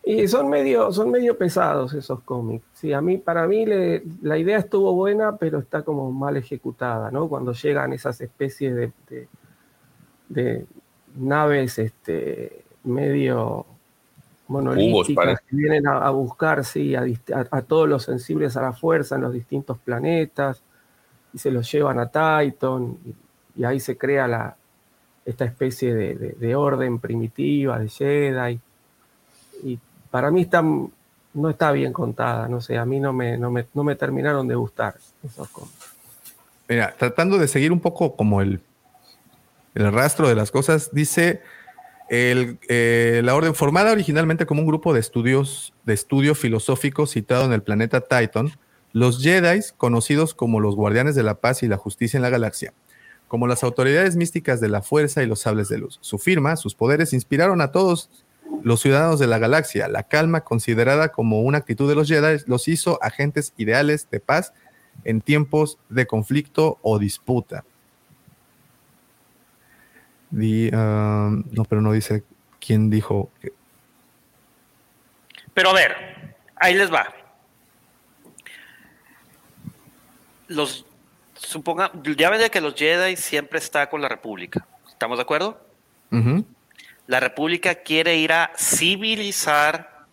Y 0.04 0.28
son 0.28 0.48
medio, 0.48 0.92
son 0.92 1.10
medio 1.10 1.36
pesados 1.36 1.94
esos 1.94 2.20
cómics. 2.22 2.64
Sí, 2.74 2.92
a 2.92 3.00
mí, 3.00 3.16
para 3.18 3.46
mí 3.46 3.66
le- 3.66 4.02
la 4.22 4.38
idea 4.38 4.58
estuvo 4.58 4.92
buena, 4.92 5.36
pero 5.36 5.58
está 5.58 5.82
como 5.82 6.12
mal 6.12 6.36
ejecutada, 6.36 7.10
¿no? 7.10 7.28
Cuando 7.28 7.52
llegan 7.52 7.92
esas 7.92 8.20
especies 8.20 8.74
de, 8.76 8.92
de- 9.08 9.28
de 10.28 10.66
naves 11.16 11.78
este, 11.78 12.62
medio 12.84 13.64
monolíticas 14.48 15.40
que 15.40 15.56
vienen 15.56 15.86
a, 15.88 15.98
a 16.06 16.10
buscar 16.10 16.64
sí, 16.64 16.94
a, 16.94 17.02
dist- 17.04 17.32
a- 17.34 17.56
a 17.56 17.62
todos 17.62 17.88
los 17.88 18.04
sensibles 18.04 18.56
a 18.56 18.62
la 18.62 18.72
fuerza 18.72 19.16
en 19.16 19.22
los 19.22 19.32
distintos 19.32 19.78
planetas 19.78 20.62
y 21.36 21.38
se 21.38 21.50
los 21.50 21.70
llevan 21.70 21.98
a 21.98 22.06
Titan 22.06 22.96
y, 23.58 23.62
ahí 23.64 23.78
se 23.78 23.96
crea 23.98 24.26
la, 24.26 24.56
esta 25.26 25.44
especie 25.44 25.94
de, 25.94 26.14
de- 26.14 26.32
de 26.32 26.54
orden 26.54 26.98
primitiva 26.98 27.78
de 27.78 27.88
Jedi 27.90 28.58
y 29.62 29.78
para 30.10 30.30
mí 30.30 30.40
está, 30.42 30.62
no 30.62 31.50
está 31.50 31.72
bien 31.72 31.92
contada, 31.92 32.48
no 32.48 32.62
sé, 32.62 32.78
a 32.78 32.86
mí 32.86 33.00
no 33.00 33.12
me, 33.12 33.36
no 33.36 33.50
me, 33.50 33.66
no 33.74 33.84
me 33.84 33.96
terminaron 33.96 34.48
de 34.48 34.54
gustar 34.54 34.96
esos 35.22 35.48
cómics. 35.48 35.92
Mira, 36.68 36.94
tratando 36.98 37.36
de 37.38 37.48
seguir 37.48 37.70
un 37.70 37.80
poco 37.80 38.16
como 38.16 38.40
el, 38.40 38.60
el 39.74 39.92
rastro 39.92 40.28
de 40.28 40.34
las 40.34 40.50
cosas, 40.50 40.90
dice 40.92 41.42
el, 42.08 42.58
eh, 42.68 43.20
la 43.24 43.34
orden 43.34 43.54
formada 43.54 43.92
originalmente 43.92 44.46
como 44.46 44.62
un 44.62 44.66
grupo 44.66 44.94
de 44.94 45.00
estudios 45.00 45.74
de 45.84 45.92
estudio 45.94 46.34
filosófico 46.34 47.04
situado 47.06 47.44
en 47.44 47.52
el 47.52 47.62
planeta 47.62 48.00
Titan, 48.00 48.50
los 48.96 49.22
Jedi, 49.22 49.60
conocidos 49.76 50.34
como 50.34 50.58
los 50.58 50.74
guardianes 50.74 51.14
de 51.14 51.22
la 51.22 51.34
paz 51.34 51.62
y 51.62 51.68
la 51.68 51.76
justicia 51.76 52.16
en 52.16 52.22
la 52.22 52.30
galaxia, 52.30 52.72
como 53.28 53.46
las 53.46 53.62
autoridades 53.62 54.16
místicas 54.16 54.58
de 54.58 54.70
la 54.70 54.80
fuerza 54.80 55.22
y 55.22 55.26
los 55.26 55.40
sables 55.40 55.68
de 55.68 55.76
luz. 55.76 55.98
Su 56.00 56.16
firma, 56.16 56.56
sus 56.56 56.74
poderes 56.74 57.12
inspiraron 57.12 57.60
a 57.60 57.72
todos 57.72 58.08
los 58.62 58.80
ciudadanos 58.80 59.18
de 59.20 59.26
la 59.26 59.36
galaxia. 59.38 59.86
La 59.88 60.04
calma, 60.04 60.40
considerada 60.44 61.10
como 61.10 61.42
una 61.42 61.58
actitud 61.58 61.86
de 61.86 61.94
los 61.94 62.08
Jedi, 62.08 62.42
los 62.46 62.68
hizo 62.68 62.98
agentes 63.02 63.52
ideales 63.58 64.08
de 64.10 64.18
paz 64.20 64.54
en 65.04 65.20
tiempos 65.20 65.78
de 65.90 66.06
conflicto 66.06 66.78
o 66.80 66.98
disputa. 66.98 67.64
Di, 70.30 70.70
ah, 70.72 71.36
no, 71.50 71.64
pero 71.66 71.82
no 71.82 71.92
dice 71.92 72.24
quién 72.60 72.88
dijo. 72.88 73.30
que- 73.42 73.52
Pero 75.52 75.68
a 75.68 75.74
ver, 75.74 76.34
ahí 76.56 76.74
les 76.74 76.90
va. 76.90 77.06
Los 80.48 80.86
suponga, 81.34 81.90
ya 82.16 82.30
ven 82.30 82.40
de 82.40 82.50
que 82.50 82.60
los 82.60 82.74
Jedi 82.74 83.16
siempre 83.16 83.58
está 83.58 83.88
con 83.88 84.00
la 84.00 84.08
República. 84.08 84.66
¿Estamos 84.88 85.18
de 85.18 85.22
acuerdo? 85.22 85.60
La 87.06 87.20
República 87.20 87.74
quiere 87.74 88.16
ir 88.16 88.32
a 88.32 88.52
civilizar 88.56 90.06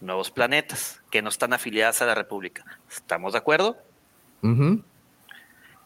nuevos 0.00 0.30
planetas 0.30 1.00
que 1.10 1.20
no 1.20 1.28
están 1.28 1.52
afiliados 1.52 2.00
a 2.02 2.06
la 2.06 2.14
República. 2.14 2.64
¿Estamos 2.90 3.32
de 3.32 3.38
acuerdo? 3.38 3.76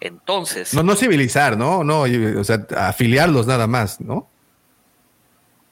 Entonces, 0.01 0.75
No, 0.75 0.83
no 0.83 0.95
civilizar, 0.95 1.57
¿no? 1.57 1.85
No, 1.85 2.03
o 2.03 2.45
sea, 2.45 2.67
afiliarlos 2.77 3.47
nada 3.47 3.67
más, 3.67 4.01
¿no? 4.01 4.29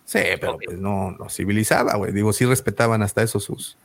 Sí, 0.05 0.21
pero 0.41 0.59
pues 0.59 0.79
no, 0.79 1.13
no 1.13 1.29
civilizaba, 1.29 1.95
güey. 1.97 2.13
Digo, 2.13 2.33
sí 2.33 2.45
respetaban 2.45 3.03
hasta 3.03 3.23
eso 3.23 3.39
sus. 3.39 3.77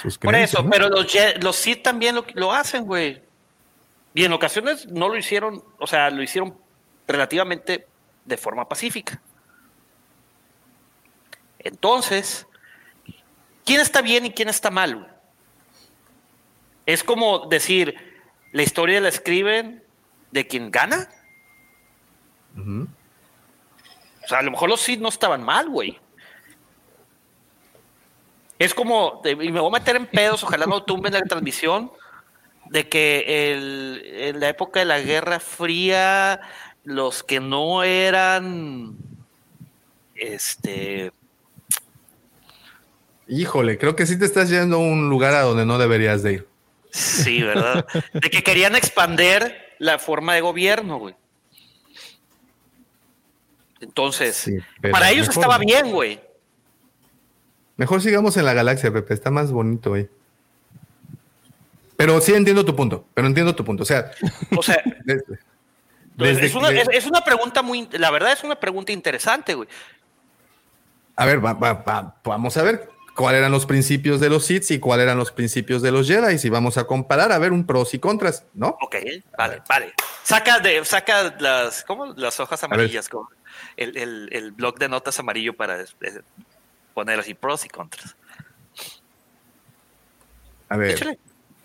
Sus 0.00 0.18
por 0.18 0.34
eso, 0.34 0.62
¿no? 0.62 0.70
pero 0.70 0.88
los, 0.88 1.06
los 1.40 1.56
Sith 1.56 1.82
también 1.82 2.14
lo, 2.14 2.24
lo 2.34 2.52
hacen, 2.52 2.84
güey. 2.84 3.22
Y 4.14 4.24
en 4.24 4.32
ocasiones 4.32 4.86
no 4.86 5.08
lo 5.08 5.16
hicieron, 5.16 5.62
o 5.78 5.86
sea, 5.86 6.10
lo 6.10 6.22
hicieron 6.22 6.56
relativamente 7.06 7.86
de 8.24 8.36
forma 8.36 8.68
pacífica. 8.68 9.20
Entonces, 11.58 12.46
¿quién 13.64 13.80
está 13.80 14.02
bien 14.02 14.26
y 14.26 14.30
quién 14.32 14.48
está 14.48 14.70
mal? 14.70 14.96
güey? 14.96 15.10
Es 16.86 17.04
como 17.04 17.46
decir, 17.46 17.94
la 18.52 18.62
historia 18.62 19.00
la 19.00 19.08
escriben 19.08 19.84
de 20.30 20.46
quien 20.46 20.70
gana. 20.70 21.08
O 22.56 24.28
sea, 24.28 24.38
a 24.38 24.42
lo 24.42 24.50
mejor 24.50 24.68
los 24.68 24.80
Sith 24.80 25.00
no 25.00 25.08
estaban 25.08 25.42
mal, 25.42 25.68
güey. 25.68 26.00
Es 28.60 28.74
como, 28.74 29.22
y 29.24 29.34
me 29.50 29.58
voy 29.58 29.70
a 29.74 29.78
meter 29.80 29.96
en 29.96 30.06
pedos, 30.06 30.44
ojalá 30.44 30.66
no 30.66 30.82
tumben 30.82 31.14
la 31.14 31.22
transmisión, 31.22 31.90
de 32.66 32.88
que 32.90 33.52
el- 33.54 34.02
en 34.04 34.38
la 34.38 34.50
época 34.50 34.80
de 34.80 34.84
la 34.84 35.00
Guerra 35.00 35.40
Fría, 35.40 36.42
los 36.84 37.22
que 37.22 37.40
no 37.40 37.82
eran, 37.82 38.96
este, 40.14 41.10
Híjole, 43.26 43.78
creo 43.78 43.96
que 43.96 44.06
sí 44.06 44.18
te 44.18 44.24
estás 44.26 44.50
yendo 44.50 44.76
a 44.76 44.80
un 44.80 45.08
lugar 45.08 45.34
a 45.34 45.42
donde 45.42 45.64
no 45.64 45.78
deberías 45.78 46.22
de 46.22 46.32
ir. 46.34 46.48
sí, 46.90 47.40
¿verdad? 47.42 47.86
De 48.12 48.28
que 48.28 48.42
querían 48.42 48.76
expander 48.76 49.74
la 49.78 49.98
forma 49.98 50.34
de 50.34 50.42
gobierno, 50.42 50.98
güey. 50.98 51.14
Entonces, 53.80 54.36
Sí, 54.36 54.58
para 54.90 55.10
ellos 55.10 55.28
mejor 55.28 55.44
estaba 55.44 55.58
bien, 55.58 55.90
güey. 55.92 56.20
Mejor 57.80 58.02
sigamos 58.02 58.36
en 58.36 58.44
la 58.44 58.52
galaxia, 58.52 58.92
Pepe. 58.92 59.14
Está 59.14 59.30
más 59.30 59.50
bonito 59.52 59.94
ahí. 59.94 60.06
Pero 61.96 62.20
sí 62.20 62.34
entiendo 62.34 62.62
tu 62.62 62.76
punto. 62.76 63.06
Pero 63.14 63.26
entiendo 63.26 63.54
tu 63.54 63.64
punto. 63.64 63.84
O 63.84 63.86
sea, 63.86 64.10
O 64.58 64.62
sea, 64.62 64.82
desde- 65.04 65.24
Entonces, 66.12 66.36
desde 66.36 66.46
es, 66.46 66.54
una, 66.54 66.68
que- 66.68 66.80
es- 66.82 66.88
es 66.92 67.06
una 67.06 67.22
pregunta 67.24 67.62
muy, 67.62 67.88
la 67.92 68.10
verdad 68.10 68.32
es 68.34 68.44
una 68.44 68.56
pregunta 68.60 68.92
interesante, 68.92 69.54
güey. 69.54 69.66
A 71.16 71.24
ver, 71.24 71.42
va- 71.42 71.54
va- 71.54 71.72
va- 71.72 72.14
vamos 72.22 72.54
a 72.58 72.62
ver 72.62 72.90
cuáles 73.16 73.38
eran 73.38 73.50
los 73.50 73.64
principios 73.64 74.20
de 74.20 74.28
los 74.28 74.44
Sith 74.44 74.70
y 74.72 74.78
cuáles 74.78 75.04
eran 75.04 75.16
los 75.16 75.32
principios 75.32 75.80
de 75.80 75.90
los 75.90 76.06
Jedi. 76.06 76.36
Y 76.42 76.50
vamos 76.50 76.76
a 76.76 76.84
comparar, 76.84 77.32
a 77.32 77.38
ver 77.38 77.50
un 77.50 77.64
pros 77.64 77.94
y 77.94 77.98
contras, 77.98 78.44
¿no? 78.52 78.76
Ok, 78.82 78.96
vale, 79.38 79.62
vale. 79.66 79.94
Saca 80.22 80.58
de, 80.60 80.84
saca 80.84 81.34
las, 81.40 81.82
¿cómo? 81.84 82.06
Las 82.16 82.38
hojas 82.40 82.62
amarillas, 82.62 83.08
como 83.08 83.30
el, 83.78 83.96
el, 83.96 84.28
el 84.32 84.52
blog 84.52 84.78
de 84.78 84.90
notas 84.90 85.18
amarillo 85.18 85.54
para 85.54 85.80
eh, 85.80 85.86
poner 86.94 87.18
así 87.20 87.34
pros 87.34 87.64
y 87.64 87.68
contras. 87.68 88.16
A 90.68 90.76
ver, 90.76 90.90
Échale. 90.92 91.18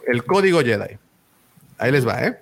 el 0.08 0.24
código 0.26 0.62
Jedi. 0.62 0.98
Ahí 1.78 1.92
les 1.92 2.08
va, 2.08 2.22
¿eh? 2.24 2.40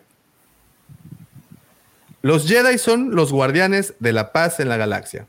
Los 2.22 2.48
Jedi 2.48 2.78
son 2.78 3.16
los 3.16 3.32
guardianes 3.34 3.96
de 4.00 4.14
la 4.14 4.32
paz 4.32 4.60
en 4.60 4.70
la 4.70 4.78
galaxia. 4.78 5.26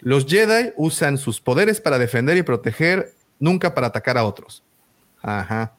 Los 0.00 0.26
Jedi 0.26 0.72
usan 0.76 1.18
sus 1.18 1.40
poderes 1.40 1.80
para 1.80 1.98
defender 1.98 2.36
y 2.36 2.42
proteger, 2.42 3.12
nunca 3.38 3.74
para 3.74 3.88
atacar 3.88 4.16
a 4.16 4.24
otros. 4.24 4.62
Ajá. 5.20 5.72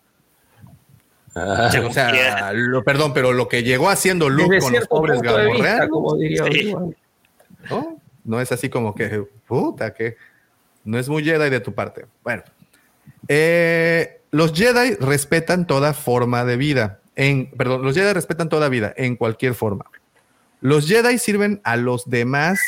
Ah, 1.36 1.70
O 1.88 1.92
sea, 1.94 2.52
lo- 2.54 2.84
perdón, 2.84 3.14
pero 3.14 3.32
lo 3.34 3.48
que 3.48 3.64
llegó 3.64 3.90
haciendo 3.90 4.30
Luke 4.30 4.60
con 4.60 4.74
los 4.74 4.88
pobres 4.88 5.20
Sí. 5.22 5.28
Obi-Wan. 6.42 6.96
¿no? 7.70 7.98
No 8.26 8.42
es 8.42 8.52
así 8.52 8.70
como 8.70 8.94
que, 8.94 9.26
puta, 9.48 9.94
que 9.94 10.18
no 10.84 10.98
es 10.98 11.10
muy 11.10 11.24
Jedi 11.24 11.50
de 11.50 11.60
tu 11.60 11.74
parte. 11.74 12.06
Bueno, 12.24 12.44
eh, 13.28 14.22
los 14.32 14.54
Jedi 14.54 14.96
respetan 14.96 15.68
toda 15.68 15.94
forma 15.94 16.46
de 16.46 16.58
vida. 16.58 17.00
En, 17.16 17.52
perdón, 17.52 17.84
los 17.84 17.96
Jedi 17.96 18.14
respetan 18.14 18.50
toda 18.50 18.70
vida 18.70 18.94
en 18.98 19.16
cualquier 19.16 19.54
forma. 19.56 19.86
Los 20.62 20.88
Jedi 20.88 21.18
sirven 21.18 21.62
a 21.64 21.78
los 21.78 22.10
demás, 22.10 22.60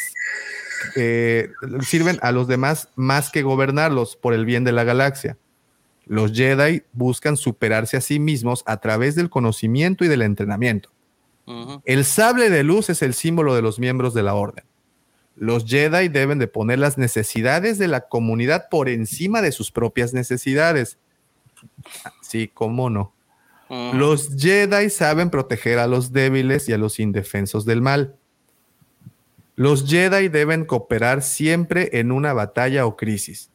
eh, 0.95 1.51
sirven 1.81 2.19
a 2.21 2.31
los 2.31 2.47
demás 2.47 2.89
más 2.95 3.31
que 3.31 3.43
gobernarlos 3.43 4.15
por 4.15 4.33
el 4.33 4.45
bien 4.45 4.63
de 4.63 4.71
la 4.71 4.83
galaxia. 4.83 5.37
Los 6.05 6.33
Jedi 6.33 6.83
buscan 6.93 7.37
superarse 7.37 7.97
a 7.97 8.01
sí 8.01 8.19
mismos 8.19 8.63
a 8.65 8.77
través 8.77 9.15
del 9.15 9.29
conocimiento 9.29 10.03
y 10.03 10.07
del 10.07 10.21
entrenamiento. 10.21 10.89
El 11.85 12.05
sable 12.05 12.49
de 12.49 12.63
luz 12.63 12.89
es 12.89 13.01
el 13.01 13.13
símbolo 13.13 13.55
de 13.55 13.61
los 13.61 13.77
miembros 13.77 14.13
de 14.13 14.23
la 14.23 14.35
orden. 14.35 14.63
Los 15.35 15.65
Jedi 15.65 16.09
deben 16.09 16.39
de 16.39 16.47
poner 16.47 16.79
las 16.79 16.97
necesidades 16.97 17.77
de 17.77 17.87
la 17.87 18.01
comunidad 18.01 18.67
por 18.69 18.89
encima 18.89 19.41
de 19.41 19.51
sus 19.51 19.71
propias 19.71 20.13
necesidades. 20.13 20.97
Sí, 22.21 22.49
cómo 22.53 22.89
no. 22.89 23.13
Los 23.93 24.35
Jedi 24.35 24.89
saben 24.89 25.29
proteger 25.29 25.79
a 25.79 25.87
los 25.87 26.11
débiles 26.11 26.67
y 26.67 26.73
a 26.73 26.77
los 26.77 26.99
indefensos 26.99 27.65
del 27.65 27.81
mal. 27.81 28.17
Los 29.55 29.87
Jedi 29.87 30.27
deben 30.27 30.65
cooperar 30.65 31.21
siempre 31.21 31.89
en 31.93 32.11
una 32.11 32.33
batalla 32.33 32.85
o 32.85 32.97
crisis. 32.97 33.49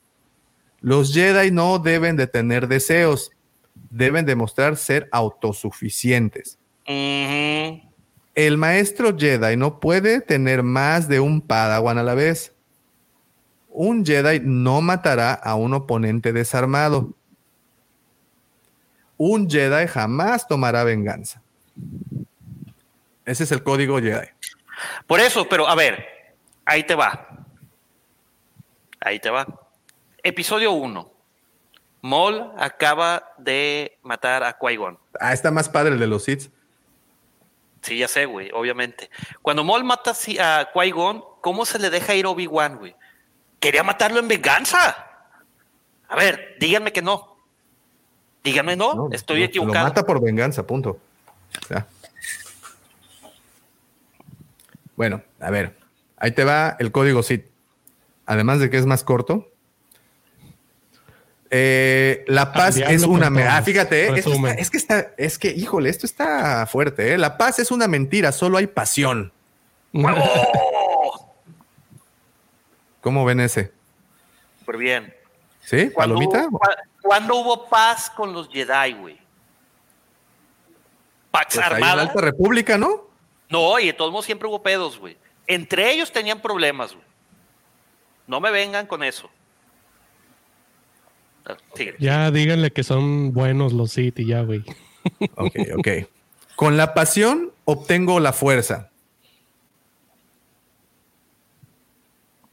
Los 0.81 1.13
Jedi 1.13 1.51
no 1.51 1.79
deben 1.79 2.17
de 2.17 2.27
tener 2.27 2.69
deseos, 2.69 3.31
deben 3.91 4.25
demostrar 4.25 4.77
ser 4.77 5.09
autosuficientes. 5.13 6.59
El 8.37 8.59
maestro 8.59 9.17
Jedi 9.17 9.57
no 9.57 9.81
puede 9.81 10.21
tener 10.21 10.63
más 10.63 11.09
de 11.09 11.21
un 11.21 11.41
Padawan 11.41 11.97
a 11.97 12.03
la 12.03 12.15
vez. 12.15 12.55
Un 13.71 14.05
Jedi 14.05 14.41
no 14.45 14.83
matará 14.83 15.33
a 15.33 15.55
un 15.55 15.73
oponente 15.73 16.35
desarmado. 16.35 17.15
Un 19.17 19.49
Jedi 19.49 19.87
jamás 19.87 20.47
tomará 20.47 20.85
venganza. 20.85 21.43
Ese 23.25 23.45
es 23.45 23.53
el 23.53 23.63
código 23.63 23.99
Jedi. 24.01 24.29
Por 25.07 25.21
eso, 25.21 25.49
pero 25.49 25.67
a 25.67 25.75
ver, 25.75 26.07
ahí 26.67 26.85
te 26.85 26.95
va. 26.95 27.47
Ahí 29.01 29.19
te 29.19 29.31
va. 29.31 29.47
Episodio 30.23 30.73
1. 30.73 31.11
Maul 32.03 32.53
acaba 32.59 33.33
de 33.39 33.97
matar 34.03 34.45
a 34.45 34.59
Qui-Gon. 34.59 34.99
Ah, 35.19 35.33
está 35.33 35.51
más 35.51 35.71
padre 35.71 35.95
el 35.95 35.99
de 35.99 36.07
los 36.07 36.25
Sith. 36.25 36.51
Sí, 37.87 37.99
ya 37.99 38.09
sé, 38.09 38.27
güey, 38.27 38.51
obviamente. 38.53 39.11
Cuando 39.43 39.63
Maul 39.63 39.85
mata 39.85 40.11
a 40.11 40.73
Qui-Gon, 40.75 41.23
¿cómo 41.41 41.65
se 41.65 41.79
le 41.79 41.89
deja 41.89 42.17
ir 42.17 42.27
Obi-Wan, 42.27 42.79
güey? 42.79 42.97
Quería 43.61 43.85
matarlo 43.85 44.19
en 44.19 44.27
venganza. 44.27 45.07
A 46.09 46.17
ver, 46.17 46.57
díganme 46.59 46.93
que 46.93 47.01
no. 47.01 47.37
Díganme 48.43 48.75
no, 48.75 48.95
No, 48.95 49.09
estoy 49.13 49.39
no, 49.39 49.45
equivocado. 49.45 49.85
Lo 49.85 49.91
mata 49.91 50.03
por 50.05 50.21
venganza, 50.21 50.67
punto. 50.67 50.99
Ya. 51.71 51.87
Bueno, 54.97 55.23
a 55.39 55.51
ver. 55.51 55.79
Ahí 56.17 56.33
te 56.33 56.43
va 56.43 56.75
el 56.81 56.91
código 56.91 57.23
Sith. 57.23 57.47
Además 58.25 58.59
de 58.59 58.69
que 58.69 58.79
es 58.79 58.87
más 58.87 59.05
corto. 59.05 59.49
Eh, 61.51 62.25
la 62.29 62.53
paz 62.53 62.77
Cambiando 62.79 62.95
es 62.95 63.03
una. 63.05 63.31
me- 63.31 63.41
controles. 63.43 63.53
Ah, 63.53 63.63
fíjate, 63.63 64.07
eh, 64.09 64.13
está- 64.19 64.53
es 64.55 64.71
que 64.71 64.77
está. 64.77 65.13
Es 65.17 65.39
que, 65.39 65.49
híjole, 65.51 65.89
esto 65.91 66.07
está 66.07 66.67
fuerte. 66.67 67.15
eh. 67.15 67.19
La 67.19 67.37
paz 67.39 67.59
es 67.59 67.71
una 67.71 67.87
mentira, 67.89 68.33
solo 68.33 68.59
hay 68.59 68.67
pasión. 68.67 69.33
¿Cómo 73.01 73.25
ven 73.25 73.41
ese? 73.41 73.73
Súper 74.61 74.77
bien. 74.79 75.15
¿Sí? 75.61 75.91
¿Cuándo 75.91 76.17
¿Palomita? 76.17 76.47
hubo, 76.49 76.59
cua- 76.59 76.77
cuándo 77.03 77.37
hubo 77.37 77.69
paz 77.69 78.11
con 78.11 78.33
los 78.33 78.49
Jedi, 78.49 78.93
güey? 78.95 79.19
Pax 81.31 81.55
Pues 81.55 81.59
ahí 81.59 81.65
en 81.65 81.71
la 81.71 81.77
Armada. 81.91 82.03
Alta 82.03 82.21
República, 82.21 82.79
¿no? 82.79 83.07
No, 83.49 83.79
y 83.79 83.87
de 83.87 83.93
todos 83.93 84.11
modos 84.11 84.27
siempre 84.27 84.49
hubo 84.49 84.63
pedos, 84.63 84.99
güey. 84.99 85.17
Entre 85.47 85.91
ellos 85.93 86.11
tenían 86.13 86.41
problemas, 86.41 86.93
güey. 86.95 87.05
No 88.27 88.41
me 88.41 88.51
vengan 88.51 88.87
con 88.87 89.05
eso. 89.05 89.31
Ah. 91.47 91.57
Ya 91.99 92.31
díganle 92.31 92.73
que 92.73 92.83
son 92.83 93.33
buenos 93.33 93.73
los 93.73 93.93
Sith 93.93 94.19
y 94.19 94.27
ya, 94.27 94.43
güey. 94.43 94.65
Ok, 95.37 95.55
ok. 95.79 95.89
Con 96.57 96.77
la 96.77 96.93
pasión 96.95 97.53
obtengo 97.65 98.19
la 98.19 98.33
fuerza. 98.33 98.91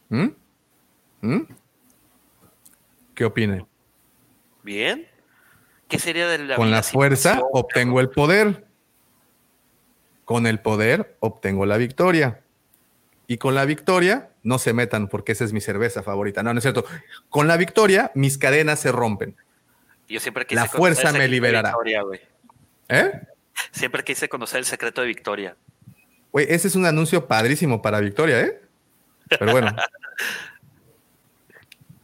¿Mm? 0.09 0.27
¿Mm? 1.22 1.41
¿Qué 3.15 3.25
opinan? 3.25 3.65
Bien. 4.61 5.07
¿Qué 5.88 5.97
sería 5.97 6.27
de 6.27 6.39
la 6.39 6.55
Con 6.55 6.69
la 6.69 6.83
fuerza 6.83 7.31
pasión? 7.31 7.49
obtengo 7.53 7.99
el 7.99 8.09
poder. 8.09 8.67
Con 10.25 10.45
el 10.45 10.59
poder 10.59 11.17
obtengo 11.19 11.65
la 11.65 11.77
victoria. 11.77 12.41
Y 13.25 13.38
con 13.38 13.55
la 13.55 13.65
victoria, 13.65 14.30
no 14.43 14.59
se 14.59 14.73
metan 14.73 15.07
porque 15.07 15.31
esa 15.31 15.43
es 15.45 15.53
mi 15.53 15.61
cerveza 15.61 16.03
favorita. 16.03 16.43
No, 16.43 16.53
no 16.53 16.59
es 16.59 16.63
cierto. 16.63 16.85
Con 17.30 17.47
la 17.47 17.57
victoria, 17.57 18.11
mis 18.13 18.38
cadenas 18.38 18.80
se 18.80 18.91
rompen. 18.91 19.35
Yo 20.07 20.19
siempre 20.19 20.45
quise 20.45 20.61
La 20.61 20.67
fuerza 20.67 21.11
me 21.11 21.27
liberará. 21.27 21.69
Victoria. 21.69 22.03
¿Eh? 22.89 23.22
Siempre 23.72 24.03
quise 24.03 24.30
conocer 24.30 24.59
el 24.59 24.65
secreto 24.65 25.01
de 25.01 25.07
Victoria. 25.07 25.55
Güey, 26.31 26.47
ese 26.49 26.67
es 26.67 26.75
un 26.75 26.85
anuncio 26.85 27.27
padrísimo 27.27 27.81
para 27.81 27.99
Victoria, 27.99 28.41
¿eh? 28.41 28.61
Pero 29.27 29.51
bueno. 29.51 29.75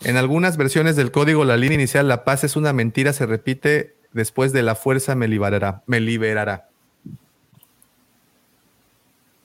En 0.01 0.15
algunas 0.15 0.55
versiones 0.55 0.95
del 0.95 1.11
código, 1.11 1.43
la 1.43 1.57
línea 1.57 1.75
inicial, 1.75 2.07
la 2.07 2.23
paz 2.23 2.45
es 2.45 2.55
una 2.55 2.71
mentira, 2.71 3.11
se 3.11 3.25
repite 3.25 3.97
después 4.13 4.53
de 4.53 4.63
la 4.63 4.75
fuerza 4.75 5.13
me 5.13 5.27
liberará. 5.27 5.83
Me 5.87 5.99
liberará. 5.99 6.69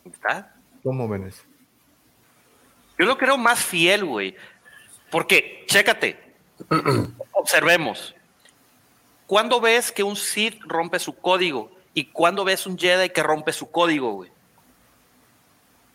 ¿Está? 0.05 0.55
¿Cómo 0.85 1.09
ven 1.09 1.27
eso? 1.27 1.43
Yo 3.05 3.09
lo 3.11 3.19
creo 3.19 3.37
más 3.37 3.63
fiel, 3.63 4.03
güey. 4.07 4.35
Porque, 5.11 5.63
chécate, 5.67 6.19
observemos. 7.33 8.15
¿Cuándo 9.27 9.61
ves 9.61 9.93
que 9.93 10.03
un 10.03 10.17
Sith 10.17 10.59
rompe 10.67 10.99
su 10.99 11.15
código? 11.15 11.71
¿Y 11.93 12.07
cuándo 12.07 12.45
ves 12.47 12.67
un 12.67 12.79
Jedi 12.79 13.11
que 13.11 13.23
rompe 13.23 13.53
su 13.53 13.71
código, 13.71 14.13
güey? 14.13 14.31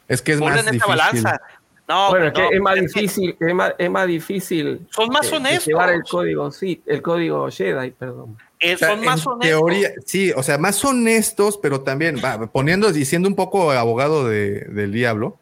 Es 0.08 0.22
que 0.22 0.34
es 0.34 0.40
más 0.40 0.52
en 0.52 0.58
esta 0.60 0.72
difícil. 0.72 0.88
balanza. 0.88 1.42
No, 1.88 2.10
bueno, 2.12 2.28
es 2.28 2.34
no, 2.34 2.40
que 2.50 2.56
es 2.56 2.62
más 2.62 2.78
es 2.78 2.94
que 2.94 3.02
difícil, 3.02 3.38
es 3.40 3.56
más, 3.56 3.74
es 3.80 3.90
más 3.90 4.08
difícil. 4.08 4.88
Son 4.92 5.10
más 5.10 5.32
eh, 5.32 5.36
honestos. 5.36 5.66
Llevar 5.66 5.90
el 5.90 6.04
código, 6.04 6.52
sí, 6.52 6.84
el 6.86 7.02
código 7.02 7.50
Jedi, 7.50 7.90
perdón. 7.90 8.38
eh, 8.60 8.76
O 8.76 8.78
sea, 8.78 8.90
son 8.90 9.04
más 9.04 9.22
en 9.26 9.28
honestos. 9.32 9.40
teoría, 9.60 9.90
sí, 10.06 10.32
o 10.36 10.44
sea, 10.44 10.60
más 10.60 10.86
honestos, 10.86 11.58
pero 11.60 11.82
también 11.82 12.18
va, 12.24 12.46
poniendo 12.52 12.92
y 12.92 13.06
siendo 13.06 13.28
un 13.28 13.36
poco 13.36 13.72
abogado 13.72 14.28
de- 14.30 14.60
del 14.66 14.92
diablo. 14.92 15.40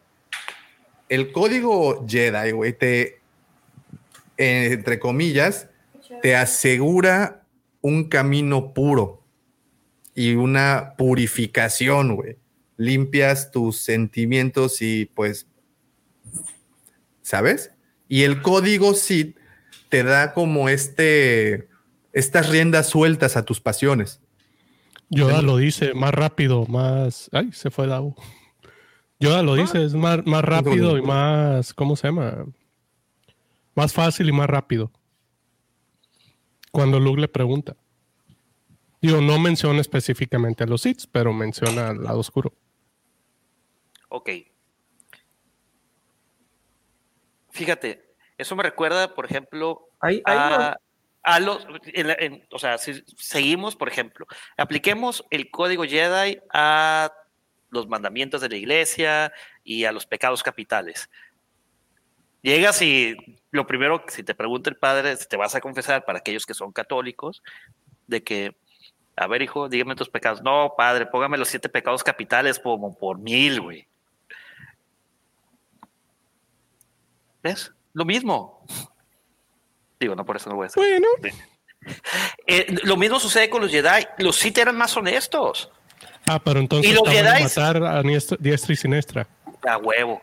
El 1.08 1.32
código 1.32 2.06
Jedi, 2.06 2.52
güey, 2.52 2.72
te, 2.72 3.20
eh, 4.36 4.72
entre 4.72 4.98
comillas, 4.98 5.68
te 6.22 6.36
asegura 6.36 7.44
un 7.80 8.08
camino 8.08 8.72
puro 8.74 9.22
y 10.14 10.34
una 10.34 10.94
purificación, 10.96 12.16
güey. 12.16 12.36
Limpias 12.76 13.50
tus 13.50 13.78
sentimientos 13.78 14.82
y 14.82 15.06
pues, 15.06 15.46
¿sabes? 17.22 17.72
Y 18.08 18.22
el 18.22 18.42
código 18.42 18.94
Sith 18.94 19.36
te 19.88 20.02
da 20.02 20.32
como 20.34 20.68
este, 20.68 21.68
estas 22.12 22.48
riendas 22.48 22.88
sueltas 22.88 23.36
a 23.36 23.44
tus 23.44 23.60
pasiones. 23.60 24.20
Yoda 25.10 25.40
lo 25.40 25.56
dice 25.56 25.94
más 25.94 26.12
rápido, 26.12 26.66
más. 26.66 27.30
Ay, 27.32 27.50
se 27.52 27.70
fue 27.70 27.86
Davo. 27.86 28.14
Yoda 29.20 29.42
lo 29.42 29.54
dice, 29.54 29.84
es 29.84 29.94
más, 29.94 30.24
más 30.26 30.44
rápido 30.44 30.96
y 30.96 31.02
más. 31.02 31.74
¿Cómo 31.74 31.96
se 31.96 32.08
llama? 32.08 32.46
Más 33.74 33.92
fácil 33.92 34.28
y 34.28 34.32
más 34.32 34.48
rápido. 34.48 34.90
Cuando 36.70 37.00
Luke 37.00 37.20
le 37.20 37.28
pregunta. 37.28 37.76
Digo, 39.00 39.20
no 39.20 39.38
menciona 39.38 39.80
específicamente 39.80 40.64
a 40.64 40.66
los 40.66 40.82
Sith, 40.82 41.04
pero 41.12 41.32
menciona 41.32 41.88
al 41.90 42.02
lado 42.04 42.18
oscuro. 42.18 42.52
Ok. 44.08 44.30
Fíjate, 47.50 48.14
eso 48.36 48.54
me 48.56 48.62
recuerda, 48.62 49.14
por 49.14 49.24
ejemplo, 49.24 49.88
no- 50.02 50.22
a, 50.26 50.76
a 51.22 51.40
los, 51.40 51.66
en 51.86 52.06
la- 52.08 52.16
en- 52.18 52.46
o 52.52 52.58
sea, 52.58 52.78
si 52.78 53.02
seguimos, 53.16 53.74
por 53.76 53.88
ejemplo, 53.88 54.26
apliquemos 54.56 55.24
el 55.30 55.50
código 55.50 55.84
Jedi 55.84 56.38
a 56.52 57.10
los 57.70 57.88
mandamientos 57.88 58.40
de 58.40 58.48
la 58.48 58.56
iglesia 58.56 59.32
y 59.64 59.84
a 59.84 59.92
los 59.92 60.06
pecados 60.06 60.42
capitales. 60.42 61.10
Llegas 62.42 62.80
y 62.82 63.16
lo 63.50 63.66
primero, 63.66 64.04
si 64.08 64.22
te 64.22 64.34
pregunta 64.34 64.70
el 64.70 64.76
padre, 64.76 65.16
te 65.16 65.36
vas 65.36 65.54
a 65.54 65.60
confesar 65.60 66.04
para 66.04 66.18
aquellos 66.18 66.46
que 66.46 66.54
son 66.54 66.72
católicos, 66.72 67.42
de 68.06 68.22
que, 68.22 68.56
a 69.16 69.26
ver, 69.26 69.42
hijo, 69.42 69.68
dígame 69.68 69.96
tus 69.96 70.08
pecados. 70.08 70.42
No, 70.42 70.74
padre, 70.76 71.06
póngame 71.06 71.36
los 71.36 71.48
siete 71.48 71.68
pecados 71.68 72.04
capitales 72.04 72.58
como 72.58 72.96
por 72.96 73.18
mil, 73.18 73.60
güey. 73.60 73.88
¿Ves? 77.42 77.72
Lo 77.92 78.04
mismo. 78.04 78.64
Digo, 79.98 80.14
no, 80.14 80.24
por 80.24 80.36
eso 80.36 80.48
no 80.48 80.56
voy 80.56 80.64
a 80.64 80.68
decir. 80.68 80.82
Bueno. 80.82 81.08
Eh, 82.46 82.66
lo 82.82 82.96
mismo 82.96 83.20
sucede 83.20 83.48
con 83.48 83.62
los 83.62 83.70
Jedi. 83.70 84.04
Los 84.18 84.36
Sith 84.36 84.58
eran 84.58 84.76
más 84.76 84.96
honestos. 84.96 85.70
Ah, 86.28 86.40
pero 86.44 86.60
entonces 86.60 86.90
¿Y 86.90 86.94
los 86.94 87.02
estaban 87.08 87.26
a 87.26 87.36
Jedis? 87.38 87.56
matar 87.56 87.82
a 87.82 88.02
diestra, 88.02 88.36
diestra 88.40 88.72
y 88.72 88.76
siniestra. 88.76 89.26
A 89.66 89.76
huevo. 89.78 90.20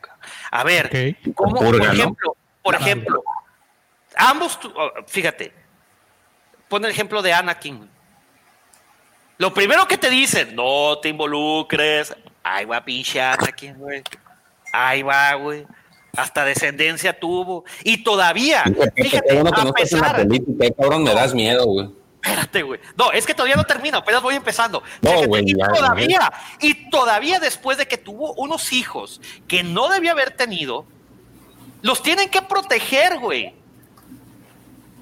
A 0.51 0.63
ver. 0.63 1.15
¿cómo, 1.33 1.55
por 1.55 1.75
ejemplo, 1.83 2.35
por 2.61 2.75
ejemplo, 2.75 3.23
ambos, 4.15 4.59
tu- 4.59 4.73
oh, 4.75 4.91
fíjate, 5.07 5.51
pon 6.67 6.85
el 6.85 6.91
ejemplo 6.91 7.21
de 7.21 7.33
Anakin. 7.33 7.89
Lo 9.37 9.53
primero 9.53 9.87
que 9.87 9.97
te 9.97 10.09
dicen, 10.09 10.55
no 10.55 10.97
te 10.99 11.09
involucres. 11.09 12.15
Ahí 12.43 12.65
va 12.65 12.83
pinche 12.85 13.21
Anakin, 13.21 13.75
güey. 13.77 14.01
Ahí 14.71 15.01
va, 15.03 15.33
güey. 15.33 15.65
Hasta 16.15 16.45
descendencia 16.45 17.19
tuvo. 17.19 17.65
Y 17.83 18.03
todavía, 18.03 18.63
fíjate, 18.95 19.27
que 19.27 19.39
a 19.39 19.43
no 19.43 19.49
estás 19.49 19.59
en 19.61 19.65
la 19.67 19.73
pesar, 19.73 20.15
política, 20.27 20.65
cabrón, 20.79 21.03
me 21.03 21.13
das 21.13 21.33
miedo, 21.33 21.65
güey. 21.65 21.89
Espérate, 22.25 22.63
güey. 22.63 22.79
No, 22.97 23.11
es 23.11 23.23
que 23.25 23.33
todavía 23.35 23.55
no 23.55 23.63
termino, 23.65 23.99
apenas 23.99 24.21
voy 24.21 24.35
empezando. 24.35 24.81
No, 25.01 25.09
Fíjate, 25.11 25.27
güey, 25.27 25.43
y 25.45 25.55
ya, 25.55 25.67
todavía, 25.67 26.33
y 26.59 26.89
todavía 26.89 27.39
después 27.39 27.77
de 27.77 27.87
que 27.87 27.97
tuvo 27.97 28.33
unos 28.33 28.73
hijos 28.73 29.21
que 29.47 29.61
no 29.63 29.87
debía 29.89 30.11
haber 30.13 30.31
tenido, 30.31 30.85
los 31.83 32.01
tienen 32.01 32.29
que 32.29 32.41
proteger, 32.41 33.19
güey. 33.19 33.53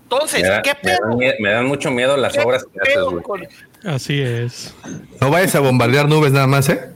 Entonces, 0.03 0.41
Me, 0.43 0.49
da- 0.49 0.61
¿qué 0.61 0.75
me 0.83 0.91
dan, 0.91 0.99
pedo? 1.17 1.33
me 1.39 1.49
dan 1.51 1.65
mucho 1.65 1.89
miedo 1.91 2.17
las 2.17 2.33
¿Qué 2.33 2.41
obras 2.41 2.65
que 2.65 2.79
haces, 2.81 3.03
güey. 3.03 3.23
con- 3.23 3.47
Así 3.85 4.21
es. 4.21 4.73
No 5.21 5.29
vayas 5.31 5.55
a 5.55 5.59
bombardear 5.61 6.07
nubes 6.09 6.31
nada 6.33 6.45
más, 6.47 6.67
¿eh? 6.69 6.89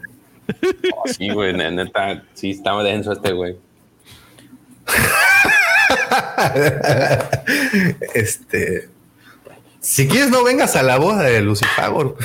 Sí, 1.17 1.29
güey, 1.29 1.53
ne- 1.53 1.71
neta, 1.71 2.23
sí, 2.33 2.51
estaba 2.51 2.83
denso 2.83 3.13
este, 3.13 3.31
güey. 3.31 3.55
este. 8.13 8.89
Si 9.87 10.05
quieres, 10.05 10.29
no 10.29 10.43
vengas 10.43 10.75
a 10.75 10.83
la 10.83 10.97
boda 10.97 11.23
de 11.23 11.39
Lucifagor. 11.41 12.17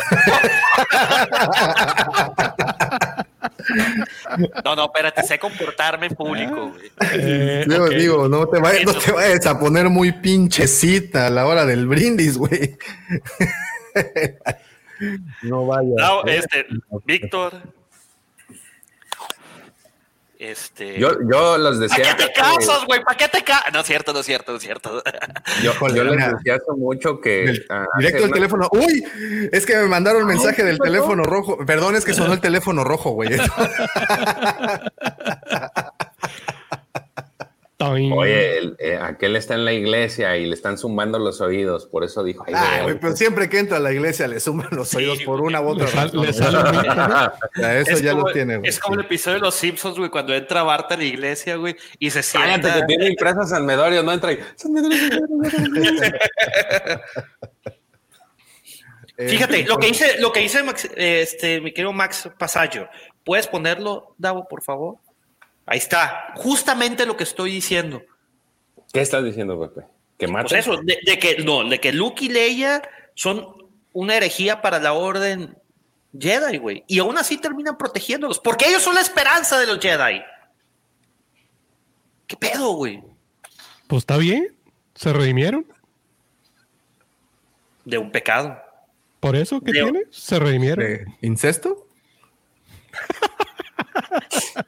No, 4.64 4.74
no, 4.74 4.86
espérate, 4.86 5.22
sé 5.22 5.38
comportarme 5.38 6.06
en 6.06 6.14
público, 6.16 6.70
güey. 6.70 6.90
Eh, 7.12 7.64
Yo 7.68 7.88
digo, 7.88 8.28
no 8.28 8.48
te, 8.48 8.58
vayas, 8.58 8.84
no 8.84 8.92
te 8.94 9.12
vayas 9.12 9.46
a 9.46 9.60
poner 9.60 9.88
muy 9.88 10.10
pinchecita 10.10 11.28
a 11.28 11.30
la 11.30 11.46
hora 11.46 11.64
del 11.64 11.86
brindis, 11.86 12.36
güey. 12.36 12.76
no 15.42 15.66
vayas. 15.66 15.94
No, 15.96 16.24
este, 16.24 16.66
Víctor. 17.04 17.62
Este. 20.44 20.98
Yo, 20.98 21.12
yo 21.30 21.56
los 21.56 21.78
¿Para 21.78 21.88
decía. 21.88 22.16
qué 22.16 22.24
te 22.26 22.32
casas, 22.32 22.84
güey? 22.86 23.00
¿Para 23.04 23.16
qué 23.16 23.28
te 23.28 23.44
casas? 23.44 23.72
No 23.72 23.78
es 23.78 23.86
cierto, 23.86 24.12
no 24.12 24.18
es 24.18 24.26
cierto, 24.26 24.50
no 24.50 24.58
es 24.58 24.64
cierto. 24.64 25.00
Yo, 25.62 25.72
yo 25.94 26.02
les 26.02 26.16
decía 26.32 26.56
hace 26.56 26.72
mucho 26.76 27.20
que. 27.20 27.44
Del- 27.46 27.66
ah, 27.70 27.86
directo 27.98 28.24
una- 28.24 28.32
teléfono. 28.34 28.68
Uy, 28.72 29.04
es 29.52 29.64
que 29.64 29.76
me 29.76 29.86
mandaron 29.86 30.26
mensaje 30.26 30.64
del 30.64 30.80
teléfono 30.80 31.22
rojo. 31.22 31.64
Perdón, 31.64 31.94
es 31.94 32.04
que 32.04 32.12
sonó 32.12 32.32
el 32.32 32.40
teléfono 32.40 32.82
rojo, 32.82 33.10
güey. 33.12 33.28
Oye, 37.90 38.58
el- 38.58 38.76
eh, 38.78 38.98
aquel 39.00 39.36
está 39.36 39.54
en 39.54 39.64
la 39.64 39.72
iglesia 39.72 40.36
y 40.36 40.46
le 40.46 40.54
están 40.54 40.78
zumbando 40.78 41.18
los 41.18 41.40
oídos, 41.40 41.86
por 41.86 42.04
eso 42.04 42.22
dijo. 42.22 42.44
Ay, 42.46 42.54
Ay, 42.56 42.98
pero 43.00 43.16
siempre 43.16 43.48
que 43.48 43.58
entra 43.58 43.78
a 43.78 43.80
la 43.80 43.92
iglesia 43.92 44.28
le 44.28 44.40
suman 44.40 44.68
los 44.72 44.88
Sí, 44.88 44.98
oídos 44.98 45.22
por 45.22 45.40
una 45.40 45.60
u 45.60 45.68
otra 45.68 45.86
razón. 45.86 46.24
eso 46.26 47.90
Es 47.90 48.02
ya 48.02 48.12
como- 48.12 48.26
lo 48.28 48.32
tiene, 48.32 48.56
güey. 48.58 48.68
Es 48.68 48.78
como 48.78 48.94
el 48.96 49.02
episodio 49.06 49.36
de 49.36 49.40
Los 49.42 49.54
Simpsons, 49.54 49.98
güey, 49.98 50.10
cuando 50.10 50.34
entra 50.34 50.62
Bart 50.62 50.90
a 50.92 50.96
la 50.96 51.04
iglesia, 51.04 51.56
güey, 51.56 51.76
y 51.98 52.10
se 52.10 52.20
Cállate 52.20 52.62
sienta. 52.62 52.80
que 52.80 52.86
tiene 52.86 53.06
impresa 53.08 53.44
San 53.44 53.66
Medorio, 53.66 54.02
no 54.02 54.12
entra 54.12 54.30
ahí. 54.30 54.38
San 54.56 54.72
Medorio, 54.72 54.98
San 54.98 55.70
Medorio. 55.70 56.12
Eh, 59.18 59.28
Fíjate, 59.28 59.64
lo 59.64 59.76
que 59.76 59.88
dice, 59.88 60.18
lo 60.20 60.32
que 60.32 60.40
dice 60.40 60.62
Max- 60.62 60.88
este, 60.96 61.60
mi 61.60 61.72
querido 61.72 61.92
Max 61.92 62.28
Pasallo, 62.38 62.88
¿puedes 63.24 63.46
ponerlo, 63.46 64.14
Davo, 64.18 64.48
por 64.48 64.62
favor? 64.62 64.96
Ahí 65.66 65.78
está, 65.78 66.32
justamente 66.36 67.06
lo 67.06 67.16
que 67.16 67.24
estoy 67.24 67.52
diciendo. 67.52 68.02
¿Qué 68.92 69.00
estás 69.00 69.24
diciendo, 69.24 69.58
Pepe? 69.60 69.86
Que 70.18 70.26
mata. 70.26 70.48
Pues 70.48 70.66
eso, 70.66 70.76
de, 70.82 70.98
de 71.04 71.18
que 71.18 71.38
no, 71.38 71.68
de 71.68 71.80
que 71.80 71.92
Luke 71.92 72.24
y 72.24 72.28
Leia 72.28 72.82
son 73.14 73.46
una 73.92 74.16
herejía 74.16 74.60
para 74.62 74.78
la 74.78 74.92
orden 74.92 75.56
Jedi, 76.18 76.58
güey. 76.58 76.84
Y 76.86 76.98
aún 76.98 77.16
así 77.16 77.38
terminan 77.38 77.78
protegiéndolos, 77.78 78.38
porque 78.38 78.68
ellos 78.68 78.82
son 78.82 78.94
la 78.94 79.00
esperanza 79.00 79.58
de 79.58 79.66
los 79.66 79.78
Jedi. 79.78 80.22
¿Qué 82.26 82.36
pedo, 82.36 82.72
güey? 82.72 83.02
Pues 83.86 84.02
está 84.02 84.16
bien. 84.16 84.54
Se 84.94 85.12
redimieron. 85.12 85.66
De 87.84 87.98
un 87.98 88.10
pecado. 88.10 88.60
Por 89.20 89.36
eso 89.36 89.60
que 89.60 89.72
Leo. 89.72 89.84
tiene, 89.84 90.04
se 90.10 90.38
redimieron. 90.38 90.84
¿De 90.84 91.06
¿Incesto? 91.22 91.86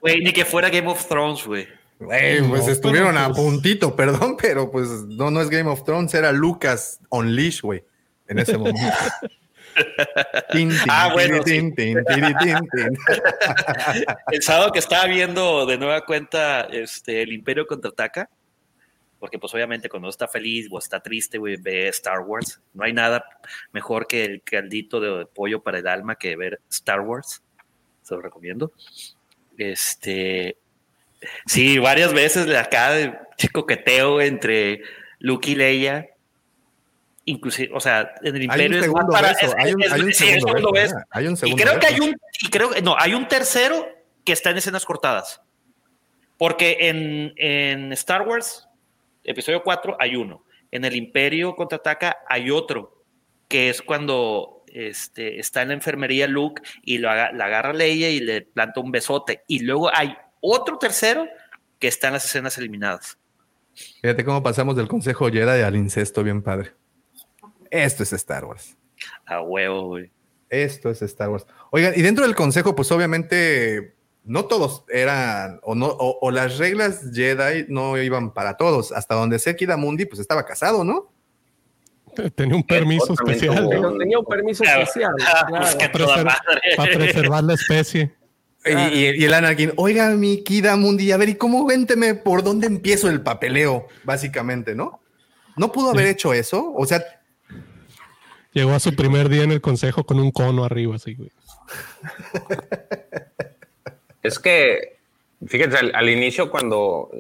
Güey, 0.01 0.21
ni 0.23 0.33
que 0.33 0.45
fuera 0.45 0.69
Game 0.71 0.89
of 0.89 1.07
Thrones, 1.09 1.45
güey. 1.47 1.67
Güey, 1.99 2.43
No, 2.43 2.49
pues 2.51 2.69
estuvieron 2.69 3.17
a 3.17 3.27
pues- 3.29 3.39
puntito, 3.39 3.95
perdón, 3.97 4.37
pero 4.41 4.71
pues 4.71 4.89
no, 5.07 5.31
no 5.31 5.41
es 5.41 5.49
Game 5.51 5.71
of 5.71 5.85
Thrones, 5.85 6.13
era 6.15 6.33
Lucas 6.33 7.01
on 7.09 7.35
leash, 7.35 7.61
güey, 7.63 7.85
en 8.29 8.39
ese 8.39 8.59
momento. 8.59 8.81
Tin, 10.53 10.71
Ah, 10.89 11.11
bueno. 11.13 11.41
El 14.31 14.43
sábado 14.43 14.71
que 14.73 14.79
estaba 14.79 15.07
viendo 15.07 15.67
de 15.67 15.79
nueva 15.79 16.03
cuenta 16.05 16.63
este, 16.63 17.23
El 17.23 17.33
Imperio 17.33 17.67
contraataca, 17.67 18.31
porque 19.19 19.39
pues 19.39 19.53
obviamente 19.55 19.89
cuando 19.89 20.07
uno 20.07 20.11
está 20.11 20.29
feliz 20.29 20.69
o 20.71 20.79
está 20.79 21.01
triste, 21.01 21.39
güey, 21.39 21.57
ve 21.57 21.89
Star 21.89 22.21
Wars. 22.21 22.61
No 22.73 22.85
hay 22.85 22.93
nada 22.93 23.25
mejor 23.73 24.07
que 24.07 24.25
el 24.25 24.43
caldito 24.43 25.01
de 25.01 25.27
pollo 25.27 25.61
para 25.63 25.79
el 25.79 25.87
alma 25.89 26.15
que 26.17 26.37
ver 26.37 26.61
Star 26.71 27.01
Wars. 27.01 27.43
Se 28.03 28.15
lo 28.15 28.21
recomiendo. 28.21 28.73
Este, 29.59 30.57
sí, 31.47 31.79
varias 31.79 32.13
veces 32.13 32.55
acá 32.55 32.93
de 32.93 33.19
coqueteo 33.53 34.21
entre 34.21 34.83
Luke 35.19 35.51
y 35.51 35.55
Leia. 35.55 36.11
Inclusive, 37.27 37.71
o 37.73 37.81
sea, 37.81 38.15
en 38.23 38.37
el 38.37 38.43
Hay 38.43 38.45
Imperio 38.45 38.79
un 38.79 38.85
segundo 38.85 39.13
beso, 39.13 39.55
hay 39.57 39.73
un, 39.73 40.13
segundo 40.13 40.73
beso. 40.73 40.99
¿eh? 40.99 41.03
hay 41.11 41.27
un 41.27 41.33
Y 41.33 41.37
segundo 41.37 41.63
creo 41.63 41.81
que 41.81 41.87
hay 41.87 42.01
un, 42.01 42.17
y 42.43 42.51
creo 42.51 42.71
que 42.71 42.83
no, 42.83 42.97
hay 42.99 43.15
un 43.15 43.27
tercero 43.29 43.89
que 44.25 44.33
está 44.33 44.51
en 44.51 44.59
escenas 44.59 44.85
cortadas. 44.85 45.41
Porque 46.37 46.77
en, 46.81 47.33
en 47.37 47.93
Star 47.95 48.23
Wars, 48.23 48.69
episodio 49.23 49.63
4, 49.63 49.97
hay 49.99 50.17
uno. 50.17 50.45
En 50.71 50.85
el 50.85 50.97
Imperio 50.97 51.55
contraataca 51.55 52.19
hay 52.29 52.51
otro, 52.51 53.03
que 53.49 53.71
es 53.71 53.81
cuando 53.81 54.54
este, 54.75 55.39
está 55.41 55.63
en 55.63 55.69
la 55.69 55.75
enfermería 55.75 56.27
Luke 56.27 56.61
y 56.83 56.99
lo 56.99 57.09
aga- 57.11 57.33
la 57.33 57.47
agarra 57.47 57.73
Leia 57.73 58.11
y 58.11 58.21
le 58.21 58.43
planta 58.43 58.81
un 58.81 58.91
besote. 58.91 59.43
Y 59.47 59.61
luego 59.61 59.91
hay 59.95 60.15
otro 60.41 60.77
tercero 60.79 61.27
que 61.79 61.89
está 61.89 62.09
en 62.09 62.15
las 62.15 62.25
escenas 62.27 62.59
eliminadas. 62.59 63.19
Fíjate 64.03 64.25
cómo 64.25 64.43
pasamos 64.43 64.77
del 64.77 64.89
consejo 64.89 65.31
Jedi 65.31 65.63
al 65.63 65.77
incesto, 65.77 66.23
bien 66.23 66.43
padre. 66.43 66.73
Esto 67.71 68.03
es 68.03 68.13
Star 68.13 68.45
Wars. 68.45 68.77
A 69.27 69.41
huevo, 69.41 69.87
güey. 69.89 70.11
Esto 70.49 70.91
es 70.91 71.03
Star 71.03 71.31
Wars. 71.31 71.47
Oigan, 71.71 71.93
y 71.97 72.03
dentro 72.03 72.25
del 72.25 72.37
consejo, 72.37 72.77
pues 72.77 72.93
obviamente 72.93 73.97
no 74.23 74.45
todos 74.47 74.85
eran, 74.89 75.59
o 75.63 75.75
no, 75.75 75.87
o, 75.87 76.19
o 76.21 76.31
las 76.31 76.59
reglas 76.59 77.11
Jedi 77.13 77.67
no 77.69 77.99
iban 77.99 78.33
para 78.33 78.57
todos. 78.57 78.93
Hasta 78.93 79.15
donde 79.17 79.39
sé 79.39 79.57
que 79.57 79.67
Mundi, 79.77 80.07
pues 80.07 80.21
estaba 80.21 80.45
casado, 80.47 80.85
¿no? 80.85 81.13
Tenía 82.35 82.57
un 82.57 82.63
permiso 82.65 83.13
especial 83.15 83.69
tenía 83.99 84.19
un 84.19 84.25
permiso 84.25 84.63
Claro. 84.65 84.83
especial. 84.83 85.13
Claro. 85.49 85.79
que 85.79 85.89
para, 85.89 86.05
toda 86.05 86.17
preser- 86.17 86.25
madre. 86.25 86.61
para 86.77 86.93
preservar 86.95 87.45
la 87.45 87.55
especie. 87.55 88.15
Y, 88.67 88.71
y- 88.71 89.11
y 89.21 89.25
el 89.25 89.35
Anakin, 89.35 89.73
oiga, 89.77 90.09
mi 90.11 90.43
Kida 90.43 90.77
Mundi, 90.77 91.13
a 91.13 91.17
ver, 91.19 91.29
¿y 91.29 91.35
cómo 91.35 91.67
vénteme 91.67 92.15
por 92.15 92.43
dónde 92.43 92.67
empiezo 92.67 93.11
el 93.11 93.21
papeleo? 93.21 93.89
Básicamente, 94.05 94.75
¿no? 94.75 95.01
¿No 95.57 95.71
pudo 95.71 95.91
haber 95.91 96.07
Sí. 96.07 96.11
hecho 96.13 96.33
eso? 96.35 96.73
O 96.75 96.87
sea, 96.87 97.03
Llegó 98.53 98.73
a 98.73 98.79
su 98.81 98.95
primer 98.95 99.29
día 99.29 99.43
en 99.43 99.51
el 99.51 99.61
consejo 99.61 100.05
con 100.05 100.21
un 100.21 100.31
cono 100.31 100.65
arriba, 100.65 100.95
así, 100.95 101.15
güey. 101.15 101.31
Es 104.23 104.39
que, 104.39 104.97
fíjense, 105.47 105.77
al, 105.77 105.93
al 105.95 106.09
inicio 106.09 106.51
cuando 106.51 107.11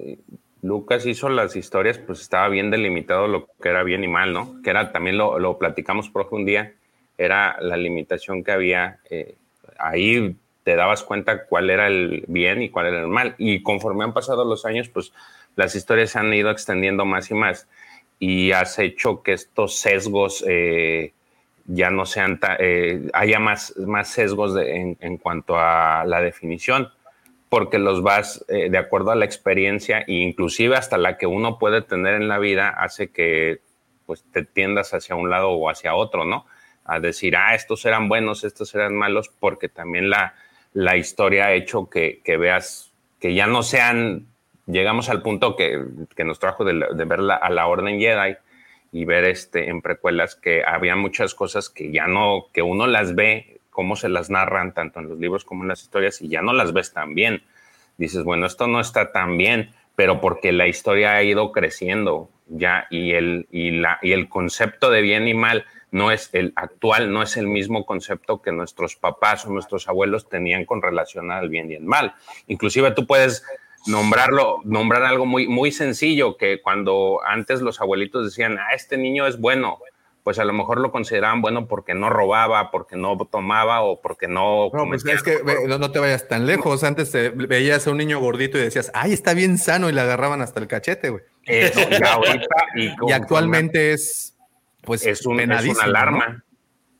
Lucas 0.64 1.04
hizo 1.04 1.28
las 1.28 1.56
historias, 1.56 1.98
pues 1.98 2.20
estaba 2.20 2.48
bien 2.48 2.70
delimitado 2.70 3.28
lo 3.28 3.48
que 3.60 3.68
era 3.68 3.82
bien 3.82 4.02
y 4.02 4.08
mal, 4.08 4.32
¿no? 4.32 4.62
Que 4.62 4.70
era, 4.70 4.92
también 4.92 5.18
lo, 5.18 5.38
lo 5.38 5.58
platicamos, 5.58 6.08
profe, 6.08 6.34
un 6.34 6.46
día, 6.46 6.72
era 7.18 7.56
la 7.60 7.76
limitación 7.76 8.42
que 8.42 8.52
había. 8.52 8.98
eh, 9.10 9.36
ahí 9.78 10.36
te 10.62 10.76
dabas 10.76 11.02
cuenta 11.02 11.44
cuál 11.44 11.68
era 11.68 11.86
el 11.86 12.24
bien 12.28 12.62
y 12.62 12.70
cuál 12.70 12.86
era 12.86 13.00
el 13.00 13.08
mal. 13.08 13.34
Y 13.36 13.62
conforme 13.62 14.04
han 14.04 14.14
pasado 14.14 14.44
los 14.46 14.64
años, 14.64 14.88
pues 14.88 15.12
las 15.54 15.74
historias 15.74 16.10
se 16.10 16.18
han 16.18 16.32
ido 16.32 16.50
extendiendo 16.50 17.04
más 17.04 17.30
y 17.30 17.34
más 17.34 17.68
y 18.18 18.52
has 18.52 18.78
hecho 18.78 19.22
que 19.22 19.34
estos 19.34 19.76
sesgos 19.76 20.42
eh, 20.48 21.12
ya 21.66 21.90
no 21.90 22.06
sean, 22.06 22.40
eh, 22.58 23.08
haya 23.12 23.38
más, 23.38 23.76
más 23.76 24.08
sesgos 24.08 24.56
en, 24.56 24.96
en, 25.00 25.18
cuanto 25.18 25.58
a 25.58 26.04
la 26.06 26.20
definición, 26.20 26.88
porque 27.54 27.78
los 27.78 28.02
vas 28.02 28.44
eh, 28.48 28.68
de 28.68 28.78
acuerdo 28.78 29.12
a 29.12 29.14
la 29.14 29.24
experiencia 29.24 30.00
e 30.00 30.14
inclusive 30.14 30.74
hasta 30.74 30.98
la 30.98 31.16
que 31.16 31.28
uno 31.28 31.56
puede 31.56 31.82
tener 31.82 32.14
en 32.14 32.26
la 32.26 32.40
vida 32.40 32.68
hace 32.68 33.12
que 33.12 33.60
pues 34.06 34.24
te 34.32 34.42
tiendas 34.44 34.92
hacia 34.92 35.14
un 35.14 35.30
lado 35.30 35.50
o 35.50 35.70
hacia 35.70 35.94
otro, 35.94 36.24
¿no? 36.24 36.46
A 36.84 36.98
decir, 36.98 37.36
ah, 37.36 37.54
estos 37.54 37.84
eran 37.84 38.08
buenos, 38.08 38.42
estos 38.42 38.74
eran 38.74 38.96
malos, 38.96 39.30
porque 39.38 39.68
también 39.68 40.10
la, 40.10 40.34
la 40.72 40.96
historia 40.96 41.46
ha 41.46 41.52
hecho 41.52 41.88
que, 41.88 42.22
que 42.24 42.36
veas 42.36 42.92
que 43.20 43.34
ya 43.34 43.46
no 43.46 43.62
sean 43.62 44.26
llegamos 44.66 45.08
al 45.08 45.22
punto 45.22 45.54
que, 45.54 45.80
que 46.16 46.24
nos 46.24 46.40
trajo 46.40 46.64
de, 46.64 46.84
de 46.92 47.04
ver 47.04 47.20
la, 47.20 47.36
a 47.36 47.50
la 47.50 47.68
Orden 47.68 48.00
Jedi 48.00 48.34
y 48.90 49.04
ver 49.04 49.26
este, 49.26 49.70
en 49.70 49.80
precuelas 49.80 50.34
que 50.34 50.64
había 50.66 50.96
muchas 50.96 51.36
cosas 51.36 51.70
que 51.70 51.92
ya 51.92 52.08
no, 52.08 52.46
que 52.52 52.62
uno 52.62 52.88
las 52.88 53.14
ve, 53.14 53.60
cómo 53.74 53.96
se 53.96 54.08
las 54.08 54.30
narran, 54.30 54.72
tanto 54.72 55.00
en 55.00 55.08
los 55.08 55.18
libros 55.18 55.44
como 55.44 55.64
en 55.64 55.68
las 55.68 55.82
historias, 55.82 56.22
y 56.22 56.28
ya 56.28 56.40
no 56.40 56.52
las 56.52 56.72
ves 56.72 56.92
tan 56.92 57.14
bien. 57.14 57.42
Dices, 57.98 58.22
bueno, 58.22 58.46
esto 58.46 58.68
no 58.68 58.80
está 58.80 59.10
tan 59.12 59.36
bien, 59.36 59.74
pero 59.96 60.20
porque 60.20 60.52
la 60.52 60.68
historia 60.68 61.16
ha 61.16 61.22
ido 61.22 61.50
creciendo 61.52 62.30
ya 62.46 62.86
y 62.88 63.12
el, 63.12 63.48
y 63.50 63.72
la, 63.72 63.98
y 64.00 64.12
el 64.12 64.28
concepto 64.28 64.90
de 64.90 65.02
bien 65.02 65.26
y 65.26 65.34
mal 65.34 65.64
no 65.90 66.12
es 66.12 66.30
el 66.32 66.52
actual, 66.56 67.12
no 67.12 67.22
es 67.22 67.36
el 67.36 67.48
mismo 67.48 67.84
concepto 67.84 68.40
que 68.40 68.52
nuestros 68.52 68.96
papás 68.96 69.44
o 69.44 69.50
nuestros 69.50 69.88
abuelos 69.88 70.28
tenían 70.28 70.64
con 70.64 70.80
relación 70.80 71.30
al 71.30 71.48
bien 71.48 71.70
y 71.70 71.74
el 71.74 71.84
mal. 71.84 72.14
Inclusive 72.46 72.92
tú 72.92 73.06
puedes 73.06 73.44
nombrarlo, 73.86 74.60
nombrar 74.64 75.02
algo 75.02 75.26
muy, 75.26 75.48
muy 75.48 75.72
sencillo, 75.72 76.36
que 76.36 76.62
cuando 76.62 77.20
antes 77.26 77.60
los 77.60 77.80
abuelitos 77.80 78.24
decían, 78.24 78.56
ah, 78.58 78.74
este 78.74 78.96
niño 78.96 79.26
es 79.26 79.40
bueno, 79.40 79.78
pues 80.24 80.38
a 80.38 80.44
lo 80.44 80.52
mejor 80.52 80.80
lo 80.80 80.90
consideraban 80.90 81.42
bueno 81.42 81.68
porque 81.68 81.94
no 81.94 82.10
robaba, 82.10 82.70
porque 82.70 82.96
no 82.96 83.16
tomaba 83.30 83.82
o 83.82 84.00
porque 84.00 84.26
no... 84.26 84.70
No, 84.72 84.86
pues 84.88 85.04
es 85.04 85.22
que 85.22 85.38
no, 85.68 85.90
te 85.90 85.98
vayas 85.98 86.26
tan 86.26 86.46
lejos. 86.46 86.82
Antes 86.82 87.12
veías 87.36 87.86
a 87.86 87.90
un 87.90 87.98
niño 87.98 88.18
gordito 88.18 88.58
y 88.58 88.62
decías, 88.62 88.90
ay, 88.94 89.12
está 89.12 89.34
bien 89.34 89.58
sano 89.58 89.90
y 89.90 89.92
le 89.92 90.00
agarraban 90.00 90.40
hasta 90.40 90.58
el 90.60 90.66
cachete, 90.66 91.10
güey. 91.10 91.22
y, 91.46 92.88
actualmente 93.12 93.92
es, 93.92 94.36
pues, 94.82 95.06
es, 95.06 95.26
un, 95.26 95.40
es 95.40 95.66
una 95.66 95.82
alarma 95.82 96.44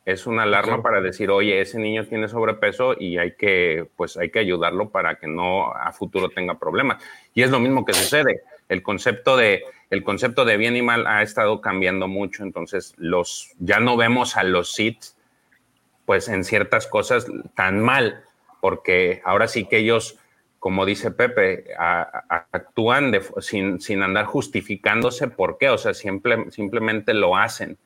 es 0.05 0.27
una 0.27 0.43
alarma 0.43 0.83
para 0.83 1.01
decir, 1.01 1.31
oye, 1.31 1.61
ese 1.61 1.79
niño 1.79 2.07
tiene 2.07 2.29
sobrepeso 2.29 2.95
y 2.99 3.17
hay 3.17 3.37
que, 3.37 3.89
pues 3.97 4.19
hay 4.19 4.31
que 4.31 4.39
ayudarlo 4.39 4.91
para 4.91 5.19
que 5.19 5.27
no 5.27 5.73
a 5.73 5.93
futuro 5.93 6.29
tenga 6.29 6.59
problemas. 6.59 7.03
Y 7.33 7.43
es 7.43 7.51
lo 7.51 7.59
mismo 7.59 7.87
que 7.87 7.95
sucede. 7.95 8.43
El 8.69 8.83
concepto 8.83 9.37
de, 9.37 9.63
el 9.91 10.03
concepto 10.03 10.45
de 10.45 10.57
bien 10.57 10.77
y 10.77 10.83
mal 10.83 11.07
ha 11.07 11.23
estado 11.23 11.61
cambiando 11.61 12.09
mucho. 12.09 12.43
Entonces, 12.43 12.95
los, 12.97 13.53
ya 13.59 13.81
no 13.81 13.97
vemos 13.97 14.37
a 14.37 14.45
los 14.45 14.73
SITs, 14.73 15.17
pues 16.07 16.29
en 16.29 16.45
ciertas 16.45 16.87
cosas 16.87 17.27
tan 17.55 17.81
mal, 17.81 18.25
porque 18.61 19.23
ahora 19.25 19.49
sí 19.49 19.65
que 19.67 19.79
ellos, 19.79 20.19
como 20.59 20.87
dice 20.87 21.11
Pepe, 21.11 21.67
actúan 21.79 23.13
sin, 23.41 23.81
sin 23.81 24.03
andar 24.03 24.27
justificándose 24.27 25.29
por 25.29 25.59
qué. 25.59 25.71
O 25.71 25.79
sea, 25.79 25.95
simple, 25.95 26.51
simplemente 26.51 27.15
lo 27.15 27.37
hacen 27.37 27.79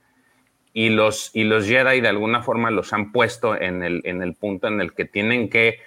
y 0.72 0.90
los, 0.90 1.30
y 1.34 1.44
los 1.44 1.66
Jedi 1.66 2.00
de 2.00 2.08
alguna 2.08 2.42
forma 2.42 2.70
los 2.70 2.92
han 2.92 3.10
puesto 3.10 3.60
en 3.60 3.82
el, 3.82 4.00
en 4.04 4.22
el 4.22 4.34
punto 4.34 4.68
en 4.68 4.80
el 4.80 4.94
que 4.94 5.04
tienen 5.04 5.50
que 5.50 5.80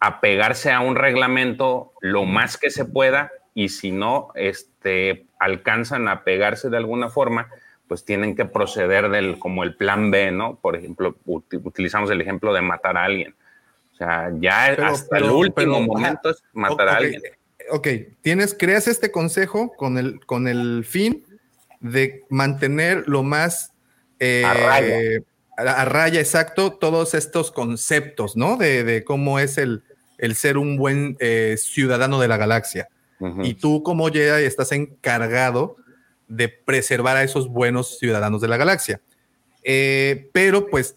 apegarse 0.00 0.72
a 0.72 0.80
un 0.80 0.96
reglamento 0.96 1.92
lo 2.00 2.24
más 2.24 2.56
que 2.56 2.70
se 2.70 2.84
pueda 2.84 3.30
y 3.52 3.68
si 3.68 3.90
no 3.90 4.28
este, 4.34 5.26
alcanzan 5.38 6.08
a 6.08 6.24
pegarse 6.24 6.70
de 6.70 6.76
alguna 6.76 7.08
forma, 7.08 7.48
pues 7.86 8.04
tienen 8.04 8.36
que 8.36 8.44
proceder 8.44 9.08
del, 9.08 9.38
como 9.38 9.64
el 9.64 9.74
plan 9.74 10.10
B, 10.10 10.30
¿no? 10.30 10.56
Por 10.56 10.76
ejemplo, 10.76 11.16
utilizamos 11.24 12.10
el 12.10 12.20
ejemplo 12.20 12.52
de 12.52 12.60
matar 12.60 12.96
a 12.96 13.04
alguien. 13.04 13.34
O 13.92 13.96
sea, 13.96 14.30
ya 14.38 14.66
hasta 14.66 15.18
el 15.18 15.24
último 15.24 15.80
momento 15.80 16.30
es 16.30 16.42
matar 16.52 16.88
a 16.88 16.96
alguien. 16.98 17.22
Ok, 17.70 17.88
tienes, 18.22 18.54
creas 18.54 18.86
este 18.88 19.10
consejo 19.10 19.74
con 19.76 19.98
el, 19.98 20.24
con 20.24 20.48
el 20.48 20.84
fin 20.84 21.26
de 21.80 22.24
mantener 22.28 23.04
lo 23.08 23.22
más 23.22 23.72
eh, 24.20 24.44
a, 24.44 25.84
raya. 25.84 26.20
exacto, 26.20 26.72
todos 26.72 27.14
estos 27.14 27.50
conceptos, 27.50 28.36
¿no? 28.36 28.56
De, 28.56 29.02
cómo 29.04 29.38
es 29.38 29.58
el, 29.58 29.82
el, 30.18 30.34
ser 30.34 30.58
un 30.58 30.76
buen 30.76 31.16
eh, 31.20 31.56
ciudadano 31.58 32.20
de 32.20 32.28
la 32.28 32.36
galaxia. 32.36 32.88
Y 33.42 33.54
tú 33.54 33.82
como 33.82 34.08
Jedi 34.08 34.44
estás 34.44 34.72
encargado 34.72 35.76
de 36.28 36.48
preservar 36.48 37.16
a 37.16 37.24
esos 37.24 37.48
buenos 37.48 37.98
ciudadanos 37.98 38.40
de 38.40 38.48
la 38.48 38.56
galaxia. 38.56 39.00
Eh, 39.64 40.30
pero 40.32 40.68
pues, 40.68 40.94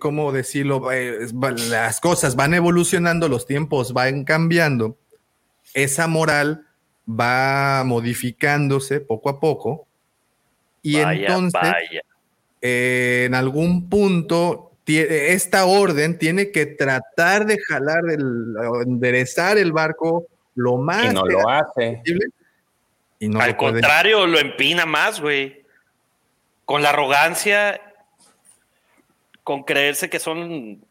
¿cómo 0.00 0.32
decirlo? 0.32 0.88
las 1.68 2.00
cosas 2.00 2.34
van 2.34 2.54
evolucionando, 2.54 3.28
los 3.28 3.46
tiempos 3.46 3.92
van 3.92 4.24
cambiando. 4.24 4.98
Esa 5.74 6.06
moral 6.08 6.66
va 7.08 7.84
modificándose 7.84 9.00
poco 9.00 9.28
a 9.28 9.38
poco 9.38 9.86
y 10.84 10.98
entonces, 10.98 11.62
eh, 12.60 13.24
en 13.26 13.34
algún 13.34 13.88
punto, 13.88 14.72
esta 14.86 15.64
orden 15.64 16.18
tiene 16.18 16.50
que 16.50 16.66
tratar 16.66 17.46
de 17.46 17.58
jalar, 17.58 18.02
de 18.04 18.82
enderezar 18.82 19.56
el 19.56 19.72
barco 19.72 20.26
lo 20.54 20.76
más. 20.76 21.10
Y 21.10 21.14
no 21.14 21.24
lo 21.24 21.48
hace. 21.48 22.02
Y 23.18 23.28
no 23.28 23.40
Al 23.40 23.56
contrario, 23.56 24.26
lo 24.26 24.38
empina 24.38 24.86
más, 24.86 25.20
güey. 25.20 25.64
Con 26.64 26.82
la 26.82 26.90
arrogancia, 26.90 27.80
con 29.42 29.64
creerse 29.64 30.08
que 30.08 30.18
son 30.18 30.84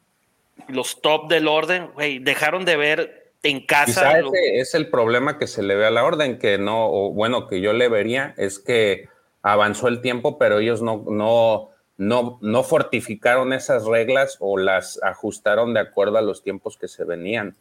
los 0.67 1.01
top 1.01 1.27
del 1.27 1.47
orden, 1.47 1.89
güey, 1.93 2.19
dejaron 2.19 2.65
de 2.65 2.77
ver 2.77 3.31
en 3.41 3.65
casa. 3.65 4.19
ese 4.19 4.59
es 4.59 4.73
el 4.73 4.89
problema 4.89 5.37
que 5.37 5.47
se 5.47 5.63
le 5.63 5.75
ve 5.75 5.85
a 5.85 5.91
la 5.91 6.05
orden, 6.05 6.39
que 6.39 6.57
no, 6.57 6.87
o 6.87 7.11
bueno, 7.11 7.47
que 7.47 7.59
yo 7.59 7.73
le 7.73 7.89
vería, 7.89 8.33
es 8.37 8.59
que 8.59 9.09
avanzó 9.41 9.89
el 9.89 10.01
tiempo, 10.01 10.37
pero 10.37 10.59
ellos 10.59 10.81
no, 10.81 11.03
no, 11.09 11.71
no, 11.97 12.39
no 12.41 12.63
fortificaron 12.63 13.51
esas 13.51 13.85
reglas 13.85 14.37
o 14.39 14.57
las 14.57 15.01
ajustaron 15.03 15.73
de 15.73 15.81
acuerdo 15.81 16.17
a 16.17 16.21
los 16.21 16.41
tiempos 16.41 16.77
que 16.77 16.87
se 16.87 17.03
venían. 17.03 17.57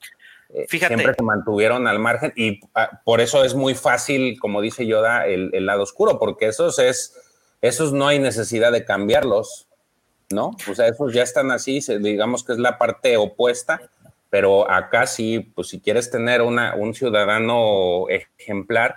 Eh, 0.53 0.67
Fíjate. 0.69 0.95
Siempre 0.95 1.15
se 1.17 1.23
mantuvieron 1.23 1.87
al 1.87 1.99
margen 1.99 2.33
y 2.37 2.61
ah, 2.75 3.01
por 3.05 3.21
eso 3.21 3.45
es 3.45 3.55
muy 3.55 3.75
fácil, 3.75 4.39
como 4.39 4.61
dice 4.61 4.87
Yoda, 4.87 5.27
el, 5.27 5.51
el, 5.55 5.67
lado 5.67 5.83
oscuro, 5.83 6.19
porque 6.19 6.47
esos 6.47 6.79
es, 6.79 7.17
esos 7.63 7.93
no 7.93 8.09
hay 8.09 8.19
necesidad 8.19 8.73
de 8.73 8.85
cambiarlos, 8.85 9.69
¿no? 10.31 10.57
O 10.71 10.75
sea, 10.75 10.89
esos 10.89 11.13
ya 11.15 11.23
están 11.23 11.51
así, 11.51 11.81
digamos 12.01 12.45
que 12.45 12.53
es 12.53 12.59
la 12.59 12.77
parte 12.77 13.17
opuesta, 13.17 13.81
pero 14.29 14.71
acá 14.71 15.07
sí, 15.07 15.41
pues 15.41 15.69
si 15.69 15.81
quieres 15.81 16.11
tener 16.11 16.43
una, 16.43 16.75
un 16.75 16.95
ciudadano 16.95 18.07
ejemplar, 18.09 18.97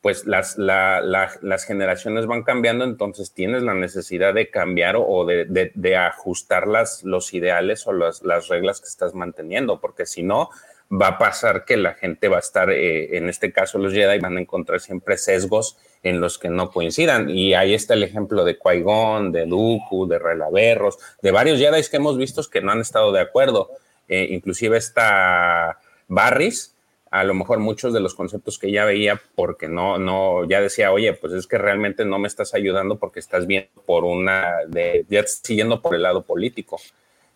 pues 0.00 0.26
las, 0.26 0.56
las 0.56 1.64
generaciones 1.66 2.26
van 2.26 2.42
cambiando, 2.42 2.84
entonces 2.84 3.32
tienes 3.32 3.62
la 3.62 3.74
necesidad 3.74 4.32
de 4.32 4.48
cambiar 4.48 4.96
o 4.98 5.26
de, 5.26 5.96
ajustar 5.96 6.66
las, 6.66 7.04
los 7.04 7.34
ideales 7.34 7.86
o 7.86 7.92
las, 7.92 8.22
las, 8.22 8.48
reglas 8.48 8.80
que 8.80 8.88
estás 8.88 9.14
manteniendo, 9.14 9.80
porque 9.80 10.06
si 10.06 10.22
no, 10.22 10.48
va 10.90 11.08
a 11.08 11.18
pasar 11.18 11.64
que 11.64 11.76
la 11.76 11.94
gente 11.94 12.28
va 12.28 12.36
a 12.36 12.40
estar, 12.40 12.70
eh, 12.70 13.16
en 13.16 13.28
este 13.28 13.52
caso 13.52 13.78
los 13.78 13.92
Jedi, 13.92 14.18
van 14.18 14.36
a 14.36 14.40
encontrar 14.40 14.80
siempre 14.80 15.16
sesgos 15.16 15.76
en 16.02 16.20
los 16.20 16.38
que 16.38 16.48
no 16.48 16.70
coincidan. 16.70 17.30
Y 17.30 17.54
ahí 17.54 17.74
está 17.74 17.94
el 17.94 18.02
ejemplo 18.02 18.44
de 18.44 18.58
Qui-Gon, 18.58 19.30
de 19.30 19.46
Dooku, 19.46 20.08
de 20.08 20.18
Relaverros, 20.18 20.98
de 21.22 21.30
varios 21.30 21.58
Jedi 21.58 21.82
que 21.88 21.96
hemos 21.96 22.18
visto 22.18 22.42
que 22.50 22.60
no 22.60 22.72
han 22.72 22.80
estado 22.80 23.12
de 23.12 23.20
acuerdo. 23.20 23.70
Eh, 24.08 24.28
inclusive 24.30 24.76
está 24.76 25.78
Barris, 26.08 26.74
a 27.10 27.24
lo 27.24 27.34
mejor 27.34 27.58
muchos 27.58 27.92
de 27.92 28.00
los 28.00 28.14
conceptos 28.14 28.58
que 28.58 28.70
ya 28.70 28.84
veía 28.84 29.20
porque 29.34 29.68
no, 29.68 29.98
no, 29.98 30.48
ya 30.48 30.60
decía, 30.60 30.92
oye, 30.92 31.12
pues 31.12 31.32
es 31.32 31.46
que 31.46 31.58
realmente 31.58 32.04
no 32.04 32.18
me 32.18 32.28
estás 32.28 32.54
ayudando 32.54 32.98
porque 32.98 33.20
estás 33.20 33.46
viendo 33.46 33.70
por 33.86 34.04
una, 34.04 34.58
de, 34.66 35.06
ya 35.08 35.24
siguiendo 35.26 35.82
por 35.82 35.94
el 35.94 36.02
lado 36.02 36.22
político. 36.22 36.80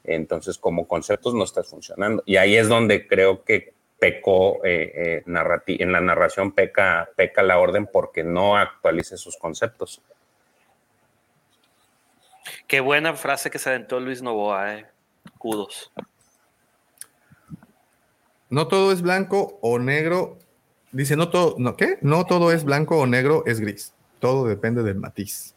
Entonces, 0.04 0.58
como 0.58 0.86
conceptos 0.86 1.34
no 1.34 1.44
estás 1.44 1.68
funcionando. 1.68 2.22
Y 2.26 2.36
ahí 2.36 2.56
es 2.56 2.68
donde 2.68 3.06
creo 3.06 3.42
que 3.42 3.72
pecó 3.98 4.64
eh, 4.64 5.22
eh 5.26 5.64
en 5.66 5.92
la 5.92 6.00
narración, 6.00 6.52
peca, 6.52 7.08
peca 7.16 7.42
la 7.42 7.58
orden 7.58 7.88
porque 7.90 8.22
no 8.22 8.56
actualiza 8.56 9.16
sus 9.16 9.36
conceptos. 9.36 10.02
Qué 12.66 12.80
buena 12.80 13.14
frase 13.14 13.50
que 13.50 13.58
se 13.58 13.70
aventó 13.70 14.00
Luis 14.00 14.22
Novoa, 14.22 14.74
eh. 14.74 14.86
Kudos. 15.38 15.90
No 18.50 18.68
todo 18.68 18.92
es 18.92 19.02
blanco 19.02 19.58
o 19.62 19.78
negro. 19.78 20.38
Dice, 20.92 21.16
no 21.16 21.30
todo, 21.30 21.56
¿no 21.58 21.76
qué? 21.76 21.98
No 22.02 22.24
todo 22.26 22.52
es 22.52 22.64
blanco 22.64 22.98
o 22.98 23.06
negro, 23.06 23.42
es 23.46 23.60
gris. 23.60 23.94
Todo 24.20 24.46
depende 24.46 24.82
del 24.82 24.96
matiz. 24.96 25.53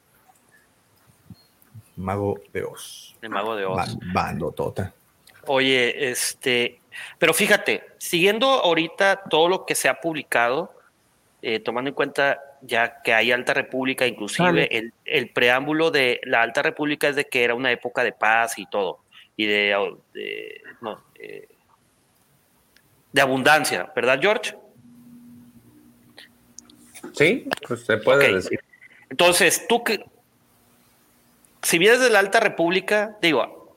Mago 1.97 2.39
de 2.53 2.63
Oz. 2.63 3.15
El 3.21 3.29
mago 3.29 3.55
de 3.55 3.65
Oz. 3.65 3.97
bando 4.13 4.51
tota. 4.51 4.93
Oye, 5.47 6.09
este, 6.09 6.79
pero 7.17 7.33
fíjate, 7.33 7.83
siguiendo 7.97 8.47
ahorita 8.47 9.23
todo 9.29 9.49
lo 9.49 9.65
que 9.65 9.75
se 9.75 9.89
ha 9.89 9.99
publicado, 9.99 10.73
eh, 11.41 11.59
tomando 11.59 11.89
en 11.89 11.95
cuenta 11.95 12.39
ya 12.61 13.01
que 13.01 13.13
hay 13.13 13.31
Alta 13.31 13.53
República, 13.53 14.05
inclusive 14.07 14.67
el, 14.75 14.93
el 15.05 15.29
preámbulo 15.29 15.91
de 15.91 16.19
la 16.23 16.41
Alta 16.41 16.61
República 16.61 17.07
es 17.07 17.15
de 17.15 17.25
que 17.25 17.43
era 17.43 17.55
una 17.55 17.71
época 17.71 18.03
de 18.03 18.11
paz 18.11 18.57
y 18.57 18.65
todo, 18.65 18.99
y 19.35 19.45
de, 19.45 19.75
de, 20.13 20.61
no, 20.81 21.03
eh, 21.15 21.47
de 23.11 23.21
abundancia, 23.21 23.91
¿verdad, 23.95 24.19
George? 24.21 24.55
Sí, 27.13 27.47
pues 27.67 27.85
se 27.85 27.97
puede 27.97 28.33
decir. 28.33 28.59
Entonces, 29.09 29.65
tú 29.67 29.83
que, 29.83 30.03
si 31.67 31.79
vienes 31.79 31.99
de 31.99 32.09
la 32.09 32.19
Alta 32.19 32.39
República, 32.39 33.17
digo, 33.21 33.75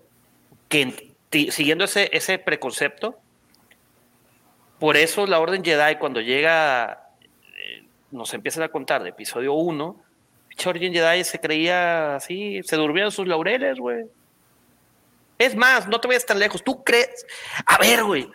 que 0.69 1.13
siguiendo 1.51 1.87
ese, 1.87 2.09
ese 2.13 2.39
preconcepto, 2.39 3.19
por 4.79 4.97
eso 4.97 5.27
la 5.27 5.41
Orden 5.41 5.65
Jedi 5.65 5.97
cuando 5.97 6.21
llega, 6.21 7.09
eh, 7.43 7.85
nos 8.13 8.33
empiezan 8.33 8.63
a 8.63 8.69
contar 8.69 9.03
de 9.03 9.09
episodio 9.09 9.55
1, 9.55 10.01
pinche 10.47 10.69
Orden 10.69 10.93
Jedi 10.93 11.25
se 11.25 11.41
creía 11.41 12.15
así, 12.15 12.63
se 12.63 12.77
durmió 12.77 13.07
en 13.07 13.11
sus 13.11 13.27
laureles, 13.27 13.81
güey. 13.81 14.05
Es 15.37 15.57
más, 15.57 15.89
no 15.89 16.01
te 16.01 16.07
vayas 16.07 16.25
tan 16.25 16.39
lejos, 16.39 16.63
tú 16.63 16.85
crees, 16.85 17.27
a 17.67 17.77
ver, 17.79 18.05
güey, 18.05 18.31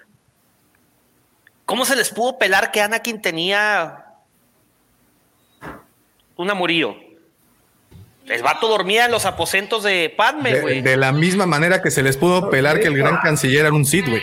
¿cómo 1.65 1.85
se 1.85 1.95
les 1.95 2.09
pudo 2.09 2.37
pelar 2.37 2.71
que 2.73 2.81
Anakin 2.81 3.21
tenía 3.21 4.05
un 6.35 6.51
amorío? 6.51 7.04
El 8.27 8.41
vato 8.43 8.67
dormía 8.67 9.05
en 9.05 9.11
los 9.11 9.25
aposentos 9.25 9.83
de 9.83 10.13
Padme, 10.15 10.53
De, 10.53 10.61
güey. 10.61 10.81
de 10.81 10.97
la 10.97 11.11
misma 11.11 11.45
manera 11.45 11.81
que 11.81 11.91
se 11.91 12.01
les 12.03 12.17
pudo 12.17 12.49
pelar 12.49 12.79
que 12.79 12.87
el 12.87 12.97
gran 12.97 13.17
canciller 13.17 13.61
era 13.65 13.73
un 13.73 13.85
Sith, 13.85 14.07
güey. 14.07 14.21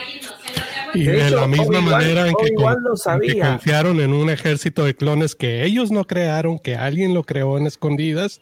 Y 0.95 1.05
De 1.05 1.13
de, 1.13 1.27
hecho, 1.29 1.37
la 1.37 1.47
misma 1.47 1.81
manera 1.81 2.27
en 2.29 2.35
que, 2.35 2.53
Obi-Wan 2.55 2.75
con- 2.75 2.83
lo 2.85 2.91
en 2.91 2.95
que 2.95 3.01
sabía. 3.01 3.47
confiaron 3.49 4.01
en 4.01 4.13
un 4.13 4.29
ejército 4.29 4.85
de 4.85 4.95
clones 4.95 5.35
que 5.35 5.65
ellos 5.65 5.91
no 5.91 6.05
crearon, 6.05 6.59
que 6.59 6.77
alguien 6.77 7.15
lo 7.15 7.23
creó 7.25 7.57
en 7.59 7.67
escondidas, 7.67 8.41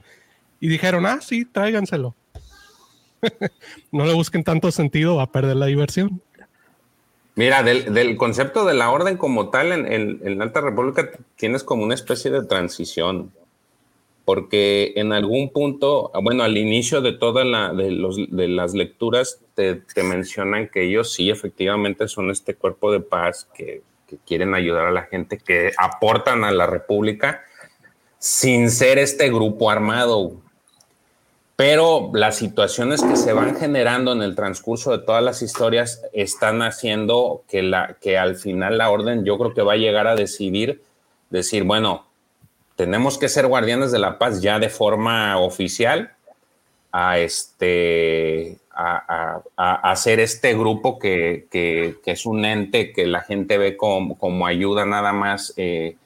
y 0.61 0.69
dijeron, 0.69 1.07
ah, 1.07 1.19
sí, 1.21 1.45
tráiganselo. 1.45 2.15
no 3.93 4.05
le 4.07 4.15
busquen 4.15 4.43
tanto 4.45 4.71
sentido, 4.73 5.17
va 5.17 5.25
a 5.25 5.33
perder 5.33 5.57
la 5.57 5.67
diversión. 5.67 6.23
Mira, 7.37 7.63
del, 7.63 7.93
del 7.95 8.17
concepto 8.17 8.65
de 8.65 8.75
la 8.75 8.91
orden 8.91 9.17
como 9.17 9.51
tal 9.51 9.73
en, 9.73 9.91
en- 9.93 10.21
en 10.25 10.39
la 10.39 10.45
Alta 10.45 10.61
República 10.61 11.11
tienes 11.37 11.63
como 11.63 11.85
una 11.85 11.95
especie 11.95 12.31
de 12.31 12.43
transición, 12.45 13.31
porque 14.31 14.93
en 14.95 15.13
algún 15.13 15.51
punto, 15.51 16.13
bueno, 16.23 16.45
al 16.45 16.57
inicio 16.57 17.01
de 17.01 17.15
todas 17.15 17.45
las 17.45 18.75
lecturas 18.75 19.41
te, 19.55 19.83
mencionan 20.05 20.69
que 20.69 20.85
ellos 20.85 21.13
sí 21.13 21.31
efectivamente 21.31 22.07
son 22.07 22.31
este 22.31 22.55
cuerpo 22.55 22.93
de 22.93 23.01
paz 23.01 23.49
que, 23.53 23.83
quieren 24.25 24.55
ayudar 24.55 24.87
a 24.87 24.93
la 24.93 25.03
gente, 25.03 25.37
que 25.37 25.73
aportan 25.77 26.45
a 26.45 26.53
la 26.53 26.69
República 26.69 27.43
sin 28.19 28.71
ser 28.71 28.99
este 28.99 29.31
grupo 29.31 29.69
armado. 29.69 30.35
Pero 31.57 32.13
las 32.15 32.37
situaciones 32.37 33.03
que 33.03 33.17
se 33.17 33.33
van 33.33 33.57
generando 33.57 34.13
en 34.13 34.23
el 34.23 34.37
transcurso 34.37 34.93
de 34.93 35.05
todas 35.05 35.25
las 35.25 35.43
historias 35.43 36.05
están 36.13 36.63
haciendo 36.63 37.43
que 37.49 38.17
al 38.17 38.37
final 38.37 38.79
la 38.79 38.91
orden 38.91 39.25
yo 39.25 39.37
creo 39.39 39.55
que 39.55 39.63
va 39.63 39.73
a 39.73 39.77
llegar 39.77 40.07
a 40.07 40.15
decidir, 40.15 40.85
decir, 41.31 41.65
bueno, 41.65 42.10
tenemos 42.81 43.19
que 43.19 43.29
ser 43.29 43.47
guardianes 43.47 43.93
de 43.93 43.99
la 43.99 44.17
paz 44.17 44.41
ya 44.41 44.59
de 44.59 44.71
forma 44.71 45.37
oficial 45.37 46.13
a 46.91 47.19
este 47.19 48.57
a, 48.75 49.43
hacer 49.83 50.19
este 50.19 50.55
grupo 50.55 50.99
que, 50.99 51.47
que- 51.51 51.97
es 52.07 52.25
un 52.25 52.43
ente 52.47 52.95
que 52.95 53.07
la 53.07 53.21
gente 53.21 53.59
ve 53.59 53.77
como, 53.77 54.17
como 54.17 54.47
ayuda 54.47 54.87
nada 54.87 55.13
más 55.13 55.53
eh, 55.59 55.97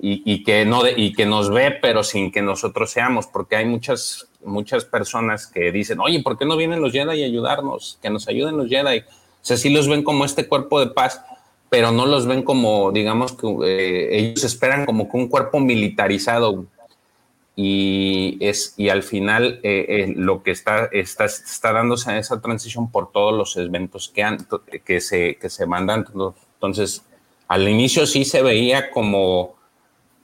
y, 0.00 0.22
y 0.24 0.44
que 0.44 0.64
no 0.64 0.82
y 0.88 1.12
que 1.14 1.26
nos 1.26 1.50
ve 1.50 1.72
pero 1.82 2.04
sin 2.04 2.30
que 2.30 2.42
nosotros 2.42 2.92
seamos 2.92 3.26
porque 3.26 3.56
hay 3.56 3.64
muchas 3.64 4.28
muchas 4.44 4.84
personas 4.84 5.48
que 5.48 5.72
dicen 5.72 5.98
oye 5.98 6.22
¿por 6.22 6.38
qué 6.38 6.44
no 6.44 6.56
vienen 6.56 6.80
los 6.80 6.92
Jedi 6.92 7.24
a 7.24 7.26
ayudarnos? 7.26 7.98
que 8.00 8.08
nos 8.08 8.28
ayuden 8.28 8.56
los 8.56 8.68
Jedi 8.68 9.00
o 9.00 9.04
sea 9.40 9.56
sí 9.56 9.68
los 9.68 9.88
ven 9.88 10.04
como 10.04 10.24
este 10.24 10.46
cuerpo 10.46 10.78
de 10.78 10.92
paz 10.92 11.24
pero 11.74 11.90
no 11.90 12.06
los 12.06 12.24
ven 12.28 12.44
como 12.44 12.92
digamos 12.92 13.32
que 13.32 13.48
eh, 13.64 14.16
ellos 14.16 14.44
esperan 14.44 14.86
como 14.86 15.10
que 15.10 15.16
un 15.16 15.26
cuerpo 15.26 15.58
militarizado. 15.58 16.66
Y 17.56 18.36
es 18.40 18.74
y 18.76 18.90
al 18.90 19.02
final 19.02 19.58
eh, 19.64 19.86
eh, 19.88 20.14
lo 20.16 20.44
que 20.44 20.52
está, 20.52 20.88
está 20.92 21.24
está 21.24 21.72
dándose 21.72 22.10
en 22.12 22.18
esa 22.18 22.40
transición 22.40 22.92
por 22.92 23.10
todos 23.10 23.34
los 23.34 23.56
eventos 23.56 24.08
que 24.08 24.22
han 24.22 24.46
que 24.84 25.00
se 25.00 25.34
que 25.34 25.50
se 25.50 25.66
mandan. 25.66 26.04
Entonces 26.54 27.02
al 27.48 27.68
inicio 27.68 28.06
sí 28.06 28.24
se 28.24 28.40
veía 28.42 28.90
como 28.92 29.54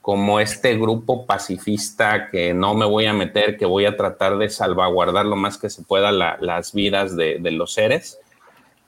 como 0.02 0.38
este 0.38 0.76
grupo 0.78 1.26
pacifista 1.26 2.30
que 2.30 2.54
no 2.54 2.74
me 2.74 2.86
voy 2.86 3.06
a 3.06 3.12
meter 3.12 3.56
que 3.56 3.66
voy 3.66 3.86
a 3.86 3.96
tratar 3.96 4.38
de 4.38 4.48
salvaguardar 4.50 5.26
lo 5.26 5.34
más 5.36 5.58
que 5.58 5.68
se 5.68 5.82
pueda 5.82 6.12
la- 6.12 6.38
las 6.40 6.72
vidas 6.72 7.16
de, 7.16 7.38
de 7.40 7.50
los 7.50 7.72
seres 7.72 8.18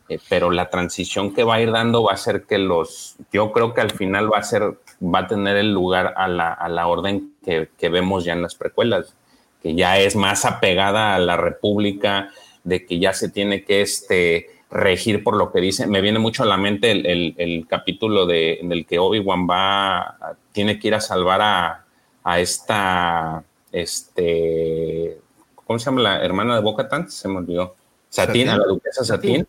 eh, 0.09 0.19
pero 0.29 0.51
la 0.51 0.69
transición 0.71 1.33
que 1.35 1.45
va 1.45 1.55
a 1.57 1.61
ir 1.61 1.71
dando 1.73 2.03
va 2.05 2.13
a 2.13 2.17
ser 2.17 2.43
que 2.45 2.59
los, 2.59 3.17
yo 3.33 3.53
creo 3.53 3.73
que 3.75 3.81
al 3.81 3.91
final 3.91 4.33
va 4.33 4.39
a 4.39 4.43
ser, 4.43 4.63
va 5.03 5.21
a 5.21 5.27
tener 5.27 5.57
el 5.57 5.73
lugar 5.73 6.15
a 6.17 6.29
la, 6.29 6.53
a 6.53 6.69
la 6.69 6.87
orden 6.87 7.35
que, 7.45 7.69
que 7.79 7.89
vemos 7.89 8.25
ya 8.25 8.33
en 8.33 8.43
las 8.43 8.55
precuelas, 8.55 9.15
que 9.63 9.75
ya 9.75 9.99
es 9.99 10.17
más 10.17 10.45
apegada 10.45 11.15
a 11.15 11.19
la 11.19 11.37
república, 11.37 12.31
de 12.65 12.85
que 12.87 12.99
ya 12.99 13.13
se 13.13 13.29
tiene 13.29 13.65
que 13.65 13.81
este, 13.81 14.51
regir 14.71 15.23
por 15.25 15.37
lo 15.37 15.51
que 15.53 15.61
dice. 15.61 15.87
Me 15.87 16.01
viene 16.01 16.19
mucho 16.19 16.43
a 16.43 16.47
la 16.47 16.57
mente 16.57 16.91
el, 16.93 17.07
el- 17.07 17.35
el 17.39 17.67
capítulo 17.67 18.27
de, 18.27 18.55
en 18.61 18.71
el 18.73 18.87
que 18.87 18.99
Obi-Wan 18.99 19.49
va, 19.49 20.17
tiene 20.53 20.79
que 20.79 20.89
ir 20.89 20.95
a 20.95 21.01
salvar 21.01 21.41
a, 21.43 21.85
a 22.25 22.41
esta, 22.41 23.43
este, 23.73 25.19
¿cómo 25.55 25.79
se 25.79 25.87
llama 25.87 26.03
la 26.03 26.23
hermana 26.25 26.55
de 26.55 26.61
Bo-Katan? 26.63 27.11
Se 27.11 27.29
me 27.29 27.39
olvidó. 27.39 27.75
Satín, 28.09 28.49
a 28.49 28.57
la 28.59 28.65
duquesa 28.67 29.05
Satín 29.05 29.47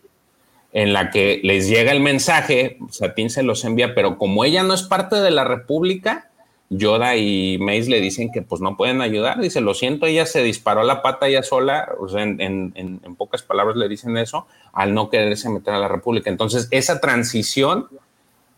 en 0.73 0.91
la 0.91 1.11
que 1.11 1.39
les 1.43 1.67
llega 1.69 1.91
el 1.91 1.99
mensaje, 2.01 2.77
Satín 2.89 3.29
se 3.29 3.43
los 3.43 3.63
envía, 3.63 3.93
pero 3.95 4.17
como 4.17 4.43
ella 4.43 4.63
no 4.63 4.73
es 4.73 4.83
parte 4.83 5.17
de 5.17 5.31
la 5.31 5.43
República, 5.43 6.29
Yoda 6.69 7.15
y 7.15 7.59
Mace 7.59 7.89
le 7.89 8.01
dicen 8.01 8.31
que 8.31 8.41
pues 8.41 8.59
no 8.59 8.75
pueden 8.75 9.01
ayudar. 9.01 9.39
Dice, 9.39 9.61
lo 9.61 9.75
siento, 9.75 10.07
ella 10.07 10.25
se 10.25 10.41
disparó 10.41 10.83
la 10.83 11.03
pata 11.03 11.27
ella 11.27 11.43
sola, 11.43 11.89
o 11.99 12.09
sea, 12.09 12.23
en, 12.23 12.41
en- 12.41 12.73
en- 12.75 13.15
pocas 13.15 13.43
palabras 13.43 13.77
le 13.77 13.87
dicen 13.87 14.17
eso, 14.17 14.47
al 14.71 14.95
no 14.95 15.11
quererse 15.11 15.49
meter 15.49 15.75
a 15.75 15.79
la 15.79 15.87
República. 15.87 16.31
Entonces, 16.31 16.67
esa 16.71 16.99
transición 16.99 17.87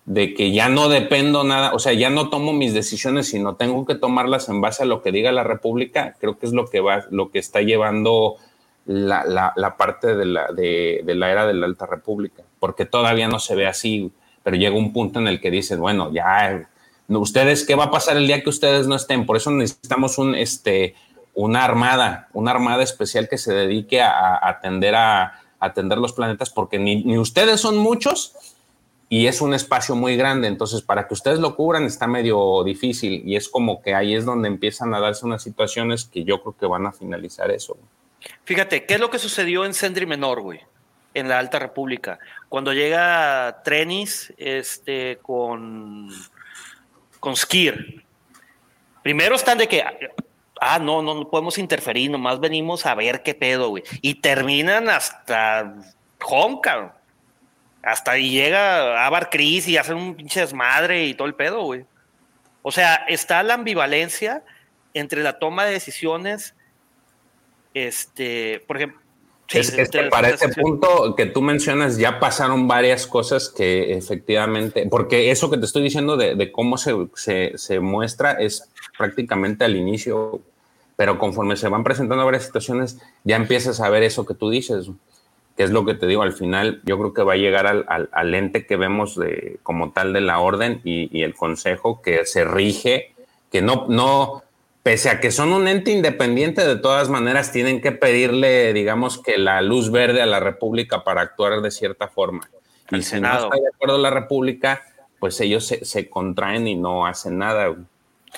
de 0.06 0.34
que 0.34 0.54
ya 0.54 0.70
no 0.70 0.88
dependo 0.88 1.44
nada, 1.44 1.74
o 1.74 1.80
sea, 1.80 1.92
ya 1.92 2.10
no 2.10 2.30
tomo 2.30 2.54
mis 2.54 2.74
decisiones, 2.74 3.28
sino 3.28 3.56
tengo 3.56 3.86
que 3.86 3.96
tomarlas 3.96 4.48
en 4.48 4.62
base 4.62 4.84
a 4.84 4.86
lo 4.86 5.02
que 5.02 5.12
diga 5.12 5.34
la 5.34 5.44
República, 5.44 6.16
creo 6.20 6.38
que 6.38 6.46
es 6.46 6.54
lo 6.54 6.68
que 6.70 6.80
va, 6.80 7.06
lo 7.10 7.32
que 7.32 7.40
está 7.40 7.62
llevando 7.62 8.36
la, 8.86 9.24
la- 9.26 9.54
la 9.56 9.78
parte 9.78 10.16
de 10.16 10.26
la, 10.26 10.48
de, 10.52 11.02
de 11.04 11.16
la 11.16 11.32
era 11.32 11.46
de 11.48 11.54
la 11.54 11.66
Alta 11.66 11.86
República, 11.86 12.44
porque 12.60 12.86
todavía 12.86 13.28
no 13.28 13.40
se 13.40 13.56
ve 13.56 13.68
así, 13.68 14.12
pero 14.44 14.56
llega 14.58 14.76
un 14.76 14.94
punto 14.94 15.20
en 15.20 15.28
el 15.28 15.42
que 15.42 15.50
dices, 15.52 15.78
bueno, 15.80 16.12
ya, 16.14 16.70
ustedes, 17.08 17.66
¿qué 17.66 17.76
va 17.76 17.86
a 17.86 17.92
pasar 17.92 18.18
el 18.18 18.28
día 18.28 18.44
que 18.44 18.50
ustedes 18.50 18.88
no 18.88 18.96
estén? 18.96 19.26
Por 19.26 19.38
eso 19.38 19.50
necesitamos 19.52 20.18
un, 20.18 20.36
este, 20.36 20.96
una 21.34 21.64
armada, 21.66 22.30
una 22.34 22.52
armada 22.52 22.84
especial 22.84 23.28
que 23.28 23.38
se 23.38 23.54
dedique 23.54 24.02
a, 24.02 24.12
a 24.36 24.50
atender 24.50 24.96
a 24.96 25.42
atender 25.60 25.98
los 25.98 26.14
planetas, 26.14 26.52
porque 26.52 26.78
ni, 26.78 27.04
ni 27.04 27.18
ustedes 27.18 27.60
son 27.62 27.78
muchos 27.78 28.34
y 29.10 29.26
es 29.28 29.42
un 29.42 29.54
espacio 29.56 29.96
muy 29.96 30.16
grande, 30.16 30.48
entonces 30.48 30.82
para 30.82 31.08
que 31.08 31.14
ustedes 31.16 31.40
lo 31.40 31.56
cubran 31.56 31.86
está 31.86 32.06
medio 32.08 32.64
difícil 32.64 33.24
y 33.26 33.36
es 33.36 33.50
como 33.50 33.82
que 33.82 33.96
ahí 33.96 34.14
es 34.14 34.26
donde 34.26 34.48
empiezan 34.48 34.94
a 34.94 35.00
darse 35.00 35.26
unas 35.26 35.42
situaciones 35.42 36.06
que 36.06 36.24
yo 36.24 36.42
creo 36.42 36.56
que 36.60 36.66
van 36.68 36.86
a 36.86 36.92
finalizar 36.92 37.50
eso. 37.52 37.78
Fíjate, 38.44 38.86
¿qué 38.86 38.96
es 38.96 39.00
lo 39.00 39.10
que 39.10 39.20
sucedió 39.20 39.66
en 39.66 39.74
Sendri 39.74 40.06
Menor, 40.06 40.42
güey? 40.42 40.62
En 41.14 41.28
la 41.28 41.40
Alta 41.40 41.60
República. 41.60 42.20
Cuando 42.50 42.74
llega 42.74 43.62
Trenis 43.64 44.34
este, 44.38 45.20
con, 45.22 46.10
con 47.20 47.36
Skir. 47.36 48.04
Primero 49.02 49.36
están 49.36 49.58
de 49.58 49.68
que, 49.68 49.84
ah, 50.60 50.80
no, 50.80 51.02
no, 51.02 51.30
podemos 51.30 51.58
interferir, 51.58 52.10
nomás 52.10 52.40
venimos 52.40 52.86
a 52.86 52.96
ver 52.96 53.24
qué 53.24 53.36
pedo, 53.36 53.70
güey. 53.70 53.84
Y 54.02 54.16
terminan 54.16 54.90
hasta 54.90 55.76
Home, 56.24 56.60
cabrón. 56.62 56.92
Hasta 57.84 58.12
ahí 58.12 58.32
llega 58.32 59.06
Avar 59.06 59.30
Chris 59.30 59.68
y 59.68 59.78
hacen 59.78 59.98
un 59.98 60.16
pinche 60.16 60.40
desmadre 60.40 61.06
y 61.06 61.14
todo 61.14 61.28
el 61.28 61.36
pedo, 61.36 61.62
güey. 61.62 61.86
O 62.64 62.72
sea, 62.72 62.96
está 63.08 63.44
la 63.44 63.54
ambivalencia 63.54 64.44
entre 64.96 65.22
la 65.22 65.38
toma 65.38 65.66
de 65.66 65.74
decisiones, 65.74 66.56
este, 67.76 68.64
por 68.66 68.78
ejemplo, 68.78 69.00
sí, 69.48 69.60
es, 69.60 69.74
es 69.78 69.90
que 69.90 70.04
para 70.04 70.30
ese 70.30 70.48
punto 70.50 71.14
que 71.16 71.28
tú 71.28 71.42
mencionas 71.44 71.98
ya 71.98 72.20
pasaron 72.20 72.68
varias 72.68 73.06
cosas 73.06 73.50
que 73.50 73.94
efectivamente, 73.94 74.88
porque 74.90 75.30
eso 75.30 75.52
que 75.52 75.58
te 75.58 75.66
estoy 75.66 75.84
diciendo 75.84 76.18
de, 76.18 76.36
de 76.36 76.52
cómo 76.52 76.78
se, 76.78 76.96
se- 77.16 77.52
se 77.58 77.80
muestra 77.80 78.32
es 78.34 78.70
prácticamente 78.98 79.66
al 79.66 79.76
inicio, 79.76 80.42
pero 80.96 81.20
conforme 81.20 81.58
se 81.58 81.68
van 81.68 81.84
presentando 81.84 82.26
varias 82.26 82.46
situaciones 82.46 82.98
ya 83.24 83.36
empiezas 83.36 83.82
a 83.82 83.90
ver 83.90 84.02
eso 84.04 84.26
que 84.26 84.34
tú 84.34 84.50
dices. 84.50 84.90
que 85.58 85.64
es 85.64 85.70
lo 85.72 85.86
que 85.86 85.94
te 85.94 86.06
digo, 86.08 86.22
al 86.24 86.34
final 86.34 86.82
yo 86.86 86.98
creo 86.98 87.14
que 87.14 87.24
va 87.24 87.34
a 87.34 87.38
llegar 87.38 87.68
al, 87.68 87.86
al, 87.88 88.10
al 88.14 88.34
ente 88.36 88.66
que 88.66 88.76
vemos 88.78 89.16
de, 89.18 89.58
como 89.64 89.92
tal 89.92 90.12
de 90.14 90.22
la 90.22 90.40
orden 90.40 90.82
y, 90.84 91.10
y, 91.18 91.24
el 91.24 91.34
consejo 91.34 92.02
que 92.02 92.26
se 92.26 92.44
rige, 92.46 93.14
que 93.52 93.62
no, 93.62 93.86
no, 93.88 94.44
pese 94.86 95.10
a 95.10 95.20
que 95.20 95.32
son 95.32 95.52
un 95.52 95.68
ente 95.68 95.90
independiente, 95.90 96.64
de 96.64 96.76
todas 96.76 97.10
maneras 97.10 97.52
tienen 97.52 97.82
que 97.82 97.92
pedirle, 97.92 98.72
digamos, 98.72 99.18
que 99.20 99.40
la 99.40 99.64
luz 99.64 99.90
verde 99.90 100.22
a 100.22 100.28
la 100.28 100.40
República 100.40 101.04
para 101.04 101.22
actuar 101.22 101.60
de 101.62 101.72
cierta 101.72 102.08
forma. 102.08 102.48
El 102.92 103.00
y 103.00 103.02
si 103.02 103.10
Senado. 103.10 103.50
no 103.50 103.56
está 103.56 103.64
de 103.64 103.68
acuerdo 103.74 103.98
la 103.98 104.12
República, 104.12 104.84
pues 105.20 105.42
ellos 105.42 105.66
se, 105.66 105.84
se 105.86 106.08
contraen 106.08 106.68
y 106.68 106.76
no 106.76 107.08
hacen 107.08 107.40
nada. 107.40 107.66
güey. 107.70 107.82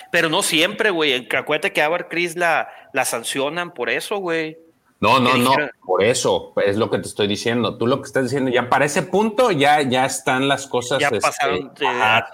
Pero 0.09 0.29
no 0.29 0.41
siempre, 0.41 0.89
güey. 0.89 1.27
Acuérdate 1.35 1.73
que 1.73 1.81
a 1.81 2.07
Chris 2.07 2.37
la, 2.37 2.69
la 2.93 3.03
sancionan 3.03 3.73
por 3.73 3.89
eso, 3.89 4.15
güey. 4.19 4.57
No, 5.01 5.19
no, 5.19 5.35
no, 5.35 5.53
por 5.85 6.01
eso 6.01 6.53
es 6.65 6.77
lo 6.77 6.89
que 6.89 6.99
te 6.99 7.09
estoy 7.09 7.27
diciendo. 7.27 7.77
Tú 7.77 7.87
lo 7.87 8.01
que 8.01 8.07
estás 8.07 8.23
diciendo, 8.23 8.49
ya 8.49 8.69
para 8.69 8.85
ese 8.85 9.01
punto 9.03 9.51
ya, 9.51 9.81
ya 9.81 10.05
están 10.05 10.47
las 10.47 10.65
cosas. 10.65 10.99
Ya 10.99 11.07
este, 11.07 11.19
pasaron 11.19 11.73
de- 11.77 11.87
ajá, 11.87 12.29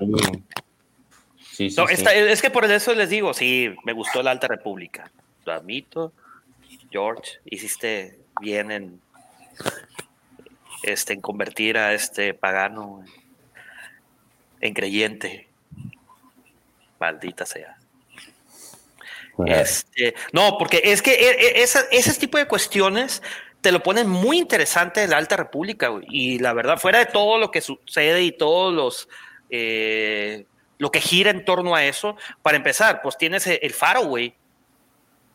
sí. 1.53 1.69
Sí, 1.69 1.69
sí, 1.69 1.75
No, 1.79 1.87
sí. 1.87 1.93
esta- 1.93 2.13
es 2.13 2.41
que 2.41 2.49
por 2.49 2.65
eso 2.65 2.93
les 2.95 3.09
digo, 3.09 3.33
sí, 3.33 3.73
me 3.83 3.93
gustó 3.93 4.23
la 4.23 4.31
Alta 4.31 4.47
República. 4.47 5.11
Lo 5.45 5.53
admito. 5.53 6.11
George, 6.91 7.39
hiciste 7.45 8.17
bien 8.41 8.71
en, 8.71 9.01
este, 10.83 11.13
en 11.13 11.21
convertir 11.21 11.77
a 11.77 11.93
este 11.93 12.33
pagano 12.33 13.03
en, 13.05 14.67
en 14.69 14.73
creyente. 14.73 15.47
Maldita 16.99 17.45
sea. 17.45 17.77
Este, 19.47 20.13
no, 20.31 20.57
porque 20.59 20.81
es 20.83 21.01
que 21.01 21.11
e- 21.11 21.31
e- 21.59 21.63
esa- 21.63 21.85
ese 21.91 22.13
tipo 22.19 22.37
de 22.37 22.47
cuestiones 22.47 23.23
te 23.61 23.71
lo 23.71 23.81
ponen 23.81 24.07
muy 24.07 24.37
interesante 24.37 25.03
en 25.03 25.09
la 25.09 25.17
Alta 25.17 25.35
República. 25.37 25.89
Y 26.07 26.37
la 26.39 26.53
verdad, 26.53 26.77
fuera 26.77 26.99
de 26.99 27.05
todo 27.07 27.37
lo 27.39 27.49
que 27.49 27.61
sucede 27.61 28.21
y 28.23 28.31
todos 28.31 28.73
los 28.73 29.09
eh, 29.49 30.45
lo 30.83 30.91
que 30.91 31.01
gira 31.01 31.31
en 31.31 31.43
torno 31.45 31.73
a 31.73 31.83
eso, 31.83 32.15
para 32.43 32.57
empezar, 32.57 33.01
pues 33.01 33.17
tienes 33.17 33.47
el, 33.47 33.57
el 33.61 33.71
faro, 33.73 34.01
güey. 34.05 34.35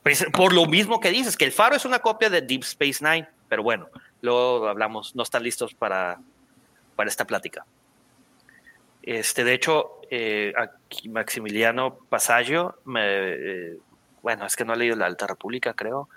Pues, 0.04 0.24
Por 0.32 0.52
lo 0.52 0.66
mismo 0.66 1.00
que 1.00 1.10
dices, 1.10 1.36
que 1.36 1.44
el 1.44 1.52
faro 1.52 1.74
es 1.74 1.84
una 1.84 1.98
copia 1.98 2.30
de 2.30 2.40
Deep 2.42 2.62
Space 2.62 3.04
Nine, 3.04 3.28
pero 3.48 3.62
bueno, 3.62 3.88
luego 4.22 4.68
hablamos, 4.68 5.16
no 5.16 5.22
están 5.24 5.42
listos 5.42 5.74
para, 5.74 6.18
para 6.94 7.08
esta 7.10 7.26
plática. 7.26 7.64
Este, 9.02 9.42
de 9.42 9.54
hecho, 9.54 10.00
eh, 10.10 10.52
aquí 10.56 11.08
Maximiliano 11.08 11.96
Pasaggio, 12.08 12.76
me, 12.84 13.00
eh, 13.04 13.78
bueno, 14.22 14.44
es 14.46 14.54
que 14.54 14.64
no 14.64 14.74
he 14.74 14.76
leído 14.76 14.96
la 14.96 15.06
Alta 15.06 15.26
República, 15.26 15.72
creo. 15.74 16.08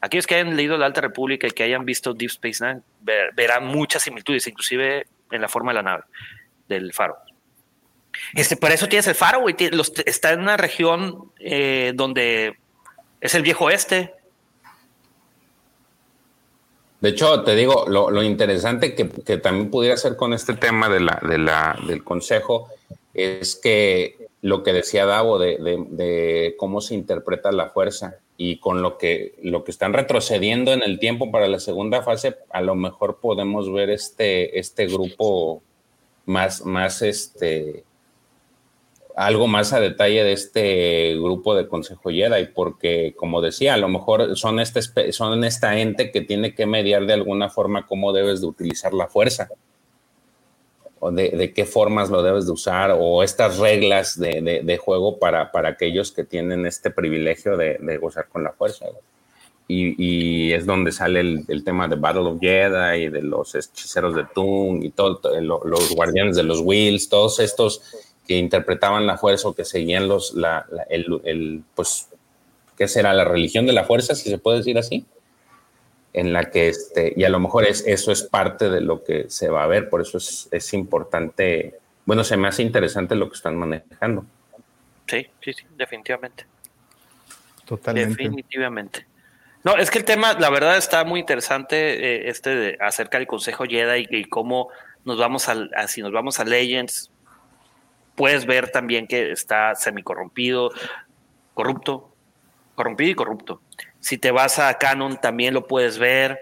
Aquellos 0.00 0.26
que 0.26 0.34
hayan 0.36 0.56
leído 0.56 0.76
la 0.76 0.86
Alta 0.86 1.00
República 1.00 1.46
y 1.46 1.50
que 1.50 1.62
hayan 1.64 1.84
visto 1.84 2.14
Deep 2.14 2.30
Space 2.30 2.64
Nine 2.64 2.80
ver- 3.00 3.34
verán 3.34 3.66
muchas 3.66 4.02
similitudes, 4.02 4.46
inclusive 4.46 5.06
en 5.30 5.40
la 5.40 5.48
forma 5.48 5.72
de 5.72 5.74
la 5.76 5.82
nave, 5.82 6.04
del 6.68 6.92
faro. 6.92 7.16
Este, 8.34 8.56
por 8.56 8.70
eso 8.72 8.88
tienes 8.88 9.06
el 9.06 9.14
faro, 9.14 9.40
güey. 9.40 9.54
Está 10.06 10.32
en 10.32 10.40
una 10.40 10.56
región 10.56 11.32
eh, 11.40 11.92
donde 11.94 12.56
es 13.20 13.34
el 13.34 13.42
viejo 13.42 13.66
oeste. 13.66 14.12
De 17.00 17.10
hecho, 17.10 17.42
te 17.44 17.54
digo, 17.54 17.84
lo, 17.86 18.22
interesante 18.22 18.94
que, 18.94 19.08
que 19.08 19.36
también 19.36 19.70
pudiera 19.70 19.96
ser 19.96 20.16
con 20.16 20.32
este 20.32 20.54
tema 20.54 20.88
de 20.88 21.00
la, 21.00 21.78
del 21.86 22.02
consejo 22.02 22.68
es 23.12 23.56
que 23.56 24.16
lo 24.40 24.62
que 24.62 24.72
decía 24.72 25.04
Davo 25.06 25.38
de, 25.38 25.58
de- 25.58 25.84
de 25.88 26.54
cómo 26.58 26.80
se 26.80 26.94
interpreta 26.94 27.52
la 27.52 27.68
fuerza 27.70 28.16
y 28.36 28.56
con 28.58 28.82
lo 28.82 28.96
que, 28.98 29.34
lo 29.42 29.64
que 29.64 29.70
están 29.70 29.92
retrocediendo 29.92 30.72
en 30.72 30.82
el 30.82 30.98
tiempo 30.98 31.30
para 31.30 31.46
la 31.46 31.60
segunda 31.60 32.02
fase, 32.02 32.36
a 32.50 32.60
lo 32.62 32.74
mejor 32.74 33.18
podemos 33.20 33.70
ver 33.72 33.90
este, 33.90 34.58
este 34.58 34.86
grupo 34.86 35.62
más, 36.26 36.64
más 36.64 37.02
este, 37.02 37.84
algo 39.16 39.46
más 39.46 39.72
a 39.72 39.80
detalle 39.80 40.24
de 40.24 40.32
este 40.32 41.14
grupo 41.14 41.54
de 41.54 41.68
Consejo 41.68 42.10
Jedi, 42.10 42.46
porque 42.54 43.14
como 43.16 43.40
decía, 43.40 43.74
a 43.74 43.76
lo 43.76 43.88
mejor 43.88 44.36
son, 44.36 44.58
este, 44.58 44.82
son 45.12 45.44
esta 45.44 45.78
ente 45.78 46.10
que 46.10 46.20
tiene 46.20 46.54
que 46.54 46.66
mediar 46.66 47.06
de 47.06 47.12
alguna 47.12 47.48
forma 47.48 47.86
cómo 47.86 48.12
debes 48.12 48.40
de 48.40 48.48
utilizar 48.48 48.92
la 48.92 49.06
fuerza, 49.06 49.48
o 51.00 51.10
de, 51.12 51.30
de 51.30 51.52
qué 51.52 51.64
formas 51.64 52.10
lo 52.10 52.22
debes 52.22 52.46
de 52.46 52.52
usar, 52.52 52.96
o 52.98 53.22
estas 53.22 53.58
reglas 53.58 54.18
de, 54.18 54.40
de- 54.40 54.62
de 54.62 54.76
juego 54.78 55.18
para, 55.18 55.52
para 55.52 55.68
aquellos 55.70 56.10
que 56.12 56.24
tienen 56.24 56.66
este 56.66 56.90
privilegio 56.90 57.56
de, 57.56 57.78
gozar 57.98 58.26
con 58.28 58.42
la 58.42 58.52
fuerza. 58.52 58.86
Y, 59.68 59.94
y 60.48 60.52
es 60.52 60.66
donde 60.66 60.92
sale 60.92 61.20
el, 61.20 61.44
el 61.48 61.62
tema 61.64 61.88
de 61.88 61.96
Battle 61.96 62.22
of 62.22 62.38
Jedi 62.40 63.04
y 63.04 63.08
de 63.08 63.22
los 63.22 63.54
hechiceros 63.54 64.14
de 64.14 64.24
Tung 64.34 64.82
y 64.82 64.90
todo, 64.90 65.16
todo- 65.18 65.40
lo- 65.40 65.62
los 65.64 65.94
guardianes 65.94 66.36
de 66.36 66.42
los 66.42 66.60
Wheels, 66.60 67.08
todos 67.08 67.38
estos 67.40 67.80
que 68.26 68.36
interpretaban 68.38 69.06
la 69.06 69.18
fuerza 69.18 69.48
o 69.48 69.54
que 69.54 69.64
seguían 69.64 70.08
los, 70.08 70.34
la, 70.34 70.66
la- 70.70 70.84
el, 70.84 71.20
el, 71.24 71.62
pues, 71.74 72.08
¿qué 72.76 72.88
será? 72.88 73.12
La 73.12 73.24
religión 73.24 73.66
de 73.66 73.72
la 73.72 73.84
fuerza, 73.84 74.14
si 74.14 74.30
se 74.30 74.38
puede 74.38 74.58
decir 74.58 74.78
así, 74.78 75.04
en 76.12 76.32
la 76.32 76.50
que, 76.50 76.68
este, 76.68 77.12
y 77.16 77.24
a 77.24 77.28
lo 77.28 77.40
mejor 77.40 77.64
es, 77.64 77.84
eso 77.86 78.12
es 78.12 78.22
parte 78.22 78.70
de 78.70 78.80
lo 78.80 79.02
que 79.04 79.26
se 79.28 79.48
va 79.48 79.64
a 79.64 79.66
ver, 79.66 79.88
por 79.88 80.00
eso 80.00 80.18
es, 80.18 80.48
es 80.52 80.72
importante, 80.72 81.78
bueno, 82.06 82.22
se 82.24 82.36
me 82.36 82.48
hace 82.48 82.62
interesante 82.62 83.14
lo 83.14 83.28
que 83.28 83.34
están 83.36 83.56
manejando. 83.56 84.24
Sí, 85.06 85.26
sí, 85.42 85.52
sí, 85.52 85.64
definitivamente. 85.76 86.46
Totalmente. 87.66 88.22
Definitivamente. 88.22 89.06
No, 89.64 89.76
es 89.76 89.90
que 89.90 89.98
el 89.98 90.04
tema, 90.04 90.34
la 90.34 90.50
verdad, 90.50 90.76
está 90.76 91.04
muy 91.04 91.20
interesante 91.20 91.76
eh, 92.26 92.28
este 92.28 92.54
de, 92.54 92.78
acerca 92.80 93.18
del 93.18 93.26
Consejo 93.26 93.64
Jedi 93.64 94.06
y, 94.10 94.16
y 94.18 94.24
cómo 94.26 94.68
nos 95.04 95.18
vamos 95.18 95.48
al, 95.48 95.70
a, 95.74 95.88
si 95.88 96.02
nos 96.02 96.12
vamos 96.12 96.38
a 96.38 96.44
Legends, 96.44 97.10
puedes 98.14 98.46
ver 98.46 98.70
también 98.70 99.06
que 99.06 99.30
está 99.32 99.74
semicorrompido, 99.74 100.70
corrupto, 101.54 102.14
corrompido 102.74 103.10
y 103.10 103.14
corrupto. 103.14 103.60
Si 104.00 104.18
te 104.18 104.30
vas 104.30 104.58
a 104.58 104.74
Canon 104.78 105.20
también 105.20 105.54
lo 105.54 105.66
puedes 105.66 105.98
ver. 105.98 106.38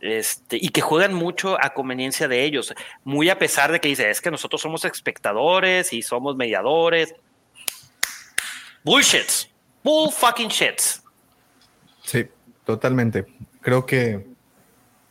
Este, 0.00 0.58
y 0.60 0.70
que 0.70 0.80
juegan 0.80 1.14
mucho 1.14 1.56
a 1.62 1.74
conveniencia 1.74 2.26
de 2.26 2.42
ellos, 2.42 2.74
muy 3.04 3.30
a 3.30 3.38
pesar 3.38 3.70
de 3.70 3.80
que 3.80 3.86
dice, 3.86 4.10
es 4.10 4.20
que 4.20 4.32
nosotros 4.32 4.60
somos 4.60 4.84
espectadores 4.84 5.92
y 5.92 6.02
somos 6.02 6.34
mediadores. 6.34 7.14
Bullshits. 8.82 9.48
Bull 9.84 10.10
fucking 10.10 10.48
shits. 10.48 11.02
Sí, 12.02 12.26
totalmente. 12.64 13.26
Creo 13.60 13.86
que 13.86 14.26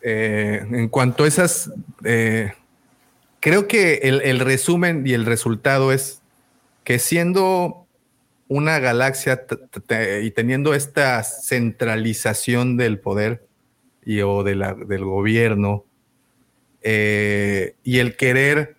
eh, 0.01 0.65
en 0.69 0.89
cuanto 0.89 1.23
a 1.23 1.27
esas, 1.27 1.71
eh, 2.03 2.53
creo 3.41 3.67
que 3.67 3.95
el, 4.03 4.39
resumen 4.39 5.05
y 5.05 5.13
el 5.13 5.25
resultado 5.25 5.91
es 5.91 6.21
que 6.85 6.99
siendo 6.99 7.85
una 8.47 8.79
galaxia 8.79 9.45
y 10.21 10.31
teniendo 10.31 10.73
esta 10.73 11.21
centralización 11.23 12.77
del 12.77 12.99
poder 12.99 13.45
y 14.05 14.21
o 14.21 14.43
del 14.43 15.03
gobierno 15.03 15.85
eh, 16.81 17.75
y 17.83 17.99
el 17.99 18.15
querer 18.15 18.77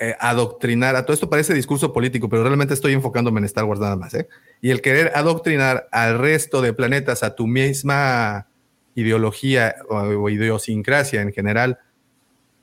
eh, 0.00 0.16
adoctrinar, 0.20 0.96
a 0.96 1.04
todo 1.04 1.14
esto 1.14 1.30
parece 1.30 1.54
discurso 1.54 1.92
político, 1.92 2.28
pero 2.28 2.42
realmente 2.42 2.74
estoy 2.74 2.92
enfocándome 2.92 3.38
en 3.40 3.44
Star 3.44 3.64
Wars 3.64 3.80
nada 3.80 3.96
más, 3.96 4.14
¿eh? 4.14 4.28
Y 4.60 4.70
el 4.70 4.80
querer 4.80 5.12
adoctrinar 5.14 5.88
al 5.92 6.18
resto 6.18 6.62
de 6.62 6.72
planetas 6.72 7.22
a 7.22 7.34
tu 7.34 7.46
misma 7.46 8.48
ideología 8.94 9.76
o 9.88 10.28
idiosincrasia 10.28 11.22
en 11.22 11.32
general, 11.32 11.78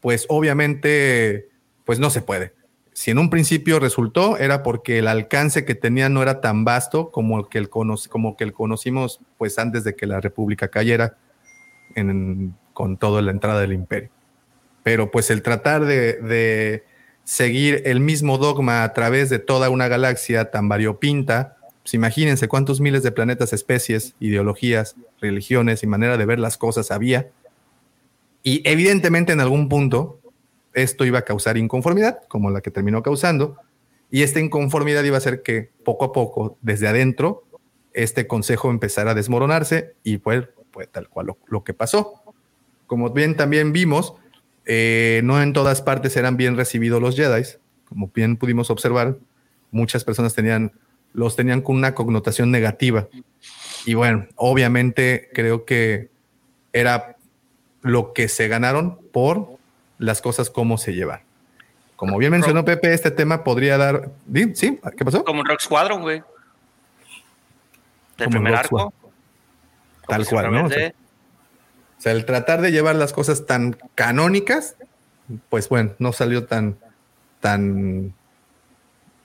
pues 0.02 0.26
obviamente, 0.30 1.50
pues 1.86 2.00
no 2.00 2.10
se 2.10 2.22
puede. 2.22 2.53
Si 2.94 3.11
en 3.11 3.18
un 3.19 3.30
principio 3.30 3.80
resultó, 3.80 4.38
era 4.38 4.61
porque 4.64 5.00
el 5.00 5.08
alcance 5.08 5.64
que 5.64 5.76
tenía 5.76 6.10
no 6.10 6.22
era 6.22 6.42
tan 6.42 6.66
vasto 6.66 7.11
como 7.11 7.40
el 7.40 7.48
que 7.50 7.58
el, 7.58 7.69
como 7.69 8.36
que 8.36 8.44
el 8.44 8.53
conocimos 8.53 9.22
pues 9.38 9.58
antes 9.58 9.84
de 9.84 9.95
que 9.95 10.06
la 10.06 10.19
República 10.19 10.68
cayera 10.68 11.16
en- 11.95 12.56
con 12.74 12.98
toda 12.98 13.22
la 13.22 13.32
entrada 13.32 13.61
del 13.61 13.74
imperio. 13.74 14.10
Pero 14.84 15.11
pues 15.11 15.30
el 15.30 15.42
tratar 15.42 15.86
de, 15.86 16.14
de 16.14 16.84
seguir 17.24 17.84
el 17.86 18.00
mismo 18.00 18.38
dogma 18.38 18.84
a 18.84 18.94
través 18.94 19.30
de 19.30 19.40
toda 19.40 19.69
una 19.69 19.88
galaxia 19.88 20.52
tan 20.52 20.68
variopinta, 20.69 21.58
pues 21.84 21.94
imagínense 21.94 22.48
cuántos 22.48 22.82
miles 22.82 23.03
de 23.03 23.11
planetas, 23.11 23.53
especies, 23.53 24.16
ideologías, 24.19 24.95
religiones 25.22 25.84
y 25.84 25.88
manera 25.88 26.18
de 26.18 26.26
ver 26.26 26.40
las 26.40 26.58
cosas 26.58 26.92
había. 26.92 27.30
Y 28.43 28.61
evidentemente 28.68 29.34
en 29.34 29.40
algún 29.40 29.69
punto 29.69 30.19
esto 30.74 31.06
iba 31.06 31.19
a 31.19 31.24
causar 31.24 31.58
inconformidad, 31.58 32.22
como 32.27 32.51
la 32.51 32.61
que 32.61 32.72
terminó 32.72 33.03
causando, 33.03 33.58
y 34.11 34.24
esta 34.24 34.40
inconformidad 34.40 35.03
iba 35.03 35.16
a 35.16 35.19
hacer 35.19 35.42
que 35.43 35.72
poco 35.84 36.06
a 36.06 36.11
poco, 36.11 36.58
desde 36.61 36.88
adentro, 36.88 37.43
este 37.93 38.27
consejo 38.27 38.69
empezara 38.69 39.11
a 39.11 39.14
desmoronarse 39.14 39.95
y 40.03 40.18
fue, 40.18 40.50
tal 40.92 41.09
cual 41.09 41.27
lo, 41.27 41.38
lo 41.48 41.64
que 41.64 41.74
pasó. 41.74 42.24
Como 42.88 43.09
bien 43.11 43.35
también 43.35 43.72
vimos, 43.72 44.16
eh, 44.66 45.22
no 45.24 45.42
en 45.42 45.53
todas 45.53 45.82
partes 45.82 46.16
eran 46.16 46.38
bien 46.38 46.56
recibidos 46.56 47.01
los 47.01 47.16
Jedi, 47.16 47.43
como 47.85 48.11
bien 48.14 48.38
pudimos 48.38 48.69
observar, 48.69 49.18
muchas 49.72 50.03
personas 50.03 50.34
tenían, 50.34 50.72
los 51.14 51.35
tenían 51.35 51.61
con 51.61 51.76
una 51.76 51.93
connotación 51.93 52.51
negativa. 52.51 53.08
Y 53.85 53.95
bueno, 53.95 54.27
obviamente 54.35 55.30
creo 55.34 55.66
que 55.66 56.09
era 56.74 57.18
lo 57.82 58.14
que 58.14 58.27
se 58.27 58.48
ganaron 58.48 58.99
por 59.11 59.58
las 59.98 60.22
cosas 60.22 60.49
como 60.49 60.77
se 60.77 60.93
llevan. 60.93 61.22
Como 61.95 62.17
bien 62.17 62.32
mencionó 62.32 62.64
Pepe, 62.64 62.93
este 62.93 63.11
tema 63.11 63.43
podría 63.43 63.77
dar. 63.77 64.09
¿Sí? 64.53 64.80
¿Qué 64.98 65.03
pasó? 65.03 65.24
Como 65.25 65.41
un 65.41 65.45
Rock 65.45 65.59
Squadron, 65.59 66.01
güey. 66.01 66.24
Del 68.17 68.25
Como 68.27 68.38
en 68.38 68.43
primer 68.43 68.56
arco. 68.56 68.67
Squadron. 68.67 68.93
Tal 70.08 70.25
cual, 70.25 70.51
¿no? 70.51 70.66
O 70.66 70.69
sea, 70.69 70.90
o 70.90 72.01
sea, 72.01 72.11
el 72.14 72.25
tratar 72.25 72.61
de 72.61 72.72
llevar 72.72 72.95
las 72.95 73.11
cosas 73.11 73.45
tan 73.45 73.77
canónicas, 73.95 74.75
pues 75.49 75.67
bueno, 75.67 75.91
no 75.99 76.14
salió 76.14 76.45
tan, 76.45 76.77
tan, 77.41 78.14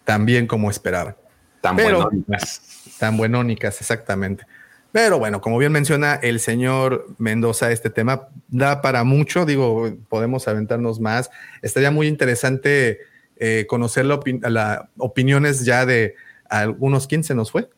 tan 0.04 0.26
bien 0.26 0.46
como 0.48 0.70
esperaban. 0.70 1.16
Tan 1.60 1.76
Pero- 1.76 2.02
buenónicas. 2.02 2.60
Tan 2.98 3.16
buenónicas, 3.16 3.80
exactamente. 3.80 4.44
Pero 4.94 5.18
bueno, 5.18 5.40
como 5.40 5.58
bien 5.58 5.72
menciona 5.72 6.14
el 6.14 6.38
señor 6.38 7.08
Mendoza, 7.18 7.72
este 7.72 7.90
tema 7.90 8.28
da 8.46 8.80
para 8.80 9.02
mucho, 9.02 9.44
digo, 9.44 9.92
podemos 10.08 10.46
aventarnos 10.46 11.00
más. 11.00 11.30
Estaría 11.62 11.90
muy 11.90 12.06
interesante 12.06 13.00
eh, 13.36 13.66
conocer 13.68 14.04
la 14.04 14.20
opin- 14.20 14.40
la 14.48 14.88
opiniones 14.96 15.64
ya 15.64 15.84
de 15.84 16.14
algunos. 16.48 17.08
¿Quién 17.08 17.24
se 17.24 17.34
nos 17.34 17.50
fue? 17.50 17.68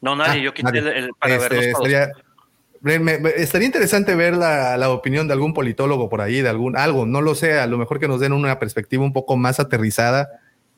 No, 0.00 0.16
nadie, 0.16 0.40
Ah, 0.40 0.42
yo 0.42 0.52
quité 0.52 0.64
nadie. 0.64 0.80
el, 0.80 0.88
el- 1.04 1.10
para 1.20 1.36
Este, 1.36 1.48
verlos 1.54 1.64
estaría, 1.66 2.10
me- 2.80 2.98
me- 2.98 3.30
estaría 3.36 3.66
interesante 3.66 4.16
ver 4.16 4.34
la, 4.34 4.76
la 4.76 4.90
opinión 4.90 5.28
de 5.28 5.34
algún 5.34 5.54
politólogo 5.54 6.08
por 6.08 6.20
ahí, 6.20 6.42
de 6.42 6.48
algún 6.48 6.76
algo, 6.76 7.06
no 7.06 7.22
lo 7.22 7.36
sé, 7.36 7.60
a 7.60 7.68
lo 7.68 7.78
mejor 7.78 8.00
que 8.00 8.08
nos 8.08 8.18
den 8.18 8.32
una 8.32 8.58
perspectiva 8.58 9.04
un 9.04 9.12
poco 9.12 9.36
más 9.36 9.60
aterrizada 9.60 10.28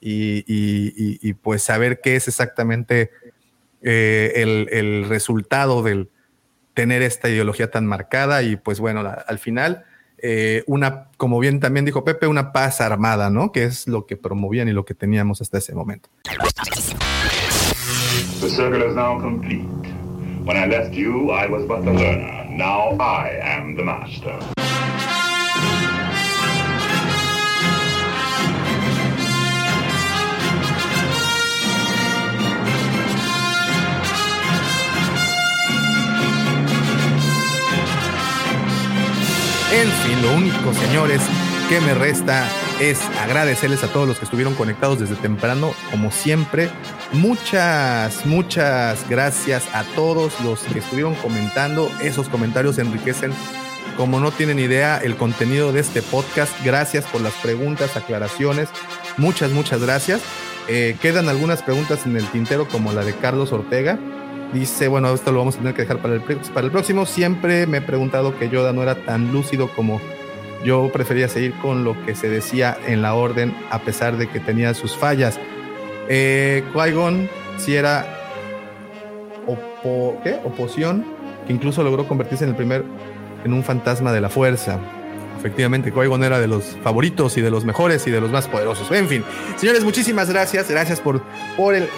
y, 0.03 0.41
y- 0.47 0.93
y- 0.99 1.19
y, 1.23 1.33
pues 1.33 1.63
saber 1.63 2.03
qué 2.03 2.17
es 2.17 2.29
exactamente 2.29 3.11
eh, 3.83 4.33
el, 4.37 4.69
el 4.71 5.09
resultado 5.09 5.83
del 5.83 6.11
tener 6.75 7.03
esta 7.03 7.29
ideología 7.29 7.71
tan 7.71 7.87
marcada 7.87 8.43
y 8.43 8.57
pues 8.57 8.81
bueno, 8.81 9.03
al 9.27 9.39
final 9.39 9.85
eh, 10.25 10.63
una, 10.67 11.09
como 11.17 11.41
bien 11.41 11.59
también 11.59 11.85
dijo 11.85 12.05
Pepe, 12.05 12.29
una 12.29 12.53
paz 12.53 12.81
armada, 12.81 13.29
¿no? 13.29 13.51
Que 13.51 13.65
es 13.65 13.89
lo 13.89 14.07
que 14.07 14.17
promovían 14.17 14.69
y 14.69 14.73
lo 14.73 14.85
que 14.85 14.95
teníamos 14.95 15.43
hasta 15.43 15.59
ese 15.59 15.75
momento. 15.75 16.09
The 18.41 18.49
circle 18.49 18.89
is 18.89 18.95
now 18.95 19.21
complete. 19.21 19.67
When 20.45 20.57
I 20.57 20.67
left 20.67 20.93
you, 20.93 21.31
I 21.31 21.49
was 21.49 21.67
but 21.67 21.85
the 21.85 21.93
learner. 21.93 22.47
Now 22.51 22.97
I 23.01 23.39
am 23.43 23.77
the 23.77 23.83
master. 23.83 24.62
En 39.73 39.89
fin, 39.89 40.21
lo 40.21 40.35
único, 40.35 40.75
señores, 40.75 41.23
que 41.71 41.81
me 41.81 41.95
resta 41.95 42.47
es 42.79 43.01
agradecerles 43.23 43.83
a 43.83 43.89
todos 43.89 44.07
los 44.07 44.19
que 44.19 44.27
estuvieron 44.27 44.55
conectados 44.55 45.01
desde 45.01 45.15
temprano, 45.15 45.73
como 45.91 46.11
siempre. 46.11 46.69
Muchas, 47.15 48.27
muchas 48.27 49.09
gracias 49.09 49.65
a 49.73 49.85
todos 49.95 50.39
los 50.43 50.61
que 50.61 50.81
estuvieron 50.81 51.15
comentando. 51.15 51.91
Esos 52.03 52.29
comentarios 52.29 52.77
enriquecen, 52.77 53.33
como 53.97 54.21
no 54.21 54.31
tienen 54.31 54.59
idea, 54.59 54.99
el 54.99 55.17
contenido 55.17 55.73
de 55.73 55.81
este 55.81 56.03
podcast. 56.03 56.53
Gracias 56.63 57.07
por 57.07 57.23
las 57.23 57.33
preguntas, 57.35 57.97
aclaraciones. 57.97 58.69
Muchas, 59.17 59.53
muchas 59.53 59.81
gracias. 59.81 60.21
Eh, 60.69 60.99
quedan 61.01 61.31
algunas 61.31 61.63
preguntas 61.63 62.05
en 62.05 62.19
el 62.19 62.27
tintero, 62.27 62.69
como 62.69 62.93
la 62.93 63.05
de 63.05 63.15
Carlos 63.15 63.53
Ortega. 63.53 63.99
Dice, 64.53 64.87
bueno, 64.89 65.13
esto 65.15 65.33
lo 65.33 65.39
vamos 65.39 65.55
a 65.55 65.59
tener 65.59 65.75
que 65.75 65.83
dejar 65.83 65.99
para 65.99 66.15
el, 66.15 66.21
para 66.21 66.67
el 66.67 66.71
próximo. 66.71 67.07
Siempre 67.07 67.67
me 67.67 67.79
he 67.79 67.81
preguntado 67.81 68.39
que 68.39 68.49
Yoda 68.51 68.73
no 68.73 68.83
era 68.83 68.97
tan 69.05 69.33
lúcido 69.33 69.69
como 69.69 70.01
yo 70.65 70.91
prefería 70.93 71.27
seguir 71.29 71.55
con 71.63 71.85
lo 71.85 71.97
que 72.05 72.15
se 72.15 72.29
decía 72.29 72.77
en 72.87 73.01
la 73.03 73.15
orden, 73.15 73.57
a 73.71 73.81
pesar 73.81 74.17
de 74.19 74.29
que 74.29 74.41
tenía 74.41 74.75
sus 74.75 74.97
fallas. 74.97 75.41
Eh, 76.09 76.63
Qui-Gon 76.75 77.29
sí 77.57 77.75
era 77.75 78.07
opo- 79.47 80.21
¿qué? 80.23 80.39
oposición, 80.45 81.05
que 81.47 81.53
incluso 81.53 81.83
logró 81.83 82.07
convertirse 82.07 82.45
en 82.45 82.51
el 82.51 82.57
primer 82.57 82.85
en 83.45 83.53
un 83.53 83.65
fantasma 83.65 84.13
de 84.13 84.21
la 84.21 84.29
fuerza. 84.29 84.79
Efectivamente, 85.39 85.93
Qui-Gon 85.93 86.23
era 86.23 86.39
de 86.39 86.47
los 86.47 86.77
favoritos 86.85 87.37
y 87.37 87.41
de 87.41 87.51
los 87.51 87.65
mejores 87.65 88.07
y 88.07 88.11
de 88.11 88.21
los 88.21 88.31
más 88.31 88.47
poderosos. 88.47 88.89
En 88.93 89.09
fin, 89.09 89.25
señores, 89.57 89.83
muchísimas 89.83 90.31
gracias. 90.31 90.71
Gracias 90.71 91.01
por, 91.01 91.23
por 91.57 91.75
el 91.75 91.89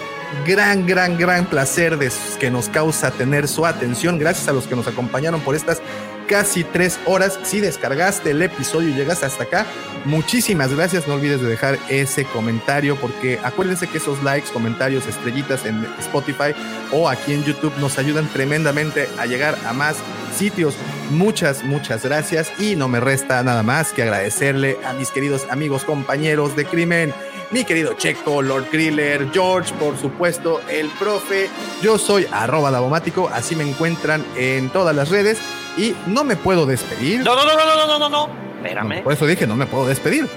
gran, 0.45 0.85
gran, 0.85 1.17
gran 1.17 1.45
placer 1.45 1.97
que 2.39 2.51
nos 2.51 2.69
causa 2.69 3.11
tener 3.11 3.47
su 3.47 3.65
atención. 3.65 4.19
Gracias 4.19 4.47
a 4.47 4.53
los 4.53 4.67
que 4.67 4.75
nos 4.75 4.87
acompañaron 4.87 5.41
por 5.41 5.55
estas 5.55 5.81
casi 6.27 6.63
tres 6.63 6.99
horas. 7.05 7.39
Si 7.43 7.61
descargaste 7.61 8.31
el 8.31 8.41
episodio 8.41 8.89
y 8.89 8.93
llegaste 8.93 9.25
hasta 9.25 9.43
acá, 9.43 9.65
muchísimas 10.05 10.73
gracias. 10.73 11.07
No 11.07 11.15
olvides 11.15 11.41
de 11.41 11.47
dejar 11.47 11.77
ese 11.89 12.25
comentario 12.25 12.95
porque 12.95 13.39
acuérdense 13.43 13.87
que 13.87 13.97
esos 13.97 14.21
likes, 14.23 14.51
comentarios, 14.51 15.07
estrellitas 15.07 15.65
en 15.65 15.85
Spotify 15.99 16.53
o 16.91 17.09
aquí 17.09 17.33
en 17.33 17.43
YouTube 17.43 17.73
nos 17.79 17.97
ayudan 17.97 18.27
tremendamente 18.27 19.07
a 19.17 19.25
llegar 19.25 19.57
a 19.65 19.73
más 19.73 19.97
sitios. 20.35 20.75
Muchas, 21.11 21.63
muchas 21.63 22.03
gracias 22.03 22.51
y 22.59 22.75
no 22.75 22.87
me 22.87 22.99
resta 22.99 23.41
nada 23.43 23.63
más 23.63 23.93
que 23.93 24.03
agradecerle 24.03 24.77
a 24.85 24.93
mis 24.93 25.09
queridos 25.09 25.45
amigos, 25.49 25.83
compañeros 25.83 26.55
de 26.55 26.65
crimen. 26.65 27.13
Mi 27.51 27.63
querido 27.63 27.93
Checo, 27.93 28.41
Lord 28.41 28.67
Griller, 28.71 29.29
George, 29.31 29.73
por 29.75 29.97
supuesto, 29.97 30.61
el 30.69 30.87
profe. 30.99 31.49
Yo 31.81 31.97
soy 31.97 32.27
arroba 32.31 32.71
Davomático, 32.71 33.29
así 33.31 33.55
me 33.55 33.63
encuentran 33.63 34.25
en 34.35 34.69
todas 34.69 34.95
las 34.95 35.09
redes 35.09 35.39
y 35.77 35.95
no 36.07 36.23
me 36.23 36.35
puedo 36.35 36.65
despedir. 36.65 37.23
No, 37.23 37.35
no, 37.35 37.45
no, 37.45 37.53
no, 37.53 37.65
no, 37.65 37.87
no, 37.87 37.99
no, 37.99 38.09
no. 38.09 38.29
Espérame. 38.57 39.03
Por 39.03 39.13
eso 39.13 39.27
dije, 39.27 39.45
no 39.45 39.55
me 39.55 39.67
puedo 39.67 39.87
despedir. 39.87 40.27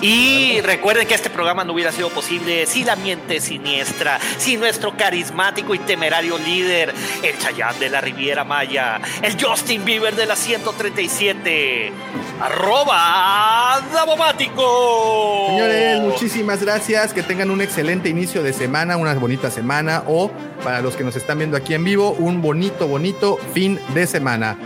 Y 0.00 0.60
recuerden 0.60 1.06
que 1.06 1.14
este 1.14 1.30
programa 1.30 1.64
no 1.64 1.72
hubiera 1.72 1.90
sido 1.92 2.10
posible 2.10 2.66
sin 2.66 2.86
la 2.86 2.96
mente 2.96 3.40
siniestra, 3.40 4.18
sin 4.38 4.60
nuestro 4.60 4.96
carismático 4.96 5.74
y 5.74 5.78
temerario 5.78 6.38
líder, 6.38 6.92
el 7.22 7.38
Chayán 7.38 7.78
de 7.78 7.88
la 7.88 8.00
Riviera 8.00 8.44
Maya, 8.44 9.00
el 9.22 9.42
Justin 9.42 9.84
Bieber 9.84 10.14
de 10.14 10.26
la 10.26 10.36
137, 10.36 11.92
arroba 12.40 13.82
Davomático. 13.92 15.46
Señores, 15.50 16.00
muchísimas 16.00 16.62
gracias. 16.62 17.12
Que 17.12 17.22
tengan 17.22 17.50
un 17.50 17.62
excelente 17.62 18.08
inicio 18.08 18.42
de 18.42 18.52
semana, 18.52 18.96
una 18.96 19.14
bonita 19.14 19.50
semana 19.50 20.02
o 20.06 20.30
para 20.62 20.80
los 20.80 20.96
que 20.96 21.04
nos 21.04 21.16
están 21.16 21.38
viendo 21.38 21.56
aquí 21.56 21.74
en 21.74 21.84
vivo, 21.84 22.12
un 22.12 22.42
bonito, 22.42 22.86
bonito 22.86 23.38
fin 23.54 23.78
de 23.94 24.06
semana. 24.06 24.58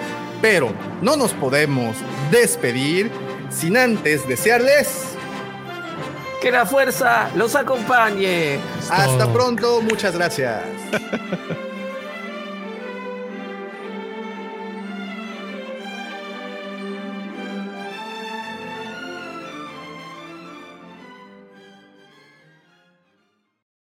Pero 0.43 0.73
no 1.03 1.17
nos 1.17 1.33
podemos 1.33 1.97
despedir 2.31 3.11
sin 3.51 3.77
antes 3.77 4.27
desearles 4.29 5.05
Que 6.41 6.51
la 6.51 6.65
fuerza 6.65 7.29
los 7.37 7.55
acompañe. 7.55 8.59
hasta 8.91 9.31
pronto. 9.33 9.83
Muchas 9.83 10.15
gracias. 10.17 10.63